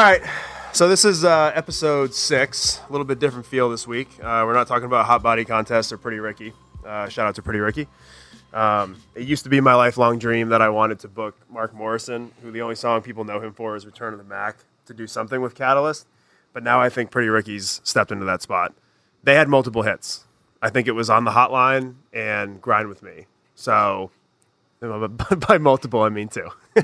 All 0.00 0.06
right. 0.06 0.22
So 0.72 0.88
this 0.88 1.04
is 1.04 1.24
uh, 1.26 1.52
episode 1.54 2.14
six. 2.14 2.80
A 2.88 2.90
little 2.90 3.04
bit 3.04 3.18
different 3.18 3.44
feel 3.44 3.68
this 3.68 3.86
week. 3.86 4.08
Uh, 4.18 4.44
we're 4.46 4.54
not 4.54 4.66
talking 4.66 4.86
about 4.86 5.04
hot 5.04 5.22
body 5.22 5.44
contests 5.44 5.92
or 5.92 5.98
Pretty 5.98 6.20
Ricky. 6.20 6.54
Uh, 6.82 7.10
shout 7.10 7.26
out 7.26 7.34
to 7.34 7.42
Pretty 7.42 7.58
Ricky. 7.58 7.86
Um, 8.54 8.96
it 9.14 9.28
used 9.28 9.44
to 9.44 9.50
be 9.50 9.60
my 9.60 9.74
lifelong 9.74 10.18
dream 10.18 10.48
that 10.48 10.62
I 10.62 10.70
wanted 10.70 11.00
to 11.00 11.08
book 11.08 11.36
Mark 11.50 11.74
Morrison, 11.74 12.32
who 12.40 12.50
the 12.50 12.62
only 12.62 12.76
song 12.76 13.02
people 13.02 13.24
know 13.24 13.40
him 13.40 13.52
for 13.52 13.76
is 13.76 13.84
"Return 13.84 14.14
of 14.14 14.18
the 14.18 14.24
Mack," 14.24 14.56
to 14.86 14.94
do 14.94 15.06
something 15.06 15.42
with 15.42 15.54
Catalyst. 15.54 16.06
But 16.54 16.62
now 16.62 16.80
I 16.80 16.88
think 16.88 17.10
Pretty 17.10 17.28
Ricky's 17.28 17.82
stepped 17.84 18.10
into 18.10 18.24
that 18.24 18.40
spot. 18.40 18.72
They 19.22 19.34
had 19.34 19.50
multiple 19.50 19.82
hits. 19.82 20.24
I 20.62 20.70
think 20.70 20.88
it 20.88 20.92
was 20.92 21.10
on 21.10 21.24
the 21.24 21.32
Hotline 21.32 21.96
and 22.14 22.58
Grind 22.62 22.88
with 22.88 23.02
Me. 23.02 23.26
So 23.54 24.10
by 24.80 25.58
multiple, 25.58 26.00
I 26.00 26.08
mean 26.08 26.28
two. 26.28 26.48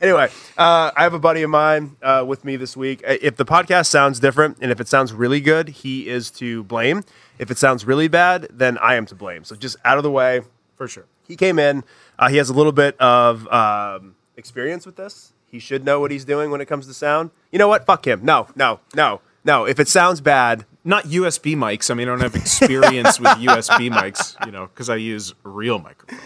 anyway, 0.00 0.28
uh, 0.56 0.90
I 0.96 1.02
have 1.02 1.14
a 1.14 1.18
buddy 1.18 1.42
of 1.42 1.50
mine 1.50 1.96
uh, 2.02 2.24
with 2.26 2.44
me 2.44 2.56
this 2.56 2.76
week. 2.76 3.02
Uh, 3.06 3.16
If 3.20 3.36
the 3.36 3.44
podcast 3.44 3.86
sounds 3.86 4.20
different 4.20 4.58
and 4.60 4.70
if 4.70 4.80
it 4.80 4.88
sounds 4.88 5.12
really 5.12 5.40
good, 5.40 5.68
he 5.68 6.08
is 6.08 6.30
to 6.32 6.62
blame. 6.64 7.02
If 7.38 7.50
it 7.50 7.58
sounds 7.58 7.84
really 7.84 8.08
bad, 8.08 8.48
then 8.50 8.78
I 8.78 8.94
am 8.94 9.06
to 9.06 9.14
blame. 9.14 9.44
So 9.44 9.56
just 9.56 9.76
out 9.84 9.96
of 9.96 10.02
the 10.02 10.10
way, 10.10 10.42
For 10.76 10.86
sure. 10.88 11.06
he 11.26 11.36
came 11.36 11.58
in. 11.58 11.84
Uh, 12.18 12.28
he 12.28 12.36
has 12.36 12.48
a 12.48 12.54
little 12.54 12.72
bit 12.72 12.98
of 13.00 13.48
um, 13.48 14.14
experience 14.36 14.86
with 14.86 14.96
this. 14.96 15.32
He 15.46 15.58
should 15.58 15.84
know 15.84 16.00
what 16.00 16.10
he's 16.10 16.24
doing 16.24 16.50
when 16.50 16.60
it 16.60 16.66
comes 16.66 16.86
to 16.88 16.94
sound. 16.94 17.30
You 17.52 17.58
know 17.58 17.68
what? 17.68 17.86
Fuck 17.86 18.06
him. 18.06 18.24
No, 18.24 18.48
no, 18.56 18.80
no, 18.94 19.20
no. 19.44 19.64
If 19.66 19.78
it 19.80 19.88
sounds 19.88 20.20
bad, 20.20 20.64
Not 20.86 21.04
USB 21.04 21.56
mics. 21.56 21.90
I 21.90 21.94
mean, 21.94 22.08
I 22.08 22.10
don't 22.10 22.20
have 22.20 22.34
experience 22.34 23.18
with 23.18 23.28
USB 23.38 23.88
mics, 23.90 24.34
you 24.44 24.52
know, 24.52 24.66
because 24.66 24.90
I 24.90 24.96
use 24.96 25.32
real 25.44 25.78
microphones. 25.78 26.20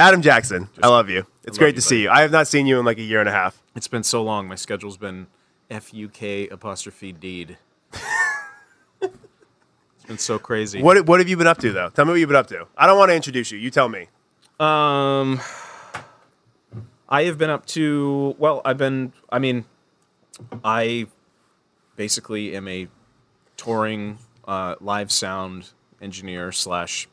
Adam 0.00 0.22
Jackson, 0.22 0.66
I 0.82 0.88
love 0.88 1.10
you. 1.10 1.26
It's 1.44 1.48
love 1.48 1.58
great 1.58 1.74
you, 1.74 1.80
to 1.82 1.82
see 1.82 2.02
you. 2.02 2.10
I 2.10 2.22
have 2.22 2.32
not 2.32 2.48
seen 2.48 2.66
you 2.66 2.78
in 2.78 2.86
like 2.86 2.96
a 2.96 3.02
year 3.02 3.20
and 3.20 3.28
a 3.28 3.32
half. 3.32 3.62
It's 3.76 3.86
been 3.86 4.02
so 4.02 4.22
long. 4.22 4.48
My 4.48 4.54
schedule's 4.54 4.96
been 4.96 5.26
F 5.70 5.92
U 5.92 6.08
K 6.08 6.48
apostrophe 6.48 7.12
deed. 7.12 7.58
it's 9.02 10.04
been 10.06 10.16
so 10.16 10.38
crazy. 10.38 10.82
What 10.82 11.06
What 11.06 11.20
have 11.20 11.28
you 11.28 11.36
been 11.36 11.46
up 11.46 11.58
to 11.58 11.70
though? 11.70 11.90
Tell 11.90 12.06
me 12.06 12.12
what 12.12 12.20
you've 12.20 12.30
been 12.30 12.36
up 12.36 12.46
to. 12.46 12.66
I 12.78 12.86
don't 12.86 12.96
want 12.96 13.10
to 13.10 13.14
introduce 13.14 13.50
you. 13.50 13.58
You 13.58 13.70
tell 13.70 13.90
me. 13.90 14.08
Um, 14.58 15.38
I 17.06 17.24
have 17.24 17.36
been 17.36 17.50
up 17.50 17.66
to. 17.66 18.34
Well, 18.38 18.62
I've 18.64 18.78
been. 18.78 19.12
I 19.30 19.38
mean, 19.38 19.66
I 20.64 21.08
basically 21.96 22.56
am 22.56 22.66
a 22.68 22.88
touring 23.58 24.16
uh, 24.48 24.76
live 24.80 25.12
sound 25.12 25.72
engineer 26.00 26.52
slash 26.52 27.06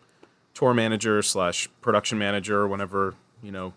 tour 0.58 0.74
manager 0.74 1.22
slash 1.22 1.70
production 1.82 2.18
manager. 2.18 2.68
Whenever 2.68 3.14
you 3.44 3.52
know, 3.52 3.74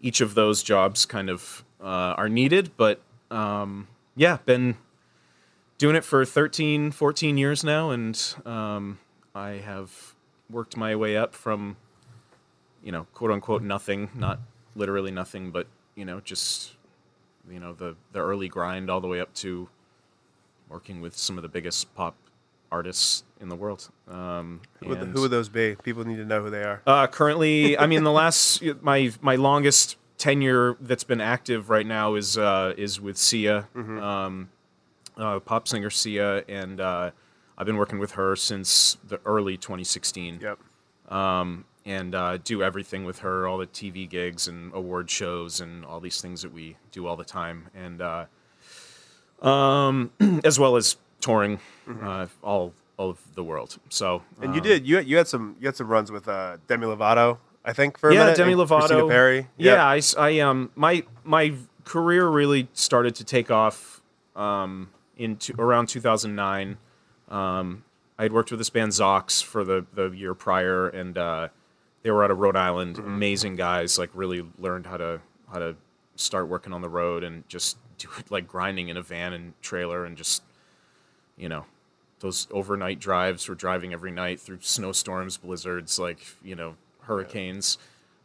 each 0.00 0.20
of 0.20 0.34
those 0.34 0.64
jobs 0.64 1.06
kind 1.06 1.30
of 1.30 1.64
uh, 1.80 2.14
are 2.16 2.28
needed. 2.28 2.72
But 2.76 3.00
um, 3.30 3.86
yeah, 4.16 4.38
been 4.44 4.76
doing 5.78 5.94
it 5.94 6.02
for 6.02 6.24
13, 6.24 6.90
14 6.90 7.38
years 7.38 7.62
now, 7.62 7.90
and 7.90 8.34
um, 8.44 8.98
I 9.32 9.50
have 9.64 10.14
worked 10.50 10.76
my 10.76 10.96
way 10.96 11.16
up 11.16 11.34
from 11.34 11.76
you 12.82 12.90
know, 12.90 13.06
quote 13.14 13.30
unquote 13.30 13.62
nothing, 13.62 14.10
not 14.14 14.40
literally 14.74 15.12
nothing, 15.12 15.52
but 15.52 15.68
you 15.94 16.04
know, 16.04 16.20
just 16.20 16.72
you 17.48 17.60
know, 17.60 17.72
the 17.72 17.94
the 18.12 18.18
early 18.18 18.48
grind 18.48 18.90
all 18.90 19.00
the 19.00 19.06
way 19.08 19.20
up 19.20 19.32
to 19.34 19.68
working 20.68 21.00
with 21.00 21.16
some 21.16 21.38
of 21.38 21.42
the 21.42 21.48
biggest 21.48 21.94
pop 21.94 22.16
artists 22.70 23.24
in 23.40 23.48
the 23.48 23.56
world. 23.56 23.88
Um, 24.08 24.60
Who 24.80 24.88
would, 24.88 24.98
who 24.98 25.20
would 25.22 25.30
those 25.30 25.48
be? 25.48 25.76
People 25.82 26.04
need 26.04 26.16
to 26.16 26.24
know 26.24 26.42
who 26.42 26.50
they 26.50 26.62
are. 26.62 26.82
uh, 26.86 27.06
currently, 27.06 27.78
I 27.78 27.86
mean, 27.86 28.04
the 28.04 28.12
last 28.12 28.62
my 28.82 29.12
my 29.20 29.36
longest 29.36 29.96
tenure 30.18 30.76
that's 30.80 31.04
been 31.04 31.20
active 31.20 31.70
right 31.70 31.86
now 31.86 32.14
is 32.14 32.36
uh, 32.36 32.74
is 32.76 33.00
with 33.00 33.16
Sia, 33.16 33.68
um, 33.74 34.48
uh, 35.16 35.38
pop 35.40 35.68
singer 35.68 35.90
Sia, 35.90 36.44
and 36.48 36.80
uh, 36.80 37.10
I've 37.56 37.66
been 37.66 37.76
working 37.76 37.98
with 37.98 38.12
her 38.12 38.34
since 38.36 38.96
the 39.06 39.20
early 39.24 39.56
2016 39.56 40.40
Yep. 40.42 40.58
and 41.86 42.14
uh, 42.14 42.36
do 42.38 42.62
everything 42.62 43.04
with 43.04 43.20
her, 43.20 43.46
all 43.48 43.58
the 43.58 43.66
TV 43.66 44.08
gigs 44.08 44.46
and 44.48 44.72
award 44.74 45.08
shows 45.10 45.60
and 45.60 45.84
all 45.84 46.00
these 46.00 46.20
things 46.20 46.42
that 46.42 46.52
we 46.52 46.76
do 46.92 47.06
all 47.06 47.16
the 47.16 47.24
time, 47.24 47.68
and 47.74 48.02
uh, 48.02 48.26
um, 49.46 50.10
as 50.44 50.58
well 50.58 50.76
as 50.76 50.96
touring 51.20 51.60
uh, 52.02 52.26
all 52.42 52.74
all 52.96 53.10
of 53.10 53.18
the 53.34 53.44
world. 53.44 53.78
So 53.88 54.22
And 54.40 54.54
you 54.54 54.60
um, 54.60 54.66
did. 54.66 54.86
You 54.86 54.96
had, 54.96 55.06
you 55.06 55.16
had 55.16 55.28
some 55.28 55.56
you 55.60 55.66
had 55.66 55.76
some 55.76 55.88
runs 55.88 56.10
with 56.10 56.28
uh, 56.28 56.58
Demi 56.66 56.86
Lovato, 56.86 57.38
I 57.64 57.72
think, 57.72 57.98
for 57.98 58.10
a 58.10 58.14
yeah, 58.14 58.20
minute. 58.20 58.36
Demi 58.36 58.52
and 58.52 58.68
Christina 58.68 59.02
Lovato. 59.02 59.08
Perri. 59.08 59.46
Yeah, 59.56 59.94
Yep. 59.94 60.14
I, 60.16 60.28
I, 60.28 60.38
um 60.40 60.70
my 60.74 61.04
my 61.24 61.54
career 61.84 62.28
really 62.28 62.68
started 62.72 63.14
to 63.16 63.24
take 63.24 63.50
off 63.50 64.02
um 64.36 64.90
in 65.16 65.36
two, 65.36 65.54
around 65.58 65.88
2009. 65.88 66.78
Um, 67.28 67.84
I 68.18 68.22
had 68.22 68.32
worked 68.32 68.50
with 68.50 68.58
this 68.58 68.70
band 68.70 68.92
Zox 68.92 69.42
for 69.42 69.64
the 69.64 69.84
the 69.92 70.10
year 70.10 70.34
prior, 70.34 70.88
and 70.88 71.16
uh, 71.16 71.48
they 72.02 72.10
were 72.10 72.24
out 72.24 72.30
of 72.30 72.38
Rhode 72.38 72.56
Island. 72.56 72.96
Mm-hmm. 72.96 73.06
Amazing 73.06 73.56
guys, 73.56 73.98
like 73.98 74.10
really 74.14 74.44
learned 74.58 74.86
how 74.86 74.96
to 74.96 75.20
how 75.52 75.58
to 75.58 75.76
start 76.16 76.48
working 76.48 76.72
on 76.72 76.80
the 76.80 76.88
road 76.88 77.22
and 77.22 77.48
just 77.48 77.76
do 77.98 78.08
it 78.18 78.30
like 78.30 78.48
grinding 78.48 78.88
in 78.88 78.96
a 78.96 79.02
van 79.02 79.32
and 79.32 79.60
trailer 79.62 80.04
and 80.04 80.16
just 80.16 80.42
you 81.38 81.48
know 81.48 81.64
those 82.20 82.48
overnight 82.50 82.98
drives 82.98 83.48
we're 83.48 83.54
driving 83.54 83.92
every 83.92 84.10
night 84.10 84.40
through 84.40 84.58
snowstorms 84.60 85.36
blizzards 85.36 85.98
like 85.98 86.18
you 86.42 86.54
know 86.54 86.74
hurricanes. 87.02 87.78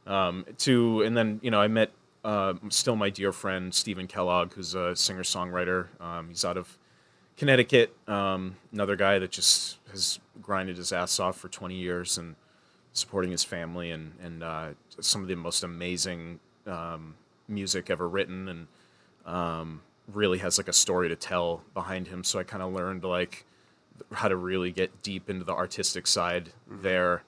Um, 0.05 0.45
to 0.57 1.01
and 1.03 1.15
then 1.15 1.39
you 1.41 1.49
know 1.49 1.61
i 1.61 1.67
met 1.67 1.91
uh, 2.25 2.53
still 2.69 2.97
my 2.97 3.09
dear 3.09 3.31
friend 3.31 3.73
stephen 3.73 4.07
kellogg 4.07 4.53
who's 4.53 4.75
a 4.75 4.95
singer 4.95 5.23
songwriter 5.23 5.87
um, 6.01 6.27
he's 6.29 6.43
out 6.43 6.57
of 6.57 6.77
connecticut. 7.37 7.95
Um, 8.07 8.55
another 8.71 8.95
guy 8.95 9.19
that 9.19 9.31
just 9.31 9.77
has 9.91 10.19
grinded 10.41 10.77
his 10.77 10.91
ass 10.91 11.19
off 11.19 11.37
for 11.37 11.49
20 11.49 11.75
years 11.75 12.17
and 12.17 12.35
supporting 12.93 13.31
his 13.31 13.43
family 13.43 13.91
and 13.91 14.13
and 14.21 14.43
uh, 14.43 14.69
some 14.99 15.21
of 15.21 15.27
the 15.27 15.35
most 15.35 15.63
amazing 15.63 16.39
um, 16.67 17.15
music 17.47 17.89
ever 17.89 18.07
written. 18.07 18.47
And 18.49 18.67
um, 19.25 19.81
really 20.11 20.39
has 20.39 20.57
like 20.57 20.67
a 20.67 20.73
story 20.73 21.07
to 21.09 21.15
tell 21.15 21.61
behind 21.73 22.07
him 22.07 22.23
so 22.23 22.37
i 22.39 22.43
kind 22.43 22.61
of 22.61 22.73
learned 22.73 23.03
like 23.03 23.45
how 24.11 24.27
to 24.27 24.35
really 24.35 24.71
get 24.71 25.01
deep 25.03 25.29
into 25.29 25.45
the 25.45 25.53
artistic 25.53 26.07
side 26.07 26.49
there. 26.67 27.23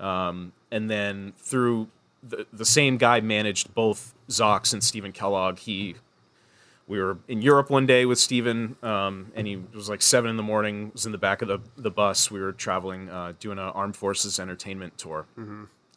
Um, 0.00 0.52
and 0.70 0.90
then 0.90 1.32
through 1.36 1.88
the, 2.22 2.44
the 2.52 2.64
same 2.64 2.96
guy 2.98 3.20
managed 3.20 3.72
both 3.72 4.14
Zox 4.28 4.72
and 4.72 4.82
Stephen 4.82 5.12
Kellogg. 5.12 5.60
He, 5.60 5.94
we 6.88 6.98
were 7.00 7.18
in 7.28 7.40
Europe 7.40 7.70
one 7.70 7.86
day 7.86 8.04
with 8.04 8.18
Stephen, 8.18 8.76
um, 8.82 9.30
and 9.36 9.46
he 9.46 9.54
it 9.54 9.74
was 9.74 9.88
like 9.88 10.02
seven 10.02 10.28
in 10.28 10.36
the 10.36 10.42
morning. 10.42 10.90
Was 10.92 11.06
in 11.06 11.12
the 11.12 11.18
back 11.18 11.40
of 11.40 11.48
the, 11.48 11.60
the 11.76 11.90
bus. 11.90 12.30
We 12.32 12.40
were 12.40 12.52
traveling, 12.52 13.08
uh, 13.08 13.34
doing 13.38 13.58
an 13.58 13.64
Armed 13.66 13.96
Forces 13.96 14.40
entertainment 14.40 14.98
tour, 14.98 15.26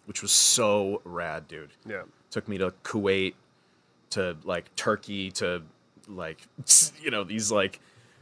which 0.06 0.22
was 0.22 0.32
so 0.32 1.02
rad, 1.04 1.48
dude 1.48 1.72
Yeah. 1.86 2.04
took 2.30 2.48
me 2.48 2.60
to 2.60 2.74
Kuwait, 2.84 3.34
to 4.12 4.38
like 4.44 4.74
Turkey, 4.76 5.32
to 5.32 5.64
like 6.16 6.40
you 7.02 7.12
know 7.12 7.24
these 7.24 7.52
like 7.52 7.80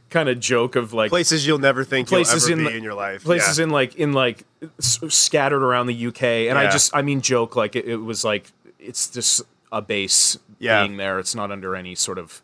kind 0.09 0.27
of 0.29 0.39
joke 0.39 0.75
of 0.75 0.91
like 0.93 1.09
Places 1.09 1.45
you'll 1.45 1.59
never 1.59 1.83
think 1.83 2.07
places 2.07 2.49
in 2.49 2.59
be 2.65 2.75
in 2.77 2.83
your 2.83 2.95
life. 2.95 3.23
places 3.23 3.57
yeah. 3.59 3.65
in 3.65 3.69
like 3.69 3.95
in 3.95 4.11
like 4.13 4.43
s- 4.79 4.99
scattered 5.09 5.61
around 5.63 5.87
the 5.87 6.07
UK, 6.07 6.23
and 6.49 6.57
I 6.57 6.69
just 6.71 6.95
I 6.95 7.01
mean 7.03 7.21
joke 7.21 7.55
like 7.55 7.75
it, 7.75 7.85
it 7.85 7.97
was 7.97 8.23
like 8.25 8.51
it's 8.79 9.07
just 9.09 9.41
a 9.71 9.81
base 9.81 10.37
Yeah. 10.57 10.81
being 10.83 10.97
there. 10.97 11.19
It's 11.19 11.35
not 11.35 11.51
under 11.51 11.75
any 11.75 11.93
sort 11.93 12.17
of 12.17 12.41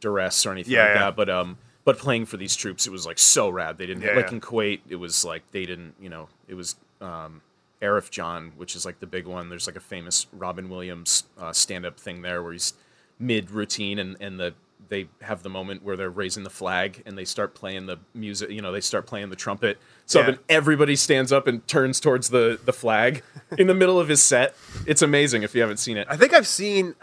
duress 0.00 0.44
or 0.44 0.52
anything 0.52 0.74
Yeah, 0.74 0.80
like 0.86 0.94
yeah. 0.94 1.00
that. 1.04 1.16
But 1.16 1.30
um, 1.30 1.56
but 1.84 1.98
playing 1.98 2.26
for 2.26 2.36
these 2.36 2.54
troops, 2.54 2.86
it 2.86 2.90
was 2.90 3.06
like 3.06 3.18
so 3.18 3.48
rad. 3.48 3.78
They 3.78 3.86
didn't 3.86 4.02
Yeah, 4.02 4.12
like 4.14 4.26
yeah. 4.28 4.34
in 4.34 4.40
Kuwait. 4.42 4.80
It 4.88 4.96
was 4.96 5.24
like 5.24 5.42
they 5.52 5.64
didn't 5.64 5.94
you 6.00 6.10
know 6.10 6.28
it 6.48 6.54
was 6.54 6.76
um, 7.00 7.40
Arifjan, 7.80 8.50
which 8.56 8.76
is 8.76 8.84
like 8.84 9.00
the 9.00 9.06
big 9.06 9.26
one. 9.26 9.48
There's 9.48 9.66
like 9.66 9.76
a 9.76 9.80
famous 9.80 10.26
Robin 10.32 10.68
Williams 10.68 11.24
uh, 11.38 11.52
stand 11.52 11.86
up 11.86 11.98
thing 11.98 12.22
there 12.22 12.42
where 12.42 12.52
he's 12.52 12.74
mid 13.18 13.50
routine 13.50 13.98
and 13.98 14.16
and 14.20 14.38
the 14.38 14.54
they 14.88 15.08
have 15.22 15.42
the 15.42 15.48
moment 15.48 15.82
where 15.82 15.96
they're 15.96 16.10
raising 16.10 16.44
the 16.44 16.50
flag 16.50 17.02
and 17.06 17.16
they 17.16 17.24
start 17.24 17.54
playing 17.54 17.86
the 17.86 17.96
music. 18.12 18.50
You 18.50 18.60
know, 18.60 18.70
they 18.70 18.82
start 18.82 19.06
playing 19.06 19.30
the 19.30 19.36
trumpet. 19.36 19.78
So 20.06 20.20
Yeah. 20.20 20.26
then 20.26 20.38
everybody 20.48 20.94
stands 20.94 21.32
up 21.32 21.46
and 21.46 21.66
turns 21.66 22.00
towards 22.00 22.28
the 22.30 22.60
the 22.64 22.72
flag 22.72 23.22
in 23.58 23.66
the 23.66 23.74
middle 23.74 23.98
of 23.98 24.08
his 24.08 24.22
set. 24.22 24.54
It's 24.86 25.02
amazing 25.02 25.42
if 25.42 25.54
you 25.54 25.60
haven't 25.62 25.78
seen 25.78 25.96
it. 25.96 26.06
I 26.10 26.16
think 26.16 26.32
I've 26.32 26.46
seen. 26.46 26.94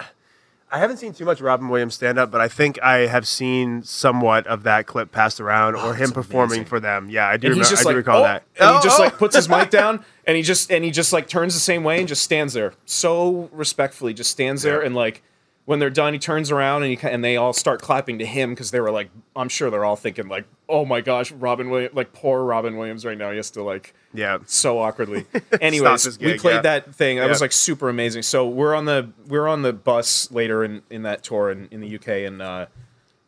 I 0.73 0.77
haven't 0.79 0.97
seen 0.97 1.11
too 1.13 1.25
much 1.25 1.41
Robin 1.41 1.67
Williams 1.67 1.95
stand 1.95 2.17
up, 2.17 2.31
but 2.31 2.39
I 2.39 2.47
think 2.47 2.81
I 2.81 2.99
have 3.07 3.27
seen 3.27 3.83
somewhat 3.83 4.47
of 4.47 4.63
that 4.63 4.87
clip 4.87 5.11
passed 5.11 5.41
around 5.41 5.75
or 5.75 5.87
oh, 5.87 5.91
him 5.91 6.11
performing 6.11 6.59
amazing. 6.59 6.65
for 6.65 6.79
them. 6.79 7.09
Yeah, 7.09 7.27
I 7.27 7.35
do. 7.35 7.49
Remember, 7.49 7.67
just 7.69 7.81
I 7.81 7.83
do 7.83 7.89
like, 7.89 7.95
recall 7.97 8.21
oh, 8.21 8.23
that. 8.23 8.43
and 8.57 8.69
Oh, 8.69 8.77
he 8.77 8.83
just 8.83 8.97
oh. 8.97 9.03
like 9.03 9.17
puts 9.17 9.35
his 9.35 9.51
oh. 9.51 9.57
mic 9.57 9.69
down, 9.81 10.05
and 10.25 10.37
he 10.37 10.43
just 10.43 10.71
and 10.71 10.85
he 10.85 10.91
just 10.91 11.11
like 11.11 11.27
turns 11.27 11.53
the 11.55 11.59
same 11.59 11.83
way 11.83 11.99
and 11.99 12.07
just 12.07 12.21
stands 12.21 12.53
there, 12.53 12.73
so 12.85 13.49
respectfully, 13.51 14.13
just 14.13 14.29
stands 14.31 14.61
there 14.61 14.81
and 14.81 14.95
like 14.95 15.23
when 15.65 15.79
they're 15.79 15.89
done, 15.89 16.13
he 16.13 16.19
turns 16.19 16.51
around 16.51 16.83
and 16.83 16.99
he, 16.99 17.07
and 17.07 17.23
they 17.23 17.37
all 17.37 17.53
start 17.53 17.81
clapping 17.81 18.19
to 18.19 18.25
him 18.25 18.49
because 18.51 18.71
they 18.71 18.79
were 18.79 18.91
like, 18.91 19.09
I'm 19.35 19.49
sure 19.49 19.69
they're 19.69 19.85
all 19.85 19.95
thinking 19.95 20.27
like, 20.27 20.45
oh 20.67 20.85
my 20.85 21.01
gosh, 21.01 21.31
Robin 21.31 21.69
Williams, 21.69 21.95
like 21.95 22.13
poor 22.13 22.43
Robin 22.43 22.77
Williams 22.77 23.05
right 23.05 23.17
now. 23.17 23.29
He 23.29 23.37
has 23.37 23.51
to 23.51 23.63
like 23.63 23.93
Yeah. 24.13 24.39
so 24.47 24.79
awkwardly. 24.79 25.25
Anyways, 25.61 26.03
his 26.03 26.19
we 26.19 26.37
played 26.39 26.55
yeah. 26.55 26.61
that 26.61 26.95
thing. 26.95 27.17
That 27.17 27.29
was 27.29 27.41
like 27.41 27.51
super 27.51 27.89
amazing. 27.89 28.23
So 28.23 28.47
we're 28.47 28.73
on 28.75 28.85
the 28.85 29.11
we're 29.27 29.47
on 29.47 29.61
the 29.61 29.73
bus 29.73 30.31
later 30.31 30.63
in, 30.63 30.81
in 30.89 31.03
that 31.03 31.23
tour 31.23 31.51
in, 31.51 31.67
in 31.71 31.79
the 31.81 31.95
UK 31.95 32.07
and 32.07 32.41
uh, 32.41 32.65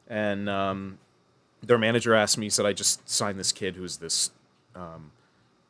and 0.07 0.49
um, 0.49 0.97
their 1.61 1.77
manager 1.77 2.13
asked 2.15 2.37
me, 2.37 2.47
he 2.47 2.49
said 2.49 2.65
I 2.65 2.73
just 2.73 3.07
signed 3.07 3.39
this 3.39 3.51
kid 3.51 3.75
who's 3.75 3.97
this 3.97 4.31
um, 4.75 5.11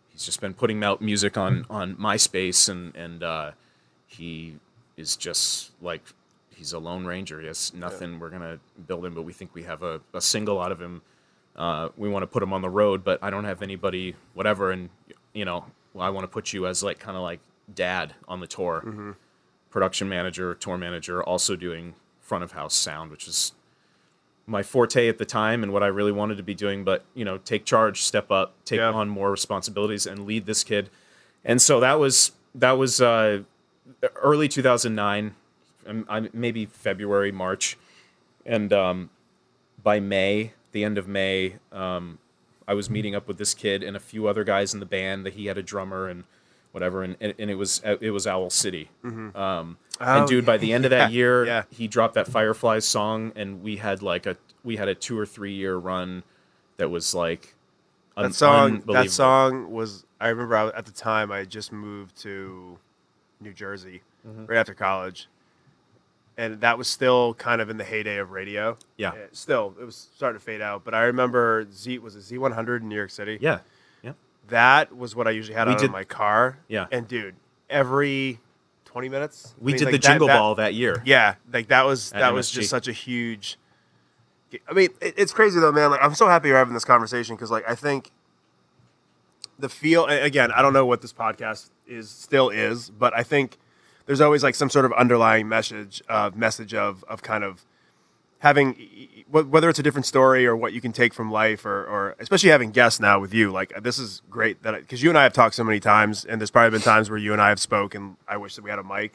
he's 0.10 0.26
just 0.26 0.40
been 0.40 0.54
putting 0.54 0.84
out 0.84 1.02
music 1.02 1.38
on 1.38 1.66
on 1.70 1.96
MySpace 1.98 2.70
and 2.70 2.96
and 2.96 3.22
uh, 3.22 3.52
he 4.08 4.56
is 4.96 5.18
just 5.18 5.72
like 5.82 6.02
he's 6.64 6.72
a 6.72 6.80
lone 6.80 7.06
ranger. 7.06 7.42
He 7.42 7.48
has 7.48 7.74
nothing. 7.74 8.20
We're 8.20 8.30
gonna 8.30 8.58
build 8.88 9.06
him, 9.06 9.14
but 9.14 9.24
we 9.24 9.34
think 9.34 9.54
we 9.54 9.64
have 9.64 9.84
a, 9.84 10.00
a 10.14 10.22
single 10.22 10.62
out 10.62 10.72
of 10.72 10.82
him. 10.82 11.02
Uh, 11.58 11.90
we 11.98 12.08
want 12.08 12.24
to 12.24 12.28
put 12.28 12.42
him 12.42 12.54
on 12.54 12.62
the 12.62 12.70
road, 12.70 13.04
but 13.04 13.20
I 13.22 13.30
don't 13.30 13.44
have 13.44 13.62
anybody, 13.62 14.16
whatever. 14.34 14.72
And 14.72 14.90
you 15.34 15.44
know, 15.44 15.66
I 16.00 16.10
want 16.10 16.24
to 16.24 16.28
put 16.30 16.54
you 16.54 16.66
as 16.68 16.82
like 16.82 17.00
kind 17.00 17.18
of 17.18 17.24
like 17.24 17.42
dad 17.76 18.14
on 18.30 18.40
the 18.40 18.48
tour, 18.48 19.16
production 19.70 20.08
manager, 20.08 20.56
tour 20.56 20.78
manager, 20.78 21.22
also 21.22 21.56
doing 21.58 21.96
front 22.22 22.46
of 22.46 22.54
house 22.54 22.74
sound, 22.74 23.12
which 23.12 23.28
is 23.28 23.52
my 24.48 24.64
forte 24.64 25.08
at 25.10 25.18
the 25.18 25.26
time 25.26 25.64
and 25.64 25.72
what 25.74 25.84
I 25.84 25.88
really 25.88 26.12
wanted 26.14 26.38
to 26.38 26.44
be 26.44 26.56
doing. 26.56 26.86
But 26.86 27.04
you 27.14 27.26
know, 27.26 27.38
take 27.40 27.66
charge, 27.66 28.02
step 28.04 28.32
up, 28.32 28.54
take 28.64 28.78
Yeah. 28.80 28.92
on 28.92 29.10
more 29.10 29.30
responsibilities, 29.32 30.08
and 30.08 30.26
lead 30.26 30.46
this 30.46 30.64
kid. 30.64 30.90
And 31.44 31.62
so 31.62 31.82
that 31.82 32.00
was 32.00 32.32
that 32.56 32.78
was 32.78 33.02
uh, 33.02 33.42
early 34.16 34.48
2009, 34.48 35.36
um, 35.88 36.06
I, 36.10 36.30
maybe 36.34 36.66
February, 36.66 37.32
March, 37.32 37.78
and 38.46 38.72
um, 38.74 39.10
by 39.82 40.00
May, 40.00 40.54
the 40.72 40.84
end 40.84 40.98
of 40.98 41.08
May, 41.08 41.56
um, 41.72 42.20
I 42.68 42.74
was 42.74 42.90
meeting 42.90 43.14
up 43.16 43.28
with 43.28 43.38
this 43.38 43.54
kid 43.54 43.84
and 43.84 43.96
a 43.96 44.00
few 44.00 44.28
other 44.28 44.44
guys 44.44 44.74
in 44.74 44.80
the 44.80 44.86
band. 44.86 45.26
That 45.26 45.34
he 45.34 45.46
had 45.48 45.58
a 45.58 45.64
drummer 45.64 46.08
and 46.08 46.24
whatever, 46.72 47.04
and, 47.04 47.16
and, 47.22 47.34
and 47.38 47.50
it 47.52 47.56
was 47.56 47.82
it 48.02 48.12
was 48.12 48.26
Owl 48.28 48.50
City. 48.50 48.90
Um, 49.04 49.78
Oh, 50.02 50.20
and 50.20 50.28
dude, 50.28 50.44
by 50.44 50.58
the 50.58 50.74
end 50.74 50.86
of 50.86 50.90
that 50.90 51.12
yeah, 51.12 51.16
year, 51.18 51.46
yeah. 51.46 51.64
he 51.70 51.88
dropped 51.88 52.16
that 52.16 52.28
Fireflies 52.28 52.84
song, 52.84 53.32
and 53.36 53.62
we 53.62 53.78
had 53.78 54.02
like 54.02 54.26
a 54.26 54.36
we 54.64 54.76
had 54.78 54.88
a 54.88 54.96
two 54.96 55.18
or 55.18 55.26
three 55.26 55.54
year 55.54 55.76
run 55.78 56.24
that 56.78 56.90
was 56.90 57.14
like 57.14 57.54
un- 58.18 58.32
That 58.32 58.34
song. 58.36 58.82
That 58.88 59.12
song 59.12 59.72
was. 59.72 60.04
I 60.20 60.30
remember 60.30 60.56
I, 60.56 60.68
at 60.70 60.86
the 60.86 60.92
time 60.92 61.32
I 61.32 61.38
had 61.40 61.50
just 61.52 61.72
moved 61.72 62.18
to 62.24 62.80
New 63.40 63.54
Jersey 63.54 64.02
Mm-hmm. 64.28 64.46
right 64.46 64.58
after 64.58 64.74
college, 64.74 65.28
and 66.38 66.62
that 66.62 66.78
was 66.78 66.88
still 66.88 67.34
kind 67.36 67.62
of 67.62 67.70
in 67.70 67.78
the 67.78 67.84
heyday 67.84 68.18
of 68.18 68.32
radio. 68.32 68.78
Yeah. 68.98 69.10
Uh, 69.10 69.16
Still, 69.32 69.76
it 69.80 69.84
was 69.84 70.10
starting 70.16 70.40
to 70.40 70.44
fade 70.44 70.62
out. 70.62 70.84
But 70.84 70.94
I 70.94 71.04
remember 71.04 71.68
Z 71.72 72.00
was 72.00 72.16
it 72.16 72.22
Z 72.22 72.38
one 72.38 72.52
hundred 72.54 72.82
in 72.82 72.90
New 72.90 72.96
York 72.96 73.12
City. 73.12 73.38
Yeah, 73.42 73.60
yeah. 74.02 74.14
That 74.50 74.96
was 74.98 75.16
what 75.16 75.28
I 75.28 75.32
usually 75.32 75.56
had 75.56 75.68
We 75.68 75.74
on 75.74 75.80
did- 75.80 75.86
in 75.88 75.92
my 75.92 76.04
car. 76.04 76.58
Yeah. 76.68 76.88
And 76.92 77.08
dude, 77.08 77.36
every 77.70 78.40
twenty 78.86 79.10
minutes. 79.10 79.54
We 79.60 79.72
I 79.72 79.74
mean, 79.74 79.78
did 79.80 79.86
like 79.86 79.92
the 79.94 79.98
that- 80.00 80.08
Jingle 80.08 80.28
that- 80.28 80.38
Ball 80.38 80.56
that 80.56 80.74
year. 80.74 81.02
Yeah, 81.06 81.36
like 81.52 81.68
that 81.68 81.86
was 81.86 82.12
At 82.14 82.20
that 82.20 82.34
was 82.34 82.50
just 82.50 82.70
such 82.70 82.88
a 82.88 82.94
huge. 82.94 83.58
I 84.70 84.74
mean, 84.74 84.90
it, 85.02 85.16
it's 85.18 85.34
crazy 85.34 85.60
though, 85.60 85.72
man. 85.72 85.90
Like, 85.92 86.04
I'm 86.04 86.14
so 86.14 86.28
happy 86.28 86.48
you're 86.50 86.58
having 86.58 86.76
this 86.76 86.86
conversation 86.86 87.36
because, 87.36 87.50
like, 87.50 87.68
I 87.68 87.74
think 87.76 88.12
the 89.58 89.70
feel 89.70 90.06
again. 90.06 90.52
I 90.52 90.62
don't 90.62 90.74
know 90.74 90.86
what 90.86 91.02
this 91.02 91.14
podcast 91.14 91.70
is 91.88 92.10
still 92.10 92.50
is, 92.50 92.90
but 92.90 93.16
I 93.16 93.24
think 93.24 93.58
there's 94.06 94.22
always 94.22 94.44
like 94.44 94.56
some 94.56 94.70
sort 94.70 94.86
of 94.86 94.94
underlying 94.94 95.48
message, 95.48 96.02
uh, 96.10 96.32
message 96.36 96.74
of 96.74 97.04
of 97.08 97.22
kind 97.22 97.44
of 97.44 97.66
having 98.40 98.76
whether 99.32 99.70
it's 99.70 99.80
a 99.80 99.84
different 99.84 100.06
story 100.06 100.46
or 100.46 100.54
what 100.56 100.74
you 100.74 100.82
can 100.82 100.92
take 100.92 101.14
from 101.14 101.32
life 101.32 101.66
or, 101.66 101.86
or 101.86 102.16
especially 102.20 102.50
having 102.50 102.72
guests 102.72 103.00
now 103.00 103.18
with 103.18 103.34
you 103.34 103.50
like 103.52 103.72
this 103.82 103.98
is 103.98 104.22
great 104.30 104.62
that 104.64 104.78
because 104.82 105.02
you 105.02 105.08
and 105.10 105.18
i 105.18 105.24
have 105.24 105.32
talked 105.32 105.56
so 105.56 105.64
many 105.64 105.80
times 105.80 106.26
and 106.26 106.42
there's 106.42 106.52
probably 106.52 106.70
been 106.70 106.82
times 106.82 107.10
where 107.10 107.18
you 107.18 107.32
and 107.32 107.42
i 107.42 107.48
have 107.48 107.60
spoke 107.60 107.96
and 107.96 108.18
i 108.28 108.36
wish 108.36 108.56
that 108.58 108.62
we 108.62 108.70
had 108.70 108.80
a 108.80 108.84
mic 108.84 109.14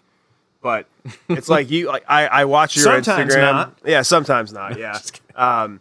but 0.62 0.86
it's 1.28 1.50
like 1.50 1.70
you 1.70 1.88
like 1.88 2.02
i, 2.08 2.26
I 2.26 2.44
watch 2.46 2.74
your 2.74 2.84
Sometimes 2.84 3.34
instagram. 3.34 3.52
not. 3.52 3.78
yeah 3.84 4.00
sometimes 4.00 4.50
not 4.50 4.78
yeah. 4.86 4.98
Um, 5.36 5.80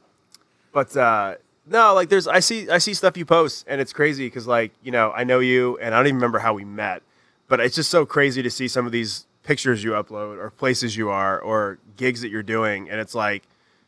but 0.73 0.95
uh, 0.97 1.35
no 1.65 1.93
like 1.93 2.09
there's 2.09 2.27
i 2.27 2.39
see 2.41 2.69
i 2.69 2.79
see 2.79 2.93
stuff 2.93 3.15
you 3.15 3.25
post 3.25 3.63
and 3.69 3.79
it's 3.79 3.93
crazy 3.93 4.27
because 4.27 4.45
like 4.45 4.73
you 4.83 4.91
know 4.91 5.13
i 5.15 5.23
know 5.23 5.39
you 5.39 5.77
and 5.81 5.95
i 5.95 5.97
don't 5.99 6.07
even 6.07 6.17
remember 6.17 6.39
how 6.39 6.53
we 6.53 6.65
met 6.65 7.01
but 7.47 7.59
it's 7.59 7.75
just 7.75 7.89
so 7.89 8.05
crazy 8.05 8.41
to 8.41 8.49
see 8.49 8.67
some 8.67 8.85
of 8.85 8.91
these 8.91 9.25
pictures 9.43 9.83
you 9.83 9.91
upload 9.91 10.37
or 10.37 10.49
places 10.49 10.97
you 10.97 11.09
are 11.09 11.39
or 11.39 11.79
gigs 11.95 12.21
that 12.21 12.29
you're 12.29 12.43
doing 12.43 12.89
and 12.89 12.99
it's 12.99 13.15
like 13.15 13.43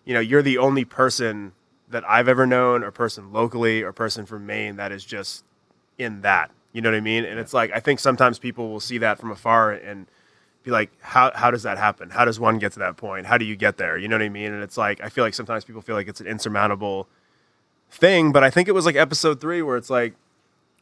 you 0.05 0.13
know 0.13 0.19
you're 0.19 0.41
the 0.41 0.57
only 0.57 0.85
person 0.85 1.51
that 1.89 2.07
i've 2.09 2.29
ever 2.29 2.47
known 2.47 2.83
or 2.83 2.91
person 2.91 3.33
locally 3.33 3.81
or 3.81 3.91
person 3.91 4.25
from 4.25 4.45
maine 4.45 4.77
that 4.77 4.91
is 4.91 5.03
just 5.03 5.43
in 5.99 6.21
that. 6.21 6.49
You 6.71 6.81
know 6.81 6.89
what 6.89 6.97
i 6.97 7.01
mean? 7.01 7.25
And 7.25 7.39
it's 7.39 7.53
like 7.53 7.71
i 7.75 7.79
think 7.79 7.99
sometimes 7.99 8.39
people 8.39 8.69
will 8.69 8.79
see 8.79 8.97
that 8.99 9.19
from 9.19 9.31
afar 9.31 9.71
and 9.71 10.07
be 10.63 10.71
like 10.71 10.91
how, 11.01 11.31
how 11.35 11.51
does 11.51 11.63
that 11.63 11.77
happen? 11.77 12.09
How 12.09 12.25
does 12.25 12.39
one 12.39 12.57
get 12.57 12.71
to 12.73 12.79
that 12.79 12.97
point? 12.97 13.27
How 13.27 13.37
do 13.37 13.45
you 13.45 13.55
get 13.55 13.77
there? 13.77 13.97
You 13.97 14.07
know 14.07 14.15
what 14.15 14.23
i 14.23 14.29
mean? 14.29 14.53
And 14.53 14.63
it's 14.63 14.77
like 14.77 15.01
i 15.03 15.09
feel 15.09 15.23
like 15.23 15.33
sometimes 15.33 15.65
people 15.65 15.81
feel 15.81 15.95
like 15.95 16.07
it's 16.07 16.21
an 16.21 16.27
insurmountable 16.27 17.07
thing 17.91 18.31
but 18.31 18.43
i 18.43 18.51
think 18.51 18.67
it 18.67 18.71
was 18.71 18.85
like 18.85 18.95
episode 18.95 19.41
three 19.41 19.63
where 19.63 19.75
it's 19.75 19.89
like 19.89 20.13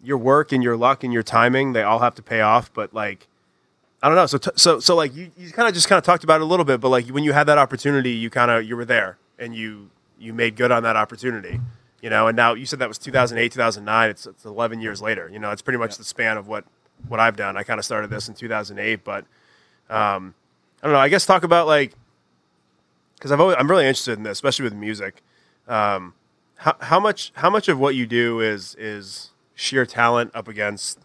your 0.02 0.18
work 0.18 0.52
and 0.52 0.64
your 0.64 0.78
luck 0.78 1.04
and 1.04 1.12
your 1.12 1.24
timing 1.24 1.74
they 1.74 1.84
all 1.84 2.00
have 2.00 2.16
to 2.16 2.22
pay 2.22 2.42
off 2.42 2.72
but 2.74 2.94
like 2.94 3.28
i 4.02 4.08
don't 4.08 4.16
know. 4.16 4.26
So 4.26 4.38
t- 4.38 4.52
so 4.56 4.80
so 4.80 4.96
like 4.96 5.16
you, 5.16 5.32
you 5.38 5.52
kind 5.52 5.68
of 5.68 5.74
just 5.74 5.88
kind 5.88 5.98
of 5.98 6.04
talked 6.04 6.24
about 6.24 6.42
it 6.42 6.44
a 6.44 6.46
little 6.46 6.66
bit 6.66 6.80
but 6.80 6.90
like 6.90 7.08
when 7.08 7.24
you 7.24 7.34
had 7.34 7.46
that 7.48 7.58
opportunity 7.58 8.12
you 8.12 8.30
kind 8.30 8.52
of 8.52 8.64
you 8.64 8.76
were 8.76 8.86
there 8.86 9.18
and 9.40 9.56
you 9.56 9.90
you 10.20 10.34
made 10.34 10.56
good 10.56 10.72
on 10.72 10.84
that 10.84 10.96
opportunity 10.96 11.60
you 12.02 12.12
know? 12.12 12.28
And 12.28 12.36
now 12.36 12.54
you 12.54 12.66
said 12.66 12.80
that 12.80 12.88
was 12.88 12.98
2008 13.00 13.52
2009 13.52 14.10
it's, 14.10 14.26
it's 14.28 14.46
11 14.46 14.82
years 14.82 15.02
later 15.02 15.30
you 15.32 15.40
know? 15.40 15.52
It's 15.52 15.62
pretty 15.62 15.80
much 15.80 15.98
the 15.98 16.04
span 16.04 16.38
of 16.38 16.48
what 16.48 16.66
what 17.08 17.20
i've 17.20 17.36
done. 17.36 17.58
I 17.58 17.64
kind 17.64 17.80
of 17.80 17.86
started 17.86 18.10
this 18.10 18.28
in 18.28 18.36
2008 18.36 19.04
but 19.04 19.26
um 19.90 20.36
i 20.82 20.88
don't 20.88 20.94
know. 20.94 21.00
I 21.00 21.10
guess 21.10 21.26
talk 21.26 21.44
about 21.44 21.68
like 21.68 21.94
because 23.16 23.32
i've 23.32 23.40
always 23.40 23.58
i'm 23.60 23.70
really 23.70 23.86
interested 23.86 24.18
in 24.18 24.24
this 24.24 24.34
especially 24.34 24.64
with 24.64 24.74
music. 24.74 25.24
Um 25.68 26.14
how, 26.58 26.76
how 26.82 27.00
much 27.00 27.32
how 27.36 27.50
much 27.50 27.68
of 27.68 27.80
what 27.80 27.96
you 27.96 28.06
do 28.08 28.40
is 28.40 28.76
is 28.76 29.32
sheer 29.58 29.86
talent 29.86 30.30
up 30.36 30.48
against 30.48 31.00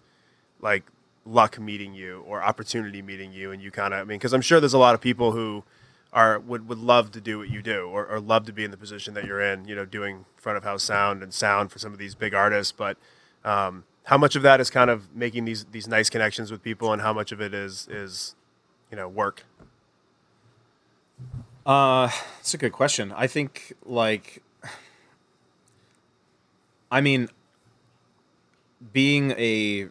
like 0.60 0.84
luck 1.24 1.58
meeting 1.58 1.94
you 1.94 2.22
or 2.26 2.42
opportunity 2.42 3.00
meeting 3.00 3.32
you 3.32 3.50
and 3.50 3.62
you 3.62 3.70
kind 3.70 3.94
of 3.94 4.00
i 4.00 4.04
mean 4.04 4.18
because 4.18 4.34
i'm 4.34 4.42
sure 4.42 4.60
there's 4.60 4.74
a 4.74 4.78
lot 4.78 4.94
of 4.94 5.00
people 5.00 5.32
who 5.32 5.64
are 6.12 6.38
would, 6.38 6.68
would 6.68 6.78
love 6.78 7.10
to 7.10 7.20
do 7.20 7.38
what 7.38 7.48
you 7.48 7.62
do 7.62 7.88
or, 7.88 8.06
or 8.06 8.20
love 8.20 8.44
to 8.44 8.52
be 8.52 8.62
in 8.62 8.70
the 8.70 8.76
position 8.76 9.14
that 9.14 9.24
you're 9.24 9.40
in 9.40 9.64
you 9.66 9.74
know 9.74 9.86
doing 9.86 10.26
front 10.36 10.58
of 10.58 10.64
house 10.64 10.82
sound 10.82 11.22
and 11.22 11.32
sound 11.32 11.72
for 11.72 11.78
some 11.78 11.92
of 11.92 11.98
these 11.98 12.14
big 12.14 12.34
artists 12.34 12.72
but 12.72 12.98
um, 13.44 13.84
how 14.04 14.18
much 14.18 14.36
of 14.36 14.42
that 14.42 14.60
is 14.60 14.68
kind 14.68 14.90
of 14.90 15.16
making 15.16 15.46
these 15.46 15.64
these 15.72 15.88
nice 15.88 16.10
connections 16.10 16.50
with 16.50 16.62
people 16.62 16.92
and 16.92 17.00
how 17.00 17.12
much 17.12 17.32
of 17.32 17.40
it 17.40 17.54
is 17.54 17.88
is 17.90 18.34
you 18.90 18.96
know 18.96 19.08
work 19.08 19.44
Uh, 21.64 22.08
that's 22.36 22.54
a 22.54 22.58
good 22.58 22.72
question. 22.72 23.12
I 23.16 23.28
think 23.28 23.72
like, 23.86 24.42
I 26.90 27.00
mean, 27.00 27.28
being 28.92 29.32
a 29.32 29.88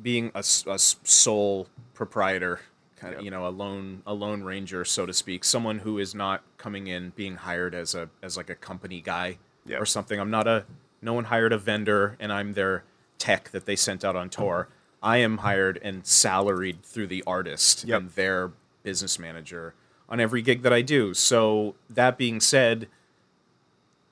being 0.00 0.30
a, 0.34 0.38
a 0.40 0.78
sole 0.78 1.68
proprietor, 1.94 2.60
kind 2.96 3.14
of 3.14 3.20
Yep. 3.20 3.24
you 3.24 3.30
know, 3.30 3.46
a 3.46 3.50
lone 3.50 4.02
a 4.06 4.14
lone 4.14 4.42
ranger, 4.42 4.84
so 4.84 5.06
to 5.06 5.12
speak, 5.12 5.44
someone 5.44 5.80
who 5.80 5.98
is 5.98 6.14
not 6.14 6.42
coming 6.58 6.86
in 6.86 7.10
being 7.16 7.36
hired 7.36 7.74
as 7.74 7.94
a 7.94 8.08
as 8.22 8.36
like 8.36 8.50
a 8.50 8.54
company 8.54 9.00
guy 9.00 9.38
Yep. 9.66 9.80
or 9.80 9.86
something. 9.86 10.18
I'm 10.20 10.30
not 10.30 10.46
a 10.46 10.64
no 11.00 11.12
one 11.14 11.24
hired 11.24 11.52
a 11.52 11.58
vendor, 11.58 12.16
and 12.20 12.32
I'm 12.32 12.52
their 12.54 12.84
tech 13.18 13.50
that 13.50 13.66
they 13.66 13.76
sent 13.76 14.04
out 14.04 14.16
on 14.16 14.30
tour. 14.30 14.68
I 15.02 15.16
am 15.18 15.38
hired 15.38 15.80
and 15.82 16.06
salaried 16.06 16.82
through 16.84 17.08
the 17.08 17.24
artist 17.26 17.84
Yep. 17.84 18.00
and 18.00 18.10
their 18.10 18.52
business 18.84 19.18
manager 19.18 19.74
on 20.08 20.20
every 20.20 20.42
gig 20.42 20.62
that 20.62 20.72
I 20.72 20.82
do. 20.82 21.12
So 21.14 21.74
that 21.90 22.16
being 22.16 22.40
said, 22.40 22.88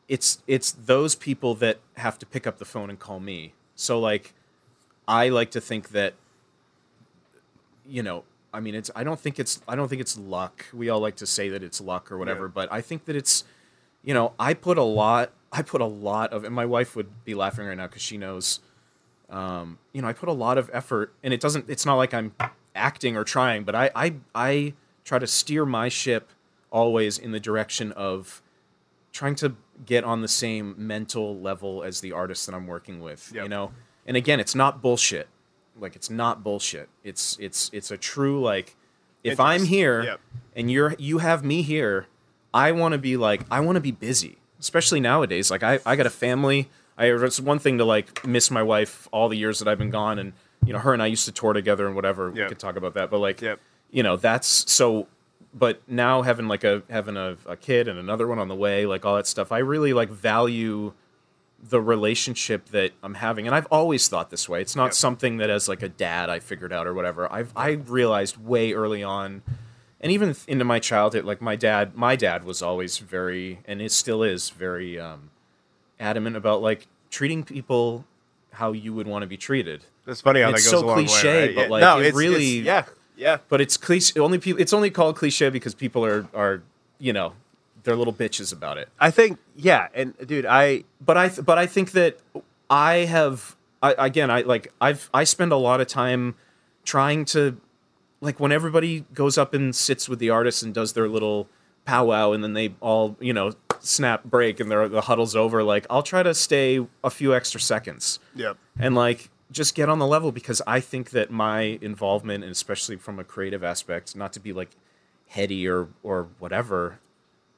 it's 0.09 0.43
it's 0.47 0.73
those 0.73 1.15
people 1.15 1.55
that 1.57 1.79
have 1.97 2.19
to 2.19 2.27
pick 2.27 2.47
up 2.47 2.59
the 2.59 2.65
phone 2.65 2.91
and 2.91 2.99
call 2.99 3.21
me. 3.21 3.55
So 3.81 3.99
like 3.99 4.35
I 5.09 5.31
like 5.31 5.51
to 5.53 5.61
think 5.61 5.91
that 5.91 6.15
you 7.87 8.03
know, 8.03 8.25
I 8.53 8.61
mean 8.61 8.75
it's 8.75 8.91
I 8.95 9.05
don't 9.05 9.19
think 9.19 9.39
it's 9.39 9.61
I 9.67 9.75
don't 9.77 9.89
think 9.89 10.01
it's 10.01 10.19
luck. 10.19 10.67
We 10.73 10.89
all 10.91 11.01
like 11.01 11.17
to 11.17 11.27
say 11.27 11.49
that 11.49 11.63
it's 11.63 11.81
luck 11.81 12.13
or 12.13 12.19
whatever, 12.19 12.45
Yeah. 12.45 12.53
but 12.55 12.73
I 12.73 12.81
think 12.81 13.07
that 13.07 13.17
it's 13.17 13.45
you 14.03 14.15
know, 14.15 14.33
I 14.39 14.55
put 14.55 14.77
a 14.79 14.83
lot 14.83 15.33
I 15.53 15.63
put 15.63 15.81
a 15.81 15.87
lot 15.87 16.33
of 16.33 16.45
and 16.45 16.55
my 16.55 16.67
wife 16.67 16.95
would 16.95 17.25
be 17.25 17.35
laughing 17.35 17.67
right 17.67 17.77
now 17.77 17.87
cuz 17.87 18.03
she 18.03 18.17
knows 18.19 18.61
um, 19.31 19.79
you 19.93 20.03
know, 20.03 20.09
I 20.09 20.13
put 20.13 20.29
a 20.29 20.33
lot 20.33 20.59
of 20.59 20.69
effort, 20.73 21.13
and 21.23 21.33
it 21.33 21.41
doesn't. 21.41 21.67
It's 21.71 21.87
not 21.87 21.95
like 21.95 22.13
I'm 22.13 22.33
acting 22.75 23.17
or 23.17 23.23
trying, 23.23 23.63
but 23.63 23.77
I, 23.77 23.89
I, 23.95 24.15
I 24.35 24.75
try 25.05 25.21
to 25.21 25.27
steer 25.29 25.65
my 25.65 25.89
ship 25.89 26.31
always 26.73 27.17
in 27.17 27.31
the 27.31 27.39
direction 27.39 27.93
of 27.93 28.43
trying 29.13 29.37
to 29.37 29.55
get 29.87 30.05
on 30.05 30.21
the 30.23 30.29
same 30.29 30.75
mental 30.77 31.39
level 31.41 31.83
as 31.83 32.01
the 32.01 32.13
artist 32.13 32.47
that 32.47 32.55
I'm 32.55 32.67
working 32.67 33.01
with. 33.01 33.33
You 33.35 33.49
know, 33.49 33.73
and 34.07 34.17
again, 34.17 34.41
it's 34.41 34.55
not 34.55 34.83
bullshit. 34.83 35.29
Like 35.79 35.97
it's 35.97 36.11
not 36.11 36.43
bullshit. 36.43 36.89
It's 37.05 37.37
it's 37.41 37.71
it's 37.73 37.91
a 37.91 37.97
true 37.97 38.41
like. 38.41 38.77
If 39.23 39.39
I'm 39.39 39.65
here, 39.65 40.03
Yep. 40.03 40.21
and 40.57 40.71
you're 40.71 40.95
you 40.99 41.19
have 41.19 41.45
me 41.45 41.61
here, 41.61 42.07
I 42.55 42.73
want 42.73 42.93
to 42.93 42.99
be 42.99 43.19
like 43.19 43.43
I 43.51 43.61
want 43.61 43.77
to 43.77 43.81
be 43.81 43.91
busy, 43.93 44.39
especially 44.59 44.99
nowadays. 44.99 45.51
Like 45.51 45.63
I 45.63 45.79
I 45.85 45.95
got 45.97 46.07
a 46.07 46.11
family. 46.11 46.71
I 46.97 47.07
it's 47.13 47.39
one 47.39 47.59
thing 47.59 47.77
to 47.79 47.85
like 47.85 48.27
miss 48.27 48.51
my 48.51 48.63
wife 48.63 49.09
all 49.13 49.29
the 49.29 49.37
years 49.37 49.59
that 49.59 49.69
I've 49.69 49.77
been 49.79 49.91
gone, 49.91 50.19
and 50.19 50.33
you 50.65 50.73
know 50.73 50.79
her 50.79 50.95
and 50.95 51.03
I 51.03 51.07
used 51.07 51.27
to 51.27 51.33
tour 51.33 51.53
together 51.53 51.87
and 51.87 51.95
whatever. 51.95 52.33
Yeah. 52.35 52.45
We 52.45 52.49
could 52.49 52.59
talk 52.59 52.77
about 52.77 52.95
that, 52.95 53.11
but 53.11 53.19
like 53.19 53.43
Yep. 53.43 53.61
you 53.91 54.03
know 54.03 54.17
that's 54.17 54.49
so. 54.73 55.07
But 55.53 55.81
now 55.89 56.23
having 56.23 56.47
like 56.47 56.63
a 56.63 56.83
having 56.89 57.17
a, 57.17 57.37
a 57.47 57.57
kid 57.57 57.89
and 57.89 57.99
another 57.99 58.27
one 58.29 58.39
on 58.39 58.49
the 58.49 58.55
way, 58.55 58.87
like 58.87 59.05
all 59.05 59.17
that 59.17 59.27
stuff, 59.27 59.51
I 59.51 59.59
really 59.59 59.93
like 59.93 60.09
value 60.09 60.93
the 61.63 61.81
relationship 61.81 62.67
that 62.71 62.93
I'm 63.03 63.15
having, 63.15 63.47
and 63.47 63.55
I've 63.55 63.67
always 63.71 64.09
thought 64.09 64.31
this 64.31 64.49
way. 64.49 64.63
It's 64.63 64.77
not 64.77 64.85
Yep. 64.87 64.95
something 64.95 65.37
that 65.39 65.51
as 65.51 65.69
like 65.69 65.83
a 65.83 65.89
dad 65.89 66.31
I 66.31 66.39
figured 66.39 66.73
out 66.73 66.87
or 66.87 66.95
whatever. 66.95 67.31
I've 67.33 67.53
I 67.57 67.71
realized 67.73 68.37
way 68.39 68.73
early 68.73 69.03
on, 69.03 69.43
and 70.01 70.11
even 70.13 70.35
th- 70.35 70.47
into 70.49 70.65
my 70.65 70.79
childhood, 70.79 71.25
like 71.25 71.43
my 71.43 71.57
dad, 71.57 71.97
my 71.97 72.15
dad 72.17 72.45
was 72.45 72.63
always 72.63 72.99
very, 72.99 73.59
and 73.67 73.83
it 73.83 73.93
still 73.93 74.23
is 74.23 74.51
very 74.51 74.99
um, 75.01 75.31
adamant 75.99 76.37
about 76.37 76.63
like 76.63 76.87
treating 77.11 77.43
people 77.45 78.05
how 78.53 78.73
you 78.73 78.95
would 78.95 79.07
want 79.09 79.23
to 79.23 79.27
be 79.27 79.37
treated. 79.37 79.85
That's 80.07 80.21
funny 80.23 80.41
how 80.41 80.51
It's 80.51 80.65
that 80.65 80.71
goes 80.71 80.81
so 80.81 80.87
a 80.87 80.89
long 80.89 80.97
cliche, 80.97 81.29
way, 81.29 81.47
right? 81.49 81.55
but, 81.57 81.71
like, 81.71 81.81
no, 81.83 82.01
it 82.01 82.15
really- 82.15 82.61
yeah, 82.61 82.85
yeah. 83.21 83.39
But 83.49 83.61
it's 83.61 83.77
cliche. 83.77 84.19
Only 84.19 84.39
people. 84.39 84.61
It's 84.61 84.73
only 84.73 84.91
called 84.91 85.17
cliche 85.17 85.51
because 85.51 85.75
people 85.75 86.05
are 86.05 86.27
are 86.35 86.63
you 86.99 87.13
know 87.13 87.35
they're 87.85 87.97
little 87.97 88.15
bitches 88.15 88.53
about 88.53 88.79
it. 88.79 88.89
I 88.99 89.11
think 89.11 89.39
yeah, 89.55 89.89
and 89.95 90.15
dude, 90.27 90.47
I 90.47 90.85
but 91.01 91.17
I 91.17 91.29
but 91.29 91.59
I 91.59 91.67
think 91.67 91.93
that 91.93 92.19
I 92.71 93.05
have 93.05 93.57
I, 93.83 93.95
again 93.99 94.31
I 94.31 94.41
like 94.41 94.73
I've 94.81 95.11
I 95.13 95.25
spend 95.25 95.53
a 95.53 95.57
lot 95.57 95.81
of 95.81 95.87
time 95.87 96.35
trying 96.85 97.27
to 97.27 97.61
like 98.23 98.41
when 98.41 98.53
everybody 98.53 99.05
goes 99.13 99.37
up 99.37 99.53
and 99.53 99.77
sits 99.77 100.09
with 100.09 100.19
the 100.19 100.31
artist 100.31 100.63
and 100.63 100.73
does 100.73 100.95
their 100.95 101.09
little 101.09 101.47
powwow 101.85 102.33
and 102.33 102.43
then 102.43 102.55
they 102.55 102.75
all 102.81 103.17
you 103.21 103.33
know 103.33 103.53
snap 103.81 104.25
break 104.25 104.61
and 104.61 104.71
their 104.71 104.89
the 104.89 105.03
huddle's 105.03 105.35
over 105.37 105.63
like 105.63 105.87
I'll 105.89 106.03
try 106.03 106.23
to 106.23 106.35
stay 106.35 106.87
a 107.03 107.11
few 107.11 107.35
extra 107.35 107.61
seconds 107.61 108.19
yep. 108.35 108.57
and 108.79 108.95
like 108.95 109.31
just 109.51 109.75
get 109.75 109.89
on 109.89 109.99
the 109.99 110.07
level 110.07 110.33
because 110.33 110.63
I 110.67 110.81
think 110.81 111.11
that 111.11 111.31
my 111.31 111.79
involvement 111.83 112.45
and 112.45 112.53
especially 112.53 112.97
from 112.97 113.19
a 113.19 113.25
creative 113.25 113.65
aspect 113.65 114.15
not 114.15 114.33
to 114.35 114.41
be 114.41 114.53
like 114.53 114.71
heady 115.29 115.67
or 115.69 115.89
or 116.03 116.29
whatever 116.39 116.99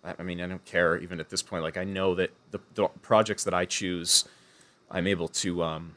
I 0.04 0.22
mean 0.22 0.40
I 0.40 0.46
don't 0.46 0.64
care 0.64 0.96
even 0.98 1.20
at 1.20 1.30
this 1.30 1.42
point 1.42 1.62
like 1.62 1.76
I 1.76 1.84
know 1.84 2.14
that 2.14 2.30
the, 2.50 2.60
the 2.74 2.88
projects 3.02 3.44
that 3.44 3.54
I 3.54 3.64
choose 3.64 4.24
I'm 4.90 5.06
able 5.06 5.28
to 5.28 5.62
um 5.62 5.94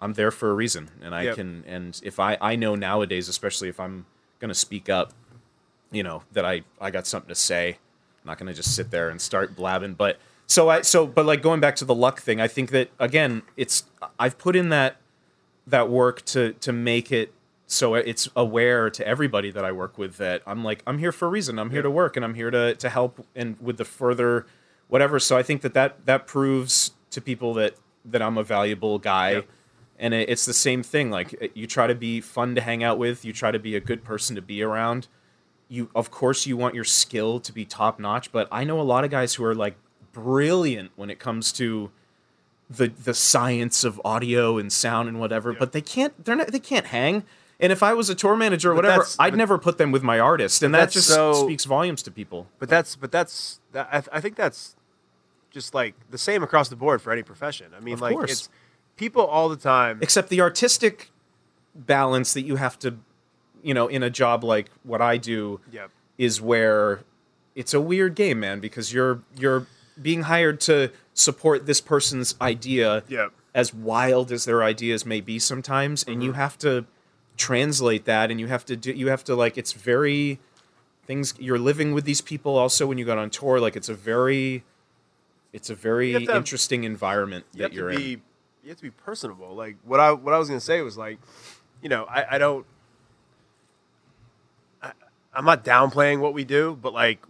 I'm 0.00 0.14
there 0.14 0.30
for 0.30 0.50
a 0.50 0.54
reason 0.54 0.90
and 1.02 1.14
I 1.14 1.22
Yep. 1.24 1.34
can 1.36 1.64
and 1.66 2.00
if 2.04 2.20
I 2.20 2.36
I 2.40 2.56
know 2.56 2.74
nowadays 2.74 3.28
especially 3.28 3.68
if 3.68 3.78
I'm 3.80 4.06
going 4.40 4.48
to 4.50 4.54
speak 4.54 4.88
up 4.88 5.12
you 5.90 6.02
know 6.02 6.22
that 6.32 6.44
I 6.44 6.62
I 6.80 6.90
got 6.90 7.06
something 7.06 7.28
to 7.28 7.34
say. 7.34 7.78
I'm 8.22 8.26
not 8.28 8.38
gonna 8.38 8.54
just 8.54 8.76
sit 8.76 8.90
there 8.90 9.08
and 9.08 9.20
start 9.20 9.56
blabbing. 9.56 9.94
But 9.94 10.18
so 10.46 10.68
I 10.68 10.82
so 10.82 11.06
but 11.06 11.26
like 11.26 11.42
going 11.42 11.58
back 11.60 11.74
to 11.76 11.84
the 11.84 11.94
luck 11.94 12.20
thing, 12.20 12.40
I 12.40 12.46
think 12.48 12.70
that 12.70 12.90
again, 12.98 13.42
it's 13.56 13.84
I've 14.18 14.38
put 14.38 14.54
in 14.54 14.68
that 14.68 14.99
that 15.70 15.88
work 15.88 16.24
to 16.26 16.52
to 16.54 16.72
make 16.72 17.10
it 17.10 17.32
so 17.66 17.94
it's 17.94 18.28
aware 18.34 18.90
to 18.90 19.06
everybody 19.06 19.50
that 19.52 19.64
I 19.64 19.72
work 19.72 19.96
with 19.96 20.16
that 20.16 20.42
I'm 20.46 20.64
like 20.64 20.82
I'm 20.86 20.98
here 20.98 21.12
for 21.12 21.26
a 21.26 21.30
reason. 21.30 21.58
I'm 21.58 21.70
here 21.70 21.82
to 21.82 21.90
work 21.90 22.16
and 22.16 22.24
I'm 22.24 22.34
here 22.34 22.50
to 22.50 22.74
to 22.74 22.88
help 22.88 23.24
and 23.34 23.56
with 23.60 23.76
the 23.76 23.84
further 23.84 24.46
whatever. 24.88 25.20
So 25.20 25.36
I 25.36 25.42
think 25.42 25.62
that 25.62 25.74
that 25.74 26.04
that 26.06 26.26
proves 26.26 26.92
to 27.10 27.20
people 27.20 27.54
that 27.54 27.76
that 28.04 28.22
I'm 28.22 28.36
a 28.36 28.42
valuable 28.44 28.98
guy. 28.98 29.32
Yep. 29.32 29.48
And 29.98 30.14
it, 30.14 30.28
it's 30.28 30.46
the 30.46 30.54
same 30.54 30.82
thing. 30.82 31.10
Like 31.10 31.52
you 31.54 31.66
try 31.66 31.86
to 31.86 31.94
be 31.94 32.20
fun 32.20 32.54
to 32.56 32.60
hang 32.60 32.82
out 32.82 32.98
with. 32.98 33.24
You 33.24 33.32
try 33.32 33.50
to 33.50 33.58
be 33.58 33.76
a 33.76 33.80
good 33.80 34.02
person 34.02 34.34
to 34.36 34.42
be 34.42 34.62
around 34.62 35.06
you 35.70 35.88
of 35.94 36.10
course 36.10 36.46
you 36.46 36.56
want 36.56 36.74
your 36.74 36.84
skill 36.84 37.40
to 37.40 37.52
be 37.52 37.64
top 37.64 37.98
notch 37.98 38.30
but 38.32 38.48
i 38.50 38.64
know 38.64 38.80
a 38.80 38.82
lot 38.82 39.04
of 39.04 39.10
guys 39.10 39.34
who 39.34 39.44
are 39.44 39.54
like 39.54 39.76
brilliant 40.12 40.90
when 40.96 41.08
it 41.08 41.18
comes 41.18 41.52
to 41.52 41.90
the 42.70 42.88
the 42.88 43.12
science 43.14 43.82
of 43.84 44.00
audio 44.04 44.56
and 44.56 44.72
sound 44.72 45.08
and 45.08 45.18
whatever 45.18 45.52
but 45.52 45.72
they 45.72 45.80
can't 45.80 46.24
they're 46.24 46.36
not 46.36 46.46
they 46.52 46.60
can't 46.60 46.86
hang 46.86 47.24
and 47.58 47.72
if 47.72 47.82
i 47.82 47.92
was 47.92 48.08
a 48.08 48.14
tour 48.14 48.36
manager 48.36 48.70
or 48.70 48.76
But 48.76 48.84
whatever 48.84 49.06
i'd 49.18 49.30
but- 49.32 49.36
never 49.38 49.58
put 49.58 49.76
them 49.76 49.90
with 49.90 50.02
my 50.04 50.20
artist 50.20 50.62
and 50.62 50.72
that 50.74 50.90
just 50.92 51.08
so- 51.08 51.32
speaks 51.32 51.64
volumes 51.64 52.00
to 52.04 52.10
people 52.12 52.46
But 52.60 52.68
that's 52.68 52.94
but 52.94 53.10
that's 53.10 53.58
that, 53.72 53.88
I, 53.90 54.00
th- 54.00 54.08
I 54.12 54.20
think 54.20 54.36
that's 54.36 54.76
just 55.50 55.74
like 55.74 55.94
the 56.10 56.18
same 56.18 56.42
across 56.44 56.68
the 56.68 56.76
board 56.76 57.02
for 57.02 57.12
any 57.12 57.22
profession. 57.24 57.72
I 57.76 57.80
mean, 57.80 57.94
Of 57.94 58.00
like 58.02 58.12
course. 58.14 58.30
it's 58.30 58.48
people 58.96 59.24
all 59.26 59.48
the 59.48 59.56
time. 59.56 59.98
except 60.00 60.28
the 60.28 60.40
artistic 60.40 61.10
balance 61.74 62.32
that 62.34 62.42
you 62.42 62.56
have 62.56 62.78
to 62.80 62.96
you 63.62 63.74
know 63.74 63.86
in 63.88 64.02
a 64.02 64.10
job 64.10 64.42
like 64.44 64.70
what 64.84 65.00
i 65.00 65.16
do 65.16 65.60
Yep. 65.72 65.90
is 66.18 66.40
where 66.40 67.00
it's 67.54 67.74
a 67.74 67.80
weird 67.80 68.14
game 68.14 68.40
man 68.40 68.60
because 68.60 68.92
you're 68.92 69.22
you're 69.36 69.66
being 70.00 70.22
hired 70.22 70.60
to 70.62 70.90
support 71.14 71.66
this 71.66 71.80
person's 71.80 72.34
idea 72.40 73.02
Yep. 73.08 73.32
as 73.54 73.74
wild 73.74 74.32
as 74.32 74.44
their 74.44 74.62
ideas 74.62 75.04
may 75.04 75.20
be 75.20 75.38
sometimes 75.38 76.02
and 76.04 76.22
you 76.22 76.30
mm-hmm. 76.30 76.40
have 76.40 76.58
to 76.58 76.86
translate 77.36 78.04
that 78.04 78.30
and 78.30 78.38
you 78.38 78.46
have 78.46 78.64
to 78.64 78.76
do 78.76 78.92
you 78.92 79.08
have 79.08 79.24
to 79.24 79.34
like 79.34 79.58
it's 79.58 79.72
very 79.72 80.38
things 81.06 81.34
you're 81.38 81.58
living 81.58 81.92
with 81.92 82.04
these 82.04 82.20
people 82.20 82.56
also 82.56 82.86
when 82.86 82.98
you 82.98 83.04
got 83.04 83.18
on 83.18 83.30
tour 83.30 83.58
like 83.58 83.76
it's 83.76 83.88
a 83.88 83.94
very 83.94 84.62
it's 85.52 85.68
a 85.70 85.74
very 85.74 86.12
have 86.12 86.22
have- 86.22 86.36
interesting 86.36 86.84
environment 86.84 87.44
you 87.52 87.62
that 87.62 87.72
you're 87.72 87.90
be 87.90 88.12
in 88.14 88.22
you 88.62 88.68
have 88.68 88.78
to 88.78 88.82
be 88.82 88.90
personable. 88.90 89.54
Like 89.54 89.76
what 89.84 90.00
I 90.00 90.12
what 90.12 90.34
I 90.34 90.38
was 90.38 90.48
gonna 90.48 90.60
say 90.60 90.82
was 90.82 90.96
like, 90.96 91.18
you 91.82 91.88
know, 91.88 92.04
I, 92.04 92.36
I 92.36 92.38
don't. 92.38 92.66
I, 94.82 94.92
I'm 95.34 95.44
not 95.44 95.64
downplaying 95.64 96.20
what 96.20 96.34
we 96.34 96.44
do, 96.44 96.78
but 96.80 96.92
like 96.92 97.24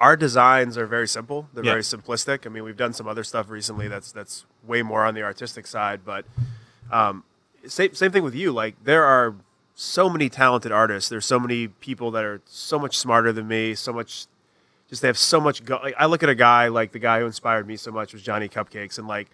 our 0.00 0.16
designs 0.16 0.76
are 0.76 0.86
very 0.86 1.08
simple. 1.08 1.48
They're 1.54 1.64
Yeah. 1.64 1.72
very 1.72 1.82
simplistic. 1.82 2.46
I 2.46 2.48
mean, 2.50 2.64
we've 2.64 2.76
done 2.76 2.92
some 2.92 3.08
other 3.08 3.24
stuff 3.24 3.48
recently 3.48 3.88
that's 3.88 4.12
that's 4.12 4.44
way 4.64 4.82
more 4.82 5.04
on 5.04 5.14
the 5.14 5.22
artistic 5.22 5.66
side, 5.66 6.00
but 6.04 6.24
um, 6.90 7.24
same 7.66 7.94
same 7.94 8.12
thing 8.12 8.22
with 8.22 8.34
you. 8.34 8.52
Like 8.52 8.76
there 8.84 9.04
are 9.04 9.34
so 9.74 10.08
many 10.08 10.28
talented 10.28 10.72
artists. 10.72 11.08
There's 11.08 11.26
so 11.26 11.38
many 11.38 11.68
people 11.68 12.10
that 12.12 12.24
are 12.24 12.40
so 12.46 12.78
much 12.78 12.96
smarter 12.98 13.32
than 13.32 13.48
me. 13.48 13.74
So 13.74 13.92
much, 13.92 14.26
just 14.88 15.02
they 15.02 15.08
have 15.08 15.18
so 15.18 15.40
much. 15.40 15.64
Go- 15.64 15.80
like 15.82 15.94
I 15.98 16.06
look 16.06 16.22
at 16.22 16.28
a 16.28 16.34
guy 16.34 16.68
like 16.68 16.92
the 16.92 16.98
guy 16.98 17.20
who 17.20 17.26
inspired 17.26 17.66
me 17.66 17.76
so 17.76 17.90
much 17.90 18.12
was 18.12 18.22
Johnny 18.22 18.48
Cupcakes, 18.48 18.98
and 18.98 19.08
like 19.08 19.28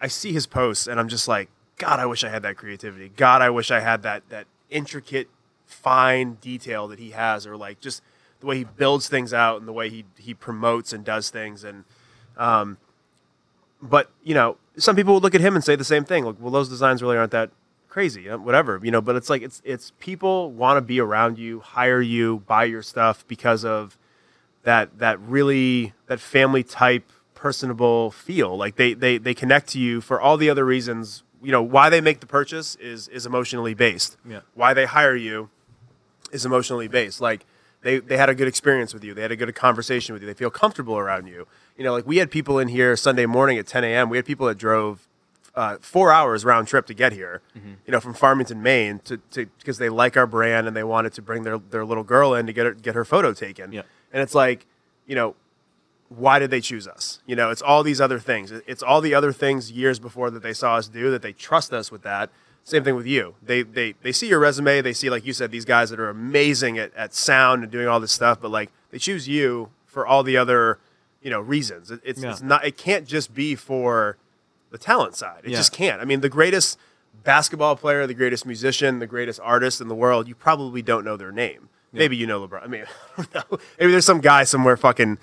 I 0.00 0.08
see 0.08 0.32
his 0.32 0.46
posts, 0.46 0.86
and 0.86 0.98
I'm 1.00 1.08
just 1.08 1.28
like, 1.28 1.48
God, 1.78 1.98
I 2.00 2.06
wish 2.06 2.24
I 2.24 2.28
had 2.28 2.42
that 2.42 2.56
creativity. 2.56 3.10
God, 3.16 3.40
I 3.42 3.50
wish 3.50 3.70
I 3.70 3.80
had 3.80 4.02
that 4.02 4.28
that 4.30 4.46
intricate, 4.70 5.28
fine 5.66 6.34
detail 6.40 6.88
that 6.88 6.98
he 6.98 7.10
has, 7.12 7.46
or 7.46 7.56
like 7.56 7.80
just 7.80 8.02
the 8.40 8.46
way 8.46 8.58
he 8.58 8.64
builds 8.64 9.08
things 9.08 9.32
out 9.32 9.58
and 9.58 9.68
the 9.68 9.72
way 9.72 9.88
he 9.88 10.04
he 10.16 10.34
promotes 10.34 10.92
and 10.92 11.04
does 11.04 11.30
things, 11.30 11.64
and 11.64 11.84
um, 12.36 12.78
but 13.82 14.10
you 14.22 14.34
know, 14.34 14.56
some 14.76 14.96
people 14.96 15.14
would 15.14 15.22
look 15.22 15.34
at 15.34 15.40
him 15.40 15.54
and 15.54 15.64
say 15.64 15.76
the 15.76 15.84
same 15.84 16.04
thing. 16.04 16.24
Like, 16.24 16.36
well, 16.38 16.50
those 16.50 16.68
designs 16.68 17.02
really 17.02 17.16
aren't 17.16 17.32
that 17.32 17.50
crazy, 17.88 18.28
whatever, 18.28 18.80
you 18.82 18.90
know. 18.90 19.00
But 19.00 19.16
it's 19.16 19.30
like 19.30 19.42
it's 19.42 19.60
it's 19.64 19.92
people 19.98 20.50
want 20.52 20.76
to 20.76 20.80
be 20.80 21.00
around 21.00 21.38
you, 21.38 21.60
hire 21.60 22.00
you, 22.00 22.42
buy 22.46 22.64
your 22.64 22.82
stuff 22.82 23.26
because 23.26 23.64
of 23.64 23.98
that 24.64 24.98
that 24.98 25.18
really 25.20 25.94
that 26.06 26.20
family 26.20 26.62
type 26.62 27.10
personable 27.34 28.10
feel. 28.10 28.56
Like 28.56 28.76
they 28.76 28.94
they 28.94 29.18
they 29.18 29.34
connect 29.34 29.68
to 29.70 29.80
you 29.80 30.00
for 30.00 30.20
all 30.20 30.36
the 30.36 30.50
other 30.50 30.64
reasons. 30.64 31.22
You 31.42 31.52
know 31.52 31.62
why 31.62 31.88
they 31.88 32.00
make 32.00 32.20
the 32.20 32.26
purchase 32.26 32.76
is 32.76 33.08
is 33.08 33.26
emotionally 33.26 33.74
based. 33.74 34.16
Yeah. 34.28 34.40
Why 34.54 34.74
they 34.74 34.86
hire 34.86 35.16
you 35.16 35.50
is 36.32 36.44
emotionally 36.44 36.88
based. 36.88 37.20
Like 37.20 37.46
they, 37.82 37.98
they 37.98 38.16
had 38.16 38.28
a 38.28 38.34
good 38.34 38.48
experience 38.48 38.92
with 38.92 39.04
you. 39.04 39.14
They 39.14 39.22
had 39.22 39.32
a 39.32 39.36
good 39.36 39.54
conversation 39.54 40.12
with 40.12 40.22
you. 40.22 40.26
They 40.26 40.34
feel 40.34 40.50
comfortable 40.50 40.98
around 40.98 41.26
you. 41.26 41.46
You 41.76 41.84
know, 41.84 41.92
like 41.92 42.06
we 42.06 42.16
had 42.16 42.30
people 42.30 42.58
in 42.58 42.68
here 42.68 42.96
Sunday 42.96 43.26
morning 43.26 43.58
at 43.58 43.66
10 43.66 43.84
a.m. 43.84 44.08
We 44.08 44.16
had 44.18 44.26
people 44.26 44.46
that 44.46 44.58
drove 44.58 45.06
uh, 45.54 45.76
four 45.80 46.12
hours 46.12 46.44
round 46.44 46.68
trip 46.68 46.86
to 46.86 46.94
get 46.94 47.12
here. 47.12 47.40
You 47.86 47.92
know, 47.92 48.00
from 48.00 48.14
Farmington, 48.14 48.62
Maine, 48.62 49.00
to 49.04 49.18
because 49.34 49.78
they 49.78 49.88
like 49.88 50.16
our 50.16 50.26
brand 50.26 50.66
and 50.66 50.76
they 50.76 50.84
wanted 50.84 51.12
to 51.14 51.22
bring 51.22 51.42
their 51.42 51.58
their 51.58 51.84
little 51.84 52.04
girl 52.04 52.34
in 52.34 52.46
to 52.46 52.52
get 52.52 52.66
her 52.66 52.74
get 52.74 52.94
her 52.94 53.04
photo 53.04 53.32
taken. 53.32 53.72
Yeah. 53.72 53.82
And 54.12 54.22
it's 54.22 54.34
like, 54.34 54.66
you 55.06 55.14
know, 55.14 55.34
why 56.08 56.38
did 56.38 56.50
they 56.50 56.60
choose 56.60 56.88
us? 56.88 57.20
You 57.26 57.36
know, 57.36 57.50
it's 57.50 57.62
all 57.62 57.82
these 57.82 58.00
other 58.00 58.18
things. 58.18 58.50
It's 58.50 58.82
all 58.82 59.00
the 59.00 59.14
other 59.14 59.32
things 59.32 59.70
years 59.70 59.98
before 59.98 60.30
that 60.30 60.42
they 60.42 60.52
saw 60.52 60.76
us 60.76 60.88
do 60.88 61.10
that 61.10 61.22
they 61.22 61.32
trust 61.32 61.72
us 61.72 61.90
with 61.90 62.02
that. 62.02 62.30
Same 62.68 62.84
thing 62.84 62.96
with 62.96 63.06
you. 63.06 63.34
They 63.42 63.62
they 63.62 63.94
they 64.02 64.12
see 64.12 64.28
your 64.28 64.38
resume. 64.40 64.82
They 64.82 64.92
see 64.92 65.08
like 65.08 65.24
you 65.24 65.32
said 65.32 65.50
these 65.50 65.64
guys 65.64 65.88
that 65.90 65.98
are 65.98 66.10
amazing 66.10 66.78
at, 66.78 66.94
at 66.94 67.14
sound 67.14 67.62
and 67.62 67.72
doing 67.72 67.88
all 67.88 67.98
this 67.98 68.12
stuff, 68.12 68.40
but 68.40 68.50
like 68.50 68.70
they 68.90 68.98
choose 68.98 69.26
you 69.26 69.70
for 69.86 70.06
all 70.06 70.22
the 70.22 70.36
other 70.36 70.78
you 71.22 71.30
know 71.30 71.40
reasons. 71.40 71.90
It, 71.90 72.00
it's, 72.04 72.22
Yeah. 72.22 72.30
it's 72.32 72.42
not. 72.42 72.66
It 72.66 72.76
can't 72.76 73.06
just 73.06 73.32
be 73.34 73.54
for 73.54 74.18
the 74.70 74.76
talent 74.78 75.16
side. 75.16 75.40
It 75.44 75.50
Yeah. 75.50 75.56
just 75.56 75.72
can't. 75.72 76.00
I 76.02 76.04
mean, 76.04 76.20
the 76.20 76.28
greatest 76.28 76.78
basketball 77.24 77.74
player, 77.74 78.06
the 78.06 78.12
greatest 78.14 78.44
musician, 78.44 78.98
the 78.98 79.06
greatest 79.06 79.40
artist 79.42 79.80
in 79.80 79.88
the 79.88 79.94
world, 79.94 80.28
you 80.28 80.34
probably 80.34 80.82
don't 80.82 81.04
know 81.06 81.16
their 81.16 81.32
name. 81.32 81.70
Maybe 81.90 82.16
you 82.18 82.26
know 82.26 82.46
LeBron. 82.46 82.62
I 82.62 82.66
mean, 82.66 82.84
I 83.18 83.24
don't 83.32 83.34
know. 83.50 83.58
Maybe 83.80 83.92
there's 83.92 84.04
some 84.04 84.20
guy 84.20 84.44
somewhere 84.44 84.76
fucking 84.76 85.16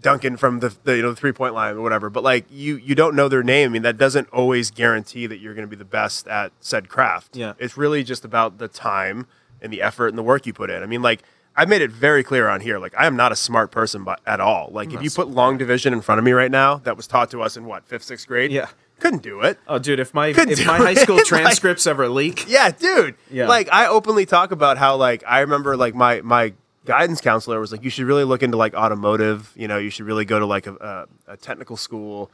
dunking 0.00 0.36
from 0.36 0.60
the, 0.60 0.74
the 0.84 0.96
you 0.96 1.02
know 1.02 1.10
the 1.10 1.16
three 1.16 1.32
point 1.32 1.54
line 1.54 1.76
or 1.76 1.80
whatever. 1.82 2.10
But 2.10 2.22
like 2.24 2.46
you 2.50 2.76
you 2.76 2.94
don't 2.94 3.14
know 3.14 3.28
their 3.28 3.42
name. 3.42 3.70
I 3.70 3.72
mean, 3.72 3.82
that 3.82 3.96
doesn't 3.98 4.28
always 4.30 4.70
guarantee 4.70 5.26
that 5.26 5.38
you're 5.38 5.54
going 5.54 5.66
to 5.66 5.70
be 5.70 5.76
the 5.76 5.84
best 5.84 6.26
at 6.28 6.52
said 6.60 6.88
craft. 6.88 7.36
Yeah. 7.36 7.54
it's 7.58 7.76
really 7.76 8.02
just 8.04 8.24
about 8.24 8.58
the 8.58 8.68
time 8.68 9.26
and 9.60 9.72
the 9.72 9.82
effort 9.82 10.08
and 10.08 10.18
the 10.18 10.22
work 10.22 10.46
you 10.46 10.52
put 10.52 10.70
in. 10.70 10.82
I 10.82 10.86
mean, 10.86 11.02
like 11.02 11.22
I 11.56 11.64
made 11.64 11.82
it 11.82 11.90
very 11.90 12.22
clear 12.22 12.48
on 12.48 12.60
here. 12.60 12.78
Like 12.78 12.94
I 12.96 13.06
am 13.06 13.16
not 13.16 13.32
a 13.32 13.36
smart 13.36 13.70
person, 13.70 14.04
but 14.04 14.20
at 14.26 14.40
all. 14.40 14.70
Like 14.72 14.92
if 14.92 15.02
you 15.02 15.10
put 15.10 15.28
long 15.28 15.58
division 15.58 15.92
in 15.92 16.00
front 16.00 16.18
of 16.18 16.24
me 16.24 16.32
right 16.32 16.50
now, 16.50 16.76
that 16.76 16.96
was 16.96 17.06
taught 17.06 17.30
to 17.32 17.42
us 17.42 17.56
in 17.56 17.66
what 17.66 17.84
fifth, 17.86 18.04
sixth 18.04 18.26
grade. 18.26 18.50
Yeah. 18.52 18.68
couldn't 19.00 19.22
do 19.22 19.40
it. 19.40 19.58
Oh, 19.66 19.78
dude, 19.78 19.98
if 19.98 20.14
my 20.14 20.32
Couldn't 20.32 20.58
if 20.58 20.66
my 20.66 20.76
high 20.76 20.90
it. 20.92 20.98
school 20.98 21.16
Like- 21.18 21.24
transcripts 21.26 21.86
ever 21.86 22.08
leak, 22.08 22.44
Yeah, 22.48 22.70
dude. 22.70 23.16
Yeah. 23.30 23.48
Like 23.48 23.68
I 23.72 23.86
openly 23.86 24.26
talk 24.26 24.52
about 24.52 24.78
how 24.78 24.96
like 24.96 25.22
I 25.26 25.40
remember 25.40 25.76
like 25.76 25.94
my 25.94 26.20
my 26.22 26.52
guidance 26.84 27.20
counselor 27.20 27.60
was 27.60 27.72
like 27.72 27.84
you 27.84 27.90
should 27.90 28.06
really 28.06 28.24
look 28.24 28.42
into 28.42 28.56
like 28.56 28.74
automotive. 28.74 29.52
You 29.56 29.68
know, 29.68 29.78
you 29.78 29.90
should 29.90 30.06
really 30.06 30.24
go 30.24 30.38
to 30.38 30.46
like 30.46 30.66
a, 30.66 31.06
a, 31.26 31.32
a 31.32 31.36
technical 31.36 31.76
school. 31.76 32.30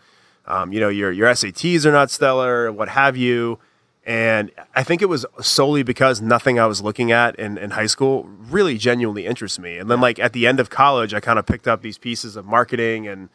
Um, 0.46 0.72
you 0.72 0.80
know, 0.80 0.88
your 0.88 1.10
your 1.12 1.28
SATs 1.28 1.84
are 1.84 1.92
not 1.92 2.10
stellar, 2.10 2.70
what 2.72 2.88
have 2.88 3.16
you. 3.16 3.58
And 4.06 4.52
I 4.76 4.84
think 4.84 5.02
it 5.02 5.06
was 5.06 5.26
solely 5.40 5.82
because 5.82 6.22
nothing 6.22 6.60
I 6.60 6.66
was 6.66 6.80
looking 6.80 7.10
at 7.10 7.34
in, 7.40 7.58
in 7.58 7.70
high 7.72 7.86
school 7.86 8.30
really 8.48 8.78
genuinely 8.78 9.26
interests 9.26 9.58
me. 9.58 9.78
And 9.78 9.90
then 9.90 10.00
like 10.00 10.20
at 10.20 10.32
the 10.32 10.46
end 10.46 10.60
of 10.60 10.70
college, 10.70 11.12
I 11.12 11.18
kind 11.18 11.40
of 11.40 11.46
picked 11.46 11.66
up 11.66 11.82
these 11.82 11.98
pieces 11.98 12.36
of 12.36 12.46
marketing 12.46 13.08
and 13.08 13.30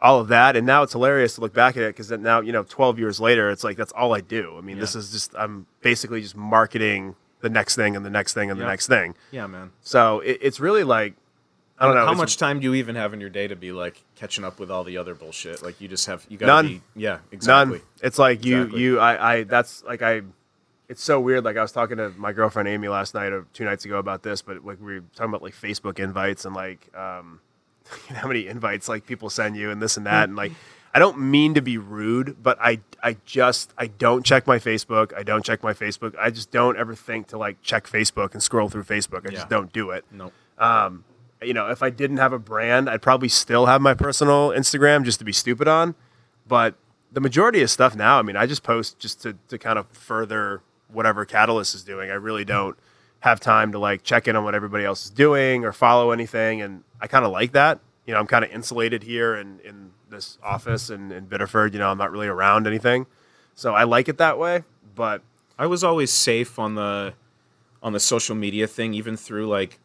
all 0.00 0.20
of 0.20 0.28
that. 0.28 0.54
And 0.54 0.64
now 0.64 0.84
it's 0.84 0.92
hilarious 0.92 1.34
to 1.34 1.40
look 1.40 1.52
back 1.52 1.76
at 1.76 1.82
it 1.82 1.96
because 1.96 2.12
now, 2.12 2.40
you 2.40 2.52
know, 2.52 2.62
12 2.62 3.00
years 3.00 3.18
later, 3.18 3.50
it's 3.50 3.64
like 3.64 3.76
that's 3.76 3.90
all 3.90 4.14
I 4.14 4.20
do. 4.20 4.56
I 4.56 4.60
mean, 4.60 4.78
this 4.78 4.94
is 4.94 5.10
just, 5.10 5.34
I'm 5.36 5.66
basically 5.80 6.20
just 6.20 6.36
marketing 6.36 7.16
the 7.44 7.50
next 7.50 7.76
thing 7.76 7.94
and 7.94 8.04
the 8.04 8.10
next 8.10 8.32
thing 8.32 8.50
and 8.50 8.58
the 8.60 8.64
next 8.66 8.88
thing. 8.88 9.14
yeah, 9.30 9.46
man. 9.46 9.70
So 9.82 10.18
it, 10.20 10.38
it's 10.42 10.58
really 10.58 10.82
like, 10.82 11.14
I 11.78 11.86
don't 11.86 11.94
know. 11.94 12.06
How 12.06 12.14
much 12.14 12.36
time 12.36 12.58
do 12.60 12.64
you 12.64 12.74
even 12.74 12.94
have 12.96 13.12
in 13.14 13.20
your 13.20 13.30
day 13.30 13.46
to 13.46 13.56
be 13.56 13.70
like 13.72 14.02
catching 14.16 14.44
up 14.44 14.58
with 14.58 14.70
all 14.70 14.84
the 14.84 14.96
other 14.96 15.14
bullshit? 15.14 15.62
Like 15.62 15.80
you 15.80 15.86
just 15.88 16.06
have 16.06 16.24
you 16.28 16.38
got 16.38 16.46
None. 16.46 16.66
be 16.66 16.82
yeah 16.96 17.18
exactly. 17.32 17.78
None. 17.78 17.86
It's 18.02 18.18
like 18.18 18.44
you, 18.44 18.62
Exactly. 18.62 18.80
you, 18.82 18.98
I, 19.00 19.32
I, 19.32 19.42
that's 19.44 19.82
like 19.84 20.00
I, 20.02 20.22
it's 20.88 21.02
so 21.02 21.18
weird. 21.20 21.44
Like 21.44 21.56
I 21.56 21.62
was 21.62 21.72
talking 21.72 21.96
to 21.98 22.10
my 22.16 22.32
girlfriend 22.32 22.68
Amy 22.68 22.88
last 22.88 23.14
night 23.14 23.32
or 23.32 23.46
two 23.52 23.64
nights 23.64 23.84
ago 23.84 23.98
about 23.98 24.22
this, 24.22 24.40
but 24.42 24.64
like 24.64 24.78
we 24.80 24.94
were 24.94 25.04
talking 25.14 25.30
about 25.30 25.42
like 25.42 25.54
Facebook 25.54 25.98
invites 25.98 26.44
and 26.44 26.54
like, 26.54 26.88
um, 26.96 27.40
you 28.08 28.14
know, 28.14 28.20
how 28.20 28.28
many 28.28 28.46
invites 28.46 28.88
like 28.88 29.04
people 29.06 29.28
send 29.30 29.56
you 29.56 29.70
and 29.70 29.82
this 29.82 29.96
and 29.96 30.06
that. 30.06 30.28
and 30.28 30.36
like, 30.36 30.52
I 30.94 31.00
don't 31.00 31.18
mean 31.18 31.54
to 31.54 31.60
be 31.60 31.76
rude, 31.76 32.36
but 32.40 32.56
I, 32.60 32.78
I 33.02 33.16
just, 33.26 33.74
I 33.76 33.88
don't 33.88 34.24
check 34.24 34.46
my 34.46 34.58
Facebook. 34.58 35.12
I 35.16 35.24
don't 35.24 35.44
check 35.44 35.62
my 35.64 35.72
Facebook. 35.74 36.14
I 36.18 36.30
just 36.30 36.52
don't 36.52 36.78
ever 36.78 36.94
think 36.94 37.26
to 37.28 37.36
like 37.38 37.60
check 37.62 37.88
Facebook 37.88 38.32
and 38.32 38.40
scroll 38.42 38.68
through 38.68 38.84
Facebook. 38.84 39.26
I 39.26 39.30
Yeah. 39.32 39.38
just 39.38 39.48
don't 39.48 39.72
do 39.72 39.90
it 39.90 40.04
No. 40.12 40.30
Um, 40.56 41.04
you 41.42 41.52
know, 41.52 41.68
if 41.68 41.82
I 41.82 41.90
didn't 41.90 42.18
have 42.18 42.32
a 42.32 42.38
brand, 42.38 42.88
I'd 42.88 43.02
probably 43.02 43.28
still 43.28 43.66
have 43.66 43.82
my 43.82 43.92
personal 43.92 44.50
Instagram 44.50 45.04
just 45.04 45.18
to 45.18 45.24
be 45.24 45.32
stupid 45.32 45.66
on. 45.68 45.94
But 46.46 46.76
the 47.12 47.20
majority 47.20 47.60
of 47.60 47.70
stuff 47.70 47.94
now, 47.96 48.18
I 48.18 48.22
mean, 48.22 48.36
I 48.36 48.46
just 48.46 48.62
post 48.62 48.98
just 49.00 49.20
to, 49.22 49.36
to 49.48 49.58
kind 49.58 49.78
of 49.78 49.86
further 49.88 50.62
whatever 50.88 51.24
Catalyst 51.24 51.74
is 51.74 51.82
doing. 51.82 52.10
I 52.10 52.14
really 52.14 52.44
don't 52.44 52.78
have 53.20 53.40
time 53.40 53.72
to 53.72 53.78
like 53.78 54.04
check 54.04 54.28
in 54.28 54.36
on 54.36 54.44
what 54.44 54.54
everybody 54.54 54.84
else 54.84 55.04
is 55.06 55.10
doing 55.10 55.64
or 55.64 55.72
follow 55.72 56.12
anything. 56.12 56.62
And 56.62 56.84
I 57.00 57.08
kind 57.08 57.24
of 57.24 57.32
like 57.32 57.52
that. 57.52 57.80
You 58.06 58.14
know, 58.14 58.20
I'm 58.20 58.26
kind 58.26 58.44
of 58.44 58.50
insulated 58.52 59.02
here 59.02 59.34
in, 59.34 59.58
in 59.64 59.83
this 60.14 60.38
office 60.42 60.90
in, 60.90 61.12
in 61.12 61.26
Biddeford. 61.26 61.72
You 61.74 61.80
know, 61.80 61.90
I'm 61.90 61.98
not 61.98 62.10
really 62.10 62.26
around 62.28 62.66
anything. 62.66 63.06
So 63.54 63.74
I 63.74 63.84
like 63.84 64.08
it 64.08 64.18
that 64.18 64.38
way. 64.38 64.64
But 64.94 65.22
I 65.58 65.66
was 65.66 65.84
always 65.84 66.10
safe 66.12 66.58
on 66.58 66.74
the 66.76 67.14
on 67.82 67.92
the 67.92 68.00
social 68.00 68.34
media 68.34 68.66
thing, 68.66 68.94
even 68.94 69.16
through 69.16 69.46
like 69.46 69.78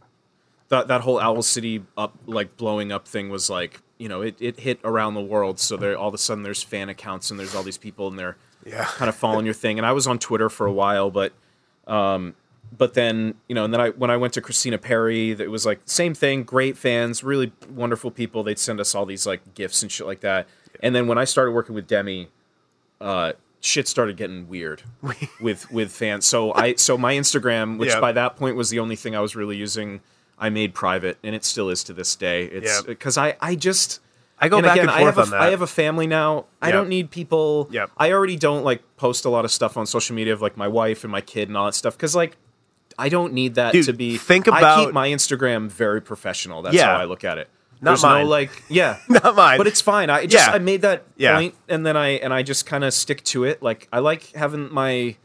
that 0.69 0.88
that 0.88 1.01
whole 1.01 1.19
Owl 1.19 1.41
City 1.41 1.83
up 1.98 2.15
like 2.25 2.55
blowing 2.57 2.91
up 2.91 3.07
thing 3.07 3.29
was 3.29 3.50
like 3.50 3.81
you 3.98 4.07
know 4.07 4.22
it, 4.22 4.35
it 4.39 4.59
hit 4.59 4.79
around 4.83 5.15
the 5.15 5.22
world. 5.22 5.59
So 5.59 5.75
there 5.77 5.98
all 5.98 6.07
of 6.07 6.13
a 6.13 6.18
sudden 6.18 6.44
there's 6.44 6.63
fan 6.63 6.89
accounts 6.89 7.31
and 7.31 7.39
there's 7.39 7.55
all 7.55 7.63
these 7.63 7.77
people 7.77 8.07
and 8.07 8.18
they're 8.18 8.37
Yeah. 8.65 8.85
kind 8.85 9.09
of 9.09 9.15
following 9.15 9.46
your 9.46 9.53
thing. 9.55 9.77
And 9.79 9.85
I 9.85 9.92
was 9.94 10.05
on 10.07 10.20
Twitter 10.20 10.50
for 10.50 10.65
a 10.68 10.72
while, 10.72 11.09
but 11.11 11.33
um, 11.87 12.35
but 12.77 12.94
then 12.94 13.36
you 13.48 13.55
know 13.55 13.66
and 13.66 13.74
then 13.74 13.82
I 13.82 13.90
when 13.90 14.10
I 14.12 14.18
went 14.18 14.34
to 14.34 14.42
Christina 14.42 14.77
Perri, 14.77 15.32
it 15.32 15.50
was 15.51 15.66
like 15.66 15.79
same 15.86 16.14
thing. 16.14 16.44
Great 16.44 16.77
fans, 16.77 17.24
really 17.24 17.51
wonderful 17.70 18.12
people. 18.12 18.44
They'd 18.44 18.60
send 18.60 18.79
us 18.79 18.94
all 18.96 19.05
these 19.05 19.25
like 19.25 19.53
gifts 19.55 19.82
and 19.82 19.92
shit 19.92 20.05
like 20.08 20.22
that. 20.22 20.48
And 20.82 20.96
then 20.96 21.08
when 21.08 21.18
I 21.18 21.24
started 21.25 21.51
working 21.51 21.75
with 21.75 21.88
Demi, 21.88 22.29
uh, 23.01 23.34
shit 23.62 23.88
started 23.88 24.18
getting 24.18 24.48
weird 24.48 24.84
with 25.42 25.70
with 25.72 25.92
fans. 25.92 26.25
So 26.25 26.53
I 26.53 26.75
so 26.75 26.98
my 26.98 27.14
Instagram, 27.16 27.77
which 27.77 27.90
Yeah. 27.90 28.00
by 28.00 28.12
that 28.14 28.36
point 28.38 28.55
was 28.55 28.70
the 28.70 28.79
only 28.79 28.96
thing 28.96 29.16
I 29.16 29.20
was 29.20 29.36
really 29.36 29.58
using, 29.58 30.01
I 30.38 30.50
made 30.50 30.74
private, 30.74 31.18
and 31.24 31.36
it 31.36 31.44
still 31.44 31.70
is 31.70 31.84
to 31.86 31.94
this 31.94 32.16
day. 32.16 32.46
It's 32.46 32.68
Yeah. 32.82 32.82
because 32.88 33.18
I 33.18 33.36
I 33.42 33.55
just 33.55 34.00
I 34.42 34.48
go 34.48 34.58
and 34.58 34.64
back 34.66 34.75
again, 34.77 34.88
and 34.88 34.92
I 34.92 35.00
forth 35.01 35.16
have 35.16 35.18
a, 35.18 35.22
on 35.22 35.29
that. 35.32 35.42
I 35.42 35.50
have 35.50 35.62
a 35.62 35.68
family 35.68 36.08
now. 36.08 36.46
I 36.62 36.72
don't 36.72 36.88
need 36.88 37.12
people. 37.12 37.68
Yep. 37.72 37.92
I 37.98 38.12
already 38.14 38.38
don't 38.38 38.64
like 38.64 38.82
post 38.96 39.25
a 39.25 39.29
lot 39.29 39.44
of 39.44 39.51
stuff 39.51 39.75
on 39.75 39.86
social 39.86 40.16
media 40.16 40.32
of 40.34 40.42
like 40.42 40.55
my 40.55 40.68
wife 40.68 41.03
and 41.03 41.12
my 41.12 41.20
kid 41.22 41.50
and 41.50 41.58
all 41.58 41.66
that 41.66 41.75
stuff 41.75 41.98
because 41.98 42.16
like 42.16 42.38
I 43.00 43.09
don't 43.09 43.33
need 43.33 43.55
that 43.55 43.72
Dude, 43.74 43.85
to 43.85 43.94
be. 43.94 44.18
think 44.18 44.48
about. 44.48 44.64
I 44.64 44.85
keep 44.85 44.94
my 44.94 45.09
Instagram 45.09 45.70
very 45.72 46.01
professional. 46.01 46.62
That's 46.62 46.75
Yeah. 46.75 46.85
how 46.88 46.98
I 47.01 47.05
look 47.05 47.24
at 47.24 47.38
it. 47.38 47.50
Not 47.81 47.92
There's 47.92 48.03
mine. 48.03 48.24
no 48.25 48.29
like 48.29 48.64
yeah. 48.68 48.98
Not 49.09 49.35
mine. 49.35 49.57
But 49.57 49.68
it's 49.68 49.79
fine. 49.81 50.09
I 50.09 50.25
just 50.25 50.46
Yeah. 50.48 50.53
I 50.53 50.59
made 50.59 50.81
that 50.81 51.03
Yeah. 51.16 51.35
point 51.35 51.55
and 51.70 51.85
then 51.85 51.96
I 51.96 52.09
and 52.18 52.33
I 52.33 52.44
just 52.44 52.66
kind 52.66 52.83
of 52.83 52.94
stick 52.94 53.24
to 53.25 53.46
it. 53.46 53.64
Like 53.64 53.88
I 53.94 54.00
like 54.00 54.33
having 54.33 54.72
my 54.74 55.16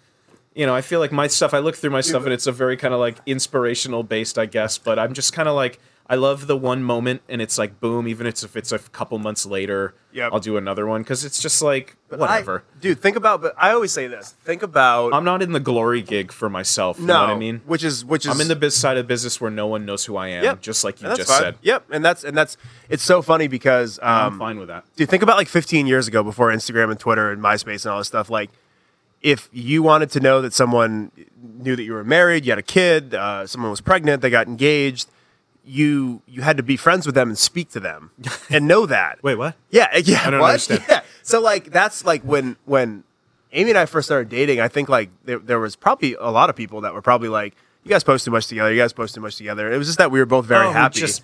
you 0.55 0.65
know, 0.67 0.73
I 0.75 0.83
feel 0.83 1.01
like 1.01 1.11
my 1.11 1.27
stuff 1.27 1.53
I 1.53 1.59
look 1.59 1.75
through 1.75 1.91
my 1.91 2.01
stuff 2.01 2.23
and 2.23 2.33
it's 2.33 2.47
a 2.47 2.53
very 2.53 2.77
kind 2.77 2.95
of 2.95 3.01
like 3.01 3.17
inspirational 3.27 4.05
based, 4.05 4.39
I 4.39 4.47
guess, 4.47 4.79
but 4.79 5.01
I'm 5.01 5.13
just 5.13 5.33
kind 5.33 5.49
of 5.49 5.57
like 5.57 5.81
I 6.07 6.17
love 6.17 6.47
the 6.49 6.57
one 6.57 6.83
moment 6.83 7.23
and 7.31 7.41
it's 7.41 7.57
like 7.57 7.81
boom, 7.81 8.07
even 8.07 8.27
if 8.27 8.33
it's 8.33 8.43
if 8.43 8.57
it's 8.57 8.73
a 8.73 8.79
couple 8.79 9.19
months 9.19 9.47
later, 9.47 9.95
Yep. 10.13 10.31
I'll 10.35 10.39
do 10.41 10.57
another 10.59 10.87
one 10.87 11.03
cuz 11.03 11.25
it's 11.25 11.41
just 11.41 11.63
like 11.63 11.97
I- 12.13 12.17
whatever. 12.17 12.63
dude, 12.81 13.01
think 13.01 13.17
about, 13.17 13.41
but 13.41 13.55
I 13.59 13.71
always 13.73 13.91
say 13.91 14.07
this. 14.07 14.35
Think 14.45 14.63
about, 14.63 15.15
I'm 15.15 15.25
not 15.25 15.43
in 15.43 15.53
the 15.53 15.61
glory 15.61 16.03
gig 16.03 16.31
for 16.31 16.51
myself, 16.51 17.01
you 17.01 17.07
no, 17.07 17.15
know 17.15 17.21
what 17.23 17.31
I 17.31 17.39
mean? 17.39 17.63
which 17.65 17.83
is, 17.83 18.05
which 18.05 18.27
is, 18.27 18.33
I'm 18.35 18.41
in 18.41 18.49
the 18.49 18.55
biz 18.55 18.77
side 18.77 18.97
of 18.99 19.07
business 19.07 19.41
where 19.41 19.51
no 19.51 19.67
one 19.67 19.87
knows 19.87 20.05
who 20.05 20.17
I 20.17 20.29
am, 20.29 20.45
Yep. 20.45 20.61
just 20.61 20.85
like 20.85 21.01
you 21.01 21.09
just 21.17 21.31
fine. 21.31 21.41
said. 21.41 21.55
Yep, 21.63 21.87
and 21.91 22.05
that's 22.05 22.23
and 22.23 22.37
that's 22.37 22.57
it's 22.91 23.03
so 23.03 23.23
funny 23.23 23.49
because 23.49 23.99
I'm 24.03 24.35
um, 24.35 24.39
fine 24.39 24.59
with 24.59 24.69
that. 24.69 24.85
dude, 24.97 25.09
think 25.09 25.23
about 25.23 25.37
like 25.39 25.49
15 25.49 25.87
years 25.87 26.07
ago 26.07 26.23
before 26.23 26.53
Instagram 26.53 26.91
and 26.91 27.01
Twitter 27.01 27.31
and 27.33 27.43
MySpace 27.43 27.85
and 27.87 27.93
all 27.93 27.99
this 27.99 28.07
stuff. 28.09 28.29
Like, 28.31 28.51
if 29.23 29.49
you 29.53 29.83
wanted 29.83 30.11
to 30.11 30.21
know 30.21 30.43
that 30.43 30.53
someone 30.53 31.11
knew 31.43 31.75
that 31.77 31.83
you 31.83 31.95
were 31.95 32.05
married, 32.05 32.45
you 32.45 32.53
had 32.53 32.59
a 32.59 32.63
kid, 32.63 33.15
uh, 33.15 33.47
someone 33.47 33.71
was 33.71 33.81
pregnant, 33.81 34.21
they 34.23 34.29
got 34.31 34.47
engaged, 34.47 35.09
you 35.67 36.23
you 36.27 36.43
had 36.43 36.57
to 36.59 36.63
be 36.63 36.77
friends 36.77 37.07
with 37.07 37.15
them 37.15 37.29
and 37.29 37.39
speak 37.39 37.71
to 37.71 37.81
them 37.81 38.11
and 38.51 38.67
know 38.69 38.87
that. 38.87 39.19
Wait, 39.23 39.37
what? 39.37 39.55
Yeah, 39.71 39.97
yeah. 39.97 40.23
I 40.27 40.31
don't 40.31 40.41
what? 40.41 40.49
understand. 40.51 40.85
Yeah. 40.89 41.01
So 41.23 41.41
like 41.41 41.71
that's 41.71 42.05
like 42.05 42.23
when 42.23 42.57
when 42.67 43.05
Amy 43.53 43.71
and 43.71 43.79
I 43.79 43.87
first 43.87 44.07
started 44.09 44.29
dating, 44.29 44.61
I 44.61 44.69
think 44.69 44.89
like 44.89 45.11
there, 45.25 45.39
there 45.39 45.61
was 45.61 45.77
probably 45.77 46.15
a 46.15 46.31
lot 46.31 46.51
of 46.51 46.57
people 46.57 46.81
that 46.83 46.93
were 46.93 47.01
probably 47.03 47.29
like, 47.29 47.55
"You 47.83 47.89
guys 47.91 48.05
post 48.05 48.25
too 48.25 48.31
much 48.31 48.47
together. 48.47 48.73
You 48.73 48.81
guys 48.81 48.93
post 48.93 49.15
too 49.15 49.21
much 49.21 49.37
together." 49.37 49.73
It 49.73 49.79
was 49.79 49.87
just 49.89 49.99
that 49.99 50.11
we 50.11 50.19
were 50.19 50.27
both 50.27 50.45
very 50.47 50.67
Oh, 50.67 50.73
happy. 50.73 51.01
just- 51.01 51.23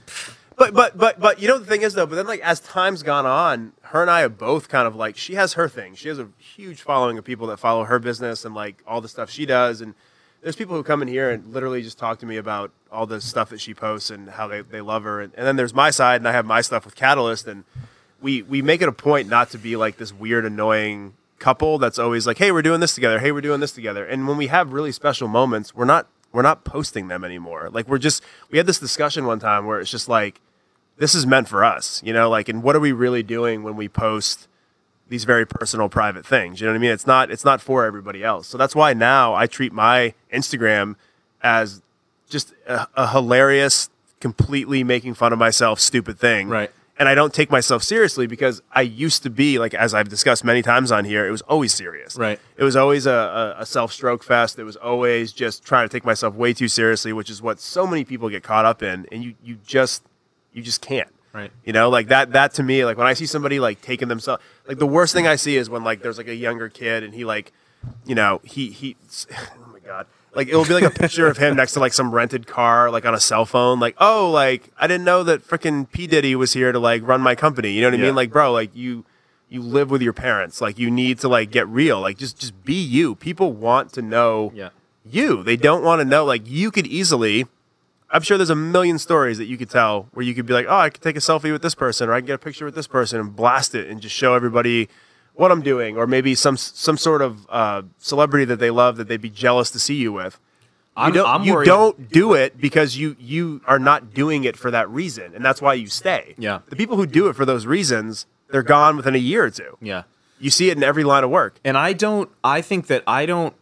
but 0.56 0.72
but 0.74 0.96
but 0.96 1.18
but 1.18 1.40
you 1.40 1.48
know 1.48 1.58
the 1.58 1.64
thing 1.66 1.82
is 1.82 1.94
though. 1.94 2.06
But 2.06 2.16
then 2.16 2.26
like 2.26 2.40
as 2.40 2.60
time's 2.60 3.02
gone 3.02 3.26
on, 3.26 3.72
her 3.82 4.00
and 4.02 4.10
I 4.10 4.20
have 4.20 4.38
both 4.38 4.68
kind 4.68 4.86
of 4.86 4.94
like 4.96 5.16
she 5.16 5.34
has 5.34 5.54
her 5.54 5.68
thing. 5.68 5.94
She 5.94 6.08
has 6.08 6.18
a 6.18 6.28
huge 6.38 6.80
following 6.82 7.18
of 7.18 7.24
people 7.24 7.46
that 7.48 7.58
follow 7.58 7.84
her 7.84 7.98
business 7.98 8.44
and 8.44 8.54
like 8.54 8.82
all 8.86 9.00
the 9.02 9.08
stuff 9.08 9.28
she 9.30 9.44
does 9.44 9.80
and. 9.82 9.94
There's 10.42 10.56
people 10.56 10.74
who 10.74 10.82
come 10.82 11.02
in 11.02 11.08
here 11.08 11.30
and 11.30 11.52
literally 11.52 11.82
just 11.82 11.98
talk 11.98 12.18
to 12.20 12.26
me 12.26 12.36
about 12.38 12.72
all 12.90 13.06
the 13.06 13.20
stuff 13.20 13.50
that 13.50 13.60
she 13.60 13.74
posts 13.74 14.10
and 14.10 14.30
how 14.30 14.48
they, 14.48 14.62
they 14.62 14.80
love 14.80 15.02
her. 15.02 15.20
And, 15.20 15.34
and 15.36 15.46
then 15.46 15.56
there's 15.56 15.74
my 15.74 15.90
side, 15.90 16.20
and 16.20 16.26
I 16.26 16.32
have 16.32 16.46
my 16.46 16.62
stuff 16.62 16.86
with 16.86 16.94
Catalyst. 16.96 17.46
And 17.46 17.64
we 18.20 18.42
we 18.42 18.62
make 18.62 18.82
it 18.82 18.88
a 18.88 18.92
point 18.92 19.28
not 19.28 19.50
to 19.50 19.58
be 19.58 19.76
like 19.76 19.96
this 19.96 20.12
weird 20.12 20.44
annoying 20.44 21.14
couple 21.38 21.78
that's 21.78 21.98
always 21.98 22.26
like 22.26 22.36
hey 22.36 22.52
we're 22.52 22.60
doing 22.60 22.80
this 22.80 22.94
together 22.94 23.18
hey 23.18 23.32
we're 23.32 23.40
doing 23.40 23.60
this 23.60 23.72
together 23.72 24.04
and 24.04 24.28
when 24.28 24.36
we 24.36 24.48
have 24.48 24.74
really 24.74 24.92
special 24.92 25.26
moments 25.26 25.74
we're 25.74 25.86
not 25.86 26.06
we're 26.32 26.42
not 26.42 26.64
posting 26.64 27.08
them 27.08 27.24
anymore 27.24 27.70
like 27.72 27.88
we're 27.88 27.98
just 27.98 28.22
we 28.50 28.58
had 28.58 28.66
this 28.66 28.78
discussion 28.78 29.24
one 29.24 29.38
time 29.38 29.64
where 29.64 29.80
it's 29.80 29.90
just 29.90 30.06
like 30.06 30.40
this 30.98 31.14
is 31.14 31.26
meant 31.26 31.48
for 31.48 31.64
us 31.64 32.02
you 32.04 32.12
know 32.12 32.28
like 32.28 32.50
and 32.50 32.62
what 32.62 32.76
are 32.76 32.80
we 32.80 32.92
really 32.92 33.22
doing 33.22 33.62
when 33.62 33.74
we 33.74 33.88
post 33.88 34.48
these 35.10 35.24
very 35.24 35.46
personal 35.46 35.88
private 35.90 36.24
things 36.24 36.60
you 36.60 36.66
know 36.66 36.72
what 36.72 36.76
i 36.76 36.80
mean 36.80 36.90
it's 36.90 37.06
not 37.06 37.30
it's 37.30 37.44
not 37.44 37.60
for 37.60 37.84
everybody 37.84 38.24
else 38.24 38.46
so 38.48 38.56
that's 38.56 38.74
why 38.74 38.94
now 38.94 39.34
i 39.34 39.46
treat 39.46 39.72
my 39.72 40.14
instagram 40.32 40.96
as 41.42 41.82
just 42.28 42.54
a, 42.66 42.86
a 42.94 43.08
hilarious 43.08 43.90
completely 44.20 44.82
making 44.84 45.12
fun 45.14 45.32
of 45.32 45.38
myself 45.38 45.78
stupid 45.80 46.18
thing 46.18 46.48
Right. 46.48 46.70
and 46.98 47.08
I 47.08 47.14
don't 47.14 47.32
take 47.32 47.50
myself 47.50 47.82
seriously 47.82 48.26
because 48.26 48.60
I 48.72 48.82
used 48.82 49.22
to 49.22 49.30
be 49.30 49.58
like 49.58 49.72
as 49.72 49.94
I've 49.94 50.10
discussed 50.10 50.44
many 50.44 50.60
times 50.60 50.92
on 50.92 51.06
here, 51.06 51.26
it 51.26 51.30
was 51.30 51.40
always 51.42 51.72
serious. 51.72 52.16
Right. 52.16 52.38
It 52.58 52.62
was 52.64 52.76
always 52.76 53.06
a, 53.06 53.54
a, 53.58 53.62
a 53.62 53.66
self 53.66 53.90
stroke 53.90 54.22
fest. 54.22 54.58
It 54.58 54.64
was 54.64 54.76
always 54.76 55.32
just 55.32 55.64
trying 55.64 55.88
to 55.88 55.92
take 55.92 56.04
myself 56.04 56.34
way 56.34 56.52
too 56.52 56.68
seriously, 56.68 57.14
which 57.14 57.30
is 57.30 57.40
what 57.40 57.58
so 57.58 57.86
many 57.86 58.04
people 58.04 58.28
get 58.28 58.42
caught 58.42 58.66
up 58.66 58.82
in, 58.82 59.06
and 59.10 59.24
you 59.24 59.34
you 59.42 59.56
just 59.66 60.02
you 60.52 60.62
just 60.62 60.82
can't. 60.82 61.08
Right. 61.32 61.50
You 61.64 61.72
know, 61.72 61.88
like 61.88 62.08
that 62.08 62.32
that 62.32 62.52
to 62.54 62.62
me, 62.62 62.84
like 62.84 62.98
when 62.98 63.06
I 63.06 63.14
see 63.14 63.24
somebody 63.26 63.58
like 63.60 63.80
taking 63.80 64.08
themselves, 64.08 64.42
like 64.70 64.78
the 64.78 64.86
worst 64.86 65.12
thing 65.12 65.26
I 65.26 65.34
see 65.34 65.56
is 65.56 65.68
when 65.68 65.82
like 65.82 66.00
there's 66.00 66.16
like 66.16 66.28
a 66.28 66.34
younger 66.34 66.68
kid 66.68 67.02
and 67.02 67.12
he 67.12 67.24
like, 67.24 67.52
you 68.06 68.14
know, 68.14 68.40
he 68.44 68.70
he. 68.70 68.96
Oh 69.58 69.72
my 69.72 69.80
god. 69.80 70.06
Like 70.32 70.46
it 70.46 70.54
will 70.54 70.64
be 70.64 70.74
like 70.74 70.84
a 70.84 70.90
picture 70.90 71.26
of 71.26 71.36
him 71.38 71.56
next 71.56 71.72
to 71.72 71.80
like 71.80 71.92
some 71.92 72.12
rented 72.14 72.46
car, 72.46 72.88
like 72.88 73.04
on 73.04 73.12
a 73.14 73.18
cell 73.18 73.44
phone. 73.44 73.80
Like, 73.80 73.96
oh, 73.98 74.30
like 74.30 74.70
I 74.78 74.86
didn't 74.86 75.04
know 75.04 75.24
that 75.24 75.44
freaking 75.44 75.90
P 75.90 76.06
Diddy 76.06 76.36
was 76.36 76.52
here 76.52 76.70
to 76.70 76.78
like 76.78 77.04
run 77.04 77.20
my 77.20 77.34
company. 77.34 77.72
You 77.72 77.80
know 77.80 77.88
what 77.88 77.94
I 77.94 77.96
Yeah. 77.98 78.04
mean? 78.04 78.14
Like, 78.14 78.30
bro, 78.30 78.52
like 78.52 78.70
you 78.76 79.04
you 79.48 79.60
live 79.60 79.90
with 79.90 80.02
your 80.02 80.12
parents. 80.12 80.60
Like 80.60 80.78
you 80.78 80.88
need 80.88 81.18
to 81.20 81.28
like 81.28 81.50
get 81.50 81.66
real. 81.66 82.00
Like 82.00 82.16
just 82.18 82.38
just 82.38 82.64
be 82.64 82.74
you. 82.80 83.16
People 83.16 83.52
want 83.52 83.92
to 83.94 84.02
know 84.02 84.52
Yeah. 84.54 84.68
you. 85.04 85.42
They 85.42 85.56
don't 85.56 85.82
want 85.82 85.98
to 86.00 86.04
know 86.04 86.24
like 86.24 86.48
you 86.48 86.70
could 86.70 86.86
easily 86.86 87.46
I'm 88.12 88.22
sure 88.22 88.36
there's 88.36 88.50
a 88.50 88.56
million 88.56 88.98
stories 88.98 89.38
that 89.38 89.46
you 89.46 89.56
could 89.56 89.70
tell 89.70 90.08
where 90.12 90.24
you 90.24 90.34
could 90.34 90.46
be 90.46 90.52
like, 90.52 90.66
oh, 90.68 90.76
I 90.76 90.90
could 90.90 91.02
take 91.02 91.16
a 91.16 91.20
selfie 91.20 91.52
with 91.52 91.62
this 91.62 91.74
person, 91.76 92.08
or 92.08 92.12
I 92.12 92.20
can 92.20 92.26
get 92.26 92.34
a 92.34 92.38
picture 92.38 92.64
with 92.64 92.74
this 92.74 92.86
person 92.88 93.20
and 93.20 93.34
blast 93.36 93.74
it 93.74 93.88
and 93.88 94.00
just 94.00 94.14
show 94.14 94.34
everybody 94.34 94.88
what 95.34 95.52
I'm 95.52 95.62
doing, 95.62 95.96
or 95.96 96.06
maybe 96.06 96.34
some 96.34 96.56
some 96.56 96.96
sort 96.98 97.22
of 97.22 97.46
uh, 97.48 97.82
celebrity 97.98 98.44
that 98.46 98.56
they 98.58 98.70
love 98.70 98.96
that 98.96 99.08
they'd 99.08 99.20
be 99.20 99.30
jealous 99.30 99.70
to 99.70 99.78
see 99.78 99.94
you 99.94 100.12
with. 100.12 100.38
You 100.96 101.04
I'm, 101.04 101.12
don't, 101.12 101.28
I'm 101.28 101.42
you 101.44 101.54
worried- 101.54 101.66
don't 101.66 102.10
do 102.10 102.34
it 102.34 102.60
because 102.60 102.96
you 102.96 103.16
you 103.18 103.60
are 103.66 103.78
not 103.78 104.12
doing 104.12 104.44
it 104.44 104.56
for 104.56 104.70
that 104.72 104.90
reason, 104.90 105.32
and 105.34 105.44
that's 105.44 105.62
why 105.62 105.74
you 105.74 105.86
stay. 105.86 106.34
Yeah. 106.36 106.60
the 106.68 106.76
people 106.76 106.96
who 106.96 107.06
do 107.06 107.28
it 107.28 107.36
for 107.36 107.44
those 107.44 107.64
reasons, 107.64 108.26
they're 108.50 108.64
gone 108.64 108.96
within 108.96 109.14
a 109.14 109.18
year 109.18 109.44
or 109.44 109.50
two. 109.50 109.78
Yeah. 109.80 110.02
You 110.40 110.50
see 110.50 110.68
it 110.70 110.76
in 110.76 110.82
every 110.82 111.04
line 111.04 111.22
of 111.22 111.30
work. 111.30 111.60
and 111.64 111.78
I 111.78 111.92
don't. 111.92 112.28
I 112.42 112.60
think 112.60 112.88
that 112.88 113.04
I 113.06 113.24
don't. 113.24 113.54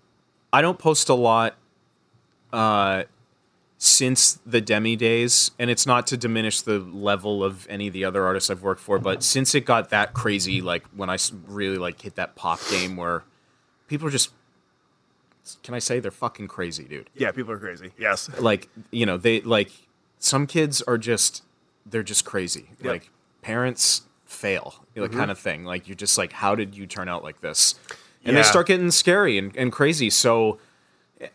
I 0.53 0.63
don't 0.63 0.79
post 0.79 1.09
a 1.11 1.15
lot. 1.15 1.55
Uh, 2.53 3.03
since 3.81 4.41
the 4.45 4.61
Demi 4.61 4.97
days, 4.97 5.53
and 5.59 5.71
it's 5.71 5.87
not 5.87 6.07
to 6.09 6.17
diminish 6.17 6.61
the 6.63 6.81
level 6.81 7.45
of 7.45 7.65
any 7.71 7.87
of 7.87 7.93
the 7.93 8.05
other 8.05 8.25
artists 8.27 8.51
I've 8.51 8.63
worked 8.63 8.81
for, 8.81 8.99
but 8.99 9.23
since 9.23 9.55
it 9.55 9.61
got 9.65 9.91
that 9.91 10.15
crazy, 10.15 10.61
like 10.61 10.85
when 10.97 11.09
I 11.09 11.17
really 11.47 11.79
like 11.79 12.01
hit 12.03 12.17
that 12.17 12.35
pop 12.35 12.59
game 12.71 12.97
where 12.97 13.23
people 13.87 14.09
are 14.09 14.11
just, 14.11 14.33
can 15.63 15.75
I 15.75 15.79
say 15.79 16.01
they're 16.01 16.11
fucking 16.11 16.49
crazy, 16.49 16.85
dude? 16.85 17.09
Yeah, 17.15 17.31
people 17.31 17.53
are 17.53 17.59
crazy. 17.59 17.93
Yes. 17.99 18.29
like 18.41 18.69
you 18.91 19.07
know 19.07 19.17
they 19.17 19.41
like 19.43 19.71
some 20.19 20.47
kids 20.49 20.83
are 20.83 20.99
just 20.99 21.45
they're 21.87 22.03
just 22.03 22.25
crazy 22.25 22.71
Yep. 22.83 22.93
like 22.93 23.11
parents 23.43 24.03
fail 24.27 24.75
like 24.97 25.11
Mm-hmm. 25.11 25.19
kind 25.21 25.31
of 25.31 25.39
thing 25.39 25.65
like 25.65 25.87
you're 25.89 25.95
just 25.95 26.19
like 26.19 26.33
how 26.33 26.55
did 26.57 26.77
you 26.77 26.87
turn 26.87 27.09
out 27.09 27.23
like 27.25 27.41
this 27.41 27.77
and 28.25 28.37
they 28.37 28.43
start 28.43 28.67
getting 28.67 28.91
scary 28.91 29.39
and, 29.39 29.57
and 29.57 29.73
crazy 29.73 30.11
so 30.11 30.59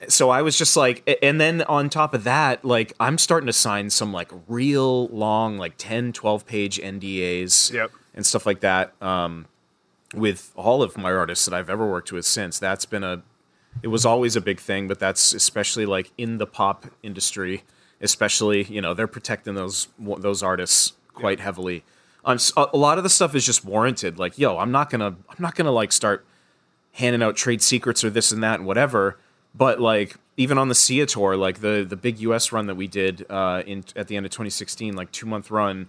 so 0.08 0.30
i 0.30 0.42
was 0.42 0.58
just 0.58 0.78
like 0.78 1.18
and 1.22 1.42
then 1.42 1.62
on 1.64 1.90
top 1.90 2.14
of 2.14 2.24
that 2.24 2.64
like 2.64 2.94
i'm 3.00 3.18
starting 3.18 3.48
to 3.48 3.54
sign 3.54 3.90
some 3.90 4.14
like 4.14 4.32
real 4.48 5.08
long 5.08 5.58
like 5.58 5.74
10 5.78 6.14
12 6.14 6.46
page 6.46 6.80
ndas 6.80 7.72
Yep. 7.74 7.92
and 8.14 8.26
stuff 8.26 8.46
like 8.46 8.62
that 8.62 8.94
um 9.02 9.46
with 10.14 10.52
all 10.56 10.84
of 10.84 10.96
my 10.96 11.12
artists 11.12 11.46
that 11.46 11.56
I've 11.56 11.72
ever 11.72 11.90
worked 11.90 12.12
with 12.12 12.24
since. 12.24 12.60
That's 12.60 12.86
been 12.86 13.04
a 13.04 13.24
it 13.82 13.88
was 13.88 14.06
always 14.06 14.36
a 14.36 14.42
big 14.42 14.60
thing, 14.60 14.88
but 14.88 15.00
that's 15.00 15.34
especially 15.34 15.88
like 15.88 16.12
in 16.20 16.38
the 16.38 16.46
pop 16.46 16.86
industry, 17.02 17.64
especially, 18.00 18.62
you 18.66 18.80
know, 18.80 18.94
they're 18.94 19.08
protecting 19.08 19.56
those 19.56 19.88
those 19.98 20.44
artists 20.44 20.94
quite 21.16 21.40
heavily. 21.40 21.84
Um, 22.26 22.36
s- 22.36 22.54
a 22.56 22.68
a 22.74 22.78
lot 22.78 23.00
of 23.00 23.04
the 23.04 23.10
stuff 23.10 23.34
is 23.34 23.44
just 23.44 23.66
warranted. 23.66 24.20
Like, 24.20 24.38
yo, 24.38 24.60
I'm 24.60 24.72
not 24.72 24.92
gonna 24.92 25.16
I'm 25.30 25.40
not 25.40 25.56
gonna 25.56 25.72
like 25.72 25.92
start 25.92 26.24
handing 26.92 27.24
out 27.24 27.36
trade 27.36 27.64
secrets 27.64 28.04
or 28.04 28.12
this 28.12 28.32
and 28.32 28.44
that 28.44 28.60
and 28.60 28.68
whatever. 28.68 29.18
But 29.56 29.80
like 29.80 30.16
even 30.38 30.58
on 30.58 30.68
the 30.70 30.76
SIA 30.76 31.06
tour, 31.06 31.36
like 31.38 31.62
the 31.62 31.86
the 31.88 31.96
big 31.96 32.20
US 32.20 32.52
run 32.52 32.66
that 32.68 32.76
we 32.76 32.88
did 32.88 33.26
uh, 33.30 33.64
in 33.66 33.84
at 33.96 34.08
the 34.08 34.16
end 34.18 34.26
of 34.26 34.32
2016, 34.32 34.96
like 34.96 35.12
two 35.12 35.26
month 35.28 35.52
run, 35.52 35.88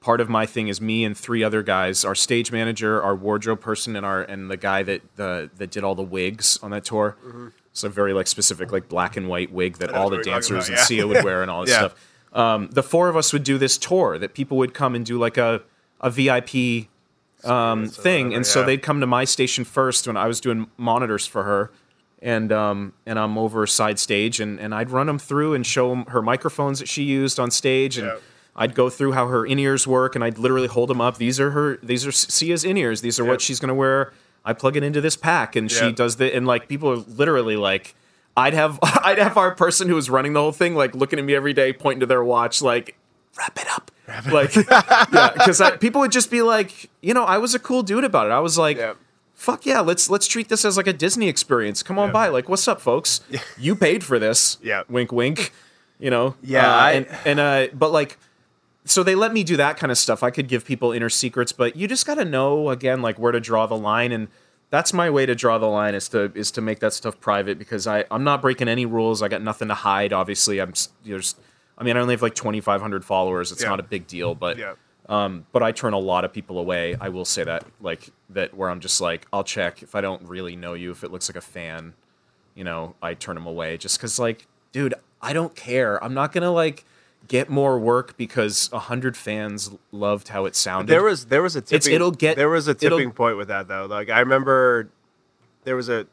part 0.00 0.20
of 0.20 0.28
my 0.28 0.44
thing 0.46 0.68
is 0.68 0.80
me 0.80 1.04
and 1.04 1.16
three 1.16 1.42
other 1.42 1.62
guys, 1.62 2.04
our 2.04 2.14
stage 2.14 2.52
manager, 2.52 3.02
our 3.02 3.14
wardrobe 3.16 3.60
person, 3.60 3.96
and 3.96 4.04
our 4.04 4.22
and 4.22 4.50
the 4.50 4.56
guy 4.56 4.82
that 4.82 5.00
the 5.16 5.50
that 5.56 5.70
did 5.70 5.82
all 5.82 5.94
the 5.94 6.02
wigs 6.02 6.58
on 6.62 6.70
that 6.72 6.84
tour. 6.84 7.16
So 7.72 7.88
very 7.88 8.12
like 8.12 8.26
specific 8.26 8.70
like 8.72 8.88
black 8.88 9.16
and 9.16 9.28
white 9.28 9.50
wig 9.52 9.78
that 9.78 9.90
all 9.94 10.10
the 10.10 10.22
dancers 10.22 10.68
about, 10.68 10.68
and 10.68 10.76
yeah. 10.78 10.84
Sia 10.84 11.06
would 11.06 11.24
wear 11.24 11.42
and 11.42 11.50
all 11.50 11.60
this 11.64 11.70
Yeah. 11.70 11.78
stuff. 11.88 11.94
Um, 12.32 12.68
the 12.70 12.82
four 12.82 13.08
of 13.08 13.16
us 13.16 13.32
would 13.32 13.44
do 13.44 13.56
this 13.56 13.78
tour 13.78 14.18
that 14.18 14.34
people 14.34 14.58
would 14.58 14.74
come 14.74 14.94
and 14.94 15.06
do 15.06 15.18
like 15.18 15.38
a 15.38 15.62
a 16.02 16.10
VIP 16.10 16.88
um, 17.44 17.86
thing, 17.88 18.34
and 18.34 18.44
so 18.46 18.62
they'd 18.62 18.82
come 18.82 19.00
to 19.00 19.06
my 19.06 19.24
station 19.24 19.64
first 19.64 20.06
when 20.06 20.16
I 20.18 20.26
was 20.26 20.40
doing 20.40 20.66
monitors 20.76 21.26
for 21.26 21.44
her, 21.44 21.70
and 22.22 22.50
um, 22.52 22.92
and 23.04 23.18
I'm 23.18 23.36
over 23.38 23.66
side 23.66 23.98
stage, 23.98 24.40
and, 24.40 24.58
and 24.58 24.74
I'd 24.74 24.90
run 24.90 25.06
them 25.06 25.18
through 25.18 25.54
and 25.54 25.64
show 25.66 25.90
them 25.90 26.06
her 26.06 26.22
microphones 26.22 26.78
that 26.78 26.88
she 26.88 27.02
used 27.02 27.38
on 27.38 27.50
stage, 27.50 27.98
and 27.98 28.08
Yeah. 28.08 28.16
I'd 28.58 28.74
go 28.74 28.88
through 28.88 29.12
how 29.12 29.26
her 29.28 29.44
in 29.44 29.58
ears 29.58 29.86
work, 29.86 30.14
and 30.14 30.24
I'd 30.24 30.38
literally 30.38 30.66
hold 30.68 30.88
them 30.88 31.00
up. 31.00 31.18
These 31.18 31.38
are 31.40 31.50
her. 31.50 31.76
These 31.82 32.06
are 32.06 32.12
Sia's 32.12 32.64
in 32.64 32.76
ears. 32.78 33.02
These 33.02 33.20
are 33.20 33.24
Yep. 33.24 33.30
what 33.30 33.40
she's 33.42 33.60
gonna 33.60 33.74
wear. 33.74 34.12
I 34.44 34.52
plug 34.54 34.76
it 34.76 34.82
into 34.82 35.00
this 35.00 35.16
pack, 35.16 35.56
and 35.56 35.70
she 35.70 35.92
does 35.92 36.16
the 36.16 36.34
and 36.34 36.46
like 36.46 36.68
people 36.68 36.90
are 36.90 36.96
literally 36.96 37.56
like. 37.56 37.94
I'd 38.38 38.52
have 38.54 38.78
I'd 38.82 39.18
have 39.18 39.36
our 39.38 39.54
person 39.54 39.88
who 39.88 39.94
was 39.94 40.08
running 40.10 40.32
the 40.34 40.40
whole 40.40 40.52
thing 40.52 40.74
like 40.74 40.94
looking 40.94 41.18
at 41.18 41.24
me 41.24 41.34
every 41.34 41.52
day, 41.54 41.72
pointing 41.72 42.00
to 42.00 42.06
their 42.06 42.22
watch, 42.22 42.60
like 42.62 42.94
wrap 43.38 43.58
it 43.58 43.66
up, 43.70 43.90
wrap 44.06 44.26
it 44.26 44.32
like 44.32 44.54
yeah, 45.10 45.30
because 45.34 45.60
people 45.80 46.00
would 46.02 46.12
just 46.12 46.30
be 46.30 46.42
like, 46.42 46.90
you 47.00 47.12
know, 47.14 47.24
I 47.24 47.38
was 47.38 47.54
a 47.54 47.58
cool 47.58 47.82
dude 47.82 48.04
about 48.04 48.26
it. 48.26 48.32
I 48.32 48.40
was 48.40 48.56
like, 48.58 48.76
Yeah. 48.76 48.92
Fuck 49.36 49.64
yeah, 49.64 49.78
let's 49.80 50.10
let's 50.10 50.26
treat 50.26 50.48
this 50.48 50.64
as 50.64 50.76
like 50.76 50.88
a 50.88 50.92
Disney 50.92 51.28
experience. 51.28 51.82
Come 51.84 51.98
on 51.98 52.08
Yeah. 52.08 52.12
by, 52.12 52.28
like, 52.28 52.48
what's 52.48 52.66
up, 52.66 52.80
folks? 52.80 53.20
You 53.56 53.76
paid 53.76 54.02
for 54.02 54.18
this. 54.18 54.58
Yeah. 54.62 54.82
wink, 54.88 55.12
wink. 55.12 55.52
You 56.00 56.10
know. 56.10 56.34
Yeah, 56.42 56.68
Uh, 56.68 56.76
I- 56.78 56.90
and 56.92 57.06
and 57.24 57.38
uh, 57.40 57.66
but 57.72 57.92
like. 57.92 58.18
So 58.88 59.02
they 59.02 59.16
let 59.16 59.32
me 59.32 59.42
do 59.42 59.56
that 59.56 59.76
kind 59.78 59.90
of 59.90 59.98
stuff. 59.98 60.22
I 60.22 60.30
could 60.30 60.46
give 60.46 60.64
people 60.64 60.92
inner 60.92 61.08
secrets, 61.10 61.50
but 61.50 61.74
you 61.74 61.88
just 61.88 62.06
got 62.06 62.14
to 62.16 62.24
know 62.24 62.70
again, 62.70 63.02
like 63.02 63.18
where 63.18 63.32
to 63.32 63.40
draw 63.40 63.66
the 63.66 63.76
line, 63.76 64.12
and 64.12 64.28
that's 64.70 64.92
my 64.92 65.10
way 65.10 65.26
to 65.26 65.34
draw 65.34 65.58
the 65.58 65.66
line 65.66 65.96
is 65.96 66.08
to 66.10 66.30
is 66.36 66.52
to 66.52 66.60
make 66.60 66.78
that 66.78 66.92
stuff 66.92 67.18
private 67.18 67.58
because 67.58 67.88
I 67.88 68.04
I'm 68.12 68.22
not 68.22 68.40
breaking 68.40 68.68
any 68.68 68.86
rules. 68.86 69.22
I 69.22 69.28
got 69.28 69.42
nothing 69.42 69.66
to 69.68 69.74
hide. 69.74 70.12
Obviously, 70.12 70.60
I'm 70.60 70.72
there's, 71.04 71.34
I 71.76 71.82
mean, 71.82 71.96
I 71.96 72.00
only 72.00 72.14
have 72.14 72.22
like 72.22 72.36
2,500 72.36 73.04
followers. 73.04 73.50
It's 73.50 73.64
Yeah. 73.64 73.70
not 73.70 73.80
a 73.80 73.82
big 73.82 74.06
deal, 74.06 74.36
but 74.36 74.56
Yeah. 74.56 74.74
Um, 75.08 75.46
but 75.52 75.62
I 75.62 75.72
turn 75.72 75.92
a 75.92 75.98
lot 75.98 76.24
of 76.24 76.32
people 76.32 76.58
away. 76.58 76.96
I 77.00 77.08
will 77.08 77.24
say 77.24 77.44
that, 77.44 77.64
like 77.80 78.10
that, 78.30 78.54
where 78.54 78.70
I'm 78.70 78.80
just 78.80 79.00
like, 79.00 79.26
I'll 79.32 79.44
check 79.44 79.82
if 79.82 79.94
I 79.94 80.00
don't 80.00 80.22
really 80.28 80.56
know 80.56 80.74
you. 80.74 80.90
If 80.90 81.04
it 81.04 81.12
looks 81.12 81.28
like 81.28 81.36
a 81.36 81.40
fan, 81.40 81.94
you 82.54 82.64
know, 82.64 82.94
I 83.02 83.14
turn 83.14 83.34
them 83.36 83.46
away 83.46 83.76
just 83.76 83.98
because, 83.98 84.18
like, 84.18 84.46
dude, 84.72 84.94
I 85.22 85.32
don't 85.32 85.54
care. 85.54 86.02
I'm 86.02 86.14
not 86.14 86.32
gonna 86.32 86.50
like 86.52 86.84
get 87.28 87.48
more 87.50 87.78
work 87.78 88.16
because 88.16 88.68
a 88.72 88.78
hundred 88.78 89.16
fans 89.16 89.70
loved 89.90 90.28
how 90.28 90.44
it 90.44 90.54
sounded. 90.54 90.92
There 90.92 91.02
was 91.02 91.26
there 91.26 91.42
was 91.42 91.56
a 91.56 91.60
tipping, 91.60 91.92
it'll 91.94 92.10
get- 92.12 92.36
there 92.36 92.48
was 92.48 92.68
a 92.68 92.74
tipping 92.74 93.10
point 93.12 93.36
with 93.36 93.48
that 93.48 93.68
though. 93.68 93.86
Like 93.86 94.08
I 94.10 94.20
remember 94.20 94.88
there 95.64 95.76
was 95.76 95.88
a 95.88 96.06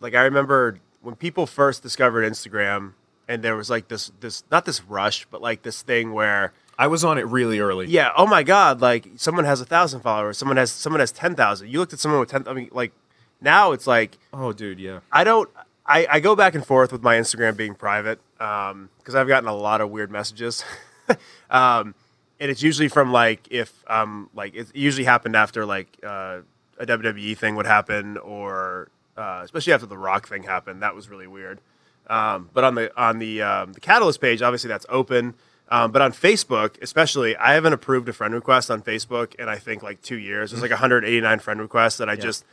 like 0.00 0.14
I 0.14 0.22
remember 0.22 0.78
when 1.02 1.14
people 1.14 1.46
first 1.46 1.82
discovered 1.82 2.28
Instagram 2.28 2.92
and 3.28 3.42
there 3.42 3.56
was 3.56 3.70
like 3.70 3.88
this 3.88 4.10
this 4.20 4.42
not 4.50 4.64
this 4.64 4.82
rush 4.82 5.26
but 5.30 5.40
like 5.40 5.62
this 5.62 5.82
thing 5.82 6.12
where 6.12 6.52
I 6.78 6.86
was 6.88 7.04
on 7.04 7.18
it 7.18 7.26
really 7.26 7.58
early. 7.58 7.86
yeah 7.86 8.10
oh 8.16 8.26
my 8.26 8.42
god 8.42 8.80
like 8.80 9.08
someone 9.16 9.44
has 9.44 9.60
a 9.60 9.64
thousand 9.64 10.00
followers 10.00 10.36
someone 10.38 10.56
has 10.58 10.70
someone 10.70 11.00
has 11.00 11.12
ten 11.12 11.34
thousand 11.34 11.68
you 11.70 11.78
looked 11.78 11.92
at 11.92 11.98
someone 11.98 12.20
with 12.20 12.30
ten 12.30 12.46
I 12.46 12.52
mean 12.52 12.68
like 12.72 12.92
now 13.40 13.72
it's 13.72 13.86
like 13.86 14.18
Oh, 14.32 14.52
dude, 14.52 14.78
yeah. 14.80 15.00
I 15.12 15.24
don't. 15.24 15.48
I, 15.86 16.06
I 16.10 16.20
go 16.20 16.34
back 16.34 16.54
and 16.54 16.66
forth 16.66 16.90
with 16.90 17.02
my 17.02 17.14
Instagram 17.16 17.56
being 17.56 17.74
private 17.74 18.18
because 18.38 19.14
I've 19.14 19.28
gotten 19.28 19.48
a 19.48 19.54
lot 19.54 19.80
of 19.80 19.88
weird 19.90 20.10
messages, 20.10 20.64
um, 21.50 21.94
and 22.40 22.50
it's 22.50 22.62
usually 22.62 22.88
from 22.88 23.12
like 23.12 23.46
if 23.50 23.84
um 23.86 24.28
like 24.34 24.54
it 24.54 24.74
usually 24.74 25.04
happened 25.04 25.36
after 25.36 25.64
like 25.64 25.96
uh, 26.02 26.40
a 26.78 26.86
WWE 26.86 27.36
thing 27.38 27.54
would 27.56 27.66
happen 27.66 28.18
or 28.18 28.88
uh, 29.16 29.40
especially 29.44 29.72
after 29.72 29.86
the 29.86 29.96
Rock 29.98 30.28
thing 30.28 30.42
happened. 30.42 30.82
That 30.82 30.94
was 30.94 31.08
really 31.08 31.26
weird. 31.28 31.60
Um, 32.08 32.50
but 32.52 32.64
on 32.64 32.74
the 32.74 32.90
on 33.00 33.18
the 33.18 33.42
um, 33.42 33.72
the 33.72 33.80
Catalyst 33.80 34.20
page, 34.20 34.42
obviously 34.42 34.68
that's 34.68 34.86
open. 34.88 35.34
Um, 35.68 35.90
but 35.90 36.00
on 36.00 36.12
Facebook, 36.12 36.80
especially, 36.80 37.36
I 37.36 37.54
haven't 37.54 37.72
approved 37.72 38.08
a 38.08 38.12
friend 38.12 38.32
request 38.32 38.70
on 38.70 38.82
Facebook 38.82 39.34
in 39.34 39.48
I 39.48 39.56
think 39.56 39.82
like 39.82 40.00
two 40.00 40.16
years. 40.18 40.50
There's 40.52 40.62
like 40.62 40.70
189 40.70 41.38
friend 41.40 41.60
requests 41.60 41.96
that 41.98 42.08
I 42.08 42.14
just 42.16 42.44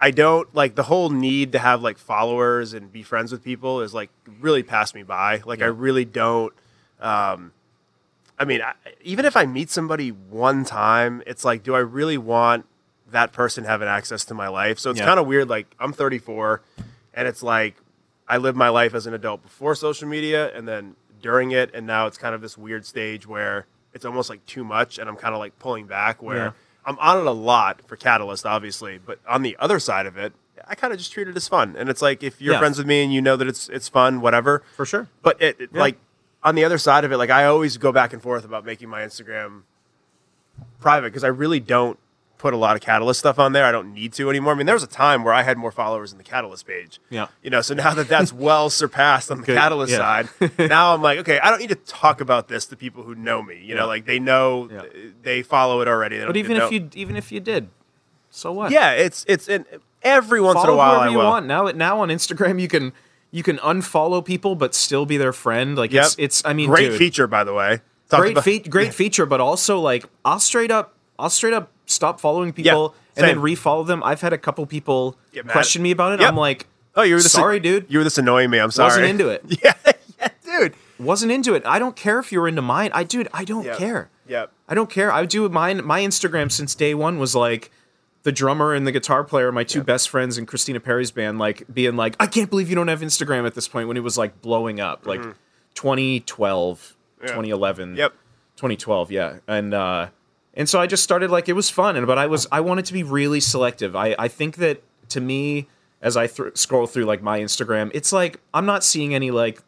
I 0.00 0.10
don't 0.10 0.54
like 0.54 0.74
the 0.74 0.82
whole 0.84 1.08
need 1.10 1.52
to 1.52 1.58
have 1.58 1.82
like 1.82 1.98
followers 1.98 2.74
and 2.74 2.92
be 2.92 3.02
friends 3.02 3.32
with 3.32 3.42
people 3.42 3.80
is 3.80 3.94
like 3.94 4.10
really 4.40 4.62
passed 4.62 4.94
me 4.94 5.02
by. 5.02 5.42
Like 5.46 5.62
I 5.62 5.66
really 5.66 6.04
don't. 6.04 6.52
Um, 7.00 7.52
I 8.38 8.44
mean, 8.44 8.60
I, 8.62 8.74
even 9.02 9.24
if 9.24 9.36
I 9.36 9.46
meet 9.46 9.70
somebody 9.70 10.10
one 10.10 10.64
time, 10.64 11.22
it's 11.26 11.44
like, 11.44 11.62
do 11.64 11.74
I 11.74 11.80
really 11.80 12.18
want 12.18 12.66
that 13.10 13.32
person 13.32 13.64
having 13.64 13.88
access 13.88 14.24
to 14.26 14.34
my 14.34 14.48
life? 14.48 14.78
So 14.78 14.90
it's 14.90 15.00
Yeah. 15.00 15.06
kind 15.06 15.18
of 15.18 15.26
weird. 15.26 15.48
Like 15.48 15.74
I'm 15.80 15.92
34, 15.92 16.60
and 17.14 17.26
it's 17.26 17.42
like 17.42 17.76
I 18.28 18.36
lived 18.36 18.58
my 18.58 18.68
life 18.68 18.94
as 18.94 19.06
an 19.06 19.14
adult 19.14 19.42
before 19.42 19.74
social 19.74 20.06
media, 20.06 20.54
and 20.54 20.68
then 20.68 20.94
during 21.20 21.50
it, 21.52 21.70
and 21.74 21.86
now 21.86 22.06
it's 22.06 22.18
kind 22.18 22.34
of 22.34 22.40
this 22.40 22.56
weird 22.58 22.84
stage 22.86 23.26
where 23.26 23.66
it's 23.94 24.04
almost 24.04 24.28
like 24.30 24.44
too 24.46 24.64
much, 24.64 24.98
and 24.98 25.08
I'm 25.08 25.16
kind 25.16 25.34
of 25.34 25.38
like 25.40 25.58
pulling 25.58 25.86
back 25.86 26.22
where. 26.22 26.36
Yeah. 26.36 26.50
I'm 26.86 26.98
on 27.00 27.18
it 27.18 27.26
a 27.26 27.32
lot 27.32 27.82
for 27.86 27.96
Catalyst, 27.96 28.46
obviously, 28.46 28.96
but 28.98 29.18
on 29.28 29.42
the 29.42 29.56
other 29.60 29.78
side 29.78 30.06
of 30.06 30.16
it, 30.16 30.32
I 30.66 30.74
kind 30.74 30.90
of 30.90 30.98
just 30.98 31.12
treat 31.12 31.28
it 31.28 31.36
as 31.36 31.46
fun. 31.46 31.74
And 31.76 31.90
it's 31.90 32.00
like 32.00 32.22
if 32.22 32.40
you're 32.40 32.54
Yeah. 32.54 32.58
friends 32.60 32.78
with 32.78 32.86
me 32.86 33.02
and 33.04 33.12
you 33.12 33.20
know 33.20 33.36
that 33.36 33.46
it's 33.46 33.68
it's 33.68 33.88
fun, 33.90 34.22
whatever. 34.22 34.62
For 34.74 34.86
sure. 34.86 35.08
But 35.20 35.40
it, 35.42 35.60
it- 35.60 35.70
Yeah. 35.74 35.80
like 35.80 35.98
on 36.42 36.54
the 36.54 36.64
other 36.64 36.78
side 36.78 37.04
of 37.04 37.12
it, 37.12 37.18
like 37.18 37.28
I 37.30 37.44
always 37.44 37.76
go 37.76 37.92
back 37.92 38.14
and 38.14 38.22
forth 38.22 38.44
about 38.44 38.64
making 38.64 38.88
my 38.88 39.02
Instagram 39.02 39.62
private 40.80 41.08
because 41.08 41.24
I 41.24 41.28
really 41.28 41.60
don't 41.60 41.98
put 42.38 42.54
a 42.54 42.56
lot 42.56 42.76
of 42.76 42.80
Catalyst 42.82 43.20
stuff 43.20 43.38
on 43.38 43.52
there. 43.52 43.64
I 43.64 43.72
don't 43.72 43.92
need 43.92 44.12
to 44.14 44.30
anymore. 44.30 44.52
I 44.54 44.56
mean, 44.56 44.66
there 44.66 44.74
was 44.76 44.82
a 44.84 44.86
time 44.88 45.24
where 45.24 45.34
I 45.34 45.42
had 45.42 45.58
more 45.58 45.72
followers 45.72 46.12
in 46.12 46.18
the 46.18 46.24
Catalyst 46.24 46.66
page. 46.66 47.00
Yeah. 47.10 47.26
You 47.42 47.50
know, 47.50 47.60
so 47.60 47.74
now 47.74 47.94
that 47.94 48.08
that's 48.08 48.32
well 48.48 48.70
surpassed 48.70 49.30
on 49.30 49.40
the 49.40 49.46
Good. 49.46 49.56
Catalyst 49.58 49.92
Yeah. 49.92 49.98
side, 49.98 50.28
now 50.70 50.94
I'm 50.94 51.02
like, 51.02 51.18
okay, 51.18 51.38
I 51.40 51.50
don't 51.50 51.58
need 51.58 51.68
to 51.70 51.74
talk 51.74 52.20
about 52.20 52.48
this 52.48 52.66
to 52.66 52.76
people 52.76 53.02
who 53.02 53.14
know 53.14 53.42
me. 53.42 53.56
You 53.56 53.74
Yeah. 53.74 53.80
know, 53.80 53.86
like 53.86 54.06
they 54.06 54.18
know, 54.18 54.68
Yeah. 54.72 54.82
they 55.22 55.42
follow 55.42 55.80
it 55.80 55.88
already. 55.88 56.24
But 56.24 56.36
even 56.36 56.56
if 56.56 56.70
you 56.72 56.88
even 56.94 57.16
if 57.16 57.30
you 57.32 57.40
did, 57.40 57.68
so 58.30 58.52
what? 58.52 58.70
yeah, 58.70 58.92
it's 58.92 59.24
it's 59.28 59.48
and 59.48 59.64
every 60.02 60.40
once 60.40 60.54
follow 60.54 60.68
in 60.68 60.74
a 60.74 60.76
while 60.76 61.00
I 61.00 61.08
you 61.08 61.18
want. 61.18 61.46
Now 61.46 61.64
now 61.66 62.00
on 62.00 62.08
Instagram 62.08 62.60
you 62.60 62.68
can 62.68 62.92
you 63.30 63.42
can 63.42 63.58
unfollow 63.58 64.24
people 64.24 64.54
but 64.54 64.74
still 64.74 65.06
be 65.06 65.16
their 65.16 65.32
friend. 65.32 65.76
Like 65.76 65.92
Yep. 65.92 66.04
it's 66.04 66.14
it's 66.18 66.42
I 66.44 66.52
mean 66.52 66.70
great 66.70 66.90
dude, 66.90 66.98
feature, 66.98 67.26
by 67.26 67.42
the 67.44 67.52
way. 67.52 67.80
Great 68.10 68.32
about- 68.32 68.44
fe- 68.44 68.60
great 68.60 68.94
feature, 68.94 69.26
but 69.26 69.40
also 69.40 69.80
like 69.80 70.06
I'll 70.24 70.40
straight 70.40 70.70
up 70.70 70.94
I'll 71.18 71.30
straight 71.30 71.52
up 71.52 71.70
stop 71.88 72.20
following 72.20 72.52
people 72.52 72.94
and 73.16 73.26
then 73.26 73.38
refollow 73.38 73.86
them. 73.86 74.02
I've 74.04 74.20
had 74.20 74.32
a 74.32 74.38
couple 74.38 74.64
people 74.66 75.16
question 75.48 75.82
me 75.82 75.90
about 75.90 76.12
it. 76.12 76.20
Yep. 76.20 76.28
I'm 76.30 76.36
like, 76.36 76.66
Oh, 76.94 77.02
you 77.02 77.14
were 77.14 77.20
this 77.20 77.30
sorry, 77.32 77.60
dude. 77.60 77.86
You 77.88 77.98
were 77.98 78.04
this 78.04 78.18
annoying 78.18 78.50
me. 78.50 78.58
I'm 78.58 78.70
sorry. 78.72 78.88
Wasn't 78.88 79.06
into 79.06 79.28
it. 79.28 79.42
yeah, 79.62 79.74
yeah, 80.20 80.28
dude. 80.44 80.74
Wasn't 80.98 81.30
into 81.30 81.54
it. 81.54 81.62
I 81.64 81.78
don't 81.78 81.94
care 81.94 82.18
if 82.18 82.32
you're 82.32 82.48
into 82.48 82.62
mine. 82.62 82.90
I 82.92 83.04
dude, 83.04 83.28
I 83.32 83.44
don't 83.44 83.64
Yep. 83.64 83.76
care. 83.78 84.10
Yep. 84.26 84.52
I 84.68 84.74
don't 84.74 84.90
care. 84.90 85.12
I 85.12 85.24
do 85.24 85.48
mine. 85.48 85.84
My 85.84 86.00
Instagram 86.00 86.50
since 86.50 86.74
day 86.74 86.94
one 86.94 87.18
was 87.20 87.34
like 87.36 87.70
the 88.24 88.32
drummer 88.32 88.74
and 88.74 88.84
the 88.84 88.90
guitar 88.92 89.22
player, 89.22 89.52
my 89.52 89.62
two 89.64 89.82
best 89.84 90.08
friends 90.10 90.36
in 90.38 90.44
Christina 90.44 90.80
Perri's 90.80 91.12
band, 91.12 91.38
like 91.38 91.62
being 91.72 91.94
like, 91.96 92.16
I 92.18 92.26
can't 92.26 92.50
believe 92.50 92.68
you 92.68 92.74
don't 92.74 92.88
have 92.88 93.00
Instagram 93.00 93.46
at 93.46 93.54
this 93.54 93.68
point 93.68 93.86
when 93.86 93.96
it 93.96 94.02
was 94.02 94.18
like 94.18 94.42
blowing 94.42 94.80
up, 94.80 95.06
like 95.06 95.22
2012, 95.74 96.78
Mm-hmm. 97.18 97.24
Yeah. 97.24 97.32
2011, 97.32 97.96
Yep. 97.96 98.12
2012, 98.56 99.10
yeah, 99.12 99.36
and 99.48 99.74
uh, 99.74 100.08
and 100.58 100.68
so 100.68 100.78
I 100.78 100.86
just 100.86 101.02
started 101.02 101.30
like 101.30 101.48
it 101.48 101.54
was 101.54 101.70
fun, 101.70 101.96
and 101.96 102.06
but 102.06 102.18
I 102.18 102.26
was 102.26 102.46
I 102.52 102.60
wanted 102.60 102.84
to 102.86 102.92
be 102.92 103.02
really 103.02 103.40
selective. 103.40 103.96
I 103.96 104.14
I 104.18 104.28
think 104.28 104.56
that 104.56 104.82
to 105.10 105.20
me 105.22 105.68
as 106.02 106.16
I 106.16 106.26
thr 106.26 106.48
scroll 106.54 106.86
through 106.86 107.06
like 107.06 107.22
my 107.22 107.40
Instagram, 107.40 107.90
it's 107.94 108.12
like 108.12 108.40
I'm 108.52 108.66
not 108.66 108.84
seeing 108.84 109.14
any 109.14 109.30
like 109.30 109.62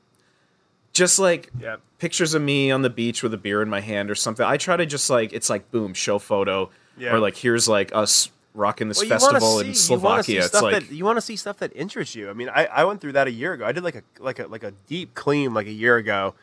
just 0.92 1.18
like 1.18 1.50
Yep. 1.60 1.80
pictures 1.98 2.34
of 2.34 2.42
me 2.42 2.70
on 2.70 2.82
the 2.82 2.90
beach 2.90 3.22
with 3.22 3.32
a 3.32 3.38
beer 3.38 3.62
in 3.62 3.68
my 3.70 3.80
hand 3.80 4.10
or 4.10 4.14
something. 4.14 4.44
I 4.44 4.56
try 4.56 4.76
to 4.76 4.86
just 4.86 5.08
like 5.08 5.32
it's 5.32 5.48
like 5.48 5.70
boom, 5.70 5.94
show 5.94 6.18
photo, 6.18 6.70
Yeah. 6.98 7.14
or 7.14 7.18
like 7.20 7.36
here's 7.36 7.68
like 7.68 7.94
us 7.94 8.30
rocking 8.54 8.88
this 8.88 8.98
Well, 8.98 9.08
festival 9.08 9.40
see- 9.40 9.60
in 9.60 9.66
you 9.98 10.02
wanna 10.02 10.22
see 10.24 10.34
Slovakia. 10.34 10.44
It's 10.44 10.62
like 10.62 10.72
that, 10.88 10.92
you 10.94 11.04
want 11.04 11.16
to 11.18 11.20
see 11.22 11.36
stuff 11.36 11.58
that 11.58 11.70
interests 11.76 12.16
you. 12.16 12.28
I 12.28 12.32
mean, 12.32 12.48
I, 12.48 12.66
I 12.66 12.84
went 12.84 13.00
through 13.00 13.12
that 13.12 13.28
a 13.28 13.30
year 13.30 13.52
ago. 13.52 13.64
I 13.64 13.70
did 13.70 13.84
like 13.84 13.94
a 13.94 14.02
like 14.18 14.40
a 14.40 14.46
like 14.48 14.64
a 14.64 14.72
deep 14.88 15.14
clean 15.14 15.54
like 15.54 15.68
a 15.68 15.72
year 15.72 15.96
ago. 15.96 16.34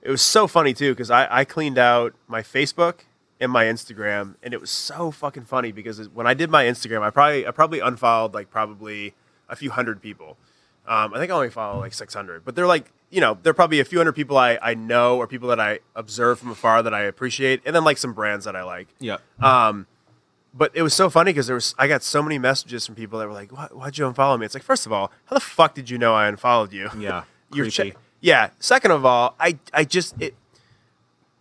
It 0.00 0.10
was 0.10 0.22
so 0.22 0.46
funny 0.46 0.72
too 0.72 0.92
because 0.92 1.10
I, 1.10 1.28
I 1.30 1.44
cleaned 1.44 1.76
out 1.76 2.14
my 2.26 2.40
Facebook 2.40 3.00
and 3.40 3.50
my 3.50 3.64
Instagram, 3.64 4.34
and 4.42 4.52
it 4.54 4.60
was 4.60 4.70
so 4.70 5.10
fucking 5.10 5.44
funny 5.44 5.72
because 5.72 6.08
when 6.10 6.26
I 6.26 6.34
did 6.34 6.50
my 6.50 6.64
Instagram, 6.64 7.02
I 7.02 7.10
probably 7.10 7.46
I 7.46 7.50
probably 7.50 7.80
unfollowed 7.80 8.34
like 8.34 8.50
probably 8.50 9.14
a 9.48 9.56
few 9.56 9.70
hundred 9.70 10.00
people. 10.02 10.36
Um, 10.86 11.14
I 11.14 11.18
think 11.18 11.30
I 11.30 11.34
only 11.34 11.50
follow 11.50 11.78
like 11.78 11.92
600, 11.94 12.44
but 12.44 12.54
they're 12.56 12.66
like, 12.66 12.90
you 13.10 13.20
know, 13.20 13.38
they're 13.42 13.54
probably 13.54 13.80
a 13.80 13.84
few 13.84 13.98
hundred 13.98 14.12
people 14.14 14.36
I, 14.36 14.58
I 14.60 14.74
know 14.74 15.18
or 15.18 15.26
people 15.26 15.48
that 15.50 15.60
I 15.60 15.80
observe 15.94 16.38
from 16.40 16.50
afar 16.50 16.82
that 16.82 16.92
I 16.94 17.02
appreciate, 17.02 17.62
and 17.64 17.74
then 17.76 17.84
like 17.84 17.98
some 17.98 18.12
brands 18.12 18.44
that 18.44 18.56
I 18.56 18.62
like. 18.64 18.88
yeah, 18.98 19.18
Um, 19.40 19.86
But 20.52 20.72
it 20.74 20.82
was 20.82 20.94
so 20.94 21.08
funny 21.10 21.30
because 21.32 21.46
there 21.46 21.54
was 21.54 21.74
I 21.78 21.86
got 21.86 22.02
so 22.02 22.22
many 22.22 22.38
messages 22.38 22.86
from 22.86 22.94
people 22.96 23.18
that 23.20 23.26
were 23.28 23.32
like, 23.34 23.52
Why, 23.52 23.68
"Why'd 23.72 23.98
you 23.98 24.04
unfollow 24.04 24.38
me?" 24.38 24.46
It's 24.46 24.54
like, 24.54 24.64
first 24.64 24.84
of 24.84 24.92
all, 24.92 25.12
how 25.26 25.34
the 25.34 25.40
fuck 25.40 25.74
did 25.74 25.88
you 25.90 25.96
know 25.98 26.12
I 26.14 26.26
unfollowed 26.26 26.72
you? 26.72 26.90
yeah, 26.98 27.22
You're 27.52 27.70
che- 27.70 27.94
yeah. 28.20 28.50
Second 28.58 28.90
of 28.90 29.04
all, 29.06 29.34
I 29.38 29.58
I 29.72 29.84
just 29.84 30.20
it, 30.20 30.34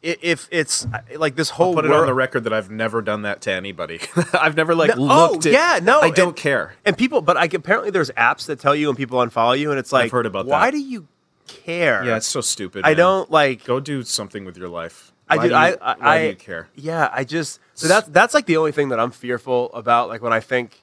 if 0.01 0.47
it's 0.51 0.85
uh, 0.85 1.01
like 1.17 1.35
this 1.35 1.49
whole 1.49 1.73
Put 1.73 1.85
it 1.85 1.89
world, 1.89 2.01
on 2.01 2.07
the 2.07 2.13
record 2.13 2.45
that 2.45 2.53
I've 2.53 2.69
never 2.71 3.01
done 3.01 3.23
that 3.23 3.41
to 3.41 3.51
anybody. 3.51 3.99
I've 4.33 4.55
never 4.55 4.73
like 4.75 4.95
No- 4.95 5.07
oh, 5.09 5.35
at, 5.35 5.45
yeah, 5.45 5.79
no, 5.81 5.99
I 5.99 6.09
don't 6.11 6.29
and- 6.29 6.35
care. 6.37 6.73
and 6.85 6.97
people, 6.97 7.21
but 7.21 7.35
like 7.35 7.53
apparently 7.53 7.91
there's 7.91 8.09
apps 8.11 8.45
that 8.45 8.59
tell 8.59 8.73
you 8.75 8.87
when 8.87 8.95
people 8.95 9.19
unfollow 9.19 9.57
you, 9.59 9.71
and 9.71 9.79
it's 9.79 9.91
like, 9.91 10.05
I've 10.05 10.11
heard 10.11 10.25
about 10.25 10.45
why 10.45 10.65
that. 10.65 10.71
do 10.71 10.79
you 10.79 11.07
care? 11.47 12.03
Yeah, 12.05 12.17
it's 12.17 12.27
so 12.27 12.41
stupid. 12.41 12.85
I 12.85 12.89
man. 12.89 12.97
don't 12.97 13.31
like. 13.31 13.63
go 13.65 13.79
do 13.79 14.03
something 14.03 14.45
with 14.45 14.57
your 14.57 14.69
life. 14.69 15.11
I 15.31 15.37
Why 15.37 15.43
do. 15.43 15.49
do 15.49 15.53
you, 15.53 15.59
I, 15.59 15.67
I, 15.67 15.95
why 15.97 15.97
I 16.15 16.21
do 16.21 16.27
you 16.29 16.35
care? 16.35 16.67
Yeah, 16.75 17.09
I 17.13 17.23
just 17.23 17.59
so 17.75 17.87
that's 17.87 18.07
that's 18.07 18.33
like 18.33 18.45
the 18.47 18.57
only 18.57 18.71
thing 18.71 18.89
that 18.89 18.99
I'm 18.99 19.11
fearful 19.11 19.71
about. 19.73 20.09
Like 20.09 20.21
when 20.23 20.33
I 20.33 20.39
think, 20.39 20.81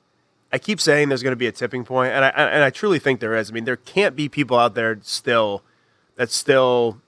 I 0.52 0.59
keep 0.59 0.81
saying 0.81 1.09
there's 1.09 1.22
going 1.24 1.33
to 1.33 1.37
be 1.37 1.48
a 1.48 1.52
tipping 1.52 1.85
point, 1.85 2.12
and 2.12 2.24
I 2.24 2.29
and 2.29 2.62
I 2.62 2.70
truly 2.70 2.98
think 3.00 3.18
there 3.20 3.35
is. 3.35 3.50
I 3.50 3.55
mean, 3.55 3.64
there 3.64 3.76
can't 3.76 4.14
be 4.14 4.29
people 4.29 4.57
out 4.59 4.74
there 4.74 4.98
still 5.02 5.62
that 6.16 6.31
still 6.31 7.00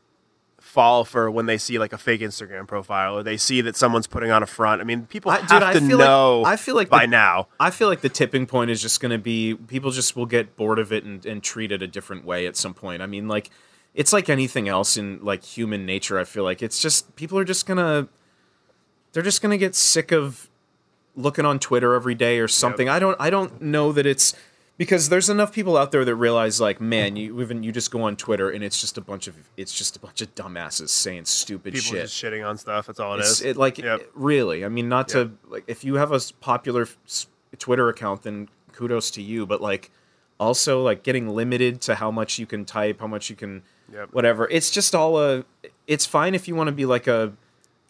fall 0.69 1.03
for 1.03 1.31
when 1.31 1.47
they 1.47 1.57
see 1.57 1.79
like 1.79 1.95
a 1.95 1.99
fake 1.99 2.21
Instagram 2.21 2.69
profile 2.69 3.17
or 3.17 3.23
they 3.23 3.39
see 3.39 3.63
that 3.63 3.75
someone's 3.75 4.07
putting 4.07 4.31
on 4.31 4.43
a 4.43 4.47
front. 4.47 4.83
I 4.83 4.85
mean, 4.85 5.07
people 5.07 5.31
I- 5.31 5.39
have 5.39 5.49
dude, 5.49 5.63
I 5.63 5.73
to 5.73 5.81
feel 5.81 5.97
like- 5.99 6.07
know. 6.07 6.45
I 6.45 6.57
feel 6.57 6.75
like 6.75 6.91
by 6.91 7.07
the- 7.07 7.11
now. 7.11 7.49
I 7.59 7.71
feel 7.71 7.89
like 7.89 8.03
the 8.03 8.11
tipping 8.11 8.45
point 8.47 8.71
is 8.71 8.83
just 8.83 9.01
going 9.01 9.11
to 9.13 9.19
be 9.19 9.55
people 9.55 9.91
just 9.91 10.15
will 10.15 10.27
get 10.27 10.57
bored 10.57 10.79
of 10.79 10.93
it 10.93 11.05
and, 11.05 11.25
and 11.25 11.43
treat 11.43 11.73
it 11.73 11.83
a 11.83 11.87
different 11.87 12.25
way 12.27 12.47
at 12.47 12.55
some 12.55 12.75
point. 12.75 13.01
I 13.03 13.07
mean, 13.07 13.29
like 13.29 13.49
it's 13.95 14.13
like 14.13 14.29
anything 14.29 14.69
else 14.69 14.99
in 14.99 15.25
like 15.25 15.43
human 15.43 15.87
nature. 15.87 16.19
I 16.19 16.25
feel 16.25 16.45
like 16.45 16.63
it's 16.63 16.81
just 16.83 17.17
people 17.17 17.39
are 17.39 17.45
just 17.45 17.65
gonna 17.67 18.07
they're 19.13 19.23
just 19.23 19.41
gonna 19.41 19.57
get 19.57 19.75
sick 19.75 20.13
of 20.13 20.51
looking 21.17 21.47
on 21.47 21.59
Twitter 21.59 21.95
every 21.95 22.15
day 22.15 22.39
or 22.41 22.47
something. 22.47 22.89
I 22.91 22.99
don't 22.99 23.17
I 23.19 23.31
don't 23.31 23.61
know 23.63 23.91
that 23.93 24.05
it's 24.05 24.35
because 24.79 25.11
there's 25.11 25.29
enough 25.29 25.53
people 25.53 25.77
out 25.77 25.93
there 25.93 26.05
that 26.05 26.15
realize 26.15 26.61
like 26.61 26.81
man 26.81 27.17
you 27.17 27.39
even 27.43 27.63
you 27.63 27.71
just 27.73 27.91
go 27.91 28.03
on 28.03 28.17
Twitter 28.17 28.49
and 28.49 28.65
it's 28.65 28.81
just 28.81 28.97
a 28.97 29.01
bunch 29.03 29.27
of 29.29 29.35
it's 29.59 29.77
just 29.77 29.97
a 29.97 30.01
bunch 30.01 30.23
of 30.23 30.35
dumbasses 30.35 30.89
saying 30.89 31.27
stupid 31.27 31.75
shit. 31.75 31.83
People 31.85 31.97
shit. 31.99 32.07
just 32.09 32.23
shitting 32.23 32.49
on 32.49 32.57
stuff. 32.57 32.87
That's 32.87 32.99
all 33.01 33.15
it 33.15 33.19
It's 33.21 33.41
is. 33.41 33.43
it, 33.43 33.57
like 33.59 33.77
Yep. 33.79 34.01
it- 34.01 34.11
really. 34.15 34.65
I 34.65 34.69
mean, 34.71 34.89
not 34.89 35.09
to 35.09 35.33
like 35.49 35.65
if 35.67 35.85
you 35.85 35.95
have 35.97 36.13
a 36.13 36.21
popular 36.41 36.89
Twitter 37.59 37.89
account, 37.91 38.23
then 38.23 38.49
kudos 38.73 39.11
to 39.13 39.23
you. 39.23 39.45
But 39.47 39.61
like, 39.61 39.91
also 40.41 40.83
like 40.83 41.03
getting 41.03 41.29
limited 41.29 41.81
to 41.83 41.97
how 41.97 42.11
much 42.13 42.39
you 42.39 42.47
can 42.47 42.65
type, 42.65 43.01
how 43.01 43.07
much 43.09 43.29
you 43.29 43.37
can, 43.37 43.63
Yep. 43.93 44.11
whatever. 44.13 44.47
It's 44.51 44.71
just 44.71 44.95
all 44.95 45.19
a. 45.21 45.45
It's 45.87 46.07
fine 46.07 46.35
if 46.35 46.47
you 46.47 46.55
want 46.55 46.69
to 46.69 46.73
be 46.73 46.85
like 46.87 47.07
a, 47.09 47.33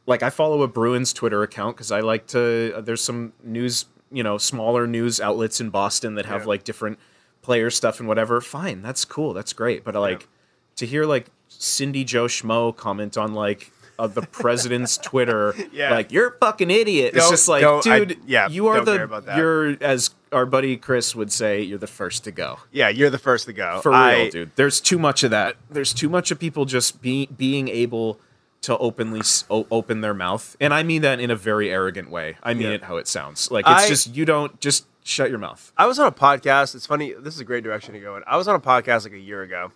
like 0.06 0.22
I 0.22 0.30
follow 0.30 0.62
a 0.62 0.68
Bruins 0.68 1.12
Twitter 1.12 1.42
account 1.42 1.76
because 1.76 1.92
I 1.92 2.00
like 2.00 2.26
to. 2.28 2.72
uh, 2.76 2.80
There's 2.80 3.02
some 3.02 3.32
news, 3.44 3.84
you 4.10 4.22
know, 4.22 4.38
smaller 4.38 4.86
news 4.86 5.20
outlets 5.20 5.60
in 5.60 5.70
Boston 5.70 6.14
that 6.16 6.26
have 6.26 6.42
Yeah. 6.42 6.48
like 6.48 6.64
different 6.64 6.98
player 7.42 7.70
stuff 7.70 7.98
and 8.00 8.08
whatever. 8.08 8.40
Fine, 8.40 8.82
that's 8.82 9.04
cool, 9.04 9.32
that's 9.34 9.52
great. 9.52 9.84
But 9.84 9.94
like 9.94 10.28
to 10.76 10.86
hear 10.86 11.04
like 11.04 11.26
Cindy 11.48 12.04
Joe 12.04 12.26
Schmo 12.26 12.74
comment 12.76 13.16
on 13.16 13.32
like 13.34 13.72
uh, 13.98 14.06
the 14.06 14.22
president's 14.22 14.96
Twitter, 15.02 15.54
Yeah. 15.72 15.90
like 15.90 16.12
you're 16.12 16.28
a 16.28 16.38
fucking 16.38 16.70
idiot. 16.70 17.14
It's 17.14 17.24
Don't- 17.24 17.32
just 17.32 17.48
like, 17.48 17.62
don't- 17.62 17.86
I- 17.86 17.98
dude, 18.04 18.18
yeah, 18.26 18.48
you 18.48 18.68
are 18.68 18.84
the 18.84 18.94
care 18.96 19.04
about 19.04 19.26
that. 19.26 19.36
you're 19.38 19.76
as 19.82 20.10
our 20.30 20.46
buddy 20.46 20.76
Chris 20.76 21.14
would 21.16 21.32
say, 21.32 21.62
you're 21.62 21.78
the 21.78 21.86
first 21.86 22.22
to 22.24 22.30
go. 22.30 22.58
yeah, 22.70 22.88
you're 22.90 23.10
the 23.10 23.18
first 23.18 23.46
to 23.46 23.52
go. 23.52 23.80
For 23.82 23.90
real, 23.90 24.30
dude. 24.30 24.50
There's 24.56 24.80
too 24.80 24.98
much 24.98 25.24
of 25.24 25.30
that. 25.32 25.56
There's 25.70 25.92
too 25.94 26.08
much 26.08 26.30
of 26.30 26.38
people 26.38 26.64
just 26.66 27.00
be, 27.02 27.26
being 27.36 27.66
able 27.68 28.20
to 28.62 28.76
openly 28.78 29.20
s- 29.20 29.44
o- 29.50 29.66
open 29.70 30.00
their 30.00 30.14
mouth, 30.14 30.56
and 30.60 30.74
I 30.74 30.82
mean 30.82 31.02
that 31.02 31.20
in 31.20 31.30
a 31.30 31.36
very 31.36 31.70
arrogant 31.70 32.10
way. 32.10 32.36
I 32.42 32.54
mean 32.54 32.64
Yeah. 32.68 32.74
it 32.74 32.84
how 32.84 32.96
it 32.96 33.06
sounds. 33.08 33.50
Like 33.50 33.64
it's 33.68 33.84
I- 33.84 33.88
just 33.88 34.14
you 34.16 34.24
don't 34.24 34.58
just 34.60 34.86
shut 35.04 35.30
your 35.30 35.38
mouth. 35.38 35.72
I 35.76 35.86
was 35.86 35.98
on 35.98 36.06
a 36.06 36.12
podcast. 36.12 36.74
It's 36.74 36.84
funny. 36.86 37.12
This 37.12 37.34
is 37.34 37.40
a 37.40 37.44
great 37.44 37.64
direction 37.64 37.94
to 37.94 38.00
go 38.00 38.16
in. 38.16 38.22
I 38.26 38.36
was 38.36 38.48
on 38.48 38.54
a 38.54 38.60
podcast 38.60 39.04
like 39.04 39.12
a 39.14 39.18
year 39.18 39.42
ago. 39.42 39.72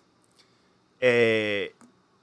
A 1.03 1.71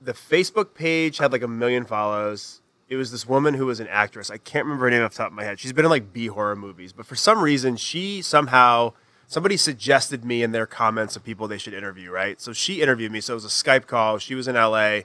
the 0.02 0.14
Facebook 0.14 0.74
page 0.74 1.18
had 1.18 1.32
like 1.32 1.42
a 1.44 1.48
million 1.48 1.86
follows. 1.86 2.62
It 2.88 2.96
was 2.96 3.12
this 3.12 3.28
woman 3.28 3.54
who 3.54 3.66
was 3.66 3.80
an 3.80 3.88
actress. 3.90 4.32
I 4.32 4.38
can't 4.38 4.66
remember 4.66 4.86
her 4.86 4.92
name 4.92 5.04
off 5.04 5.12
the 5.12 5.18
top 5.20 5.28
of 5.28 5.34
my 5.34 5.44
head. 5.44 5.60
She's 5.60 5.74
been 5.74 5.86
in 5.86 5.92
like 5.92 6.12
B 6.14 6.28
horror 6.28 6.56
movies, 6.56 6.94
but 6.94 7.06
for 7.06 7.16
some 7.16 7.42
reason, 7.42 7.76
she 7.76 8.22
somehow 8.22 8.94
somebody 9.28 9.58
suggested 9.58 10.24
me 10.26 10.42
in 10.42 10.52
their 10.54 10.66
comments 10.66 11.16
of 11.16 11.24
people 11.24 11.48
they 11.48 11.58
should 11.58 11.74
interview. 11.74 12.10
Right, 12.12 12.40
so 12.42 12.54
she 12.54 12.82
interviewed 12.82 13.12
me. 13.12 13.22
So 13.22 13.34
it 13.34 13.36
was 13.36 13.46
a 13.46 13.48
Skype 13.50 13.86
call. 13.86 14.18
She 14.18 14.34
was 14.36 14.48
in 14.48 14.56
LA. 14.56 15.02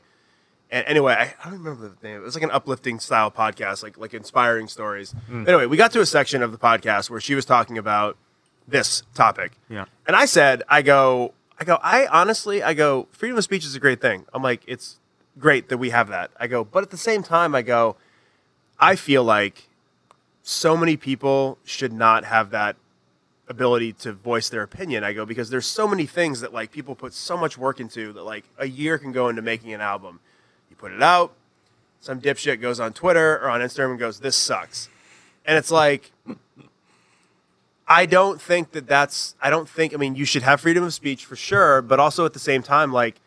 And 0.75 0.85
anyway, 0.89 1.13
I, 1.13 1.35
I 1.41 1.51
don't 1.51 1.63
remember 1.63 1.89
the 1.89 2.07
name. 2.07 2.17
It 2.17 2.25
was 2.25 2.35
like 2.35 2.43
an 2.43 2.51
uplifting 2.51 2.99
style 2.99 3.31
podcast, 3.31 3.85
like 3.85 3.97
like 3.97 4.13
inspiring 4.13 4.67
stories. 4.67 5.13
Hmm. 5.29 5.45
Anyway, 5.47 5.67
we 5.67 5.77
got 5.77 5.93
to 5.93 6.01
a 6.01 6.07
section 6.07 6.43
of 6.43 6.51
the 6.51 6.59
podcast 6.59 7.09
where 7.11 7.21
she 7.21 7.37
was 7.37 7.45
talking 7.45 7.79
about 7.79 8.17
this 8.67 9.05
topic. 9.15 9.53
Yeah. 9.69 9.85
And 10.05 10.17
I 10.17 10.25
said, 10.25 10.65
I 10.69 10.83
go, 10.83 11.33
I 11.61 11.65
go, 11.65 11.79
I 11.81 12.09
honestly, 12.09 12.61
I 12.61 12.75
go, 12.75 13.07
freedom 13.13 13.39
of 13.39 13.45
speech 13.45 13.65
is 13.65 13.77
a 13.77 13.79
great 13.79 14.01
thing. 14.01 14.27
I'm 14.35 14.43
like, 14.43 14.65
it's 14.67 14.99
great 15.39 15.69
that 15.69 15.79
we 15.79 15.91
have 15.91 16.09
that. 16.09 16.33
I 16.41 16.49
go, 16.49 16.65
but 16.65 16.83
at 16.83 16.91
the 16.91 16.97
same 16.97 17.23
time, 17.23 17.55
I 17.55 17.63
go, 17.63 17.95
I 18.81 18.97
feel 18.97 19.23
like 19.23 19.69
so 20.43 20.77
many 20.77 20.97
people 20.97 21.57
should 21.63 21.93
not 21.93 22.25
have 22.25 22.51
that 22.51 22.75
ability 23.47 23.93
to 23.93 24.13
voice 24.13 24.49
their 24.49 24.63
opinion. 24.63 25.05
I 25.05 25.13
go, 25.13 25.25
because 25.25 25.51
there's 25.51 25.67
so 25.67 25.87
many 25.87 26.07
things 26.07 26.41
that 26.41 26.53
like 26.53 26.73
people 26.73 26.97
put 26.97 27.13
so 27.13 27.37
much 27.37 27.57
work 27.57 27.79
into 27.79 28.13
that 28.15 28.25
like 28.25 28.45
a 28.59 28.67
year 28.67 28.99
can 28.99 29.13
go 29.13 29.29
into 29.29 29.41
making 29.41 29.73
an 29.73 29.81
album. 29.81 30.19
You 30.75 30.79
put 30.81 30.91
it 30.93 31.03
out, 31.05 31.33
some 32.01 32.21
dipshit 32.21 32.61
goes 32.61 32.81
on 32.81 32.93
Twitter 32.93 33.35
or 33.39 33.49
on 33.49 33.61
Instagram 33.61 33.91
and 33.91 33.99
goes, 34.01 34.19
this 34.19 34.35
sucks. 34.35 34.89
And 35.47 35.57
it's 35.57 35.71
like, 35.71 36.11
I 37.87 38.07
don't 38.07 38.43
think 38.43 38.73
that 38.73 38.89
that's. 38.89 39.37
I 39.41 39.51
don't 39.51 39.69
think. 39.69 39.95
I 39.95 39.99
mean, 39.99 40.17
you 40.17 40.25
should 40.25 40.43
have 40.43 40.61
freedom 40.61 40.83
of 40.83 40.93
speech 40.93 41.25
for 41.27 41.37
sure, 41.37 41.81
but 41.81 42.01
also 42.01 42.25
at 42.25 42.33
the 42.33 42.39
same 42.41 42.63
time, 42.63 42.93
like, 42.93 43.21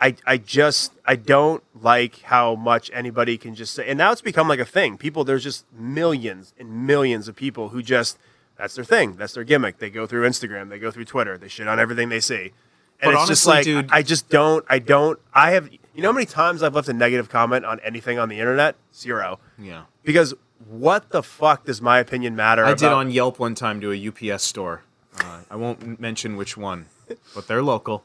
I 0.00 0.14
I 0.24 0.38
just 0.38 0.92
I 1.04 1.16
don't 1.16 1.62
like 1.78 2.20
how 2.22 2.54
much 2.54 2.90
anybody 2.94 3.36
can 3.36 3.54
just 3.54 3.74
say. 3.74 3.86
And 3.88 3.98
now 3.98 4.12
it's 4.12 4.22
become 4.22 4.48
like 4.48 4.60
a 4.60 4.64
thing. 4.64 4.96
People, 4.96 5.24
there's 5.24 5.42
just 5.42 5.66
millions 5.76 6.54
and 6.58 6.86
millions 6.86 7.26
of 7.28 7.34
people 7.36 7.70
who 7.70 7.82
just 7.82 8.16
that's 8.56 8.76
their 8.76 8.84
thing. 8.84 9.16
That's 9.16 9.34
their 9.34 9.44
gimmick. 9.44 9.78
They 9.78 9.90
go 9.90 10.06
through 10.06 10.26
Instagram. 10.28 10.70
They 10.70 10.78
go 10.78 10.90
through 10.92 11.04
Twitter. 11.04 11.36
They 11.36 11.48
shit 11.48 11.66
on 11.68 11.78
everything 11.80 12.08
they 12.08 12.20
see. 12.20 12.52
And 13.00 13.12
But 13.12 13.14
it's 13.14 13.28
just 13.28 13.46
honestly, 13.48 13.74
like 13.74 13.86
dude- 13.88 13.92
I 13.92 14.02
just 14.02 14.28
don't. 14.28 14.64
I 14.68 14.78
don't. 14.78 15.18
I 15.34 15.50
have. 15.50 15.68
You 15.98 16.02
know 16.02 16.10
how 16.10 16.14
many 16.14 16.26
times 16.26 16.62
I've 16.62 16.76
left 16.76 16.88
a 16.88 16.92
negative 16.92 17.28
comment 17.28 17.64
on 17.64 17.80
anything 17.80 18.20
on 18.20 18.28
the 18.28 18.38
internet? 18.38 18.76
Zero. 18.94 19.40
Yeah. 19.58 19.82
Because 20.04 20.32
what 20.68 21.10
the 21.10 21.24
fuck 21.24 21.64
does 21.64 21.82
my 21.82 21.98
opinion 21.98 22.36
matter? 22.36 22.64
I 22.64 22.74
did 22.74 22.84
on 22.92 23.10
Yelp 23.10 23.40
one 23.40 23.56
time 23.56 23.80
to 23.80 23.90
a 23.92 24.32
UPS 24.32 24.44
store. 24.44 24.82
Uh, 25.20 25.40
I 25.50 25.56
won't 25.56 25.98
mention 25.98 26.36
which 26.36 26.56
one, 26.56 26.86
but 27.34 27.48
they're 27.48 27.64
local. 27.64 28.04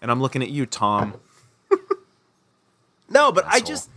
and 0.00 0.10
I'm 0.10 0.22
looking 0.22 0.42
at 0.42 0.48
you, 0.48 0.64
Tom. 0.64 1.20
No, 3.10 3.30
but 3.30 3.44
I 3.46 3.60
just 3.60 3.90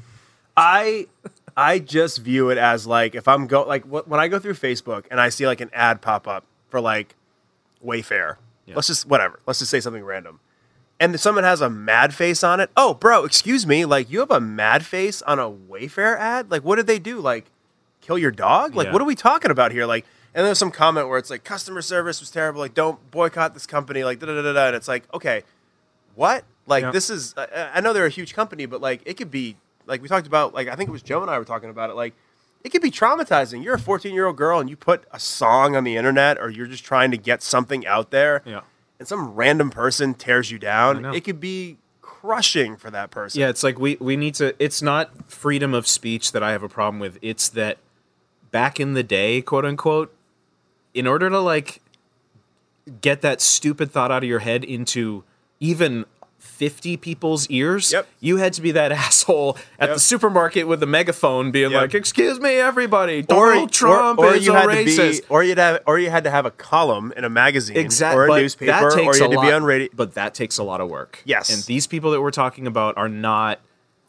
I 0.58 1.08
I 1.56 1.80
just 1.80 2.18
view 2.18 2.50
it 2.50 2.58
as 2.58 2.86
like 2.86 3.16
if 3.16 3.30
I'm 3.30 3.48
go 3.48 3.64
like 3.64 3.84
wh- 3.86 4.06
when 4.10 4.20
I 4.20 4.28
go 4.28 4.40
through 4.40 4.56
Facebook 4.56 5.06
and 5.10 5.22
I 5.22 5.30
see 5.30 5.48
like 5.48 5.62
an 5.62 5.70
ad 5.72 6.02
pop 6.02 6.28
up 6.28 6.44
for 6.68 6.82
like 6.82 7.16
Wayfair. 7.82 8.36
Yeah. 8.66 8.76
Let's 8.76 8.88
just 8.88 9.06
whatever. 9.08 9.40
Let's 9.48 9.60
just 9.60 9.72
say 9.72 9.80
something 9.80 10.04
random. 10.04 10.42
And 11.00 11.18
someone 11.20 11.46
has 11.46 11.62
a 11.62 11.70
mad 11.70 12.14
face 12.14 12.44
on 12.44 12.60
it. 12.60 12.70
Oh, 12.76 12.94
bro, 12.94 13.24
excuse 13.24 13.66
me. 13.66 13.86
Like 13.86 14.10
you 14.12 14.20
have 14.20 14.32
a 14.32 14.42
mad 14.42 14.86
face 14.86 15.22
on 15.22 15.40
a 15.40 15.50
Wayfair 15.50 16.18
ad? 16.20 16.52
Like 16.52 16.64
what 16.64 16.76
did 16.76 16.88
they 16.88 17.00
do? 17.00 17.20
Like 17.22 17.46
kill 18.02 18.18
your 18.18 18.32
dog? 18.32 18.76
Like 18.76 18.88
Yeah. 18.88 18.94
what 18.94 19.02
are 19.02 19.06
we 19.06 19.16
talking 19.16 19.50
about 19.52 19.72
here? 19.72 19.86
Like 19.86 20.06
and 20.36 20.46
there's 20.46 20.58
some 20.60 20.72
comment 20.72 21.08
where 21.08 21.18
it's 21.18 21.30
like 21.30 21.44
customer 21.44 21.82
service 21.82 22.20
was 22.20 22.30
terrible. 22.32 22.60
Like 22.60 22.74
don't 22.74 23.10
boycott 23.12 23.54
this 23.54 23.66
company. 23.66 24.04
Like 24.04 24.20
da 24.20 24.26
da 24.28 24.42
da 24.42 24.54
da. 24.54 24.68
And 24.68 24.76
it's 24.76 24.88
like 24.90 25.04
okay, 25.14 25.44
what? 26.16 26.44
Like 26.68 26.84
Yeah. 26.84 26.92
this 26.92 27.10
is 27.10 27.34
I, 27.38 27.72
I 27.76 27.82
know 27.82 27.94
they're 27.94 28.06
a 28.06 28.10
huge 28.10 28.34
company, 28.34 28.66
but 28.66 28.82
like 28.82 29.02
it 29.06 29.16
could 29.16 29.32
be 29.32 29.56
like 29.86 30.02
we 30.02 30.08
talked 30.10 30.28
about 30.28 30.54
like 30.54 30.68
I 30.68 30.76
think 30.76 30.90
it 30.90 30.92
was 30.92 31.02
Joe 31.02 31.22
and 31.22 31.32
I 31.32 31.40
were 31.40 31.46
talking 31.46 31.70
about 31.70 31.90
it 31.90 31.94
like 31.96 32.14
it 32.62 32.70
could 32.74 32.82
be 32.82 32.92
traumatizing. 32.92 33.64
You're 33.64 33.76
a 33.76 33.80
14-year-old 33.80 34.36
girl 34.36 34.60
and 34.60 34.70
you 34.70 34.76
put 34.76 35.06
a 35.14 35.20
song 35.20 35.78
on 35.78 35.86
the 35.86 35.96
internet 35.96 36.38
or 36.38 36.50
you're 36.50 36.68
just 36.68 36.84
trying 36.84 37.10
to 37.12 37.18
get 37.18 37.42
something 37.42 37.88
out 37.88 38.12
there 38.12 38.42
Yeah. 38.46 38.62
And 39.00 39.08
some 39.08 39.34
random 39.34 39.70
person 39.70 40.14
tears 40.14 40.52
you 40.52 40.60
down. 40.60 41.06
It 41.16 41.24
could 41.24 41.40
be 41.40 41.78
crushing 42.02 42.76
for 42.76 42.92
that 42.92 43.12
person. 43.12 43.40
Yeah, 43.40 43.50
it's 43.50 43.64
like 43.64 43.80
we 43.80 43.96
we 44.00 44.18
need 44.18 44.36
to. 44.36 44.54
It's 44.62 44.82
not 44.82 45.32
freedom 45.32 45.74
of 45.74 45.88
speech 45.88 46.34
that 46.34 46.44
I 46.44 46.52
have 46.52 46.64
a 46.64 46.70
problem 46.70 47.00
with. 47.00 47.18
It's 47.22 47.50
that 47.50 47.78
back 48.52 48.80
in 48.80 48.94
the 48.94 49.04
day, 49.04 49.42
quote 49.42 49.66
unquote, 49.66 50.14
in 50.94 51.08
order 51.08 51.30
to 51.30 51.40
like 51.40 51.82
get 53.02 53.22
that 53.22 53.40
stupid 53.42 53.92
thought 53.92 54.12
out 54.12 54.24
of 54.24 54.30
your 54.30 54.40
head 54.40 54.64
into 54.64 55.24
even 55.60 56.06
50 56.60 56.98
people's 56.98 57.48
ears, 57.50 57.94
Yep. 57.94 58.06
you 58.20 58.36
had 58.36 58.52
to 58.54 58.62
be 58.62 58.72
that 58.72 58.92
asshole 59.06 59.58
at 59.80 59.88
Yep. 59.88 59.96
the 59.96 60.00
supermarket 60.02 60.68
with 60.68 60.82
the 60.82 60.86
megaphone 60.86 61.52
being 61.52 61.72
Yep. 61.72 61.82
like, 61.82 61.94
"Excuse 61.96 62.38
me, 62.38 62.56
everybody, 62.58 63.20
Or, 63.30 63.52
Donald 63.54 63.72
Trump 63.72 64.20
or, 64.20 64.26
or 64.28 64.34
is 64.34 64.46
you 64.46 64.54
a 64.54 64.60
had 64.60 64.68
racist." 64.68 65.16
to 65.16 65.22
be, 65.22 65.28
or 65.30 65.42
you'd 65.42 65.58
have, 65.58 65.80
or 65.88 65.98
you 65.98 66.10
had 66.10 66.26
to 66.26 66.30
have 66.30 66.46
a 66.46 66.52
column 66.52 67.14
in 67.16 67.24
a 67.24 67.30
magazine, 67.30 67.78
Exactly, 67.78 68.20
or 68.28 68.38
a 68.38 68.42
newspaper, 68.42 68.72
that 68.74 68.94
takes 68.94 69.08
or 69.08 69.16
you 69.16 69.22
had 69.24 69.32
a 69.32 69.34
to 69.36 69.40
lot, 69.40 69.46
be 69.46 69.52
on 69.54 69.64
radio. 69.64 69.88
But 69.96 70.16
that 70.16 70.34
takes 70.34 70.58
a 70.58 70.64
lot 70.64 70.82
of 70.82 70.90
work. 70.90 71.22
Yes. 71.24 71.50
and 71.50 71.64
these 71.64 71.88
people 71.88 72.12
that 72.12 72.20
we're 72.22 72.30
talking 72.32 72.68
about 72.68 72.98
are 72.98 73.08
not 73.10 73.60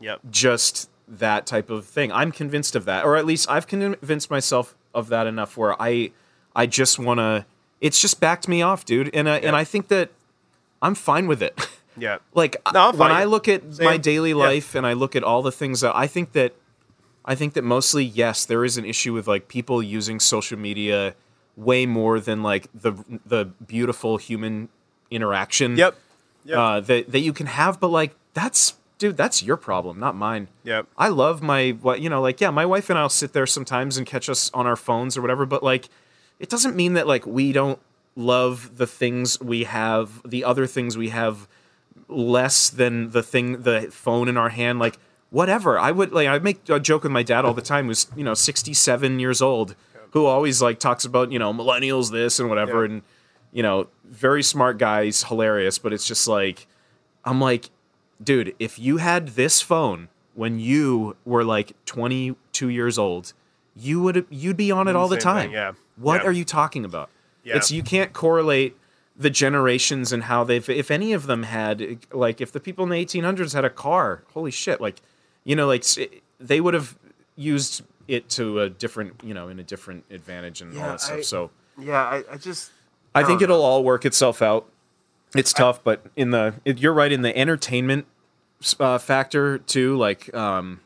Yep. 0.01 0.21
just 0.33 0.91
that 1.07 1.47
type 1.47 1.71
of 1.71 1.85
thing. 1.87 2.11
I'm 2.11 2.33
convinced 2.33 2.75
of 2.75 2.85
that, 2.87 3.05
or 3.05 3.15
at 3.17 3.27
least 3.27 3.49
I've 3.49 3.67
convinced 3.69 4.29
myself 4.31 4.75
of 4.93 5.09
that 5.11 5.27
enough 5.29 5.57
where 5.57 5.81
I, 5.81 6.11
I 6.57 6.67
just 6.67 6.99
want 6.99 7.19
to. 7.19 7.45
It's 7.81 8.01
just 8.01 8.19
backed 8.21 8.49
me 8.49 8.61
off, 8.61 8.85
dude, 8.85 9.09
and 9.15 9.29
I, 9.29 9.37
and 9.39 9.55
I 9.55 9.63
think 9.65 9.87
that 9.89 10.11
I'm 10.83 10.95
fine 10.97 11.27
with 11.29 11.43
it. 11.43 11.57
Yeah. 11.97 12.19
like 12.35 12.57
No, 12.73 12.93
when. 12.93 13.11
I 13.11 13.25
look 13.25 13.49
at 13.49 13.75
Same. 13.75 13.85
my 13.85 13.97
daily 13.97 14.31
Yeah. 14.31 14.37
life 14.37 14.75
and 14.75 14.87
I 14.87 14.93
look 14.93 15.15
at 15.17 15.23
all 15.25 15.43
the 15.43 15.53
things 15.53 15.81
that 15.81 15.95
I 15.97 16.07
think 16.07 16.33
that, 16.33 16.55
I 17.25 17.35
think 17.35 17.55
that 17.55 17.65
mostly 17.65 18.05
yes, 18.05 18.45
there 18.45 18.65
is 18.65 18.77
an 18.79 18.85
issue 18.85 19.13
with 19.13 19.27
like 19.29 19.49
people 19.49 19.83
using 19.83 20.21
social 20.21 20.59
media 20.59 21.15
way 21.57 21.85
more 21.87 22.21
than 22.21 22.43
like 22.43 22.69
the 22.75 22.93
the 23.27 23.47
beautiful 23.67 24.17
human 24.17 24.69
interaction. 25.11 25.77
Yep. 25.77 25.95
Yep. 26.45 26.57
Uh, 26.59 26.81
that 26.81 27.13
that 27.13 27.21
you 27.21 27.33
can 27.33 27.47
have, 27.47 27.79
but 27.81 27.89
like 27.89 28.15
that's 28.35 28.75
dude, 28.99 29.17
that's 29.17 29.43
your 29.43 29.57
problem, 29.57 29.99
not 29.99 30.15
mine. 30.17 30.49
Yep. 30.65 30.87
I 30.97 31.09
love 31.09 31.43
my 31.43 31.71
what 31.83 32.01
you 32.01 32.09
know, 32.09 32.21
like 32.23 32.41
yeah, 32.41 32.51
my 32.51 32.65
wife 32.67 32.89
and 32.91 32.99
I'll 32.99 33.09
sit 33.09 33.33
there 33.33 33.47
sometimes 33.47 33.99
and 33.99 34.07
catch 34.07 34.29
us 34.29 34.51
on 34.55 34.67
our 34.67 34.77
phones 34.77 35.17
or 35.19 35.21
whatever, 35.23 35.45
but 35.47 35.63
like 35.63 35.89
it 36.39 36.49
doesn't 36.49 36.75
mean 36.77 36.95
that 36.95 37.07
like 37.07 37.27
we 37.27 37.53
don't 37.53 37.79
love 38.17 38.77
the 38.79 38.87
things 38.87 39.39
we 39.41 39.65
have, 39.65 40.23
the 40.25 40.45
other 40.45 40.67
things 40.67 40.97
we 40.97 41.11
have 41.11 41.47
less 42.11 42.71
than 42.71 43.11
the 43.11 43.23
thing 43.23 43.63
the 43.63 43.89
phone 43.91 44.29
in 44.29 44.37
our 44.37 44.49
hand 44.51 44.79
like 44.79 44.99
whatever. 45.31 45.79
I 45.79 45.91
would 45.91 46.13
like 46.13 46.29
I 46.29 46.39
make 46.41 46.69
a 46.69 46.81
joke 46.81 47.03
with 47.05 47.13
my 47.13 47.23
dad 47.23 47.45
all 47.45 47.55
the 47.55 47.63
time 47.63 47.87
who's, 47.87 48.07
you 48.17 48.25
know, 48.25 48.35
67 48.35 49.21
years 49.21 49.41
old 49.41 49.75
who 50.13 50.27
always 50.27 50.61
like 50.61 50.81
talks 50.81 51.05
about, 51.05 51.31
you 51.31 51.39
know, 51.39 51.53
millennials 51.55 52.11
this 52.11 52.41
and 52.41 52.49
whatever 52.49 52.85
Yeah. 52.85 52.93
and 52.93 53.03
you 53.53 53.63
know, 53.65 53.89
very 54.05 54.43
smart 54.45 54.79
guys, 54.79 55.25
hilarious, 55.25 55.79
but 55.79 55.93
it's 55.93 56.07
just 56.07 56.27
like 56.29 56.67
I'm 57.25 57.41
like, 57.41 57.71
dude, 58.23 58.55
if 58.59 58.79
you 58.79 58.97
had 58.99 59.29
this 59.29 59.61
phone 59.61 60.09
when 60.35 60.59
you 60.59 61.17
were 61.25 61.45
like 61.45 61.73
22 61.87 62.69
years 62.69 62.99
old, 62.99 63.33
you 63.77 64.01
would 64.03 64.27
you'd 64.31 64.57
be 64.57 64.71
on 64.73 64.89
it 64.89 64.93
mm, 64.93 64.97
all 64.97 65.09
the 65.09 65.17
time. 65.17 65.47
thing, 65.49 65.53
yeah. 65.53 65.73
What 65.97 66.23
Yeah. 66.23 66.29
are 66.29 66.33
you 66.33 66.45
talking 66.45 66.85
about? 66.85 67.11
Yeah. 67.45 67.57
It's 67.57 67.71
you 67.71 67.83
can't 67.83 68.13
correlate 68.13 68.77
the 69.21 69.31
generations 69.31 70.13
and 70.13 70.25
how 70.25 70.43
they've 70.45 70.67
if 70.71 70.91
any 70.91 71.13
of 71.13 71.27
them 71.27 71.43
had 71.43 71.99
like 72.11 72.41
if 72.41 72.51
the 72.53 72.59
people 72.61 72.83
in 72.85 72.91
the 72.91 73.05
1800s 73.05 73.53
had 73.53 73.65
a 73.65 73.71
car, 73.71 74.23
holy 74.33 74.51
shit, 74.51 74.81
like 74.81 75.01
you 75.45 75.55
know 75.55 75.67
like 75.67 75.85
they 76.41 76.61
would 76.61 76.73
have 76.75 76.97
used 77.37 77.83
it 78.09 78.29
to 78.31 78.61
a 78.61 78.69
different, 78.71 79.15
you 79.23 79.35
know, 79.35 79.49
in 79.49 79.59
a 79.61 79.63
different 79.63 80.05
advantage 80.11 80.61
and 80.63 80.77
all 80.77 80.89
that 80.89 81.01
stuff. 81.01 81.19
I- 81.19 81.23
so 81.23 81.51
Yeah. 81.79 82.03
I, 82.03 82.25
I 82.33 82.37
just. 82.39 82.71
I 83.15 83.23
think 83.25 83.41
know. 83.41 83.45
it'll 83.45 83.63
all 83.63 83.85
work 83.85 84.05
itself 84.05 84.41
out. 84.43 84.67
It's 85.35 85.53
tough, 85.53 85.83
but 85.85 86.05
in 86.17 86.31
the 86.31 86.55
it, 86.65 86.79
you're 86.79 86.93
right 86.93 87.13
in 87.13 87.23
the 87.23 87.37
entertainment 87.37 88.07
uh, 88.81 88.99
factor 88.99 89.59
too. 89.59 89.97
Like, 89.97 90.33
um, 90.35 90.81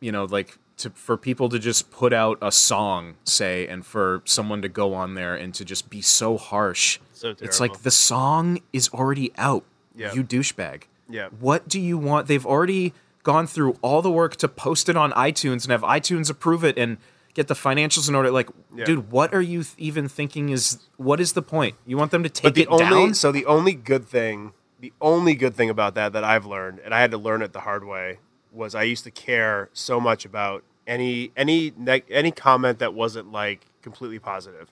you 0.00 0.12
know, 0.12 0.24
like 0.24 0.56
to 0.78 0.90
for 0.90 1.16
people 1.16 1.48
to 1.48 1.58
just 1.58 1.90
put 1.90 2.12
out 2.12 2.38
a 2.42 2.50
song, 2.52 3.14
say, 3.24 3.66
and 3.66 3.84
for 3.84 4.22
someone 4.24 4.62
to 4.62 4.68
go 4.68 4.94
on 4.94 5.14
there 5.14 5.34
and 5.34 5.54
to 5.54 5.64
just 5.64 5.90
be 5.90 6.00
so 6.00 6.36
harsh. 6.36 6.98
So 7.12 7.34
It's 7.40 7.60
like 7.60 7.82
the 7.82 7.90
song 7.90 8.60
is 8.72 8.88
already 8.90 9.32
out. 9.36 9.64
Yeah. 9.94 10.12
You 10.12 10.22
douchebag. 10.22 10.82
Yeah. 11.08 11.28
What 11.40 11.68
do 11.68 11.80
you 11.80 11.98
want? 11.98 12.28
They've 12.28 12.46
already 12.46 12.94
gone 13.24 13.46
through 13.46 13.76
all 13.82 14.00
the 14.02 14.10
work 14.10 14.36
to 14.36 14.48
post 14.48 14.88
it 14.88 14.96
on 14.96 15.10
iTunes 15.12 15.64
and 15.64 15.72
have 15.72 15.82
iTunes 15.82 16.30
approve 16.30 16.64
it 16.64 16.78
and 16.78 16.98
get 17.34 17.48
the 17.48 17.54
financials 17.54 18.08
in 18.08 18.14
order. 18.14 18.30
Like, 18.30 18.48
Yeah. 18.74 18.84
dude, 18.84 19.10
what 19.10 19.34
are 19.34 19.42
you 19.42 19.62
th- 19.64 19.74
even 19.78 20.08
thinking? 20.08 20.48
Is 20.50 20.78
what 20.96 21.18
is 21.20 21.32
the 21.32 21.42
point? 21.42 21.74
You 21.86 21.96
want 21.96 22.10
them 22.10 22.22
to 22.22 22.28
take 22.28 22.56
it 22.56 22.68
only 22.68 22.84
down? 22.84 23.14
so 23.14 23.32
the 23.32 23.46
only 23.46 23.72
good 23.74 24.06
thing, 24.06 24.52
the 24.80 24.92
only 25.00 25.34
good 25.34 25.54
thing 25.56 25.68
about 25.70 25.94
that 25.96 26.12
that 26.12 26.22
I've 26.24 26.46
learned, 26.46 26.78
and 26.84 26.94
I 26.94 27.00
had 27.00 27.10
to 27.10 27.18
learn 27.18 27.42
it 27.42 27.52
the 27.52 27.60
hard 27.60 27.84
way, 27.84 28.18
was 28.52 28.74
I 28.74 28.84
used 28.84 29.04
to 29.04 29.10
care 29.10 29.68
so 29.72 30.00
much 30.00 30.24
about 30.24 30.64
any 30.86 31.32
any 31.36 31.72
any 32.10 32.30
comment 32.30 32.78
that 32.78 32.94
wasn't 32.94 33.32
like 33.32 33.66
completely 33.82 34.18
positive. 34.18 34.70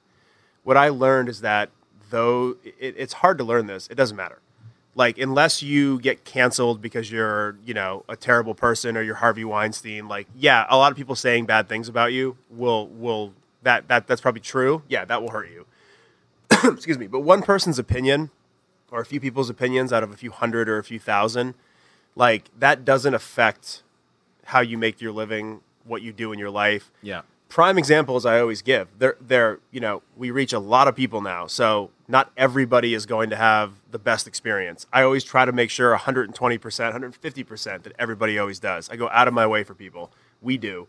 What 0.64 0.76
I 0.76 0.88
learned 0.88 1.28
is 1.28 1.40
that 1.42 1.70
though 2.10 2.56
it, 2.64 2.94
it's 2.96 3.14
hard 3.14 3.38
to 3.38 3.44
learn 3.44 3.66
this, 3.66 3.88
it 3.88 3.94
doesn't 3.94 4.16
matter. 4.16 4.40
Like 4.94 5.18
unless 5.18 5.62
you 5.62 6.00
get 6.00 6.24
canceled 6.24 6.80
because 6.80 7.10
you're 7.10 7.56
you 7.64 7.74
know 7.74 8.04
a 8.08 8.16
terrible 8.16 8.54
person 8.54 8.96
or 8.96 9.02
you're 9.02 9.16
Harvey 9.16 9.44
Weinstein, 9.44 10.08
like 10.08 10.26
yeah, 10.34 10.66
a 10.68 10.76
lot 10.76 10.90
of 10.90 10.96
people 10.96 11.14
saying 11.14 11.46
bad 11.46 11.68
things 11.68 11.88
about 11.88 12.12
you 12.12 12.36
will 12.50 12.88
will 12.88 13.34
that 13.62 13.88
that 13.88 14.06
that's 14.06 14.20
probably 14.20 14.40
true. 14.40 14.82
Yeah, 14.88 15.04
that 15.04 15.20
will 15.22 15.30
hurt 15.30 15.50
you 15.50 15.66
excuse 16.64 16.98
me, 16.98 17.06
but 17.06 17.20
one 17.20 17.42
person's 17.42 17.78
opinion 17.78 18.30
or 18.90 19.00
a 19.00 19.06
few 19.06 19.20
people's 19.20 19.50
opinions 19.50 19.92
out 19.92 20.02
of 20.02 20.12
a 20.12 20.16
few 20.16 20.30
hundred 20.30 20.68
or 20.68 20.78
a 20.78 20.84
few 20.84 20.98
thousand, 20.98 21.54
like 22.16 22.50
that 22.58 22.84
doesn't 22.84 23.14
affect 23.14 23.82
how 24.44 24.60
you 24.60 24.76
make 24.78 25.00
your 25.00 25.12
living, 25.12 25.60
what 25.84 26.02
you 26.02 26.12
do 26.12 26.32
in 26.32 26.38
your 26.38 26.50
life. 26.50 26.90
yeah. 27.02 27.22
Prime 27.48 27.78
examples 27.78 28.26
I 28.26 28.40
always 28.40 28.60
give. 28.60 28.88
They're, 28.98 29.16
they're, 29.20 29.60
you 29.70 29.78
know, 29.78 30.02
we 30.16 30.32
reach 30.32 30.52
a 30.52 30.58
lot 30.58 30.88
of 30.88 30.96
people 30.96 31.20
now, 31.20 31.46
so 31.46 31.90
not 32.08 32.32
everybody 32.36 32.92
is 32.92 33.06
going 33.06 33.30
to 33.30 33.36
have 33.36 33.74
the 33.92 34.00
best 34.00 34.26
experience. 34.26 34.84
I 34.92 35.02
always 35.02 35.22
try 35.22 35.44
to 35.44 35.52
make 35.52 35.70
sure 35.70 35.96
120%, 35.96 36.34
150% 36.34 37.82
that 37.84 37.92
everybody 38.00 38.36
always 38.36 38.58
does. 38.58 38.90
I 38.90 38.96
go 38.96 39.08
out 39.10 39.28
of 39.28 39.32
my 39.32 39.46
way 39.46 39.62
for 39.62 39.74
people. 39.74 40.10
We 40.42 40.58
do. 40.58 40.88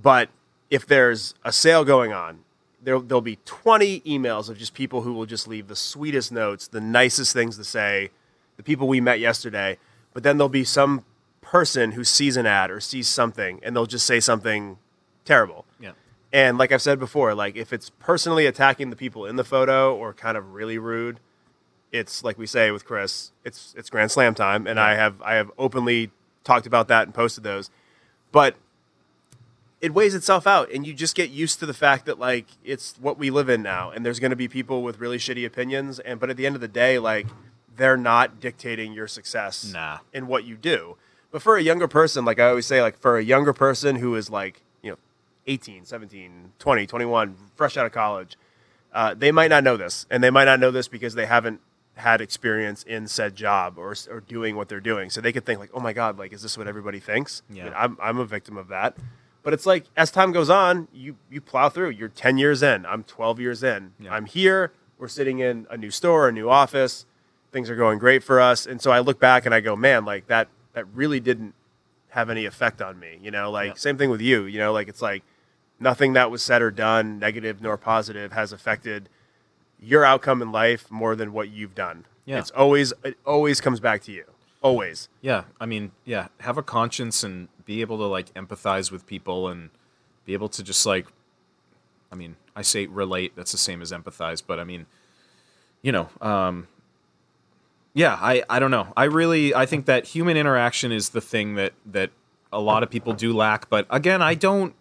But 0.00 0.30
if 0.70 0.86
there's 0.86 1.34
a 1.44 1.52
sale 1.52 1.84
going 1.84 2.14
on, 2.14 2.38
there, 2.82 2.98
there'll 2.98 3.20
be 3.20 3.38
20 3.44 4.00
emails 4.00 4.48
of 4.48 4.56
just 4.56 4.72
people 4.72 5.02
who 5.02 5.12
will 5.12 5.26
just 5.26 5.46
leave 5.46 5.68
the 5.68 5.76
sweetest 5.76 6.32
notes, 6.32 6.68
the 6.68 6.80
nicest 6.80 7.34
things 7.34 7.58
to 7.58 7.64
say, 7.64 8.10
the 8.56 8.62
people 8.62 8.88
we 8.88 9.00
met 9.00 9.20
yesterday. 9.20 9.76
But 10.14 10.22
then 10.22 10.38
there'll 10.38 10.48
be 10.48 10.64
some 10.64 11.04
person 11.40 11.92
who 11.92 12.04
sees 12.04 12.36
an 12.36 12.46
ad 12.46 12.70
or 12.70 12.80
sees 12.80 13.08
something 13.08 13.60
and 13.62 13.76
they'll 13.76 13.86
just 13.86 14.06
say 14.06 14.20
something 14.20 14.78
terrible. 15.24 15.64
Yeah. 15.80 15.92
And 16.32 16.56
like 16.56 16.72
I've 16.72 16.82
said 16.82 16.98
before, 16.98 17.34
like 17.34 17.56
if 17.56 17.72
it's 17.72 17.90
personally 17.90 18.46
attacking 18.46 18.90
the 18.90 18.96
people 18.96 19.26
in 19.26 19.36
the 19.36 19.44
photo 19.44 19.94
or 19.94 20.14
kind 20.14 20.36
of 20.36 20.54
really 20.54 20.78
rude, 20.78 21.20
it's 21.92 22.24
like 22.24 22.38
we 22.38 22.46
say 22.46 22.70
with 22.70 22.86
Chris, 22.86 23.32
it's 23.44 23.74
it's 23.76 23.90
Grand 23.90 24.10
Slam 24.10 24.34
time, 24.34 24.66
and 24.66 24.80
I 24.80 24.94
have 24.94 25.20
I 25.20 25.34
have 25.34 25.50
openly 25.58 26.10
talked 26.42 26.66
about 26.66 26.88
that 26.88 27.06
and 27.06 27.14
posted 27.14 27.44
those. 27.44 27.70
But 28.32 28.56
it 29.82 29.92
weighs 29.92 30.14
itself 30.14 30.46
out, 30.46 30.72
and 30.72 30.86
you 30.86 30.94
just 30.94 31.14
get 31.14 31.28
used 31.28 31.58
to 31.60 31.66
the 31.66 31.74
fact 31.74 32.06
that 32.06 32.18
like 32.18 32.46
it's 32.64 32.94
what 32.98 33.18
we 33.18 33.30
live 33.30 33.50
in 33.50 33.62
now, 33.62 33.90
and 33.90 34.06
there's 34.06 34.20
going 34.20 34.30
to 34.30 34.36
be 34.36 34.48
people 34.48 34.82
with 34.82 35.00
really 35.00 35.18
shitty 35.18 35.44
opinions, 35.44 35.98
and 35.98 36.18
but 36.18 36.30
at 36.30 36.38
the 36.38 36.46
end 36.46 36.54
of 36.54 36.62
the 36.62 36.68
day, 36.68 36.98
like 36.98 37.26
they're 37.76 37.96
not 37.96 38.40
dictating 38.40 38.92
your 38.92 39.06
success 39.08 39.72
Nah. 39.72 39.98
in 40.12 40.26
what 40.26 40.44
you 40.44 40.56
do. 40.56 40.96
But 41.30 41.42
for 41.42 41.56
a 41.56 41.62
younger 41.62 41.88
person, 41.88 42.24
like 42.24 42.38
I 42.38 42.48
always 42.48 42.66
say, 42.66 42.82
like 42.82 42.98
for 42.98 43.16
a 43.16 43.22
younger 43.24 43.52
person 43.52 43.96
who 43.96 44.14
is 44.16 44.28
like, 44.28 44.62
you 44.82 44.90
know, 44.92 44.98
18, 45.46 45.84
17, 45.86 46.52
20, 46.58 46.86
21, 46.86 47.36
fresh 47.56 47.76
out 47.76 47.86
of 47.86 47.92
college, 47.92 48.36
uh, 48.92 49.14
they 49.14 49.32
might 49.32 49.48
not 49.48 49.64
know 49.64 49.76
this. 49.78 50.04
And 50.10 50.22
they 50.22 50.30
might 50.30 50.44
not 50.44 50.60
know 50.60 50.70
this 50.70 50.88
because 50.88 51.14
they 51.14 51.26
haven't 51.26 51.60
had 51.94 52.20
experience 52.20 52.82
in 52.82 53.06
said 53.06 53.34
job 53.36 53.76
or 53.78 53.94
or 54.10 54.20
doing 54.20 54.56
what 54.56 54.68
they're 54.70 54.80
doing, 54.80 55.10
so 55.10 55.20
they 55.20 55.30
could 55.32 55.44
think 55.44 55.60
like, 55.60 55.68
oh 55.74 55.80
my 55.80 55.92
god, 55.92 56.18
like 56.18 56.32
is 56.32 56.40
this 56.42 56.56
what 56.56 56.66
everybody 56.66 56.98
thinks? 57.00 57.42
I 57.50 57.54
Yeah. 57.54 57.64
mean, 57.64 57.72
I'm 57.76 57.98
I'm 58.02 58.18
a 58.18 58.24
victim 58.24 58.56
of 58.56 58.68
that. 58.68 58.96
But 59.42 59.52
it's 59.52 59.66
like 59.66 59.84
as 59.96 60.10
time 60.10 60.32
goes 60.32 60.48
on, 60.48 60.88
you 60.92 61.16
you 61.30 61.40
plow 61.42 61.68
through. 61.68 61.90
You're 61.90 62.08
10 62.08 62.38
years 62.38 62.62
in. 62.62 62.86
I'm 62.86 63.02
12 63.04 63.40
years 63.40 63.62
in. 63.62 63.92
Yeah. 63.98 64.14
I'm 64.14 64.24
here. 64.26 64.72
We're 64.98 65.08
sitting 65.08 65.40
in 65.40 65.66
a 65.68 65.76
new 65.76 65.90
store, 65.90 66.28
a 66.28 66.32
new 66.32 66.48
office. 66.48 67.04
Things 67.52 67.68
are 67.70 67.76
going 67.76 67.98
great 67.98 68.24
for 68.24 68.40
us. 68.40 68.66
And 68.66 68.80
so 68.80 68.90
I 68.90 69.00
look 69.00 69.20
back 69.20 69.44
and 69.46 69.54
I 69.54 69.60
go, 69.60 69.76
man, 69.76 70.04
like 70.04 70.26
that 70.28 70.48
that 70.72 70.86
really 70.94 71.20
didn't 71.20 71.54
have 72.08 72.30
any 72.30 72.46
effect 72.46 72.80
on 72.82 72.98
me. 72.98 73.18
You 73.22 73.30
know, 73.30 73.50
like 73.50 73.68
Yeah. 73.68 73.74
same 73.74 73.98
thing 73.98 74.10
with 74.10 74.20
you. 74.22 74.44
You 74.44 74.58
know, 74.58 74.72
like 74.72 74.88
it's 74.88 75.02
like 75.02 75.22
nothing 75.78 76.14
that 76.14 76.30
was 76.30 76.42
said 76.42 76.62
or 76.62 76.70
done, 76.70 77.18
negative 77.18 77.60
nor 77.60 77.76
positive, 77.76 78.32
has 78.32 78.52
affected 78.52 79.08
your 79.78 80.04
outcome 80.04 80.40
in 80.40 80.50
life 80.52 80.90
more 80.90 81.14
than 81.16 81.32
what 81.32 81.50
you've 81.50 81.74
done. 81.74 82.04
Yeah. 82.24 82.38
It's 82.38 82.50
always 82.52 82.92
it 83.04 83.16
always 83.26 83.60
comes 83.60 83.80
back 83.80 84.02
to 84.04 84.12
you. 84.12 84.24
Always. 84.62 85.08
Yeah, 85.20 85.44
I 85.60 85.66
mean, 85.66 85.90
yeah, 86.04 86.28
have 86.40 86.56
a 86.56 86.62
conscience 86.62 87.24
and 87.24 87.48
be 87.64 87.80
able 87.80 87.98
to 87.98 88.04
like 88.04 88.32
empathize 88.34 88.92
with 88.92 89.06
people 89.06 89.48
and 89.48 89.70
be 90.24 90.34
able 90.34 90.48
to 90.50 90.62
just 90.62 90.86
like 90.86 91.06
I 92.10 92.14
mean, 92.14 92.36
I 92.54 92.62
say 92.62 92.86
relate, 92.86 93.32
that's 93.36 93.52
the 93.52 93.58
same 93.58 93.82
as 93.82 93.90
empathize, 93.90 94.42
but 94.46 94.60
I 94.60 94.64
mean, 94.64 94.86
you 95.82 95.90
know, 95.92 96.08
um 96.20 96.68
yeah, 97.94 98.18
I 98.20 98.42
I 98.48 98.58
don't 98.58 98.70
know. 98.70 98.92
I 98.96 99.04
really 99.04 99.54
I 99.54 99.66
think 99.66 99.86
that 99.86 100.06
human 100.06 100.36
interaction 100.36 100.92
is 100.92 101.10
the 101.10 101.20
thing 101.20 101.54
that 101.56 101.72
that 101.86 102.10
a 102.52 102.60
lot 102.60 102.82
of 102.82 102.90
people 102.90 103.12
do 103.14 103.32
lack, 103.32 103.68
but 103.70 103.86
again, 103.90 104.20
I 104.22 104.34
don't 104.34 104.74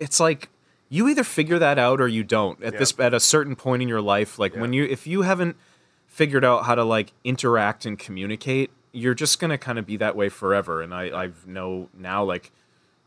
it's 0.00 0.18
like 0.20 0.48
you 0.88 1.08
either 1.08 1.24
figure 1.24 1.58
that 1.58 1.78
out 1.78 2.00
or 2.00 2.08
you 2.08 2.22
don't 2.24 2.62
at 2.62 2.74
Yeah. 2.74 2.78
this 2.80 2.94
at 2.98 3.14
a 3.14 3.20
certain 3.20 3.56
point 3.56 3.82
in 3.82 3.88
your 3.88 4.00
life 4.02 4.38
like 4.38 4.54
when 4.54 4.72
you 4.72 4.84
if 4.84 5.06
you 5.06 5.22
haven't 5.22 5.56
figured 6.06 6.44
out 6.44 6.64
how 6.66 6.74
to 6.74 6.84
like 6.84 7.12
interact 7.24 7.86
and 7.86 7.98
communicate 7.98 8.70
you're 8.92 9.14
just 9.14 9.38
gonna 9.40 9.56
kind 9.56 9.78
of 9.78 9.86
be 9.86 9.96
that 9.96 10.14
way 10.16 10.28
forever 10.28 10.82
and 10.82 10.92
i 10.92 11.04
i 11.24 11.30
know 11.46 11.88
now 11.96 12.22
like 12.22 12.50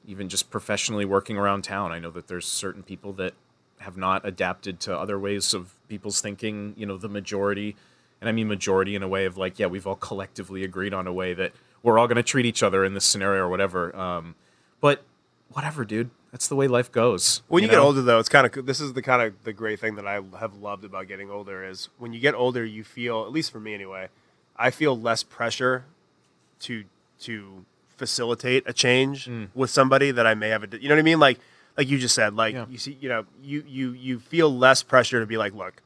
even 0.07 0.29
just 0.29 0.49
professionally 0.49 1.05
working 1.05 1.37
around 1.37 1.63
town 1.63 1.91
i 1.91 1.99
know 1.99 2.09
that 2.09 2.27
there's 2.27 2.47
certain 2.47 2.81
people 2.81 3.13
that 3.13 3.33
have 3.79 3.97
not 3.97 4.25
adapted 4.25 4.79
to 4.79 4.97
other 4.97 5.19
ways 5.19 5.53
of 5.53 5.75
people's 5.87 6.21
thinking 6.21 6.73
you 6.77 6.85
know 6.87 6.97
the 6.97 7.09
majority 7.09 7.75
and 8.25 8.29
i 8.29 8.31
mean 8.31 8.47
majority 8.47 8.95
in 8.95 9.03
a 9.03 9.07
way 9.07 9.25
of 9.25 9.37
like 9.37 9.59
yeah 9.59 9.67
we've 9.67 9.85
all 9.87 9.95
collectively 9.95 10.63
agreed 10.63 10.93
on 10.93 11.05
a 11.07 11.13
way 11.13 11.33
that 11.33 11.51
we're 11.83 11.99
all 11.99 12.07
going 12.07 12.15
to 12.17 12.23
treat 12.23 12.45
each 12.45 12.63
other 12.63 12.83
in 12.83 12.93
this 12.95 13.05
scenario 13.05 13.43
or 13.43 13.49
whatever 13.49 13.95
um, 13.95 14.33
but 14.81 15.03
whatever 15.49 15.85
dude 15.85 16.09
that's 16.31 16.47
the 16.47 16.55
way 16.55 16.67
life 16.67 16.91
goes 16.91 17.43
When 17.47 17.63
you, 17.63 17.69
get 17.69 17.77
know? 17.77 17.83
older, 17.83 18.01
though, 18.01 18.19
it's 18.19 18.27
kind 18.27 18.45
of 18.45 18.65
this 18.65 18.81
is 18.81 18.91
the 18.93 19.01
kind 19.01 19.21
of 19.21 19.43
the 19.45 19.53
great 19.53 19.79
thing 19.79 19.95
that 19.95 20.05
I 20.05 20.19
have 20.37 20.55
loved 20.57 20.83
about 20.83 21.07
getting 21.07 21.29
older 21.31 21.63
is 21.63 21.87
when 21.97 22.11
you 22.11 22.19
get 22.19 22.33
older, 22.35 22.65
you 22.65 22.83
feel 22.83 23.23
at 23.23 23.31
least 23.31 23.53
for 23.53 23.61
me 23.61 23.73
anyway, 23.73 24.09
I 24.57 24.69
feel 24.69 24.99
less 24.99 25.23
pressure 25.23 25.85
to 26.61 26.83
to 27.21 27.63
facilitate 27.95 28.63
a 28.67 28.73
change 28.73 29.27
Mm. 29.27 29.47
with 29.55 29.69
somebody 29.69 30.11
that 30.11 30.27
I 30.27 30.33
may 30.33 30.49
have 30.49 30.63
a 30.63 30.67
you 30.77 30.89
know 30.89 30.95
what 30.95 30.99
I 30.99 31.03
mean 31.03 31.19
like 31.21 31.39
like 31.77 31.87
you 31.87 31.97
just 31.97 32.15
said 32.15 32.35
like 32.35 32.53
Yeah. 32.53 32.65
you 32.69 32.77
see 32.77 32.97
you 32.99 33.07
know 33.07 33.25
you 33.41 33.63
you 33.65 33.91
you 33.91 34.19
feel 34.19 34.53
less 34.53 34.83
pressure 34.83 35.21
to 35.21 35.25
be 35.25 35.37
like 35.37 35.53
look 35.53 35.81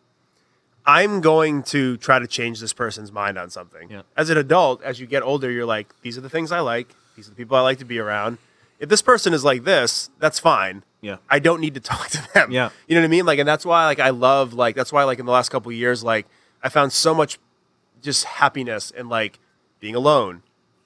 I'm 0.89 1.21
going 1.21 1.61
to 1.63 1.97
try 1.97 2.17
to 2.17 2.25
change 2.25 2.59
this 2.59 2.73
person's 2.73 3.11
mind 3.11 3.37
on 3.37 3.51
something. 3.51 3.91
Yeah. 3.91 4.01
As 4.17 4.31
an 4.31 4.37
adult, 4.39 4.81
as 4.81 4.99
you 4.99 5.05
get 5.05 5.21
older, 5.21 5.51
you're 5.51 5.65
like, 5.65 5.93
these 6.01 6.17
are 6.17 6.21
the 6.21 6.29
things 6.29 6.51
I 6.51 6.61
like. 6.61 6.87
These 7.15 7.27
are 7.27 7.29
the 7.29 7.35
people 7.35 7.55
I 7.55 7.61
like 7.61 7.77
to 7.77 7.85
be 7.85 7.99
around. 7.99 8.39
If 8.79 8.89
this 8.89 9.03
person 9.03 9.31
is 9.33 9.43
like 9.43 9.65
this, 9.65 10.09
that's 10.19 10.39
fine. 10.39 10.83
Yeah. 11.01 11.17
I 11.29 11.37
don't 11.37 11.61
need 11.61 11.75
to 11.75 11.79
talk 11.91 12.07
to 12.09 12.33
them. 12.33 12.49
Yeah. 12.51 12.69
You 12.87 12.95
know 12.95 13.01
what 13.01 13.05
I 13.05 13.09
mean? 13.09 13.25
Like, 13.27 13.37
and 13.37 13.47
that's 13.47 13.65
why, 13.65 13.85
like, 13.85 13.99
I 13.99 14.09
love, 14.09 14.53
like, 14.53 14.75
that's 14.75 14.91
why, 14.91 15.03
like, 15.03 15.19
in 15.19 15.27
the 15.27 15.31
last 15.31 15.49
couple 15.49 15.69
of 15.69 15.75
years, 15.77 16.03
like, 16.03 16.25
I 16.63 16.69
found 16.69 16.91
so 16.91 17.13
much 17.13 17.37
just 18.01 18.23
happiness 18.23 18.89
in, 18.89 19.09
like, 19.09 19.37
being 19.79 19.93
alone, 19.95 20.41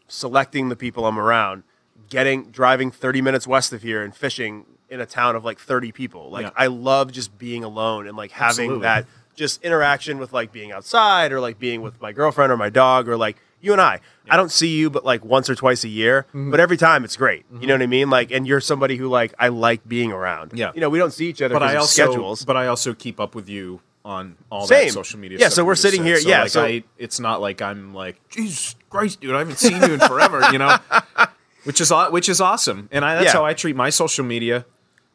selecting 0.10 0.68
the 0.68 0.76
people 0.76 1.06
I'm 1.06 1.18
around, 1.18 1.64
getting, 2.10 2.52
driving 2.52 2.92
30 2.92 3.22
minutes 3.22 3.48
west 3.48 3.72
of 3.72 3.82
here 3.84 4.04
and 4.04 4.14
fishing 4.14 4.66
in 4.90 5.00
a 5.00 5.06
town 5.06 5.36
of 5.36 5.44
like 5.46 5.60
30 5.60 5.92
people. 5.92 6.30
Like, 6.30 6.44
Yeah. 6.48 6.52
I 6.56 6.68
love 6.68 7.12
just 7.12 7.38
being 7.38 7.64
alone 7.64 8.06
and, 8.08 8.18
like, 8.18 8.32
having 8.32 8.66
Absolutely. 8.66 8.82
that 8.84 9.06
just 9.36 9.64
interaction 9.64 10.18
with, 10.20 10.34
like, 10.34 10.52
being 10.52 10.72
outside 10.72 11.32
or, 11.32 11.40
like, 11.40 11.60
being 11.60 11.82
with 11.82 12.02
my 12.02 12.12
girlfriend 12.12 12.52
or 12.52 12.58
my 12.58 12.70
dog 12.70 13.08
or, 13.08 13.18
like, 13.18 13.38
you 13.62 13.72
and 13.72 13.82
I. 13.82 14.00
I 14.30 14.36
don't 14.36 14.52
see 14.52 14.68
you 14.78 14.90
but 14.90 15.06
like 15.06 15.24
once 15.24 15.50
or 15.50 15.56
twice 15.56 15.86
a 15.86 15.88
year, 15.88 16.24
Mm-hmm. 16.30 16.52
but 16.52 16.60
every 16.60 16.76
time 16.76 17.06
it's 17.06 17.16
great. 17.16 17.46
You 17.62 17.66
know 17.68 17.74
what 17.76 17.82
I 17.82 17.88
mean? 17.88 18.10
Like, 18.10 18.30
and 18.32 18.46
you're 18.46 18.60
somebody 18.60 18.98
who 18.98 19.08
like 19.08 19.34
I 19.40 19.48
like 19.48 19.88
being 19.88 20.12
around. 20.12 20.52
Yeah. 20.54 20.72
You 20.76 20.82
know, 20.82 20.90
we 20.90 20.98
don't 21.00 21.12
see 21.14 21.30
each 21.30 21.42
other 21.42 21.54
but 21.54 21.64
I 21.64 21.78
also 21.78 22.04
schedules. 22.04 22.44
but 22.44 22.58
I 22.58 22.68
also 22.68 22.94
keep 22.94 23.22
up 23.22 23.36
with 23.36 23.48
you 23.48 23.80
on 24.04 24.36
all 24.50 24.68
Same. 24.68 24.88
that 24.88 24.94
social 24.94 25.18
media. 25.18 25.38
Yeah, 25.40 25.48
so 25.48 25.64
we're 25.64 25.76
sitting 25.76 26.02
said. 26.02 26.06
here- 26.08 26.20
So, 26.20 26.28
yeah, 26.30 26.42
like, 26.42 26.50
so- 26.52 26.64
I, 26.66 26.84
it's 26.98 27.22
not 27.22 27.40
like 27.40 27.62
I'm 27.62 27.94
like 27.94 28.18
Jesus 28.30 28.76
Christ, 28.90 29.22
dude, 29.22 29.34
I 29.34 29.40
haven't 29.40 29.60
seen 29.60 29.82
you 29.82 29.94
in 29.94 30.00
forever, 30.02 30.42
you 30.52 30.58
know, 30.58 30.76
which 31.64 31.80
is 31.80 31.92
which 32.12 32.28
is 32.28 32.42
awesome, 32.42 32.90
and 32.92 33.06
I, 33.06 33.16
that's 33.16 33.28
Yeah. 33.28 33.32
how 33.40 33.46
I 33.46 33.54
treat 33.54 33.78
my 33.78 33.90
social 33.92 34.26
media. 34.26 34.66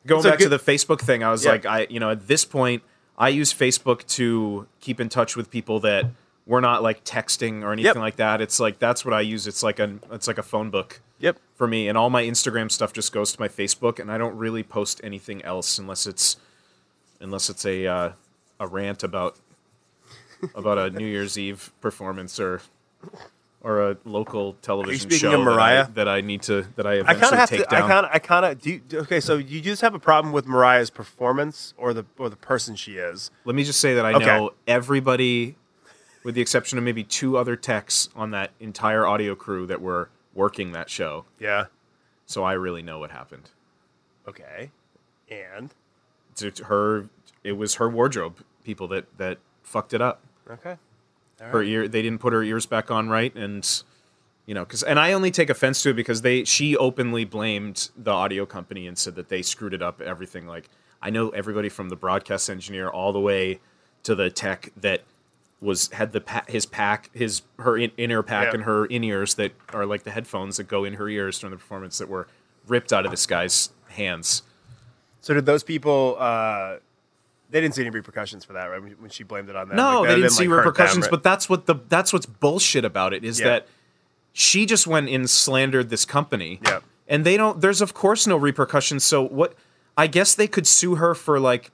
Going 0.06 0.22
back 0.22 0.38
to 0.38 0.48
the 0.48 0.58
Facebook 0.58 1.00
thing, 1.02 1.22
I 1.22 1.30
was 1.30 1.44
Yeah. 1.44 1.50
like, 1.50 1.66
I 1.66 1.86
you 1.90 2.00
know, 2.00 2.10
at 2.10 2.28
this 2.28 2.46
point, 2.46 2.82
I 3.18 3.28
use 3.30 3.52
Facebook 3.52 4.06
to 4.14 4.66
keep 4.80 5.00
in 5.00 5.08
touch 5.08 5.36
with 5.36 5.50
people 5.50 5.80
that 5.80 6.06
we're 6.46 6.60
not 6.60 6.82
like 6.82 7.04
texting 7.04 7.62
or 7.62 7.72
anything 7.72 7.88
Yep. 7.88 7.96
like 7.96 8.16
that. 8.16 8.40
It's 8.40 8.58
like 8.58 8.78
that's 8.78 9.04
what 9.04 9.12
I 9.12 9.20
use. 9.20 9.46
It's 9.46 9.62
like 9.62 9.78
a 9.78 9.98
it's 10.12 10.26
like 10.26 10.38
a 10.38 10.42
phone 10.42 10.70
book 10.70 11.00
yep. 11.18 11.36
for 11.54 11.66
me 11.66 11.88
and 11.88 11.98
all 11.98 12.10
my 12.10 12.22
instagram 12.22 12.70
stuff 12.70 12.92
just 12.92 13.12
goes 13.12 13.32
to 13.32 13.40
my 13.40 13.48
facebook 13.48 13.98
and 13.98 14.10
i 14.10 14.16
don't 14.16 14.36
really 14.36 14.62
post 14.62 15.00
anything 15.02 15.44
else 15.44 15.78
unless 15.78 16.06
it's 16.06 16.36
unless 17.20 17.50
it's 17.50 17.66
a 17.66 17.86
uh, 17.86 18.12
a 18.60 18.66
rant 18.66 19.02
about 19.02 19.36
about 20.54 20.78
a 20.78 20.90
new 20.90 21.06
year's 21.06 21.36
eve 21.36 21.72
performance 21.80 22.38
or 22.38 22.60
or 23.62 23.90
a 23.90 23.96
local 24.04 24.52
television 24.62 25.00
speaking 25.10 25.18
show 25.30 25.38
of 25.40 25.44
that 25.44 25.50
I- 25.50 25.54
Mariah? 25.56 25.88
that 25.94 26.08
I, 26.08 26.20
need 26.20 26.42
to 26.42 26.66
that 26.76 26.86
i 26.86 26.90
I 26.90 26.94
eventually 26.96 27.20
kind 27.20 27.32
of 27.34 27.38
have 27.40 27.48
take 27.50 27.68
to. 27.68 27.74
I 27.74 27.78
down 27.80 27.88
kind 27.88 28.06
of. 28.06 28.12
I 28.14 28.18
kind 28.18 28.44
of. 28.46 28.60
Do 28.60 28.70
you, 28.70 28.80
okay, 28.94 29.20
so 29.20 29.36
you 29.36 29.60
just 29.60 29.82
have 29.82 29.94
a 29.94 29.98
problem 29.98 30.32
with 30.32 30.46
Mariah's 30.46 30.90
performance 30.90 31.74
or 31.76 31.92
the 31.92 32.04
or 32.18 32.28
the 32.28 32.36
person 32.36 32.76
she 32.76 32.96
is. 32.98 33.30
let 33.44 33.54
me 33.56 33.64
just 33.64 33.80
say 33.80 33.94
that 33.94 34.04
i 34.06 34.12
Okay. 34.14 34.24
know 34.26 34.50
everybody 34.66 35.56
with 36.24 36.34
the 36.34 36.40
exception 36.40 36.78
of 36.78 36.84
maybe 36.84 37.02
two 37.04 37.36
other 37.36 37.56
techs 37.56 38.08
on 38.14 38.30
that 38.32 38.50
entire 38.60 39.06
audio 39.06 39.34
crew 39.34 39.66
that 39.66 39.80
were 39.80 40.08
working 40.34 40.72
that 40.72 40.88
show 40.90 41.24
Yeah. 41.40 41.66
so 42.26 42.44
i 42.44 42.52
really 42.52 42.82
know 42.82 42.98
what 42.98 43.10
happened 43.10 43.50
Okay. 44.26 44.70
And 45.30 45.74
to 46.36 46.50
to 46.50 46.64
her 46.64 47.08
it 47.44 47.52
was 47.52 47.76
her 47.76 47.88
wardrobe 47.88 48.38
people 48.64 48.86
that 48.88 49.06
that 49.18 49.38
fucked 49.62 49.92
it 49.94 50.00
up 50.02 50.20
okay. 50.50 50.76
Her 51.40 51.62
ear 51.62 51.88
they 51.88 52.02
didn't 52.02 52.18
put 52.20 52.32
her 52.32 52.42
ears 52.42 52.66
back 52.66 52.90
on 52.90 53.08
right 53.08 53.34
and 53.36 53.82
you 54.46 54.54
know 54.54 54.64
because 54.64 54.82
and 54.82 54.98
i 54.98 55.12
only 55.12 55.30
take 55.30 55.50
offense 55.50 55.82
to 55.82 55.90
it 55.90 55.94
because 55.94 56.22
they 56.22 56.44
she 56.44 56.76
openly 56.76 57.24
blamed 57.24 57.90
the 57.96 58.10
audio 58.10 58.44
company 58.46 58.86
and 58.86 58.98
said 58.98 59.14
that 59.14 59.28
they 59.28 59.42
screwed 59.42 59.72
it 59.74 59.82
up 59.82 60.00
everything 60.00 60.46
like 60.46 60.68
i 61.02 61.10
know 61.10 61.28
everybody 61.30 61.68
from 61.68 61.88
the 61.88 61.96
broadcast 61.96 62.48
engineer 62.50 62.88
all 62.88 63.12
the 63.12 63.20
way 63.20 63.60
to 64.02 64.14
the 64.14 64.30
tech 64.30 64.72
that 64.80 65.02
was 65.60 65.88
had 65.90 66.12
the 66.12 66.20
pa- 66.20 66.44
his 66.48 66.66
pack 66.66 67.10
his 67.12 67.42
her 67.58 67.76
in, 67.76 67.90
in-ear 67.96 68.22
pack 68.22 68.46
Yeah. 68.48 68.54
and 68.54 68.62
her 68.64 68.86
in-ears 68.86 69.34
that 69.34 69.52
are 69.72 69.86
like 69.86 70.04
the 70.04 70.10
headphones 70.12 70.56
that 70.56 70.64
go 70.68 70.84
in 70.84 70.94
her 70.94 71.08
ears 71.08 71.38
during 71.40 71.50
the 71.50 71.56
performance 71.58 71.98
that 71.98 72.08
were 72.08 72.28
ripped 72.68 72.92
out 72.92 73.04
of 73.04 73.10
this 73.10 73.26
guy's 73.26 73.70
hands 73.88 74.42
So 75.20 75.34
did 75.34 75.46
those 75.46 75.62
people? 75.64 76.16
uh 76.18 76.76
They 77.50 77.60
didn't 77.60 77.74
see 77.74 77.82
any 77.82 77.90
repercussions 77.90 78.44
for 78.44 78.52
that, 78.52 78.66
right? 78.66 78.80
When, 78.80 79.10
she 79.10 79.24
blamed 79.24 79.48
it 79.48 79.56
on 79.56 79.68
them. 79.68 79.76
No, 79.76 80.00
Like, 80.00 80.08
they 80.08 80.14
didn't, 80.16 80.20
didn't 80.22 80.32
see 80.32 80.48
like, 80.48 80.58
repercussions, 80.58 81.04
right? 81.06 81.10
but 81.10 81.22
that's 81.22 81.48
what 81.48 81.66
the 81.66 81.76
that's 81.88 82.12
what's 82.12 82.26
bullshit 82.26 82.84
about 82.84 83.14
it 83.14 83.24
is 83.24 83.40
Yeah. 83.40 83.46
that 83.46 83.66
she 84.32 84.66
just 84.66 84.86
went 84.86 85.08
and 85.08 85.28
slandered 85.28 85.88
this 85.88 86.04
company. 86.04 86.60
Yeah. 86.64 86.80
And 87.08 87.24
they 87.24 87.36
don't 87.38 87.60
there's 87.60 87.80
of 87.80 87.94
course 87.94 88.26
no 88.26 88.36
repercussions. 88.36 89.02
So 89.04 89.22
what 89.22 89.54
I 89.96 90.06
guess 90.08 90.34
they 90.34 90.46
could 90.46 90.66
sue 90.66 90.96
her 90.96 91.14
for 91.14 91.40
like 91.40 91.70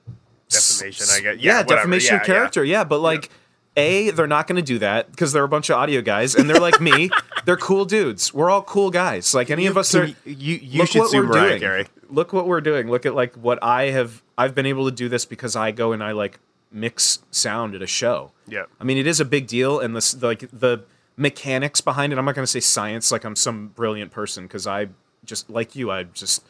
Defamation, 0.49 1.07
I 1.11 1.21
guess. 1.21 1.37
Yeah, 1.43 1.59
Yeah, 1.59 1.63
defamation 1.65 2.15
Yeah, 2.15 2.21
of 2.21 2.27
character. 2.27 2.65
Yeah, 2.65 2.85
but 2.85 3.01
like 3.01 3.31
A, 3.77 4.11
they're 4.11 4.29
not 4.29 4.47
going 4.47 4.57
to 4.57 4.63
do 4.63 4.79
that 4.79 5.11
because 5.11 5.33
they're 5.33 5.43
a 5.43 5.49
bunch 5.49 5.69
of 5.71 5.77
audio 5.77 6.01
guys, 6.01 6.37
and 6.37 6.49
they're 6.49 6.61
like 6.61 6.81
me. 6.81 7.11
They're 7.45 7.57
cool 7.59 7.85
dudes. 7.85 8.33
We're 8.33 8.49
all 8.49 8.63
cool 8.63 8.91
guys. 8.91 9.35
Like 9.35 9.51
any 9.51 9.67
of 9.67 9.77
us 9.77 9.95
are. 9.95 10.07
You 10.07 10.15
you, 10.25 10.59
you 10.63 10.87
should 10.87 11.09
sue 11.09 11.23
Mariah 11.25 11.49
doing. 11.49 11.61
Carey. 11.61 11.87
Look 12.15 12.33
what 12.33 12.47
we're 12.47 12.61
doing. 12.61 12.89
Look 12.89 13.05
at 13.07 13.15
like 13.15 13.35
what 13.35 13.59
I 13.63 13.91
have. 13.91 14.23
I've 14.39 14.55
been 14.55 14.67
able 14.67 14.85
to 14.87 14.95
do 14.95 15.09
this 15.09 15.25
because 15.25 15.57
I 15.57 15.71
go 15.71 15.93
and 15.93 16.03
I 16.03 16.13
like 16.13 16.39
mix 16.71 17.21
sound 17.31 17.75
at 17.75 17.83
a 17.83 17.87
show. 17.87 18.33
Yeah. 18.47 18.65
I 18.81 18.85
mean, 18.85 18.99
it 18.99 19.07
is 19.07 19.21
a 19.21 19.25
big 19.25 19.47
deal, 19.47 19.81
and 19.81 19.95
this 19.95 20.21
like 20.23 20.49
the 20.53 20.85
mechanics 21.17 21.81
behind 21.81 22.13
it. 22.13 22.19
I'm 22.19 22.25
not 22.25 22.35
going 22.35 22.45
to 22.45 22.51
say 22.51 22.61
science 22.61 23.13
like 23.13 23.25
I'm 23.25 23.37
some 23.37 23.69
brilliant 23.69 24.11
person 24.11 24.45
because 24.45 24.67
I 24.67 24.89
just 25.25 25.49
like 25.51 25.75
you. 25.77 25.91
I 25.91 26.05
just 26.05 26.45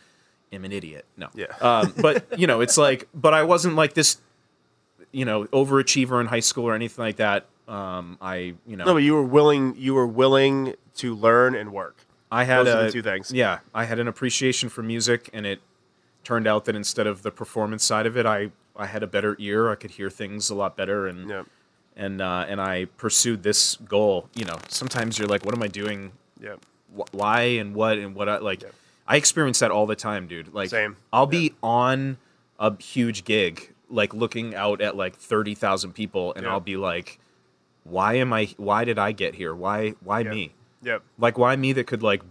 am 0.53 0.65
an 0.65 0.73
idiot. 0.73 1.05
No. 1.17 1.29
Yeah. 1.35 1.47
Um, 1.61 1.95
but 2.01 2.39
you 2.39 2.47
know, 2.47 2.61
it's 2.61 2.77
like, 2.79 3.09
but 3.15 3.35
I 3.35 3.43
wasn't 3.43 3.75
like 3.75 3.95
this, 3.95 4.21
you 5.13 5.25
know, 5.25 5.45
overachiever 5.47 6.21
in 6.21 6.27
high 6.27 6.41
school 6.41 6.65
or 6.65 6.75
anything 6.75 7.05
like 7.05 7.17
that. 7.17 7.47
Um, 7.67 8.19
I, 8.21 8.55
you 8.67 8.77
know, 8.77 8.85
No, 8.85 8.93
but 8.95 9.03
you 9.03 9.15
were 9.15 9.23
willing. 9.23 9.75
You 9.77 9.95
were 9.95 10.07
willing 10.07 10.75
to 10.97 11.15
learn 11.15 11.55
and 11.55 11.73
work. 11.73 12.05
I 12.35 12.45
had 12.45 12.67
Those 12.67 12.91
a, 12.91 12.93
two 12.93 13.03
things. 13.03 13.33
Yeah, 13.33 13.61
I 13.75 13.85
had 13.85 13.99
an 13.99 14.09
appreciation 14.09 14.69
for 14.69 14.83
music, 14.83 15.31
and 15.33 15.47
it 15.47 15.61
turned 16.25 16.47
out 16.47 16.65
that 16.65 16.75
instead 16.75 17.07
of 17.07 17.23
the 17.23 17.31
performance 17.31 17.85
side 17.85 18.07
of 18.07 18.17
it, 18.17 18.27
I 18.27 18.51
I 18.77 18.87
had 18.87 19.03
a 19.03 19.07
better 19.07 19.37
ear. 19.39 19.71
I 19.71 19.77
could 19.77 19.93
hear 19.93 20.11
things 20.11 20.51
a 20.51 20.55
lot 20.55 20.77
better, 20.77 21.07
and 21.07 21.31
Yeah. 21.31 21.43
and 21.97 22.21
uh, 22.21 22.45
and 22.49 22.61
I 22.61 22.87
pursued 22.97 23.43
this 23.43 23.77
goal. 23.77 24.29
You 24.35 24.45
know, 24.47 24.59
sometimes 24.69 25.19
you're 25.19 25.29
like, 25.29 25.45
what 25.45 25.55
am 25.55 25.63
I 25.63 25.69
doing? 25.69 26.13
Yeah. 26.41 26.57
Wh- 26.97 27.15
Why 27.15 27.41
and 27.61 27.75
what 27.75 27.99
and 27.99 28.15
what? 28.17 28.29
I, 28.29 28.39
like, 28.39 28.63
Yeah. 28.63 28.71
I 29.07 29.17
experience 29.17 29.61
that 29.61 29.71
all 29.71 29.87
the 29.87 29.95
time, 29.97 30.27
dude. 30.27 30.53
Like, 30.55 30.71
Same. 30.71 30.97
I'll 31.13 31.27
be 31.27 31.55
on 31.63 32.17
a 32.59 32.77
huge 32.83 33.25
gig, 33.25 33.73
like 33.89 34.13
looking 34.15 34.55
out 34.57 34.81
at 34.81 34.97
like 34.97 35.15
thirty 35.15 35.55
thousand 35.55 35.93
people, 35.93 36.33
and 36.35 36.45
Yeah. 36.45 36.51
I'll 36.53 36.61
be 36.61 36.77
like, 36.77 37.21
why 37.85 38.15
am 38.15 38.33
I? 38.33 38.49
Why 38.57 38.85
did 38.85 38.99
I 38.99 39.13
get 39.13 39.35
here? 39.37 39.55
Why? 39.55 39.91
Why 40.03 40.21
Yeah. 40.21 40.31
me? 40.31 40.53
Yep. 40.85 41.03
like 41.19 41.39
why 41.39 41.57
me 41.57 41.73
that 41.73 41.87
could 41.87 42.03
like 42.03 42.23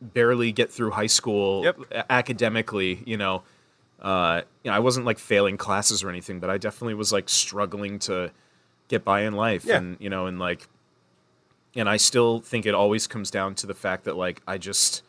barely 0.00 0.50
get 0.52 0.70
through 0.72 0.90
high 0.92 1.06
school 1.06 1.62
Yep. 1.64 2.06
academically 2.10 3.02
you 3.06 3.16
know 3.16 3.42
uh 4.00 4.42
you 4.64 4.70
know 4.70 4.76
i 4.76 4.80
wasn't 4.80 5.04
like 5.04 5.18
failing 5.18 5.56
classes 5.58 6.02
or 6.02 6.08
anything 6.08 6.40
but 6.40 6.48
i 6.48 6.56
definitely 6.56 6.94
was 6.94 7.12
like 7.12 7.28
struggling 7.28 7.98
to 8.00 8.30
get 8.88 9.04
by 9.04 9.22
in 9.22 9.34
life 9.34 9.64
Yeah. 9.64 9.76
and 9.76 9.96
you 10.00 10.08
know 10.08 10.26
and 10.26 10.38
like 10.38 10.68
and 11.76 11.88
i 11.88 11.98
still 11.98 12.40
think 12.40 12.64
it 12.64 12.74
always 12.74 13.06
comes 13.06 13.30
down 13.30 13.54
to 13.56 13.66
the 13.66 13.74
fact 13.74 14.04
that 14.04 14.16
like 14.16 14.40
i 14.46 14.56
just 14.56 15.02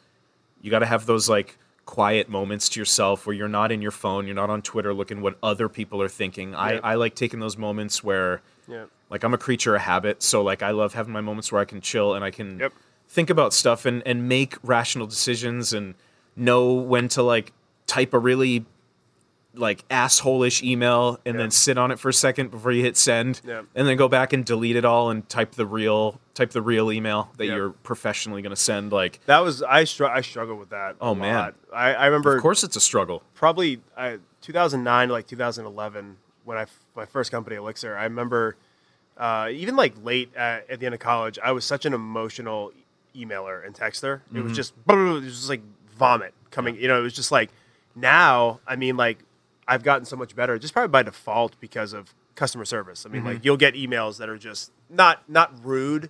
you 0.61 0.69
got 0.69 0.79
to 0.79 0.85
have 0.85 1.05
those 1.05 1.29
like 1.29 1.57
quiet 1.85 2.29
moments 2.29 2.67
to 2.69 2.79
yourself 2.79 3.25
where 3.25 3.33
you're 3.35 3.47
not 3.47 3.71
in 3.71 3.81
your 3.81 3.91
phone 3.91 4.25
you're 4.27 4.35
not 4.35 4.49
on 4.49 4.61
twitter 4.61 4.93
looking 4.93 5.21
what 5.21 5.37
other 5.41 5.69
people 5.69 6.01
are 6.01 6.09
thinking 6.09 6.51
Yeah. 6.51 6.59
i 6.59 6.71
i 6.91 6.95
like 6.95 7.15
taking 7.15 7.39
those 7.39 7.57
moments 7.57 8.03
where 8.03 8.41
Yeah. 8.67 8.85
like 9.09 9.23
I'm 9.23 9.33
a 9.33 9.37
creature 9.37 9.75
of 9.75 9.81
habit, 9.81 10.21
so 10.23 10.41
like 10.41 10.61
I 10.63 10.71
love 10.71 10.93
having 10.93 11.13
my 11.13 11.21
moments 11.21 11.51
where 11.51 11.61
I 11.61 11.65
can 11.65 11.81
chill 11.81 12.13
and 12.13 12.23
I 12.23 12.31
can 12.31 12.59
Yep. 12.59 12.73
think 13.07 13.29
about 13.29 13.53
stuff 13.53 13.85
and 13.85 14.01
and 14.05 14.27
make 14.29 14.55
rational 14.63 15.07
decisions 15.07 15.73
and 15.73 15.95
know 16.35 16.71
when 16.73 17.07
to 17.09 17.21
like 17.23 17.51
type 17.87 18.13
a 18.13 18.19
really 18.19 18.65
like 19.53 19.83
asshole-ish 19.91 20.63
email 20.63 21.19
and 21.25 21.35
Yeah. 21.35 21.41
then 21.41 21.51
sit 21.51 21.77
on 21.77 21.91
it 21.91 21.99
for 21.99 22.07
a 22.07 22.13
second 22.13 22.51
before 22.51 22.71
you 22.71 22.81
hit 22.83 22.95
send 22.95 23.41
Yeah. 23.45 23.63
and 23.75 23.85
then 23.85 23.97
go 23.97 24.07
back 24.07 24.31
and 24.31 24.45
delete 24.45 24.77
it 24.77 24.85
all 24.85 25.09
and 25.09 25.27
type 25.27 25.55
the 25.55 25.65
real 25.65 26.21
type 26.35 26.51
the 26.51 26.61
real 26.61 26.89
email 26.89 27.29
that 27.35 27.47
Yeah. 27.47 27.55
you're 27.55 27.69
professionally 27.71 28.41
going 28.41 28.51
to 28.51 28.61
send 28.61 28.93
like 28.93 29.19
That 29.25 29.39
was 29.39 29.61
I 29.61 29.83
str- 29.83 30.05
I 30.05 30.21
struggle 30.21 30.55
with 30.55 30.69
that. 30.69 30.91
a 30.91 30.95
Oh, 31.01 31.13
man. 31.15 31.51
I, 31.73 31.93
I 31.93 32.05
remember 32.05 32.33
of 32.33 32.41
course 32.41 32.63
it's 32.63 32.77
a 32.77 32.79
struggle 32.79 33.23
probably 33.33 33.81
I, 33.97 34.19
2009 34.39 35.09
to 35.09 35.13
like 35.13 35.27
2011 35.27 36.15
when 36.51 36.59
I 36.59 36.65
my 36.95 37.05
first 37.05 37.31
company 37.31 37.55
Elixir. 37.55 37.95
I 37.97 38.03
remember 38.03 38.57
uh, 39.17 39.49
even 39.51 39.75
like 39.75 39.93
late 40.03 40.35
at, 40.35 40.69
at 40.69 40.79
the 40.79 40.85
end 40.85 40.93
of 40.95 40.99
college, 41.01 41.39
I 41.43 41.51
was 41.53 41.63
such 41.65 41.85
an 41.85 41.93
emotional 41.93 42.71
emailer 43.15 43.65
and 43.65 43.73
texter. 43.73 44.15
It 44.15 44.33
Mm-hmm. 44.35 44.43
was 44.43 44.55
just 44.55 44.73
it 44.89 44.93
was 44.95 45.23
just 45.23 45.49
like 45.49 45.61
vomit 45.97 46.33
coming. 46.51 46.75
You 46.75 46.87
know, 46.89 46.99
it 46.99 47.03
was 47.03 47.13
just 47.13 47.31
like 47.31 47.49
now. 47.95 48.59
I 48.67 48.75
mean, 48.75 48.97
like 48.97 49.19
I've 49.67 49.83
gotten 49.83 50.05
so 50.05 50.15
much 50.17 50.35
better, 50.35 50.59
just 50.59 50.73
probably 50.73 50.89
by 50.89 51.03
default 51.03 51.59
because 51.59 51.93
of 51.93 52.13
customer 52.35 52.65
service. 52.65 53.05
I 53.05 53.09
mean, 53.09 53.21
Mm-hmm. 53.21 53.27
like 53.31 53.45
you'll 53.45 53.57
get 53.57 53.73
emails 53.75 54.17
that 54.17 54.27
are 54.29 54.37
just 54.37 54.71
not 54.89 55.27
not 55.29 55.53
rude, 55.63 56.09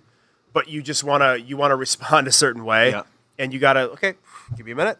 but 0.52 0.68
you 0.68 0.82
just 0.82 1.04
wanna 1.04 1.36
you 1.36 1.56
wanna 1.56 1.76
respond 1.86 2.26
a 2.26 2.32
certain 2.32 2.64
way, 2.64 2.90
Yeah. 2.90 3.02
and 3.38 3.52
you 3.52 3.58
gotta 3.60 3.90
okay, 3.92 4.14
give 4.56 4.66
me 4.66 4.72
a 4.72 4.76
minute 4.76 4.98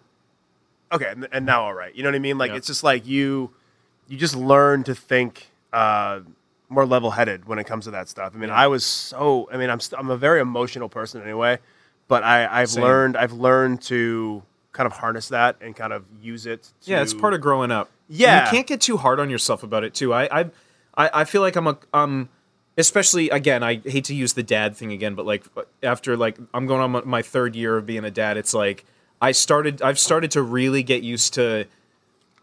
okay 0.93 1.07
and, 1.09 1.27
and 1.33 1.47
now 1.47 1.63
all 1.63 1.73
right 1.73 1.95
you 1.95 2.03
know 2.03 2.11
what 2.11 2.15
i 2.15 2.19
mean 2.19 2.37
like 2.37 2.51
Yeah. 2.51 2.59
it's 2.59 2.67
just 2.67 2.85
like 2.85 3.07
you 3.07 3.51
you 4.13 4.19
just 4.19 4.37
learn 4.37 4.85
to 4.85 4.95
think 4.95 5.49
uh 5.73 6.21
more 6.69 6.85
level-headed 6.87 7.47
when 7.47 7.59
it 7.59 7.65
comes 7.67 7.85
to 7.87 7.91
that 7.93 8.09
stuff 8.09 8.33
i 8.35 8.39
mean 8.39 8.49
Yeah. 8.51 8.55
i 8.65 8.67
was 8.67 8.85
so 8.85 9.49
i 9.53 9.57
mean 9.57 9.71
i'm 9.71 9.81
st- 9.81 9.99
i'm 9.99 10.11
a 10.11 10.17
very 10.17 10.41
emotional 10.41 10.89
person 10.89 11.23
anyway 11.23 11.59
but 12.09 12.23
i 12.23 12.47
i've 12.61 12.71
Same. 12.71 12.85
learned 12.85 13.17
i've 13.17 13.33
learned 13.33 13.81
to 13.83 14.43
kind 14.73 14.87
of 14.87 14.93
harness 14.93 15.29
that 15.29 15.57
and 15.61 15.75
kind 15.77 15.93
of 15.93 16.05
use 16.23 16.47
it 16.47 16.63
to, 16.83 16.91
Yeah, 16.91 17.03
it's 17.03 17.13
part 17.13 17.35
of 17.35 17.41
growing 17.43 17.71
up. 17.71 17.91
And 18.09 18.17
Yeah. 18.19 18.45
you 18.47 18.51
can't 18.51 18.67
get 18.67 18.81
too 18.81 18.97
hard 18.97 19.21
on 19.21 19.29
yourself 19.29 19.63
about 19.63 19.85
it 19.85 19.93
too. 19.93 20.15
I, 20.15 20.41
I, 20.41 20.45
I 20.97 21.11
I 21.21 21.25
feel 21.25 21.43
like 21.43 21.57
I'm 21.57 21.67
a 21.67 21.77
um, 21.93 22.31
especially 22.79 23.29
again. 23.31 23.63
I 23.63 23.75
hate 23.85 24.05
to 24.05 24.15
use 24.15 24.33
the 24.33 24.43
dad 24.43 24.75
thing 24.77 24.91
again, 24.93 25.15
but 25.15 25.27
like 25.27 25.45
after 25.83 26.17
like 26.17 26.39
I'm 26.55 26.67
going 26.67 26.81
on 26.81 27.07
my 27.07 27.21
third 27.23 27.55
year 27.55 27.77
of 27.77 27.85
being 27.85 28.05
a 28.05 28.11
dad, 28.11 28.37
it's 28.39 28.55
like 28.55 28.85
I 29.21 29.33
started. 29.33 29.83
I've 29.83 29.99
started 29.99 30.31
to 30.33 30.43
really 30.43 30.83
get 30.83 31.03
used 31.03 31.35
to 31.35 31.67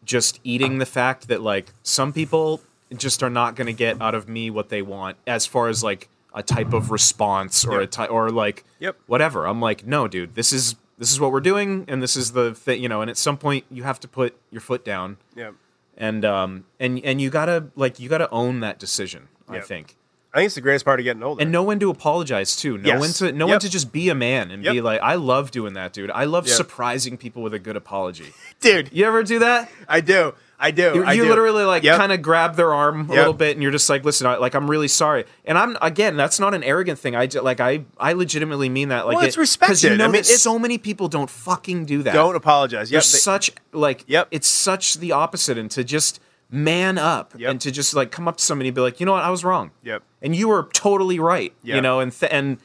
just 0.03 0.39
eating 0.43 0.77
the 0.79 0.85
fact 0.85 1.27
that 1.27 1.41
like 1.41 1.73
some 1.83 2.13
people 2.13 2.61
just 2.95 3.21
are 3.21 3.29
not 3.29 3.55
going 3.55 3.67
to 3.67 3.73
get 3.73 4.01
out 4.01 4.15
of 4.15 4.27
me 4.27 4.49
what 4.49 4.69
they 4.69 4.81
want 4.81 5.17
as 5.27 5.45
far 5.45 5.67
as 5.67 5.83
like 5.83 6.09
a 6.33 6.41
type 6.43 6.73
of 6.73 6.91
response 6.91 7.65
or 7.65 7.81
a 7.81 7.87
type 7.87 8.09
or 8.11 8.29
like 8.29 8.63
Yep. 8.79 8.97
whatever. 9.07 9.45
I'm 9.45 9.61
like, 9.61 9.85
no, 9.85 10.07
dude, 10.07 10.35
this 10.35 10.53
is 10.53 10.75
this 10.97 11.11
is 11.11 11.19
what 11.19 11.31
we're 11.31 11.39
doing, 11.39 11.85
and 11.87 12.03
this 12.03 12.17
is 12.17 12.33
the 12.33 12.53
thing, 12.53 12.83
you 12.83 12.89
know. 12.89 13.01
And 13.01 13.09
at 13.09 13.17
some 13.17 13.37
point, 13.37 13.63
you 13.71 13.83
have 13.83 13.99
to 14.01 14.07
put 14.07 14.35
your 14.51 14.59
foot 14.61 14.83
down, 14.83 15.17
yeah 15.35 15.51
and 15.99 16.23
um, 16.25 16.65
and 16.79 16.99
and 17.03 17.21
you 17.21 17.29
gotta 17.29 17.67
like 17.75 17.99
you 17.99 18.09
gotta 18.09 18.29
own 18.31 18.61
that 18.61 18.79
decision. 18.79 19.27
I 19.51 19.59
think, 19.61 19.97
i 20.33 20.37
think 20.37 20.45
it's 20.47 20.55
the 20.55 20.61
greatest 20.61 20.85
part 20.85 20.99
of 20.99 21.03
getting 21.03 21.23
older 21.23 21.41
and 21.41 21.51
know 21.51 21.63
when 21.63 21.79
to 21.79 21.89
apologize 21.89 22.55
too. 22.55 22.77
Know 22.77 22.87
Yes. 22.87 22.99
when 23.01 23.11
to 23.13 23.25
when 23.37 23.47
Yep. 23.49 23.61
to 23.61 23.69
just 23.69 23.91
be 23.91 24.09
a 24.09 24.15
man 24.15 24.51
and 24.51 24.61
be 24.63 24.79
like, 24.81 25.01
I 25.01 25.15
love 25.15 25.49
doing 25.51 25.73
that, 25.73 25.91
dude. 25.93 26.11
I 26.11 26.25
love 26.25 26.45
Yep. 26.47 26.55
surprising 26.55 27.17
people 27.17 27.41
with 27.41 27.53
a 27.53 27.59
good 27.59 27.75
apology. 27.75 28.31
dude 28.59 28.89
You 28.91 29.05
ever 29.05 29.23
do 29.23 29.39
that? 29.39 29.69
i 29.87 30.01
do 30.01 30.33
i 30.59 30.71
do 30.71 30.91
You, 30.93 31.03
I 31.05 31.13
you 31.13 31.23
do. 31.23 31.29
literally 31.29 31.63
like 31.63 31.83
Yep. 31.83 31.97
kind 31.97 32.11
of 32.11 32.21
grab 32.21 32.55
their 32.57 32.73
arm 32.73 32.99
a 32.99 33.03
Yep. 33.07 33.09
little 33.17 33.33
bit, 33.33 33.55
and 33.55 33.63
you're 33.63 33.71
just 33.71 33.89
like, 33.89 34.03
"Listen, 34.03 34.27
I, 34.27 34.35
like 34.35 34.53
I'm 34.55 34.69
really 34.69 34.89
sorry." 34.89 35.23
And 35.45 35.57
I'm 35.57 35.77
again, 35.81 36.17
that's 36.17 36.37
not 36.39 36.53
an 36.53 36.63
arrogant 36.63 36.99
thing. 36.99 37.15
I 37.15 37.29
like 37.41 37.59
I 37.61 37.85
I 37.97 38.11
legitimately 38.13 38.67
mean 38.67 38.89
that. 38.89 39.07
Like 39.07 39.15
Well, 39.15 39.25
it's 39.25 39.35
because 39.37 39.57
you 39.83 39.89
respected. 39.91 39.97
know 39.99 40.03
I 40.03 40.07
mean, 40.09 40.15
it's- 40.19 40.41
so 40.41 40.59
many 40.59 40.77
people 40.77 41.07
don't 41.07 41.29
fucking 41.29 41.85
do 41.85 42.03
that. 42.03 42.13
don't 42.13 42.35
apologize 42.35 42.91
yep 42.91 42.97
There's 43.03 43.11
they- 43.13 43.17
such 43.19 43.51
like 43.71 44.03
Yep. 44.07 44.27
it's 44.31 44.49
such 44.49 44.95
the 44.97 45.13
opposite, 45.13 45.57
and 45.57 45.71
to 45.71 45.83
just 45.85 46.19
man 46.51 46.97
up 46.97 47.33
Yep. 47.37 47.51
and 47.51 47.61
to 47.61 47.71
just 47.71 47.93
like 47.93 48.11
come 48.11 48.27
up 48.27 48.37
to 48.37 48.43
somebody 48.43 48.69
and 48.69 48.75
be 48.75 48.81
like, 48.81 48.99
you 48.99 49.05
know 49.05 49.11
what, 49.13 49.23
I 49.23 49.29
was 49.29 49.43
wrong. 49.43 49.71
Yep. 49.83 50.03
And 50.21 50.35
you 50.35 50.47
were 50.47 50.67
totally 50.73 51.19
right. 51.19 51.53
You 51.63 51.81
know, 51.81 51.99
and 51.99 52.11
th- 52.11 52.31
and 52.31 52.57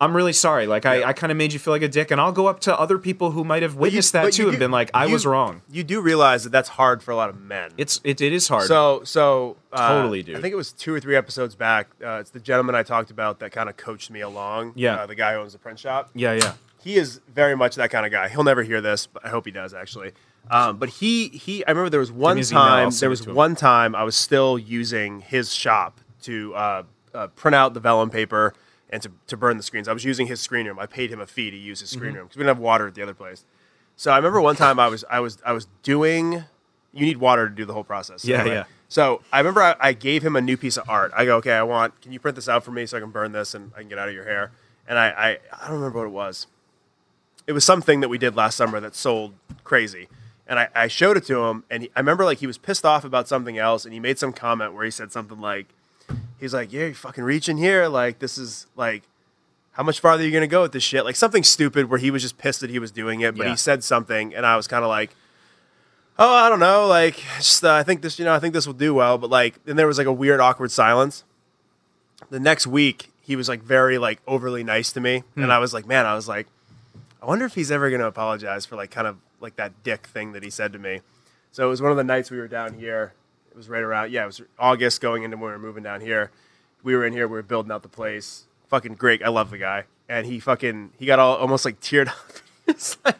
I'm 0.00 0.14
really 0.16 0.32
sorry. 0.32 0.66
Like 0.66 0.84
Yep. 0.84 1.04
I, 1.04 1.08
I 1.10 1.12
kind 1.12 1.30
of 1.30 1.38
made 1.38 1.52
you 1.52 1.58
feel 1.60 1.72
like 1.72 1.82
a 1.82 1.88
dick, 1.88 2.10
and 2.10 2.20
I'll 2.20 2.32
go 2.32 2.48
up 2.48 2.58
to 2.60 2.76
other 2.78 2.98
people 2.98 3.30
who 3.30 3.44
might 3.44 3.62
have 3.62 3.72
But 3.74 3.78
you- 3.78 3.82
witnessed 3.82 4.12
that 4.12 4.32
too 4.32 4.48
and 4.48 4.58
been 4.58 4.72
like, 4.72 4.90
I 4.92 5.06
you- 5.06 5.12
was 5.12 5.24
wrong. 5.24 5.62
you 5.70 5.84
do 5.84 6.00
realize 6.00 6.42
that 6.44 6.50
that's 6.50 6.68
hard 6.70 7.00
for 7.02 7.12
a 7.12 7.16
lot 7.16 7.30
of 7.30 7.40
men 7.40 7.70
It's 7.76 8.00
it, 8.04 8.20
it 8.20 8.32
is 8.32 8.48
hard. 8.48 8.66
So, 8.66 9.02
so 9.04 9.56
uh, 9.72 9.88
Totally, 9.88 10.22
dude. 10.24 10.36
I 10.36 10.40
think 10.40 10.52
it 10.52 10.56
was 10.56 10.72
two 10.72 10.92
or 10.92 10.98
three 11.00 11.14
episodes 11.16 11.54
back. 11.54 11.88
Uh, 12.04 12.18
it's 12.20 12.30
the 12.30 12.40
gentleman 12.40 12.74
I 12.74 12.82
talked 12.82 13.10
about 13.12 13.38
that 13.40 13.52
kind 13.52 13.68
of 13.68 13.76
coached 13.76 14.10
me 14.10 14.20
along. 14.20 14.72
Yeah. 14.74 14.96
uh, 15.02 15.06
the 15.06 15.14
guy 15.14 15.34
who 15.34 15.40
owns 15.40 15.52
the 15.52 15.58
print 15.60 15.78
shop. 15.78 16.10
yeah, 16.14 16.32
yeah. 16.32 16.54
He 16.80 16.94
is 16.96 17.20
very 17.34 17.56
much 17.56 17.74
that 17.74 17.90
kind 17.90 18.06
of 18.06 18.12
guy. 18.12 18.28
He'll 18.28 18.44
never 18.44 18.62
hear 18.62 18.80
this, 18.80 19.06
but 19.08 19.24
I 19.26 19.30
hope 19.30 19.44
he 19.46 19.50
does 19.52 19.74
actually. 19.74 20.12
Um, 20.50 20.78
but 20.78 20.88
he 20.88 21.28
he, 21.28 21.64
I 21.66 21.70
remember 21.70 21.90
there 21.90 22.00
was 22.00 22.12
one 22.12 22.36
his 22.38 22.50
email, 22.52 22.62
I'll 22.64 22.84
time. 22.84 22.90
send 22.90 23.00
There 23.02 23.08
it 23.08 23.10
was 23.10 23.20
to 23.22 23.30
him. 23.30 23.36
one 23.36 23.54
time 23.54 23.94
I 23.94 24.02
was 24.04 24.16
still 24.16 24.58
using 24.58 25.20
his 25.20 25.52
shop 25.52 26.00
to 26.22 26.54
uh, 26.54 26.82
uh, 27.14 27.26
print 27.28 27.54
out 27.54 27.74
the 27.74 27.80
vellum 27.80 28.08
paper 28.10 28.54
and 28.90 29.02
to, 29.02 29.10
to 29.26 29.36
burn 29.36 29.58
the 29.58 29.62
screens. 29.62 29.88
I 29.88 29.92
was 29.92 30.04
using 30.04 30.26
his 30.26 30.40
screen 30.40 30.66
room. 30.66 30.78
I 30.78 30.86
paid 30.86 31.10
him 31.10 31.20
a 31.20 31.26
fee 31.26 31.50
to 31.50 31.56
use 31.56 31.80
his 31.80 31.90
Mm-hmm. 31.90 31.98
screen 31.98 32.14
room 32.14 32.24
because 32.24 32.36
we 32.36 32.40
didn't 32.44 32.56
have 32.56 32.62
water 32.62 32.86
at 32.86 32.94
the 32.94 33.02
other 33.02 33.12
place. 33.14 33.44
So 33.96 34.10
I 34.10 34.16
remember 34.16 34.40
one 34.40 34.56
time 34.56 34.78
I 34.80 34.88
was 34.88 35.04
I 35.10 35.20
was 35.20 35.38
I 35.44 35.52
was 35.52 35.66
doing. 35.82 36.44
You 36.94 37.04
need 37.04 37.18
water 37.18 37.46
to 37.48 37.54
do 37.54 37.66
the 37.66 37.74
whole 37.74 37.84
process. 37.84 38.24
Yeah, 38.24 38.44
yeah. 38.46 38.64
So 38.88 39.20
I 39.30 39.38
remember 39.38 39.60
I, 39.62 39.76
I 39.78 39.92
gave 39.92 40.22
him 40.24 40.34
a 40.34 40.40
new 40.40 40.56
piece 40.56 40.78
of 40.78 40.88
art. 40.88 41.12
I 41.14 41.26
go, 41.26 41.36
okay, 41.36 41.52
I 41.52 41.62
want. 41.62 42.00
Can 42.00 42.12
you 42.12 42.18
print 42.20 42.36
this 42.36 42.48
out 42.48 42.64
for 42.64 42.70
me 42.70 42.86
so 42.86 42.96
I 42.96 43.00
can 43.00 43.10
burn 43.10 43.32
this 43.32 43.54
and 43.54 43.70
I 43.76 43.80
can 43.80 43.88
get 43.90 43.98
out 43.98 44.08
of 44.08 44.14
your 44.14 44.24
hair? 44.24 44.50
And 44.88 44.98
I 44.98 45.08
I, 45.10 45.28
I 45.52 45.66
don't 45.68 45.76
remember 45.76 45.98
what 45.98 46.06
it 46.06 46.12
was. 46.12 46.46
It 47.46 47.52
was 47.52 47.64
something 47.64 48.00
that 48.00 48.08
we 48.08 48.16
did 48.16 48.34
last 48.36 48.56
summer 48.56 48.80
that 48.80 48.94
sold 48.94 49.34
crazy. 49.64 50.08
And 50.48 50.58
I, 50.58 50.68
I 50.74 50.88
showed 50.88 51.18
it 51.18 51.26
to 51.26 51.44
him, 51.44 51.64
and 51.70 51.82
he, 51.84 51.90
I 51.94 52.00
remember 52.00 52.24
like 52.24 52.38
he 52.38 52.46
was 52.46 52.56
pissed 52.56 52.84
off 52.86 53.04
about 53.04 53.28
something 53.28 53.58
else, 53.58 53.84
and 53.84 53.92
he 53.92 54.00
made 54.00 54.18
some 54.18 54.32
comment 54.32 54.72
where 54.72 54.84
he 54.84 54.90
said 54.90 55.12
something 55.12 55.38
like, 55.40 55.66
"He's 56.40 56.54
like, 56.54 56.72
yeah, 56.72 56.86
you're 56.86 56.94
fucking 56.94 57.22
reaching 57.22 57.58
here. 57.58 57.86
Like 57.86 58.18
this 58.18 58.38
is 58.38 58.66
like, 58.74 59.02
how 59.72 59.82
much 59.82 60.00
farther 60.00 60.22
are 60.22 60.26
you 60.26 60.32
gonna 60.32 60.46
go 60.46 60.62
with 60.62 60.72
this 60.72 60.82
shit? 60.82 61.04
Like 61.04 61.16
something 61.16 61.42
stupid 61.42 61.90
where 61.90 61.98
he 61.98 62.10
was 62.10 62.22
just 62.22 62.38
pissed 62.38 62.60
that 62.62 62.70
he 62.70 62.78
was 62.78 62.90
doing 62.90 63.20
it, 63.20 63.36
but 63.36 63.44
Yeah. 63.44 63.50
he 63.50 63.56
said 63.58 63.84
something, 63.84 64.34
and 64.34 64.46
I 64.46 64.56
was 64.56 64.66
kind 64.66 64.82
of 64.84 64.88
like, 64.88 65.10
oh, 66.18 66.34
I 66.34 66.48
don't 66.48 66.60
know, 66.60 66.86
like 66.86 67.16
just 67.36 67.62
uh, 67.62 67.74
I 67.74 67.82
think 67.82 68.00
this, 68.00 68.18
you 68.18 68.24
know, 68.24 68.32
I 68.32 68.38
think 68.38 68.54
this 68.54 68.66
will 68.66 68.72
do 68.74 68.94
well, 68.94 69.18
but 69.18 69.28
like, 69.28 69.62
then 69.66 69.76
there 69.76 69.86
was 69.86 69.98
like 69.98 70.06
a 70.06 70.12
weird 70.12 70.40
awkward 70.40 70.70
silence. 70.70 71.24
The 72.30 72.40
next 72.40 72.66
week, 72.66 73.12
he 73.20 73.36
was 73.36 73.48
like 73.50 73.62
very 73.62 73.98
like 73.98 74.20
overly 74.26 74.64
nice 74.64 74.92
to 74.94 75.00
me, 75.00 75.24
and 75.36 75.52
I 75.52 75.58
was 75.58 75.74
like, 75.74 75.86
man, 75.86 76.06
I 76.06 76.14
was 76.14 76.26
like, 76.26 76.46
I 77.22 77.26
wonder 77.26 77.44
if 77.44 77.54
he's 77.54 77.70
ever 77.70 77.90
gonna 77.90 78.06
apologize 78.06 78.64
for 78.64 78.76
like 78.76 78.90
kind 78.90 79.06
of 79.06 79.18
like 79.40 79.56
that 79.56 79.82
dick 79.82 80.06
thing 80.06 80.32
that 80.32 80.42
he 80.42 80.50
said 80.50 80.72
to 80.72 80.78
me. 80.78 81.00
So 81.50 81.66
it 81.66 81.70
was 81.70 81.80
one 81.82 81.90
of 81.90 81.96
the 81.96 82.04
nights 82.04 82.30
we 82.30 82.38
were 82.38 82.48
down 82.48 82.74
here. 82.74 83.14
It 83.50 83.56
was 83.56 83.68
right 83.68 83.82
around, 83.82 84.12
yeah, 84.12 84.24
it 84.24 84.26
was 84.26 84.42
August 84.58 85.00
going 85.00 85.22
into 85.22 85.36
when 85.36 85.46
we 85.46 85.52
were 85.52 85.58
moving 85.58 85.82
down 85.82 86.00
here. 86.00 86.30
We 86.82 86.94
were 86.96 87.04
in 87.04 87.12
here, 87.12 87.26
we 87.26 87.34
were 87.34 87.42
building 87.42 87.72
out 87.72 87.82
the 87.82 87.88
place. 87.88 88.44
Fucking 88.68 88.94
great. 88.94 89.22
I 89.22 89.28
love 89.28 89.50
the 89.50 89.58
guy. 89.58 89.84
And 90.08 90.26
he 90.26 90.38
fucking, 90.40 90.90
he 90.98 91.06
got 91.06 91.18
all 91.18 91.36
almost 91.36 91.64
like 91.64 91.80
teared 91.80 92.08
up. 92.08 92.16
it's 92.66 92.96
like, 93.04 93.16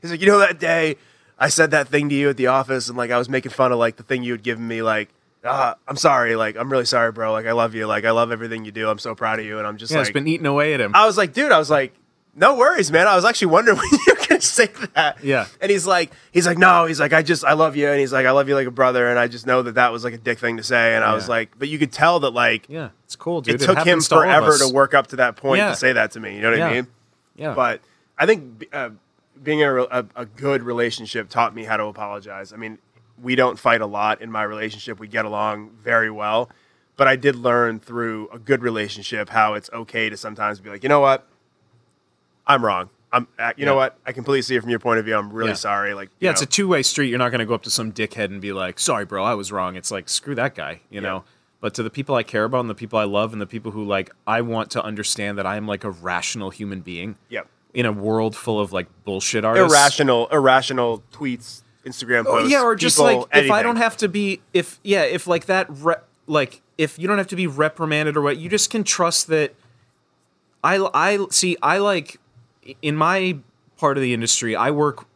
he's 0.00 0.10
like, 0.10 0.20
you 0.20 0.26
know, 0.26 0.38
that 0.38 0.58
day 0.58 0.96
I 1.38 1.48
said 1.48 1.70
that 1.72 1.88
thing 1.88 2.08
to 2.08 2.14
you 2.14 2.30
at 2.30 2.36
the 2.36 2.46
office 2.46 2.88
and 2.88 2.96
like 2.96 3.10
I 3.10 3.18
was 3.18 3.28
making 3.28 3.52
fun 3.52 3.72
of 3.72 3.78
like 3.78 3.96
the 3.96 4.02
thing 4.02 4.22
you 4.22 4.32
had 4.32 4.42
given 4.42 4.66
me. 4.66 4.82
Like, 4.82 5.10
ah, 5.44 5.76
I'm 5.86 5.96
sorry. 5.96 6.36
Like, 6.36 6.56
I'm 6.56 6.70
really 6.70 6.86
sorry, 6.86 7.12
bro. 7.12 7.32
Like, 7.32 7.46
I 7.46 7.52
love 7.52 7.74
you. 7.74 7.86
Like, 7.86 8.04
I 8.04 8.10
love 8.12 8.32
everything 8.32 8.64
you 8.64 8.72
do. 8.72 8.88
I'm 8.88 8.98
so 8.98 9.14
proud 9.14 9.38
of 9.38 9.44
you. 9.46 9.58
And 9.58 9.66
I'm 9.66 9.76
just 9.76 9.92
Yeah, 9.92 9.98
like, 9.98 10.08
it's 10.08 10.12
been 10.14 10.26
eating 10.26 10.46
away 10.46 10.74
at 10.74 10.80
him. 10.80 10.92
I 10.94 11.06
was 11.06 11.16
like, 11.16 11.32
dude, 11.32 11.52
I 11.52 11.58
was 11.58 11.70
like, 11.70 11.92
no 12.38 12.54
worries, 12.54 12.92
man. 12.92 13.08
I 13.08 13.16
was 13.16 13.24
actually 13.24 13.48
wondering 13.48 13.76
when 13.78 13.88
you 13.90 13.98
were 14.08 14.26
gonna 14.28 14.40
say 14.40 14.68
that. 14.94 15.24
Yeah. 15.24 15.46
And 15.60 15.70
he's 15.70 15.86
like, 15.86 16.12
he's 16.32 16.46
like, 16.46 16.58
no, 16.58 16.84
he's 16.84 17.00
like, 17.00 17.12
I 17.12 17.22
just, 17.22 17.44
I 17.44 17.54
love 17.54 17.74
you, 17.76 17.88
and 17.88 17.98
he's 17.98 18.12
like, 18.12 18.26
I 18.26 18.30
love 18.30 18.48
you 18.48 18.54
like 18.54 18.66
a 18.66 18.70
brother, 18.70 19.08
and 19.08 19.18
I 19.18 19.26
just 19.26 19.46
know 19.46 19.62
that 19.62 19.74
that 19.76 19.90
was 19.90 20.04
like 20.04 20.14
a 20.14 20.18
dick 20.18 20.38
thing 20.38 20.58
to 20.58 20.62
say, 20.62 20.94
and 20.94 21.02
I 21.02 21.14
was 21.14 21.24
Yeah. 21.24 21.30
like, 21.30 21.58
but 21.58 21.68
you 21.68 21.78
could 21.78 21.90
tell 21.92 22.20
that 22.20 22.30
like 22.30 22.66
Yeah, 22.68 22.90
it's 23.04 23.16
cool, 23.16 23.40
dude. 23.40 23.56
it 23.56 23.64
took 23.64 23.70
him 23.78 23.84
happens 23.86 24.08
to 24.08 24.14
all 24.16 24.20
of 24.22 24.26
forever 24.28 24.48
us. 24.52 24.68
to 24.68 24.72
work 24.72 24.94
up 24.94 25.06
to 25.08 25.16
that 25.16 25.36
point 25.36 25.58
Yeah. 25.58 25.70
to 25.70 25.76
say 25.76 25.92
that 25.94 26.12
to 26.12 26.20
me. 26.20 26.36
You 26.36 26.42
know 26.42 26.50
what 26.50 26.60
I 26.62 26.68
Yeah. 26.68 26.74
mean? 26.74 26.86
Yeah, 27.36 27.54
But 27.54 27.80
I 28.18 28.26
think 28.26 28.66
uh, 28.72 28.90
being 29.42 29.60
in 29.60 29.68
a, 29.68 29.72
re- 29.74 29.86
a, 29.90 30.04
a 30.16 30.24
good 30.26 30.62
relationship 30.62 31.28
taught 31.28 31.54
me 31.54 31.64
how 31.64 31.76
to 31.76 31.84
apologize. 31.84 32.52
I 32.52 32.56
mean, 32.56 32.78
we 33.22 33.34
don't 33.34 33.58
fight 33.58 33.80
a 33.80 33.86
lot 33.86 34.20
in 34.22 34.30
my 34.30 34.42
relationship. 34.42 34.98
We 34.98 35.08
get 35.08 35.24
along 35.24 35.70
very 35.82 36.10
well. 36.10 36.50
But 36.96 37.08
I 37.08 37.16
did 37.16 37.36
learn 37.36 37.78
through 37.78 38.28
a 38.32 38.38
good 38.38 38.62
relationship 38.62 39.28
how 39.28 39.52
it's 39.52 39.68
okay 39.70 40.08
to 40.08 40.16
sometimes 40.16 40.60
be 40.60 40.70
like, 40.70 40.82
you 40.82 40.88
know 40.88 41.00
what? 41.00 41.26
I'm 42.46 42.64
wrong. 42.64 42.90
I'm, 43.12 43.28
uh, 43.38 43.52
you 43.56 43.64
know 43.64 43.76
what? 43.76 43.96
I 44.04 44.12
completely 44.12 44.42
see 44.42 44.56
it 44.56 44.60
from 44.60 44.68
your 44.70 44.78
point 44.78 44.98
of 44.98 45.04
view. 45.04 45.16
I'm 45.16 45.32
really 45.32 45.50
Yeah. 45.50 45.54
sorry. 45.54 45.94
Like, 45.94 46.10
you 46.20 46.26
yeah, 46.26 46.30
it's 46.32 46.42
a 46.42 46.46
two 46.46 46.68
way 46.68 46.82
street. 46.82 47.08
You're 47.08 47.18
not 47.18 47.30
going 47.30 47.38
to 47.38 47.46
go 47.46 47.54
up 47.54 47.62
to 47.62 47.70
some 47.70 47.92
dickhead 47.92 48.26
and 48.26 48.40
be 48.40 48.52
like, 48.52 48.78
"Sorry, 48.78 49.04
bro, 49.04 49.24
I 49.24 49.34
was 49.34 49.50
wrong." 49.52 49.76
It's 49.76 49.90
like, 49.90 50.08
screw 50.08 50.34
that 50.34 50.54
guy, 50.54 50.80
you 50.90 51.00
know. 51.00 51.24
But 51.60 51.72
to 51.74 51.82
the 51.82 51.90
people 51.90 52.14
I 52.14 52.22
care 52.22 52.44
about 52.44 52.60
and 52.60 52.70
the 52.70 52.74
people 52.74 52.98
I 52.98 53.04
love 53.04 53.32
and 53.32 53.40
the 53.40 53.46
people 53.46 53.72
who 53.72 53.84
like, 53.84 54.10
I 54.26 54.42
want 54.42 54.70
to 54.72 54.82
understand 54.82 55.38
that 55.38 55.46
I 55.46 55.56
am 55.56 55.66
like 55.66 55.84
a 55.84 55.90
rational 55.90 56.50
human 56.50 56.80
being 56.80 57.16
Yep. 57.30 57.46
in 57.72 57.86
a 57.86 57.92
world 57.92 58.36
full 58.36 58.60
of 58.60 58.72
like 58.72 58.86
bullshit 59.04 59.44
artists. 59.44 59.72
irrational, 59.74 60.26
irrational 60.28 61.02
tweets, 61.12 61.62
Instagram 61.86 62.24
Oh, 62.26 62.32
posts. 62.34 62.50
yeah, 62.52 62.62
or 62.62 62.76
just 62.76 62.98
people, 62.98 63.20
like 63.32 63.44
if 63.44 63.50
I 63.50 63.62
don't 63.62 63.76
have 63.76 63.96
to 63.98 64.08
be, 64.08 64.42
if 64.52 64.78
yeah, 64.84 65.02
if 65.04 65.26
like 65.26 65.46
that, 65.46 65.66
re- 65.70 65.94
like 66.26 66.60
if 66.76 66.98
you 66.98 67.08
don't 67.08 67.18
have 67.18 67.28
to 67.28 67.36
be 67.36 67.46
reprimanded 67.46 68.16
or 68.16 68.20
what, 68.22 68.36
you 68.36 68.50
just 68.50 68.68
can 68.70 68.84
trust 68.84 69.28
that. 69.28 69.54
I 70.62 70.86
I 70.92 71.26
see. 71.30 71.56
I 71.62 71.78
like 71.78 72.18
in 72.82 72.96
my 72.96 73.38
part 73.78 73.96
of 73.96 74.02
the 74.02 74.14
industry, 74.14 74.56
I 74.56 74.70
work 74.70 75.06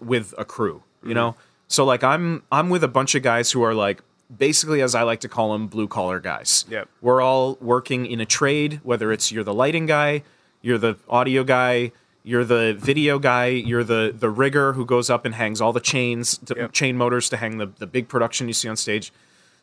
with 0.00 0.34
a 0.38 0.44
crew. 0.44 0.82
You 1.02 1.08
Mm-hmm. 1.10 1.14
know, 1.14 1.36
so 1.68 1.84
like 1.84 2.02
I'm 2.02 2.42
I'm 2.50 2.70
with 2.70 2.82
a 2.84 2.88
bunch 2.88 3.14
of 3.14 3.22
guys 3.22 3.50
who 3.52 3.62
are 3.62 3.74
like 3.74 4.00
basically, 4.34 4.80
as 4.80 4.94
I 4.94 5.02
like 5.02 5.20
to 5.20 5.28
call 5.28 5.52
them, 5.52 5.66
blue 5.66 5.86
collar 5.88 6.18
guys. 6.20 6.64
Yep. 6.70 6.88
We're 7.02 7.20
all 7.20 7.58
working 7.60 8.06
in 8.06 8.20
a 8.20 8.26
trade, 8.26 8.80
whether 8.82 9.12
it's 9.12 9.30
you're 9.30 9.44
the 9.44 9.52
lighting 9.54 9.84
guy, 9.86 10.22
you're 10.62 10.78
the 10.78 10.96
audio 11.08 11.44
guy, 11.44 11.92
you're 12.22 12.44
the 12.44 12.74
video 12.78 13.18
guy, 13.18 13.48
you're 13.48 13.84
the 13.84 14.14
the 14.18 14.30
rigger 14.30 14.72
who 14.72 14.86
goes 14.86 15.10
up 15.10 15.26
and 15.26 15.34
hangs 15.34 15.60
all 15.60 15.72
the 15.74 15.80
chains, 15.80 16.38
to, 16.38 16.54
Yep. 16.56 16.72
chain 16.72 16.96
motors 16.96 17.28
to 17.28 17.36
hang 17.36 17.58
the, 17.58 17.66
the 17.78 17.86
big 17.86 18.08
production 18.08 18.46
you 18.48 18.54
see 18.54 18.68
on 18.68 18.76
stage, 18.76 19.12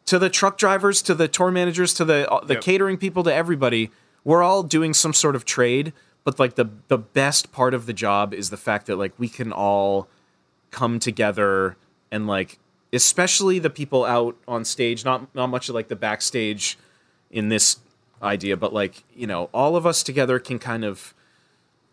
to 0.06 0.20
the 0.20 0.30
truck 0.30 0.60
drivers, 0.60 1.02
to 1.02 1.16
the 1.16 1.28
tour 1.28 1.50
managers, 1.50 1.92
to 1.96 2.06
the 2.06 2.30
uh, 2.32 2.46
the 2.46 2.54
Yep. 2.56 2.64
catering 2.64 2.98
people, 2.98 3.24
to 3.24 3.34
everybody. 3.34 3.90
We're 4.24 4.44
all 4.44 4.62
doing 4.62 4.94
some 4.94 5.14
sort 5.14 5.36
of 5.36 5.44
trade, 5.46 5.92
but 6.24 6.40
like 6.40 6.56
the 6.56 6.70
the 6.88 6.98
best 6.98 7.52
part 7.52 7.74
of 7.74 7.86
the 7.86 7.94
job 7.94 8.34
is 8.34 8.50
the 8.50 8.58
fact 8.58 8.86
that 8.88 8.96
like 8.98 9.14
we 9.18 9.28
can 9.30 9.52
all 9.52 10.08
come 10.72 11.00
together 11.00 11.76
and 12.12 12.28
like 12.28 12.58
especially 12.94 13.60
the 13.60 13.70
people 13.70 14.04
out 14.06 14.36
on 14.48 14.64
stage 14.66 15.04
not 15.06 15.34
not 15.36 15.48
much 15.48 15.70
of 15.70 15.76
like 15.76 15.88
the 15.88 15.96
backstage 15.96 16.78
in 17.30 17.50
this 17.50 17.78
idea 18.22 18.56
but 18.56 18.74
like 18.74 19.04
you 19.16 19.26
know 19.26 19.50
all 19.54 19.76
of 19.76 19.86
us 19.86 20.04
together 20.04 20.40
can 20.40 20.60
kind 20.60 20.84
of 20.86 21.14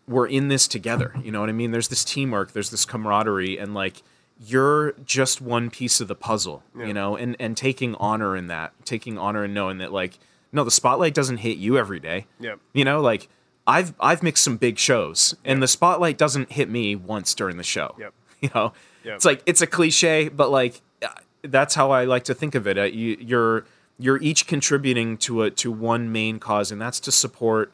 we're 0.07 0.27
in 0.27 0.47
this 0.47 0.67
together 0.67 1.13
you 1.23 1.31
know 1.31 1.39
what 1.39 1.49
i 1.49 1.53
mean? 1.53 1.71
There's 1.71 1.87
this 1.87 2.03
teamwork 2.03 2.51
there's 2.53 2.69
this 2.69 2.85
camaraderie 2.85 3.57
and 3.57 3.73
like 3.73 4.03
you're 4.41 4.93
just 5.05 5.41
one 5.41 5.69
piece 5.69 5.99
of 5.99 6.07
the 6.07 6.15
puzzle 6.15 6.63
you 6.77 6.93
know? 6.93 7.15
And 7.17 7.35
and 7.39 7.57
taking 7.57 7.95
honor 7.95 8.35
in 8.37 8.47
that 8.47 8.73
taking 8.85 9.17
honor 9.17 9.43
in 9.45 9.53
knowing 9.53 9.79
that 9.79 9.91
like 9.91 10.17
no 10.51 10.63
the 10.63 10.71
spotlight 10.71 11.13
doesn't 11.13 11.37
hit 11.37 11.57
you 11.57 11.77
every 11.77 11.99
day 11.99 12.25
Yep. 12.39 12.59
you 12.73 12.85
know? 12.85 13.01
Like 13.01 13.27
i've 13.69 13.93
i've 13.99 14.21
mixed 14.23 14.43
some 14.43 14.57
big 14.57 14.77
shows 14.77 15.35
and 15.45 15.61
the 15.63 15.67
spotlight 15.67 16.17
doesn't 16.17 16.51
hit 16.53 16.69
me 16.69 16.95
once 16.95 17.33
during 17.35 17.57
the 17.57 17.63
show 17.63 17.95
Yep. 17.99 18.13
you 18.41 18.49
know 18.55 18.73
Yep. 19.03 19.15
it's 19.15 19.25
like 19.25 19.43
it's 19.45 19.61
a 19.61 19.67
cliche 19.67 20.27
but 20.29 20.49
like 20.49 20.81
uh, 21.01 21.07
that's 21.43 21.75
how 21.75 21.91
i 21.91 22.03
like 22.05 22.23
to 22.25 22.33
think 22.33 22.55
of 22.55 22.67
it 22.67 22.77
uh, 22.77 22.83
you, 22.83 23.17
you're 23.19 23.65
you're 23.97 24.21
each 24.21 24.47
contributing 24.47 25.17
to 25.17 25.43
a 25.43 25.51
to 25.51 25.71
one 25.71 26.11
main 26.11 26.39
cause 26.39 26.71
and 26.71 26.81
that's 26.81 26.99
to 27.01 27.11
support 27.11 27.73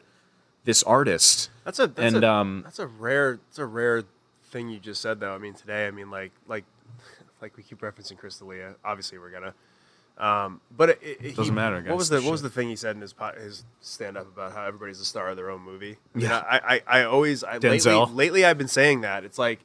this 0.64 0.82
artist 0.82 1.50
That's 1.64 1.78
a 1.78 1.86
that's 1.86 2.14
And, 2.14 2.24
a, 2.24 2.30
um, 2.30 2.60
that's 2.64 2.78
a 2.80 2.86
rare 2.86 3.38
that's 3.48 3.58
a 3.58 3.66
rare 3.66 4.02
thing 4.50 4.68
you 4.68 4.78
just 4.80 5.00
said 5.00 5.20
though. 5.20 5.34
I 5.34 5.38
mean 5.38 5.54
today, 5.54 5.86
I 5.86 5.90
mean 5.92 6.10
like 6.10 6.32
like 6.48 6.64
like 7.40 7.56
we 7.56 7.62
keep 7.62 7.80
referencing 7.80 8.16
Chris 8.18 8.38
D'Elia. 8.38 8.74
Obviously, 8.84 9.18
we're 9.18 9.30
gonna. 9.30 9.54
Um, 10.18 10.62
but 10.74 10.88
it, 10.90 10.98
it, 11.02 11.36
Doesn't 11.36 11.44
he- 11.44 11.50
matter, 11.50 11.82
What 11.86 11.96
was 11.98 12.08
the 12.08 12.22
what 12.22 12.30
was 12.32 12.40
the 12.42 12.48
thing 12.48 12.68
he 12.70 12.76
said 12.76 12.96
in 12.96 13.02
his 13.02 13.12
po- 13.12 13.32
his 13.38 13.64
stand 13.82 14.16
up 14.16 14.26
about 14.26 14.52
how 14.52 14.64
everybody's 14.64 14.98
the 14.98 15.04
star 15.04 15.28
of 15.28 15.36
their 15.36 15.50
own 15.50 15.60
movie? 15.60 15.98
Mean, 16.14 16.24
Yeah. 16.24 16.38
I, 16.38 16.80
I 16.86 17.00
I 17.00 17.04
always 17.04 17.44
I, 17.44 17.54
lately, 17.58 17.68
Denzel. 17.78 18.14
lately 18.14 18.44
I've 18.44 18.56
been 18.56 18.66
saying 18.68 19.02
that 19.02 19.24
it's 19.24 19.38
like 19.38 19.60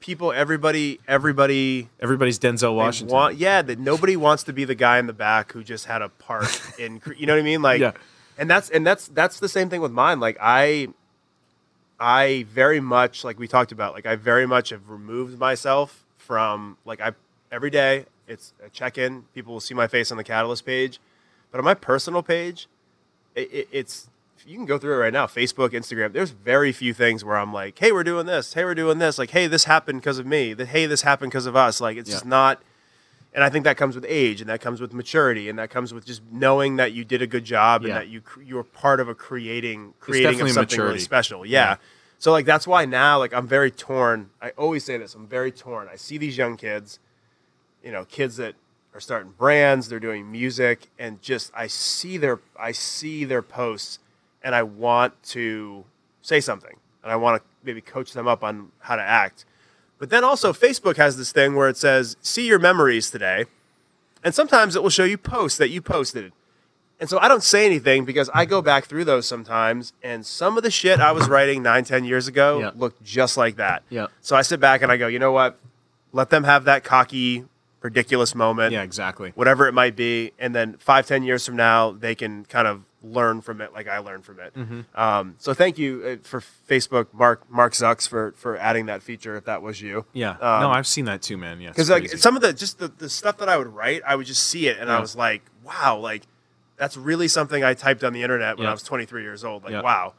people 0.00 0.32
everybody 0.32 0.98
everybody 1.08 1.88
everybody's 1.98 2.38
denzel 2.38 2.74
washington 2.76 3.14
want 3.14 3.36
yeah 3.36 3.62
that 3.62 3.78
nobody 3.78 4.16
wants 4.18 4.42
to 4.42 4.52
be 4.52 4.64
the 4.66 4.74
guy 4.74 4.98
in 4.98 5.06
the 5.06 5.14
back 5.14 5.52
who 5.52 5.64
just 5.64 5.86
had 5.86 6.02
a 6.02 6.10
part 6.10 6.60
in 6.78 7.00
you 7.16 7.24
know 7.24 7.32
what 7.32 7.40
I 7.40 7.42
mean 7.42 7.62
like 7.62 7.80
Yeah. 7.80 7.92
and 8.36 8.50
that's 8.50 8.68
and 8.70 8.84
that's 8.86 9.08
that's 9.08 9.40
the 9.40 9.48
same 9.48 9.70
thing 9.70 9.80
with 9.80 9.92
mine 9.92 10.18
like 10.20 10.36
I 10.40 10.88
I 11.98 12.44
very 12.50 12.80
much 12.80 13.24
like 13.24 13.38
we 13.38 13.48
talked 13.48 13.72
about 13.72 13.94
like 13.94 14.04
I 14.06 14.16
very 14.16 14.46
much 14.46 14.70
have 14.70 14.90
removed 14.90 15.38
myself 15.38 16.04
from 16.18 16.76
like 16.84 17.00
I 17.00 17.12
every 17.52 17.70
day 17.70 18.06
it's 18.26 18.52
a 18.64 18.68
check 18.70 18.98
in 18.98 19.22
people 19.34 19.52
will 19.52 19.60
see 19.60 19.74
my 19.74 19.86
face 19.86 20.10
on 20.10 20.16
the 20.16 20.24
catalyst 20.24 20.64
page. 20.64 21.00
But 21.50 21.58
on 21.58 21.64
my 21.64 21.74
personal 21.74 22.22
page 22.22 22.66
it, 23.34 23.52
it, 23.52 23.68
it's 23.70 24.08
you 24.46 24.56
can 24.56 24.66
go 24.66 24.76
through 24.76 24.94
it 24.94 24.98
right 24.98 25.12
now. 25.12 25.26
Facebook 25.26 25.70
instagram 25.70 26.12
there's 26.12 26.30
very 26.30 26.72
few 26.72 26.92
things 26.92 27.24
where 27.24 27.36
i'm 27.36 27.52
like 27.52 27.78
hey 27.78 27.92
we're 27.92 28.04
doing 28.04 28.26
this. 28.26 28.54
Hey 28.54 28.64
we're 28.64 28.74
doing 28.74 28.98
this. 28.98 29.18
Like 29.18 29.30
hey 29.30 29.46
this 29.46 29.64
happened 29.64 30.00
because 30.00 30.18
of 30.18 30.26
me. 30.26 30.54
That 30.54 30.68
hey 30.68 30.86
this 30.86 31.02
happened 31.02 31.30
because 31.32 31.46
of 31.46 31.56
us. 31.56 31.80
Like 31.80 31.96
it's 31.96 32.10
just 32.10 32.26
not 32.26 32.60
and 33.34 33.42
i 33.42 33.50
think 33.50 33.64
that 33.64 33.76
comes 33.76 33.94
with 33.94 34.06
age 34.08 34.40
and 34.40 34.48
that 34.48 34.60
comes 34.60 34.80
with 34.80 34.92
maturity 34.94 35.48
and 35.48 35.58
that 35.58 35.68
comes 35.68 35.92
with 35.92 36.06
just 36.06 36.22
knowing 36.30 36.76
that 36.76 36.92
you 36.92 37.04
did 37.04 37.20
a 37.20 37.26
good 37.26 37.44
job 37.44 37.84
and 37.84 37.92
that 37.92 38.08
you 38.08 38.22
you're 38.44 38.62
part 38.62 39.00
of 39.00 39.08
a 39.08 39.14
creating 39.14 39.92
creating 39.98 40.40
of 40.40 40.50
something 40.50 40.78
really 40.78 40.92
maturity. 40.92 41.00
special. 41.00 41.44
Yeah. 41.44 41.76
so 42.18 42.30
like 42.30 42.46
that's 42.46 42.66
why 42.66 42.84
now 42.84 43.18
like 43.18 43.34
i'm 43.34 43.48
very 43.48 43.70
torn. 43.70 44.30
I 44.40 44.50
always 44.50 44.84
say 44.84 44.96
this 44.96 45.14
i'm 45.14 45.26
very 45.26 45.50
torn. 45.50 45.88
I 45.92 45.96
see 45.96 46.16
these 46.16 46.38
young 46.38 46.56
kids 46.56 47.00
you 47.84 47.92
know 47.92 48.04
kids 48.06 48.36
that 48.38 48.54
are 48.94 49.00
starting 49.00 49.32
brands 49.38 49.88
they're 49.88 50.00
doing 50.00 50.30
music 50.32 50.88
and 50.98 51.20
just 51.22 51.52
i 51.54 51.66
see 51.66 52.16
their 52.16 52.40
i 52.58 52.72
see 52.72 53.24
their 53.24 53.42
posts 53.42 53.98
and 54.42 54.54
i 54.54 54.62
want 54.62 55.12
to 55.22 55.84
say 56.22 56.40
something 56.40 56.76
and 57.02 57.12
i 57.12 57.16
want 57.16 57.40
to 57.42 57.48
maybe 57.64 57.80
coach 57.80 58.12
them 58.12 58.26
up 58.26 58.42
on 58.42 58.70
how 58.80 58.96
to 58.96 59.02
act 59.02 59.44
but 59.98 60.10
then 60.10 60.24
also 60.24 60.52
facebook 60.52 60.96
has 60.96 61.16
this 61.16 61.30
thing 61.32 61.54
where 61.54 61.68
it 61.68 61.76
says 61.76 62.16
see 62.22 62.46
your 62.46 62.58
memories 62.58 63.10
today 63.10 63.44
and 64.22 64.34
sometimes 64.34 64.74
it 64.76 64.82
will 64.82 64.90
show 64.90 65.04
you 65.04 65.18
posts 65.18 65.58
that 65.58 65.68
you 65.70 65.82
posted 65.82 66.32
and 67.00 67.10
so 67.10 67.18
i 67.18 67.26
don't 67.28 67.42
say 67.42 67.66
anything 67.66 68.04
because 68.04 68.30
i 68.32 68.44
go 68.44 68.62
back 68.62 68.84
through 68.86 69.04
those 69.04 69.26
sometimes 69.26 69.92
and 70.02 70.24
some 70.24 70.56
of 70.56 70.62
the 70.62 70.70
shit 70.70 71.00
i 71.00 71.10
was 71.12 71.28
writing 71.28 71.62
nine 71.62 71.84
ten 71.84 72.04
years 72.04 72.28
ago 72.28 72.60
Yeah. 72.60 72.70
looked 72.76 73.02
just 73.02 73.36
like 73.36 73.56
that 73.56 73.82
Yeah. 73.90 74.06
so 74.20 74.36
i 74.36 74.42
sit 74.42 74.60
back 74.60 74.80
and 74.82 74.90
i 74.92 74.96
go 74.96 75.08
you 75.08 75.18
know 75.18 75.32
what 75.32 75.58
let 76.12 76.30
them 76.30 76.44
have 76.44 76.64
that 76.64 76.84
cocky 76.84 77.44
ridiculous 77.84 78.34
moment 78.34 78.72
yeah 78.72 78.82
exactly 78.82 79.30
whatever 79.36 79.68
it 79.68 79.72
might 79.72 79.94
be, 79.94 80.32
and 80.38 80.54
then 80.54 80.76
five, 80.78 81.06
ten 81.06 81.22
years 81.22 81.44
from 81.46 81.54
now, 81.56 81.92
they 81.92 82.14
can 82.14 82.44
kind 82.46 82.66
of 82.66 82.82
learn 83.02 83.42
from 83.42 83.60
it, 83.60 83.74
like 83.74 83.86
I 83.86 83.98
learned 83.98 84.24
from 84.24 84.40
it. 84.40 84.54
Mm-hmm. 84.54 84.80
Um, 84.98 85.34
so 85.38 85.52
thank 85.52 85.76
you 85.76 86.02
uh, 86.22 86.26
for 86.26 86.40
Facebook, 86.40 87.08
Mark 87.12 87.48
Mark 87.50 87.74
Zucks, 87.74 88.08
for 88.08 88.32
for 88.36 88.56
adding 88.56 88.86
that 88.86 89.02
feature. 89.02 89.36
If 89.36 89.44
that 89.44 89.60
was 89.60 89.82
you, 89.82 90.06
yeah 90.14 90.30
Um, 90.30 90.62
no 90.62 90.70
i've 90.70 90.86
seen 90.86 91.04
that 91.04 91.20
too 91.20 91.36
man 91.36 91.60
yeah 91.60 91.68
because 91.68 91.90
like 91.90 92.08
some 92.08 92.34
of 92.36 92.42
the 92.42 92.52
just 92.54 92.78
the, 92.78 92.88
the 92.88 93.10
stuff 93.10 93.36
that 93.38 93.48
I 93.50 93.58
would 93.58 93.68
write, 93.68 94.00
I 94.06 94.16
would 94.16 94.26
just 94.26 94.44
see 94.44 94.66
it, 94.66 94.78
and 94.78 94.90
I 94.90 94.98
was 94.98 95.14
like, 95.14 95.42
wow, 95.62 95.98
like 95.98 96.22
that's 96.76 96.96
really 96.96 97.28
something 97.28 97.62
I 97.62 97.74
typed 97.74 98.02
on 98.02 98.12
the 98.14 98.22
internet 98.22 98.56
when 98.56 98.64
Yeah. 98.64 98.70
I 98.70 98.72
was 98.72 98.82
23 98.82 99.22
years 99.22 99.44
old. 99.44 99.62
Like, 99.62 99.72
Yeah. 99.72 99.82
wow. 99.82 100.14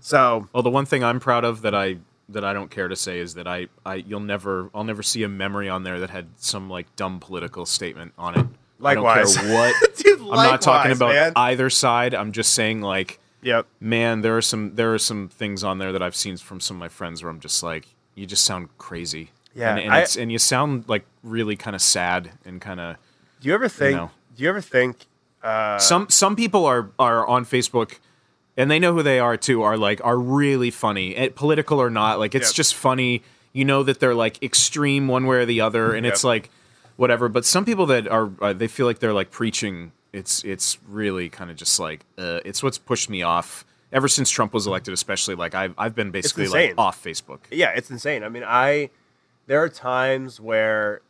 So 0.00 0.48
Well, 0.54 0.62
the 0.62 0.70
one 0.70 0.86
thing 0.86 1.04
I'm 1.04 1.20
proud 1.20 1.44
of 1.44 1.60
that 1.62 1.74
I 1.74 1.98
that 2.30 2.44
I 2.44 2.52
don't 2.52 2.70
care 2.70 2.88
to 2.88 2.96
say 2.96 3.20
is 3.20 3.34
that 3.34 3.46
I, 3.46 3.68
I 3.86 3.96
you'll 3.96 4.20
never 4.20 4.70
I'll 4.74 4.84
never 4.84 5.02
see 5.02 5.22
a 5.22 5.28
memory 5.28 5.68
on 5.68 5.82
there 5.82 6.00
that 6.00 6.10
had 6.10 6.28
some 6.36 6.68
like 6.68 6.94
dumb 6.96 7.20
political 7.20 7.66
statement 7.66 8.12
on 8.18 8.38
it. 8.38 8.46
Likewise. 8.78 9.36
I 9.36 9.40
don't 9.40 9.48
care 9.50 9.72
what. 9.80 9.96
Dude, 9.96 10.20
I'm 10.22 10.28
not 10.28 10.62
talking 10.62 10.92
about 10.92 11.14
man. 11.14 11.32
either 11.36 11.70
side. 11.70 12.14
I'm 12.14 12.32
just 12.32 12.52
saying 12.54 12.80
like, 12.80 13.18
yep. 13.42 13.66
man, 13.80 14.20
there 14.20 14.36
are 14.36 14.42
some 14.42 14.74
there 14.74 14.94
are 14.94 14.98
some 14.98 15.28
things 15.28 15.64
on 15.64 15.78
there 15.78 15.92
that 15.92 16.02
I've 16.02 16.16
seen 16.16 16.36
from 16.36 16.60
some 16.60 16.76
of 16.76 16.80
my 16.80 16.88
friends 16.88 17.22
where 17.22 17.30
I'm 17.30 17.40
just 17.40 17.62
like, 17.62 17.86
you 18.14 18.26
just 18.26 18.44
sound 18.44 18.68
crazy. 18.78 19.30
Yeah, 19.54 19.70
and, 19.70 19.80
and, 19.80 19.92
I- 19.92 20.00
it's, 20.02 20.16
and 20.16 20.30
you 20.30 20.38
sound 20.38 20.88
like 20.88 21.04
really 21.22 21.56
kind 21.56 21.74
of 21.74 21.82
sad 21.82 22.32
and 22.44 22.60
kind 22.60 22.78
of 22.78 22.96
Do 23.40 23.48
you 23.48 23.54
ever 23.54 23.68
think? 23.68 23.96
know. 23.96 24.10
Do 24.36 24.42
you 24.44 24.48
ever 24.48 24.60
think? 24.60 25.06
Uh, 25.42 25.78
some 25.78 26.08
some 26.08 26.36
people 26.36 26.64
are 26.66 26.90
are 26.98 27.26
on 27.26 27.44
Facebook 27.44 27.98
and 28.58 28.70
they 28.70 28.78
know 28.78 28.92
who 28.92 29.02
they 29.02 29.18
are 29.18 29.36
too 29.38 29.62
are 29.62 29.78
like 29.78 30.00
are 30.04 30.18
really 30.18 30.70
funny 30.70 31.16
eh, 31.16 31.30
political 31.34 31.80
or 31.80 31.88
not 31.88 32.18
like 32.18 32.34
it's 32.34 32.48
Yep. 32.50 32.54
just 32.56 32.74
funny 32.74 33.22
you 33.54 33.64
know 33.64 33.82
that 33.82 33.98
they're 34.00 34.14
like 34.14 34.42
extreme 34.42 35.08
one 35.08 35.24
way 35.26 35.36
or 35.38 35.46
the 35.46 35.62
other 35.62 35.94
and 35.94 36.04
it's 36.04 36.22
like 36.24 36.50
whatever 36.96 37.28
but 37.30 37.44
some 37.46 37.64
people 37.64 37.86
that 37.86 38.06
are 38.06 38.30
uh, 38.42 38.52
they 38.52 38.68
feel 38.68 38.84
like 38.84 38.98
they're 38.98 39.14
like 39.14 39.30
preaching 39.30 39.92
it's 40.12 40.42
it's 40.44 40.78
really 40.88 41.28
kind 41.30 41.50
of 41.50 41.56
just 41.56 41.80
like 41.80 42.04
uh, 42.18 42.40
it's 42.44 42.62
what's 42.62 42.76
pushed 42.78 43.08
me 43.08 43.22
off 43.22 43.64
ever 43.92 44.06
since 44.08 44.28
Trump 44.28 44.52
was 44.52 44.66
elected, 44.66 44.92
especially 44.92 45.34
like 45.34 45.54
I've 45.54 45.74
I've 45.78 45.94
been 45.94 46.10
basically 46.10 46.48
like 46.48 46.74
off 46.76 47.02
Facebook. 47.02 47.40
Yeah, 47.50 47.70
it's 47.74 47.90
insane. 47.90 48.22
I 48.22 48.28
mean, 48.28 48.42
I 48.46 48.90
there 49.46 49.62
are 49.62 49.68
times 49.68 50.40
where 50.40 51.00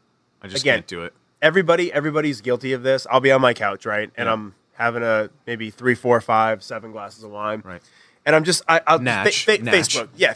I 0.43 0.47
just 0.49 0.63
Again, 0.63 0.79
can't 0.79 0.87
do 0.89 1.03
it. 1.03 1.13
everybody 1.43 1.93
everybody's 1.93 2.41
guilty 2.41 2.73
of 2.73 2.83
this. 2.83 3.07
I'll 3.11 3.21
be 3.21 3.31
on 3.33 3.41
my 3.41 3.55
couch, 3.55 3.87
right, 3.87 4.11
and 4.17 4.27
Yeah. 4.27 4.33
I'm 4.33 4.55
having 4.79 5.03
a 5.03 5.29
maybe 5.47 5.71
three, 5.71 5.95
four, 5.95 6.21
five, 6.23 6.63
seven 6.63 6.93
glasses 6.93 7.23
of 7.25 7.31
wine, 7.31 7.61
Right. 7.65 7.83
and 8.25 8.35
I'm 8.35 8.45
just 8.45 8.63
I, 8.69 8.81
I'll 8.87 8.99
Natch, 9.01 9.45
fa- 9.45 9.57
fa- 9.57 9.63
natch. 9.63 9.75
Facebook, 9.75 10.09
yeah, 10.17 10.35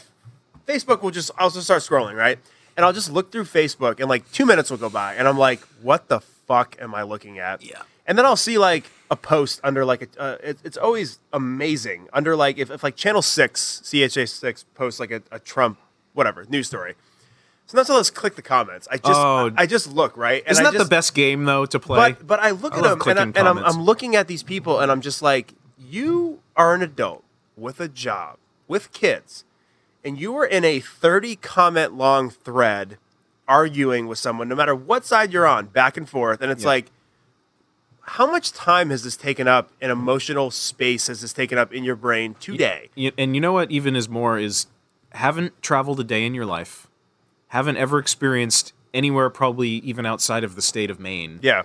Facebook 0.67 1.01
will 1.01 1.11
just 1.11 1.31
I'll 1.37 1.49
just 1.49 1.65
start 1.65 1.81
scrolling, 1.81 2.15
right, 2.15 2.37
and 2.77 2.85
I'll 2.85 2.93
just 2.93 3.11
look 3.11 3.31
through 3.31 3.45
Facebook, 3.45 3.99
and 3.99 4.07
like 4.09 4.29
two 4.31 4.45
minutes 4.45 4.69
will 4.69 4.77
go 4.77 4.89
by, 4.89 5.15
and 5.15 5.27
I'm 5.27 5.37
like, 5.37 5.61
what 5.81 6.07
the 6.09 6.19
fuck 6.19 6.75
am 6.79 6.93
I 6.93 7.03
looking 7.03 7.39
at? 7.39 7.63
Yeah. 7.63 7.81
And 8.05 8.17
then 8.17 8.25
I'll 8.25 8.35
see 8.35 8.57
like 8.57 8.83
a 9.09 9.15
post 9.15 9.61
under 9.63 9.85
like 9.85 10.01
a, 10.17 10.21
uh, 10.21 10.37
it, 10.43 10.57
it's 10.65 10.75
always 10.77 11.19
amazing 11.31 12.09
under 12.11 12.35
like 12.35 12.57
if, 12.57 12.69
if 12.69 12.83
like 12.83 12.97
Channel 12.97 13.21
Six 13.21 13.81
CHA 13.89 14.25
Six 14.25 14.65
posts 14.75 14.99
like 14.99 15.11
a, 15.11 15.21
a 15.31 15.39
Trump 15.39 15.77
whatever 16.13 16.43
news 16.49 16.67
story. 16.67 16.95
Not 17.73 17.77
so 17.77 17.77
that's 17.77 17.89
all. 17.91 17.95
Let's 17.97 18.09
click 18.09 18.35
the 18.35 18.41
comments. 18.41 18.87
I 18.91 18.97
just 18.97 19.19
Oh. 19.19 19.51
I 19.57 19.65
just 19.65 19.91
look 19.91 20.15
right. 20.17 20.43
And 20.45 20.51
Isn't 20.51 20.65
I 20.65 20.69
that 20.71 20.77
just, 20.77 20.85
the 20.89 20.89
best 20.95 21.13
game 21.15 21.45
though 21.45 21.65
to 21.65 21.79
play? 21.79 22.11
but 22.13 22.27
but 22.27 22.39
I 22.39 22.51
look 22.51 22.73
I 22.73 22.77
at 22.77 22.83
them 22.83 23.01
and, 23.07 23.19
I, 23.19 23.23
and 23.39 23.47
I'm. 23.47 23.57
I'm 23.59 23.81
looking 23.83 24.15
at 24.15 24.27
these 24.27 24.43
people 24.43 24.79
and 24.79 24.91
I'm 24.91 25.01
just 25.01 25.21
like, 25.21 25.53
you 25.77 26.39
are 26.55 26.73
an 26.73 26.81
adult 26.81 27.23
with 27.57 27.79
a 27.79 27.87
job 27.87 28.37
with 28.67 28.91
kids, 28.93 29.43
and 30.03 30.19
you 30.19 30.35
are 30.37 30.45
in 30.45 30.63
a 30.63 30.79
30 30.79 31.35
comment 31.37 31.93
long 31.93 32.29
thread 32.29 32.97
arguing 33.47 34.07
with 34.07 34.17
someone, 34.17 34.47
no 34.47 34.55
matter 34.55 34.73
what 34.73 35.05
side 35.05 35.33
you're 35.33 35.45
on, 35.45 35.65
back 35.67 35.97
and 35.97 36.07
forth, 36.09 36.41
and 36.41 36.51
it's 36.51 36.63
Yeah. 36.63 36.69
like. 36.69 36.91
How 38.05 38.29
much 38.29 38.51
time 38.51 38.89
has 38.89 39.03
this 39.05 39.15
taken 39.15 39.47
up 39.47 39.71
and 39.79 39.89
emotional 39.89 40.51
space 40.51 41.07
has 41.07 41.21
this 41.21 41.31
taken 41.31 41.57
up 41.57 41.73
in 41.73 41.85
your 41.85 41.95
brain 41.95 42.35
today? 42.37 42.89
And 43.17 43.33
you 43.33 43.39
know 43.39 43.53
what 43.53 43.71
even 43.71 43.95
is 43.95 44.09
more 44.09 44.37
is 44.37 44.67
haven't 45.13 45.61
traveled 45.61 46.01
a 46.01 46.03
day 46.03 46.25
in 46.25 46.33
your 46.33 46.45
life, 46.45 46.87
haven't 47.53 47.77
ever 47.77 47.99
experienced 47.99 48.73
anywhere 48.93 49.29
probably 49.29 49.69
even 49.69 50.05
outside 50.05 50.43
of 50.43 50.55
the 50.55 50.61
state 50.61 50.89
of 50.91 50.99
Maine 50.99 51.39
Yeah. 51.41 51.63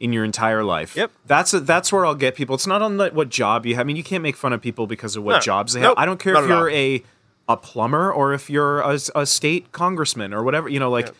in 0.00 0.12
your 0.12 0.24
entire 0.24 0.64
life. 0.64 0.96
Yep. 0.96 1.10
That's 1.26 1.52
a, 1.54 1.60
that's 1.60 1.92
where 1.92 2.04
I'll 2.04 2.14
get 2.14 2.34
people. 2.34 2.54
It's 2.54 2.66
not 2.66 2.82
on 2.82 2.96
the, 2.96 3.08
what 3.10 3.28
job 3.28 3.64
you 3.66 3.74
have. 3.74 3.82
I 3.82 3.84
mean, 3.84 3.96
you 3.96 4.02
can't 4.02 4.22
make 4.22 4.36
fun 4.36 4.52
of 4.52 4.60
people 4.60 4.86
because 4.86 5.14
of 5.16 5.22
what 5.22 5.32
No. 5.34 5.40
jobs 5.40 5.72
they 5.74 5.80
have. 5.80 5.94
I 5.96 6.04
don't 6.06 6.18
care 6.18 6.34
if 6.42 6.48
you're 6.48 6.70
a 6.70 7.02
a 7.48 7.56
plumber 7.56 8.12
or 8.12 8.32
if 8.34 8.50
you're 8.50 8.80
a, 8.80 8.98
a 9.14 9.24
state 9.24 9.70
congressman 9.72 10.34
or 10.34 10.42
whatever. 10.42 10.68
You 10.68 10.80
know, 10.80 10.90
like 10.90 11.14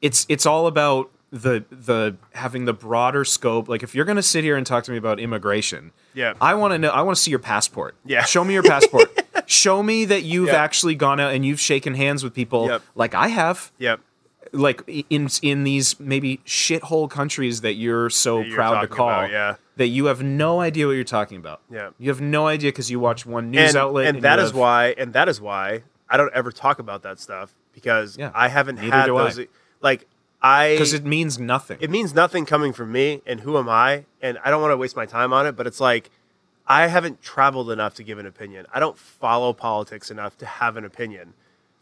it's 0.00 0.26
it's 0.28 0.46
all 0.46 0.66
about 0.66 1.10
the 1.30 1.64
the 1.70 2.16
having 2.32 2.64
the 2.64 2.72
broader 2.72 3.24
scope. 3.24 3.68
Like 3.68 3.82
if 3.82 3.94
you're 3.94 4.04
going 4.06 4.16
to 4.16 4.22
sit 4.22 4.42
here 4.42 4.56
and 4.56 4.66
talk 4.66 4.84
to 4.84 4.90
me 4.90 4.96
about 4.96 5.20
immigration, 5.20 5.92
Yeah. 6.14 6.32
I 6.40 6.54
want 6.54 6.72
to 6.72 6.78
know. 6.78 6.88
I 6.90 7.02
want 7.02 7.16
to 7.16 7.22
see 7.22 7.30
your 7.30 7.40
passport. 7.40 7.94
Yeah. 8.06 8.24
show 8.24 8.42
me 8.44 8.54
your 8.54 8.62
passport. 8.62 9.10
show 9.48 9.82
me 9.82 10.04
that 10.04 10.22
you've 10.24 10.48
Yeah. 10.48 10.62
actually 10.62 10.94
gone 10.94 11.18
out 11.18 11.32
and 11.32 11.44
you've 11.44 11.58
shaken 11.60 11.94
hands 11.94 12.22
with 12.22 12.34
people 12.34 12.66
Yep. 12.68 12.82
like 12.94 13.14
I 13.14 13.28
have 13.28 13.72
Yep. 13.78 14.00
like 14.52 14.82
in 15.10 15.28
in 15.42 15.64
these 15.64 15.98
maybe 15.98 16.40
shithole 16.46 17.08
countries 17.10 17.62
that 17.62 17.74
you're 17.74 18.10
so 18.10 18.40
you're 18.40 18.54
proud 18.54 18.80
to 18.82 18.86
call 18.88 19.08
about, 19.08 19.30
yeah. 19.30 19.54
that 19.76 19.88
you 19.88 20.04
have 20.06 20.22
no 20.22 20.60
idea 20.60 20.86
what 20.86 20.92
you're 20.92 21.04
talking 21.04 21.38
about. 21.38 21.60
Yeah. 21.70 21.90
You 21.98 22.10
have 22.10 22.20
no 22.20 22.46
idea 22.46 22.70
because 22.70 22.90
you 22.90 23.00
watch 23.00 23.24
one 23.26 23.50
news 23.50 23.70
and, 23.70 23.76
outlet 23.78 24.06
and 24.14 24.22
that 24.22 24.38
you 24.38 24.44
is 24.44 24.50
have- 24.50 24.56
why 24.58 24.94
and 24.98 25.12
that 25.14 25.28
is 25.28 25.40
why 25.40 25.82
I 26.10 26.16
don't 26.18 26.32
ever 26.34 26.52
talk 26.52 26.78
about 26.78 27.02
that 27.02 27.18
stuff 27.18 27.54
because 27.72 28.16
Yeah, 28.18 28.30
I 28.34 28.48
haven't 28.48 28.76
neither 28.76 28.96
had 28.96 29.06
do 29.06 29.16
I. 29.16 29.24
those 29.24 29.40
like 29.80 30.06
I 30.42 30.72
because 30.74 30.92
it 30.94 31.04
means 31.04 31.38
nothing. 31.38 31.78
it 31.80 31.90
means 31.90 32.14
nothing 32.14 32.44
coming 32.46 32.72
from 32.74 32.92
me 32.92 33.22
and 33.26 33.40
who 33.40 33.56
am 33.58 33.68
I 33.68 34.04
and 34.22 34.38
I 34.44 34.50
don't 34.50 34.60
want 34.62 34.72
to 34.72 34.76
waste 34.76 34.94
my 34.96 35.06
time 35.06 35.32
on 35.32 35.46
it 35.46 35.56
but 35.56 35.66
it's 35.66 35.80
like 35.80 36.10
I 36.70 36.86
haven't 36.86 37.22
traveled 37.22 37.70
enough 37.70 37.94
to 37.94 38.02
give 38.04 38.18
an 38.18 38.26
opinion. 38.26 38.66
I 38.72 38.78
don't 38.78 38.96
follow 38.98 39.52
politics 39.54 40.10
enough 40.10 40.36
to 40.38 40.46
have 40.46 40.76
an 40.76 40.84
opinion. 40.84 41.32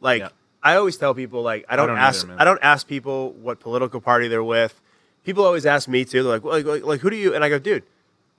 Like 0.01 0.21
Yeah. 0.21 0.29
I 0.63 0.77
always 0.77 0.97
tell 0.97 1.13
people 1.15 1.43
like 1.43 1.65
I 1.69 1.77
don't, 1.77 1.89
don't 1.89 1.99
ask 1.99 2.25
either. 2.25 2.37
I 2.41 2.45
don't 2.45 2.61
ask 2.63 2.87
people 2.87 3.33
what 3.33 3.59
political 3.61 4.01
party 4.01 4.29
they're 4.29 4.45
with. 4.45 4.81
People 5.25 5.45
always 5.45 5.67
ask 5.67 5.89
me 5.89 6.05
too. 6.05 6.23
They're 6.23 6.33
like, 6.39 6.45
like, 6.45 6.65
like, 6.65 6.85
like, 6.85 7.01
who 7.01 7.11
do 7.11 7.17
you? 7.17 7.35
And 7.35 7.43
I 7.43 7.49
go, 7.49 7.59
dude, 7.59 7.83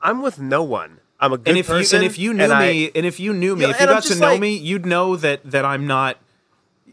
I'm 0.01 0.21
with 0.21 0.39
no 0.39 0.63
one. 0.63 0.99
I'm 1.19 1.33
a 1.33 1.37
good 1.37 1.49
and 1.49 1.57
if 1.57 1.67
person. 1.67 2.01
you 2.01 2.05
and 2.05 2.11
if 2.11 2.19
you 2.19 2.33
knew 2.33 2.43
and 2.43 2.53
I- 2.53 2.67
me 2.71 2.91
and 2.95 3.05
if 3.05 3.19
you 3.19 3.33
knew 3.33 3.55
me, 3.55 3.63
Yeah, 3.63 3.71
if 3.71 3.79
you 3.81 3.85
got 3.87 4.03
to 4.03 4.15
know 4.15 4.27
like- 4.27 4.39
me, 4.39 4.55
you'd 4.55 4.85
know 4.85 5.15
that 5.17 5.49
that 5.51 5.65
I'm 5.65 5.85
not. 5.87 6.17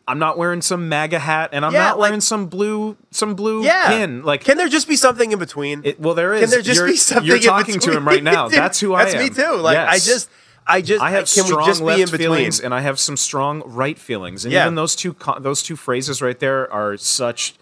I'm 0.06 0.18
not 0.18 0.36
wearing 0.36 0.60
some 0.60 0.88
MAGA 0.90 1.18
hat, 1.18 1.50
and 1.52 1.64
I'm 1.64 1.72
Yeah, 1.72 1.84
not 1.84 1.98
like- 1.98 2.08
wearing 2.10 2.20
some 2.20 2.46
blue 2.46 2.96
some 3.10 3.34
blue 3.34 3.64
yeah, 3.64 3.88
pin. 3.88 4.22
Like, 4.22 4.44
can 4.44 4.58
there 4.58 4.68
just 4.68 4.86
be 4.86 4.96
something 4.96 5.32
in 5.32 5.38
between? 5.38 5.80
it, 5.84 5.98
well, 6.00 6.14
there 6.14 6.34
is. 6.34 6.40
Can 6.42 6.50
there 6.50 6.60
just 6.62 6.78
you're, 6.78 6.88
be 6.88 6.96
something? 6.96 7.26
You're 7.26 7.36
in 7.36 7.42
talking 7.42 7.78
to 7.80 7.90
him 7.96 8.06
right 8.06 8.22
now. 8.22 8.48
That's 8.50 8.78
who 8.80 8.94
I 8.94 9.04
That's 9.04 9.14
am. 9.14 9.20
That's 9.26 9.38
me 9.38 9.44
too. 9.44 9.56
Like 9.56 9.78
I 9.78 9.94
just, 9.98 10.28
I 10.66 10.82
just, 10.82 11.02
I 11.02 11.10
have 11.10 11.20
can 11.32 11.44
strong 11.44 11.60
we 11.62 11.66
just 11.66 11.80
left 11.80 11.96
be 11.96 12.02
in 12.02 12.08
between? 12.10 12.20
feelings, 12.20 12.60
and 12.60 12.74
I 12.74 12.80
have 12.82 12.98
some 13.00 13.16
strong 13.16 13.62
right 13.64 13.98
feelings, 13.98 14.44
and 14.44 14.52
Yeah. 14.52 14.64
even 14.64 14.74
those 14.74 14.94
two 14.94 15.16
those 15.40 15.62
two 15.62 15.76
phrases 15.76 16.20
right 16.20 16.38
there 16.38 16.70
are 16.70 16.96
such 16.98 17.54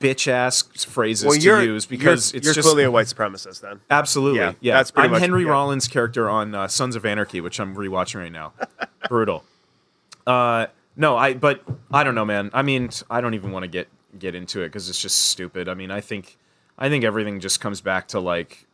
bitch 0.00 0.28
ass 0.28 0.62
phrases 0.84 1.26
well, 1.26 1.34
to 1.38 1.64
use 1.64 1.84
because 1.86 2.32
you're, 2.32 2.38
it's 2.38 2.44
you're 2.46 2.54
just 2.54 2.66
clearly 2.66 2.84
a 2.84 2.90
white 2.90 3.06
supremacist 3.06 3.60
then. 3.62 3.80
absolutely 3.90 4.38
Yeah, 4.38 4.52
yeah. 4.60 4.76
that's 4.76 4.92
pretty 4.92 5.06
I'm 5.06 5.10
much- 5.12 5.20
Henry 5.22 5.42
yeah. 5.42 5.50
Rollins' 5.50 5.88
character 5.88 6.28
on 6.30 6.54
uh, 6.54 6.68
Sons 6.68 6.94
of 6.94 7.04
Anarchy, 7.04 7.40
which 7.40 7.58
I'm 7.58 7.74
rewatching 7.74 8.20
right 8.20 8.30
now. 8.32 8.52
Brutal. 9.08 9.42
Uh, 10.24 10.66
no, 10.98 11.16
I 11.16 11.32
but 11.34 11.62
I 11.90 12.04
don't 12.04 12.14
know, 12.14 12.26
man. 12.26 12.50
I 12.52 12.60
mean, 12.62 12.90
I 13.08 13.22
don't 13.22 13.32
even 13.34 13.50
want 13.52 13.62
to 13.62 13.68
get 13.68 13.88
get 14.18 14.34
into 14.34 14.60
it 14.62 14.68
because 14.68 14.90
it's 14.90 15.00
just 15.00 15.16
stupid. 15.30 15.68
I 15.68 15.74
mean, 15.74 15.90
I 15.90 16.00
think 16.02 16.36
I 16.76 16.88
think 16.90 17.04
everything 17.04 17.40
just 17.40 17.60
comes 17.60 17.80
back 17.80 18.08
to 18.08 18.20
like 18.20 18.66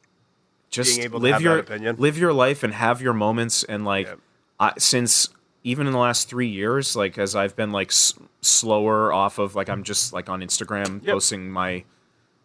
just 0.70 0.96
Being 0.96 1.04
able 1.04 1.20
live 1.20 1.40
your 1.40 1.58
opinion. 1.58 1.96
live 1.98 2.18
your 2.18 2.32
life 2.32 2.62
and 2.64 2.74
have 2.74 3.00
your 3.00 3.12
moments 3.12 3.62
and 3.62 3.84
like 3.84 4.06
Yep. 4.08 4.18
I, 4.58 4.72
since 4.78 5.28
even 5.62 5.86
in 5.86 5.92
the 5.92 5.98
last 6.00 6.28
three 6.28 6.48
years 6.48 6.94
like 6.96 7.16
as 7.16 7.34
i've 7.36 7.54
been 7.54 7.70
like 7.70 7.88
s- 7.90 8.14
slower 8.40 9.12
off 9.12 9.38
of 9.38 9.54
like 9.54 9.68
i'm 9.68 9.82
just 9.84 10.12
like 10.12 10.28
on 10.28 10.40
instagram 10.40 11.00
Yep. 11.04 11.12
posting 11.14 11.48
my 11.50 11.84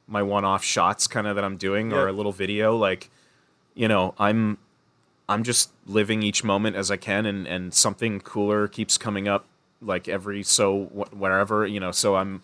my 0.08 0.22
one-off 0.22 0.64
shots 0.64 1.08
kind 1.08 1.26
of 1.28 1.36
that 1.36 1.44
i'm 1.44 1.58
doing 1.58 1.92
or 1.92 2.08
a 2.08 2.12
little 2.14 2.32
video 2.32 2.76
like 2.78 3.10
you 3.74 3.88
know 3.88 4.14
i'm 4.20 4.58
i'm 5.28 5.44
just 5.44 5.72
living 5.88 6.22
each 6.24 6.44
moment 6.44 6.76
as 6.76 6.92
i 6.92 6.98
can 6.98 7.26
and 7.26 7.48
and 7.48 7.74
something 7.74 8.20
cooler 8.22 8.68
keeps 8.68 8.98
coming 8.98 9.28
up 9.28 9.48
like 9.82 10.08
every 10.08 10.44
so 10.44 10.86
wh- 10.86 11.14
wherever 11.20 11.66
you 11.66 11.80
know 11.80 11.92
so 11.92 12.16
i'm 12.16 12.42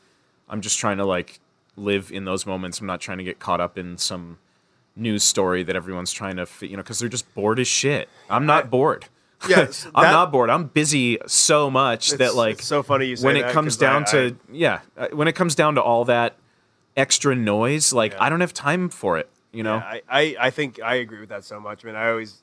i'm 0.49 0.61
just 0.61 0.79
trying 0.79 0.97
to 0.97 1.05
like 1.05 1.39
live 1.75 2.11
in 2.11 2.23
those 2.25 2.45
moments 2.45 2.79
i'm 2.79 2.87
not 2.87 3.01
trying 3.01 3.17
to 3.17 3.23
get 3.23 3.39
caught 3.39 3.59
up 3.59 3.77
in 3.77 3.97
some 3.97 4.37
news 4.95 5.23
story 5.23 5.61
that 5.63 5.75
everyone's 5.75 6.13
trying 6.13 6.37
to 6.37 6.47
you 6.61 6.77
know 6.77 6.83
because 6.83 6.99
they're 6.99 7.09
just 7.09 7.33
bored 7.35 7.59
as 7.59 7.67
shit 7.67 8.07
i'm 8.29 8.45
not 8.45 8.63
I- 8.65 8.67
bored 8.67 9.05
Yes, 9.49 9.85
i'm 9.95 10.03
that- 10.05 10.11
not 10.11 10.31
bored 10.31 10.49
i'm 10.49 10.65
busy 10.67 11.17
so 11.27 11.69
much 11.69 12.11
that 12.11 12.35
like 12.35 12.59
it's 12.59 12.65
so 12.67 12.81
funny 12.81 13.07
you 13.07 13.15
say 13.17 13.25
when 13.25 13.35
it 13.35 13.51
comes 13.51 13.75
down 13.75 14.03
I- 14.03 14.11
to 14.11 14.37
yeah 14.51 14.79
uh, 14.97 15.09
when 15.11 15.27
it 15.27 15.33
comes 15.35 15.55
down 15.55 15.75
to 15.75 15.81
all 15.83 16.05
that 16.05 16.37
extra 16.95 17.35
noise 17.35 17.91
like 17.91 18.13
Yeah. 18.13 18.23
i 18.23 18.29
don't 18.29 18.39
have 18.41 18.53
time 18.53 18.87
for 18.89 19.17
it 19.17 19.29
you 19.51 19.63
know 19.63 19.75
Yeah, 19.75 19.83
I, 19.85 20.01
I, 20.09 20.35
I 20.39 20.49
think 20.51 20.81
I 20.81 20.95
agree 20.95 21.19
with 21.19 21.29
that 21.29 21.43
so 21.43 21.59
much. 21.59 21.83
I 21.83 21.87
mean, 21.87 21.95
I 21.97 22.09
always, 22.09 22.41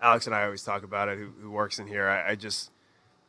Alex 0.00 0.26
and 0.26 0.34
I 0.34 0.44
always 0.44 0.62
talk 0.62 0.82
about 0.84 1.08
it. 1.08 1.18
Who, 1.18 1.28
who 1.42 1.50
works 1.50 1.78
in 1.80 1.86
here? 1.88 2.08
I, 2.08 2.30
I 2.30 2.34
just, 2.36 2.70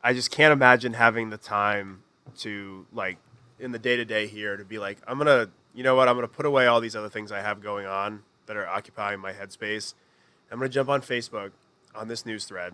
I 0.04 0.14
just 0.14 0.32
can't 0.32 0.51
imagine 0.51 0.93
having 0.93 1.30
the 1.30 1.38
time 1.38 2.04
to 2.39 2.86
like 2.93 3.18
in 3.60 3.72
the 3.72 3.80
day 3.80 3.95
to 3.95 4.06
day 4.06 4.28
here 4.28 4.58
to 4.58 4.66
be 4.66 4.78
like, 4.80 4.97
I'm 5.08 5.18
gonna, 5.18 5.49
you 5.74 5.84
know 5.84 5.95
what? 5.95 6.08
I'm 6.10 6.16
gonna 6.16 6.28
put 6.28 6.45
away 6.45 6.68
all 6.68 6.82
these 6.82 6.95
other 6.95 7.10
things 7.10 7.32
I 7.32 7.39
have 7.41 7.62
going 7.62 7.86
on 7.86 8.24
that 8.47 8.58
are 8.58 8.68
occupying 8.68 9.20
my 9.20 9.32
headspace. 9.32 9.93
I'm 10.51 10.60
gonna 10.60 10.70
jump 10.70 10.89
on 10.89 11.01
Facebook 11.01 11.51
on 11.95 12.08
this 12.08 12.26
news 12.26 12.45
thread, 12.45 12.74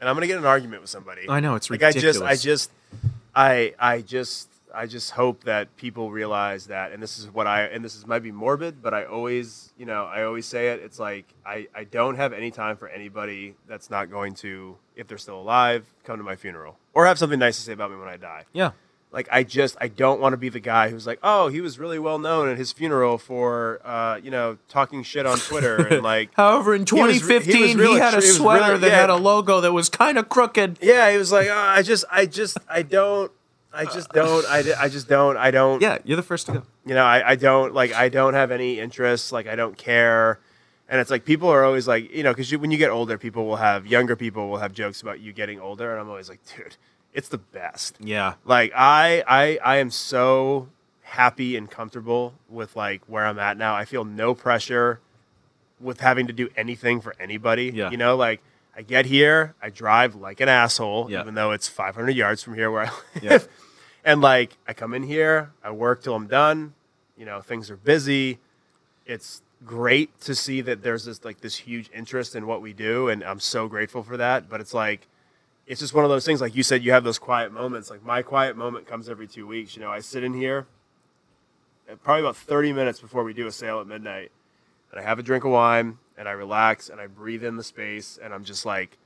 and 0.00 0.08
I'm 0.08 0.16
gonna 0.16 0.26
get 0.26 0.38
an 0.38 0.46
argument 0.46 0.80
with 0.82 0.90
somebody. 0.90 1.28
I 1.28 1.40
know, 1.40 1.54
it's 1.54 1.68
like 1.70 1.82
I 1.82 1.92
just, 1.92 2.22
I 2.22 2.36
just, 2.36 2.70
I, 3.34 3.74
I 3.78 4.00
just, 4.00 4.48
I 4.74 4.86
just 4.86 5.12
hope 5.12 5.44
that 5.44 5.76
people 5.76 6.10
realize 6.10 6.66
that, 6.66 6.92
and 6.92 7.02
this 7.02 7.18
is 7.18 7.28
what 7.30 7.46
I, 7.46 7.62
and 7.64 7.84
this 7.84 7.96
is 7.96 8.06
might 8.06 8.22
be 8.22 8.32
morbid, 8.32 8.82
but 8.82 8.94
I 8.94 9.04
always, 9.04 9.72
you 9.78 9.86
know, 9.86 10.04
I 10.04 10.24
always 10.24 10.46
say 10.46 10.68
it. 10.68 10.80
It's 10.80 10.98
like 10.98 11.26
I, 11.46 11.68
I 11.74 11.84
don't 11.84 12.16
have 12.16 12.32
any 12.32 12.50
time 12.50 12.76
for 12.76 12.88
anybody 12.88 13.54
that's 13.68 13.90
not 13.90 14.10
going 14.10 14.34
to, 14.36 14.76
if 14.96 15.06
they're 15.08 15.18
still 15.18 15.40
alive, 15.40 15.86
come 16.04 16.18
to 16.18 16.24
my 16.24 16.36
funeral 16.36 16.78
or 16.94 17.06
have 17.06 17.18
something 17.18 17.38
nice 17.38 17.56
to 17.56 17.62
say 17.62 17.72
about 17.72 17.90
me 17.90 17.96
when 17.98 18.08
I 18.08 18.16
die. 18.16 18.44
yeah 18.52 18.72
Like 19.12 19.28
I 19.30 19.42
just, 19.44 19.76
I 19.80 19.88
don't 19.88 20.20
want 20.20 20.32
to 20.34 20.36
be 20.36 20.48
the 20.48 20.60
guy 20.60 20.88
who's 20.90 21.06
like, 21.06 21.18
oh, 21.22 21.48
he 21.48 21.60
was 21.60 21.78
really 21.78 21.98
well 21.98 22.18
known 22.18 22.48
at 22.48 22.56
his 22.58 22.72
funeral 22.72 23.18
for, 23.18 23.80
uh, 23.84 24.18
you 24.22 24.30
know, 24.30 24.58
talking 24.68 25.02
shit 25.02 25.26
on 25.26 25.38
Twitter 25.38 25.76
and 25.86 26.02
like. 26.12 26.30
However, 26.34 26.74
in 26.74 26.86
He 26.86 27.00
was 27.02 27.22
re- 27.24 27.40
he 27.40 27.62
was 27.62 27.72
2015, 27.72 27.78
he, 27.78 27.98
had 27.98 28.14
a 28.14 28.22
sweater 28.22 28.64
really- 28.68 28.78
that 28.80 28.88
yeah. 28.90 29.00
had 29.00 29.10
a 29.10 29.16
logo 29.16 29.60
that 29.60 29.72
was 29.72 29.88
kind 29.88 30.16
of 30.18 30.28
crooked. 30.28 30.78
Yeah, 30.80 31.10
he 31.10 31.16
was 31.18 31.30
like, 31.32 31.48
oh, 31.48 31.54
I 31.54 31.82
just, 31.82 32.04
I 32.10 32.26
just, 32.26 32.56
I 32.68 32.82
don't, 32.82 33.30
I 33.74 33.84
just 33.84 34.10
uh, 34.10 34.14
don't, 34.14 34.46
I, 34.46 34.64
I 34.78 34.88
just 34.88 35.08
don't, 35.08 35.36
I 35.36 35.50
don't. 35.50 35.80
Yeah, 35.80 35.98
you're 36.04 36.16
the 36.16 36.22
first 36.22 36.46
to 36.46 36.52
go. 36.52 36.62
you 36.84 36.94
know 36.94 37.04
I, 37.04 37.30
I 37.30 37.36
don't 37.36 37.72
like 37.74 37.92
i 37.94 38.08
don't 38.08 38.34
have 38.34 38.50
any 38.50 38.78
interest 38.80 39.32
like 39.32 39.46
i 39.46 39.54
don't 39.54 39.76
care 39.78 40.40
and 40.88 41.00
it's 41.00 41.10
like 41.10 41.24
people 41.24 41.48
are 41.48 41.64
always 41.64 41.86
like 41.86 42.12
you 42.12 42.22
know 42.24 42.32
because 42.32 42.50
you, 42.50 42.58
when 42.58 42.70
you 42.72 42.76
get 42.78 42.90
older 42.90 43.16
people 43.18 43.46
will 43.46 43.56
have 43.56 43.86
younger 43.86 44.16
people 44.16 44.48
will 44.48 44.58
have 44.58 44.72
jokes 44.72 45.00
about 45.00 45.20
you 45.20 45.32
getting 45.32 45.60
older 45.60 45.92
and 45.92 46.00
i'm 46.00 46.08
always 46.08 46.28
like 46.28 46.40
dude 46.56 46.76
it's 47.14 47.28
the 47.28 47.38
best 47.38 47.96
Yeah, 48.00 48.34
like 48.44 48.72
i 48.74 49.22
i 49.28 49.58
i 49.64 49.76
am 49.76 49.90
so 49.90 50.68
happy 51.02 51.56
and 51.56 51.70
comfortable 51.70 52.34
with 52.48 52.74
like 52.74 53.00
where 53.06 53.26
i'm 53.26 53.38
at 53.38 53.56
now 53.56 53.74
i 53.76 53.84
feel 53.84 54.04
no 54.04 54.34
pressure 54.34 54.98
with 55.80 56.00
having 56.00 56.26
to 56.26 56.32
do 56.32 56.48
anything 56.56 57.00
for 57.00 57.14
anybody 57.20 57.70
Yeah. 57.74 57.90
you 57.90 57.96
know 57.96 58.16
like 58.16 58.40
I 58.74 58.80
get 58.80 59.04
here, 59.04 59.54
I 59.62 59.68
drive 59.68 60.14
like 60.14 60.40
an 60.40 60.48
asshole, 60.48 61.10
Yeah. 61.10 61.20
even 61.20 61.34
though 61.34 61.50
it's 61.50 61.68
500 61.68 62.12
yards 62.16 62.42
from 62.42 62.54
here 62.54 62.70
where 62.70 62.84
I 62.84 62.90
live. 63.20 63.22
Yeah. 63.22 63.38
And 64.04 64.20
like, 64.20 64.56
I 64.66 64.72
come 64.72 64.94
in 64.94 65.02
here, 65.02 65.52
I 65.62 65.70
work 65.70 66.02
till 66.02 66.14
I'm 66.14 66.26
done. 66.26 66.74
You 67.16 67.26
know, 67.26 67.40
things 67.40 67.70
are 67.70 67.76
busy. 67.76 68.38
It's 69.06 69.42
great 69.64 70.20
to 70.22 70.34
see 70.34 70.60
that 70.62 70.82
there's 70.82 71.04
this 71.04 71.24
like 71.24 71.40
this 71.40 71.56
huge 71.56 71.90
interest 71.94 72.34
in 72.34 72.46
what 72.46 72.62
we 72.62 72.72
do, 72.72 73.08
and 73.08 73.22
I'm 73.22 73.40
so 73.40 73.68
grateful 73.68 74.02
for 74.02 74.16
that. 74.16 74.48
But 74.48 74.60
it's 74.60 74.74
like, 74.74 75.06
it's 75.66 75.80
just 75.80 75.94
one 75.94 76.04
of 76.04 76.10
those 76.10 76.26
things. 76.26 76.40
Like 76.40 76.56
you 76.56 76.62
said, 76.62 76.82
you 76.82 76.92
have 76.92 77.04
those 77.04 77.18
quiet 77.18 77.52
moments. 77.52 77.90
Like 77.90 78.04
my 78.04 78.22
quiet 78.22 78.56
moment 78.56 78.86
comes 78.86 79.08
every 79.08 79.28
two 79.28 79.46
weeks. 79.46 79.76
You 79.76 79.82
know, 79.82 79.90
I 79.90 80.00
sit 80.00 80.24
in 80.24 80.34
here, 80.34 80.66
uh, 81.90 81.94
probably 81.96 82.22
about 82.22 82.36
30 82.36 82.72
minutes 82.72 83.00
before 83.00 83.22
we 83.22 83.32
do 83.32 83.46
a 83.46 83.52
sale 83.52 83.80
at 83.80 83.86
midnight, 83.86 84.32
and 84.90 85.00
I 85.00 85.02
have 85.04 85.18
a 85.18 85.22
drink 85.22 85.44
of 85.44 85.52
wine, 85.52 85.98
and 86.18 86.28
I 86.28 86.32
relax, 86.32 86.88
and 86.88 87.00
I 87.00 87.06
breathe 87.06 87.44
in 87.44 87.56
the 87.56 87.64
space, 87.64 88.18
and 88.22 88.34
I'm 88.34 88.44
just 88.44 88.66
like, 88.66 88.98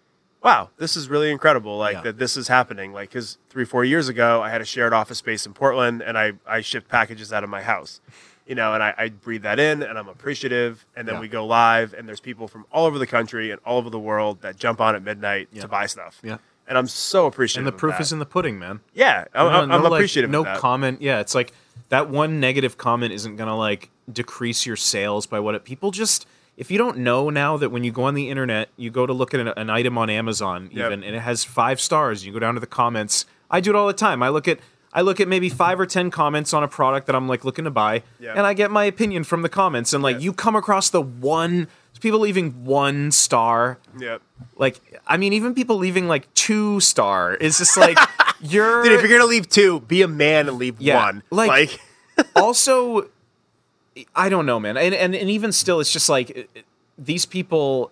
wow, 0.43 0.71
this 0.79 0.97
is 0.97 1.09
really 1.09 1.31
incredible. 1.31 1.77
Like 1.79 1.95
Yeah. 1.97 2.01
that 2.03 2.19
this 2.19 2.37
is 2.37 2.49
happening. 2.49 2.93
Like 2.93 3.11
because 3.11 3.39
three, 3.51 3.65
four 3.65 3.85
years 3.85 4.09
ago, 4.09 4.43
I 4.43 4.51
had 4.51 4.61
a 4.61 4.65
shared 4.65 4.93
office 4.93 5.19
space 5.19 5.47
in 5.47 5.53
Portland, 5.55 6.03
and 6.03 6.17
I 6.19 6.33
I 6.47 6.61
shipped 6.61 6.89
packages 6.89 7.33
out 7.33 7.45
of 7.45 7.51
my 7.51 7.63
house. 7.63 8.01
You 8.47 8.55
know, 8.55 8.75
and 8.75 8.83
I, 8.83 8.95
I 8.97 9.09
breathe 9.09 9.43
that 9.43 9.59
in, 9.59 9.83
and 9.83 9.99
I'm 9.99 10.07
appreciative. 10.09 10.87
And 10.95 11.09
then 11.09 11.17
Yeah. 11.17 11.21
we 11.21 11.27
go 11.29 11.45
live, 11.45 11.93
and 11.95 12.07
there's 12.09 12.21
people 12.21 12.47
from 12.47 12.65
all 12.71 12.87
over 12.87 12.97
the 12.97 13.07
country 13.07 13.51
and 13.51 13.61
all 13.67 13.77
over 13.77 13.91
the 13.91 13.99
world 13.99 14.41
that 14.43 14.57
jump 14.57 14.81
on 14.81 14.95
at 14.95 15.03
midnight 15.03 15.49
Yeah. 15.53 15.63
to 15.63 15.69
buy 15.69 15.87
stuff. 15.87 16.21
Yeah. 16.23 16.37
And 16.69 16.79
I'm 16.79 16.87
so 16.87 17.27
appreciative. 17.27 17.67
And 17.67 17.73
the 17.73 17.75
of 17.75 17.79
proof 17.81 18.01
is 18.01 18.13
in 18.13 18.21
the 18.21 18.27
pudding, 18.27 18.57
man. 18.59 18.81
Yeah, 18.95 19.25
I'm, 19.35 19.47
No- 19.47 19.51
I'm, 19.53 19.73
I'm 19.73 19.83
no, 19.83 19.89
like, 19.89 19.99
appreciative. 19.99 20.31
No 20.31 20.41
of 20.41 20.45
that. 20.47 20.59
comment. 20.59 21.03
Yeah, 21.03 21.19
it's 21.19 21.35
like 21.35 21.53
that 21.89 22.09
one 22.09 22.39
negative 22.39 22.79
comment 22.79 23.13
isn't 23.13 23.35
gonna 23.37 23.57
like 23.57 23.91
decrease 24.13 24.65
your 24.65 24.77
sales 24.77 25.27
by 25.27 25.41
what 25.41 25.57
it. 25.57 25.65
People 25.65 25.91
just 25.91 26.25
if 26.57 26.71
you 26.71 26.79
don't 26.79 26.99
know 26.99 27.29
now 27.31 27.57
that 27.57 27.71
when 27.71 27.85
you 27.85 27.93
go 27.93 28.05
on 28.05 28.15
the 28.15 28.31
internet, 28.31 28.69
you 28.77 28.91
go 28.91 29.07
to 29.07 29.13
look 29.13 29.35
at 29.35 29.41
an, 29.41 29.49
an 29.49 29.71
item 29.71 29.99
on 29.99 30.09
Amazon, 30.11 30.71
Yep. 30.73 30.87
even, 30.87 31.05
and 31.05 31.15
it 31.17 31.21
has 31.21 31.45
five 31.45 31.81
stars. 31.81 32.25
You 32.25 32.33
go 32.33 32.39
down 32.39 32.55
to 32.55 32.61
the 32.61 32.67
comments. 32.67 33.27
I 33.51 33.61
do 33.61 33.71
it 33.71 33.77
all 33.77 33.87
the 33.87 33.93
time. 33.93 34.23
I 34.23 34.29
look 34.31 34.49
at 34.49 34.59
I 34.93 35.03
look 35.03 35.21
at 35.21 35.29
maybe 35.29 35.51
five 35.51 35.79
or 35.79 35.85
ten 35.85 36.11
comments 36.11 36.55
on 36.55 36.63
a 36.63 36.69
product 36.69 37.07
that 37.09 37.15
I'm 37.15 37.29
like 37.29 37.45
looking 37.45 37.65
to 37.67 37.71
buy, 37.71 38.03
Yeah. 38.19 38.33
and 38.35 38.47
I 38.47 38.55
get 38.55 38.71
my 38.71 38.85
opinion 38.85 39.25
from 39.25 39.43
the 39.43 39.51
comments. 39.51 39.93
And 39.93 40.03
like 40.03 40.17
Yeah. 40.17 40.23
you 40.23 40.33
come 40.33 40.57
across 40.57 40.89
the 40.89 41.03
one 41.03 41.69
people 42.01 42.21
leaving 42.21 42.65
one 42.65 43.11
star. 43.11 43.79
Yep. 43.99 44.23
Like 44.57 44.81
I 45.07 45.17
mean, 45.19 45.33
even 45.35 45.55
people 45.55 45.77
leaving 45.77 46.09
like 46.09 46.33
two 46.35 46.81
star 46.81 47.35
is 47.35 47.59
just 47.59 47.77
like 47.77 47.99
you're 48.41 48.83
Dude, 48.85 48.93
if 48.93 49.03
you're 49.03 49.19
gonna 49.19 49.29
leave 49.29 49.49
two, 49.51 49.81
be 49.81 50.01
a 50.03 50.09
man 50.09 50.49
and 50.49 50.57
leave 50.57 50.77
Yeah, 50.81 51.05
one. 51.05 51.23
like- 51.31 51.51
like 52.17 52.27
also 52.37 53.09
i 54.15 54.29
don't 54.29 54.47
know 54.47 54.59
man 54.61 54.77
and, 54.77 54.95
and 54.95 55.15
and 55.15 55.31
even 55.31 55.53
still 55.53 55.81
it's 55.81 55.93
just 55.93 56.09
like 56.09 56.31
it- 56.31 56.65
these 56.99 57.25
people 57.27 57.91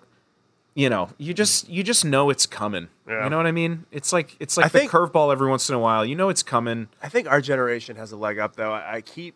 you 0.75 0.89
know 0.89 1.09
you 1.19 1.33
just 1.35 1.69
you 1.69 1.83
just 1.83 2.05
know 2.05 2.31
it's 2.31 2.47
coming 2.47 2.89
Yeah. 3.09 3.25
you 3.25 3.31
know 3.31 3.37
what 3.37 3.47
i 3.47 3.53
mean 3.53 3.85
it's 3.93 4.13
like 4.13 4.37
it's 4.41 4.57
like 4.57 4.67
I 4.75 4.81
the 4.81 4.89
curveball 4.89 5.31
every 5.33 5.49
once 5.49 5.69
in 5.69 5.75
a 5.75 5.79
while 5.79 6.05
you 6.05 6.15
know 6.17 6.29
it's 6.31 6.43
coming 6.43 6.89
I 7.03 7.09
think 7.09 7.29
our 7.31 7.41
generation 7.41 7.97
has 7.97 8.13
a 8.13 8.17
leg 8.17 8.39
up, 8.39 8.57
though. 8.57 8.73
I, 8.73 8.95
I 8.97 9.01
keep. 9.03 9.35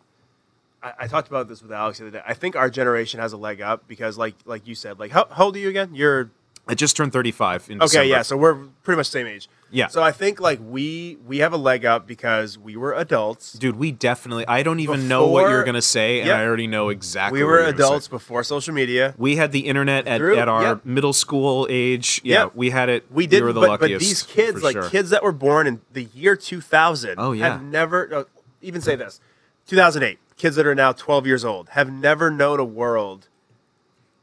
I, 0.81 0.93
I 1.01 1.07
talked 1.07 1.27
about 1.27 1.47
this 1.47 1.61
with 1.61 1.71
Alex 1.71 1.99
the 1.99 2.05
other 2.07 2.17
day. 2.17 2.23
I 2.25 2.33
think 2.33 2.55
our 2.55 2.69
generation 2.69 3.19
has 3.19 3.31
a 3.33 3.37
leg 3.37 3.61
up 3.61 3.87
because, 3.87 4.17
like, 4.17 4.33
like 4.45 4.65
you 4.67 4.73
said, 4.75 4.97
like, 4.97 5.11
how, 5.11 5.27
how 5.29 5.45
old 5.45 5.55
are 5.55 5.59
you 5.59 5.69
again? 5.69 5.91
You're 5.93 6.31
i 6.67 6.75
just 6.75 6.95
turned 6.95 7.11
35 7.13 7.69
in 7.69 7.77
okay, 7.77 7.85
December. 7.85 8.07
yeah. 8.07 8.21
So 8.21 8.37
we're 8.37 8.55
pretty 8.83 8.97
much 8.97 9.07
the 9.07 9.11
same 9.19 9.27
age. 9.27 9.49
Yeah. 9.71 9.87
So 9.87 10.01
I 10.01 10.11
think 10.11 10.39
like 10.39 10.59
we 10.63 11.17
we 11.27 11.39
have 11.39 11.53
a 11.53 11.57
leg 11.57 11.85
up 11.85 12.07
because 12.07 12.57
we 12.57 12.75
were 12.75 12.93
adults. 12.93 13.53
dude 13.53 13.75
we 13.75 13.91
definitely 13.91 14.45
i 14.47 14.63
don't 14.63 14.79
even 14.79 15.07
know 15.07 15.27
what 15.27 15.49
you're 15.49 15.63
gonna 15.63 15.81
say 15.81 16.19
and 16.19 16.27
Yep. 16.27 16.37
i 16.39 16.45
already 16.45 16.65
know 16.67 16.89
exactly 16.89 17.39
We 17.39 17.43
what 17.43 17.49
were 17.49 17.57
you're 17.59 17.65
gonna 17.71 17.77
say. 17.77 17.83
adults 17.85 18.07
before 18.07 18.43
social 18.43 18.73
media. 18.73 19.13
we 19.17 19.35
had 19.35 19.51
the 19.51 19.61
internet 19.67 20.07
at, 20.07 20.17
Through- 20.17 20.37
at 20.39 20.47
our 20.49 20.63
yep. 20.63 20.85
middle 20.85 21.13
school 21.13 21.67
age 21.69 22.19
yeah 22.23 22.43
Yep. 22.45 22.51
we 22.55 22.69
had 22.71 22.89
it 22.89 23.05
We 23.11 23.27
did, 23.27 23.43
were 23.43 23.53
the 23.53 23.61
but, 23.61 23.69
luckiest 23.69 23.93
but 23.93 23.99
these 23.99 24.23
kids, 24.23 24.59
for 24.59 24.65
like 24.65 24.73
sure. 24.73 24.89
kids 24.89 25.11
that 25.11 25.21
were 25.23 25.31
born 25.31 25.67
in 25.67 25.81
the 25.93 26.03
year 26.15 26.35
2000, 26.35 27.15
Oh, 27.19 27.31
yeah. 27.33 27.51
have 27.53 27.63
never 27.63 28.13
uh, 28.13 28.23
even 28.61 28.81
say 28.81 28.95
this. 28.95 29.19
2008, 29.67 30.17
kids 30.35 30.55
that 30.55 30.65
are 30.65 30.73
now 30.75 30.91
12 30.93 31.27
years 31.27 31.45
old 31.45 31.69
have 31.69 31.91
never 31.91 32.31
known 32.31 32.59
a 32.59 32.65
world 32.65 33.27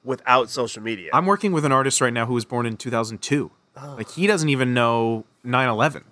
without 0.06 0.48
social 0.48 0.82
media. 0.82 1.10
I'm 1.12 1.26
working 1.26 1.52
with 1.52 1.64
an 1.66 1.72
artist 1.72 2.00
right 2.00 2.12
now 2.12 2.24
who 2.24 2.32
was 2.34 2.46
born 2.46 2.64
in 2.64 2.78
2002. 2.78 3.50
Oh. 3.76 3.94
Like 3.98 4.10
he 4.12 4.26
doesn't 4.26 4.48
even 4.48 4.72
know 4.72 5.24
9/11. 5.44 6.04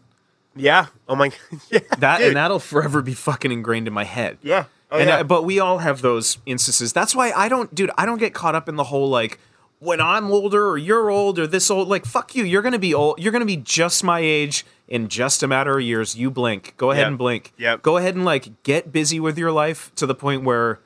yeah. 0.57 0.87
Oh 1.09 1.17
my. 1.17 1.31
yeah. 1.71 1.79
That 1.99 2.19
dude. 2.19 2.27
and 2.29 2.37
that'll 2.37 2.59
forever 2.59 3.01
be 3.01 3.15
fucking 3.15 3.51
ingrained 3.51 3.87
in 3.89 3.95
my 3.95 4.05
head. 4.05 4.37
Yeah. 4.43 4.65
Oh, 4.91 4.99
and 4.99 5.09
yeah. 5.09 5.21
I- 5.21 5.23
but 5.23 5.45
we 5.45 5.59
all 5.61 5.79
have 5.79 6.03
those 6.03 6.39
instances. 6.47 6.93
That's 6.93 7.15
why 7.17 7.33
I 7.33 7.49
don't, 7.49 7.75
dude. 7.75 7.91
I 7.97 8.05
don't 8.07 8.19
get 8.19 8.35
caught 8.35 8.55
up 8.55 8.69
in 8.69 8.77
the 8.77 8.85
whole 8.85 9.09
like 9.09 9.39
when 9.81 10.01
I'm 10.01 10.31
older 10.31 10.69
or 10.69 10.79
you're 10.79 11.11
old 11.11 11.39
or 11.39 11.47
this 11.47 11.71
old. 11.71 11.89
Like 11.89 12.05
fuck 12.05 12.35
you. 12.35 12.45
You're 12.45 12.63
gonna 12.63 12.79
be 12.79 12.93
old. 12.95 13.19
You're 13.19 13.33
gonna 13.33 13.45
be 13.47 13.57
just 13.57 14.05
my 14.05 14.21
age 14.21 14.65
in 14.87 15.09
just 15.09 15.43
a 15.43 15.49
matter 15.49 15.79
of 15.79 15.83
years. 15.83 16.17
You 16.17 16.31
blink. 16.31 16.75
Go 16.77 16.91
ahead 16.91 17.03
Yep. 17.03 17.09
and 17.09 17.19
blink. 17.19 17.53
Yep. 17.57 17.83
Go 17.83 17.97
ahead 17.97 18.15
and 18.15 18.25
like 18.25 18.63
get 18.63 18.93
busy 18.93 19.19
with 19.19 19.39
your 19.39 19.53
life 19.53 19.91
to 19.97 20.07
the 20.07 20.15
point 20.15 20.45
where. 20.45 20.81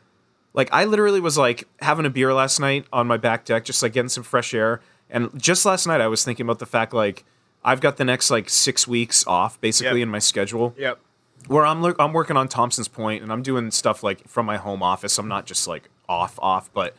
Like 0.59 0.71
I 0.73 0.87
literally 0.87 1.21
was 1.21 1.39
like 1.39 1.69
having 1.81 2.05
a 2.05 2.11
beer 2.11 2.35
last 2.35 2.59
night 2.59 2.85
on 2.93 3.07
my 3.07 3.17
back 3.17 3.45
deck, 3.45 3.65
just 3.65 3.81
like 3.81 3.93
getting 3.93 4.09
some 4.09 4.25
fresh 4.25 4.53
air. 4.53 4.81
And 5.09 5.31
just 5.41 5.65
last 5.65 5.87
night, 5.87 6.01
I 6.01 6.09
was 6.09 6.25
thinking 6.25 6.45
about 6.45 6.59
the 6.59 6.67
fact 6.67 6.93
like 6.93 7.25
I've 7.65 7.81
got 7.81 7.97
the 7.97 8.05
next 8.05 8.29
like 8.29 8.51
six 8.51 8.89
weeks 8.89 9.25
off 9.29 9.61
basically 9.61 10.01
Yep. 10.01 10.07
in 10.07 10.09
my 10.09 10.19
schedule 10.19 10.75
Yep. 10.77 10.99
where 11.47 11.65
I'm 11.65 11.81
look, 11.81 11.95
I'm 12.01 12.13
working 12.13 12.37
on 12.37 12.49
Thompson's 12.49 12.89
Point 12.89 13.23
and 13.23 13.31
I'm 13.33 13.43
doing 13.43 13.71
stuff 13.71 14.03
like 14.03 14.27
from 14.27 14.47
my 14.47 14.57
home 14.57 14.83
office. 14.83 15.17
I'm 15.17 15.29
not 15.29 15.47
just 15.47 15.69
like 15.69 15.89
off 16.09 16.37
off, 16.43 16.69
but 16.75 16.97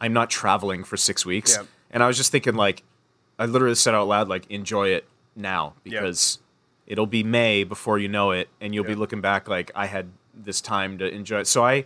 I'm 0.00 0.12
not 0.12 0.30
traveling 0.30 0.84
for 0.84 0.96
six 0.96 1.26
weeks. 1.26 1.56
Yep. 1.56 1.66
And 1.90 2.02
I 2.04 2.06
was 2.06 2.16
just 2.16 2.30
thinking 2.30 2.54
like 2.54 2.84
I 3.36 3.46
literally 3.46 3.74
said 3.74 3.94
out 3.96 4.06
loud 4.06 4.28
like 4.28 4.48
enjoy 4.48 4.90
it 4.90 5.06
now 5.34 5.74
because 5.82 6.38
it'll 6.86 7.06
be 7.06 7.24
May 7.24 7.64
before 7.64 7.98
you 7.98 8.06
know 8.06 8.30
it, 8.30 8.48
and 8.60 8.72
you'll 8.72 8.84
be 8.84 8.94
looking 8.94 9.20
back 9.20 9.48
like 9.48 9.72
I 9.74 9.86
had 9.86 10.06
this 10.34 10.60
time 10.60 10.98
to 10.98 11.08
enjoy 11.12 11.40
it. 11.40 11.48
So 11.48 11.64
I 11.64 11.84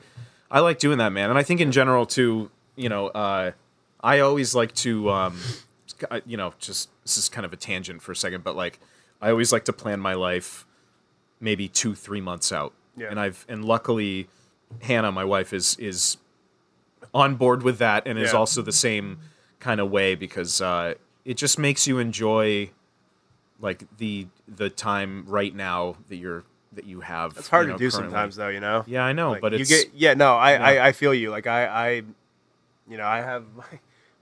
I 0.51 0.61
like 0.61 0.79
doing 0.79 0.99
that, 0.99 1.13
man. 1.13 1.31
And 1.31 1.39
I 1.39 1.43
think 1.43 1.61
in 1.61 1.73
general 1.73 2.07
too, 2.07 2.51
you 2.77 2.89
know, 2.89 3.09
uh, 3.09 3.53
I 4.01 4.21
always 4.21 4.55
like 4.55 4.75
to 4.77 5.11
um, 5.11 5.41
you 6.25 6.37
know, 6.37 6.55
just 6.59 6.89
this 7.03 7.19
is 7.19 7.29
kind 7.29 7.45
of 7.45 7.53
a 7.53 7.57
tangent 7.57 8.03
for 8.03 8.13
a 8.13 8.17
second, 8.17 8.45
but 8.45 8.57
like 8.57 8.79
I 9.21 9.31
always 9.31 9.53
like 9.53 9.65
to 9.67 9.73
plan 9.73 10.01
my 10.01 10.15
life 10.15 10.67
maybe 11.41 11.69
two, 11.69 11.95
three 11.95 12.21
months 12.21 12.53
out. 12.53 12.73
Yeah. 12.97 13.09
And 13.11 13.21
I've 13.21 13.45
and 13.49 13.65
luckily 13.65 14.29
Hannah, 14.83 15.13
my 15.13 15.25
wife, 15.25 15.53
is 15.53 15.77
is 15.79 16.17
on 17.15 17.37
board 17.37 17.63
with 17.63 17.79
that 17.79 18.07
and 18.07 18.19
is 18.19 18.35
also 18.35 18.63
the 18.63 18.73
same 18.73 19.19
kind 19.59 19.81
of 19.81 19.91
way 19.91 20.15
because 20.15 20.61
uh, 20.61 20.95
it 21.25 21.37
just 21.37 21.59
makes 21.59 21.87
you 21.87 21.99
enjoy 21.99 22.71
like 23.61 23.85
the 23.99 24.27
the 24.47 24.71
time 24.71 25.25
right 25.27 25.55
now 25.55 25.97
that 26.09 26.17
you're 26.17 26.45
that 26.77 26.85
you 26.87 27.01
have. 27.01 27.37
It's 27.37 27.49
hard 27.49 27.67
you 27.67 27.73
to 27.73 27.79
do 27.79 27.91
currently. 27.91 28.11
sometimes, 28.11 28.37
though. 28.37 28.49
You 28.49 28.61
know. 28.61 28.85
Yeah, 28.87 29.03
I 29.05 29.13
know, 29.13 29.33
Like, 29.33 29.41
but 29.43 29.53
you 29.59 29.65
get 29.67 29.93
yeah. 29.95 30.15
No, 30.15 30.37
I, 30.37 30.53
Yeah. 30.53 30.65
I 30.83 30.87
I 30.89 30.93
feel 30.93 31.13
you. 31.13 31.31
Like 31.31 31.47
I 31.47 31.67
I, 31.67 31.89
you 32.89 32.97
know, 32.97 33.07
I 33.07 33.19
have 33.19 33.45
my, 33.57 33.65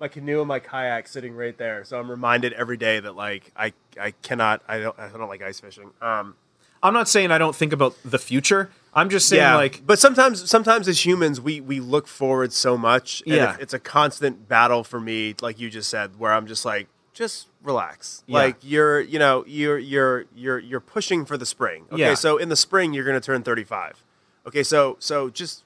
my 0.00 0.09
canoe 0.09 0.40
and 0.40 0.48
my 0.48 0.59
kayak 0.61 1.07
sitting 1.09 1.34
right 1.36 1.57
there, 1.57 1.84
so 1.84 1.98
I'm 2.00 2.11
reminded 2.11 2.52
every 2.55 2.76
day 2.76 2.98
that 3.00 3.14
like 3.14 3.52
I 3.57 3.72
I 4.00 4.12
cannot 4.22 4.62
I 4.66 4.80
don't 4.80 4.98
I 4.98 5.09
don't 5.09 5.28
like 5.28 5.42
ice 5.42 5.61
fishing. 5.61 5.90
Um. 6.00 6.34
I'm 6.82 6.92
not 6.92 7.09
saying 7.09 7.30
I 7.30 7.38
don't 7.38 7.57
think 7.57 7.72
about 7.72 7.96
the 8.05 8.18
future. 8.18 8.68
I'm 8.92 9.09
just 9.09 9.26
saying 9.26 9.40
yeah, 9.40 9.57
like 9.57 9.86
but 9.86 9.98
sometimes 9.98 10.50
sometimes 10.50 10.86
as 10.86 11.07
humans 11.07 11.40
we 11.40 11.59
we 11.59 11.80
look 11.80 12.07
forward 12.07 12.52
so 12.52 12.76
much. 12.76 13.22
And 13.24 13.36
Yeah. 13.36 13.57
it's 13.59 13.72
a 13.72 13.78
constant 13.78 14.48
battle 14.50 14.84
for 14.84 15.00
me, 15.00 15.34
like 15.40 15.59
you 15.59 15.70
just 15.70 15.88
said, 15.88 16.18
where 16.18 16.34
I'm 16.34 16.46
just 16.46 16.66
like, 16.66 16.88
just 17.14 17.48
relax. 17.64 18.22
Yeah. 18.26 18.38
Like 18.38 18.56
you're, 18.62 19.00
you 19.00 19.18
know, 19.18 19.44
you're 19.46 19.78
you're 19.78 20.26
you're 20.34 20.58
you're 20.58 20.80
pushing 20.80 21.24
for 21.24 21.36
the 21.36 21.46
spring. 21.46 21.86
Okay, 21.90 22.00
Yeah. 22.02 22.14
so 22.14 22.36
in 22.36 22.48
the 22.48 22.56
spring 22.56 22.92
you're 22.92 23.04
gonna 23.04 23.20
turn 23.20 23.42
35. 23.42 24.04
Okay, 24.46 24.62
so 24.62 24.96
so 25.00 25.30
just 25.30 25.64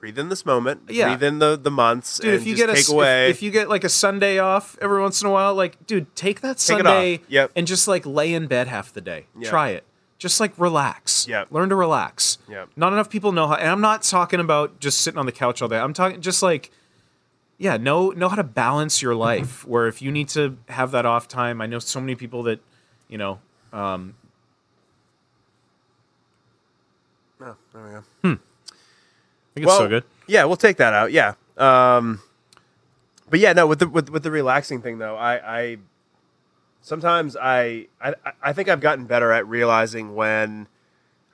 breathe 0.00 0.18
in 0.18 0.28
this 0.28 0.44
moment. 0.44 0.82
Yeah. 0.88 1.08
breathe 1.08 1.22
in 1.22 1.38
the 1.38 1.56
the 1.56 1.70
months. 1.70 2.18
dude, 2.18 2.32
and 2.34 2.40
if 2.40 2.46
you 2.46 2.54
just 2.54 2.66
get 2.66 2.70
a 2.70 2.74
take 2.74 2.80
s- 2.84 2.90
away, 2.90 3.30
if, 3.30 3.36
if 3.36 3.42
you 3.42 3.50
get 3.50 3.68
like 3.68 3.84
a 3.84 3.88
Sunday 3.88 4.38
off 4.38 4.76
every 4.80 5.00
once 5.00 5.22
in 5.22 5.28
a 5.28 5.30
while, 5.30 5.54
like 5.54 5.86
dude, 5.86 6.14
take 6.14 6.40
that 6.42 6.58
Take 6.58 6.78
Sunday. 6.78 7.20
Yep. 7.28 7.52
and 7.56 7.66
just 7.66 7.88
like 7.88 8.04
lay 8.04 8.34
in 8.34 8.46
bed 8.46 8.68
half 8.68 8.92
the 8.92 9.00
day. 9.00 9.26
Yep. 9.38 9.48
Try 9.50 9.68
it. 9.70 9.84
Just 10.18 10.40
like 10.40 10.52
relax. 10.58 11.28
Yeah. 11.28 11.44
Learn 11.50 11.68
to 11.68 11.76
relax. 11.76 12.38
Yeah. 12.48 12.64
Not 12.76 12.92
enough 12.92 13.08
people 13.08 13.30
know 13.30 13.46
how 13.46 13.54
and 13.54 13.68
I'm 13.70 13.80
not 13.80 14.02
talking 14.02 14.40
about 14.40 14.80
just 14.80 15.00
sitting 15.00 15.18
on 15.18 15.26
the 15.26 15.32
couch 15.32 15.62
all 15.62 15.68
day. 15.68 15.78
I'm 15.78 15.92
talking 15.92 16.20
just 16.20 16.42
like 16.42 16.72
yeah, 17.58 17.76
know 17.76 18.10
know 18.10 18.28
how 18.28 18.36
to 18.36 18.44
balance 18.44 19.02
your 19.02 19.14
life. 19.14 19.66
Where 19.66 19.86
if 19.88 20.00
you 20.00 20.10
need 20.10 20.28
to 20.30 20.56
have 20.68 20.92
that 20.92 21.04
off 21.04 21.28
time, 21.28 21.60
I 21.60 21.66
know 21.66 21.78
so 21.80 22.00
many 22.00 22.14
people 22.14 22.44
that, 22.44 22.60
you 23.08 23.18
know, 23.18 23.40
um, 23.72 24.14
Oh, 27.40 27.56
there 27.72 27.82
we 27.82 27.90
go. 27.90 27.98
I 27.98 28.28
think 29.54 29.66
it's 29.66 29.76
so 29.76 29.88
good. 29.88 30.04
Yeah, 30.26 30.44
we'll 30.44 30.56
take 30.56 30.76
that 30.78 30.92
out. 30.92 31.12
Yeah. 31.12 31.34
Um, 31.56 32.20
but 33.30 33.40
yeah, 33.40 33.52
no, 33.52 33.66
with 33.66 33.80
the 33.80 33.88
with, 33.88 34.10
with 34.10 34.22
the 34.22 34.30
relaxing 34.30 34.80
thing 34.82 34.98
though, 34.98 35.16
I, 35.16 35.60
I 35.60 35.76
sometimes 36.80 37.36
I, 37.36 37.86
I 38.00 38.14
I 38.42 38.52
think 38.52 38.68
I've 38.68 38.80
gotten 38.80 39.06
better 39.06 39.32
at 39.32 39.46
realizing 39.46 40.14
when 40.14 40.66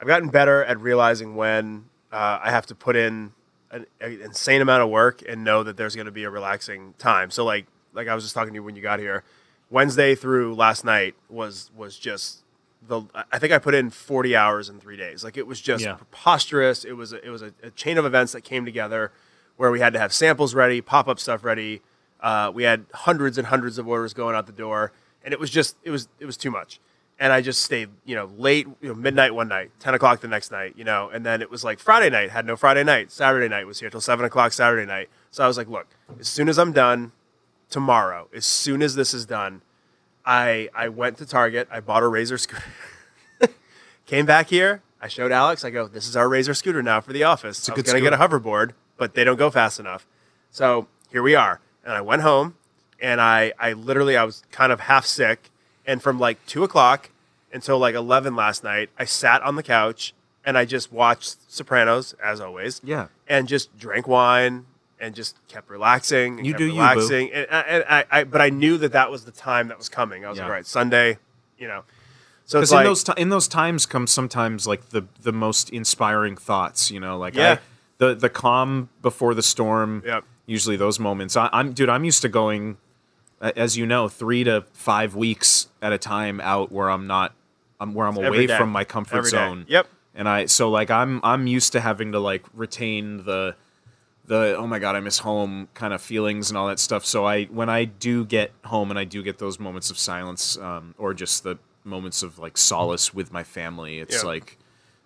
I've 0.00 0.06
gotten 0.06 0.28
better 0.28 0.64
at 0.64 0.80
realizing 0.80 1.36
when 1.36 1.86
uh, 2.12 2.40
I 2.42 2.50
have 2.50 2.66
to 2.66 2.74
put 2.74 2.96
in 2.96 3.32
an, 3.74 3.86
an 4.00 4.20
insane 4.22 4.62
amount 4.62 4.82
of 4.82 4.88
work 4.88 5.22
and 5.28 5.44
know 5.44 5.62
that 5.62 5.76
there's 5.76 5.94
going 5.94 6.06
to 6.06 6.12
be 6.12 6.24
a 6.24 6.30
relaxing 6.30 6.94
time. 6.98 7.30
So 7.30 7.44
like 7.44 7.66
like 7.92 8.08
I 8.08 8.14
was 8.14 8.24
just 8.24 8.34
talking 8.34 8.52
to 8.52 8.56
you 8.56 8.62
when 8.62 8.76
you 8.76 8.82
got 8.82 8.98
here, 9.00 9.24
Wednesday 9.70 10.14
through 10.14 10.54
last 10.54 10.84
night 10.84 11.14
was 11.28 11.70
was 11.76 11.98
just 11.98 12.42
the. 12.86 13.02
I 13.32 13.38
think 13.38 13.52
I 13.52 13.58
put 13.58 13.74
in 13.74 13.90
40 13.90 14.34
hours 14.36 14.68
in 14.68 14.78
three 14.80 14.96
days. 14.96 15.24
Like 15.24 15.36
it 15.36 15.46
was 15.46 15.60
just 15.60 15.84
Yeah. 15.84 15.94
preposterous. 15.94 16.84
It 16.84 16.92
was 16.92 17.12
a, 17.12 17.24
it 17.24 17.30
was 17.30 17.42
a, 17.42 17.52
a 17.62 17.70
chain 17.70 17.98
of 17.98 18.04
events 18.04 18.32
that 18.32 18.42
came 18.42 18.64
together 18.64 19.12
where 19.56 19.70
we 19.70 19.80
had 19.80 19.92
to 19.92 19.98
have 19.98 20.12
samples 20.12 20.54
ready, 20.54 20.80
pop 20.80 21.06
up 21.08 21.18
stuff 21.20 21.44
ready. 21.44 21.80
Uh, 22.20 22.50
we 22.54 22.62
had 22.62 22.86
hundreds 22.94 23.36
and 23.38 23.48
hundreds 23.48 23.78
of 23.78 23.86
orders 23.86 24.14
going 24.14 24.34
out 24.34 24.46
the 24.46 24.52
door, 24.52 24.92
and 25.24 25.32
it 25.34 25.38
was 25.40 25.50
just 25.50 25.76
it 25.82 25.90
was 25.90 26.08
it 26.18 26.26
was 26.26 26.36
too 26.36 26.50
much. 26.50 26.80
And 27.18 27.32
I 27.32 27.42
just 27.42 27.62
stayed, 27.62 27.90
you 28.04 28.16
know, 28.16 28.28
late, 28.36 28.66
you 28.80 28.88
know, 28.88 28.94
midnight 28.94 29.34
one 29.34 29.46
night, 29.46 29.70
ten 29.78 29.94
o'clock 29.94 30.20
the 30.20 30.28
next 30.28 30.50
night, 30.50 30.74
you 30.76 30.82
know, 30.82 31.10
and 31.10 31.24
then 31.24 31.42
it 31.42 31.50
was 31.50 31.62
like 31.62 31.78
Friday 31.78 32.10
night 32.10 32.30
had 32.30 32.44
no 32.44 32.56
Friday 32.56 32.82
night. 32.82 33.12
Saturday 33.12 33.48
night 33.48 33.66
was 33.66 33.78
here 33.78 33.88
till 33.88 34.00
seven 34.00 34.24
o'clock 34.24 34.52
Saturday 34.52 34.84
night. 34.84 35.08
So 35.30 35.44
I 35.44 35.46
was 35.46 35.56
like, 35.56 35.68
look, 35.68 35.86
as 36.18 36.26
soon 36.26 36.48
as 36.48 36.58
I'm 36.58 36.72
done 36.72 37.12
tomorrow, 37.70 38.28
as 38.34 38.44
soon 38.44 38.82
as 38.82 38.96
this 38.96 39.14
is 39.14 39.26
done, 39.26 39.62
I 40.26 40.68
I 40.74 40.88
went 40.88 41.18
to 41.18 41.26
Target. 41.26 41.68
I 41.70 41.80
bought 41.80 42.02
a 42.02 42.08
Razor 42.08 42.38
scooter. 42.38 42.64
Came 44.06 44.26
back 44.26 44.48
here. 44.48 44.82
I 45.00 45.08
showed 45.08 45.32
Alex. 45.32 45.64
I 45.64 45.70
go, 45.70 45.86
this 45.86 46.08
is 46.08 46.16
our 46.16 46.28
Razor 46.28 46.54
scooter 46.54 46.82
now 46.82 47.00
for 47.00 47.12
the 47.12 47.22
office. 47.24 47.68
I 47.68 47.74
was 47.74 47.82
gonna 47.82 48.00
get 48.00 48.12
a 48.12 48.16
hoverboard, 48.16 48.72
but 48.96 49.14
they 49.14 49.22
don't 49.22 49.36
go 49.36 49.50
fast 49.50 49.78
enough. 49.78 50.06
So 50.50 50.88
here 51.10 51.22
we 51.22 51.34
are. 51.34 51.60
And 51.84 51.92
I 51.92 52.00
went 52.00 52.22
home, 52.22 52.56
and 53.00 53.20
I 53.20 53.52
I 53.58 53.72
literally 53.74 54.16
I 54.16 54.24
was 54.24 54.42
kind 54.50 54.72
of 54.72 54.80
half 54.80 55.04
sick, 55.04 55.50
and 55.86 56.02
from 56.02 56.18
like 56.18 56.44
two 56.46 56.64
o'clock 56.64 57.10
until 57.52 57.78
like 57.78 57.94
eleven 57.94 58.34
last 58.36 58.64
night, 58.64 58.90
I 58.98 59.04
sat 59.04 59.42
on 59.42 59.56
the 59.56 59.62
couch 59.62 60.14
and 60.44 60.58
I 60.58 60.64
just 60.64 60.92
watched 60.92 61.36
Sopranos 61.50 62.14
as 62.22 62.40
always. 62.40 62.80
Yeah. 62.84 63.06
And 63.28 63.48
just 63.48 63.76
drank 63.78 64.06
wine 64.08 64.66
and 65.00 65.14
just 65.14 65.36
kept 65.48 65.68
relaxing. 65.70 66.38
And 66.38 66.46
You 66.46 66.52
kept 66.52 66.58
do 66.58 66.64
you, 66.66 66.72
boo. 66.72 66.78
relaxing. 66.78 67.32
And, 67.32 67.46
I- 67.50 67.60
and 67.62 67.84
I, 67.88 68.04
I, 68.10 68.24
but 68.24 68.40
I 68.40 68.50
knew 68.50 68.76
that 68.78 68.92
that 68.92 69.10
was 69.10 69.24
the 69.24 69.30
time 69.32 69.68
that 69.68 69.78
was 69.78 69.88
coming. 69.88 70.24
I 70.24 70.28
was 70.28 70.38
like, 70.38 70.42
Yeah. 70.44 70.46
all 70.48 70.52
right, 70.52 70.66
Sunday, 70.66 71.18
you 71.58 71.68
know. 71.68 71.84
So 72.46 72.60
it's 72.60 72.70
Because 72.70 72.72
like, 72.72 72.80
in 72.84 72.90
those 72.90 73.04
ti 73.04 73.12
in 73.16 73.28
those 73.30 73.48
times 73.48 73.86
comes 73.86 74.10
sometimes 74.10 74.66
like 74.66 74.90
the 74.90 75.06
the 75.22 75.32
most 75.32 75.70
inspiring 75.70 76.36
thoughts. 76.36 76.90
You 76.90 77.00
know, 77.00 77.16
like 77.16 77.34
Yeah. 77.34 77.52
I, 77.52 77.58
the 77.98 78.14
the 78.14 78.28
calm 78.28 78.90
before 79.00 79.32
the 79.34 79.42
storm. 79.42 80.02
Yep. 80.04 80.24
Usually 80.46 80.76
those 80.76 81.00
moments. 81.00 81.36
I, 81.38 81.48
I'm 81.54 81.72
dude. 81.72 81.88
I'm 81.88 82.04
used 82.04 82.20
to 82.20 82.28
going, 82.28 82.76
as 83.56 83.76
you 83.76 83.86
know, 83.86 84.08
three 84.08 84.44
to 84.44 84.64
five 84.72 85.14
weeks 85.14 85.68
at 85.82 85.92
a 85.92 85.98
time 85.98 86.40
out 86.40 86.72
where 86.72 86.90
I'm 86.90 87.06
not. 87.06 87.34
I'm 87.80 87.92
where 87.94 88.06
I'm 88.06 88.16
Every 88.16 88.26
away 88.28 88.46
day. 88.46 88.56
from 88.56 88.70
my 88.70 88.84
comfort 88.84 89.18
Every 89.18 89.30
day. 89.30 89.36
zone. 89.36 89.64
Yep. 89.68 89.88
And 90.14 90.28
I 90.28 90.46
so 90.46 90.70
like 90.70 90.90
I'm 90.90 91.20
I'm 91.24 91.46
used 91.46 91.72
to 91.72 91.80
having 91.80 92.12
to 92.12 92.20
like 92.20 92.44
retain 92.54 93.24
the 93.24 93.56
the 94.26 94.56
oh 94.56 94.66
my 94.66 94.78
god 94.78 94.94
I 94.96 95.00
miss 95.00 95.18
home 95.18 95.68
kind 95.74 95.92
of 95.92 96.00
feelings 96.00 96.50
and 96.50 96.56
all 96.56 96.68
that 96.68 96.78
stuff. 96.78 97.04
So 97.04 97.24
I 97.26 97.44
when 97.46 97.68
I 97.68 97.84
do 97.84 98.24
get 98.24 98.52
home 98.64 98.90
and 98.90 98.98
I 98.98 99.04
do 99.04 99.22
get 99.22 99.38
those 99.38 99.58
moments 99.58 99.90
of 99.90 99.98
silence 99.98 100.56
um, 100.58 100.94
or 100.98 101.12
just 101.14 101.42
the 101.42 101.58
moments 101.82 102.22
of 102.22 102.38
like 102.38 102.56
solace 102.56 103.12
with 103.12 103.32
my 103.32 103.42
family, 103.42 103.98
it's 103.98 104.22
Yeah. 104.22 104.28
like 104.30 104.56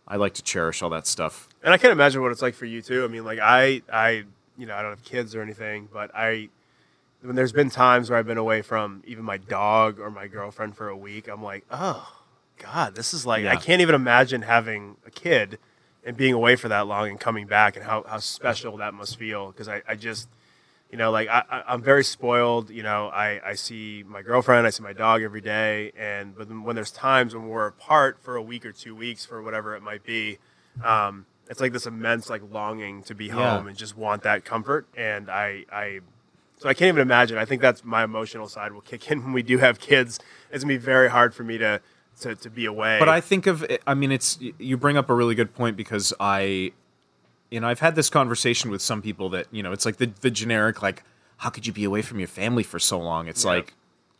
I 0.06 0.16
like 0.16 0.34
to 0.34 0.42
cherish 0.42 0.82
all 0.82 0.90
that 0.90 1.06
stuff. 1.06 1.48
and 1.62 1.72
I 1.74 1.78
can't 1.78 1.92
imagine 1.92 2.22
what 2.22 2.30
it's 2.32 2.42
like 2.42 2.54
for 2.54 2.66
you 2.66 2.80
too. 2.82 3.04
I 3.04 3.08
mean, 3.08 3.24
like 3.24 3.38
I, 3.40 3.82
I, 3.92 4.24
you 4.56 4.66
know, 4.66 4.74
I 4.74 4.80
don't 4.82 4.92
have 4.92 5.02
kids 5.04 5.34
or 5.34 5.42
anything, 5.42 5.88
but 5.92 6.10
I, 6.14 6.48
when 7.22 7.34
there's 7.36 7.52
been 7.52 7.70
times 7.70 8.10
where 8.10 8.18
I've 8.18 8.26
been 8.26 8.38
away 8.38 8.62
from 8.62 9.02
even 9.06 9.24
my 9.24 9.36
dog 9.38 9.98
or 9.98 10.10
my 10.10 10.26
girlfriend 10.28 10.76
for 10.76 10.88
a 10.88 10.96
week, 10.96 11.28
I'm 11.28 11.42
like, 11.42 11.64
oh 11.70 12.06
God, 12.58 12.94
this 12.94 13.12
is 13.14 13.26
like 13.26 13.44
I 13.52 13.56
can't 13.56 13.80
even 13.82 13.94
imagine 13.94 14.42
having 14.42 14.96
a 15.06 15.10
kid 15.10 15.58
and 16.04 16.16
being 16.16 16.32
away 16.34 16.56
for 16.56 16.68
that 16.68 16.86
long 16.86 17.08
and 17.08 17.20
coming 17.20 17.46
back 17.46 17.76
and 17.76 17.84
how, 17.84 18.04
how 18.08 18.18
special 18.18 18.76
that 18.78 18.94
must 18.94 19.16
feel 19.18 19.48
because 19.50 19.68
I, 19.68 19.82
I 19.86 19.94
just 19.94 20.28
you 20.90 20.96
know 20.96 21.10
like 21.10 21.28
I, 21.28 21.42
i'm 21.66 21.82
very 21.82 22.02
spoiled 22.02 22.70
you 22.70 22.82
know 22.82 23.08
I, 23.08 23.40
I 23.44 23.54
see 23.56 24.04
my 24.06 24.22
girlfriend 24.22 24.66
i 24.66 24.70
see 24.70 24.82
my 24.82 24.94
dog 24.94 25.20
every 25.22 25.42
day 25.42 25.92
and 25.98 26.34
but 26.34 26.48
when 26.48 26.74
there's 26.76 26.90
times 26.92 27.34
when 27.34 27.46
we're 27.48 27.66
apart 27.66 28.18
for 28.22 28.36
a 28.36 28.42
week 28.42 28.64
or 28.64 28.72
two 28.72 28.94
weeks 28.96 29.26
for 29.26 29.42
whatever 29.42 29.76
it 29.76 29.82
might 29.82 30.02
be 30.02 30.38
um, 30.82 31.26
it's 31.50 31.60
like 31.60 31.72
this 31.74 31.86
immense 31.86 32.30
like 32.30 32.40
longing 32.50 33.02
to 33.02 33.14
be 33.14 33.26
Yeah. 33.26 33.34
home 33.34 33.66
and 33.66 33.76
just 33.76 33.98
want 33.98 34.22
that 34.22 34.46
comfort 34.46 34.86
and 34.96 35.28
i 35.28 35.66
i 35.70 36.00
so 36.58 36.68
i 36.68 36.74
can't 36.74 36.88
even 36.88 37.00
imagine 37.02 37.38
i 37.38 37.44
think 37.44 37.62
that's 37.62 37.84
my 37.84 38.02
emotional 38.04 38.48
side 38.48 38.72
will 38.72 38.80
kick 38.80 39.10
in 39.10 39.22
when 39.24 39.32
we 39.32 39.42
do 39.42 39.58
have 39.58 39.78
kids 39.80 40.18
it's 40.50 40.64
gonna 40.64 40.74
be 40.74 40.78
very 40.78 41.08
hard 41.08 41.34
for 41.34 41.44
me 41.44 41.58
to 41.58 41.80
to, 42.20 42.34
to 42.34 42.50
be 42.50 42.64
away 42.66 42.98
But 42.98 43.08
I 43.08 43.20
think 43.20 43.46
of 43.46 43.64
I 43.86 43.94
mean 43.94 44.10
it's 44.10 44.40
you 44.58 44.76
bring 44.76 44.96
up 44.96 45.08
a 45.08 45.14
really 45.14 45.36
good 45.36 45.54
point 45.54 45.76
because 45.76 46.12
I 46.18 46.72
you 47.48 47.60
know 47.60 47.68
I've 47.68 47.78
had 47.78 47.94
this 47.94 48.10
conversation 48.10 48.72
with 48.72 48.82
some 48.82 49.00
people 49.02 49.28
that 49.28 49.46
you 49.52 49.62
know 49.62 49.70
it's 49.70 49.86
like 49.86 49.98
the 49.98 50.10
the 50.20 50.30
generic 50.32 50.82
like 50.82 51.04
how 51.36 51.48
could 51.50 51.64
you 51.64 51.72
be 51.72 51.84
away 51.84 52.02
from 52.02 52.18
your 52.18 52.26
family 52.26 52.64
for 52.64 52.80
so 52.80 52.98
long? 52.98 53.28
It's 53.28 53.44
Yeah. 53.44 53.50
like 53.52 53.74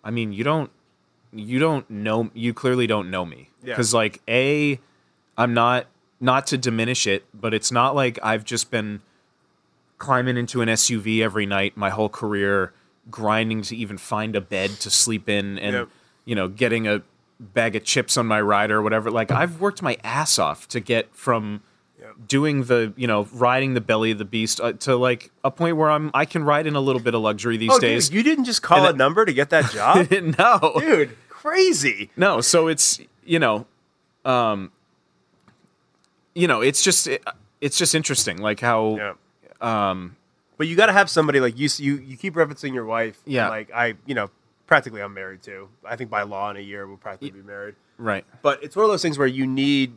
I 0.05 0.13
mean 0.13 0.33
you 0.33 0.45
don't 0.45 0.71
you 1.33 1.59
don't 1.59 1.91
know 1.91 2.31
you 2.35 2.55
clearly 2.55 2.87
don't 2.87 3.11
know 3.11 3.27
me 3.27 3.51
Yeah. 3.65 3.75
because 3.75 3.93
like 3.93 4.23
a 4.29 4.79
I'm 5.37 5.53
not 5.53 5.87
not 6.21 6.47
to 6.49 6.57
diminish 6.57 7.05
it 7.05 7.25
but 7.35 7.53
it's 7.53 7.73
not 7.73 7.97
like 7.97 8.17
I've 8.23 8.45
just 8.45 8.71
been 8.71 9.01
climbing 9.99 10.37
into 10.37 10.61
an 10.63 10.69
SUV 10.69 11.21
every 11.23 11.47
night 11.47 11.77
my 11.77 11.91
whole 11.91 12.09
career 12.09 12.73
grinding 13.11 13.63
to 13.63 13.75
even 13.77 13.99
find 13.99 14.37
a 14.37 14.41
bed 14.41 14.71
to 14.81 14.91
sleep 14.91 15.29
in 15.29 15.59
and 15.59 15.75
Yep. 15.75 15.89
you 16.25 16.35
know 16.35 16.49
getting 16.49 16.87
a 16.87 17.03
bag 17.41 17.75
of 17.77 17.85
chips 17.85 18.17
on 18.17 18.27
my 18.27 18.41
rider 18.41 18.79
or 18.79 18.83
whatever 18.83 19.11
like 19.11 19.31
I've 19.31 19.61
worked 19.61 19.81
my 19.83 19.97
ass 20.05 20.39
off 20.39 20.69
to 20.69 20.81
get 20.81 21.15
from 21.15 21.63
Yep. 22.01 22.15
doing 22.29 22.65
the 22.65 22.93
you 22.97 23.07
know 23.09 23.27
riding 23.33 23.75
the 23.75 23.81
belly 23.81 24.13
of 24.13 24.19
the 24.19 24.25
beast 24.25 24.61
uh, 24.61 24.73
to 24.75 24.95
like 24.97 25.31
a 25.43 25.51
point 25.51 25.77
where 25.77 25.91
I'm 25.91 26.11
I 26.15 26.27
can 26.27 26.45
ride 26.45 26.67
in 26.69 26.77
a 26.77 26.81
little 26.81 27.01
bit 27.03 27.15
of 27.15 27.23
luxury 27.23 27.57
these 27.57 27.71
oh, 27.73 27.81
days 27.81 28.09
dude, 28.09 28.17
you 28.17 28.23
didn't 28.23 28.45
just 28.45 28.63
call 28.63 28.79
And 28.79 28.87
a 28.87 28.91
it- 28.91 28.97
number 28.97 29.25
to 29.25 29.33
get 29.33 29.51
that 29.51 29.71
job 29.73 30.09
no 30.39 30.75
dude 30.79 31.17
crazy 31.29 32.11
no 32.17 32.41
so 32.41 32.69
it's 32.69 33.01
you 33.25 33.39
know 33.41 33.67
um 34.25 34.71
you 36.35 36.47
know 36.47 36.61
it's 36.61 36.83
just 36.83 37.07
it, 37.09 37.25
it's 37.61 37.77
just 37.79 37.95
interesting 37.95 38.39
like 38.39 38.61
how. 38.61 39.17
Um, 39.61 40.17
but 40.57 40.67
you 40.67 40.77
got 40.77 40.87
to 40.87 40.93
have 40.93 41.09
somebody 41.09 41.41
like 41.41 41.59
you. 41.59 41.69
You 41.79 41.97
you 41.97 42.17
keep 42.17 42.35
referencing 42.35 42.75
your 42.75 42.85
wife. 42.85 43.19
Yeah. 43.25 43.49
Like 43.49 43.71
I, 43.73 43.95
you 44.07 44.15
know, 44.15 44.31
practically 44.67 45.01
I'm 45.01 45.15
married 45.15 45.43
too. 45.43 45.69
I 45.85 45.97
think 45.97 46.11
by 46.11 46.23
law 46.23 46.51
in 46.51 46.57
a 46.57 46.61
year 46.61 46.87
we'll 46.87 46.97
practically 46.97 47.41
be 47.41 47.47
married. 47.47 47.75
right 47.97 48.25
But 48.43 48.63
it's 48.63 48.77
one 48.77 48.85
of 48.85 48.91
those 48.91 49.03
things 49.03 49.19
where 49.19 49.27
you 49.27 49.47
need 49.47 49.95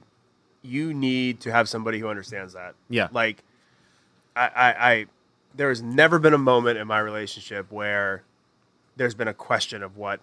you 0.64 0.93
need 0.93 1.39
to 1.41 1.51
have 1.51 1.68
somebody 1.68 1.99
who 1.99 2.07
understands 2.07 2.53
that. 2.53 2.76
Yeah. 2.89 3.07
Like 3.12 3.43
I 4.36 4.47
I, 4.47 4.91
I 4.91 5.05
there 5.55 5.70
has 5.70 5.82
never 5.82 6.20
been 6.20 6.34
a 6.34 6.39
moment 6.39 6.78
in 6.78 6.88
my 6.88 6.99
relationship 6.99 7.72
where 7.72 8.24
there's 8.95 9.16
been 9.16 9.28
a 9.28 9.34
question 9.34 9.84
of 9.84 9.97
what 9.97 10.22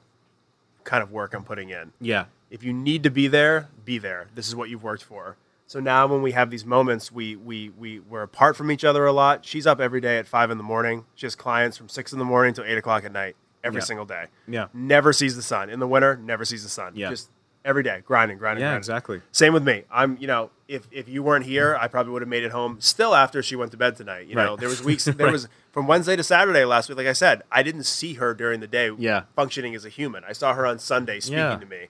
kind 0.84 1.02
of 1.02 1.12
work 1.12 1.34
I'm 1.34 1.44
putting 1.44 1.68
in 1.68 1.92
yeah 2.00 2.24
if 2.50 2.62
you 2.62 2.72
need 2.72 3.02
to 3.02 3.10
be 3.10 3.28
there, 3.28 3.68
be 3.84 3.98
there. 3.98 4.28
This 4.34 4.48
is 4.48 4.56
what 4.56 4.70
you've 4.70 4.82
worked 4.82 5.04
for. 5.04 5.36
So 5.68 5.78
now 5.80 6.06
when 6.06 6.22
we 6.22 6.32
have 6.32 6.50
these 6.50 6.64
moments, 6.64 7.12
we 7.12 7.36
we 7.36 7.68
we 7.78 8.00
we're 8.00 8.22
apart 8.22 8.56
from 8.56 8.70
each 8.72 8.84
other 8.84 9.06
a 9.06 9.12
lot. 9.12 9.44
She's 9.44 9.66
up 9.66 9.80
every 9.80 10.00
day 10.00 10.18
at 10.18 10.26
five 10.26 10.50
in 10.50 10.56
the 10.58 10.64
morning. 10.64 11.04
She 11.14 11.26
has 11.26 11.34
clients 11.36 11.76
from 11.76 11.88
six 11.88 12.12
in 12.12 12.18
the 12.18 12.24
morning 12.24 12.54
till 12.54 12.64
eight 12.64 12.78
o'clock 12.78 13.04
at 13.04 13.12
night 13.12 13.36
every 13.62 13.80
Yeah. 13.80 13.84
single 13.84 14.06
day. 14.06 14.24
Yeah. 14.48 14.68
Never 14.72 15.12
sees 15.12 15.36
the 15.36 15.42
sun 15.42 15.68
in 15.70 15.78
the 15.78 15.86
winter. 15.86 16.16
Never 16.16 16.44
sees 16.44 16.62
the 16.62 16.68
sun. 16.70 16.92
Yeah. 16.96 17.10
Just 17.10 17.28
every 17.66 17.82
day, 17.82 18.00
grinding, 18.06 18.38
grinding, 18.38 18.62
Yeah, 18.62 18.68
grinding. 18.68 18.78
exactly. 18.78 19.20
Same 19.30 19.52
with 19.52 19.62
me. 19.62 19.84
I'm, 19.90 20.16
you 20.18 20.26
know, 20.26 20.48
if 20.68 20.88
if 20.90 21.06
you 21.06 21.22
weren't 21.22 21.44
here, 21.44 21.76
I 21.78 21.86
probably 21.86 22.14
would 22.14 22.22
have 22.22 22.28
made 22.30 22.44
it 22.44 22.52
home 22.52 22.78
still 22.80 23.14
after 23.14 23.42
she 23.42 23.54
went 23.54 23.70
to 23.72 23.76
bed 23.76 23.94
tonight. 23.94 24.26
You 24.26 24.36
know, 24.36 24.56
there 24.56 24.70
was 24.70 24.82
weeks, 24.82 25.04
there 25.04 25.26
Right. 25.26 25.32
was 25.32 25.48
from 25.72 25.86
Wednesday 25.86 26.16
to 26.16 26.22
Saturday 26.24 26.64
last 26.64 26.88
week. 26.88 26.96
Like 26.96 27.06
I 27.08 27.12
said, 27.12 27.42
I 27.52 27.62
didn't 27.62 27.84
see 27.84 28.14
her 28.14 28.32
during 28.32 28.60
the 28.60 28.66
day. 28.68 28.90
Yeah. 28.96 29.24
functioning 29.36 29.74
as 29.74 29.84
a 29.84 29.90
human. 29.90 30.24
I 30.26 30.32
saw 30.32 30.54
her 30.54 30.64
on 30.66 30.78
Sunday 30.78 31.20
speaking 31.20 31.40
Yeah. 31.40 31.56
to 31.58 31.66
me. 31.66 31.88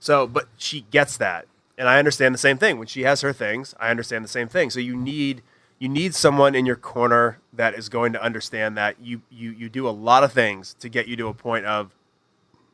So, 0.00 0.26
but 0.26 0.46
she 0.56 0.82
gets 0.90 1.18
that, 1.18 1.46
and 1.78 1.88
I 1.88 1.98
understand 1.98 2.34
the 2.34 2.38
same 2.38 2.58
thing. 2.58 2.76
When 2.78 2.86
she 2.88 3.02
has 3.04 3.22
her 3.22 3.32
things, 3.32 3.74
I 3.80 3.90
understand 3.90 4.24
the 4.24 4.28
same 4.28 4.48
thing. 4.48 4.68
So 4.70 4.80
you 4.80 4.96
need 4.96 5.42
you 5.78 5.88
need 5.88 6.14
someone 6.14 6.54
in 6.56 6.66
your 6.66 6.76
corner 6.76 7.38
that 7.52 7.72
is 7.74 7.88
going 7.88 8.12
to 8.12 8.22
understand 8.22 8.76
that 8.76 8.96
you 9.00 9.22
you 9.30 9.50
you 9.52 9.68
do 9.68 9.88
a 9.88 9.90
lot 9.90 10.24
of 10.24 10.32
things 10.32 10.74
to 10.80 10.88
get 10.88 11.08
you 11.08 11.16
to 11.16 11.28
a 11.28 11.34
point 11.34 11.64
of 11.66 11.94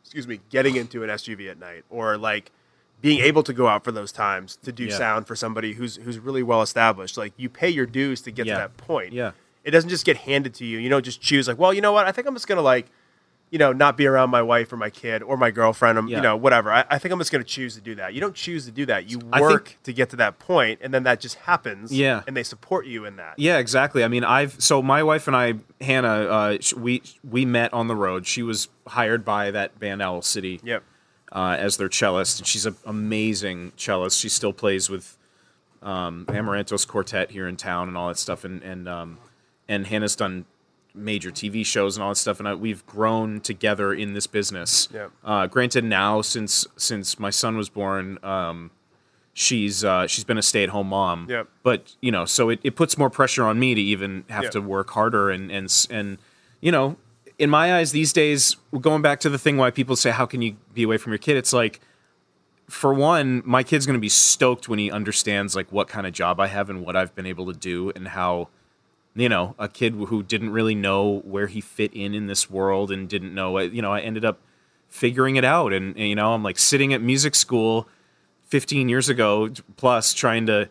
excuse 0.02 0.26
me, 0.26 0.40
getting 0.50 0.76
into 0.76 1.02
an 1.02 1.10
SUV 1.10 1.50
at 1.50 1.58
night 1.58 1.84
or 1.90 2.16
like 2.16 2.50
being 3.00 3.20
able 3.20 3.42
to 3.42 3.52
go 3.52 3.68
out 3.68 3.84
for 3.84 3.92
those 3.92 4.12
times 4.12 4.56
to 4.62 4.72
do 4.72 4.84
Yeah. 4.84 4.96
sound 4.96 5.26
for 5.26 5.36
somebody 5.36 5.74
who's 5.74 5.96
who's 5.96 6.18
really 6.18 6.42
well 6.42 6.62
established. 6.62 7.16
Like 7.18 7.32
you 7.36 7.48
pay 7.48 7.68
your 7.68 7.86
dues 7.86 8.20
to 8.22 8.30
get 8.30 8.46
Yeah. 8.46 8.54
to 8.54 8.58
that 8.60 8.76
point. 8.78 9.12
Yeah. 9.12 9.32
It 9.64 9.70
doesn't 9.70 9.90
just 9.90 10.04
get 10.06 10.18
handed 10.18 10.54
to 10.54 10.64
you. 10.66 10.78
You 10.78 10.88
don't 10.90 11.04
just 11.04 11.20
choose 11.20 11.48
like, 11.48 11.58
well, 11.58 11.72
you 11.74 11.80
know 11.80 11.92
what? 11.92 12.06
I 12.06 12.12
think 12.12 12.26
I'm 12.26 12.34
just 12.34 12.46
gonna 12.46 12.60
like, 12.62 12.86
you 13.54 13.58
know, 13.58 13.72
not 13.72 13.96
be 13.96 14.04
around 14.04 14.30
my 14.30 14.42
wife 14.42 14.72
or 14.72 14.76
my 14.76 14.90
kid 14.90 15.22
or 15.22 15.36
my 15.36 15.52
girlfriend. 15.52 15.96
um, 15.96 16.08
Yeah. 16.08 16.16
You 16.16 16.22
know, 16.24 16.36
whatever. 16.36 16.72
I, 16.72 16.84
I 16.90 16.98
think 16.98 17.12
I'm 17.12 17.20
just 17.20 17.30
gonna 17.30 17.44
choose 17.44 17.76
to 17.76 17.80
do 17.80 17.94
that. 17.94 18.12
You 18.12 18.20
don't 18.20 18.34
choose 18.34 18.64
to 18.66 18.72
do 18.72 18.84
that. 18.86 19.08
You 19.08 19.20
work 19.20 19.66
think- 19.68 19.82
to 19.84 19.92
get 19.92 20.10
to 20.10 20.16
that 20.16 20.40
point, 20.40 20.80
and 20.82 20.92
then 20.92 21.04
that 21.04 21.20
just 21.20 21.36
happens. 21.36 21.92
Yeah. 21.92 22.22
And 22.26 22.36
they 22.36 22.42
support 22.42 22.86
you 22.86 23.04
in 23.04 23.14
that. 23.16 23.34
Yeah, 23.38 23.58
exactly. 23.58 24.02
I 24.02 24.08
mean, 24.08 24.24
I've 24.24 24.60
so 24.60 24.82
my 24.82 25.04
wife 25.04 25.28
and 25.28 25.36
I, 25.36 25.54
Hannah, 25.80 26.08
uh, 26.08 26.58
we 26.76 27.00
we 27.22 27.44
met 27.44 27.72
on 27.72 27.86
the 27.86 27.94
road. 27.94 28.26
She 28.26 28.42
was 28.42 28.68
hired 28.88 29.24
by 29.24 29.52
that 29.52 29.78
band 29.78 30.02
Owl 30.02 30.22
City 30.22 30.60
Yep. 30.64 30.82
uh, 31.30 31.56
as 31.56 31.76
their 31.76 31.88
cellist, 31.88 32.40
and 32.40 32.46
she's 32.48 32.66
an 32.66 32.74
amazing 32.84 33.70
cellist. 33.76 34.18
She 34.20 34.28
still 34.28 34.52
plays 34.52 34.90
with 34.90 35.16
um, 35.80 36.24
Amarantos 36.28 36.88
Quartet 36.88 37.30
here 37.30 37.46
in 37.46 37.56
town 37.56 37.86
and 37.86 37.96
all 37.96 38.08
that 38.08 38.18
stuff. 38.18 38.44
And 38.44 38.62
and 38.64 38.88
um, 38.88 39.18
and 39.68 39.86
Hannah's 39.86 40.16
done 40.16 40.44
major 40.94 41.30
TV 41.30 41.64
shows 41.66 41.96
and 41.96 42.02
all 42.04 42.10
that 42.10 42.16
stuff, 42.16 42.38
and 42.38 42.48
I, 42.48 42.54
we've 42.54 42.84
grown 42.86 43.40
together 43.40 43.92
in 43.92 44.14
this 44.14 44.26
business. 44.26 44.88
Yep. 44.92 45.10
Uh, 45.24 45.46
granted, 45.46 45.84
now 45.84 46.22
since 46.22 46.66
since 46.76 47.18
my 47.18 47.30
son 47.30 47.56
was 47.56 47.68
born, 47.68 48.18
um, 48.22 48.70
she's 49.32 49.84
uh, 49.84 50.06
she's 50.06 50.24
been 50.24 50.38
a 50.38 50.42
stay 50.42 50.62
at 50.62 50.68
home 50.70 50.88
mom. 50.88 51.26
Yep. 51.28 51.48
But 51.62 51.96
you 52.00 52.12
know, 52.12 52.24
so 52.24 52.48
it, 52.48 52.60
it 52.62 52.76
puts 52.76 52.96
more 52.96 53.10
pressure 53.10 53.44
on 53.44 53.58
me 53.58 53.74
to 53.74 53.80
even 53.80 54.24
have 54.28 54.44
Yep. 54.44 54.52
to 54.52 54.60
work 54.60 54.90
harder 54.90 55.30
and 55.30 55.50
and 55.50 55.86
and 55.90 56.18
you 56.60 56.70
know, 56.72 56.96
in 57.38 57.50
my 57.50 57.74
eyes 57.76 57.92
these 57.92 58.12
days, 58.12 58.56
going 58.80 59.02
back 59.02 59.20
to 59.20 59.28
the 59.28 59.38
thing 59.38 59.56
why 59.56 59.70
people 59.70 59.96
say 59.96 60.10
how 60.10 60.26
can 60.26 60.40
you 60.42 60.56
be 60.72 60.82
away 60.84 60.96
from 60.96 61.12
your 61.12 61.18
kid? 61.18 61.36
It's 61.36 61.52
like 61.52 61.80
for 62.70 62.94
one, 62.94 63.42
my 63.44 63.62
kid's 63.62 63.84
going 63.84 63.98
to 63.98 64.00
be 64.00 64.08
stoked 64.08 64.68
when 64.68 64.78
he 64.78 64.90
understands 64.90 65.54
like 65.54 65.70
what 65.70 65.86
kind 65.88 66.06
of 66.06 66.14
job 66.14 66.40
I 66.40 66.46
have 66.46 66.70
and 66.70 66.82
what 66.82 66.96
I've 66.96 67.14
been 67.14 67.26
able 67.26 67.52
to 67.52 67.58
do 67.58 67.92
and 67.94 68.08
how 68.08 68.48
you 69.14 69.28
know, 69.28 69.54
a 69.58 69.68
kid 69.68 69.94
who 69.94 70.22
didn't 70.22 70.50
really 70.50 70.74
know 70.74 71.20
where 71.24 71.46
he 71.46 71.60
fit 71.60 71.92
in 71.94 72.14
in 72.14 72.26
this 72.26 72.50
world 72.50 72.90
and 72.90 73.08
didn't 73.08 73.34
know, 73.34 73.58
uh, 73.58 73.62
you 73.62 73.80
know, 73.80 73.92
I 73.92 74.00
ended 74.00 74.24
up 74.24 74.40
figuring 74.88 75.36
it 75.36 75.44
out 75.44 75.72
and, 75.72 75.96
and, 75.96 76.08
you 76.08 76.14
know, 76.14 76.34
I'm 76.34 76.42
like 76.42 76.58
sitting 76.58 76.92
at 76.92 77.00
music 77.00 77.34
school 77.34 77.88
15 78.46 78.88
years 78.88 79.08
ago 79.08 79.50
plus 79.76 80.14
trying 80.14 80.46
to 80.46 80.68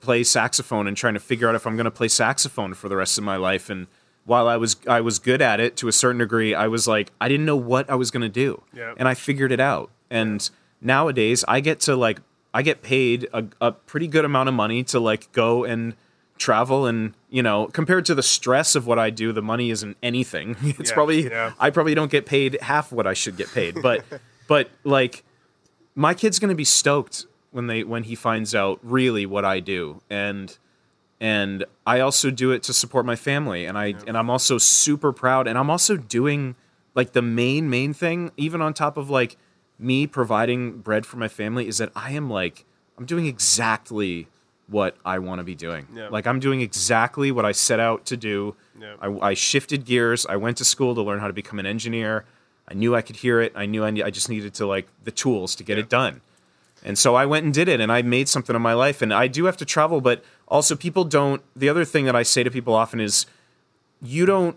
play 0.00 0.22
saxophone 0.22 0.86
and 0.86 0.96
trying 0.96 1.14
to 1.14 1.20
figure 1.20 1.48
out 1.48 1.54
if 1.54 1.66
I'm 1.66 1.76
going 1.76 1.84
to 1.84 1.90
play 1.90 2.08
saxophone 2.08 2.74
for 2.74 2.88
the 2.88 2.96
rest 2.96 3.18
of 3.18 3.24
my 3.24 3.36
life 3.36 3.70
and 3.70 3.86
while 4.24 4.48
I 4.48 4.56
was 4.56 4.76
I 4.86 5.00
was 5.00 5.18
good 5.18 5.42
at 5.42 5.60
it 5.60 5.76
to 5.78 5.88
a 5.88 5.92
certain 5.92 6.18
degree, 6.18 6.54
I 6.54 6.68
was 6.68 6.86
like 6.86 7.10
I 7.20 7.28
didn't 7.28 7.46
know 7.46 7.56
what 7.56 7.90
I 7.90 7.96
was 7.96 8.10
going 8.10 8.22
to 8.22 8.28
do. 8.28 8.62
Yeah. 8.72 8.94
And 8.96 9.08
I 9.08 9.14
figured 9.14 9.52
it 9.52 9.60
out. 9.60 9.90
And 10.10 10.48
nowadays 10.80 11.44
I 11.48 11.60
get 11.60 11.80
to 11.80 11.96
like 11.96 12.20
I 12.54 12.62
get 12.62 12.82
paid 12.82 13.28
a, 13.32 13.44
a 13.60 13.72
pretty 13.72 14.06
good 14.06 14.24
amount 14.24 14.48
of 14.48 14.54
money 14.54 14.84
to 14.84 15.00
like 15.00 15.32
go 15.32 15.64
and 15.64 15.96
travel 16.38 16.86
and 16.86 17.14
you 17.30 17.42
know 17.42 17.66
compared 17.66 18.04
to 18.06 18.14
the 18.14 18.22
stress 18.22 18.74
of 18.74 18.86
what 18.86 18.98
I 18.98 19.10
do 19.10 19.32
the 19.32 19.42
money 19.42 19.70
isn't 19.70 19.96
anything. 20.02 20.56
It's 20.62 20.90
Yeah, 20.90 20.94
probably 20.94 21.24
yeah. 21.28 21.52
I 21.58 21.70
probably 21.70 21.94
don't 21.94 22.10
get 22.10 22.26
paid 22.26 22.60
half 22.62 22.90
what 22.92 23.06
I 23.06 23.14
should 23.14 23.36
get 23.36 23.52
paid 23.52 23.80
but 23.82 24.04
but 24.48 24.70
like 24.84 25.24
my 25.94 26.14
kid's 26.14 26.38
going 26.38 26.48
to 26.48 26.54
be 26.54 26.64
stoked 26.64 27.26
when 27.50 27.66
they 27.66 27.84
when 27.84 28.04
he 28.04 28.14
finds 28.14 28.54
out 28.54 28.80
really 28.82 29.26
what 29.26 29.44
I 29.44 29.60
do. 29.60 30.02
And 30.10 30.56
and 31.20 31.64
I 31.86 32.00
also 32.00 32.30
do 32.30 32.50
it 32.50 32.64
to 32.64 32.72
support 32.72 33.06
my 33.06 33.14
family. 33.14 33.64
And 33.64 33.78
I 33.78 33.94
and 34.06 34.16
I'm 34.16 34.30
also 34.30 34.58
super 34.58 35.12
proud. 35.12 35.46
And 35.46 35.56
I'm 35.56 35.70
also 35.70 35.96
doing 35.96 36.56
like 36.94 37.12
the 37.12 37.22
main 37.22 37.70
main 37.70 37.94
thing 37.94 38.32
even 38.36 38.60
on 38.60 38.74
top 38.74 38.96
of 38.96 39.08
like 39.08 39.36
me 39.78 40.06
providing 40.06 40.78
bread 40.78 41.06
for 41.06 41.16
my 41.16 41.28
family 41.28 41.68
is 41.68 41.78
that 41.78 41.90
I 41.94 42.12
am 42.12 42.28
like 42.28 42.64
I'm 42.98 43.06
doing 43.06 43.26
exactly 43.26 44.28
what 44.72 44.96
I 45.04 45.18
want 45.18 45.38
to 45.38 45.44
be 45.44 45.54
doing. 45.54 45.86
Yeah. 45.94 46.08
Like 46.08 46.26
I'm 46.26 46.40
doing 46.40 46.60
exactly 46.60 47.30
what 47.30 47.44
I 47.44 47.52
set 47.52 47.78
out 47.78 48.06
to 48.06 48.16
do. 48.16 48.56
Yeah. 48.80 48.94
I, 49.00 49.30
I 49.30 49.34
shifted 49.34 49.84
gears. 49.84 50.26
I 50.26 50.36
went 50.36 50.56
to 50.56 50.64
school 50.64 50.94
to 50.94 51.02
learn 51.02 51.20
how 51.20 51.28
to 51.28 51.32
become 51.32 51.58
an 51.58 51.66
engineer. 51.66 52.24
I 52.68 52.74
knew 52.74 52.96
I 52.96 53.02
could 53.02 53.16
hear 53.16 53.40
it. 53.40 53.52
I 53.54 53.66
knew 53.66 53.84
I, 53.84 53.90
ne- 53.90 54.02
I 54.02 54.10
just 54.10 54.28
needed 54.28 54.54
to 54.54 54.66
like 54.66 54.88
the 55.04 55.10
tools 55.10 55.54
to 55.56 55.64
get 55.64 55.78
it 55.78 55.88
done. 55.88 56.22
And 56.84 56.98
so 56.98 57.14
I 57.14 57.26
went 57.26 57.44
and 57.44 57.54
did 57.54 57.68
it 57.68 57.80
and 57.80 57.92
I 57.92 58.02
made 58.02 58.28
something 58.28 58.56
of 58.56 58.62
my 58.62 58.72
life. 58.72 59.02
And 59.02 59.12
I 59.12 59.28
do 59.28 59.44
have 59.44 59.56
to 59.58 59.64
travel, 59.64 60.00
but 60.00 60.24
also 60.48 60.74
people 60.74 61.04
don't. 61.04 61.42
The 61.54 61.68
other 61.68 61.84
thing 61.84 62.06
that 62.06 62.16
I 62.16 62.24
say 62.24 62.42
to 62.42 62.50
people 62.50 62.74
often 62.74 62.98
is 62.98 63.26
you 64.00 64.26
don't 64.26 64.56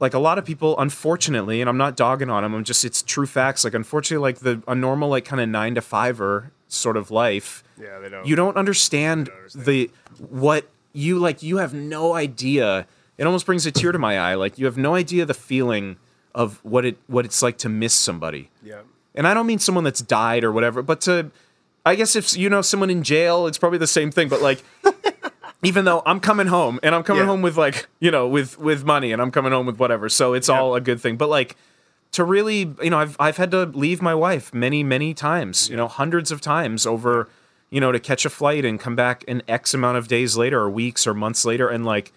like 0.00 0.14
a 0.14 0.18
lot 0.18 0.38
of 0.38 0.44
people 0.44 0.78
unfortunately 0.78 1.60
and 1.60 1.70
i'm 1.70 1.76
not 1.76 1.96
dogging 1.96 2.28
on 2.30 2.42
them 2.42 2.54
i'm 2.54 2.64
just 2.64 2.84
it's 2.84 3.02
true 3.02 3.26
facts 3.26 3.64
like 3.64 3.74
unfortunately 3.74 4.22
like 4.22 4.38
the 4.40 4.62
a 4.68 4.74
normal 4.74 5.08
like 5.08 5.24
kind 5.24 5.40
of 5.40 5.48
nine 5.48 5.74
to 5.74 5.80
fiver 5.80 6.50
sort 6.68 6.96
of 6.96 7.10
life 7.10 7.62
Yeah, 7.80 7.98
they 7.98 8.08
don't. 8.08 8.26
you 8.26 8.36
don't 8.36 8.56
understand, 8.56 9.28
understand. 9.28 9.64
the 9.66 9.90
what 10.30 10.66
you 10.92 11.18
like 11.18 11.42
you 11.42 11.58
have 11.58 11.74
no 11.74 12.14
idea 12.14 12.86
it 13.18 13.24
almost 13.26 13.44
brings 13.46 13.66
a 13.66 13.70
tear 13.72 13.92
to 13.92 13.98
my 13.98 14.18
eye 14.18 14.34
like 14.34 14.58
you 14.58 14.64
have 14.66 14.78
no 14.78 14.94
idea 14.94 15.24
the 15.26 15.34
feeling 15.34 15.96
of 16.34 16.58
what 16.64 16.84
it 16.86 16.96
what 17.06 17.24
it's 17.26 17.42
like 17.42 17.58
to 17.58 17.68
miss 17.68 17.92
somebody 17.92 18.48
Yeah. 18.62 18.80
and 19.14 19.26
i 19.28 19.34
don't 19.34 19.46
mean 19.46 19.58
someone 19.58 19.84
that's 19.84 20.00
died 20.00 20.42
or 20.42 20.52
whatever 20.52 20.80
but 20.80 21.02
to 21.02 21.30
i 21.84 21.94
guess 21.96 22.16
if 22.16 22.34
you 22.36 22.48
know 22.48 22.62
someone 22.62 22.88
in 22.88 23.02
jail 23.02 23.46
it's 23.46 23.58
probably 23.58 23.78
the 23.78 23.86
same 23.86 24.10
thing 24.10 24.28
but 24.30 24.40
like 24.40 24.64
even 25.62 25.84
though 25.84 26.02
i'm 26.06 26.18
coming 26.20 26.46
home 26.46 26.78
and 26.82 26.94
i'm 26.94 27.02
coming 27.02 27.22
Yeah. 27.24 27.26
home 27.28 27.42
with 27.42 27.56
like 27.58 27.86
you 28.00 28.10
know 28.10 28.26
with 28.26 28.58
with 28.58 28.84
money 28.84 29.12
and 29.12 29.20
i'm 29.20 29.30
coming 29.30 29.52
home 29.52 29.66
with 29.66 29.78
whatever 29.78 30.08
so 30.08 30.32
it's 30.32 30.48
all 30.48 30.74
a 30.74 30.80
good 30.80 31.00
thing 31.00 31.16
but 31.16 31.28
like 31.28 31.56
to 32.12 32.24
really 32.24 32.72
you 32.82 32.88
know 32.90 32.98
I've 32.98 33.16
I've 33.20 33.36
had 33.36 33.50
to 33.50 33.64
leave 33.66 34.00
my 34.00 34.14
wife 34.14 34.54
many 34.54 34.82
many 34.82 35.12
times 35.12 35.68
you 35.68 35.76
know 35.76 35.88
hundreds 35.88 36.30
of 36.30 36.40
times 36.40 36.86
over 36.86 37.28
you 37.70 37.80
know 37.80 37.92
to 37.92 38.00
catch 38.00 38.24
a 38.24 38.30
flight 38.30 38.64
and 38.64 38.78
come 38.80 38.96
back 38.96 39.24
an 39.28 39.42
x 39.48 39.74
amount 39.74 39.98
of 39.98 40.08
days 40.08 40.36
later 40.36 40.60
or 40.60 40.70
weeks 40.70 41.06
or 41.06 41.14
months 41.14 41.44
later. 41.44 41.68
And 41.68 41.84
like 41.84 42.12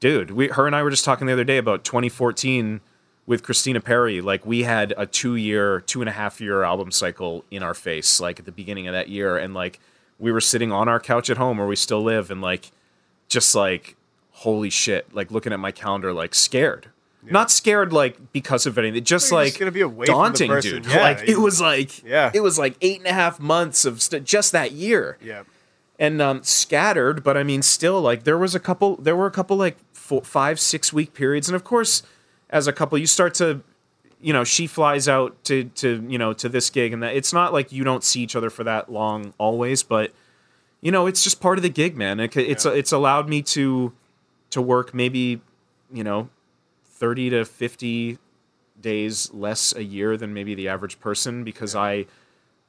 dude 0.00 0.32
we 0.32 0.48
her 0.48 0.66
and 0.66 0.74
I 0.74 0.82
were 0.82 0.90
just 0.90 1.04
talking 1.04 1.26
the 1.26 1.32
other 1.32 1.44
day 1.44 1.58
about 1.58 1.84
2014 1.84 2.80
with 3.26 3.42
Christina 3.42 3.80
Perri. 3.80 4.20
Like 4.20 4.44
we 4.44 4.64
had 4.64 4.92
a 4.96 5.06
2 5.06 5.36
year 5.36 5.80
two 5.80 6.02
and 6.02 6.08
a 6.08 6.12
half 6.12 6.40
year 6.40 6.62
album 6.62 6.90
cycle 6.90 7.44
in 7.50 7.62
our 7.62 7.74
face 7.74 8.20
like 8.20 8.40
at 8.40 8.46
the 8.46 8.52
beginning 8.52 8.86
of 8.86 8.92
that 8.92 9.08
year. 9.08 9.36
And 9.36 9.54
like 9.54 9.80
we 10.18 10.32
were 10.32 10.40
sitting 10.40 10.72
on 10.72 10.88
our 10.88 11.00
couch 11.00 11.30
at 11.30 11.36
home 11.36 11.58
where 11.58 11.66
we 11.66 11.76
still 11.76 12.02
live 12.02 12.30
and 12.30 12.40
like 12.40 12.70
just 13.28 13.54
like 13.54 13.96
holy 14.32 14.70
shit 14.70 15.14
like 15.14 15.30
looking 15.30 15.52
at 15.52 15.60
my 15.60 15.70
calendar 15.70 16.12
like 16.12 16.34
scared 16.34 16.88
not 17.22 17.50
scared 17.50 17.92
like 17.92 18.32
because 18.32 18.66
of 18.66 18.76
anything 18.78 19.04
just 19.04 19.30
You're 19.30 19.40
like 19.40 19.48
just 19.48 19.58
gonna 19.60 19.70
be 19.70 19.80
away 19.82 20.06
daunting 20.06 20.50
dude 20.60 20.86
Yeah, 20.86 21.02
like 21.02 21.28
it 21.28 21.38
was 21.38 21.60
like 21.60 22.02
Yeah. 22.04 22.30
it 22.34 22.40
was 22.40 22.58
like 22.58 22.76
eight 22.80 22.98
and 22.98 23.06
a 23.06 23.12
half 23.12 23.38
months 23.38 23.84
of 23.84 24.02
st- 24.02 24.24
just 24.24 24.52
that 24.52 24.72
year 24.72 25.18
Yeah. 25.22 25.42
and 25.98 26.20
um, 26.20 26.42
scattered 26.42 27.22
but 27.22 27.36
i 27.36 27.42
mean 27.44 27.62
still 27.62 28.00
like 28.00 28.24
there 28.24 28.38
was 28.38 28.54
a 28.54 28.60
couple 28.60 28.96
there 28.96 29.14
were 29.14 29.26
a 29.26 29.30
couple 29.30 29.56
like 29.56 29.76
four, 29.92 30.22
five 30.22 30.58
six 30.58 30.92
week 30.92 31.14
periods 31.14 31.48
and 31.48 31.54
of 31.56 31.62
course 31.64 32.02
as 32.50 32.66
a 32.66 32.72
couple 32.72 32.98
you 32.98 33.06
start 33.06 33.34
to 33.34 33.62
you 34.20 34.32
know 34.32 34.42
she 34.44 34.66
flies 34.66 35.08
out 35.08 35.42
to 35.44 35.64
to 35.76 36.04
you 36.08 36.18
know 36.18 36.32
to 36.32 36.48
this 36.48 36.70
gig 36.70 36.92
and 36.92 37.02
that 37.02 37.14
it's 37.14 37.32
not 37.32 37.52
like 37.52 37.70
you 37.72 37.84
don't 37.84 38.02
see 38.04 38.20
each 38.20 38.34
other 38.34 38.50
for 38.50 38.64
that 38.64 38.90
long 38.90 39.32
always 39.38 39.82
but 39.84 40.12
you 40.80 40.90
know 40.90 41.06
it's 41.06 41.22
just 41.22 41.40
part 41.40 41.56
of 41.58 41.62
the 41.62 41.68
gig 41.70 41.96
man 41.96 42.18
it, 42.20 42.36
it's 42.36 42.64
Yeah. 42.64 42.72
it's 42.72 42.90
allowed 42.92 43.28
me 43.28 43.42
to 43.42 43.92
to 44.50 44.60
work 44.60 44.92
maybe 44.92 45.40
you 45.92 46.02
know 46.04 46.28
30 47.02 47.30
to 47.30 47.44
50 47.44 48.16
days 48.80 49.34
less 49.34 49.74
a 49.74 49.82
year 49.82 50.16
than 50.16 50.32
maybe 50.32 50.54
the 50.54 50.68
average 50.68 51.00
person 51.00 51.42
because 51.42 51.74
I 51.74 52.06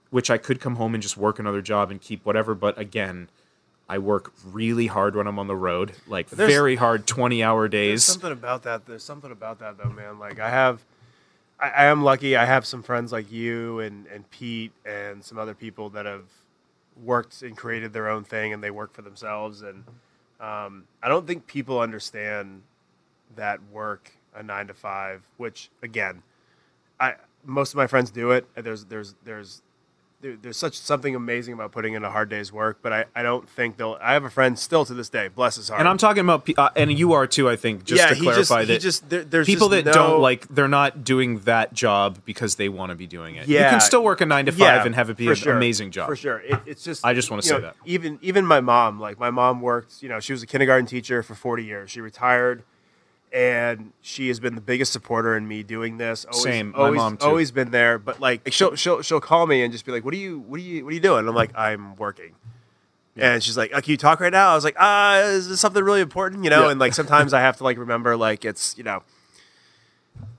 which 0.10 0.32
I 0.32 0.40
could 0.40 0.60
come 0.60 0.78
home 0.78 0.96
and 0.96 1.04
just 1.04 1.18
work 1.18 1.38
another 1.38 1.62
job 1.62 1.92
and 1.92 2.02
keep 2.02 2.26
whatever 2.26 2.56
but 2.56 2.76
again 2.80 3.30
I 3.88 4.00
work 4.00 4.34
really 4.44 4.88
hard 4.88 5.16
when 5.16 5.28
I'm 5.28 5.38
on 5.38 5.46
the 5.46 5.56
road 5.56 5.92
like 6.08 6.30
very 6.30 6.78
hard 6.78 7.06
20 7.06 7.44
hour 7.44 7.68
There's 7.68 8.02
days 8.02 8.04
something 8.06 8.32
about 8.32 8.64
that. 8.64 8.88
There's 8.88 9.04
something 9.04 9.32
about 9.32 9.60
that 9.60 9.78
though, 9.78 9.92
man. 9.92 10.18
Like 10.18 10.40
I 10.40 10.50
have, 10.50 10.84
I, 11.60 11.70
I 11.70 11.86
am 11.86 12.02
lucky. 12.02 12.36
I 12.36 12.46
have 12.46 12.66
some 12.66 12.82
friends 12.82 13.12
like 13.12 13.32
you 13.32 13.82
and 13.82 14.08
and 14.08 14.28
Pete 14.32 14.72
and 14.84 15.24
some 15.24 15.38
other 15.38 15.54
people 15.54 15.92
that 15.92 16.08
have 16.08 16.26
worked 17.04 17.44
and 17.44 17.56
created 17.56 17.94
their 17.94 18.10
own 18.10 18.24
thing 18.24 18.52
and 18.52 18.64
they 18.64 18.72
work 18.72 18.94
for 18.94 19.04
themselves. 19.04 19.62
And 19.62 19.84
um, 20.40 20.86
I 21.04 21.08
don't 21.08 21.28
think 21.28 21.46
people 21.46 21.80
understand 21.80 22.64
that 23.36 23.60
work 23.72 24.12
a 24.36 24.44
nine 24.44 24.68
to 24.68 24.74
five. 24.74 25.22
Which 25.38 25.70
again, 25.82 26.24
I 27.00 27.16
most 27.46 27.74
of 27.74 27.78
my 27.78 27.88
friends 27.88 28.12
do 28.12 28.32
it. 28.32 28.48
There's 28.56 28.86
there's 28.86 29.16
there's 29.24 29.62
there, 30.22 30.38
there's 30.42 30.56
such 30.56 30.78
something 30.80 31.16
amazing 31.16 31.54
about 31.54 31.74
putting 31.74 31.96
in 31.96 32.04
a 32.06 32.10
hard 32.10 32.30
day's 32.30 32.50
work, 32.54 32.78
but 32.82 32.94
I, 32.94 33.06
I 33.14 33.24
don't 33.24 33.48
think 33.50 33.76
they'll. 33.76 33.98
I 34.02 34.14
have 34.14 34.24
a 34.24 34.30
friend 34.30 34.58
still 34.58 34.86
to 34.86 34.94
this 34.94 35.10
day, 35.10 35.28
bless 35.28 35.58
his 35.58 35.68
heart. 35.68 35.82
and 35.82 35.90
I'm 35.90 35.98
talking 35.98 36.22
about 36.22 36.50
uh, 36.58 36.70
and 36.78 36.98
you 36.98 37.12
are 37.12 37.28
too 37.28 37.50
I 37.50 37.58
think 37.58 37.84
just 37.84 38.08
to 38.08 38.16
he 38.16 38.22
just, 38.24 38.48
clarify 38.48 38.62
he 38.62 38.68
that 38.68 38.80
just 38.82 39.10
there, 39.10 39.26
there's 39.26 39.46
people 39.46 39.68
just 39.68 39.84
that 39.84 39.94
no- 39.94 40.08
don't 40.12 40.22
like 40.22 40.48
they're 40.48 40.70
not 40.70 41.04
doing 41.04 41.40
that 41.40 41.74
job 41.74 42.20
because 42.24 42.56
they 42.56 42.70
want 42.70 42.92
to 42.92 42.96
be 42.96 43.06
doing 43.06 43.36
it 43.36 43.50
Yeah, 43.50 43.66
you 43.66 43.70
can 43.72 43.82
still 43.82 44.02
work 44.02 44.22
a 44.22 44.26
9 44.26 44.46
to 44.46 44.52
5 44.54 44.60
Yeah, 44.60 44.86
and 44.86 44.96
have 44.96 45.10
it 45.10 45.18
be 45.18 45.28
an 45.28 45.36
sure, 45.36 45.58
amazing 45.58 45.92
job 45.92 46.08
for 46.08 46.16
sure. 46.16 46.40
It, 46.40 46.58
it's 46.66 46.86
just 46.86 47.06
I 47.06 47.14
just 47.14 47.30
wanna 47.30 47.42
say 47.42 47.56
know, 47.56 47.60
that. 47.62 47.76
even 47.86 48.18
even 48.22 48.46
my 48.46 48.62
mom, 48.62 49.02
like 49.02 49.20
my 49.20 49.30
mom 49.30 49.60
worked. 49.60 50.02
You 50.02 50.08
know, 50.08 50.22
she 50.22 50.32
was 50.32 50.42
a 50.42 50.48
kindergarten 50.48 50.86
teacher 50.86 51.22
for 51.22 51.36
40 51.36 51.66
years. 51.66 51.92
She 51.92 52.00
retired, 52.00 52.64
and 53.34 53.92
she 54.02 54.28
has 54.28 54.40
been 54.40 54.54
the 54.54 54.62
biggest 54.62 54.94
supporter 54.94 55.36
in 55.36 55.48
me 55.48 55.64
doing 55.64 55.98
this. 55.98 56.24
Always, 56.26 56.44
Same, 56.44 56.72
my 56.72 56.78
always, 56.78 56.98
mom, 56.98 57.18
too. 57.18 57.26
always 57.26 57.52
been 57.52 57.72
there. 57.72 57.98
But 57.98 58.20
like 58.20 58.42
she'll 58.54 58.76
she'll 58.76 59.02
she'll 59.02 59.20
call 59.20 59.48
me 59.48 59.64
and 59.64 59.72
just 59.72 59.86
be 59.86 59.92
like, 59.92 60.06
"What 60.06 60.14
are 60.14 60.18
you 60.18 60.40
what 60.40 60.60
are 60.60 60.64
you 60.64 60.86
what 60.86 60.92
are 60.92 60.94
you 60.94 61.00
doing?" 61.02 61.20
And 61.20 61.30
I'm 61.30 61.36
like, 61.36 61.52
"I'm 61.58 61.96
working." 61.96 62.36
And 63.18 63.44
she's 63.44 63.58
like, 63.58 63.74
uh, 63.74 63.82
"Can 63.82 63.92
you 63.92 63.98
talk 63.98 64.20
right 64.20 64.32
now?" 64.32 64.52
I 64.52 64.56
was 64.56 64.64
like, 64.64 64.76
"Ah, 64.80 65.20
is 65.22 65.50
this 65.50 65.60
something 65.60 65.84
really 65.84 66.02
important?" 66.02 66.44
You 66.44 66.52
know. 66.52 66.66
Yeah. 66.66 66.72
And 66.72 66.80
like 66.80 66.94
sometimes 66.94 67.34
I 67.34 67.42
have 67.42 67.58
to 67.58 67.64
like 67.64 67.78
remember 67.78 68.16
like 68.16 68.46
it's 68.46 68.78
you 68.78 68.84
know 68.84 69.02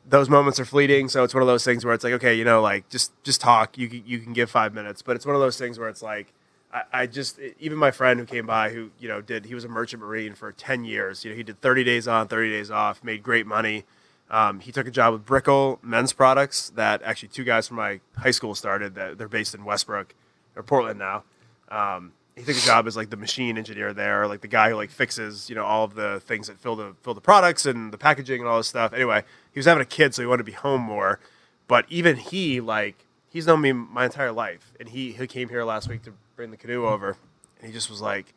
those 0.06 0.28
moments 0.28 0.60
are 0.60 0.64
fleeting. 0.64 1.08
So 1.08 1.24
it's 1.24 1.34
one 1.34 1.42
of 1.42 1.46
those 1.46 1.64
things 1.64 1.84
where 1.84 1.94
it's 1.94 2.04
like, 2.04 2.12
okay, 2.14 2.34
you 2.34 2.44
know, 2.44 2.62
like 2.62 2.88
just 2.88 3.12
just 3.24 3.40
talk. 3.40 3.76
You 3.76 3.88
you 3.88 4.20
can 4.20 4.32
give 4.32 4.50
five 4.50 4.72
minutes, 4.74 5.02
but 5.02 5.16
it's 5.16 5.26
one 5.26 5.34
of 5.34 5.40
those 5.40 5.58
things 5.58 5.78
where 5.78 5.88
it's 5.88 6.02
like, 6.02 6.32
I, 6.74 6.82
I 6.92 7.06
just 7.06 7.38
even 7.60 7.78
my 7.78 7.92
friend 7.92 8.18
who 8.18 8.26
came 8.26 8.46
by, 8.46 8.70
who 8.70 8.90
you 8.98 9.08
know 9.08 9.20
did 9.20 9.46
he 9.46 9.54
was 9.54 9.64
a 9.64 9.68
merchant 9.68 10.02
marine 10.02 10.34
for 10.34 10.52
ten 10.52 10.84
years. 10.84 11.24
You 11.24 11.30
know, 11.30 11.36
he 11.36 11.44
did 11.44 11.60
thirty 11.60 11.84
days 11.84 12.08
on, 12.08 12.28
thirty 12.28 12.50
days 12.50 12.70
off, 12.70 13.02
made 13.04 13.22
great 13.22 13.46
money. 13.46 13.84
Um, 14.30 14.60
he 14.60 14.72
took 14.72 14.86
a 14.88 14.90
job 14.90 15.12
with 15.12 15.24
Brickell 15.24 15.78
Men's 15.82 16.12
Products 16.12 16.70
that 16.70 17.02
actually 17.02 17.28
two 17.28 17.44
guys 17.44 17.68
from 17.68 17.76
my 17.76 18.00
high 18.16 18.32
school 18.32 18.54
started. 18.54 18.96
That 18.96 19.16
they're 19.16 19.28
based 19.28 19.54
in 19.54 19.64
Westbrook 19.64 20.14
or 20.56 20.62
Portland 20.62 20.98
now. 20.98 21.22
Um, 21.68 22.12
he 22.36 22.42
took 22.42 22.56
a 22.56 22.60
job 22.60 22.88
as 22.88 22.96
like 22.96 23.10
the 23.10 23.16
machine 23.16 23.56
engineer 23.56 23.92
there, 23.92 24.26
like 24.26 24.40
the 24.40 24.48
guy 24.48 24.70
who 24.70 24.76
like 24.76 24.90
fixes 24.90 25.48
you 25.48 25.54
know 25.54 25.64
all 25.64 25.84
of 25.84 25.94
the 25.94 26.20
things 26.20 26.48
that 26.48 26.58
fill 26.58 26.74
the 26.74 26.94
fill 27.02 27.14
the 27.14 27.20
products 27.20 27.64
and 27.64 27.92
the 27.92 27.98
packaging 27.98 28.40
and 28.40 28.48
all 28.48 28.56
this 28.56 28.66
stuff. 28.66 28.92
Anyway, 28.92 29.22
he 29.52 29.58
was 29.58 29.66
having 29.66 29.82
a 29.82 29.86
kid, 29.86 30.14
so 30.14 30.22
he 30.22 30.26
wanted 30.26 30.38
to 30.38 30.44
be 30.44 30.52
home 30.52 30.80
more. 30.80 31.20
But 31.68 31.86
even 31.88 32.16
he 32.16 32.60
like 32.60 33.06
he's 33.30 33.46
known 33.46 33.60
me 33.60 33.72
my 33.72 34.06
entire 34.06 34.32
life, 34.32 34.72
and 34.80 34.88
he 34.88 35.12
he 35.12 35.26
came 35.28 35.48
here 35.48 35.62
last 35.62 35.88
week 35.88 36.02
to 36.02 36.12
bring 36.36 36.50
the 36.50 36.56
canoe 36.56 36.86
over, 36.86 37.16
and 37.58 37.66
he 37.66 37.72
just 37.72 37.90
was 37.90 38.00
like, 38.00 38.34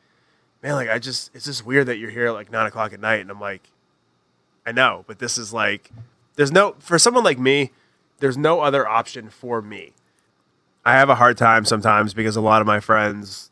man, 0.61 0.73
like 0.73 0.89
I 0.89 0.99
just 0.99 1.31
it's 1.33 1.45
just 1.45 1.65
weird 1.65 1.87
that 1.87 1.97
you're 1.97 2.09
here 2.09 2.27
at 2.27 2.33
like 2.33 2.51
nine 2.51 2.67
o'clock 2.67 2.93
at 2.93 2.99
night, 2.99 3.21
and 3.21 3.29
I'm 3.29 3.39
like, 3.39 3.69
I 4.65 4.71
know, 4.71 5.03
but 5.07 5.19
this 5.19 5.37
is 5.37 5.53
like, 5.53 5.91
there's 6.35 6.51
no 6.51 6.75
for 6.79 6.99
someone 6.99 7.23
like 7.23 7.39
me, 7.39 7.71
there's 8.19 8.37
no 8.37 8.61
other 8.61 8.87
option 8.87 9.29
for 9.29 9.61
me. 9.61 9.93
I 10.85 10.93
have 10.93 11.09
a 11.09 11.15
hard 11.15 11.37
time 11.37 11.65
sometimes 11.65 12.13
because 12.13 12.35
a 12.35 12.41
lot 12.41 12.61
of 12.61 12.67
my 12.67 12.79
friends 12.79 13.51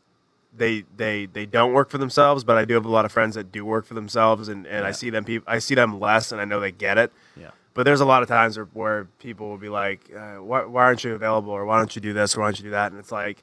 they 0.56 0.84
they 0.96 1.26
they 1.26 1.46
don't 1.46 1.72
work 1.72 1.90
for 1.90 1.98
themselves, 1.98 2.44
but 2.44 2.56
I 2.56 2.64
do 2.64 2.74
have 2.74 2.86
a 2.86 2.90
lot 2.90 3.04
of 3.04 3.12
friends 3.12 3.34
that 3.34 3.52
do 3.52 3.64
work 3.64 3.84
for 3.84 3.94
themselves, 3.94 4.48
and, 4.48 4.66
and 4.66 4.86
I 4.86 4.92
see 4.92 5.10
them 5.10 5.24
people 5.24 5.44
I 5.50 5.58
see 5.58 5.74
them 5.74 6.00
less, 6.00 6.32
and 6.32 6.40
I 6.40 6.44
know 6.44 6.60
they 6.60 6.72
get 6.72 6.98
it. 6.98 7.12
Yeah. 7.36 7.50
But 7.74 7.84
there's 7.84 8.00
a 8.00 8.06
lot 8.06 8.22
of 8.22 8.28
times 8.28 8.56
where, 8.56 8.66
where 8.72 9.04
people 9.18 9.50
will 9.50 9.58
be 9.58 9.68
like, 9.68 10.10
uh, 10.16 10.36
why, 10.36 10.64
"Why 10.64 10.84
aren't 10.84 11.04
you 11.04 11.14
available?" 11.14 11.52
or 11.52 11.66
"Why 11.66 11.76
don't 11.76 11.94
you 11.94 12.00
do 12.00 12.14
this?" 12.14 12.34
or 12.34 12.40
"Why 12.40 12.46
don't 12.46 12.58
you 12.58 12.64
do 12.64 12.70
that?" 12.70 12.90
And 12.90 12.98
it's 12.98 13.12
like, 13.12 13.42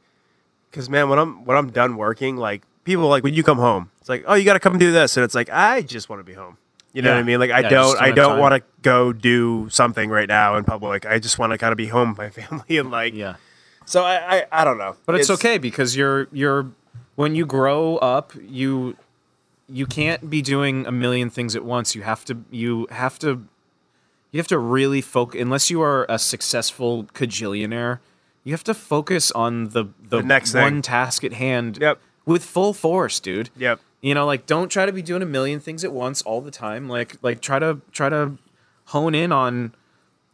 because 0.73 0.89
man, 0.89 1.07
when 1.07 1.19
I'm 1.19 1.45
when 1.45 1.55
I'm 1.55 1.69
done 1.69 1.97
working, 1.97 2.35
like 2.35 2.63
people 2.83 3.07
like 3.07 3.23
when 3.23 3.35
you 3.35 3.43
come 3.43 3.59
home, 3.59 3.91
it's 3.99 4.09
like, 4.09 4.23
"Oh, 4.25 4.33
you 4.33 4.43
got 4.43 4.53
to 4.53 4.59
come 4.59 4.79
do 4.79 4.91
this," 4.91 5.15
and 5.15 5.23
it's 5.23 5.35
like, 5.35 5.51
I 5.51 5.83
just 5.83 6.09
want 6.09 6.19
to 6.19 6.23
be 6.23 6.33
home. 6.33 6.57
You 6.93 7.03
know 7.03 7.11
what 7.11 7.19
I 7.19 7.23
mean? 7.23 7.39
Like 7.39 7.51
I 7.51 7.59
Yeah, 7.59 7.69
don't 7.69 8.01
I 8.01 8.11
don't 8.11 8.39
want 8.39 8.55
to 8.55 8.63
go 8.81 9.13
do 9.13 9.69
something 9.69 10.09
right 10.09 10.27
now 10.27 10.55
in 10.57 10.63
public. 10.63 11.05
I 11.05 11.19
just 11.19 11.37
want 11.37 11.51
to 11.51 11.59
kind 11.59 11.71
of 11.71 11.77
be 11.77 11.87
home 11.87 12.09
with 12.09 12.17
my 12.17 12.29
family 12.41 12.77
and 12.77 12.89
like. 12.89 13.13
Yeah. 13.13 13.35
So 13.85 14.03
I 14.03 14.37
I, 14.37 14.45
I 14.51 14.63
don't 14.63 14.79
know. 14.79 14.95
But 15.05 15.15
it's, 15.15 15.29
okay 15.29 15.59
because 15.59 15.95
you're 15.95 16.27
you're 16.31 16.71
when 17.15 17.35
you 17.35 17.45
grow 17.45 17.97
up, 17.97 18.33
you 18.41 18.97
you 19.69 19.85
can't 19.85 20.27
be 20.29 20.41
doing 20.41 20.87
a 20.87 20.91
million 20.91 21.29
things 21.29 21.55
at 21.55 21.63
once. 21.63 21.93
You 21.93 22.01
have 22.01 22.25
to 22.25 22.43
you 22.49 22.87
have 22.89 23.19
to 23.19 23.43
you 24.31 24.39
have 24.39 24.47
to 24.47 24.57
really 24.57 25.01
focus 25.01 25.39
unless 25.39 25.69
you 25.69 25.81
are 25.81 26.07
a 26.09 26.17
successful 26.17 27.05
cajillionaire. 27.05 27.99
You 28.43 28.53
have 28.53 28.63
to 28.65 28.73
focus 28.73 29.31
on 29.31 29.69
the 29.69 29.85
the, 30.01 30.17
The 30.17 30.23
next 30.23 30.53
one 30.53 30.73
thing. 30.73 30.81
task 30.81 31.23
at 31.23 31.33
hand 31.33 31.77
Yep. 31.79 31.99
with 32.25 32.43
full 32.43 32.73
force, 32.73 33.19
dude. 33.19 33.49
Yep. 33.57 33.79
You 34.01 34.13
know, 34.13 34.25
like 34.25 34.45
don't 34.45 34.69
try 34.69 34.85
to 34.85 34.91
be 34.91 35.01
doing 35.01 35.21
a 35.21 35.25
million 35.25 35.59
things 35.59 35.83
at 35.85 35.93
once 35.93 36.21
all 36.23 36.41
the 36.41 36.51
time. 36.51 36.89
Like 36.89 37.15
like 37.21 37.39
try 37.41 37.59
to 37.59 37.79
try 37.91 38.09
to 38.09 38.33
hone 38.87 39.15
in 39.15 39.31
on 39.31 39.73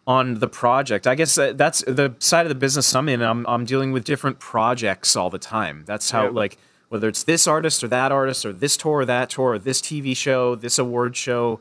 on 0.07 0.39
the 0.39 0.47
project. 0.47 1.05
I 1.05 1.13
guess 1.13 1.35
that's 1.35 1.83
the 1.85 2.15
side 2.17 2.45
of 2.45 2.49
the 2.49 2.55
business 2.55 2.95
I'm 2.95 3.07
in. 3.09 3.21
I'm 3.21 3.45
I'm 3.47 3.63
dealing 3.65 3.91
with 3.91 4.03
different 4.05 4.39
projects 4.39 5.15
all 5.15 5.29
the 5.29 5.37
time. 5.37 5.83
That's 5.85 6.09
how 6.09 6.23
Yep. 6.23 6.33
like 6.33 6.57
whether 6.89 7.07
it's 7.07 7.21
this 7.21 7.45
artist 7.45 7.83
or 7.83 7.87
that 7.89 8.11
artist 8.11 8.43
or 8.43 8.51
this 8.51 8.75
tour 8.75 9.01
or 9.01 9.05
that 9.05 9.29
tour 9.29 9.51
or 9.53 9.59
this 9.59 9.79
TV 9.79 10.17
show, 10.17 10.55
this 10.55 10.79
award 10.79 11.15
show, 11.15 11.59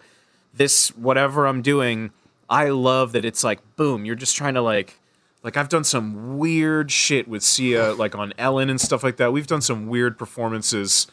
this 0.55 0.89
whatever 0.97 1.47
I'm 1.47 1.61
doing, 1.61 2.11
I 2.49 2.71
love 2.71 3.13
that 3.13 3.27
it's 3.27 3.45
like 3.45 3.61
boom, 3.77 4.07
you're 4.07 4.15
just 4.15 4.35
trying 4.35 4.55
to 4.55 4.63
like 4.63 4.99
like 5.43 5.57
I've 5.57 5.69
done 5.69 5.85
some 5.85 6.39
weird 6.39 6.91
shit 6.91 7.29
with 7.29 7.43
Sia 7.43 7.93
like 7.95 8.15
on 8.15 8.33
Ellen 8.39 8.71
and 8.71 8.81
stuff 8.81 9.03
like 9.05 9.17
that. 9.19 9.33
We've 9.33 9.47
done 9.47 9.61
some 9.61 9.87
weird 9.87 10.19
performances. 10.19 11.07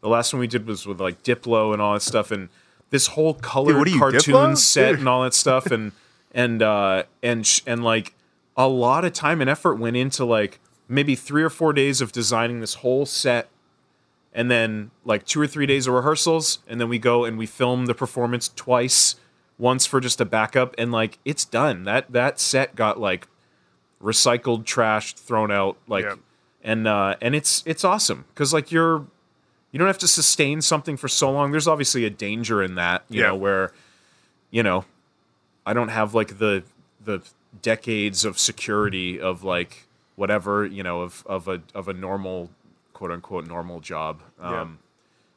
The 0.00 0.08
last 0.08 0.32
one 0.32 0.40
we 0.40 0.46
did 0.46 0.66
was 0.66 0.86
with 0.86 1.00
like 1.00 1.22
Diplo 1.22 1.72
and 1.72 1.82
all 1.82 1.94
that 1.94 2.02
stuff 2.02 2.30
and 2.30 2.48
this 2.90 3.08
whole 3.08 3.34
colored 3.34 3.88
you, 3.88 3.98
cartoon 3.98 4.20
Diplo? 4.34 4.56
set 4.58 4.90
Dude. 4.90 4.98
and 5.00 5.08
all 5.08 5.22
that 5.22 5.34
stuff 5.34 5.66
and 5.66 5.92
and 6.32 6.62
uh 6.62 7.04
and 7.22 7.46
sh- 7.46 7.62
and 7.66 7.82
like 7.82 8.14
a 8.56 8.68
lot 8.68 9.04
of 9.04 9.12
time 9.12 9.40
and 9.40 9.48
effort 9.48 9.76
went 9.76 9.96
into 9.96 10.24
like 10.24 10.60
maybe 10.88 11.14
3 11.14 11.42
or 11.42 11.48
4 11.50 11.72
days 11.72 12.00
of 12.00 12.12
designing 12.12 12.60
this 12.60 12.74
whole 12.74 13.06
set 13.06 13.48
and 14.34 14.50
then 14.50 14.90
like 15.04 15.24
2 15.24 15.40
or 15.40 15.46
3 15.46 15.64
days 15.66 15.86
of 15.86 15.94
rehearsals 15.94 16.58
and 16.68 16.80
then 16.80 16.88
we 16.88 16.98
go 16.98 17.24
and 17.24 17.38
we 17.38 17.46
film 17.46 17.86
the 17.86 17.94
performance 17.94 18.50
twice 18.54 19.16
once 19.58 19.86
for 19.86 20.00
just 20.00 20.20
a 20.20 20.24
backup 20.24 20.74
and 20.76 20.92
like 20.92 21.18
it's 21.24 21.44
done 21.44 21.84
that 21.84 22.10
that 22.12 22.38
set 22.38 22.74
got 22.74 23.00
like 23.00 23.26
recycled 24.02 24.64
trash 24.64 25.14
thrown 25.14 25.50
out 25.50 25.76
like 25.86 26.04
and 26.62 26.86
uh 26.88 27.14
and 27.20 27.34
it's 27.34 27.62
it's 27.66 27.84
awesome 27.84 28.24
cuz 28.34 28.52
like 28.52 28.72
you're 28.72 29.06
you 29.70 29.78
don't 29.78 29.86
have 29.88 29.98
to 29.98 30.08
sustain 30.08 30.60
something 30.60 30.96
for 30.96 31.08
so 31.08 31.30
long 31.30 31.50
there's 31.52 31.68
obviously 31.68 32.04
a 32.04 32.10
danger 32.10 32.62
in 32.62 32.74
that 32.74 33.04
you 33.08 33.20
Yeah. 33.20 33.28
know 33.28 33.36
where 33.36 33.72
you 34.50 34.62
know 34.62 34.84
I 35.64 35.72
don't 35.72 35.88
have 35.90 36.14
like 36.14 36.38
the 36.38 36.64
the 37.04 37.22
decades 37.62 38.24
of 38.24 38.38
security 38.38 39.20
of 39.20 39.44
like 39.44 39.86
whatever 40.16 40.66
you 40.66 40.82
know 40.82 41.02
of 41.02 41.22
of 41.26 41.46
a 41.48 41.62
of 41.74 41.86
a 41.88 41.92
normal 41.92 42.50
quote 42.92 43.10
unquote 43.12 43.46
normal 43.46 43.78
job. 43.80 44.20
Yeah. 44.40 44.62
Um, 44.62 44.78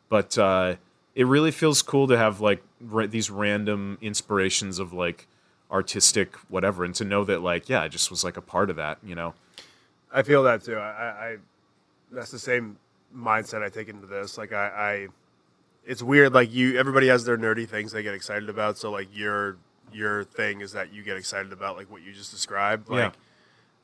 But 0.09 0.37
uh, 0.37 0.75
it 1.15 1.25
really 1.27 1.51
feels 1.51 1.81
cool 1.81 2.07
to 2.07 2.17
have 2.17 2.41
like 2.41 2.61
ra- 2.81 3.07
these 3.07 3.29
random 3.31 3.97
inspirations 4.01 4.79
of 4.79 4.93
like 4.93 5.27
artistic 5.71 6.35
whatever, 6.49 6.83
and 6.85 6.93
to 6.95 7.03
know 7.05 7.23
that 7.25 7.41
like 7.41 7.69
yeah, 7.69 7.81
I 7.81 7.87
just 7.87 8.09
was 8.09 8.23
like 8.23 8.37
a 8.37 8.41
part 8.41 8.69
of 8.69 8.75
that. 8.75 8.97
You 9.03 9.15
know. 9.15 9.33
I 10.13 10.23
feel 10.23 10.43
that 10.43 10.63
too. 10.63 10.77
I, 10.77 10.79
I, 11.31 11.37
that's 12.11 12.31
the 12.31 12.39
same 12.39 12.77
mindset 13.13 13.61
I 13.61 13.67
take 13.69 13.89
into 13.89 14.07
this. 14.07 14.37
Like 14.37 14.53
I, 14.53 14.67
I, 14.67 15.07
it's 15.85 16.01
weird. 16.01 16.33
Like 16.33 16.53
you, 16.53 16.77
everybody 16.79 17.07
has 17.07 17.25
their 17.25 17.37
nerdy 17.37 17.67
things 17.67 17.91
they 17.91 18.01
get 18.03 18.13
excited 18.13 18.47
about. 18.49 18.77
So 18.77 18.91
like 18.91 19.09
your 19.13 19.57
your 19.91 20.23
thing 20.23 20.61
is 20.61 20.71
that 20.71 20.93
you 20.93 21.03
get 21.03 21.17
excited 21.17 21.51
about 21.51 21.75
like 21.75 21.91
what 21.91 22.01
you 22.01 22.13
just 22.13 22.31
described. 22.31 22.89
Like 22.89 23.13
Yeah. 23.13 23.19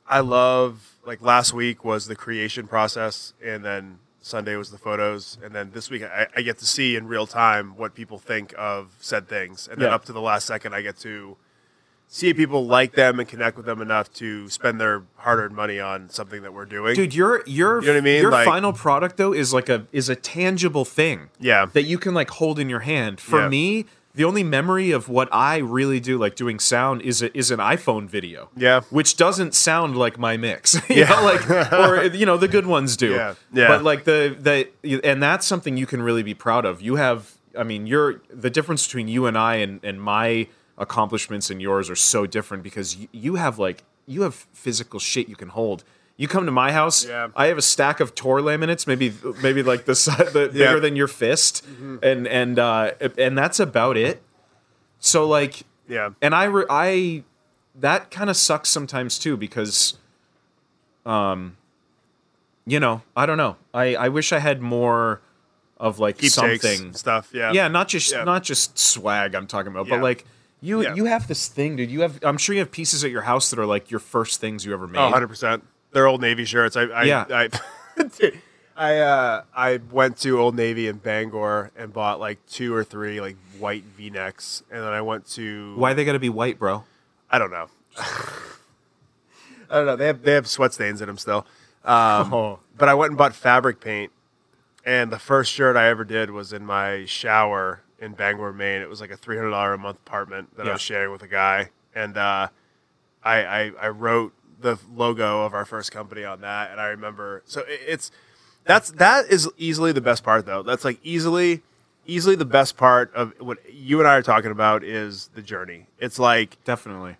I 0.08 0.20
love 0.20 0.96
like 1.04 1.20
last 1.22 1.52
week 1.52 1.84
was 1.84 2.06
the 2.06 2.16
creation 2.16 2.66
process, 2.66 3.34
and 3.44 3.64
then 3.64 3.98
Sunday 4.20 4.56
was 4.56 4.70
the 4.70 4.78
photos, 4.78 5.36
and 5.44 5.54
then 5.54 5.70
this 5.74 5.90
week 5.90 6.02
I, 6.02 6.26
I 6.36 6.42
get 6.42 6.58
to 6.58 6.66
see 6.66 6.96
in 6.96 7.06
real 7.06 7.26
time 7.26 7.76
what 7.76 7.94
people 7.94 8.18
think 8.18 8.54
of 8.56 8.94
said 9.00 9.28
things, 9.28 9.68
and 9.68 9.80
then 9.80 9.88
Yeah. 9.88 9.94
up 9.94 10.04
to 10.06 10.12
the 10.12 10.20
last 10.20 10.46
second 10.46 10.74
I 10.74 10.80
get 10.82 10.96
to 10.98 11.36
see 12.14 12.34
people 12.34 12.66
like 12.66 12.92
them 12.92 13.18
and 13.18 13.26
connect 13.26 13.56
with 13.56 13.64
them 13.64 13.80
enough 13.80 14.12
to 14.12 14.46
spend 14.50 14.78
their 14.78 15.02
hard-earned 15.16 15.56
money 15.56 15.80
on 15.80 16.10
something 16.10 16.42
that 16.42 16.52
we're 16.52 16.66
doing. 16.66 16.94
Dude, 16.94 17.14
your 17.14 17.42
your 17.46 17.80
You 17.80 17.86
know 17.86 17.92
what 17.94 17.98
I 17.98 18.00
mean? 18.02 18.20
your 18.22 18.30
Like- 18.30 18.44
final 18.46 18.72
product 18.74 19.16
though 19.16 19.32
is 19.32 19.54
like 19.54 19.70
a 19.70 19.86
is 19.92 20.10
a 20.10 20.14
tangible 20.14 20.84
thing. 20.84 21.30
Yeah. 21.40 21.66
That 21.72 21.84
you 21.84 21.96
can 21.98 22.12
like 22.12 22.28
hold 22.30 22.58
in 22.58 22.68
your 22.68 22.80
hand. 22.80 23.18
For 23.18 23.40
Yeah. 23.40 23.48
me, 23.48 23.86
the 24.14 24.24
only 24.24 24.42
memory 24.44 24.90
of 24.90 25.08
what 25.08 25.26
I 25.32 25.56
really 25.56 25.98
do, 25.98 26.18
like 26.18 26.34
doing 26.36 26.58
sound, 26.58 27.00
is 27.00 27.22
a, 27.22 27.34
is 27.34 27.50
an 27.50 27.60
iPhone 27.60 28.08
video. 28.10 28.50
Yeah. 28.54 28.82
Which 28.90 29.16
doesn't 29.16 29.54
sound 29.54 29.96
like 29.96 30.18
my 30.18 30.36
mix. 30.36 30.76
Yeah. 30.90 31.08
know, 31.08 31.24
like 31.24 31.50
or 31.72 32.04
you 32.14 32.26
know, 32.26 32.36
the 32.36 32.48
good 32.48 32.66
ones 32.66 32.94
do. 32.98 33.12
Yeah. 33.12 33.34
Yeah. 33.54 33.68
But 33.68 33.84
like 33.84 34.04
the 34.04 34.36
the 34.38 35.00
and 35.02 35.22
that's 35.22 35.46
something 35.46 35.78
you 35.78 35.86
can 35.86 36.02
really 36.02 36.22
be 36.22 36.34
proud 36.34 36.66
of. 36.66 36.82
You 36.82 36.96
have 36.96 37.32
I 37.58 37.62
mean, 37.62 37.86
you're 37.86 38.20
the 38.28 38.50
difference 38.50 38.86
between 38.86 39.08
you 39.08 39.24
and 39.24 39.36
I 39.38 39.56
and, 39.56 39.80
and 39.82 39.98
my 40.00 40.48
accomplishments 40.82 41.48
and 41.50 41.62
yours 41.62 41.88
are 41.88 41.96
so 41.96 42.26
different 42.26 42.62
because 42.62 42.96
you, 42.96 43.08
you 43.12 43.34
have 43.36 43.58
like 43.58 43.84
you 44.06 44.22
have 44.22 44.34
physical 44.52 44.98
shit 45.00 45.28
you 45.28 45.36
can 45.36 45.48
hold. 45.48 45.84
You 46.16 46.28
come 46.28 46.44
to 46.44 46.52
my 46.52 46.72
house, 46.72 47.06
Yeah. 47.06 47.28
I 47.34 47.46
have 47.46 47.56
a 47.58 47.62
stack 47.62 47.98
of 48.00 48.14
Tor 48.14 48.40
laminates, 48.40 48.86
maybe 48.86 49.14
maybe 49.42 49.62
like 49.62 49.84
the 49.86 49.94
size 49.94 50.32
the 50.32 50.50
Yeah. 50.52 50.66
bigger 50.68 50.80
than 50.80 50.96
your 50.96 51.08
fist, 51.08 51.64
and 52.02 52.26
and 52.28 52.58
uh, 52.58 52.92
and 53.16 53.38
that's 53.38 53.58
about 53.60 53.96
it. 53.96 54.22
So 54.98 55.26
like, 55.26 55.62
Yeah. 55.88 56.10
and 56.20 56.34
I 56.34 56.44
re- 56.44 56.66
I 56.68 57.24
that 57.80 58.10
kind 58.10 58.28
of 58.28 58.36
sucks 58.36 58.68
sometimes 58.68 59.18
too 59.18 59.36
because, 59.36 59.94
um, 61.06 61.56
you 62.66 62.78
know, 62.78 63.02
I 63.16 63.26
don't 63.26 63.38
know. 63.38 63.56
I 63.74 63.94
I 63.96 64.08
wish 64.08 64.32
I 64.32 64.38
had 64.38 64.60
more 64.60 65.20
of 65.78 65.98
like 65.98 66.18
Keepsakes 66.18 66.62
something. 66.62 66.92
stuff. 66.94 67.30
Yeah. 67.32 67.52
Yeah, 67.52 67.68
not 67.68 67.88
just 67.88 68.12
Yeah. 68.12 68.24
not 68.24 68.42
just 68.44 68.78
swag. 68.78 69.34
I'm 69.34 69.46
talking 69.46 69.72
about, 69.72 69.88
but 69.88 70.00
like. 70.02 70.24
You, 70.64 70.82
Yeah. 70.82 70.94
you 70.94 71.04
have 71.06 71.26
this 71.28 71.48
thing, 71.48 71.76
dude. 71.76 71.90
You 71.90 72.00
have 72.02 72.18
I'm 72.22 72.38
sure 72.38 72.54
you 72.54 72.60
have 72.60 72.70
pieces 72.70 73.04
at 73.04 73.10
your 73.10 73.22
house 73.22 73.50
that 73.50 73.58
are 73.58 73.66
like 73.66 73.90
your 73.90 74.00
first 74.00 74.40
things 74.40 74.64
you 74.64 74.72
ever 74.72 74.86
made. 74.88 74.98
Oh, 75.00 75.04
100 75.04 75.26
percent. 75.28 75.64
They're 75.90 76.06
Old 76.06 76.20
Navy 76.22 76.44
shirts. 76.46 76.76
I, 76.76 76.82
I, 76.84 77.02
Yeah. 77.02 77.24
I, 77.28 77.48
I, 78.76 78.98
uh, 79.00 79.42
I 79.54 79.80
went 79.90 80.16
to 80.18 80.38
Old 80.40 80.54
Navy 80.56 80.88
in 80.88 80.96
Bangor 80.96 81.70
and 81.76 81.92
bought 81.92 82.20
like 82.20 82.38
two 82.46 82.72
or 82.74 82.84
three 82.84 83.20
like 83.20 83.36
white 83.58 83.84
V 83.96 84.08
necks, 84.08 84.62
and 84.70 84.82
then 84.82 84.92
I 84.92 85.02
went 85.02 85.26
to 85.32 85.74
Why 85.76 85.92
they 85.92 86.04
got 86.06 86.12
to 86.12 86.18
be 86.18 86.30
white, 86.30 86.58
bro? 86.58 86.84
I 87.30 87.38
don't 87.38 87.50
know. 87.50 87.66
I 87.98 89.76
don't 89.76 89.86
know. 89.86 89.96
They 89.96 90.06
have 90.06 90.22
they 90.22 90.32
have 90.32 90.46
sweat 90.46 90.72
stains 90.72 91.00
in 91.00 91.06
them 91.06 91.18
still. 91.18 91.46
Um, 91.84 92.32
Oh. 92.32 92.58
But 92.78 92.88
I 92.88 92.94
went 92.94 93.10
and 93.10 93.18
bought 93.18 93.34
fabric 93.34 93.80
paint, 93.80 94.12
and 94.84 95.10
the 95.12 95.18
first 95.18 95.52
shirt 95.52 95.76
I 95.76 95.88
ever 95.88 96.04
did 96.04 96.30
was 96.30 96.52
in 96.52 96.64
my 96.64 97.04
shower 97.04 97.82
in 98.02 98.12
Bangor, 98.12 98.52
Maine. 98.52 98.82
It 98.82 98.88
was 98.88 99.00
like 99.00 99.10
a 99.10 99.16
three 99.16 99.36
hundred 99.36 99.50
dollar 99.50 99.72
a 99.72 99.78
month 99.78 99.98
apartment 99.98 100.56
that 100.56 100.68
I 100.68 100.72
was 100.72 100.82
sharing 100.82 101.12
with 101.12 101.22
a 101.22 101.28
guy, 101.28 101.70
and 101.94 102.18
uh, 102.18 102.48
I, 103.22 103.44
I 103.44 103.72
I 103.80 103.88
wrote 103.88 104.34
the 104.60 104.78
logo 104.94 105.44
of 105.44 105.54
our 105.54 105.64
first 105.64 105.92
company 105.92 106.24
on 106.24 106.40
that, 106.42 106.70
and 106.70 106.80
I 106.80 106.86
remember. 106.86 107.42
So 107.46 107.60
it, 107.60 107.80
it's 107.86 108.10
that's 108.64 108.90
that 108.92 109.26
is 109.26 109.48
easily 109.56 109.92
the 109.92 110.00
best 110.00 110.24
part 110.24 110.44
though. 110.44 110.62
That's 110.62 110.84
like 110.84 110.98
easily 111.02 111.62
easily 112.04 112.34
the 112.34 112.44
best 112.44 112.76
part 112.76 113.14
of 113.14 113.32
what 113.38 113.58
you 113.72 114.00
and 114.00 114.08
I 114.08 114.16
are 114.16 114.22
talking 114.22 114.50
about 114.50 114.82
is 114.82 115.30
the 115.34 115.42
journey. 115.42 115.86
It's 115.98 116.18
like 116.18 116.62
Definitely. 116.64 117.16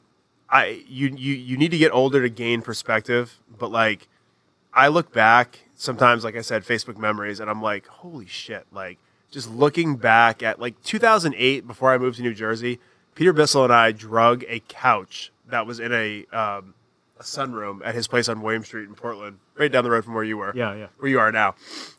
I 0.50 0.84
you 0.88 1.09
you 1.16 1.34
you 1.34 1.56
need 1.56 1.70
to 1.70 1.78
get 1.78 1.92
older 1.92 2.20
to 2.20 2.28
gain 2.28 2.60
perspective, 2.60 3.38
but 3.59 3.70
like 3.70 4.09
I 4.74 4.88
look 4.88 5.12
back 5.12 5.60
sometimes, 5.76 6.24
like 6.24 6.36
I 6.36 6.40
said, 6.40 6.64
Facebook 6.64 6.96
memories, 6.96 7.40
and 7.40 7.48
I'm 7.50 7.62
like, 7.62 7.86
holy 7.86 8.26
shit! 8.26 8.66
Like 8.72 8.98
just 9.32 9.50
looking 9.50 9.96
back 9.96 10.42
at 10.42 10.60
like 10.60 10.80
2008, 10.84 11.66
before 11.66 11.92
I 11.92 11.98
moved 11.98 12.18
to 12.18 12.22
New 12.22 12.34
Jersey, 12.34 12.78
Peter 13.16 13.32
Bissell 13.32 13.64
and 13.64 13.72
I 13.72 13.90
drug 13.90 14.44
a 14.48 14.60
couch 14.68 15.32
that 15.48 15.66
was 15.66 15.80
in 15.80 15.92
a 15.92 16.24
um, 16.32 16.74
a 17.18 17.22
sunroom 17.22 17.80
at 17.84 17.94
his 17.94 18.06
place 18.06 18.28
on 18.28 18.40
William 18.42 18.64
Street 18.64 18.88
in 18.88 18.94
Portland, 18.94 19.38
right 19.56 19.70
down 19.72 19.82
the 19.84 19.90
road 19.90 20.04
from 20.04 20.14
where 20.14 20.24
you 20.24 20.36
were. 20.36 20.52
Yeah, 20.54 20.74
yeah. 20.74 20.86
Where 20.98 21.10
you 21.10 21.18
are 21.18 21.32
now, 21.32 21.54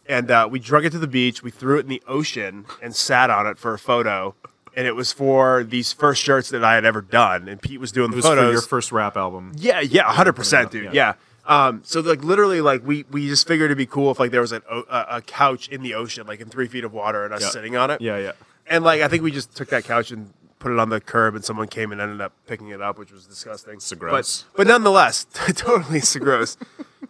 and 0.05 0.31
uh, 0.31 0.47
we 0.49 0.60
drug 0.60 0.85
it 0.85 0.91
to 0.91 0.99
the 0.99 1.07
beach. 1.07 1.43
We 1.43 1.51
threw 1.51 1.77
it 1.77 1.81
in 1.81 1.88
the 1.89 2.01
ocean 2.07 2.65
and 2.81 2.95
sat 2.95 3.30
on 3.30 3.45
it 3.47 3.57
for 3.57 3.73
a 3.73 3.80
photo. 3.80 4.35
And 4.76 4.88
it 4.88 4.95
was 4.95 5.14
for 5.14 5.64
these 5.64 5.93
first 5.93 6.19
shirts 6.23 6.49
that 6.49 6.64
I 6.64 6.73
had 6.73 6.84
ever 6.84 6.99
done, 6.99 7.47
and 7.47 7.61
Pete 7.61 7.80
was 7.80 7.91
doing 7.91 8.10
the 8.10 8.15
It 8.15 8.18
was 8.18 8.26
photos. 8.26 8.45
for 8.47 8.51
your 8.53 8.61
first 8.64 8.91
rap 8.91 9.15
album. 9.15 9.51
Yeah, 9.55 9.81
yeah, 9.81 10.11
hundred 10.11 10.34
percent, 10.34 10.72
dude. 10.72 10.85
Yeah. 10.85 10.91
Yeah. 10.93 11.14
Um, 11.45 11.82
so 11.84 11.99
like 11.99 12.24
literally, 12.24 12.61
like 12.61 12.86
we 12.86 13.06
we 13.11 13.28
just 13.28 13.48
figured 13.48 13.68
it'd 13.68 13.78
be 13.78 13.86
cool 13.86 14.11
if 14.11 14.20
like 14.20 14.32
there 14.32 14.41
was 14.41 14.52
an, 14.53 14.61
o- 14.70 14.86
a, 14.90 15.18
a 15.18 15.22
couch 15.22 15.68
in 15.68 15.82
the 15.84 15.94
ocean, 15.94 16.26
like 16.26 16.40
in 16.40 16.48
three 16.49 16.68
feet 16.68 16.84
of 16.84 16.94
water, 16.94 17.26
and 17.26 17.34
us 17.34 17.41
Yeah. 17.41 17.49
sitting 17.49 17.76
on 17.76 17.91
it. 17.91 17.99
Yeah, 18.02 18.18
yeah. 18.18 18.32
And 18.68 18.84
like 18.84 19.02
I 19.02 19.07
think 19.10 19.24
we 19.24 19.32
just 19.32 19.56
took 19.56 19.70
that 19.70 19.84
couch 19.84 20.11
and 20.11 20.32
put 20.60 20.72
it 20.72 20.80
on 20.80 20.88
the 20.90 21.02
curb, 21.02 21.36
and 21.36 21.44
someone 21.44 21.68
came 21.68 21.91
and 21.91 21.99
ended 21.99 22.22
up 22.22 22.32
picking 22.48 22.70
it 22.70 22.82
up, 22.82 22.98
which 22.98 23.11
was 23.11 23.26
disgusting. 23.26 23.82
So 23.82 23.95
gross. 23.98 24.45
But 24.53 24.57
but 24.60 24.68
nonetheless, 24.68 25.26
totally 25.34 25.99
so 25.99 26.20
gross. 26.22 26.56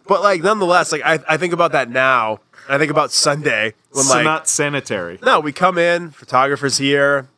But 0.08 0.22
like 0.22 0.42
nonetheless, 0.42 0.90
like 0.90 1.02
I, 1.04 1.20
I 1.28 1.36
think 1.36 1.52
about 1.52 1.70
that 1.72 1.88
now. 1.88 2.40
and 2.66 2.74
I 2.74 2.78
think 2.78 2.90
about 2.90 3.12
Sunday 3.12 3.74
when 3.92 4.04
so 4.04 4.14
like 4.16 4.24
not 4.24 4.48
sanitary. 4.48 5.20
no, 5.22 5.38
we 5.38 5.52
come 5.52 5.78
in, 5.78 6.10
photographers 6.10 6.78
here, 6.78 7.28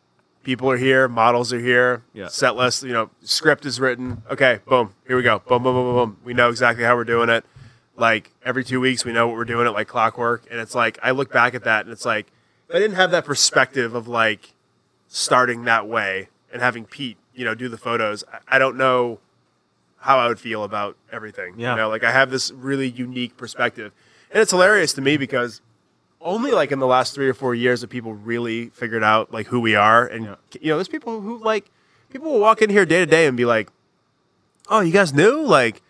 people 0.47 0.71
are 0.71 0.77
here, 0.77 1.09
models 1.09 1.53
are 1.53 1.59
here, 1.59 2.05
Yeah. 2.15 2.29
set 2.29 2.55
list, 2.55 2.85
you 2.85 2.93
know, 2.93 3.11
script 3.21 3.67
is 3.67 3.81
written. 3.81 4.23
Okay, 4.31 4.61
boom, 4.65 4.95
here 5.05 5.17
we 5.17 5.23
go. 5.25 5.41
Boom, 5.41 5.65
boom, 5.65 5.75
boom, 5.75 5.85
boom, 5.87 5.95
boom. 5.97 6.17
We 6.25 6.35
know 6.35 6.49
exactly 6.51 6.85
how 6.85 6.95
we're 6.95 7.03
doing 7.03 7.29
it. 7.29 7.45
Like 7.97 8.31
every 8.45 8.63
two 8.63 8.79
weeks, 8.81 9.05
we 9.05 9.13
know 9.13 9.27
what 9.27 9.35
we're 9.37 9.45
doing 9.45 9.67
it 9.67 9.71
like 9.71 9.89
clockwork. 9.89 10.47
And 10.49 10.61
it's 10.61 10.73
like, 10.75 11.01
I 11.03 11.11
look 11.11 11.33
back 11.33 11.55
at 11.55 11.65
that 11.65 11.85
and 11.85 11.93
it's 11.93 12.05
like, 12.05 12.29
if 12.69 12.77
I 12.77 12.79
didn't 12.79 12.95
have 12.95 13.11
that 13.11 13.25
perspective 13.25 13.97
of 13.97 14.07
like 14.07 14.55
starting 15.09 15.65
that 15.65 15.89
way 15.89 16.29
and 16.53 16.63
having 16.63 16.85
Pete, 16.85 17.17
you 17.35 17.45
know, 17.45 17.57
do 17.57 17.69
the 17.69 17.77
photos, 17.79 18.23
I, 18.33 18.57
I 18.57 18.59
don't 18.61 18.77
know 18.77 19.19
how 19.99 20.19
I 20.19 20.29
would 20.29 20.39
feel 20.39 20.63
about 20.63 20.97
everything. 21.11 21.55
Yeah. 21.59 21.73
You 21.73 21.77
know, 21.79 21.89
like 21.89 22.05
I 22.05 22.13
have 22.13 22.31
this 22.31 22.53
really 22.53 22.89
unique 22.89 23.37
perspective. 23.37 23.91
And 24.31 24.41
it's 24.41 24.53
hilarious 24.53 24.93
to 24.93 25.01
me 25.01 25.17
because 25.17 25.61
only 26.27 26.51
like 26.51 26.73
in 26.73 26.79
the 26.79 26.87
last 26.87 27.15
three 27.15 27.29
or 27.29 27.35
four 27.35 27.55
years 27.55 27.81
that 27.81 27.89
people 27.89 28.13
really 28.15 28.67
figured 28.71 29.03
out 29.05 29.33
like 29.33 29.47
who 29.47 29.61
we 29.61 29.75
are. 29.75 30.07
And 30.07 30.25
Yeah. 30.25 30.35
you 30.61 30.69
know, 30.71 30.77
there's 30.77 30.89
people 30.89 31.21
who 31.21 31.39
like 31.39 31.71
people 32.11 32.31
will 32.33 32.41
walk 32.41 32.61
in 32.61 32.69
here 32.71 32.85
day 32.85 32.99
to 32.99 33.07
day 33.07 33.27
and 33.27 33.37
be 33.37 33.45
like, 33.45 33.71
"Oh, 34.69 34.81
you 34.81 34.93
guys 34.93 35.13
knew?" 35.15 35.41
Like, 35.43 35.83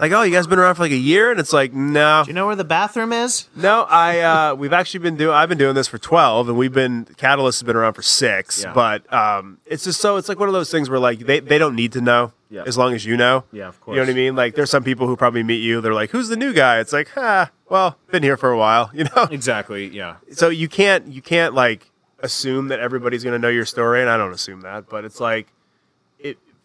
like, 0.00 0.12
"Oh, 0.12 0.22
you 0.22 0.32
guys 0.32 0.46
been 0.46 0.58
around 0.58 0.76
for 0.76 0.82
like 0.82 0.92
a 0.92 0.96
year?" 0.96 1.30
And 1.30 1.38
it's 1.40 1.52
like, 1.52 1.72
no, 1.72 2.22
Do 2.24 2.30
you 2.30 2.34
know 2.34 2.46
where 2.46 2.56
the 2.56 2.64
bathroom 2.64 3.12
is? 3.12 3.48
no. 3.56 3.82
I 3.88 4.20
uh, 4.20 4.54
we've 4.54 4.72
actually 4.72 5.00
been 5.00 5.16
doing. 5.16 5.34
I've 5.34 5.48
been 5.48 5.58
doing 5.58 5.74
this 5.74 5.88
for 5.88 5.98
twelve, 5.98 6.48
and 6.48 6.56
we've 6.58 6.72
been 6.72 7.04
Catalyst 7.16 7.60
has 7.60 7.66
been 7.66 7.76
around 7.76 7.94
for 7.94 8.02
six. 8.02 8.62
Yeah. 8.62 8.72
But 8.72 9.10
um, 9.12 9.58
it's 9.66 9.84
just 9.84 10.00
so 10.00 10.16
it's 10.16 10.28
like 10.28 10.38
one 10.38 10.48
of 10.48 10.52
those 10.54 10.70
things 10.70 10.88
where 10.90 10.98
like 10.98 11.20
they 11.20 11.40
they 11.40 11.58
don't 11.58 11.74
need 11.76 11.92
to 11.92 12.00
know 12.00 12.32
Yeah. 12.50 12.62
as 12.66 12.76
long 12.78 12.94
as 12.94 13.04
you 13.04 13.16
know. 13.16 13.44
Yeah, 13.52 13.68
of 13.68 13.80
course. 13.80 13.94
You 13.94 14.00
know 14.00 14.02
what 14.02 14.08
I 14.08 14.12
course. 14.12 14.16
mean? 14.16 14.36
Like, 14.36 14.54
there's 14.54 14.70
some 14.70 14.84
people 14.84 15.06
who 15.06 15.16
probably 15.16 15.42
meet 15.42 15.62
you. 15.62 15.80
They're 15.80 15.94
like, 15.94 16.10
"Who's 16.10 16.28
the 16.28 16.36
new 16.36 16.52
guy?" 16.52 16.78
It's 16.80 16.92
like, 16.92 17.08
"Ah, 17.16 17.50
well, 17.68 17.96
been 18.10 18.22
here 18.22 18.36
for 18.36 18.50
a 18.50 18.58
while." 18.58 18.90
You 18.94 19.04
know. 19.04 19.24
Exactly. 19.30 19.88
Yeah. 19.88 20.16
so 20.32 20.48
you 20.48 20.68
can't 20.68 21.06
you 21.08 21.22
can't 21.22 21.54
like 21.54 21.90
assume 22.20 22.66
that 22.68 22.80
everybody's 22.80 23.22
going 23.22 23.32
to 23.34 23.38
know 23.38 23.48
your 23.48 23.64
story 23.64 24.00
and 24.00 24.10
i 24.10 24.16
don't 24.16 24.32
assume 24.32 24.62
that 24.62 24.88
but 24.88 25.04
it's 25.04 25.20
like 25.20 25.46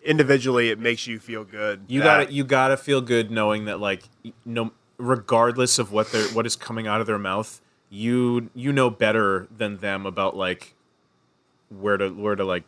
individually 0.05 0.69
it 0.69 0.79
makes 0.79 1.07
you 1.07 1.19
feel 1.19 1.43
good 1.43 1.85
You 1.87 2.01
that- 2.01 2.05
got 2.05 2.27
to 2.27 2.33
you 2.33 2.43
got 2.43 2.67
to 2.69 2.77
feel 2.77 3.01
good 3.01 3.31
knowing 3.31 3.65
that 3.65 3.79
like 3.79 4.03
no 4.45 4.71
regardless 4.97 5.79
of 5.79 5.91
what 5.91 6.11
they're 6.11 6.27
what 6.29 6.45
is 6.45 6.55
coming 6.55 6.87
out 6.87 7.01
of 7.01 7.07
their 7.07 7.17
mouth, 7.19 7.61
you 7.89 8.49
you 8.53 8.71
know 8.71 8.89
better 8.89 9.47
than 9.55 9.77
them 9.77 10.05
about 10.05 10.35
like 10.35 10.73
where 11.69 11.97
to 11.97 12.09
where 12.09 12.35
to 12.35 12.43
like 12.43 12.63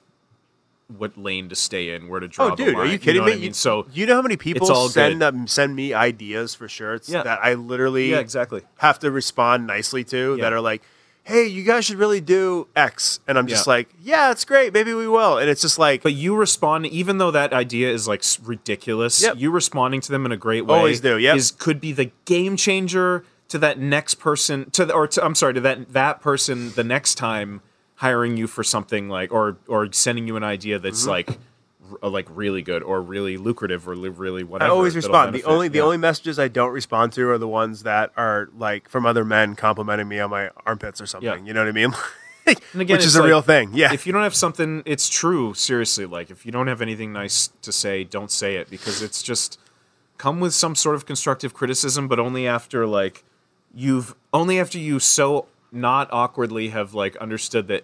what 0.97 1.17
lane 1.17 1.49
to 1.49 1.55
stay 1.55 1.95
in, 1.95 2.07
where 2.09 2.19
to 2.19 2.27
draw 2.27 2.45
Oh, 2.45 2.49
the 2.51 2.55
dude, 2.57 2.75
line. 2.75 2.87
are 2.87 2.91
you 2.91 2.99
kidding 2.99 3.21
know 3.21 3.25
me? 3.27 3.33
I 3.33 3.37
mean? 3.37 3.53
So 3.53 3.87
you 3.91 4.05
know 4.05 4.15
how 4.15 4.21
many 4.21 4.37
people 4.37 4.67
send 4.89 5.23
um, 5.23 5.47
send 5.47 5.75
me 5.75 5.93
ideas 5.93 6.53
for 6.53 6.67
shirts 6.67 7.09
Yeah. 7.09 7.23
that 7.23 7.39
I 7.43 7.55
literally 7.55 8.11
yeah, 8.11 8.19
exactly. 8.19 8.61
have 8.79 8.99
to 8.99 9.09
respond 9.11 9.65
nicely 9.65 10.03
to 10.05 10.35
Yeah. 10.37 10.43
that 10.43 10.53
are 10.53 10.61
like, 10.61 10.83
"Hey, 11.25 11.45
you 11.47 11.63
guys 11.63 11.83
should 11.85 11.97
really 11.97 12.21
do 12.21 12.67
X," 12.75 13.19
and 13.27 13.37
I'm 13.37 13.47
just 13.47 13.67
Yeah. 13.67 13.73
like, 13.73 13.89
"Yeah, 14.01 14.31
it's 14.31 14.45
great. 14.45 14.71
Maybe 14.73 14.93
we 14.93 15.07
will." 15.07 15.37
And 15.37 15.49
it's 15.49 15.61
just 15.61 15.77
like, 15.77 16.01
But 16.03 16.13
you 16.13 16.35
respond, 16.35 16.85
even 16.87 17.17
though 17.17 17.31
that 17.31 17.51
idea 17.51 17.91
is 17.91 18.07
like 18.07 18.23
ridiculous. 18.43 19.21
Yep. 19.21 19.35
You 19.37 19.51
responding 19.51 20.01
to 20.01 20.11
them 20.11 20.25
in 20.25 20.31
a 20.31 20.37
great 20.37 20.65
way 20.65 20.77
Always 20.77 21.01
do, 21.01 21.17
is 21.17 21.51
could 21.51 21.81
be 21.81 21.91
the 21.91 22.11
game 22.25 22.55
changer 22.57 23.23
to 23.49 23.57
that 23.59 23.77
next 23.77 24.15
person 24.15 24.69
to 24.71 24.85
the, 24.85 24.93
or 24.93 25.07
to, 25.07 25.23
I'm 25.23 25.35
sorry 25.35 25.53
to 25.55 25.61
that 25.61 25.93
that 25.93 26.21
person 26.21 26.71
the 26.75 26.83
next 26.83 27.15
time 27.15 27.61
hiring 27.99 28.37
you 28.37 28.47
for 28.47 28.63
something 28.63 29.07
like 29.09 29.31
or 29.31 29.57
or 29.67 29.91
sending 29.91 30.27
you 30.27 30.35
an 30.35 30.43
idea 30.43 30.79
that's 30.79 31.01
Mm-hmm. 31.01 31.09
like 31.09 31.37
like 32.01 32.27
really 32.29 32.61
good 32.61 32.83
or 32.83 33.01
really 33.01 33.37
lucrative 33.37 33.87
or 33.87 33.93
really 33.95 34.43
whatever. 34.43 34.71
I 34.71 34.73
always 34.75 34.95
respond. 34.95 35.33
The 35.35 35.43
only 35.43 35.67
the 35.67 35.77
Yeah. 35.79 35.83
only 35.83 35.97
messages 35.97 36.37
I 36.39 36.47
don't 36.47 36.71
respond 36.71 37.13
to 37.13 37.29
are 37.29 37.37
the 37.37 37.47
ones 37.47 37.83
that 37.83 38.11
are 38.17 38.49
like 38.57 38.89
from 38.89 39.05
other 39.05 39.25
men 39.25 39.55
complimenting 39.55 40.07
me 40.07 40.19
on 40.19 40.29
my 40.29 40.49
armpits 40.65 40.99
or 41.01 41.05
something. 41.05 41.27
Yeah. 41.27 41.45
You 41.47 41.53
know 41.53 41.61
what 41.61 41.69
I 41.69 41.71
mean? 41.73 41.93
Again, 42.75 42.97
Which 42.97 43.05
is 43.05 43.15
a 43.15 43.21
like, 43.21 43.27
real 43.27 43.41
thing. 43.41 43.71
Yeah. 43.73 43.91
If 43.91 44.05
you 44.05 44.13
don't 44.13 44.21
have 44.21 44.35
something, 44.35 44.83
it's 44.85 45.09
true. 45.09 45.53
Seriously, 45.55 46.05
like 46.05 46.29
if 46.29 46.45
you 46.45 46.51
don't 46.51 46.67
have 46.67 46.81
anything 46.81 47.11
nice 47.11 47.49
to 47.63 47.71
say, 47.71 48.03
don't 48.03 48.29
say 48.29 48.55
it 48.57 48.69
because 48.69 49.01
it's 49.01 49.23
just 49.23 49.59
come 50.19 50.39
with 50.39 50.53
some 50.53 50.75
sort 50.75 50.95
of 50.95 51.05
constructive 51.05 51.53
criticism, 51.53 52.07
but 52.07 52.19
only 52.19 52.47
after 52.47 52.85
like 52.85 53.23
you've 53.73 54.15
only 54.31 54.59
after 54.59 54.77
you 54.77 54.99
so 54.99 55.47
not 55.71 56.07
awkwardly 56.13 56.69
have 56.69 56.93
like 56.93 57.15
understood 57.17 57.67
that 57.67 57.83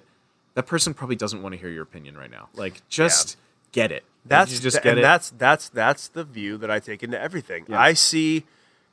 that 0.54 0.64
person 0.68 0.94
probably 0.94 1.16
doesn't 1.16 1.42
want 1.42 1.54
to 1.54 1.60
hear 1.60 1.70
your 1.70 1.84
opinion 1.84 2.16
right 2.18 2.30
now. 2.32 2.48
Like 2.54 2.88
just 2.88 3.38
get 3.72 3.92
it. 3.92 4.04
That's 4.26 4.60
just 4.60 4.76
th- 4.76 4.84
get 4.84 4.90
and 4.92 5.00
it. 5.00 5.02
that's 5.02 5.32
that's 5.32 5.70
that's 5.70 6.08
the 6.08 6.24
view 6.24 6.58
that 6.58 6.70
I 6.70 6.80
take 6.80 7.02
into 7.04 7.20
everything. 7.20 7.66
Yeah. 7.68 7.80
I 7.82 7.94
see 7.94 8.46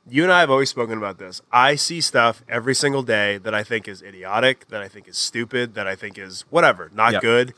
you 0.09 0.23
and 0.23 0.31
I 0.31 0.39
have 0.39 0.49
always 0.49 0.69
spoken 0.69 0.97
about 0.97 1.19
this. 1.19 1.41
I 1.51 1.75
see 1.75 2.01
stuff 2.01 2.43
every 2.49 2.73
single 2.73 3.03
day 3.03 3.37
that 3.37 3.53
I 3.53 3.63
think 3.63 3.87
is 3.87 4.01
idiotic, 4.01 4.67
that 4.69 4.81
I 4.81 4.87
think 4.87 5.07
is 5.07 5.17
stupid, 5.17 5.75
that 5.75 5.85
I 5.87 5.95
think 5.95 6.17
is 6.17 6.45
whatever, 6.49 6.89
not 6.93 7.13
Yeah. 7.13 7.19
good. 7.19 7.53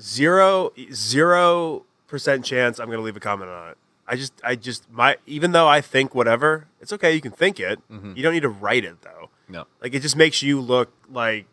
Zero 0.00 0.72
zero 0.92 1.84
percent 2.06 2.44
chance 2.44 2.78
I'm 2.80 2.90
gonna 2.90 3.02
leave 3.02 3.16
a 3.16 3.20
comment 3.20 3.50
on 3.50 3.70
it. 3.70 3.78
I 4.08 4.16
just 4.16 4.32
I 4.42 4.56
just 4.56 4.90
my 4.90 5.16
even 5.26 5.52
though 5.52 5.68
I 5.68 5.80
think 5.80 6.14
whatever, 6.14 6.66
it's 6.80 6.92
okay, 6.94 7.14
you 7.14 7.20
can 7.20 7.32
think 7.32 7.60
it. 7.60 7.78
Mm-hmm. 7.90 8.14
You 8.16 8.22
don't 8.22 8.32
need 8.32 8.42
to 8.42 8.48
write 8.48 8.84
it 8.84 9.02
though. 9.02 9.30
no. 9.48 9.66
Like 9.82 9.94
it 9.94 10.00
just 10.00 10.16
makes 10.16 10.42
you 10.42 10.60
look 10.60 10.90
like 11.12 11.46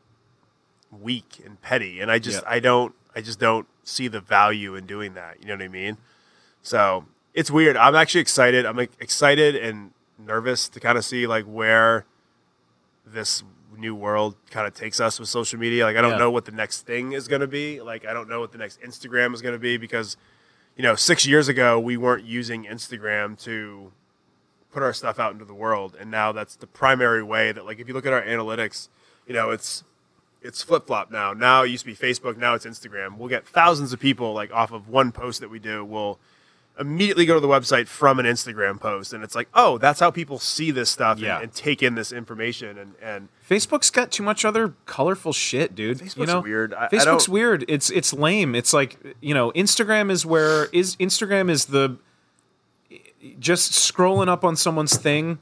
weak 0.91 1.41
and 1.45 1.61
petty, 1.61 1.99
and 1.99 2.09
I 2.09 2.19
just 2.19 2.41
Yeah. 2.43 2.49
I 2.49 2.59
don't 2.59 2.95
I 3.15 3.22
just 3.22 3.39
don't 3.39 3.68
see 3.88 4.07
the 4.07 4.19
value 4.19 4.76
in 4.76 4.85
doing 4.85 5.14
that. 5.14 5.38
You 5.41 5.47
know 5.47 5.53
what 5.55 5.61
I 5.64 5.68
mean? 5.69 5.97
So 6.61 7.05
it's 7.34 7.49
weird. 7.49 7.77
I'm 7.77 7.95
actually 7.95 8.22
excited. 8.22 8.65
I'm 8.65 8.76
like, 8.76 8.91
excited 8.99 9.55
and 9.55 9.91
nervous 10.19 10.68
to 10.69 10.80
kind 10.80 10.97
of 10.97 11.05
see 11.05 11.27
like 11.27 11.45
where 11.45 12.05
this 13.05 13.43
new 13.77 13.93
world 13.95 14.35
kind 14.49 14.68
of 14.68 14.73
takes 14.73 14.99
us 14.99 15.19
with 15.19 15.30
social 15.30 15.59
media. 15.59 15.85
Like 15.85 15.95
I 15.95 16.01
don't 16.01 16.11
Yeah. 16.11 16.18
know 16.18 16.31
what 16.31 16.45
the 16.45 16.51
next 16.51 16.81
thing 16.85 17.14
is 17.14 17.27
going 17.27 17.41
to 17.41 17.47
be. 17.47 17.80
Like 17.81 18.05
I 18.05 18.14
don't 18.14 18.27
know 18.27 18.39
what 18.39 18.51
the 18.51 18.57
next 18.57 18.81
Instagram 18.81 19.34
is 19.34 19.41
going 19.41 19.53
to 19.53 19.59
be 19.59 19.77
because 19.77 20.18
you 20.76 20.84
know, 20.84 20.93
6 20.95 21.26
years 21.26 21.47
ago 21.47 21.80
we 21.80 21.97
weren't 21.97 22.23
using 22.26 22.65
Instagram 22.65 23.41
to 23.43 23.91
put 24.72 24.84
our 24.84 24.93
stuff 24.93 25.18
out 25.19 25.31
into 25.34 25.45
the 25.45 25.53
world 25.55 25.95
and 25.99 26.11
now 26.11 26.31
that's 26.31 26.55
the 26.55 26.68
primary 26.68 27.23
way 27.23 27.51
that 27.51 27.65
like 27.65 27.80
if 27.80 27.88
you 27.88 27.93
look 27.93 28.05
at 28.05 28.14
our 28.14 28.22
analytics, 28.22 28.89
you 29.27 29.34
know, 29.34 29.51
it's 29.51 29.84
it's 30.41 30.61
flip 30.64 30.88
flop 30.88 31.11
now. 31.11 31.34
Now 31.34 31.64
it 31.64 31.69
used 31.69 31.85
to 31.85 31.91
be 31.91 31.95
Facebook, 31.95 32.38
now 32.38 32.53
it's 32.53 32.65
Instagram. 32.65 33.18
We'll 33.18 33.30
get 33.30 33.47
thousands 33.47 33.93
of 33.93 33.99
people 33.99 34.34
like 34.34 34.53
off 34.53 34.72
of 34.72 34.88
one 34.88 35.11
post 35.11 35.39
that 35.41 35.49
we 35.49 35.59
do. 35.59 35.84
We'll 35.84 36.19
immediately 36.80 37.26
go 37.26 37.34
to 37.34 37.39
the 37.39 37.47
website 37.47 37.88
from 37.88 38.19
an 38.19 38.26
Instagram 38.27 38.80
post, 38.80 39.11
and 39.11 39.23
it's 39.23 39.34
like, 39.34 39.49
oh, 39.55 39.80
that's 39.80 39.99
how 39.99 40.11
people 40.11 40.38
see 40.38 40.69
this 40.69 40.91
stuff 40.91 41.18
Yeah. 41.18 41.35
and, 41.38 41.45
and 41.45 41.53
take 41.53 41.81
in 41.81 41.95
this 41.95 42.11
information. 42.11 42.77
And 42.77 42.93
and 43.01 43.30
Facebook's 43.49 43.89
got 43.89 44.11
too 44.11 44.22
much 44.22 44.45
other 44.45 44.76
colorful 44.85 45.34
shit, 45.34 45.73
dude. 45.73 45.99
you 46.01 46.05
Facebook's 46.07 46.27
know? 46.27 46.39
weird. 46.41 46.73
I- 46.76 46.85
I 46.85 46.89
Facebook's 46.89 47.26
don't- 47.26 47.30
weird. 47.30 47.65
It's 47.68 47.89
it's 47.89 48.14
lame. 48.14 48.53
It's 48.53 48.73
like 48.73 48.97
you 49.22 49.34
know, 49.34 49.51
Instagram 49.53 50.11
is 50.11 50.23
where 50.26 50.65
is 50.65 50.95
Instagram 50.97 51.49
is 51.49 51.65
the 51.65 51.97
just 53.39 53.72
scrolling 53.72 54.27
up 54.27 54.43
on 54.43 54.55
someone's 54.55 54.95
thing 54.97 55.39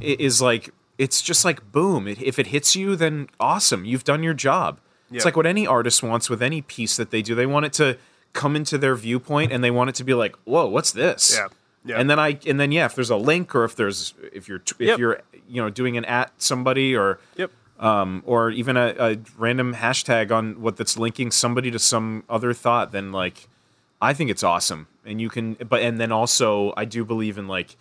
is 0.00 0.42
like 0.42 0.70
it's 0.98 1.22
just 1.22 1.44
like 1.44 1.70
boom. 1.72 2.08
It, 2.08 2.20
if 2.22 2.38
it 2.38 2.48
hits 2.48 2.74
you, 2.76 2.96
then 2.96 3.28
awesome. 3.38 3.84
You've 3.84 4.04
done 4.04 4.22
your 4.22 4.34
job. 4.34 4.80
It's 5.12 5.24
like 5.24 5.36
what 5.36 5.46
any 5.46 5.66
artist 5.66 6.02
wants 6.02 6.28
with 6.28 6.42
any 6.42 6.62
piece 6.62 6.96
that 6.96 7.10
they 7.10 7.22
do. 7.22 7.34
They 7.36 7.46
want 7.46 7.64
it 7.66 7.72
to 7.74 7.96
come 8.32 8.56
into 8.56 8.76
their 8.76 8.96
viewpoint 8.96 9.52
and 9.52 9.62
they 9.62 9.70
want 9.70 9.88
it 9.88 9.94
to 9.96 10.04
be 10.04 10.14
like, 10.14 10.34
whoa, 10.44 10.66
what's 10.66 10.92
this? 10.92 11.36
Yeah. 11.38 11.48
Yeah. 11.84 12.00
And 12.00 12.10
then 12.10 12.18
I 12.18 12.36
and 12.44 12.58
then 12.58 12.72
yeah, 12.72 12.86
if 12.86 12.96
there's 12.96 13.10
a 13.10 13.16
link 13.16 13.54
or 13.54 13.64
if 13.64 13.76
there's 13.76 14.12
if 14.32 14.48
you're 14.48 14.60
if 14.80 14.80
Yep. 14.80 14.98
you're 14.98 15.22
you 15.48 15.62
know 15.62 15.70
doing 15.70 15.96
an 15.96 16.04
at 16.04 16.32
somebody 16.42 16.96
or 16.96 17.20
yep, 17.36 17.52
um, 17.78 18.24
or 18.26 18.50
even 18.50 18.76
a, 18.76 18.94
a 18.98 19.18
random 19.38 19.72
hashtag 19.74 20.32
on 20.32 20.60
what 20.60 20.76
that's 20.76 20.98
linking 20.98 21.30
somebody 21.30 21.70
to 21.70 21.78
some 21.78 22.24
other 22.28 22.52
thought, 22.52 22.90
then 22.90 23.12
like 23.12 23.46
I 24.02 24.14
think 24.14 24.30
it's 24.30 24.42
awesome. 24.42 24.88
And 25.04 25.20
you 25.20 25.28
can, 25.28 25.54
but 25.54 25.80
and 25.80 26.00
then 26.00 26.10
also 26.10 26.74
I 26.76 26.84
do 26.86 27.04
believe 27.04 27.38
in 27.38 27.46
like 27.46 27.76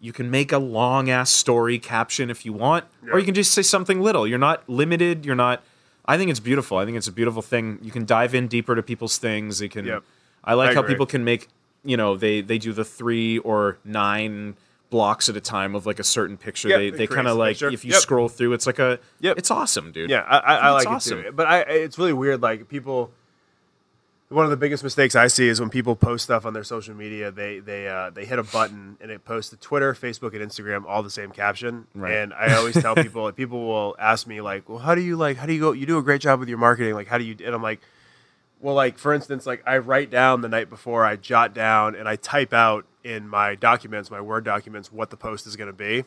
You 0.00 0.12
can 0.12 0.30
make 0.30 0.52
a 0.52 0.58
long 0.58 1.08
ass 1.10 1.30
story 1.30 1.78
caption 1.78 2.30
if 2.30 2.44
you 2.44 2.52
want, 2.52 2.84
or 3.10 3.18
you 3.18 3.24
can 3.24 3.34
just 3.34 3.52
say 3.52 3.62
something 3.62 4.00
little. 4.00 4.26
You're 4.26 4.38
not 4.38 4.68
limited. 4.68 5.24
You're 5.24 5.34
not. 5.34 5.62
I 6.04 6.18
think 6.18 6.30
it's 6.30 6.40
beautiful. 6.40 6.76
I 6.78 6.84
think 6.84 6.96
it's 6.96 7.08
a 7.08 7.12
beautiful 7.12 7.42
thing. 7.42 7.78
You 7.82 7.90
can 7.90 8.04
dive 8.04 8.34
in 8.34 8.46
deeper 8.46 8.74
to 8.74 8.82
people's 8.82 9.18
things. 9.18 9.58
They 9.58 9.68
can. 9.68 9.86
Yep. 9.86 10.02
I 10.44 10.54
like 10.54 10.70
I 10.70 10.74
how 10.74 10.80
agree. 10.80 10.94
people 10.94 11.06
can 11.06 11.24
make. 11.24 11.48
You 11.84 11.96
know, 11.96 12.16
they 12.16 12.40
they 12.42 12.58
do 12.58 12.72
the 12.72 12.84
three 12.84 13.38
or 13.38 13.78
nine 13.84 14.56
blocks 14.90 15.28
at 15.28 15.36
a 15.36 15.40
time 15.40 15.74
of 15.74 15.86
like 15.86 15.98
a 15.98 16.04
certain 16.04 16.36
picture. 16.36 16.68
Yep, 16.68 16.78
they 16.78 16.90
they 16.90 17.06
kind 17.06 17.26
of 17.26 17.36
like 17.36 17.54
picture. 17.56 17.70
if 17.70 17.84
you 17.84 17.92
Yep. 17.92 18.00
scroll 18.00 18.28
through, 18.28 18.52
it's 18.52 18.66
like 18.66 18.78
a. 18.78 18.98
Yep. 19.20 19.38
It's 19.38 19.50
awesome, 19.50 19.92
dude. 19.92 20.10
Yeah, 20.10 20.20
I, 20.20 20.38
I, 20.38 20.54
I 20.56 20.70
like 20.72 20.88
it's 20.90 21.06
it 21.06 21.22
too. 21.22 21.32
But 21.32 21.46
I, 21.46 21.60
it's 21.62 21.98
really 21.98 22.12
weird. 22.12 22.42
Like 22.42 22.68
people, 22.68 23.10
one 24.28 24.44
of 24.44 24.50
the 24.50 24.56
biggest 24.56 24.82
mistakes 24.82 25.14
I 25.14 25.28
see 25.28 25.48
is 25.48 25.60
when 25.60 25.70
people 25.70 25.94
post 25.94 26.24
stuff 26.24 26.44
on 26.44 26.52
their 26.52 26.64
social 26.64 26.94
media. 26.94 27.30
They 27.30 27.60
they 27.60 27.88
uh, 27.88 28.10
they 28.10 28.24
hit 28.24 28.38
a 28.38 28.42
button 28.42 28.96
and 29.00 29.10
it 29.10 29.24
posts 29.24 29.50
to 29.50 29.56
Twitter, 29.56 29.94
Facebook, 29.94 30.34
and 30.34 30.42
Instagram 30.42 30.84
all 30.86 31.02
the 31.02 31.10
same 31.10 31.30
caption. 31.30 31.86
Right. 31.94 32.12
And 32.12 32.34
I 32.34 32.54
always 32.54 32.74
tell 32.80 32.94
people, 32.96 33.30
people 33.32 33.66
will 33.66 33.94
ask 33.98 34.26
me 34.26 34.40
like, 34.40 34.68
"Well, 34.68 34.78
how 34.78 34.94
do 34.94 35.00
you 35.00 35.16
like? 35.16 35.36
How 35.36 35.46
do 35.46 35.52
you 35.52 35.60
go? 35.60 35.72
You 35.72 35.86
do 35.86 35.98
a 35.98 36.02
great 36.02 36.20
job 36.20 36.40
with 36.40 36.48
your 36.48 36.58
marketing. 36.58 36.94
Like, 36.94 37.06
how 37.06 37.18
do 37.18 37.24
you?" 37.24 37.36
And 37.44 37.54
I'm 37.54 37.62
like, 37.62 37.80
well, 38.60 38.74
like 38.74 38.98
for 38.98 39.12
instance, 39.12 39.46
like 39.46 39.62
I 39.66 39.78
write 39.78 40.10
down 40.10 40.40
the 40.40 40.48
night 40.48 40.70
before, 40.70 41.04
I 41.04 41.16
jot 41.16 41.54
down 41.54 41.94
and 41.94 42.08
I 42.08 42.16
type 42.16 42.52
out 42.52 42.86
in 43.04 43.28
my 43.28 43.54
documents, 43.54 44.10
my 44.10 44.20
Word 44.20 44.44
documents, 44.44 44.90
what 44.90 45.10
the 45.10 45.16
post 45.16 45.46
is 45.46 45.56
going 45.56 45.68
to 45.68 45.76
be, 45.76 46.04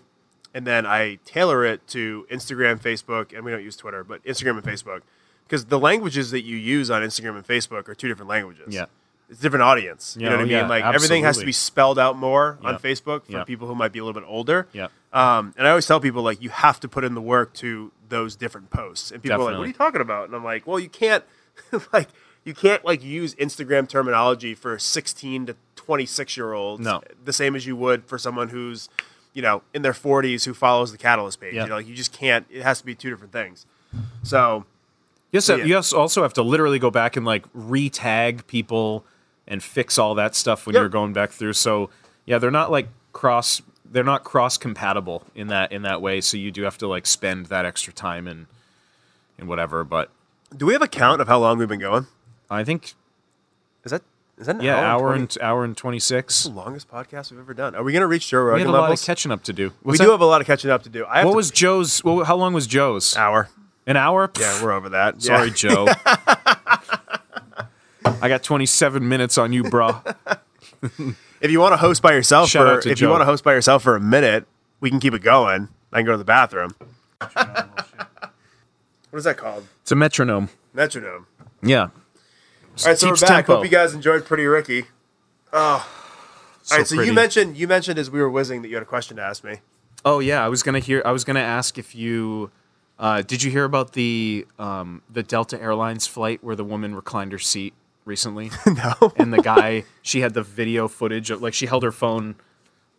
and 0.54 0.66
then 0.66 0.86
I 0.86 1.20
tailor 1.26 1.64
it 1.64 1.88
to 1.90 2.26
Instagram, 2.30 2.82
Facebook, 2.82 3.34
and 3.34 3.46
we 3.46 3.52
don't 3.52 3.64
use 3.64 3.78
Twitter, 3.78 4.04
but 4.04 4.24
Instagram 4.26 4.58
and 4.58 4.64
Facebook, 4.64 5.02
because 5.50 5.66
the 5.66 5.80
languages 5.80 6.30
that 6.32 6.42
you 6.44 6.56
use 6.56 6.92
on 6.92 7.02
Instagram 7.02 7.36
and 7.36 7.46
Facebook 7.48 7.90
are 7.90 7.96
two 7.96 8.08
different 8.08 8.30
languages. 8.30 8.68
Yeah. 8.74 8.86
It's 9.30 9.40
a 9.40 9.42
different 9.42 9.64
audience. 9.64 10.16
You 10.18 10.24
Yeah, 10.24 10.30
know 10.30 10.36
what 10.36 10.40
I 10.40 10.44
oh, 10.44 10.46
mean? 10.48 10.56
yeah, 10.58 10.68
like 10.68 10.84
everything 10.96 11.24
has 11.24 11.38
to 11.40 11.46
be 11.46 11.52
spelled 11.52 12.00
out 12.00 12.18
more 12.18 12.58
on 12.64 12.78
Facebook 12.80 13.24
for 13.30 13.44
people 13.46 13.68
who 13.68 13.76
might 13.76 13.92
be 13.92 14.00
a 14.00 14.04
little 14.06 14.20
bit 14.20 14.28
older. 14.28 14.68
Yeah. 14.74 14.88
Um, 15.14 15.54
and 15.58 15.66
I 15.68 15.72
always 15.72 15.86
tell 15.88 16.00
people 16.00 16.22
like 16.24 16.42
you 16.42 16.50
have 16.50 16.80
to 16.82 16.88
put 16.88 17.04
in 17.04 17.16
the 17.16 17.22
work 17.22 17.54
to 17.56 17.92
those 18.10 18.36
different 18.36 18.70
posts. 18.72 19.12
And 19.12 19.22
people 19.22 19.42
are 19.42 19.46
like, 19.46 19.58
"What 19.58 19.64
are 19.64 19.68
you 19.68 19.74
talking 19.74 20.02
about?" 20.02 20.26
And 20.28 20.36
I'm 20.36 20.44
like, 20.44 20.66
"Well, 20.68 20.80
you 20.80 20.90
can't 20.90 21.24
like 21.94 22.10
you 22.44 22.54
can't 22.56 22.84
like 22.86 23.04
use 23.04 23.36
Instagram 23.36 23.88
terminology 23.88 24.56
for 24.56 24.80
16 24.80 25.46
to 25.48 25.56
26 25.76 26.38
year 26.38 26.54
olds 26.54 26.84
No. 26.84 27.02
the 27.24 27.34
same 27.34 27.56
as 27.56 27.66
you 27.68 27.76
would 27.76 28.06
for 28.06 28.18
someone 28.18 28.50
who's 28.50 28.90
you 29.34 29.42
know 29.44 29.62
in 29.76 29.82
their 29.84 29.94
40s 29.94 30.46
who 30.46 30.54
follows 30.56 30.92
the 30.92 30.98
Catalyst 30.98 31.40
page. 31.40 31.54
Yeah. 31.54 31.64
You 31.64 31.70
know, 31.70 31.76
like 31.76 31.88
you 31.88 31.94
just 31.96 32.12
can't. 32.14 32.48
It 32.50 32.64
has 32.64 32.80
to 32.80 32.86
be 32.86 32.96
two 32.96 33.10
different 33.12 33.32
things. 33.34 33.66
So 34.24 34.66
Yes, 35.32 35.50
uh, 35.50 35.56
Yeah. 35.58 35.66
you 35.66 35.76
also- 35.78 36.22
have 36.24 36.34
to 36.34 36.42
literally 36.44 36.80
go 36.80 36.90
back 36.92 37.16
and 37.16 37.26
like 37.26 37.46
re-tag 37.54 38.48
people 38.48 39.06
and 39.48 39.62
fix 39.64 39.98
all 39.98 40.16
that 40.16 40.36
stuff 40.36 40.66
when 40.66 40.74
Yep. 40.76 40.82
you're 40.82 40.90
going 40.90 41.14
back 41.14 41.32
through. 41.32 41.54
So 41.54 41.90
yeah, 42.26 42.38
they're 42.40 42.52
not 42.52 42.72
like 42.72 42.90
cross. 43.14 43.62
They're 43.92 44.04
not 44.04 44.24
cross 44.24 44.58
compatible 44.58 45.24
in 45.34 45.48
that 45.48 45.72
in 45.72 45.82
that 45.84 46.02
way. 46.02 46.22
So 46.22 46.38
you 46.38 46.52
do 46.52 46.64
have 46.64 46.78
to 46.80 46.88
like 46.88 47.06
spend 47.08 47.48
that 47.48 47.66
extra 47.66 47.92
time 47.94 48.28
and 48.28 48.46
and 49.38 49.48
whatever. 49.48 49.84
But 49.84 50.10
do 50.56 50.66
we 50.66 50.74
have 50.74 50.82
a 50.82 50.88
count 50.88 51.22
of 51.22 51.28
how 51.28 51.40
long 51.40 51.58
we've 51.58 51.68
been 51.68 51.80
going? 51.80 52.08
I 52.50 52.64
think 52.64 52.94
Is 53.84 53.92
that 53.92 54.02
is 54.38 54.46
that 54.48 54.56
an 54.58 54.62
yeah, 54.62 54.78
hour, 54.78 55.10
hour 55.10 55.14
and 55.14 55.38
hour 55.42 55.64
and 55.64 55.76
twenty 55.76 56.00
six. 56.00 56.44
20 56.44 56.56
longest 56.58 56.90
podcast 56.90 57.32
we've 57.32 57.40
ever 57.40 57.54
done? 57.54 57.76
Are 57.76 57.84
we 57.84 57.92
going 57.92 58.02
to 58.02 58.08
reach 58.08 58.30
Joe 58.30 58.40
We 58.44 58.50
Rogan 58.52 58.68
had 58.68 58.74
a 58.76 58.78
lot 58.82 58.92
of 58.92 59.02
catching 59.02 59.32
up 59.32 59.44
to 59.44 59.54
do. 59.54 59.70
we 59.84 59.92
What's 59.92 60.00
do 60.00 60.10
have 60.12 60.22
a 60.22 60.26
lot 60.26 60.42
of 60.42 60.48
catching 60.48 60.70
up 60.72 60.84
to 60.84 60.90
do. 60.90 61.06
I 61.08 61.18
have 61.20 61.26
What 61.28 61.36
was 61.36 61.52
Joe's? 61.52 62.04
What, 62.04 62.26
how 62.28 62.36
long 62.36 62.54
was 62.54 62.66
Joe's? 62.68 63.16
hour? 63.18 63.50
An 63.90 63.98
hour? 63.98 64.32
Yeah, 64.40 64.64
we're 64.64 64.72
over 64.72 64.90
that. 64.90 65.20
Sorry, 65.20 65.48
Yeah. 65.48 65.54
Joe. 65.56 65.88
I 68.22 68.30
got 68.30 68.44
27 68.44 69.08
minutes 69.08 69.38
on 69.40 69.52
you, 69.52 69.64
bro. 69.64 70.02
If 71.42 71.52
you 71.52 71.62
want 71.62 71.72
to 71.72 71.78
host 71.78 72.02
by 72.02 72.12
yourself 72.14 72.50
Shout 72.50 72.68
for 72.68 72.74
out 72.76 72.82
to 72.84 72.90
if 72.90 73.00
you 73.00 73.08
want 73.08 73.22
to 73.22 73.26
host 73.26 73.46
by 73.46 73.54
yourself 73.54 73.82
for 73.82 73.96
a 73.96 74.00
minute, 74.02 74.46
we 74.82 74.90
can 74.90 75.00
keep 75.00 75.14
it 75.14 75.22
going. 75.22 75.70
I 75.94 76.00
can 76.00 76.06
go 76.06 76.12
to 76.12 76.18
the 76.18 76.26
bathroom. 76.26 76.72
what 77.20 78.34
is 79.14 79.24
that 79.24 79.38
called? 79.38 79.66
It's 79.82 79.92
a 79.92 79.96
metronome. 79.96 80.50
Metronome. 80.74 81.28
Yeah. 81.64 81.82
All 81.84 81.90
right, 82.86 82.98
so 82.98 83.08
we're 83.08 83.16
back. 83.16 83.28
tempo. 83.30 83.56
Hope 83.56 83.64
you 83.64 83.70
guys 83.72 83.94
enjoyed 83.94 84.26
Pretty 84.26 84.46
Ricky. 84.46 84.86
Oh. 85.54 85.90
All 86.72 86.78
right, 86.78 86.86
so 86.86 86.96
pretty. 86.96 87.10
you 87.10 87.14
mentioned 87.16 87.56
you 87.58 87.68
mentioned 87.70 87.98
as 87.98 88.12
we 88.12 88.20
were 88.22 88.30
whizzing 88.30 88.62
that 88.64 88.68
you 88.68 88.76
had 88.76 88.84
a 88.84 88.86
question 88.86 89.16
to 89.18 89.24
ask 89.24 89.44
me. 89.44 89.60
Oh 90.04 90.20
yeah, 90.20 90.44
I 90.44 90.50
was 90.50 90.62
gonna 90.62 90.80
hear. 90.80 91.02
I 91.06 91.12
was 91.14 91.24
gonna 91.24 91.40
ask 91.40 91.78
if 91.78 91.96
you 91.96 92.52
uh, 93.00 93.22
did 93.22 93.42
you 93.42 93.50
hear 93.50 93.64
about 93.64 93.94
the 93.94 94.46
um, 94.60 95.02
the 95.10 95.24
Delta 95.24 95.60
Airlines 95.60 96.06
flight 96.06 96.44
where 96.44 96.56
the 96.56 96.66
woman 96.66 96.94
reclined 96.94 97.32
her 97.32 97.40
seat 97.40 97.74
recently? 98.06 98.52
no. 98.66 99.14
and 99.16 99.34
the 99.34 99.42
guy 99.42 99.86
she 100.02 100.20
had 100.22 100.34
the 100.34 100.44
video 100.44 100.88
footage 100.88 101.32
of 101.32 101.42
like 101.42 101.54
she 101.54 101.66
held 101.66 101.84
her 101.84 101.92
phone 101.92 102.36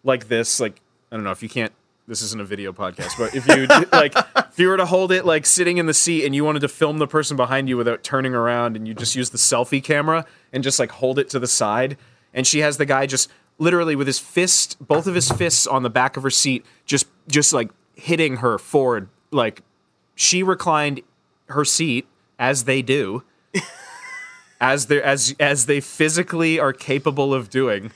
like 0.05 0.29
this 0.29 0.61
like 0.61 0.81
i 1.13 1.17
don't 1.17 1.25
know 1.25 1.31
if 1.31 1.43
you 1.43 1.49
can't 1.49 1.73
this 2.07 2.23
isn't 2.23 2.41
a 2.41 2.45
video 2.45 2.73
podcast 2.73 3.19
but 3.19 3.35
if 3.35 3.47
you 3.47 3.67
like 3.93 4.15
if 4.51 4.59
you 4.59 4.69
were 4.69 4.77
to 4.77 4.87
hold 4.87 5.13
it 5.13 5.25
like 5.25 5.47
sitting 5.47 5.79
in 5.79 5.87
the 5.87 5.95
seat 5.95 6.25
and 6.25 6.35
you 6.35 6.45
wanted 6.45 6.61
to 6.61 6.69
film 6.69 6.99
the 6.99 7.07
person 7.07 7.37
behind 7.37 7.69
you 7.69 7.77
without 7.77 8.03
turning 8.03 8.35
around 8.35 8.77
and 8.77 8.89
you 8.89 8.95
just 8.95 9.15
use 9.15 9.31
the 9.31 9.39
selfie 9.39 9.83
camera 9.83 10.25
and 10.53 10.65
just 10.65 10.79
like 10.79 10.91
hold 10.91 11.19
it 11.19 11.29
to 11.29 11.39
the 11.39 11.47
side 11.47 11.97
and 12.33 12.47
she 12.47 12.61
has 12.61 12.79
the 12.79 12.87
guy 12.87 13.07
just 13.07 13.31
literally 13.59 13.95
with 13.95 14.07
his 14.07 14.19
fist 14.19 14.77
both 14.81 15.07
of 15.07 15.15
his 15.15 15.31
fists 15.31 15.67
on 15.67 15.83
the 15.83 15.91
back 15.91 16.17
of 16.17 16.23
her 16.23 16.31
seat 16.31 16.65
just 16.87 17.07
just 17.29 17.53
like 17.53 17.71
hitting 17.95 18.37
her 18.39 18.59
forward 18.59 19.09
like 19.31 19.63
she 20.15 20.43
reclined 20.43 21.01
her 21.47 21.65
seat 21.65 22.07
as 22.39 22.65
they 22.65 22.83
do 22.83 23.23
as 24.61 24.87
they 24.87 25.03
as 25.03 25.35
as 25.41 25.67
they 25.67 25.81
physically 25.81 26.59
are 26.59 26.73
capable 26.73 27.35
of 27.35 27.51
doing. 27.51 27.93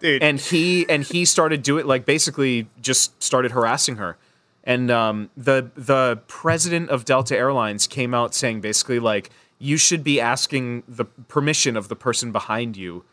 Dude, 0.00 0.22
and 0.22 0.38
he 0.38 0.88
and 0.88 1.02
he 1.04 1.24
started 1.24 1.62
doing 1.62 1.86
like 1.86 2.04
basically 2.04 2.68
just 2.80 3.20
started 3.22 3.52
harassing 3.52 3.96
her. 3.96 4.16
And 4.64 4.90
um, 4.90 5.30
the 5.36 5.70
the 5.76 6.20
president 6.26 6.90
of 6.90 7.04
delta 7.04 7.36
airlines 7.36 7.86
came 7.86 8.12
out 8.14 8.34
saying 8.34 8.60
basically 8.60 8.98
like 8.98 9.30
you 9.58 9.76
should 9.76 10.04
be 10.04 10.20
asking 10.20 10.82
the 10.86 11.04
permission 11.04 11.76
of 11.76 11.88
the 11.88 11.96
person 11.96 12.32
behind 12.32 12.76
you 12.76 13.04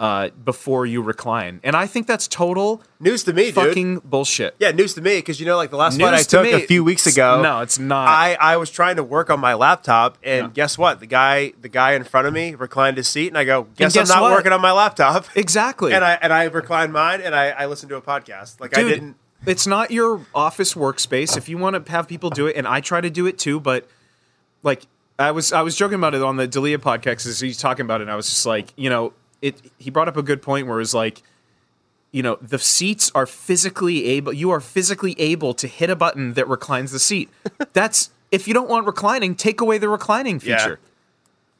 uh, 0.00 0.30
before 0.44 0.86
you 0.86 1.02
recline 1.02 1.60
and 1.62 1.76
i 1.76 1.86
think 1.86 2.06
that's 2.06 2.26
total 2.26 2.82
news 3.00 3.22
to 3.22 3.32
me, 3.34 3.44
dude. 3.44 3.54
fucking 3.54 3.98
bullshit 3.98 4.56
Yeah, 4.58 4.70
news 4.70 4.94
to 4.94 5.02
me 5.02 5.18
because 5.18 5.38
you 5.38 5.44
know, 5.46 5.56
like 5.58 5.68
the 5.70 5.76
last 5.76 5.98
flight 5.98 6.14
I 6.14 6.16
News 6.16 6.26
to 6.28 6.36
took 6.38 6.44
me. 6.44 6.52
a 6.54 6.66
few 6.66 6.82
weeks 6.82 7.06
ago. 7.06 7.42
no 7.42 7.60
it's 7.60 7.78
not 7.78 8.08
I, 8.08 8.34
I 8.40 8.56
was 8.56 8.70
trying 8.70 8.96
to 8.96 9.04
work 9.04 9.28
on 9.28 9.38
my 9.40 9.52
laptop, 9.54 10.16
and 10.22 10.46
Yeah. 10.46 10.50
guess 10.54 10.78
what? 10.78 11.00
The 11.00 11.06
guy 11.06 11.52
the 11.60 11.68
guy 11.68 11.92
in 11.92 12.04
front 12.04 12.26
of 12.26 12.32
me 12.32 12.54
reclined 12.54 12.96
his 12.96 13.08
seat, 13.08 13.28
and 13.28 13.36
I 13.36 13.44
go, 13.44 13.64
"Guess, 13.76 13.92
guess 13.94 14.10
I'm 14.10 14.16
not 14.16 14.22
what? 14.22 14.32
working 14.32 14.52
on 14.52 14.60
my 14.62 14.72
laptop." 14.72 15.26
exactly 15.36 15.92
and 15.92 16.02
I 16.02 16.14
and 16.22 16.32
I 16.32 16.44
reclined 16.44 16.92
mine, 16.94 17.20
and 17.20 17.34
I, 17.34 17.50
I 17.50 17.66
listened 17.66 17.90
to 17.90 17.96
a 17.96 18.02
podcast. 18.02 18.58
Like 18.58 18.76
I 18.76 18.82
didn't. 18.82 19.16
It's 19.46 19.66
not 19.66 19.90
your 19.90 20.24
office 20.34 20.72
workspace. 20.74 21.36
If 21.36 21.48
you 21.48 21.58
want 21.58 21.84
to 21.86 21.92
have 21.92 22.08
people 22.08 22.30
do 22.30 22.46
it, 22.46 22.56
and 22.56 22.66
I 22.66 22.80
try 22.80 23.00
to 23.02 23.10
do 23.10 23.26
it 23.26 23.38
too, 23.38 23.60
but 23.60 23.86
like 24.62 24.82
I 25.18 25.30
was, 25.32 25.52
I 25.52 25.60
was 25.62 25.76
joking 25.76 25.96
about 25.96 26.14
it 26.14 26.22
on 26.22 26.36
the 26.36 26.48
Dalia 26.48 26.78
podcast. 26.78 27.02
Because 27.24 27.40
he's 27.40 27.58
talking 27.58 27.84
about 27.84 28.00
it, 28.00 28.04
and 28.04 28.10
I 28.10 28.16
was 28.16 28.28
just 28.28 28.46
like, 28.46 28.72
you 28.76 28.88
know, 28.90 29.12
it. 29.42 29.60
He 29.78 29.90
brought 29.90 30.08
up 30.08 30.16
a 30.16 30.22
good 30.22 30.42
point 30.42 30.66
where 30.66 30.80
it's 30.80 30.94
like, 30.94 31.22
you 32.12 32.22
know, 32.22 32.36
the 32.42 32.58
seats 32.58 33.10
are 33.14 33.26
physically 33.26 34.06
able. 34.06 34.32
You 34.32 34.50
are 34.50 34.60
physically 34.60 35.14
able 35.20 35.54
to 35.54 35.66
hit 35.68 35.90
a 35.90 35.96
button 35.96 36.34
that 36.34 36.48
reclines 36.48 36.92
the 36.92 36.98
seat. 36.98 37.28
That's 37.72 38.10
if 38.30 38.46
you 38.48 38.54
don't 38.54 38.68
want 38.68 38.86
reclining, 38.86 39.34
take 39.34 39.60
away 39.60 39.78
the 39.78 39.88
reclining 39.88 40.40
Yeah. 40.42 40.56
feature. 40.58 40.80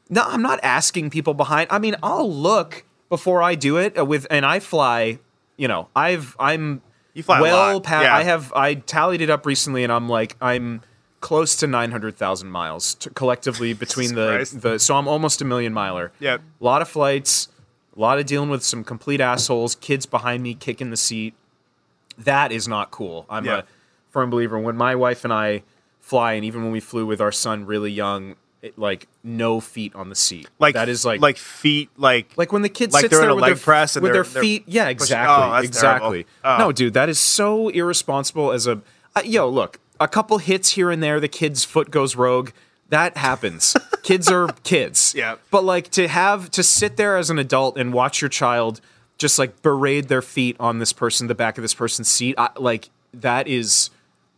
No, 0.09 0.23
I'm 0.25 0.41
not 0.41 0.59
asking 0.61 1.09
people 1.09 1.33
behind. 1.33 1.67
I 1.71 1.79
mean, 1.79 1.95
I'll 2.03 2.31
look 2.31 2.83
before 3.07 3.41
I 3.41 3.55
do 3.55 3.77
it 3.77 4.05
with, 4.07 4.27
and 4.29 4.45
I 4.45 4.59
fly. 4.59 5.19
You 5.57 5.67
know, 5.67 5.87
I've 5.95 6.35
I'm 6.39 6.81
You 7.13 7.23
fly 7.23 7.39
well 7.41 7.79
past. 7.81 8.03
Yeah. 8.05 8.15
I 8.15 8.23
have 8.23 8.51
I 8.53 8.73
tallied 8.75 9.21
it 9.21 9.29
up 9.29 9.45
recently, 9.45 9.83
and 9.83 9.91
I'm 9.93 10.09
like 10.09 10.35
I'm 10.41 10.81
close 11.21 11.55
to 11.57 11.67
nine 11.67 11.91
hundred 11.91 12.17
thousand 12.17 12.49
miles 12.51 12.95
to, 12.95 13.09
collectively 13.11 13.71
between 13.85 14.15
the 14.15 14.27
Christ. 14.35 14.61
the. 14.61 14.79
So 14.79 14.95
I'm 14.97 15.07
almost 15.07 15.41
a 15.41 15.45
million 15.45 15.71
miler. 15.71 16.11
Yep. 16.19 16.41
A 16.59 16.63
lot 16.63 16.81
of 16.81 16.89
flights, 16.89 17.47
a 17.95 17.99
lot 17.99 18.19
of 18.19 18.25
dealing 18.25 18.49
with 18.49 18.63
some 18.63 18.83
complete 18.83 19.21
assholes, 19.21 19.75
kids 19.75 20.05
behind 20.05 20.43
me 20.43 20.53
kicking 20.53 20.89
the 20.91 20.97
seat. 20.97 21.33
That 22.17 22.51
is 22.51 22.67
not 22.67 22.91
cool. 22.91 23.25
I'm 23.29 23.45
Yeah. 23.45 23.59
a 23.59 23.63
firm 24.09 24.29
believer. 24.29 24.59
When 24.59 24.77
my 24.77 24.95
wife 24.95 25.23
and 25.23 25.33
I 25.33 25.63
fly, 25.99 26.33
and 26.33 26.45
even 26.45 26.63
when 26.63 26.71
we 26.71 26.79
flew 26.79 27.05
with 27.05 27.21
our 27.21 27.31
son 27.31 27.65
really 27.65 27.91
young, 27.91 28.35
it, 28.61 28.77
like 28.77 29.07
no 29.23 29.59
feet 29.59 29.95
on 29.95 30.09
the 30.09 30.15
seat. 30.15 30.47
Like 30.59 30.75
that 30.75 30.87
is 30.87 31.03
like 31.03 31.19
like 31.19 31.37
feet 31.37 31.89
like 31.97 32.31
like 32.37 32.51
when 32.51 32.61
the 32.61 32.69
kid 32.69 32.93
like 32.93 33.01
sits 33.01 33.11
they're 33.11 33.21
in 33.21 33.23
there 33.23 33.31
a 33.31 33.35
with 33.35 33.43
their, 33.45 33.55
press 33.55 33.95
with 33.99 34.13
their 34.13 34.23
feet. 34.23 34.63
Yeah, 34.67 34.87
exactly, 34.89 35.45
Oh, 35.49 35.55
exactly. 35.63 36.27
Oh. 36.43 36.57
No, 36.59 36.71
dude, 36.71 36.93
that 36.93 37.09
is 37.09 37.17
so 37.17 37.69
irresponsible. 37.69 38.51
As 38.51 38.67
a 38.67 38.81
uh, 39.15 39.21
yo, 39.25 39.49
look, 39.49 39.79
a 39.99 40.07
couple 40.07 40.37
hits 40.37 40.71
here 40.73 40.91
and 40.91 41.01
there, 41.01 41.19
the 41.19 41.27
kid's 41.27 41.63
foot 41.63 41.89
goes 41.89 42.15
rogue. 42.15 42.51
That 42.91 43.17
happens. 43.17 43.75
kids 44.03 44.29
are 44.29 44.49
kids. 44.63 45.15
Yeah. 45.17 45.37
But 45.49 45.63
like 45.63 45.89
to 45.91 46.07
have 46.07 46.51
to 46.51 46.61
sit 46.61 46.97
there 46.97 47.17
as 47.17 47.29
an 47.29 47.39
adult 47.39 47.77
and 47.77 47.91
watch 47.91 48.21
your 48.21 48.29
child 48.29 48.79
just 49.17 49.39
like 49.39 49.61
berate 49.61 50.07
their 50.07 50.21
feet 50.21 50.55
on 50.59 50.79
this 50.79 50.93
person, 50.93 51.27
the 51.27 51.35
back 51.35 51.57
of 51.57 51.61
this 51.63 51.73
person's 51.73 52.07
seat, 52.07 52.35
I, 52.37 52.49
like 52.57 52.89
that 53.13 53.47
is 53.47 53.89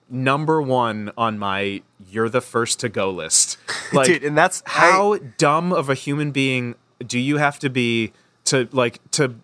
number 0.09 0.61
one 0.61 1.11
on 1.17 1.39
my 1.39 1.81
"you're 2.09 2.29
the 2.29 2.41
first 2.41 2.79
to 2.81 2.89
go" 2.89 3.09
list. 3.09 3.57
Like, 3.93 4.07
Dude, 4.07 4.23
and 4.23 4.35
that's- 4.35 4.63
how 4.65 5.17
dumb 5.37 5.71
of 5.71 5.87
a 5.87 5.93
human 5.93 6.31
being 6.31 6.73
do 7.05 7.19
you 7.19 7.37
have 7.37 7.59
to 7.59 7.69
be 7.69 8.11
to 8.45 8.67
like 8.71 8.99
to 9.11 9.35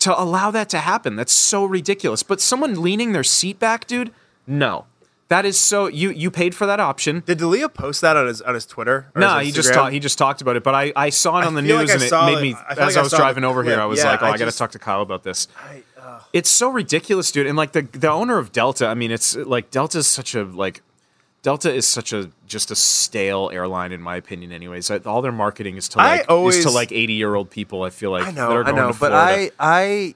to 0.00 0.20
allow 0.20 0.50
that 0.50 0.68
to 0.70 0.78
happen. 0.78 1.16
That's 1.16 1.32
so 1.32 1.64
ridiculous. 1.64 2.22
But 2.22 2.40
someone 2.40 2.82
leaning 2.82 3.12
their 3.12 3.24
seat 3.24 3.58
back, 3.58 3.86
dude, 3.86 4.12
no. 4.46 4.86
That 5.34 5.46
is 5.46 5.58
so 5.58 5.88
you 5.88 6.10
you 6.10 6.30
paid 6.30 6.54
for 6.54 6.64
that 6.66 6.78
option. 6.78 7.24
Did 7.26 7.40
Dalia 7.40 7.72
post 7.72 8.02
that 8.02 8.16
on 8.16 8.28
his 8.28 8.40
on 8.40 8.54
his 8.54 8.66
Twitter? 8.66 9.10
No, 9.16 9.38
his 9.38 9.48
he 9.48 9.52
just 9.52 9.74
talked. 9.74 9.92
He 9.92 9.98
just 9.98 10.16
talked 10.16 10.40
about 10.40 10.54
it. 10.54 10.62
But 10.62 10.76
I, 10.76 10.92
I 10.94 11.10
saw 11.10 11.40
it 11.40 11.44
on 11.44 11.54
the 11.54 11.62
news 11.62 11.88
like 11.88 11.90
and 11.90 12.02
it 12.04 12.12
made 12.12 12.40
me 12.40 12.54
I 12.54 12.72
as 12.74 12.78
like 12.78 12.96
I 12.96 13.02
was 13.02 13.12
driving 13.12 13.42
over 13.42 13.64
here. 13.64 13.80
I 13.80 13.86
was 13.86 13.98
Yeah, 13.98 14.12
like, 14.12 14.22
oh, 14.22 14.26
I 14.26 14.30
I, 14.30 14.38
got 14.38 14.48
to 14.48 14.56
talk 14.56 14.70
to 14.70 14.78
Kyle 14.78 15.02
about 15.02 15.24
this. 15.24 15.48
I, 15.58 15.82
uh, 16.00 16.20
It's 16.32 16.48
so 16.48 16.68
ridiculous, 16.68 17.32
dude. 17.32 17.48
And 17.48 17.56
like 17.56 17.72
the 17.72 17.82
the 17.82 18.10
owner 18.10 18.38
of 18.38 18.52
Delta, 18.52 18.86
I 18.86 18.94
mean, 18.94 19.10
it's 19.10 19.34
like 19.34 19.72
Delta 19.72 19.98
is 19.98 20.06
such 20.06 20.36
a 20.36 20.44
like 20.44 20.82
Delta 21.42 21.74
is 21.74 21.88
such 21.88 22.12
a 22.12 22.30
just 22.46 22.70
a 22.70 22.76
stale 22.76 23.50
airline 23.52 23.90
in 23.90 24.00
my 24.00 24.14
opinion. 24.14 24.52
Anyways, 24.52 24.88
all 25.04 25.20
their 25.20 25.32
marketing 25.32 25.76
is 25.76 25.88
to 25.88 25.98
like 25.98 26.26
is 26.30 26.64
to 26.64 26.70
like 26.70 26.92
eighty 26.92 27.14
year 27.14 27.34
old 27.34 27.50
people. 27.50 27.82
I 27.82 27.90
feel 27.90 28.12
like 28.12 28.24
I 28.24 28.30
know, 28.30 28.62
I 28.62 28.70
know, 28.70 28.92
but 29.00 29.12
I, 29.12 29.50
I, 29.58 30.14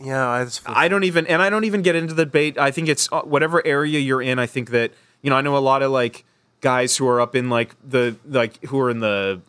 know, 0.00 0.26
I, 0.28 0.46
I 0.66 0.88
don't 0.88 1.04
even, 1.04 1.26
and 1.26 1.40
I 1.40 1.50
don't 1.50 1.64
even 1.64 1.82
get 1.82 1.94
into 1.94 2.14
the 2.14 2.24
debate. 2.24 2.58
I 2.58 2.70
think 2.70 2.88
it's 2.88 3.08
uh, 3.12 3.22
whatever 3.22 3.64
area 3.66 3.98
you're 3.98 4.22
in. 4.22 4.38
I 4.38 4.46
think 4.46 4.70
that 4.70 4.92
you 5.22 5.30
know, 5.30 5.36
I 5.36 5.40
know 5.40 5.56
a 5.56 5.58
lot 5.58 5.82
of 5.82 5.90
like 5.90 6.24
guys 6.60 6.96
who 6.96 7.06
are 7.08 7.20
up 7.20 7.34
in 7.34 7.48
like 7.50 7.74
the 7.88 8.16
like 8.26 8.62
who 8.64 8.78
are 8.80 8.90
in 8.90 9.00
the 9.00 9.40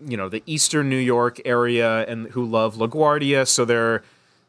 you 0.00 0.16
know 0.16 0.28
the 0.28 0.42
eastern 0.46 0.88
New 0.88 0.96
York 0.96 1.40
area 1.44 2.04
and 2.06 2.28
who 2.28 2.44
love 2.44 2.76
LaGuardia, 2.76 3.46
so 3.46 3.64
they're 3.64 4.02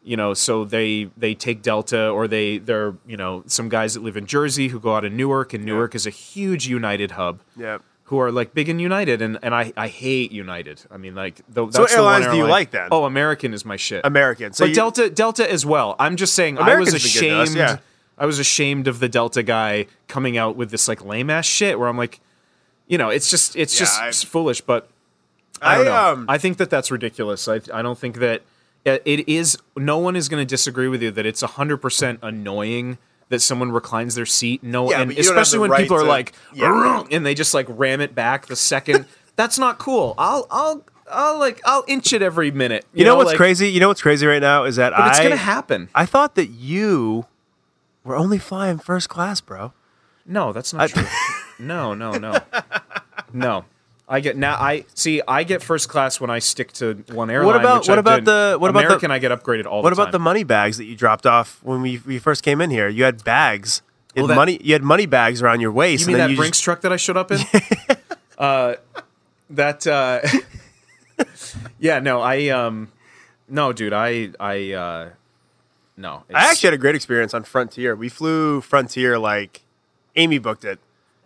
you 0.03 0.18
know 0.18 0.34
so 0.34 0.65
they 0.65 1.10
they 1.18 1.36
take 1.36 1.61
Delta 1.61 2.10
or 2.10 2.28
they 2.28 2.57
they're 2.57 2.95
you 3.06 3.18
know 3.18 3.44
some 3.48 3.70
guys 3.70 3.94
that 3.94 4.03
live 4.03 4.18
in 4.18 4.26
Jersey 4.26 4.70
who 4.70 4.80
go 4.80 4.95
out 4.95 5.06
of 5.06 5.14
Newark 5.14 5.53
and 5.53 5.64
Newark 5.64 5.95
is 5.95 6.07
a 6.07 6.10
huge 6.10 6.68
United 6.68 7.11
hub. 7.11 7.41
yeah. 7.56 7.80
Who 8.14 8.19
are 8.19 8.31
like 8.31 8.53
big 8.53 8.69
and 8.69 8.80
United 8.80 9.23
and, 9.23 9.40
and 9.41 9.56
I, 9.56 9.73
I 9.76 9.88
hate 9.88 10.31
United. 10.31 10.84
I 10.91 10.98
mean 10.98 11.15
like 11.15 11.38
the, 11.49 11.65
that's 11.65 11.80
what 11.80 11.90
the 11.90 12.03
one 12.03 12.14
airlines 12.22 12.31
do 12.31 12.38
you 12.38 12.45
like 12.48 12.69
then? 12.69 12.90
Oh, 12.91 13.06
American 13.06 13.56
is 13.56 13.65
my 13.65 13.76
shit. 13.76 14.02
American. 14.06 14.53
So 14.53 14.65
but 14.65 14.69
you- 14.69 14.76
Delta 14.76 15.10
Delta 15.10 15.52
as 15.52 15.65
well. 15.65 15.95
I'm 15.98 16.15
just 16.15 16.35
saying 16.35 16.60
American's 16.60 16.94
I 16.94 16.94
was 16.94 17.02
to 17.14 17.30
us, 17.31 17.49
ashamed. 17.49 17.57
yeah. 17.57 17.77
I 18.19 18.27
was 18.27 18.38
ashamed 18.38 18.88
of 18.88 18.99
the 18.99 19.10
Delta 19.10 19.41
guy 19.41 19.88
coming 20.07 20.38
out 20.38 20.56
with 20.56 20.69
this 20.69 20.88
like 20.88 21.03
lame 21.03 21.31
ass 21.31 21.45
shit 21.48 21.80
where 21.80 21.88
I'm 21.90 21.98
like, 21.98 22.19
you 22.88 22.99
know, 22.99 23.10
it's 23.10 23.31
just 23.31 23.56
it's 23.56 23.73
Yeah, 23.73 23.85
just 23.88 23.99
I- 23.99 24.11
foolish. 24.30 24.61
But 24.61 24.88
I 25.60 25.76
don't 25.77 25.85
know. 25.85 25.95
um, 26.14 26.26
I 26.30 26.38
think 26.38 26.57
that 26.57 26.69
that's 26.69 26.91
ridiculous. 26.91 27.48
I 27.48 27.61
I 27.73 27.81
don't 27.81 27.98
think 27.98 28.18
that 28.19 28.44
it 28.85 29.02
it 29.06 29.27
is. 29.27 29.57
No 29.76 29.98
one 29.98 30.15
is 30.15 30.30
going 30.30 30.41
to 30.41 30.45
disagree 30.45 30.88
with 30.88 31.02
you 31.02 31.10
that 31.10 31.26
it's 31.26 31.41
hundred 31.41 31.77
percent 31.77 32.19
annoying 32.22 32.99
that 33.30 33.40
someone 33.40 33.72
reclines 33.72 34.16
their 34.16 34.26
seat. 34.26 34.64
No, 34.64 34.90
Yeah, 34.90 35.02
and 35.02 35.10
but 35.10 35.18
you 35.18 35.24
don't 35.24 35.34
have 35.34 35.41
especially 35.41 35.60
when 35.60 35.72
right 35.72 35.82
people 35.82 35.98
are 35.98 36.06
like, 36.06 36.34
Yeah. 36.54 37.04
And 37.12 37.26
they 37.26 37.34
just 37.34 37.54
like 37.54 37.66
ram 37.70 38.02
it 38.02 38.16
back 38.16 38.48
the 38.48 38.56
second. 38.56 39.06
that's 39.36 39.58
not 39.58 39.80
cool. 39.80 40.16
I'll 40.18 40.48
I'll 40.52 40.84
I'll 41.12 41.40
like 41.40 41.62
I'll 41.66 41.84
inch 41.88 42.14
it 42.14 42.22
every 42.22 42.52
minute. 42.52 42.86
you 42.94 43.06
know 43.06 43.16
what's 43.16 43.30
like, 43.30 43.38
crazy? 43.38 43.70
You 43.70 43.80
know 43.80 43.88
what's 43.88 44.02
crazy 44.02 44.26
right 44.26 44.41
now 44.41 44.64
is 44.64 44.78
that 44.78 44.91
But 44.91 45.02
I, 45.02 45.10
it's 45.10 45.20
gonna 45.20 45.36
happen. 45.36 45.90
I 45.94 46.06
thought 46.06 46.36
that 46.36 46.48
you 46.48 47.26
were 48.04 48.16
only 48.16 48.38
flying 48.38 48.80
first 48.80 49.10
class, 49.10 49.41
bro. 49.41 49.74
No, 50.26 50.54
that's 50.54 50.74
not 50.74 50.90
true. 50.90 51.06
no, 51.60 51.94
no, 51.94 52.14
no, 52.14 52.40
no. 53.34 53.66
I 54.08 54.20
get 54.20 54.36
now. 54.36 54.56
I 54.56 54.86
see. 54.94 55.22
I 55.28 55.44
get 55.44 55.64
first 55.64 55.88
class 55.90 56.20
when 56.20 56.30
I 56.30 56.40
stick 56.40 56.74
to 56.74 57.04
one 57.14 57.30
airline. 57.30 57.60
about- 57.62 57.80
which 57.82 57.90
what 57.90 57.98
I 57.98 58.02
about 58.02 58.16
did. 58.18 58.26
the- 58.26 58.58
what 58.60 58.70
about 58.70 58.82
the- 58.82 58.86
American? 58.88 59.12
I 59.12 59.20
get 59.20 59.32
upgraded 59.32 59.66
all 59.66 59.82
What 59.82 59.90
the 59.92 59.96
time. 59.96 60.04
about 60.04 60.12
the 60.12 60.20
money 60.20 60.44
bags 60.44 60.78
that 60.78 60.86
you 60.86 60.96
dropped 60.96 61.26
off 61.26 61.60
when 61.64 61.82
we, 61.82 62.02
we 62.06 62.20
first 62.20 62.44
came 62.44 62.60
in 62.62 62.70
here? 62.70 62.90
You 62.90 63.06
had 63.06 63.24
bags. 63.24 63.82
You 64.14 64.22
had 64.22 64.26
Oh, 64.26 64.28
that- 64.28 64.36
money. 64.36 64.60
You 64.62 64.74
had 64.74 64.84
money 64.84 65.06
bags 65.06 65.42
around 65.42 65.62
your 65.62 65.72
waist. 65.72 66.02
You 66.02 66.08
mean 66.08 66.18
that 66.18 66.30
you 66.30 66.36
Brinks 66.36 66.58
just- 66.58 66.64
truck 66.66 66.82
that 66.82 66.92
I 66.92 66.98
showed 66.98 67.16
up 67.18 67.32
in? 67.32 67.40
uh, 68.38 68.76
that. 69.50 69.88
Uh, 69.88 70.20
yeah. 71.80 72.00
No. 72.00 72.22
I. 72.22 72.50
Um. 72.50 72.90
No, 73.48 73.72
dude. 73.74 73.94
I. 73.94 74.32
I. 74.40 74.72
Uh, 74.74 75.10
no. 75.98 76.24
I 76.34 76.50
actually 76.52 76.68
had 76.68 76.74
a 76.74 76.78
great 76.78 76.96
experience 76.96 77.34
on 77.34 77.44
Frontier. 77.44 77.96
We 77.96 78.10
flew 78.10 78.62
Frontier 78.62 79.18
like 79.18 79.62
Amy 80.16 80.40
booked 80.40 80.66
it. 80.66 80.80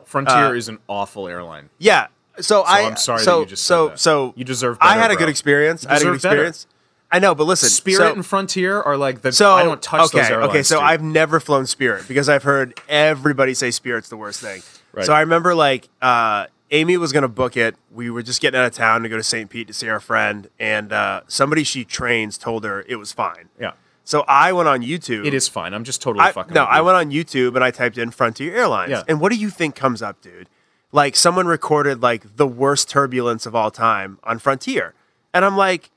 Frontier 0.06 0.36
uh, 0.48 0.52
is 0.54 0.70
an 0.70 0.80
awful 0.88 1.28
airline. 1.28 1.70
Yeah. 1.80 2.08
So, 2.40 2.62
I 2.62 2.82
I'm 2.82 2.98
sorry 2.98 3.20
that 3.20 3.26
so 3.26 3.40
you 3.42 3.46
just 3.48 3.64
said 3.64 3.68
so 3.68 3.88
that. 3.90 4.00
so 4.00 4.34
You 4.36 4.44
deserve 4.44 4.78
I 4.82 4.96
had 4.98 5.12
a 5.12 5.16
bro. 5.16 5.22
good 5.22 5.30
experience. 5.30 5.86
I 5.86 5.94
had 5.94 6.02
a 6.02 6.06
good 6.06 6.14
deserve 6.14 6.22
better. 6.22 6.46
experience. 6.46 6.68
I 7.10 7.20
know, 7.20 7.34
but 7.34 7.46
listen, 7.46 7.70
Spirit 7.70 8.10
so, 8.10 8.14
and 8.14 8.26
Frontier 8.26 8.82
are 8.82 8.98
like 8.98 9.22
the. 9.22 9.32
so 9.32 9.52
I 9.54 9.64
don't 9.64 9.82
touch 9.82 10.08
okay, 10.08 10.20
those 10.20 10.30
airlines. 10.30 10.50
okay. 10.50 10.64
So 10.64 10.76
dude. 10.78 10.84
I've 10.84 11.02
never 11.02 11.40
flown 11.40 11.66
Spirit 11.66 12.06
because 12.08 12.28
I've 12.28 12.44
heard 12.44 12.80
everybody 12.90 13.54
say 13.54 13.72
Spirit's 13.72 14.10
the 14.10 14.18
worst 14.18 14.42
thing. 14.42 14.62
Right. 14.92 15.06
So 15.06 15.14
I 15.14 15.22
remember 15.22 15.56
like 15.56 15.88
uh, 16.02 16.48
Amy 16.72 16.98
was 16.98 17.14
gonna 17.14 17.30
book 17.30 17.56
it. 17.56 17.76
We 17.92 18.10
were 18.10 18.24
just 18.24 18.42
getting 18.42 18.60
out 18.60 18.66
of 18.66 18.74
town 18.74 19.04
to 19.04 19.10
go 19.10 19.16
to 19.16 19.24
St. 19.24 19.50
Pete 19.50 19.68
to 19.68 19.74
see 19.74 19.88
our 19.88 20.02
friend, 20.02 20.50
and 20.60 20.92
uh, 20.92 21.22
somebody 21.28 21.64
she 21.64 21.86
trains 21.86 22.38
told 22.38 22.66
her 22.66 22.84
it 22.90 22.98
was 22.98 23.14
fine. 23.14 23.48
Yeah. 23.60 23.72
So 24.04 24.24
I 24.28 24.52
went 24.54 24.68
on 24.70 24.82
YouTube. 24.84 25.26
It 25.26 25.34
is 25.34 25.48
fine. 25.48 25.74
I'm 25.74 25.84
just 25.84 26.02
totally 26.02 26.26
I, 26.26 26.32
fucking. 26.32 26.54
no, 26.54 26.64
I 26.64 26.80
went 26.82 26.96
on 26.98 27.12
YouTube 27.12 27.56
and 27.56 27.64
I 27.64 27.72
typed 27.72 27.98
in 27.98 28.12
Frontier 28.12 28.56
Airlines. 28.56 28.92
Yeah. 28.92 29.04
And 29.08 29.20
what 29.20 29.34
do 29.34 29.38
you 29.38 29.50
think 29.50 29.76
comes 29.76 30.02
up, 30.02 30.22
dude? 30.22 30.48
Like 30.92 31.16
someone 31.16 31.48
recorded 31.48 32.02
like 32.02 32.38
the 32.38 32.48
worst 32.48 32.90
turbulence 32.90 33.46
of 33.46 33.56
all 33.56 33.72
time 33.72 34.20
on 34.24 34.40
Frontier. 34.40 34.94
And 35.34 35.44
I'm 35.44 35.58
like, 35.58 35.90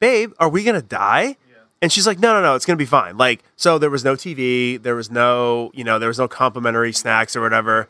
babe, 0.00 0.32
are 0.38 0.48
we 0.48 0.64
gonna 0.64 0.82
die? 0.82 1.36
And 1.82 1.90
she's 1.90 2.06
like, 2.06 2.18
no, 2.18 2.34
no, 2.34 2.42
no, 2.42 2.54
it's 2.54 2.66
gonna 2.66 2.76
be 2.76 2.84
fine. 2.84 3.16
Like, 3.16 3.42
so 3.56 3.78
there 3.78 3.88
was 3.88 4.04
no 4.04 4.14
TV, 4.14 4.82
there 4.82 4.94
was 4.94 5.10
no, 5.10 5.70
you 5.74 5.84
know, 5.84 5.98
there 5.98 6.08
was 6.08 6.18
no 6.18 6.28
complimentary 6.28 6.92
snacks 6.92 7.34
or 7.34 7.40
whatever. 7.40 7.88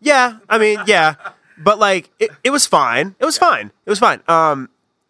Yeah, 0.00 0.38
I 0.50 0.58
mean, 0.58 0.80
yeah, 0.86 1.14
but 1.56 1.78
like, 1.78 2.10
it, 2.18 2.30
it 2.42 2.50
was 2.50 2.66
fine. 2.66 3.14
It 3.18 3.24
was 3.24 3.38
fine. 3.38 3.70
It 3.86 3.90
was 3.90 3.98
fine. 3.98 4.20
Um, 4.28 4.68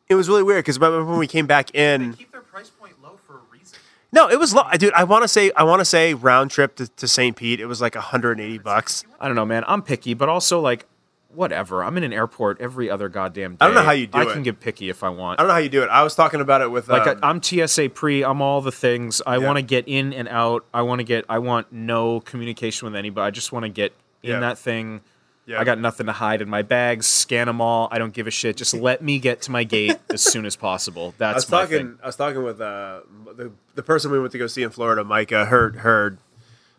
it 0.09 0.15
was 0.15 0.29
really 0.29 0.45
weird 0.45 0.65
because 0.65 0.79
when 0.79 1.19
we 1.19 1.27
came 1.27 1.47
back 1.47 1.75
in, 1.75 2.15
keep 2.15 2.31
their 2.31 2.43
price 2.43 2.71
point 2.71 3.03
low 3.03 3.19
for 3.27 3.35
a 3.35 3.41
reason. 3.51 3.79
No, 4.15 4.29
it 4.31 4.39
was 4.39 4.55
low, 4.55 4.63
dude. 4.79 4.93
I 4.95 5.05
want 5.05 5.23
to 5.23 5.29
say, 5.29 5.51
I 5.57 5.65
want 5.65 5.81
to 5.81 5.85
say 5.85 6.15
round 6.15 6.51
trip 6.51 6.77
to, 6.77 6.87
to 6.87 7.09
St. 7.09 7.37
Pete. 7.37 7.61
It 7.61 7.67
was 7.67 7.81
like 7.81 7.95
180 7.95 8.59
bucks. 8.59 9.05
I 9.21 9.27
don't 9.27 9.35
know, 9.37 9.45
man. 9.45 9.65
I'm 9.67 9.83
picky, 9.83 10.15
but 10.15 10.29
also 10.29 10.61
like, 10.61 10.87
whatever. 11.35 11.83
I'm 11.83 11.97
in 11.97 12.05
an 12.05 12.13
airport 12.13 12.61
every 12.61 12.89
other 12.89 13.09
goddamn 13.09 13.53
day. 13.53 13.57
I 13.61 13.67
don't 13.67 13.75
know 13.75 13.83
how 13.83 13.91
you 13.91 14.07
do 14.07 14.19
it. 14.21 14.29
I 14.29 14.31
it. 14.31 14.33
can 14.35 14.43
get 14.45 14.61
picky 14.61 14.89
if 14.89 15.03
I 15.03 15.09
want. 15.09 15.41
I 15.41 15.43
don't 15.43 15.49
know 15.49 15.55
how 15.55 15.59
you 15.61 15.69
do 15.69 15.83
it. 15.83 15.89
I 15.89 16.05
was 16.05 16.15
talking 16.15 16.41
about 16.41 16.63
it 16.63 16.71
with 16.71 16.89
like 16.89 17.09
um, 17.09 17.19
I, 17.23 17.29
I'm 17.29 17.43
TSA 17.43 17.89
pre. 17.91 18.23
I'm 18.23 18.41
all 18.41 18.61
the 18.61 18.71
things. 18.71 19.21
I 19.27 19.39
Yeah. 19.39 19.47
want 19.47 19.57
to 19.59 19.63
get 19.63 19.89
in 19.89 20.13
and 20.13 20.29
out. 20.29 20.65
I 20.73 20.83
want 20.83 21.01
to 21.01 21.05
get. 21.05 21.25
I 21.29 21.39
want 21.41 21.73
no 21.73 22.21
communication 22.21 22.87
with 22.87 22.95
anybody. 22.97 23.27
I 23.27 23.31
just 23.31 23.51
want 23.53 23.65
to 23.65 23.69
get 23.69 23.93
in 24.23 24.31
Yeah. 24.31 24.41
that 24.41 24.59
thing. 24.59 25.01
Yeah. 25.47 25.61
I 25.61 25.65
got 25.65 25.79
nothing 25.79 26.07
to 26.07 26.13
hide 26.13 26.41
in 26.41 26.49
my 26.49 26.63
bags. 26.63 27.07
Scan 27.07 27.47
them 27.47 27.61
all. 27.61 27.89
I 27.91 27.99
don't 27.99 28.15
give 28.15 28.27
a 28.27 28.31
shit. 28.31 28.57
Just 28.57 28.73
let 28.73 29.03
me 29.03 29.19
get 29.19 29.43
to 29.43 29.51
my 29.51 29.65
gate 29.65 29.99
as 30.11 30.23
soon 30.23 30.47
as 30.47 30.57
possible. 30.57 31.13
That's 31.19 31.35
I 31.35 31.37
was 31.37 31.51
my 31.51 31.61
talking. 31.63 31.77
thing. 31.77 31.99
I 32.03 32.07
was 32.07 32.17
talking 32.17 32.43
with 32.43 32.61
uh, 32.61 33.01
the 33.37 33.53
the 33.75 33.83
person 33.83 34.11
we 34.11 34.19
went 34.19 34.33
to 34.33 34.39
go 34.39 34.47
see 34.47 34.63
in 34.63 34.71
Florida, 34.71 35.05
Micah. 35.05 35.45
Her 35.47 35.73
her 35.79 36.19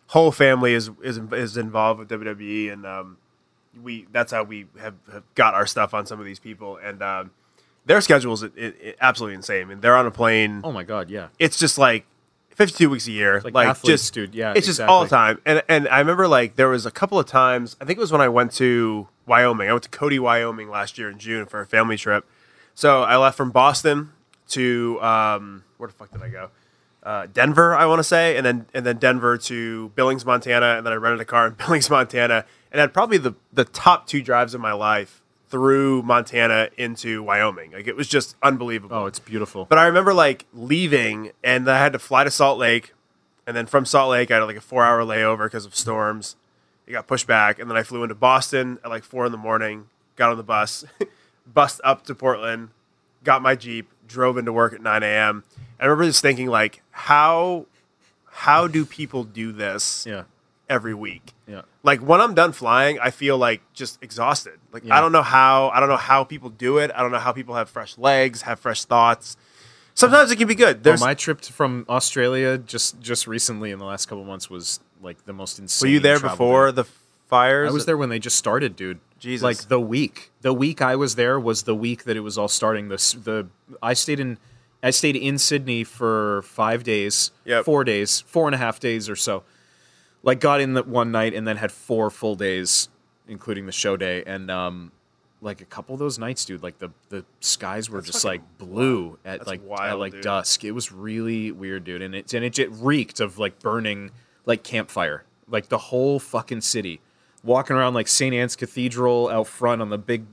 whole 0.08 0.32
family 0.32 0.74
is 0.74 0.90
is 1.02 1.18
is 1.32 1.56
involved 1.56 2.00
with 2.00 2.08
WWE, 2.08 2.72
and 2.72 2.84
um, 2.86 3.18
we 3.80 4.06
that's 4.10 4.32
how 4.32 4.42
we 4.42 4.66
have, 4.80 4.94
have 5.12 5.22
got 5.34 5.54
our 5.54 5.66
stuff 5.66 5.94
on 5.94 6.06
some 6.06 6.18
of 6.18 6.26
these 6.26 6.40
people, 6.40 6.76
and 6.76 7.02
um, 7.02 7.30
their 7.84 8.00
schedules 8.00 8.42
i 8.42 8.48
i 8.56 8.94
absolutely 9.00 9.36
insane. 9.36 9.62
I 9.62 9.64
mean, 9.66 9.80
they're 9.80 9.96
on 9.96 10.06
a 10.06 10.10
plane. 10.10 10.62
Oh 10.64 10.72
my 10.72 10.82
god, 10.82 11.08
yeah. 11.10 11.28
It's 11.38 11.58
just 11.58 11.78
like. 11.78 12.04
52 12.56 12.88
weeks 12.88 13.06
a 13.06 13.12
year, 13.12 13.42
like 13.44 13.52
like, 13.52 13.68
athletes, 13.68 14.02
just 14.02 14.14
dude. 14.14 14.34
Yeah, 14.34 14.54
it's 14.56 14.66
just 14.66 14.80
all 14.80 15.02
the 15.02 15.10
time. 15.10 15.38
And 15.44 15.62
and 15.68 15.86
I 15.88 15.98
remember 15.98 16.26
like 16.26 16.56
there 16.56 16.68
was 16.68 16.86
a 16.86 16.90
couple 16.90 17.18
of 17.18 17.26
times. 17.26 17.76
I 17.82 17.84
think 17.84 17.98
it 17.98 18.00
was 18.00 18.10
when 18.10 18.22
I 18.22 18.30
went 18.30 18.52
to 18.52 19.08
Wyoming. 19.26 19.68
I 19.68 19.72
went 19.72 19.82
to 19.82 19.90
Cody, 19.90 20.18
Wyoming 20.18 20.70
last 20.70 20.96
year 20.96 21.10
in 21.10 21.18
June 21.18 21.44
for 21.44 21.60
a 21.60 21.66
family 21.66 21.98
trip. 21.98 22.26
So 22.74 23.02
I 23.02 23.18
left 23.18 23.36
from 23.36 23.50
Boston 23.50 24.12
to 24.48 24.98
um, 25.02 25.64
where 25.76 25.88
the 25.88 25.92
fuck 25.92 26.10
did 26.10 26.22
I 26.22 26.30
go? 26.30 26.48
Uh, 27.02 27.26
Denver, 27.30 27.74
I 27.74 27.84
want 27.84 27.98
to 27.98 28.04
say, 28.04 28.38
and 28.38 28.46
then 28.46 28.66
and 28.72 28.86
then 28.86 28.96
Denver 28.96 29.36
to 29.36 29.90
Billings, 29.90 30.24
Montana, 30.24 30.78
and 30.78 30.86
then 30.86 30.94
I 30.94 30.96
rented 30.96 31.20
a 31.20 31.26
car 31.26 31.46
in 31.48 31.54
Billings, 31.58 31.90
Montana, 31.90 32.46
and 32.72 32.80
had 32.80 32.94
probably 32.94 33.18
the 33.18 33.34
the 33.52 33.66
top 33.66 34.06
two 34.06 34.22
drives 34.22 34.54
of 34.54 34.62
my 34.62 34.72
life 34.72 35.20
through 35.48 36.02
Montana 36.02 36.68
into 36.76 37.22
Wyoming. 37.22 37.72
Like 37.72 37.86
it 37.86 37.96
was 37.96 38.08
just 38.08 38.36
unbelievable. 38.42 38.96
Oh, 38.96 39.06
it's 39.06 39.18
beautiful. 39.18 39.64
But 39.64 39.78
I 39.78 39.86
remember 39.86 40.12
like 40.12 40.46
leaving, 40.52 41.32
and 41.44 41.70
I 41.70 41.78
had 41.78 41.92
to 41.92 41.98
fly 41.98 42.24
to 42.24 42.30
Salt 42.30 42.58
Lake, 42.58 42.92
and 43.46 43.56
then 43.56 43.66
from 43.66 43.84
Salt 43.84 44.10
Lake, 44.10 44.30
I 44.30 44.36
had 44.36 44.44
like 44.44 44.56
a 44.56 44.60
four-hour 44.60 45.00
layover 45.02 45.46
because 45.46 45.64
of 45.64 45.74
storms. 45.74 46.36
It 46.86 46.92
got 46.92 47.06
pushed 47.06 47.26
back, 47.26 47.58
and 47.58 47.70
then 47.70 47.76
I 47.76 47.82
flew 47.82 48.02
into 48.02 48.14
Boston 48.14 48.78
at 48.84 48.90
like 48.90 49.04
four 49.04 49.26
in 49.26 49.32
the 49.32 49.38
morning. 49.38 49.88
Got 50.16 50.30
on 50.30 50.36
the 50.36 50.42
bus, 50.42 50.84
bust 51.46 51.80
up 51.84 52.04
to 52.06 52.14
Portland, 52.14 52.70
got 53.22 53.42
my 53.42 53.54
Jeep, 53.54 53.90
drove 54.08 54.38
into 54.38 54.52
work 54.52 54.72
at 54.72 54.80
nine 54.80 55.02
a.m. 55.02 55.44
I 55.78 55.84
remember 55.84 56.04
just 56.04 56.22
thinking 56.22 56.46
like, 56.46 56.82
how, 56.90 57.66
how 58.30 58.66
do 58.66 58.86
people 58.86 59.24
do 59.24 59.52
this 59.52 60.06
yeah, 60.06 60.22
every 60.68 60.94
week? 60.94 61.32
yeah. 61.46 61.62
Like 61.82 62.00
when 62.00 62.20
I'm 62.20 62.34
done 62.34 62.52
flying, 62.52 62.98
I 62.98 63.10
feel 63.10 63.38
like 63.38 63.60
just 63.72 64.02
exhausted. 64.02 64.58
Like 64.72 64.84
Yeah. 64.84 64.96
I 64.96 65.00
don't 65.00 65.12
know 65.12 65.22
how 65.22 65.68
I 65.70 65.78
don't 65.80 65.88
know 65.88 65.96
how 65.96 66.24
people 66.24 66.50
do 66.50 66.78
it. 66.78 66.90
I 66.94 67.02
don't 67.02 67.12
know 67.12 67.18
how 67.18 67.32
people 67.32 67.54
have 67.54 67.68
fresh 67.70 67.96
legs, 67.96 68.42
have 68.42 68.58
fresh 68.58 68.84
thoughts. 68.84 69.36
Sometimes 69.94 70.30
it 70.30 70.36
can 70.36 70.48
be 70.48 70.54
good. 70.54 70.84
Well, 70.84 70.98
my 70.98 71.14
trip 71.14 71.42
from 71.42 71.86
Australia 71.88 72.58
just 72.58 73.00
just 73.00 73.26
recently 73.26 73.70
in 73.70 73.78
the 73.78 73.84
last 73.84 74.06
couple 74.06 74.24
months 74.24 74.50
was 74.50 74.80
like 75.00 75.24
the 75.24 75.32
most 75.32 75.58
insane. 75.58 75.86
were 75.88 75.92
you 75.92 76.00
there 76.00 76.18
before 76.20 76.66
day. 76.72 76.82
the 76.82 76.88
fires? 77.28 77.70
I 77.70 77.72
was 77.72 77.86
there 77.86 77.96
when 77.96 78.08
they 78.08 78.18
just 78.18 78.36
started, 78.36 78.74
dude. 78.76 78.98
Jesus. 79.18 79.42
Like 79.44 79.68
the 79.68 79.80
week, 79.80 80.32
the 80.42 80.52
week 80.52 80.82
I 80.82 80.96
was 80.96 81.14
there 81.14 81.40
was 81.40 81.62
the 81.62 81.74
week 81.74 82.04
that 82.04 82.16
it 82.16 82.20
was 82.20 82.36
all 82.36 82.48
starting. 82.48 82.88
The 82.88 82.96
the 83.24 83.48
I 83.82 83.94
stayed 83.94 84.20
in 84.20 84.38
I 84.82 84.90
stayed 84.90 85.16
in 85.16 85.38
Sydney 85.38 85.84
for 85.84 86.42
five 86.42 86.84
days, 86.84 87.30
Yep. 87.44 87.64
four 87.64 87.82
days, 87.84 88.20
four 88.20 88.46
and 88.46 88.54
a 88.54 88.58
half 88.58 88.78
days 88.78 89.08
or 89.08 89.16
so. 89.16 89.44
Like 90.22 90.40
got 90.40 90.60
in 90.60 90.74
that 90.74 90.88
one 90.88 91.12
night 91.12 91.34
and 91.34 91.46
then 91.46 91.56
had 91.56 91.70
four 91.70 92.10
full 92.10 92.34
days, 92.34 92.88
including 93.28 93.66
the 93.66 93.72
show 93.72 93.96
day. 93.96 94.24
And 94.26 94.50
um, 94.50 94.90
like 95.40 95.60
a 95.60 95.64
couple 95.64 95.94
of 95.94 95.98
those 96.00 96.18
nights, 96.18 96.44
dude, 96.44 96.62
like 96.62 96.78
the 96.78 96.90
the 97.10 97.24
skies 97.40 97.88
were 97.88 98.00
just 98.02 98.24
like 98.24 98.42
blue 98.58 99.18
at 99.24 99.38
That's 99.40 99.48
like 99.48 99.60
at 99.80 99.94
like 99.98 100.12
dude. 100.14 100.22
dusk. 100.22 100.64
It 100.64 100.72
was 100.72 100.90
really 100.90 101.52
weird, 101.52 101.84
dude. 101.84 102.02
And 102.02 102.14
it 102.14 102.32
and 102.34 102.44
it, 102.44 102.58
it 102.58 102.70
reeked 102.72 103.20
of 103.20 103.38
like 103.38 103.60
burning 103.60 104.10
like 104.46 104.62
campfire, 104.64 105.24
like 105.48 105.68
the 105.68 105.78
whole 105.78 106.18
fucking 106.18 106.62
city. 106.62 107.00
Walking 107.44 107.76
around 107.76 107.94
like 107.94 108.08
St. 108.08 108.34
Anne's 108.34 108.56
Cathedral 108.56 109.28
out 109.28 109.46
front 109.46 109.80
on 109.80 109.90
the 109.90 109.98
big 109.98 110.24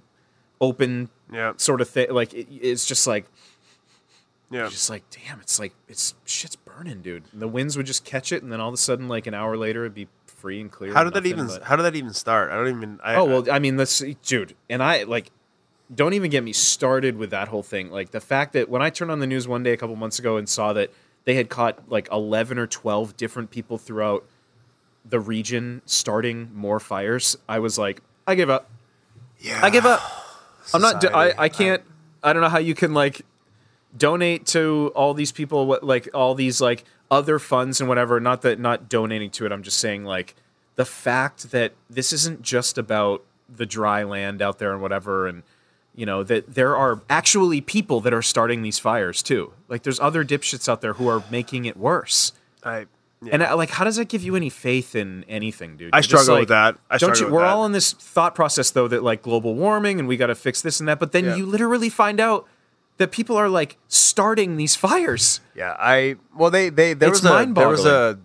open 0.59 1.09
Yeah. 1.31 1.53
sort 1.57 1.81
of 1.81 1.89
thing. 1.89 2.09
Like 2.11 2.33
it, 2.33 2.47
it's 2.49 2.85
just 2.87 3.05
like 3.05 3.25
Yeah. 4.49 4.67
just 4.69 4.89
like 4.89 5.03
damn, 5.11 5.39
it's 5.39 5.59
like 5.59 5.73
it's 5.87 6.15
shit's 6.25 6.55
burning, 6.75 7.01
dude. 7.01 7.23
And 7.31 7.41
the 7.41 7.47
winds 7.47 7.77
would 7.77 7.85
just 7.85 8.05
catch 8.05 8.31
it, 8.31 8.43
and 8.43 8.51
then 8.51 8.59
all 8.61 8.67
of 8.69 8.73
a 8.73 8.77
sudden, 8.77 9.07
like 9.07 9.27
an 9.27 9.33
hour 9.33 9.55
later, 9.57 9.81
it'd 9.83 9.93
be 9.95 10.07
free 10.25 10.59
and 10.61 10.71
clear. 10.71 10.93
How 10.93 11.03
did 11.03 11.13
that 11.13 11.23
nothing 11.23 11.31
even? 11.39 11.47
but- 11.47 11.63
How 11.63 11.75
did 11.75 11.83
that 11.83 11.95
even 11.95 12.13
start? 12.13 12.51
I 12.51 12.55
don't 12.55 12.69
even. 12.75 12.99
I, 13.03 13.15
oh 13.15 13.25
well, 13.25 13.51
I 13.51 13.59
mean, 13.59 13.77
let's 13.77 13.91
see, 13.91 14.17
dude, 14.23 14.55
and 14.69 14.81
I 14.83 15.03
like. 15.03 15.31
Don't 15.93 16.13
even 16.13 16.31
get 16.31 16.43
me 16.43 16.53
started 16.53 17.17
with 17.17 17.29
that 17.31 17.49
whole 17.49 17.61
thing. 17.61 17.91
Like 17.91 18.11
the 18.11 18.21
fact 18.21 18.53
that 18.53 18.67
when 18.69 18.81
I 18.81 18.89
turned 18.89 19.11
on 19.11 19.19
the 19.19 19.27
news 19.27 19.47
one 19.47 19.61
day 19.63 19.73
a 19.73 19.77
couple 19.77 19.95
months 19.95 20.17
ago 20.17 20.37
and 20.37 20.47
saw 20.49 20.73
that 20.73 20.89
they 21.25 21.35
had 21.35 21.49
caught 21.49 21.77
like 21.89 22.07
eleven 22.11 22.57
or 22.57 22.65
twelve 22.65 23.15
different 23.17 23.51
people 23.51 23.77
throughout 23.77 24.25
the 25.07 25.19
region 25.19 25.81
starting 25.85 26.49
more 26.53 26.79
fires, 26.79 27.37
I 27.47 27.59
was 27.59 27.77
like, 27.77 28.01
I 28.25 28.35
give 28.35 28.49
up. 28.49 28.69
yeah. 29.39 29.59
I 29.61 29.69
give 29.69 29.85
up. 29.85 30.01
I'm 30.73 30.81
not. 30.81 31.03
I, 31.13 31.33
I 31.37 31.49
can't. 31.49 31.83
I 32.23 32.31
don't 32.33 32.41
know 32.41 32.49
how 32.49 32.59
you 32.59 32.73
can 32.73 32.93
like 32.93 33.23
donate 33.95 34.45
to 34.47 34.91
all 34.95 35.13
these 35.13 35.31
people. 35.31 35.65
What 35.65 35.83
like 35.83 36.09
all 36.13 36.35
these 36.35 36.59
like 36.61 36.83
other 37.11 37.39
funds 37.39 37.79
and 37.79 37.87
whatever. 37.89 38.19
Not 38.19 38.41
that 38.43 38.59
not 38.59 38.89
donating 38.89 39.29
to 39.31 39.45
it. 39.45 39.51
I'm 39.51 39.63
just 39.63 39.77
saying 39.79 40.03
like 40.05 40.35
the 40.75 40.85
fact 40.85 41.51
that 41.51 41.73
this 41.89 42.11
isn't 42.13 42.41
just 42.41 42.77
about 42.77 43.23
the 43.53 43.65
dry 43.65 44.03
land 44.03 44.41
out 44.41 44.57
there 44.59 44.73
and 44.73 44.81
whatever 44.81 45.27
and 45.27 45.43
you 45.93 46.07
know 46.07 46.23
that 46.23 46.55
there 46.55 46.75
are 46.75 47.01
actually 47.07 47.61
people 47.61 47.99
that 47.99 48.11
are 48.13 48.21
starting 48.23 48.63
these 48.63 48.79
fires 48.79 49.21
too 49.21 49.53
like 49.67 49.83
there's 49.83 49.99
other 49.99 50.25
dipshits 50.25 50.67
out 50.67 50.81
there 50.81 50.93
who 50.93 51.07
are 51.07 51.23
making 51.29 51.65
it 51.65 51.77
worse 51.77 52.31
I, 52.63 52.87
yeah. 53.21 53.29
and 53.33 53.43
I, 53.43 53.53
like 53.53 53.69
how 53.69 53.83
does 53.83 53.97
that 53.97 54.07
give 54.07 54.23
you 54.23 54.35
any 54.35 54.49
faith 54.49 54.95
in 54.95 55.23
anything 55.27 55.77
dude 55.77 55.93
I 55.93 55.97
You're 55.97 56.01
just 56.01 56.23
struggle 56.23 56.33
like- 56.35 56.41
with 56.43 56.49
that. 56.49 56.77
I 56.89 56.97
don't 56.97 57.13
struggle 57.15 57.27
you? 57.27 57.33
We're 57.35 57.41
that. 57.45 57.53
all 57.53 57.65
in 57.67 57.73
this 57.73 57.93
thought 57.93 58.33
process 58.33 58.71
though 58.71 58.87
that 58.87 59.03
like 59.03 59.21
global 59.21 59.53
warming 59.53 59.99
and 59.99 60.07
we 60.07 60.17
got 60.17 60.27
to 60.27 60.35
fix 60.35 60.63
this 60.63 60.79
and 60.79 60.89
that, 60.89 60.97
but 60.99 61.11
then 61.11 61.25
Yeah. 61.25 61.35
you 61.35 61.45
literally 61.45 61.89
find 61.89 62.19
out 62.19 62.47
that 62.97 63.11
people 63.11 63.35
are 63.37 63.49
like 63.49 63.77
starting 63.87 64.57
these 64.57 64.75
fires. 64.75 65.41
Yeah, 65.55 65.75
I 65.79 66.15
well 66.35 66.49
they 66.51 66.69
they 66.69 66.93
there 66.93 67.09
It's 67.09 67.21
was 67.21 67.31
a 67.31 67.45
there 67.53 67.67
was 67.69 67.85
a 67.85 68.19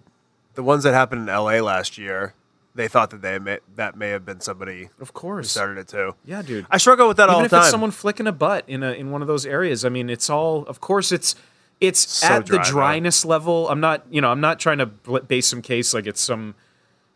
the 0.54 0.62
ones 0.62 0.82
that 0.84 0.92
happened 0.94 1.22
in 1.22 1.28
L.A. 1.28 1.60
last 1.60 1.98
year. 1.98 2.34
They 2.74 2.86
thought 2.86 3.10
that 3.10 3.22
they 3.22 3.40
may, 3.40 3.58
that 3.74 3.96
may 3.96 4.10
have 4.10 4.24
been 4.24 4.40
somebody 4.40 4.88
Of 5.00 5.08
who 5.08 5.12
course. 5.12 5.50
started 5.50 5.78
it 5.78 5.88
too. 5.88 6.14
Yeah, 6.24 6.42
dude. 6.42 6.64
I 6.70 6.76
struggle 6.78 7.08
with 7.08 7.16
that 7.16 7.28
all 7.28 7.36
Even 7.40 7.42
the 7.42 7.46
if 7.46 7.50
time. 7.50 7.60
it's 7.62 7.70
someone 7.70 7.90
flicking 7.90 8.28
a 8.28 8.32
butt 8.32 8.64
in 8.68 8.84
a 8.84 8.92
in 8.92 9.10
one 9.10 9.20
of 9.20 9.26
those 9.26 9.44
areas, 9.46 9.84
I 9.84 9.88
mean, 9.88 10.08
it's 10.08 10.30
all. 10.30 10.62
Of 10.66 10.80
course, 10.80 11.10
it's 11.10 11.34
it's 11.80 11.98
So 11.98 12.26
at 12.28 12.46
dry, 12.46 12.58
the 12.58 12.64
dryness 12.70 13.24
level. 13.24 13.68
I'm 13.68 13.80
not, 13.80 14.04
you 14.10 14.20
know, 14.20 14.30
I'm 14.30 14.40
not 14.40 14.60
trying 14.60 14.78
to 14.78 14.86
base 14.86 15.46
some 15.48 15.60
case 15.62 15.92
like 15.92 16.06
it's 16.06 16.20
some, 16.20 16.54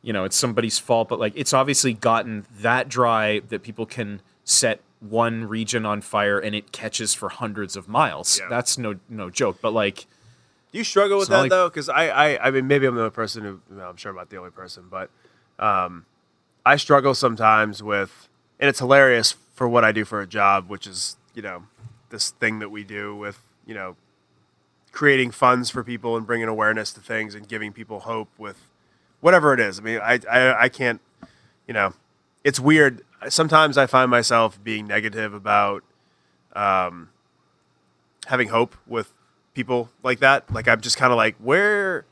you 0.02 0.12
know, 0.12 0.24
it's 0.24 0.34
somebody's 0.36 0.80
fault, 0.80 1.08
but 1.08 1.20
like 1.20 1.32
it's 1.36 1.52
obviously 1.52 1.92
gotten 1.92 2.44
that 2.60 2.88
dry 2.88 3.40
that 3.48 3.62
people 3.62 3.86
can 3.86 4.20
set 4.44 4.80
one 5.02 5.44
region 5.44 5.84
on 5.84 6.00
fire 6.00 6.38
and 6.38 6.54
it 6.54 6.72
catches 6.72 7.12
for 7.14 7.28
hundreds 7.28 7.76
of 7.76 7.88
miles. 7.88 8.38
Yeah. 8.40 8.48
That's 8.48 8.78
no 8.78 8.96
no 9.08 9.30
joke. 9.30 9.58
But 9.60 9.72
like, 9.72 10.06
Do 10.72 10.78
you 10.78 10.84
struggle 10.84 11.18
with 11.18 11.28
that 11.28 11.38
like- 11.40 11.50
though? 11.50 11.68
Because 11.68 11.88
I, 11.88 12.08
I, 12.08 12.46
I 12.48 12.50
mean, 12.50 12.66
maybe 12.66 12.86
I'm 12.86 12.94
the 12.94 13.00
only 13.02 13.10
person 13.10 13.42
who. 13.42 13.80
I'm 13.80 13.96
sure 13.96 14.10
I'm 14.10 14.16
not 14.16 14.30
the 14.30 14.36
only 14.38 14.50
person, 14.50 14.84
but 14.90 15.10
um, 15.58 16.06
I 16.64 16.76
struggle 16.76 17.14
sometimes 17.14 17.82
with, 17.82 18.28
and 18.60 18.68
it's 18.68 18.78
hilarious 18.78 19.34
for 19.54 19.68
what 19.68 19.84
I 19.84 19.92
do 19.92 20.04
for 20.04 20.20
a 20.20 20.26
job, 20.26 20.68
which 20.70 20.86
is 20.86 21.16
you 21.34 21.42
know 21.42 21.64
this 22.10 22.30
thing 22.30 22.58
that 22.60 22.70
we 22.70 22.84
do 22.84 23.14
with 23.16 23.42
you 23.66 23.74
know 23.74 23.96
creating 24.92 25.30
funds 25.30 25.70
for 25.70 25.82
people 25.82 26.16
and 26.16 26.26
bringing 26.26 26.48
awareness 26.48 26.92
to 26.92 27.00
things 27.00 27.34
and 27.34 27.48
giving 27.48 27.72
people 27.72 28.00
hope 28.00 28.28
with 28.38 28.68
whatever 29.20 29.54
it 29.54 29.60
is. 29.60 29.78
I 29.78 29.82
mean, 29.82 29.98
I, 30.02 30.20
I, 30.30 30.64
I 30.64 30.68
can't, 30.68 31.00
you 31.66 31.72
know, 31.72 31.94
it's 32.44 32.60
weird. 32.60 33.02
Sometimes 33.28 33.78
I 33.78 33.86
find 33.86 34.10
myself 34.10 34.62
being 34.62 34.86
negative 34.86 35.32
about 35.34 35.84
um, 36.54 37.10
having 38.26 38.48
hope 38.48 38.76
with 38.86 39.12
people 39.54 39.90
like 40.02 40.20
that. 40.20 40.52
Like 40.52 40.68
I'm 40.68 40.80
just 40.80 40.96
kind 40.96 41.12
of 41.12 41.16
like, 41.16 41.36
where, 41.36 42.04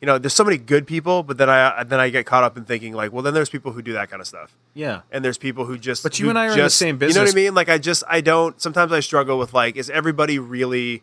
you 0.00 0.06
know, 0.06 0.18
there's 0.18 0.32
so 0.32 0.44
many 0.44 0.56
good 0.56 0.86
people, 0.86 1.22
but 1.22 1.36
then 1.36 1.50
I 1.50 1.84
then 1.84 2.00
I 2.00 2.08
get 2.08 2.24
caught 2.24 2.42
up 2.42 2.56
in 2.56 2.64
thinking 2.64 2.94
like, 2.94 3.12
well, 3.12 3.22
then 3.22 3.34
there's 3.34 3.50
people 3.50 3.72
who 3.72 3.82
do 3.82 3.92
that 3.92 4.08
kind 4.10 4.20
of 4.22 4.26
stuff, 4.26 4.56
yeah, 4.72 5.02
and 5.12 5.22
there's 5.22 5.36
people 5.36 5.66
who 5.66 5.76
just. 5.76 6.02
But 6.02 6.18
you 6.18 6.30
and 6.30 6.38
I 6.38 6.46
are 6.46 6.52
in 6.52 6.56
the 6.56 6.64
just- 6.64 6.78
same 6.78 6.98
You 7.02 7.12
know 7.12 7.22
what 7.22 7.32
I 7.32 7.34
mean? 7.34 7.54
Like 7.54 7.68
I 7.68 7.76
just 7.76 8.02
I 8.08 8.22
don't. 8.22 8.58
Sometimes 8.60 8.92
I 8.92 9.00
struggle 9.00 9.38
with 9.38 9.52
like, 9.52 9.76
is 9.76 9.90
everybody 9.90 10.38
really 10.38 11.02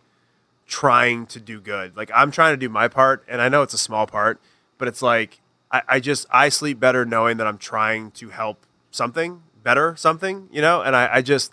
trying 0.65 1.27
to 1.27 1.39
do 1.39 1.61
good? 1.61 1.95
Like 1.95 2.09
I'm 2.15 2.31
trying 2.31 2.53
to 2.53 2.57
do 2.57 2.69
my 2.69 2.87
part, 2.87 3.23
and 3.27 3.39
I 3.39 3.49
know 3.49 3.61
it's 3.61 3.75
a 3.75 3.77
small 3.77 4.07
part, 4.07 4.41
but 4.79 4.87
it's 4.87 5.03
like 5.03 5.41
I, 5.71 5.81
I 5.87 5.99
just 5.99 6.25
I 6.31 6.49
sleep 6.49 6.79
better 6.79 7.05
knowing 7.05 7.37
that 7.37 7.47
I'm 7.47 7.57
trying 7.57 8.11
to 8.11 8.29
help 8.29 8.65
something 8.91 9.41
better, 9.63 9.95
something, 9.97 10.47
you 10.51 10.61
know, 10.61 10.81
and 10.81 10.95
I, 10.95 11.09
I 11.15 11.21
just 11.21 11.51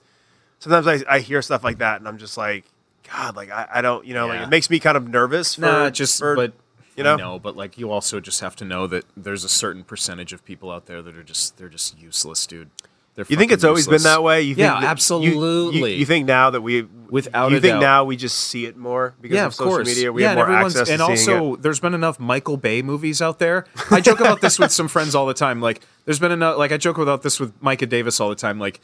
sometimes 0.60 0.86
I, 0.86 1.00
I 1.08 1.18
hear 1.20 1.42
stuff 1.42 1.64
like 1.64 1.78
that 1.78 1.98
and 2.00 2.06
I'm 2.08 2.18
just 2.18 2.36
like, 2.36 2.64
God, 3.10 3.36
like 3.36 3.50
I, 3.50 3.66
I 3.74 3.80
don't, 3.82 4.06
you 4.06 4.14
know, 4.14 4.26
like 4.28 4.40
it 4.42 4.48
makes 4.50 4.70
me 4.70 4.78
kind 4.78 4.96
of 4.96 5.08
nervous 5.08 5.54
for, 5.56 5.62
nah, 5.62 5.90
just 5.90 6.18
for- 6.18 6.36
but. 6.36 6.52
you 6.96 7.02
know? 7.02 7.16
Know, 7.16 7.38
but 7.38 7.56
like 7.56 7.76
you 7.76 7.90
also 7.90 8.20
just 8.20 8.40
have 8.40 8.54
to 8.56 8.64
know 8.64 8.86
that 8.86 9.04
there's 9.16 9.42
a 9.44 9.48
certain 9.48 9.82
percentage 9.84 10.32
of 10.32 10.44
people 10.44 10.70
out 10.70 10.86
there 10.86 11.02
that 11.02 11.16
are 11.16 11.24
just 11.24 11.56
they're 11.56 11.68
just 11.68 11.98
useless, 11.98 12.46
dude. 12.46 12.70
You 13.16 13.36
think 13.36 13.52
it's 13.52 13.62
always 13.64 13.86
been 13.86 14.02
that 14.02 14.22
way? 14.24 14.42
You 14.42 14.54
think 14.56 14.62
Yeah, 14.62 14.70
that- 14.72 14.76
you- 14.80 14.82
you- 14.82 14.88
absolutely. 14.90 15.94
You, 15.94 16.04
think 16.06 16.26
now 16.26 16.50
that 16.50 16.60
we, 16.62 16.82
Without 17.10 17.52
you 17.52 17.60
think 17.60 17.74
doubt. 17.74 17.80
now 17.80 18.04
we 18.04 18.16
just 18.16 18.36
see 18.36 18.66
it 18.66 18.76
more 18.76 19.14
because 19.20 19.34
yeah, 19.36 19.42
of, 19.42 19.48
of 19.48 19.54
social 19.54 19.72
course. 19.72 19.86
media? 19.86 20.12
We 20.12 20.22
yeah, 20.22 20.30
have 20.30 20.36
more 20.38 20.46
and 20.46 20.66
access 20.66 20.90
and 20.90 21.00
also 21.00 21.54
it. 21.54 21.62
there's 21.62 21.78
been 21.78 21.94
enough 21.94 22.18
Michael 22.18 22.56
Bay 22.56 22.82
movies 22.82 23.22
out 23.22 23.38
there. 23.38 23.66
I 23.90 24.00
joke 24.00 24.18
about 24.18 24.40
this 24.40 24.58
with 24.58 24.72
some 24.72 24.88
friends 24.88 25.14
all 25.14 25.26
the 25.26 25.34
time. 25.34 25.60
Like 25.60 25.80
there's 26.06 26.18
been 26.18 26.32
enough 26.32 26.58
like 26.58 26.72
I 26.72 26.76
joke 26.76 26.98
about 26.98 27.22
this 27.22 27.38
with 27.38 27.52
Micah 27.62 27.86
Davis 27.86 28.18
all 28.18 28.30
the 28.30 28.34
time. 28.34 28.58
Like 28.58 28.80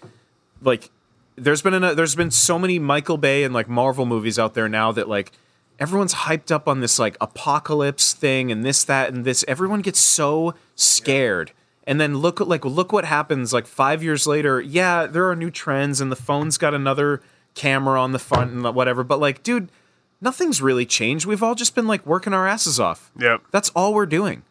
like 0.62 0.90
there's 1.35 1.62
been 1.62 1.74
enough, 1.74 1.97
there's 1.97 2.15
been 2.15 2.31
so 2.31 2.57
many 2.57 2.78
Michael 2.78 3.16
Bay 3.19 3.43
and 3.43 3.52
like 3.52 3.69
Marvel 3.69 4.07
movies 4.07 4.39
out 4.39 4.55
there 4.55 4.69
now 4.69 4.93
that 4.93 5.09
like 5.09 5.32
everyone's 5.81 6.15
hyped 6.15 6.52
up 6.52 6.69
on 6.69 6.78
this 6.81 7.01
like 7.01 7.16
apocalypse 7.20 8.12
thing 8.12 8.52
and 8.52 8.65
this 8.65 8.85
that 8.85 9.12
and 9.12 9.24
this. 9.24 9.44
Everyone 9.48 9.81
gets 9.81 9.98
so 9.98 10.55
scared. 10.77 11.51
And 11.90 12.00
then 12.00 12.18
look 12.18 12.38
like 12.38 12.64
look 12.64 12.92
what 12.92 13.04
happens 13.04 13.52
like 13.52 13.66
5 13.66 14.00
years 14.04 14.24
later. 14.24 14.60
Yeah, 14.60 15.06
there 15.06 15.28
are 15.28 15.34
new 15.34 15.50
trends 15.50 16.00
and 16.00 16.12
the 16.12 16.16
phone's 16.16 16.56
got 16.56 16.72
another 16.72 17.20
camera 17.54 18.00
on 18.00 18.12
the 18.12 18.20
front 18.20 18.52
and 18.52 18.62
whatever, 18.62 19.02
but 19.02 19.18
like 19.18 19.42
dude, 19.42 19.72
nothing's 20.20 20.62
really 20.62 20.86
changed. 20.86 21.26
We've 21.26 21.42
all 21.42 21.56
just 21.56 21.74
been 21.74 21.88
like 21.88 22.06
working 22.06 22.32
our 22.32 22.46
asses 22.46 22.78
off. 22.78 23.10
Yep. 23.18 23.42
That's 23.50 23.70
all 23.70 23.92
we're 23.92 24.06
doing. 24.06 24.44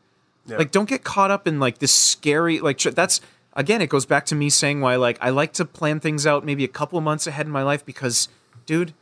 Yeah. 0.47 0.57
Like, 0.57 0.71
don't 0.71 0.89
get 0.89 1.03
caught 1.03 1.31
up 1.31 1.47
in 1.47 1.59
like 1.61 1.77
this 1.77 1.95
scary 1.95 2.59
like. 2.59 2.79
That's 2.79 3.21
again, 3.53 3.81
it 3.81 3.89
goes 3.89 4.05
back 4.05 4.25
to 4.27 4.35
me 4.35 4.49
saying 4.49 4.81
why 4.81 4.97
like 4.97 5.17
I 5.21 5.29
like 5.29 5.53
to 5.53 5.65
plan 5.65 6.01
things 6.01 6.27
out 6.27 6.43
maybe 6.43 6.65
a 6.65 6.67
couple 6.69 6.99
months 6.99 7.25
ahead 7.25 7.45
in 7.45 7.51
my 7.53 7.63
life 7.63 7.85
because, 7.85 8.27
dude, 8.65 8.93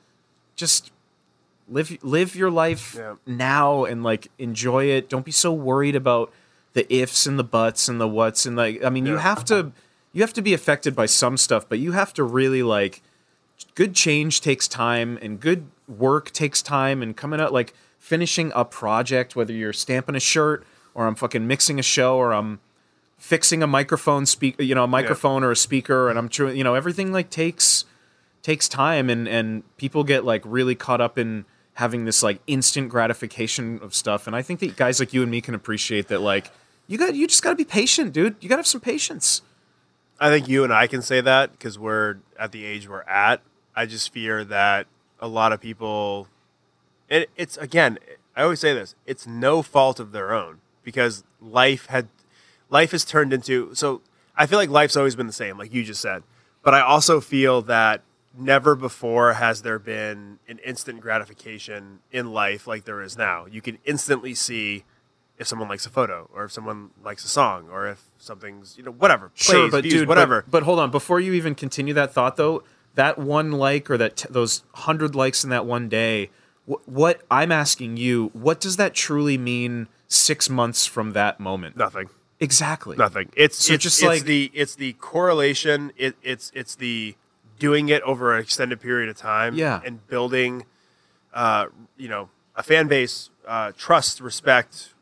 just 0.56 0.92
live 1.68 1.98
live 2.04 2.36
your 2.36 2.52
life 2.52 2.96
Yeah. 3.00 3.16
now 3.26 3.86
and 3.86 4.04
like 4.04 4.28
enjoy 4.38 4.86
it. 4.86 5.10
Don't 5.10 5.26
be 5.26 5.32
so 5.32 5.52
worried 5.52 5.96
about 5.96 6.32
the 6.74 6.92
ifs 6.94 7.26
and 7.26 7.38
the 7.40 7.44
buts 7.44 7.88
and 7.88 8.00
the 8.00 8.08
whats 8.08 8.46
and 8.46 8.56
like. 8.56 8.84
I 8.84 8.90
mean, 8.90 9.06
you 9.06 9.18
have 9.18 9.44
to 9.46 9.72
you 10.14 10.22
have 10.22 10.34
to 10.34 10.42
be 10.42 10.54
affected 10.54 10.96
by 10.96 11.06
some 11.06 11.38
stuff, 11.38 11.68
but 11.68 11.80
you 11.80 11.92
have 11.94 12.14
to 12.16 12.24
really 12.24 12.64
like 12.64 13.02
good 13.76 13.94
change 13.94 14.42
takes 14.42 14.68
time 14.68 15.18
and 15.22 15.40
good 15.40 15.68
work 15.88 16.32
takes 16.32 16.62
time 16.62 17.02
and 17.02 17.16
coming 17.16 17.40
out 17.40 17.54
like 17.54 17.74
finishing 17.98 18.52
a 18.56 18.66
project 18.66 19.36
whether 19.36 19.54
you're 19.54 19.74
stamping 19.74 20.16
a 20.16 20.20
shirt 20.20 20.66
or 20.94 21.08
i'm 21.08 21.16
fucking 21.16 21.48
mixing 21.48 21.80
a 21.80 21.84
show 21.84 22.18
or 22.18 22.34
i'm 22.34 22.60
fixing 23.18 23.64
a 23.64 23.68
microphone 23.68 24.26
speak 24.26 24.60
you 24.60 24.76
know 24.76 24.84
a 24.84 24.88
microphone 24.88 25.44
or 25.44 25.52
a 25.52 25.56
speaker 25.56 26.10
and 26.10 26.20
i'm 26.20 26.30
true 26.30 26.52
you 26.52 26.64
know 26.64 26.76
everything 26.76 27.12
like 27.12 27.30
takes 27.30 27.86
takes 28.44 28.68
time 28.68 29.10
and 29.10 29.28
and 29.28 29.64
people 29.78 30.04
get 30.04 30.24
like 30.24 30.42
really 30.46 30.76
caught 30.76 31.02
up 31.02 31.18
in 31.18 31.46
having 31.78 32.06
this 32.06 32.22
like 32.22 32.40
instant 32.48 32.90
gratification 32.90 33.80
of 33.82 33.96
stuff 33.96 34.28
and 34.28 34.36
i 34.36 34.42
think 34.42 34.60
that 34.60 34.76
guys 34.76 35.00
like 35.00 35.14
you 35.14 35.22
and 35.22 35.32
me 35.32 35.42
can 35.42 35.56
appreciate 35.56 36.08
that 36.08 36.22
like 36.22 36.52
you 36.88 36.98
got 36.98 37.16
you 37.16 37.28
just 37.28 37.42
got 37.44 37.52
to 37.52 37.56
be 37.56 37.66
patient 37.66 38.14
dude 38.14 38.36
you 38.40 38.50
got 38.50 38.56
to 38.56 38.60
have 38.60 38.68
some 38.68 38.82
patience 38.82 39.42
I 40.20 40.30
think 40.30 40.48
you 40.48 40.64
and 40.64 40.74
I 40.74 40.88
can 40.88 41.02
say 41.02 41.22
that 41.22 41.52
because 41.52 41.78
we're 41.78 42.18
at 42.40 42.52
the 42.52 42.66
age 42.66 42.90
we're 42.90 43.04
at. 43.04 43.42
I 43.76 43.86
just 43.86 44.12
fear 44.12 44.44
that 44.46 44.88
a 45.20 45.28
lot 45.28 45.54
of 45.54 45.62
people, 45.62 46.28
it, 47.08 47.30
it's 47.36 47.58
again, 47.58 48.00
I 48.36 48.44
always 48.44 48.60
say 48.60 48.74
this: 48.74 48.96
it's 49.06 49.28
no 49.28 49.62
fault 49.62 50.00
of 50.00 50.12
their 50.12 50.34
own 50.34 50.60
because 50.84 51.24
life 51.40 51.86
had, 51.88 52.08
life 52.70 52.92
has 52.92 53.06
turned 53.06 53.32
into. 53.32 53.76
So 53.76 54.02
I 54.36 54.48
feel 54.48 54.58
like 54.58 54.70
life's 54.70 54.98
always 54.98 55.16
been 55.16 55.28
the 55.28 55.34
same, 55.34 55.58
like 55.58 55.74
you 55.74 55.84
just 55.84 56.02
said. 56.02 56.24
But 56.64 56.74
I 56.74 56.82
also 56.82 57.22
feel 57.22 57.62
that 57.64 58.02
never 58.38 58.76
before 58.76 59.34
has 59.34 59.62
there 59.62 59.80
been 59.80 60.40
an 60.48 60.60
instant 60.60 61.02
gratification 61.02 62.00
in 62.12 62.32
life 62.32 62.68
like 62.68 62.86
there 62.86 63.02
is 63.02 63.18
now. 63.18 63.46
You 63.46 63.62
can 63.62 63.78
instantly 63.86 64.34
see 64.34 64.84
if 65.38 65.48
someone 65.48 65.68
likes 65.68 65.86
a 65.86 65.90
photo 65.90 66.30
or 66.34 66.46
if 66.46 66.52
someone 66.52 66.90
likes 67.04 67.24
a 67.24 67.28
song 67.28 67.68
or 67.72 67.88
if 67.88 68.04
something's, 68.18 68.78
you 68.78 68.84
know, 68.84 68.92
whatever. 68.92 69.32
sure, 69.36 69.56
plays, 69.56 69.72
but 69.72 69.82
views, 69.84 69.94
dude, 69.94 70.08
but- 70.08 70.12
whatever. 70.18 70.44
But, 70.50 70.64
hold 70.64 70.80
on, 70.80 70.90
before 70.92 71.20
you 71.20 71.34
even 71.34 71.56
continue 71.56 71.94
that 71.94 72.14
thought, 72.14 72.38
though, 72.38 72.64
that 72.96 73.18
one 73.20 73.52
like 73.52 73.90
or 73.92 73.98
that 73.98 74.18
t- 74.18 74.28
those 74.32 74.64
hundred 74.74 75.14
likes 75.16 75.44
in 75.44 75.50
that 75.52 75.66
one 75.68 75.88
day, 75.90 76.32
wh- 76.68 76.88
what 76.88 77.22
I'm 77.30 77.52
asking 77.52 77.98
you, 77.98 78.32
what 78.34 78.60
does 78.60 78.78
that 78.78 78.96
truly 78.96 79.38
mean 79.38 79.88
six 80.08 80.50
months 80.50 80.86
from 80.88 81.12
that 81.14 81.40
moment? 81.40 81.78
Nothing. 81.78 82.10
Exactly. 82.40 82.98
Nothing. 82.98 83.30
It's 83.36 83.58
So 83.66 83.74
it's 83.74 83.84
just 83.84 84.00
it's 84.00 84.08
like- 84.08 84.24
the 84.24 84.50
it's 84.54 84.76
the 84.76 84.94
correlation. 84.94 85.92
It, 85.98 86.16
it's 86.24 86.52
it's 86.56 86.76
the 86.76 87.16
doing 87.60 87.90
it 87.90 88.02
over 88.04 88.36
an 88.36 88.42
extended 88.42 88.80
period 88.80 89.10
of 89.10 89.18
time. 89.18 89.56
Yeah. 89.56 89.82
And 89.86 90.06
building, 90.08 90.66
uh, 91.34 91.68
you 91.98 92.08
know, 92.10 92.30
a 92.56 92.64
fan 92.64 92.88
base, 92.88 93.30
uh, 93.48 93.72
trust, 93.78 94.20
respect, 94.22 94.94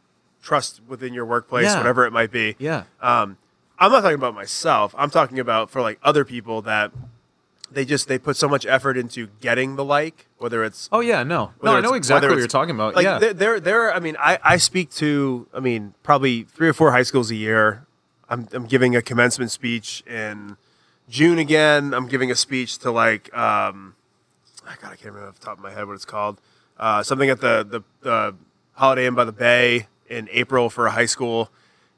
trust 0.42 0.82
within 0.88 1.14
your 1.14 1.26
workplace, 1.26 1.66
Yeah. 1.66 1.78
whatever 1.78 2.06
it 2.06 2.12
might 2.12 2.32
be. 2.32 2.56
Yeah. 2.60 2.84
Um, 3.02 3.38
I'm 3.80 3.92
not 3.92 4.02
talking 4.02 4.16
about 4.16 4.36
myself. 4.36 4.94
I'm 4.98 5.10
talking 5.10 5.40
about 5.40 5.70
for 5.70 5.82
like 5.82 6.00
other 6.04 6.24
people 6.24 6.62
that 6.64 6.92
they 7.72 7.84
just 7.84 8.08
they 8.08 8.18
put 8.18 8.38
so 8.38 8.48
much 8.48 8.66
effort 8.66 8.96
into 8.96 9.28
getting 9.42 9.76
the 9.76 9.84
like, 9.84 10.28
whether 10.38 10.64
it's 10.64 10.88
Oh 10.94 11.02
yeah, 11.02 11.24
no, 11.24 11.52
no, 11.62 11.76
I 11.76 11.82
know 11.82 11.94
exactly 11.94 12.30
what 12.30 12.38
you're 12.38 12.48
talking 12.48 12.74
about. 12.76 12.96
Like 12.96 13.04
yeah, 13.04 13.20
there, 13.20 13.34
there, 13.34 13.60
there. 13.60 13.94
I 13.94 14.00
mean, 14.00 14.16
I, 14.20 14.40
I 14.44 14.58
speak 14.58 14.92
to. 14.92 15.48
I 15.54 15.60
mean, 15.60 15.94
probably 16.04 16.44
three 16.44 16.70
or 16.70 16.74
four 16.74 16.92
high 16.92 17.04
schools 17.04 17.32
a 17.32 17.36
year. 17.36 17.86
I'm, 18.30 18.48
I'm 18.54 18.66
giving 18.66 18.96
a 18.96 19.02
commencement 19.02 19.52
speech 19.52 20.04
in 20.08 20.58
June 21.10 21.40
again. 21.40 21.94
I'm 21.94 22.08
giving 22.08 22.32
a 22.32 22.36
speech 22.36 22.80
to 22.80 22.92
like, 22.92 23.36
um, 23.36 23.96
I 24.66 24.76
God, 24.82 24.92
I 24.94 24.96
can't 24.96 25.06
remember 25.06 25.30
off 25.30 25.40
the 25.40 25.46
top 25.46 25.58
of 25.58 25.64
my 25.64 25.72
head 25.72 25.88
what 25.88 25.94
it's 25.94 26.06
called. 26.06 26.42
Uh, 26.78 27.04
something 27.04 27.30
at 27.30 27.42
the, 27.42 27.84
the 28.02 28.36
Holiday 28.74 29.06
Inn 29.06 29.16
by 29.16 29.24
the 29.24 29.32
Bay 29.32 29.88
in 30.10 30.28
April 30.32 30.70
for 30.70 30.86
a 30.86 30.92
high 30.92 31.06
school, 31.06 31.50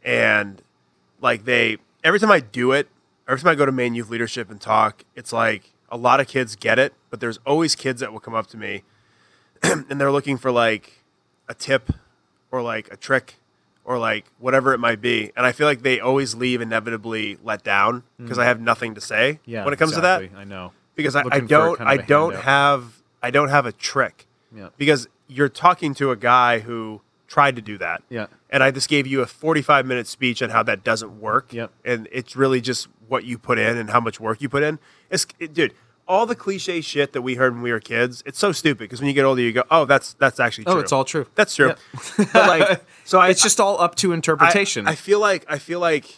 and 0.04 0.62
like 1.22 1.46
they 1.46 1.78
every 2.04 2.20
time 2.20 2.32
I 2.32 2.40
do 2.40 2.72
it, 2.72 2.88
every 3.28 3.42
time 3.42 3.52
I 3.52 3.56
go 3.56 3.66
to 3.66 3.72
main 3.72 3.96
youth 3.96 4.10
leadership 4.10 4.50
and 4.52 4.62
talk, 4.62 5.04
it's 5.16 5.34
like 5.34 5.74
a 5.90 5.98
lot 5.98 6.20
of 6.20 6.28
kids 6.28 6.56
get 6.56 6.78
it, 6.80 6.94
but 7.10 7.20
there's 7.20 7.40
always 7.46 7.76
kids 7.76 8.00
that 8.02 8.12
will 8.14 8.20
come 8.20 8.36
up 8.36 8.48
to 8.48 8.58
me 8.58 8.84
and 9.64 10.00
they're 10.00 10.12
looking 10.12 10.38
for 10.38 10.52
like 10.52 11.04
a 11.48 11.54
tip 11.54 11.92
or 12.52 12.62
like 12.62 12.92
a 12.92 12.98
trick 12.98 13.36
or 13.88 13.98
like 13.98 14.26
whatever 14.38 14.74
it 14.74 14.78
might 14.80 15.02
be. 15.02 15.32
And 15.36 15.46
I 15.46 15.52
feel 15.54 15.66
like 15.66 15.82
they 15.82 16.00
always 16.00 16.36
leave 16.36 16.62
inevitably 16.62 17.38
let 17.44 17.64
down 17.64 18.04
because 18.20 18.38
I 18.38 18.46
have 18.46 18.62
nothing 18.62 18.94
to 18.96 19.02
say 19.02 19.34
Mm. 19.34 19.40
yeah. 19.46 19.64
when 19.66 19.74
it 19.74 19.78
comes 19.78 19.94
exactly. 19.98 20.28
to 20.28 20.34
that 20.36 20.40
I 20.42 20.44
know. 20.44 20.74
because 20.96 21.16
I, 21.16 21.24
I 21.32 21.40
don't 21.40 21.78
kind 21.78 21.90
I 21.90 21.94
of 21.96 22.00
a 22.02 22.06
don't 22.06 22.32
handout. 22.34 22.44
have 22.44 23.02
I 23.24 23.32
don't 23.32 23.50
have 23.50 23.66
a 23.66 23.72
trick 23.72 24.28
Yeah. 24.56 24.70
because 24.78 25.08
you're 25.28 25.50
talking 25.50 25.94
to 25.96 26.12
a 26.12 26.16
guy 26.16 26.60
who 26.60 27.02
tried 27.28 27.56
to 27.56 27.62
do 27.62 27.78
that. 27.80 28.04
Yeah. 28.10 28.28
And 28.50 28.62
I 28.64 28.72
just 28.72 28.88
gave 28.90 29.08
you 29.08 29.22
a 29.22 29.26
45 29.26 29.86
minute 29.86 30.06
speech 30.08 30.42
on 30.44 30.50
how 30.52 30.64
that 30.64 30.84
doesn't 30.84 31.20
work. 31.20 31.52
Yep. 31.54 31.72
And 31.86 32.08
it's 32.12 32.36
really 32.36 32.62
just 32.62 32.88
what 33.08 33.24
you 33.24 33.38
put 33.38 33.58
in 33.58 33.78
and 33.78 33.90
how 33.90 34.00
much 34.02 34.20
work 34.20 34.42
you 34.42 34.50
put 34.50 34.64
in. 34.64 34.80
It's 35.10 35.26
it, 35.40 35.54
dude, 35.54 35.74
all 36.08 36.26
the 36.26 36.36
cliche 36.36 36.82
shit 36.82 37.14
that 37.14 37.22
we 37.22 37.36
heard 37.36 37.54
when 37.54 37.62
we 37.62 37.72
were 37.72 37.80
kids, 37.80 38.24
it's 38.26 38.40
so 38.40 38.52
stupid 38.52 38.80
because 38.80 39.00
when 39.00 39.08
you 39.08 39.14
get 39.14 39.26
older 39.26 39.42
you 39.42 39.52
go, 39.52 39.64
"Oh, 39.70 39.86
that's 39.86 40.14
that's 40.14 40.40
actually 40.40 40.66
oh, 40.68 40.72
true." 40.72 40.80
Oh, 40.80 40.84
it's 40.84 40.92
all 40.92 41.06
true. 41.06 41.28
That's 41.36 41.56
true. 41.56 41.74
Yeah. 42.18 42.26
like 42.34 42.82
so 43.04 43.20
I 43.20 43.30
it's 43.30 43.42
just 43.42 43.60
all 43.60 43.80
up 43.82 43.96
to 43.96 44.12
I- 44.12 44.16
interpretation. 44.16 44.88
I, 44.88 44.96
feel 44.96 45.20
like 45.20 45.46
I 45.50 45.58
feel 45.58 45.80
like, 45.80 46.18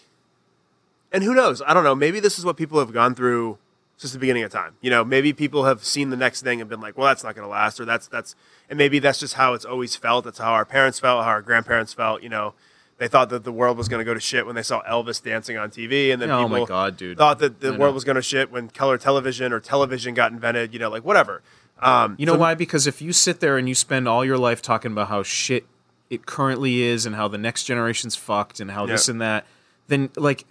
and 1.11 1.23
who 1.23 1.33
knows? 1.33 1.61
I 1.65 1.73
don't 1.73 1.83
know. 1.83 1.95
Maybe 1.95 2.19
this 2.19 2.37
is 2.37 2.45
what 2.45 2.57
people 2.57 2.79
have 2.79 2.93
gone 2.93 3.15
through 3.15 3.57
since 3.97 4.13
the 4.13 4.19
beginning 4.19 4.43
of 4.43 4.51
time. 4.51 4.75
You 4.81 4.89
know, 4.89 5.03
maybe 5.03 5.33
people 5.33 5.65
have 5.65 5.83
seen 5.83 6.09
the 6.09 6.17
next 6.17 6.41
thing 6.41 6.61
and 6.61 6.69
been 6.69 6.81
like, 6.81 6.97
"Well, 6.97 7.07
that's 7.07 7.23
not 7.23 7.35
going 7.35 7.45
to 7.45 7.51
last," 7.51 7.79
or 7.79 7.85
"That's 7.85 8.07
that's," 8.07 8.35
and 8.69 8.77
maybe 8.77 8.99
that's 8.99 9.19
just 9.19 9.33
how 9.33 9.53
it's 9.53 9.65
always 9.65 9.95
felt. 9.95 10.25
That's 10.25 10.39
how 10.39 10.51
our 10.53 10.65
parents 10.65 10.99
felt, 10.99 11.23
how 11.23 11.31
our 11.31 11.41
grandparents 11.41 11.93
felt. 11.93 12.23
You 12.23 12.29
know, 12.29 12.53
they 12.99 13.07
thought 13.07 13.29
that 13.29 13.43
the 13.43 13.51
world 13.51 13.77
was 13.77 13.87
going 13.87 13.99
to 13.99 14.05
go 14.05 14.13
to 14.13 14.19
shit 14.19 14.45
when 14.45 14.53
they 14.55 14.61
saw 14.61 14.83
Elvis 14.83 15.23
dancing 15.23 15.57
on 15.57 15.69
TV, 15.71 16.13
and 16.13 16.21
then 16.21 16.29
Oh 16.29 16.43
people 16.43 16.59
my 16.59 16.65
God, 16.65 16.95
dude. 16.97 17.17
thought 17.17 17.39
that 17.39 17.59
the 17.61 17.69
I 17.69 17.71
know. 17.71 17.77
world 17.79 17.95
was 17.95 18.03
going 18.03 18.17
to 18.17 18.21
shit 18.21 18.51
when 18.51 18.69
color 18.69 18.97
television 18.97 19.51
or 19.53 19.59
television 19.59 20.13
got 20.13 20.31
invented. 20.31 20.73
You 20.73 20.79
know, 20.79 20.89
like 20.89 21.03
whatever. 21.03 21.41
Um, 21.81 22.15
You 22.19 22.25
know 22.25 22.35
why? 22.35 22.55
Because 22.55 22.85
if 22.87 23.01
you 23.01 23.11
sit 23.13 23.39
there 23.39 23.57
and 23.57 23.67
you 23.67 23.73
spend 23.75 24.07
all 24.07 24.23
your 24.25 24.37
life 24.37 24.61
talking 24.61 24.91
about 24.91 25.07
how 25.07 25.23
shit 25.23 25.65
it 26.09 26.25
currently 26.25 26.81
is 26.81 27.05
and 27.05 27.15
how 27.15 27.27
the 27.29 27.37
next 27.37 27.63
generation's 27.63 28.15
fucked 28.17 28.59
and 28.59 28.71
how 28.71 28.85
this 28.85 29.07
and 29.07 29.21
that, 29.21 29.45
then 29.87 30.09
like 30.17 30.45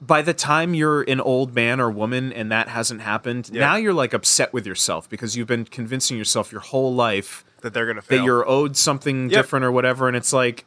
by 0.00 0.22
the 0.22 0.32
time 0.32 0.72
you're 0.74 1.02
an 1.02 1.20
old 1.20 1.52
man 1.54 1.80
or 1.80 1.90
woman 1.90 2.32
and 2.32 2.52
that 2.52 2.68
hasn't 2.68 3.00
happened, 3.00 3.50
Yeah. 3.52 3.60
now 3.60 3.76
you're 3.76 3.92
like 3.92 4.14
upset 4.14 4.52
with 4.52 4.66
yourself 4.66 5.08
because 5.10 5.36
you've 5.36 5.48
been 5.48 5.64
convincing 5.64 6.16
yourself 6.16 6.52
your 6.52 6.60
whole 6.60 6.94
life 6.94 7.44
that 7.62 7.74
they're 7.74 7.84
going 7.86 7.96
to 7.96 8.02
fail. 8.02 8.18
that 8.18 8.24
you're 8.24 8.48
owed 8.48 8.76
something 8.76 9.28
Yep. 9.30 9.32
different 9.38 9.64
or 9.64 9.72
whatever 9.72 10.06
and 10.08 10.16
it's 10.16 10.32
like 10.32 10.64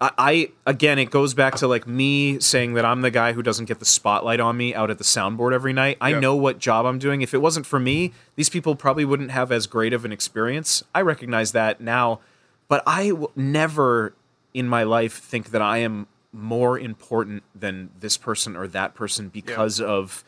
I, 0.00 0.10
I 0.18 0.52
again 0.66 0.98
it 0.98 1.10
goes 1.10 1.32
back 1.32 1.54
to 1.56 1.66
like 1.66 1.86
me 1.86 2.38
saying 2.40 2.74
that 2.74 2.84
i'm 2.84 3.00
the 3.00 3.10
guy 3.10 3.32
who 3.32 3.42
doesn't 3.42 3.64
get 3.64 3.78
the 3.78 3.86
spotlight 3.86 4.40
on 4.40 4.56
me 4.56 4.74
out 4.74 4.90
at 4.90 4.98
the 4.98 5.04
soundboard 5.04 5.52
every 5.54 5.72
night. 5.72 5.96
I 6.00 6.12
know 6.20 6.36
what 6.36 6.58
job 6.58 6.84
i'm 6.84 6.98
doing. 6.98 7.22
If 7.22 7.32
it 7.32 7.38
wasn't 7.38 7.64
for 7.66 7.78
me 7.80 8.12
these 8.34 8.50
people 8.50 8.76
probably 8.76 9.04
wouldn't 9.04 9.30
have 9.30 9.50
as 9.50 9.66
great 9.66 9.92
of 9.92 10.04
an 10.04 10.12
experience. 10.12 10.82
I 10.94 11.00
recognize 11.00 11.52
that 11.52 11.80
now 11.80 12.20
but 12.68 12.82
i 12.86 13.12
will 13.12 13.32
never 13.36 14.14
in 14.52 14.68
my 14.68 14.82
life 14.82 15.18
think 15.18 15.50
that 15.50 15.62
i 15.62 15.78
am 15.78 16.06
more 16.32 16.78
important 16.78 17.42
than 17.54 17.90
this 18.00 18.18
person 18.18 18.56
or 18.56 18.66
that 18.68 18.94
person 18.94 19.28
because 19.28 19.80
of 19.80 20.24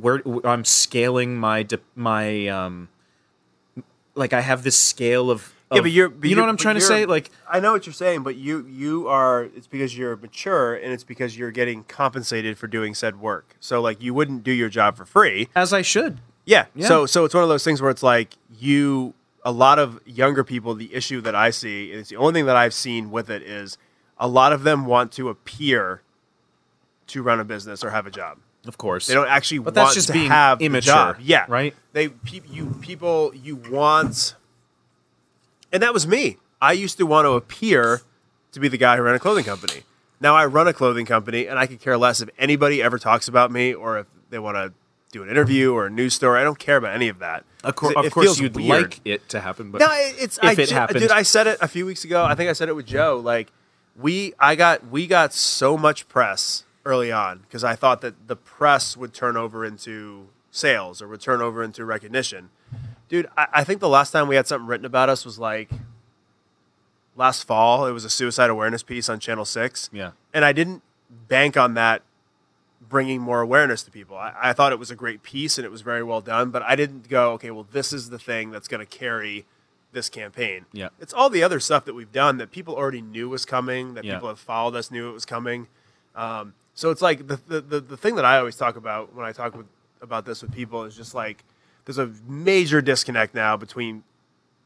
where 0.00 0.22
i'm 0.46 0.64
scaling 0.64 1.36
my 1.36 1.62
de- 1.64 1.80
my 1.96 2.46
um 2.46 2.88
like 4.14 4.32
I 4.32 4.40
have 4.40 4.62
this 4.62 4.78
scale 4.78 5.30
of, 5.30 5.52
Yeah, 5.74 5.80
but 5.82 5.90
you're. 5.90 6.08
But 6.08 6.28
you 6.28 6.36
know 6.36 6.42
what 6.42 6.48
I'm 6.48 6.56
trying 6.56 6.76
to 6.76 6.80
say? 6.80 7.06
Like, 7.06 7.30
I 7.48 7.60
know 7.60 7.72
what 7.72 7.86
you're 7.86 7.92
saying, 7.92 8.22
but 8.22 8.36
you 8.36 8.66
you 8.66 9.08
are. 9.08 9.44
It's 9.56 9.66
because 9.66 9.96
you're 9.96 10.16
mature, 10.16 10.74
and 10.74 10.92
it's 10.92 11.04
because 11.04 11.36
you're 11.36 11.50
getting 11.50 11.84
compensated 11.84 12.56
for 12.58 12.66
doing 12.66 12.94
said 12.94 13.20
work. 13.20 13.56
So 13.60 13.80
like, 13.80 14.02
you 14.02 14.14
wouldn't 14.14 14.44
do 14.44 14.52
your 14.52 14.68
job 14.68 14.96
for 14.96 15.04
free. 15.04 15.48
as 15.54 15.72
I 15.72 15.82
should. 15.82 16.20
Yeah. 16.44 16.66
Yeah. 16.74 16.86
So 16.88 17.06
so 17.06 17.24
it's 17.24 17.34
one 17.34 17.42
of 17.42 17.48
those 17.48 17.64
things 17.64 17.80
where 17.82 17.90
it's 17.90 18.02
like 18.02 18.34
you. 18.58 19.14
A 19.46 19.52
lot 19.52 19.78
of 19.78 20.00
younger 20.06 20.42
people, 20.42 20.74
the 20.74 20.94
issue 20.94 21.20
that 21.20 21.34
I 21.34 21.50
see, 21.50 21.90
and 21.90 22.00
it's 22.00 22.08
the 22.08 22.16
only 22.16 22.32
thing 22.32 22.46
that 22.46 22.56
I've 22.56 22.72
seen 22.72 23.10
with 23.10 23.28
it 23.28 23.42
is, 23.42 23.76
a 24.16 24.26
lot 24.26 24.54
of 24.54 24.62
them 24.62 24.86
want 24.86 25.12
to 25.12 25.28
appear 25.28 26.00
to 27.08 27.22
run 27.22 27.40
a 27.40 27.44
business 27.44 27.84
or 27.84 27.90
have 27.90 28.06
a 28.06 28.10
job. 28.10 28.38
Of 28.66 28.78
course. 28.78 29.06
They 29.06 29.12
don't 29.12 29.28
actually 29.28 29.58
But 29.58 29.64
want 29.64 29.74
that's 29.74 29.94
just 29.94 30.06
to 30.06 30.14
being 30.14 30.30
have 30.30 30.60
the 30.60 30.64
immature, 30.64 30.94
job. 30.94 31.16
Yeah, 31.20 31.44
right? 31.48 31.74
They 31.92 32.08
pe- 32.08 32.40
you 32.48 32.74
people 32.80 33.32
you 33.34 33.56
want, 33.56 34.34
and 35.74 35.82
that 35.82 35.92
was 35.92 36.06
me. 36.06 36.38
I 36.62 36.72
used 36.72 36.96
to 36.98 37.04
want 37.04 37.26
to 37.26 37.32
appear 37.32 38.00
to 38.52 38.60
be 38.60 38.68
the 38.68 38.78
guy 38.78 38.96
who 38.96 39.02
ran 39.02 39.14
a 39.14 39.18
clothing 39.18 39.44
company. 39.44 39.82
Now 40.20 40.34
I 40.34 40.46
run 40.46 40.66
a 40.68 40.72
clothing 40.72 41.04
company, 41.04 41.46
and 41.46 41.58
I 41.58 41.66
could 41.66 41.80
care 41.80 41.98
less 41.98 42.22
if 42.22 42.30
anybody 42.38 42.82
ever 42.82 42.98
talks 42.98 43.28
about 43.28 43.50
me 43.50 43.74
or 43.74 43.98
if 43.98 44.06
they 44.30 44.38
want 44.38 44.56
to 44.56 44.72
do 45.12 45.22
an 45.22 45.28
interview 45.28 45.72
or 45.74 45.86
a 45.86 45.90
news 45.90 46.14
story. 46.14 46.40
I 46.40 46.44
don't 46.44 46.58
care 46.58 46.76
about 46.78 46.94
any 46.94 47.08
of 47.08 47.18
that. 47.18 47.44
Of, 47.62 47.76
cour- 47.76 47.92
it- 47.92 48.06
of 48.06 48.12
course, 48.12 48.38
you'd 48.38 48.54
weird. 48.56 48.68
like 48.68 49.00
it 49.04 49.28
to 49.30 49.40
happen, 49.40 49.70
but 49.70 49.78
No, 49.80 49.88
it's 49.90 50.38
if 50.38 50.44
I, 50.44 50.52
it 50.62 50.70
happened. 50.70 51.00
dude. 51.00 51.10
I 51.10 51.22
said 51.22 51.46
it 51.46 51.58
a 51.60 51.68
few 51.68 51.84
weeks 51.84 52.04
ago. 52.04 52.24
I 52.24 52.34
think 52.34 52.48
I 52.48 52.52
said 52.54 52.68
it 52.68 52.74
with 52.76 52.86
Joe. 52.86 53.20
Like 53.22 53.50
we, 53.96 54.32
I 54.38 54.54
got 54.54 54.86
we 54.88 55.06
got 55.06 55.32
so 55.34 55.76
much 55.76 56.08
press 56.08 56.64
early 56.86 57.10
on 57.12 57.38
because 57.40 57.64
I 57.64 57.74
thought 57.74 58.00
that 58.02 58.28
the 58.28 58.36
press 58.36 58.96
would 58.96 59.12
turn 59.14 59.36
over 59.36 59.64
into 59.64 60.28
sales 60.50 61.00
or 61.02 61.08
would 61.08 61.20
turn 61.20 61.40
over 61.42 61.62
into 61.62 61.84
recognition. 61.84 62.50
Dude, 63.08 63.28
I, 63.36 63.46
I 63.52 63.64
think 63.64 63.80
the 63.80 63.88
last 63.88 64.10
time 64.10 64.28
we 64.28 64.36
had 64.36 64.46
something 64.46 64.66
written 64.66 64.86
about 64.86 65.08
us 65.08 65.24
was 65.24 65.38
like 65.38 65.70
last 67.16 67.44
fall. 67.44 67.86
It 67.86 67.92
was 67.92 68.04
a 68.04 68.10
suicide 68.10 68.50
awareness 68.50 68.82
piece 68.82 69.08
on 69.08 69.20
Channel 69.20 69.44
Six. 69.44 69.90
Yeah. 69.92 70.12
and 70.32 70.44
I 70.44 70.52
didn't 70.52 70.82
bank 71.28 71.56
on 71.56 71.74
that 71.74 72.02
bringing 72.88 73.20
more 73.20 73.40
awareness 73.40 73.82
to 73.84 73.90
people. 73.90 74.16
I, 74.16 74.34
I 74.40 74.52
thought 74.52 74.72
it 74.72 74.78
was 74.78 74.90
a 74.90 74.96
great 74.96 75.22
piece 75.22 75.58
and 75.58 75.64
it 75.64 75.70
was 75.70 75.80
very 75.80 76.02
well 76.02 76.20
done, 76.20 76.50
but 76.50 76.62
I 76.62 76.76
didn't 76.76 77.08
go, 77.08 77.32
okay, 77.32 77.50
well, 77.50 77.66
this 77.72 77.92
is 77.92 78.10
the 78.10 78.18
thing 78.18 78.50
that's 78.50 78.68
going 78.68 78.84
to 78.84 78.98
carry 78.98 79.46
this 79.92 80.08
campaign. 80.08 80.66
Yeah. 80.72 80.88
It's 81.00 81.12
all 81.12 81.30
the 81.30 81.42
other 81.42 81.60
stuff 81.60 81.84
that 81.84 81.94
we've 81.94 82.10
done 82.12 82.38
that 82.38 82.50
people 82.50 82.74
already 82.74 83.00
knew 83.00 83.28
was 83.28 83.44
coming, 83.46 83.94
that 83.94 84.04
Yeah. 84.04 84.14
people 84.14 84.28
have 84.28 84.40
followed 84.40 84.74
us 84.74 84.90
knew 84.90 85.08
it 85.08 85.12
was 85.12 85.24
coming. 85.24 85.68
Um, 86.16 86.54
so 86.74 86.90
it's 86.90 87.00
like 87.00 87.28
the, 87.28 87.40
the, 87.46 87.60
the, 87.60 87.80
the 87.80 87.96
thing 87.96 88.16
that 88.16 88.24
I 88.24 88.38
always 88.38 88.56
talk 88.56 88.76
about 88.76 89.14
when 89.14 89.24
I 89.24 89.30
talk 89.32 89.56
with, 89.56 89.66
about 90.02 90.26
this 90.26 90.42
with 90.42 90.52
people 90.52 90.82
is 90.84 90.96
just 90.96 91.14
like 91.14 91.44
there's 91.84 91.98
a 91.98 92.10
major 92.26 92.80
disconnect 92.80 93.34
now 93.34 93.56
between 93.56 94.02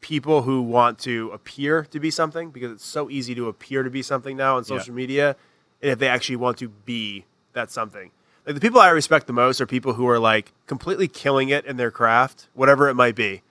people 0.01 0.43
who 0.43 0.63
want 0.63 0.99
to 1.01 1.31
appear 1.33 1.83
to 1.91 1.99
be 1.99 2.11
something 2.11 2.51
because 2.51 2.71
it's 2.71 2.87
so 2.87 3.11
easy 3.11 3.35
to 3.35 3.49
appear 3.49 3.83
to 3.83 3.91
be 3.91 4.03
something 4.03 4.37
now 4.37 4.57
on 4.57 4.63
Yeah. 4.67 4.79
social 4.79 4.95
media 4.95 5.37
and 5.83 5.91
if 5.93 5.99
they 5.99 6.09
actually 6.09 6.37
want 6.37 6.59
to 6.59 6.69
be 6.69 7.25
that 7.53 7.71
something 7.71 8.11
like 8.47 8.55
the 8.55 8.61
people 8.61 8.81
i 8.81 8.89
respect 8.91 9.27
the 9.27 9.33
most 9.33 9.61
are 9.61 9.67
people 9.67 9.95
who 9.95 10.09
are 10.09 10.19
like 10.21 10.53
completely 10.67 11.09
killing 11.09 11.49
it 11.49 11.65
in 11.67 11.77
their 11.77 11.91
craft 11.91 12.47
whatever 12.55 12.89
it 12.89 12.95
might 12.95 13.17
be 13.17 13.43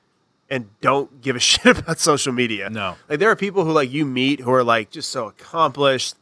and 0.49 0.69
don't 0.79 1.21
give 1.21 1.35
a 1.35 1.39
shit 1.51 1.77
about 1.79 1.99
social 1.99 2.31
media 2.31 2.69
No. 2.69 2.95
like 3.09 3.19
there 3.19 3.29
are 3.29 3.35
people 3.35 3.65
who 3.65 3.71
like 3.73 3.91
you 3.91 4.05
meet 4.05 4.39
who 4.39 4.51
are 4.53 4.63
like 4.63 4.89
just 4.89 5.09
so 5.09 5.27
accomplished 5.27 6.15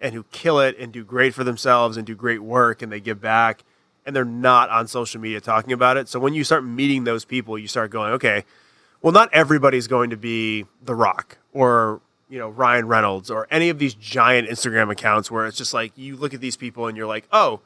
and 0.00 0.14
who 0.14 0.22
kill 0.30 0.60
it 0.60 0.78
and 0.78 0.92
do 0.92 1.02
great 1.04 1.34
for 1.34 1.42
themselves 1.42 1.96
and 1.96 2.06
do 2.06 2.14
great 2.14 2.40
work 2.42 2.82
and 2.82 2.92
they 2.92 3.00
give 3.00 3.20
back 3.20 3.64
and 4.06 4.14
they're 4.16 4.24
not 4.24 4.68
on 4.70 4.86
social 4.88 5.20
media 5.20 5.40
talking 5.40 5.72
about 5.72 5.96
it. 5.96 6.08
So 6.08 6.18
when 6.18 6.34
you 6.34 6.44
start 6.44 6.64
meeting 6.64 7.04
those 7.04 7.24
people, 7.24 7.58
you 7.58 7.68
start 7.68 7.90
going, 7.90 8.12
okay, 8.14 8.44
well, 9.00 9.12
not 9.12 9.28
everybody's 9.32 9.86
going 9.88 10.10
to 10.10 10.16
be 10.16 10.66
The 10.82 10.94
Rock 10.94 11.38
or 11.52 12.00
you 12.28 12.38
know 12.38 12.48
Ryan 12.48 12.86
Reynolds 12.88 13.30
or 13.30 13.46
any 13.50 13.68
of 13.68 13.78
these 13.78 13.94
giant 13.94 14.48
Instagram 14.48 14.90
accounts 14.90 15.30
where 15.30 15.46
it's 15.46 15.56
just 15.58 15.74
like 15.74 15.92
you 15.96 16.16
look 16.16 16.32
at 16.34 16.40
these 16.40 16.56
people 16.56 16.86
and 16.86 16.96
you're 16.96 17.06
like, 17.06 17.26
oh, 17.32 17.60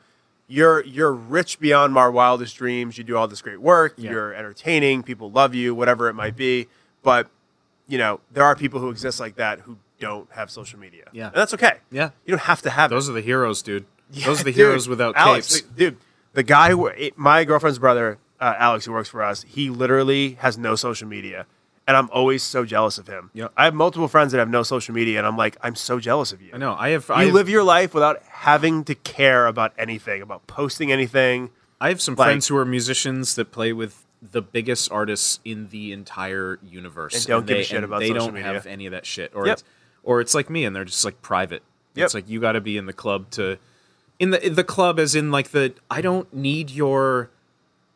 you're 0.48 0.84
you're 0.84 1.12
rich 1.12 1.58
beyond 1.60 1.96
our 1.96 2.10
wildest 2.10 2.56
dreams. 2.56 2.98
You 2.98 3.04
do 3.04 3.16
all 3.16 3.28
this 3.28 3.42
great 3.42 3.60
work. 3.60 3.94
Yeah. 3.96 4.10
You're 4.12 4.34
entertaining. 4.34 5.02
People 5.02 5.30
love 5.30 5.54
you. 5.54 5.74
Whatever 5.74 6.08
it 6.08 6.14
might 6.14 6.36
be, 6.36 6.68
but 7.02 7.28
you 7.88 7.98
know 7.98 8.20
there 8.32 8.44
are 8.44 8.56
people 8.56 8.80
who 8.80 8.90
exist 8.90 9.20
like 9.20 9.36
that 9.36 9.60
who 9.60 9.76
don't 10.00 10.30
have 10.32 10.50
social 10.50 10.78
media. 10.78 11.04
Yeah. 11.12 11.26
and 11.28 11.34
that's 11.36 11.54
okay. 11.54 11.74
Yeah. 11.90 12.10
you 12.24 12.32
don't 12.32 12.42
have 12.42 12.62
to 12.62 12.70
have 12.70 12.90
it. 12.90 12.94
Those 12.94 13.08
are 13.08 13.12
the 13.12 13.20
heroes, 13.22 13.62
dude. 13.62 13.86
Those 14.10 14.40
are 14.40 14.44
the 14.44 14.50
Dude, 14.52 14.56
heroes 14.56 14.88
without 14.88 15.16
Alex, 15.16 15.60
capes. 15.60 15.68
dude, 15.74 15.96
the 16.36 16.42
guy, 16.44 16.70
who, 16.70 16.86
it- 16.86 17.18
my 17.18 17.44
girlfriend's 17.44 17.78
brother, 17.80 18.18
uh, 18.40 18.54
Alex, 18.58 18.84
who 18.84 18.92
works 18.92 19.08
for 19.08 19.22
us, 19.22 19.42
he 19.48 19.70
literally 19.70 20.34
has 20.40 20.56
no 20.56 20.76
social 20.76 21.08
media. 21.08 21.46
And 21.88 21.96
I'm 21.96 22.10
always 22.10 22.42
so 22.42 22.64
jealous 22.64 22.98
of 22.98 23.06
him. 23.06 23.30
Yep. 23.32 23.52
I 23.56 23.64
have 23.64 23.74
multiple 23.74 24.08
friends 24.08 24.32
that 24.32 24.38
have 24.38 24.50
no 24.50 24.62
social 24.64 24.92
media, 24.94 25.18
and 25.18 25.26
I'm 25.26 25.36
like, 25.36 25.56
I'm 25.62 25.76
so 25.76 26.00
jealous 26.00 26.32
of 26.32 26.42
you. 26.42 26.50
I 26.52 26.58
know. 26.58 26.74
I 26.76 26.88
have. 26.90 27.08
You 27.08 27.14
I 27.14 27.24
have, 27.26 27.34
live 27.34 27.48
your 27.48 27.62
life 27.62 27.94
without 27.94 28.22
having 28.28 28.82
to 28.84 28.94
care 28.96 29.46
about 29.46 29.72
anything, 29.78 30.20
about 30.20 30.46
posting 30.48 30.90
anything. 30.90 31.50
I 31.80 31.88
have 31.90 32.00
some 32.00 32.14
like- 32.16 32.26
friends 32.26 32.48
who 32.48 32.56
are 32.56 32.64
musicians 32.64 33.36
that 33.36 33.52
play 33.52 33.72
with 33.72 34.04
the 34.20 34.42
biggest 34.42 34.90
artists 34.90 35.38
in 35.44 35.68
the 35.68 35.92
entire 35.92 36.58
universe, 36.68 37.14
And 37.14 37.26
don't 37.26 37.46
give 37.46 37.58
a 37.58 37.62
shit 37.62 37.76
and 37.76 37.84
about 37.84 38.00
They 38.00 38.12
don't 38.12 38.34
media. 38.34 38.52
have 38.52 38.66
any 38.66 38.86
of 38.86 38.90
that 38.92 39.06
shit, 39.06 39.30
or 39.34 39.46
Yep. 39.46 39.52
it's 39.52 39.64
or 40.02 40.20
it's 40.20 40.34
like 40.34 40.50
me, 40.50 40.64
and 40.64 40.74
they're 40.74 40.84
just 40.84 41.04
like 41.04 41.22
private. 41.22 41.62
Yep. 41.94 42.04
It's 42.06 42.14
like 42.14 42.28
you 42.28 42.40
got 42.40 42.52
to 42.52 42.60
be 42.60 42.76
in 42.76 42.86
the 42.86 42.92
club 42.92 43.30
to, 43.32 43.58
in 44.18 44.30
the 44.30 44.48
the 44.48 44.64
club 44.64 44.98
as 44.98 45.14
in 45.14 45.30
like 45.30 45.50
the 45.50 45.74
I 45.90 46.00
don't 46.00 46.32
need 46.32 46.70
your, 46.70 47.30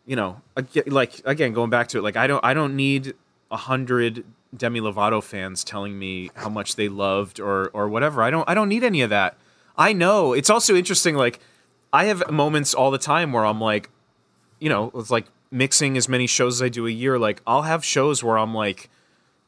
you 0.06 0.16
know, 0.16 0.42
like 0.86 1.20
again 1.24 1.52
going 1.52 1.70
back 1.70 1.88
to 1.88 1.98
it, 1.98 2.02
like 2.02 2.16
I 2.16 2.26
don't 2.26 2.44
I 2.44 2.55
don't 2.55 2.76
need 2.76 3.14
a 3.51 3.56
hundred 3.56 4.24
Demi 4.56 4.80
Lovato 4.80 5.22
fans 5.22 5.64
telling 5.64 5.98
me 5.98 6.30
how 6.34 6.48
much 6.48 6.76
they 6.76 6.88
loved 6.88 7.40
or 7.40 7.70
or 7.72 7.88
whatever. 7.88 8.22
I 8.22 8.30
don't 8.30 8.48
I 8.48 8.55
don't 8.55 8.68
need 8.68 8.84
any 8.84 9.02
of 9.02 9.10
that. 9.10 9.36
I 9.76 9.92
know. 9.92 10.32
It's 10.32 10.51
also 10.51 10.74
interesting. 10.74 11.14
Like 11.14 11.40
I 11.92 12.05
have 12.05 12.30
moments 12.30 12.74
all 12.74 12.90
the 12.90 12.98
time 12.98 13.32
where 13.32 13.44
I'm 13.44 13.60
like, 13.60 13.90
you 14.59 14.68
know, 14.68 14.90
it's 14.94 15.10
like 15.10 15.26
mixing 15.51 15.97
as 15.97 16.09
many 16.09 16.26
shows 16.26 16.56
as 16.60 16.62
I 16.62 16.68
do 16.68 16.86
a 16.86 16.90
year. 16.90 17.18
Like 17.18 17.40
I'll 17.47 17.62
have 17.62 17.84
shows 17.84 18.22
where 18.22 18.38
I'm 18.38 18.55
like, 18.55 18.90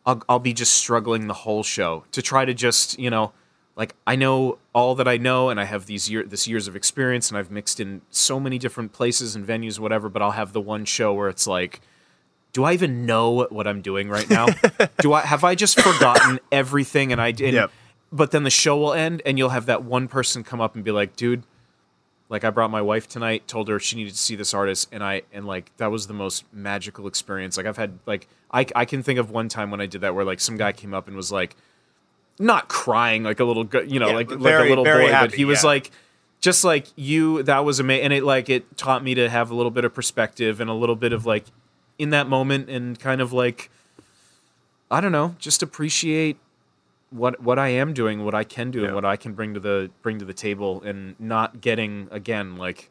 I'll, 0.07 0.23
I'll 0.29 0.39
be 0.39 0.53
just 0.53 0.75
struggling 0.75 1.27
the 1.27 1.35
whole 1.35 1.63
show 1.63 2.05
to 2.13 2.23
try 2.23 2.45
to 2.45 2.55
just, 2.55 2.99
you 2.99 3.11
know, 3.11 3.33
like 3.77 3.95
I 4.07 4.17
know 4.17 4.59
all 4.75 4.95
that 4.97 5.09
I 5.09 5.17
know 5.17 5.49
and 5.49 5.59
I 5.59 5.65
have 5.65 5.87
these 5.87 6.11
year 6.11 6.25
this 6.25 6.47
years 6.47 6.69
of 6.69 6.77
experience 6.77 7.31
and 7.31 7.39
I've 7.39 7.51
mixed 7.51 7.81
in 7.81 8.03
so 8.11 8.39
many 8.39 8.59
different 8.59 8.93
places 8.93 9.35
and 9.35 9.47
venues, 9.47 9.79
whatever. 9.79 10.09
But 10.09 10.23
I'll 10.23 10.33
have 10.33 10.53
the 10.53 10.61
one 10.61 10.85
show 10.85 11.15
where 11.15 11.29
it's 11.29 11.47
like, 11.47 11.81
do 12.53 12.65
I 12.65 12.75
even 12.75 13.07
know 13.07 13.47
what 13.51 13.67
I'm 13.67 13.81
doing 13.81 14.09
right 14.09 14.29
now? 14.29 14.49
do 14.99 15.13
I 15.15 15.23
have 15.23 15.43
I 15.45 15.55
just 15.55 15.81
forgotten 15.81 16.39
everything 16.51 17.13
and 17.13 17.21
I 17.21 17.33
did? 17.33 17.55
Yep. 17.55 17.71
But 18.15 18.31
then 18.31 18.43
the 18.43 18.51
show 18.51 18.77
will 18.77 18.93
end 18.93 19.23
and 19.25 19.39
you'll 19.39 19.49
have 19.49 19.67
that 19.67 19.85
one 19.85 20.07
person 20.07 20.45
come 20.45 20.61
up 20.61 20.75
and 20.75 20.85
be 20.85 20.91
like, 20.91 21.17
dude, 21.17 21.45
like 22.33 22.45
I 22.45 22.51
brought 22.51 22.71
my 22.71 22.83
wife 22.83 23.09
tonight, 23.09 23.47
told 23.47 23.69
her 23.69 23.79
she 23.79 23.97
needed 23.97 24.13
to 24.13 24.19
see 24.19 24.37
this 24.37 24.55
artist, 24.55 24.89
and 24.91 25.05
I 25.05 25.23
and 25.33 25.47
like 25.47 25.71
that 25.77 25.91
was 25.91 26.07
the 26.07 26.15
most 26.15 26.45
magical 26.53 27.07
experience. 27.07 27.59
Like 27.59 27.67
I've 27.67 27.77
had 27.77 27.99
like 28.07 28.27
I 28.51 28.67
I 28.75 28.85
can 28.87 29.03
think 29.03 29.19
of 29.19 29.31
one 29.31 29.49
time 29.51 29.71
when 29.71 29.81
I 29.81 29.87
did 29.87 30.03
that 30.03 30.15
where 30.15 30.25
like 30.25 30.41
some 30.41 30.57
guy 30.57 30.73
came 30.73 30.95
up 30.95 31.09
and 31.09 31.17
was 31.17 31.31
like, 31.31 31.57
not 32.43 32.69
crying 32.69 33.23
like 33.23 33.41
a 33.41 33.45
little 33.45 33.69
you 33.87 33.99
know 34.01 34.09
Yeah, 34.09 34.15
like 34.15 34.29
but 34.29 34.41
like 34.41 34.55
a 34.55 34.69
little 34.69 34.85
very 34.85 35.07
boy, 35.07 35.13
but 35.13 35.35
he 35.35 35.45
was 35.45 35.63
yeah. 35.63 35.69
like. 35.69 35.91
Just 36.41 36.65
like 36.65 36.89
you, 36.97 37.45
that 37.45 37.65
was 37.65 37.79
amazing, 37.79 38.03
and 38.07 38.13
it 38.13 38.25
like 38.25 38.51
it 38.51 38.77
taught 38.77 39.05
me 39.05 39.15
to 39.15 39.31
have 39.31 39.53
a 39.53 39.55
little 39.55 39.71
bit 39.71 39.85
of 39.85 39.95
perspective 39.95 40.61
and 40.61 40.69
a 40.69 40.73
little 40.73 40.97
bit 40.97 41.13
of 41.13 41.25
like 41.25 41.45
in 42.01 42.11
that 42.11 42.27
moment, 42.29 42.69
and 42.69 42.99
kind 42.99 43.21
of 43.21 43.33
like 43.33 43.71
I 44.91 45.01
don't 45.01 45.13
know, 45.13 45.37
just 45.39 45.63
appreciate 45.63 46.39
what 47.11 47.41
what 47.41 47.61
I 47.61 47.69
am 47.69 47.95
doing, 47.95 48.25
what 48.25 48.35
I 48.35 48.43
can 48.43 48.73
do, 48.73 48.81
Yeah. 48.81 48.87
and 48.87 48.95
what 48.97 49.05
I 49.05 49.15
can 49.15 49.35
bring 49.35 49.55
to 49.55 49.61
the 49.61 49.93
bring 50.03 50.19
to 50.19 50.25
the 50.25 50.35
table, 50.35 50.83
and 50.85 51.15
not 51.21 51.61
getting 51.61 52.09
again 52.11 52.57
like 52.57 52.91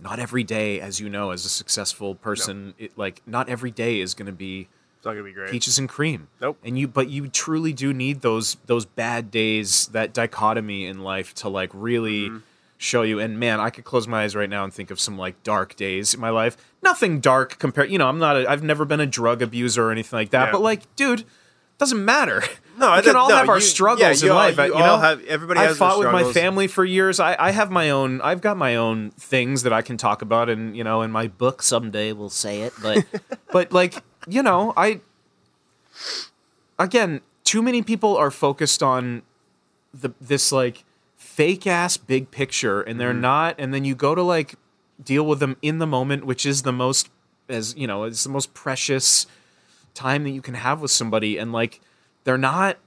not 0.00 0.18
every 0.18 0.42
day, 0.42 0.80
as 0.80 0.98
you 0.98 1.08
know, 1.08 1.30
as 1.30 1.44
a 1.44 1.48
successful 1.48 2.16
person, 2.16 2.74
it, 2.78 2.98
like 2.98 3.22
not 3.28 3.48
every 3.48 3.70
day 3.70 4.00
is 4.00 4.12
going 4.12 4.26
to 4.26 4.32
be 4.32 4.66
It's 5.04 5.06
not 5.06 5.12
gonna 5.12 5.24
be 5.24 5.32
great. 5.32 5.50
peaches 5.50 5.78
and 5.78 5.86
cream. 5.86 6.28
Nope. 6.40 6.56
And 6.64 6.78
you, 6.78 6.88
but 6.88 7.10
you 7.10 7.28
truly 7.28 7.74
do 7.74 7.92
need 7.92 8.22
those 8.22 8.56
those 8.64 8.86
bad 8.86 9.30
days, 9.30 9.88
that 9.88 10.14
dichotomy 10.14 10.86
in 10.86 11.00
life 11.00 11.34
to 11.36 11.48
like 11.50 11.70
really 11.74 12.28
Mm-hmm. 12.30 12.38
show 12.78 13.02
you. 13.02 13.18
And 13.20 13.38
man, 13.38 13.60
I 13.60 13.68
could 13.70 13.84
close 13.84 14.08
my 14.08 14.24
eyes 14.24 14.34
right 14.34 14.48
now 14.48 14.64
and 14.64 14.72
think 14.72 14.90
of 14.90 14.98
some 14.98 15.18
like 15.18 15.42
dark 15.42 15.76
days 15.76 16.14
in 16.14 16.20
my 16.20 16.30
life. 16.30 16.56
Nothing 16.82 17.20
dark 17.20 17.58
compared. 17.58 17.90
You 17.90 17.98
know, 17.98 18.08
I'm 18.08 18.18
not. 18.18 18.36
A, 18.36 18.50
I've 18.50 18.62
never 18.62 18.84
been 18.86 19.00
a 19.00 19.06
drug 19.06 19.42
abuser 19.42 19.84
or 19.88 19.92
anything 19.92 20.16
like 20.18 20.30
that. 20.30 20.46
Yeah. 20.46 20.52
But 20.52 20.62
like, 20.62 20.96
dude. 20.96 21.24
Doesn't 21.76 22.04
matter. 22.04 22.42
No, 22.76 22.90
we 22.90 22.92
I 22.98 23.02
can 23.02 23.14
all 23.14 23.28
no, 23.28 23.36
have 23.36 23.48
our 23.48 23.56
you- 23.58 23.60
struggles 23.60 24.00
yeah, 24.00 24.26
you 24.26 24.32
in 24.32 24.36
all- 24.36 24.36
life. 24.36 24.58
I- 24.58 24.66
you 24.66 24.72
you 24.72 24.78
know, 24.80 24.98
have- 24.98 25.22
everybody 25.26 25.60
I've 25.60 25.68
has 25.68 25.76
fought 25.78 25.96
with 26.00 26.10
my 26.10 26.24
family 26.32 26.66
for 26.66 26.84
years. 26.84 27.20
I, 27.20 27.36
I 27.38 27.52
have 27.52 27.70
my 27.70 27.90
own. 27.90 28.20
I've 28.20 28.40
got 28.40 28.56
my 28.56 28.74
own 28.74 29.10
things 29.12 29.62
that 29.62 29.72
I 29.72 29.80
can 29.80 29.96
talk 29.96 30.22
about, 30.22 30.48
and 30.48 30.76
you 30.76 30.82
know, 30.82 31.02
in 31.02 31.12
my 31.12 31.28
book 31.28 31.62
someday 31.62 32.12
we'll 32.12 32.30
say 32.30 32.62
it. 32.62 32.72
But, 32.82 33.04
but 33.52 33.72
like 33.72 34.02
you 34.28 34.42
know, 34.42 34.72
I 34.76 35.00
again, 36.78 37.20
too 37.44 37.62
many 37.62 37.82
people 37.82 38.16
are 38.16 38.30
focused 38.30 38.82
on 38.82 39.22
the 39.92 40.10
this 40.20 40.50
like 40.52 40.84
fake 41.16 41.66
ass 41.66 41.96
big 41.96 42.30
picture, 42.30 42.80
and 42.82 43.00
they're 43.00 43.14
not. 43.14 43.54
And 43.58 43.72
then 43.74 43.84
you 43.84 43.94
go 43.94 44.14
to 44.14 44.22
like 44.22 44.54
deal 45.02 45.24
with 45.26 45.40
them 45.40 45.56
in 45.62 45.78
the 45.78 45.86
moment, 45.86 46.24
which 46.26 46.46
is 46.46 46.62
the 46.62 46.72
most 46.72 47.10
as 47.48 47.74
you 47.76 47.86
know, 47.86 48.04
it's 48.04 48.24
the 48.24 48.30
most 48.30 48.54
precious 48.54 49.26
time 49.94 50.24
that 50.24 50.30
you 50.30 50.42
can 50.42 50.54
have 50.54 50.80
with 50.80 50.90
somebody, 50.90 51.38
and 51.38 51.52
like 51.52 51.80
they're 52.24 52.38
not. 52.38 52.78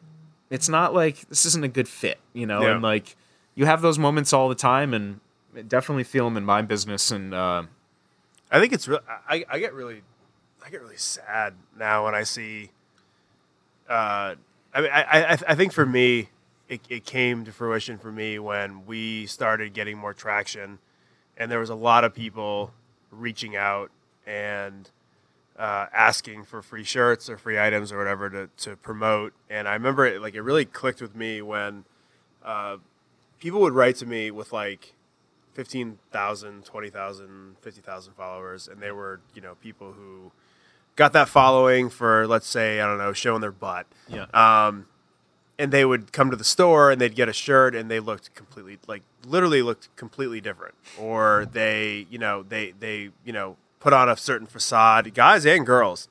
It's 0.49 0.69
not 0.69 0.93
like 0.93 1.27
this 1.27 1.45
isn't 1.45 1.63
a 1.65 1.67
good 1.67 1.89
fit, 1.89 2.19
you 2.33 2.45
know, 2.45 2.61
Yeah. 2.61 2.71
and 2.75 2.81
like 2.81 3.17
you 3.53 3.65
have 3.65 3.81
those 3.81 3.99
moments 3.99 4.31
all 4.31 4.47
the 4.49 4.55
time, 4.55 4.93
and 4.93 5.19
definitely 5.67 6.05
feel 6.05 6.25
them 6.25 6.37
in 6.37 6.45
my 6.45 6.61
business, 6.61 7.11
and 7.11 7.33
uh, 7.33 7.63
I 8.49 8.59
think 8.61 8.71
it's 8.71 8.87
real. 8.87 9.01
I, 9.29 9.43
I 9.49 9.59
get 9.59 9.73
really, 9.73 10.03
I 10.67 10.69
get 10.69 10.81
really 10.81 10.97
sad 10.97 11.53
now 11.79 12.03
when 12.03 12.13
I 12.13 12.23
see. 12.23 12.71
Uh, 13.87 14.35
I 14.73 14.81
mean, 14.81 14.91
I, 14.91 15.23
I, 15.23 15.31
I 15.31 15.55
think 15.55 15.71
for 15.71 15.85
me, 15.85 16.27
it, 16.67 16.81
it 16.89 17.05
came 17.05 17.45
to 17.45 17.53
fruition 17.53 17.97
for 17.97 18.11
me 18.11 18.37
when 18.37 18.85
we 18.85 19.27
started 19.27 19.73
getting 19.73 19.97
more 19.97 20.13
traction, 20.13 20.79
and 21.37 21.49
there 21.49 21.59
was 21.59 21.69
a 21.69 21.75
lot 21.75 22.03
of 22.03 22.13
people 22.13 22.73
reaching 23.11 23.55
out 23.55 23.91
and 24.25 24.91
uh, 25.57 25.85
asking 25.93 26.43
for 26.43 26.61
free 26.61 26.83
shirts 26.83 27.29
or 27.29 27.37
free 27.37 27.57
items 27.57 27.93
or 27.93 27.97
whatever 27.97 28.29
to, 28.29 28.49
to 28.57 28.75
promote. 28.75 29.31
And 29.49 29.69
I 29.69 29.73
remember 29.73 30.05
it 30.05 30.21
like 30.21 30.35
it 30.35 30.41
really 30.41 30.65
clicked 30.65 31.01
with 31.01 31.15
me 31.15 31.41
when 31.41 31.85
uh, 32.43 32.75
people 33.39 33.61
would 33.61 33.73
write 33.73 33.95
to 33.97 34.05
me 34.05 34.31
with 34.31 34.51
like 34.51 34.95
15,000, 35.53 36.65
20,000, 36.65 37.55
50,000 37.61 38.13
followers. 38.15 38.67
And 38.67 38.81
they 38.81 38.91
were, 38.91 39.21
you 39.33 39.41
know, 39.41 39.55
people 39.61 39.93
who 39.93 40.33
got 40.97 41.13
that 41.13 41.29
following 41.29 41.89
for, 41.89 42.27
let's 42.27 42.47
say, 42.47 42.81
I 42.81 42.85
don't 42.85 42.97
know, 42.97 43.13
showing 43.13 43.39
their 43.39 43.51
butt. 43.53 43.87
yeah, 44.09 44.25
Um, 44.33 44.87
and 45.57 45.71
they 45.71 45.85
would 45.85 46.11
come 46.11 46.29
to 46.29 46.35
the 46.35 46.43
store 46.43 46.91
and 46.91 46.99
they'd 46.99 47.15
get 47.15 47.29
a 47.29 47.33
shirt 47.33 47.73
and 47.73 47.89
they 47.89 47.99
looked 48.01 48.35
completely, 48.35 48.77
like, 48.87 49.03
literally 49.25 49.61
looked 49.61 49.95
completely 49.95 50.41
different. 50.41 50.75
Or 50.99 51.47
they, 51.51 52.05
you 52.09 52.17
know, 52.19 52.43
they, 52.43 52.73
they, 52.77 53.11
you 53.23 53.31
know, 53.31 53.55
put 53.79 53.93
on 53.93 54.09
a 54.09 54.17
certain 54.17 54.47
facade, 54.47 55.13
guys 55.13 55.45
and 55.45 55.65
girls. 55.65 56.09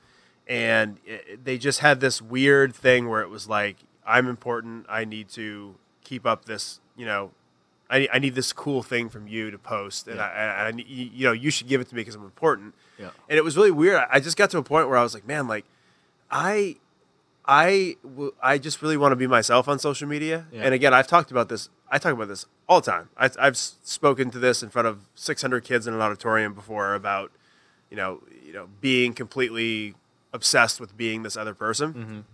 And 0.49 0.99
it, 1.05 1.45
they 1.45 1.59
just 1.59 1.81
had 1.81 2.01
this 2.01 2.23
weird 2.23 2.75
thing 2.75 3.09
where 3.09 3.21
it 3.23 3.29
was 3.29 3.49
like, 3.49 3.77
I'm 4.07 4.29
important. 4.29 4.87
I 4.89 5.05
need 5.05 5.29
to 5.31 5.75
keep 6.05 6.25
up 6.25 6.45
this, 6.47 6.81
you 6.97 7.05
know, 7.05 7.33
I, 7.91 8.09
I 8.13 8.19
need 8.19 8.35
this 8.35 8.53
cool 8.53 8.83
thing 8.83 9.09
from 9.09 9.29
you 9.29 9.51
to 9.53 9.59
post, 9.59 10.09
and 10.09 10.17
Yeah. 10.17 10.25
I, 10.27 10.65
I, 10.65 10.67
I, 10.67 10.69
you 10.71 11.11
you 11.15 11.25
know, 11.27 11.33
you 11.33 11.51
should 11.51 11.69
give 11.69 11.81
it 11.81 11.89
to 11.89 11.95
me 11.95 12.01
because 12.01 12.17
I'm 12.17 12.25
important. 12.25 12.75
Yeah. 12.99 13.11
And 13.29 13.39
it 13.39 13.45
was 13.45 13.57
really 13.57 13.71
weird. 13.71 14.03
I 14.11 14.21
just 14.21 14.37
got 14.37 14.51
to 14.51 14.59
a 14.59 14.63
point 14.63 14.89
where 14.89 14.97
I 14.97 15.03
was 15.03 15.15
like, 15.15 15.27
man, 15.27 15.47
like, 15.47 15.65
I, 16.31 16.77
I, 17.45 17.97
w- 18.03 18.35
I 18.43 18.59
just 18.59 18.83
really 18.83 18.97
want 18.97 19.13
to 19.13 19.17
be 19.17 19.27
myself 19.27 19.69
on 19.69 19.79
social 19.79 20.09
media. 20.09 20.47
Yeah. 20.51 20.63
And 20.63 20.75
again, 20.75 20.93
I've 20.95 21.07
talked 21.07 21.31
about 21.31 21.49
this. 21.49 21.69
I 21.91 21.99
talk 21.99 22.13
about 22.13 22.29
this 22.29 22.47
all 22.69 22.81
the 22.81 22.91
time. 22.91 23.09
I, 23.17 23.31
I've 23.39 23.57
spoken 23.57 24.31
to 24.31 24.39
this 24.39 24.63
in 24.63 24.71
front 24.71 24.89
of 24.89 25.01
600 25.15 25.63
kids 25.63 25.87
in 25.87 25.95
an 25.95 26.01
auditorium 26.01 26.55
before 26.55 26.95
about, 26.95 27.31
you 27.91 27.97
know, 27.97 28.23
you 28.45 28.53
know, 28.53 28.69
being 28.81 29.13
completely 29.13 29.95
obsessed 30.33 30.81
with 30.81 30.97
being 30.97 31.23
this 31.23 31.37
other 31.37 31.55
person. 31.55 31.93
Mm-hmm. 31.93 32.13
And 32.13 32.25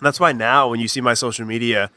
that's 0.00 0.20
why 0.20 0.32
now 0.32 0.68
when 0.68 0.80
you 0.80 0.88
see 0.88 1.00
my 1.00 1.14
social 1.14 1.46
media, 1.46 1.90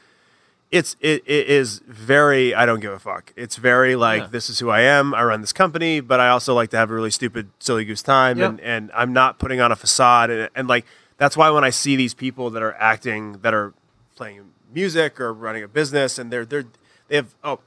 it's 0.76 0.96
it, 1.00 1.24
it 1.26 1.48
is 1.48 1.80
very 1.88 2.54
I 2.54 2.66
don't 2.66 2.80
give 2.80 2.92
a 2.92 3.00
fuck. 3.00 3.34
It's 3.36 3.56
very 3.56 3.96
like 3.96 4.22
Yeah. 4.24 4.28
this 4.28 4.50
is 4.50 4.60
who 4.60 4.70
I 4.70 4.82
am. 4.82 5.14
I 5.14 5.24
run 5.24 5.42
this 5.42 5.54
company, 5.54 6.00
but 6.02 6.20
I 6.20 6.30
also 6.30 6.54
like 6.54 6.70
to 6.72 6.78
have 6.78 6.92
a 6.92 6.94
really 6.94 7.12
stupid 7.12 7.50
silly 7.60 7.86
goose 7.86 8.02
time 8.04 8.38
Yep. 8.38 8.50
and 8.50 8.62
and 8.62 8.92
I'm 8.94 9.14
not 9.14 9.40
putting 9.40 9.62
on 9.62 9.72
a 9.72 9.76
facade 9.76 10.30
and, 10.30 10.50
and 10.56 10.68
like 10.68 10.86
that's 11.18 11.38
why 11.38 11.50
when 11.50 11.64
I 11.64 11.70
see 11.70 11.96
these 11.96 12.14
people 12.14 12.50
that 12.52 12.62
are 12.62 12.74
acting 12.74 13.40
that 13.42 13.54
are 13.54 13.74
playing 14.16 14.52
music 14.74 15.20
or 15.22 15.34
running 15.34 15.64
a 15.64 15.68
business 15.68 16.20
and 16.20 16.32
they're 16.32 16.46
they're 16.46 16.66
they 17.08 17.16
have 17.16 17.34
oh 17.44 17.60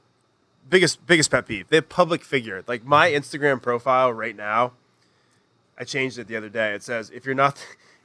biggest 0.69 1.05
biggest 1.07 1.31
pet 1.31 1.47
peeve. 1.47 1.67
The 1.69 1.81
public 1.81 2.23
figure. 2.23 2.63
Like 2.67 2.83
my 2.85 3.09
Instagram 3.09 3.59
profile 3.61 4.13
right 4.13 4.35
now, 4.35 4.73
I 5.77 5.83
changed 5.83 6.19
it 6.19 6.27
the 6.27 6.35
other 6.35 6.49
day. 6.49 6.73
It 6.73 6.83
says 6.83 7.09
if 7.09 7.25
you're 7.25 7.33
not 7.35 7.55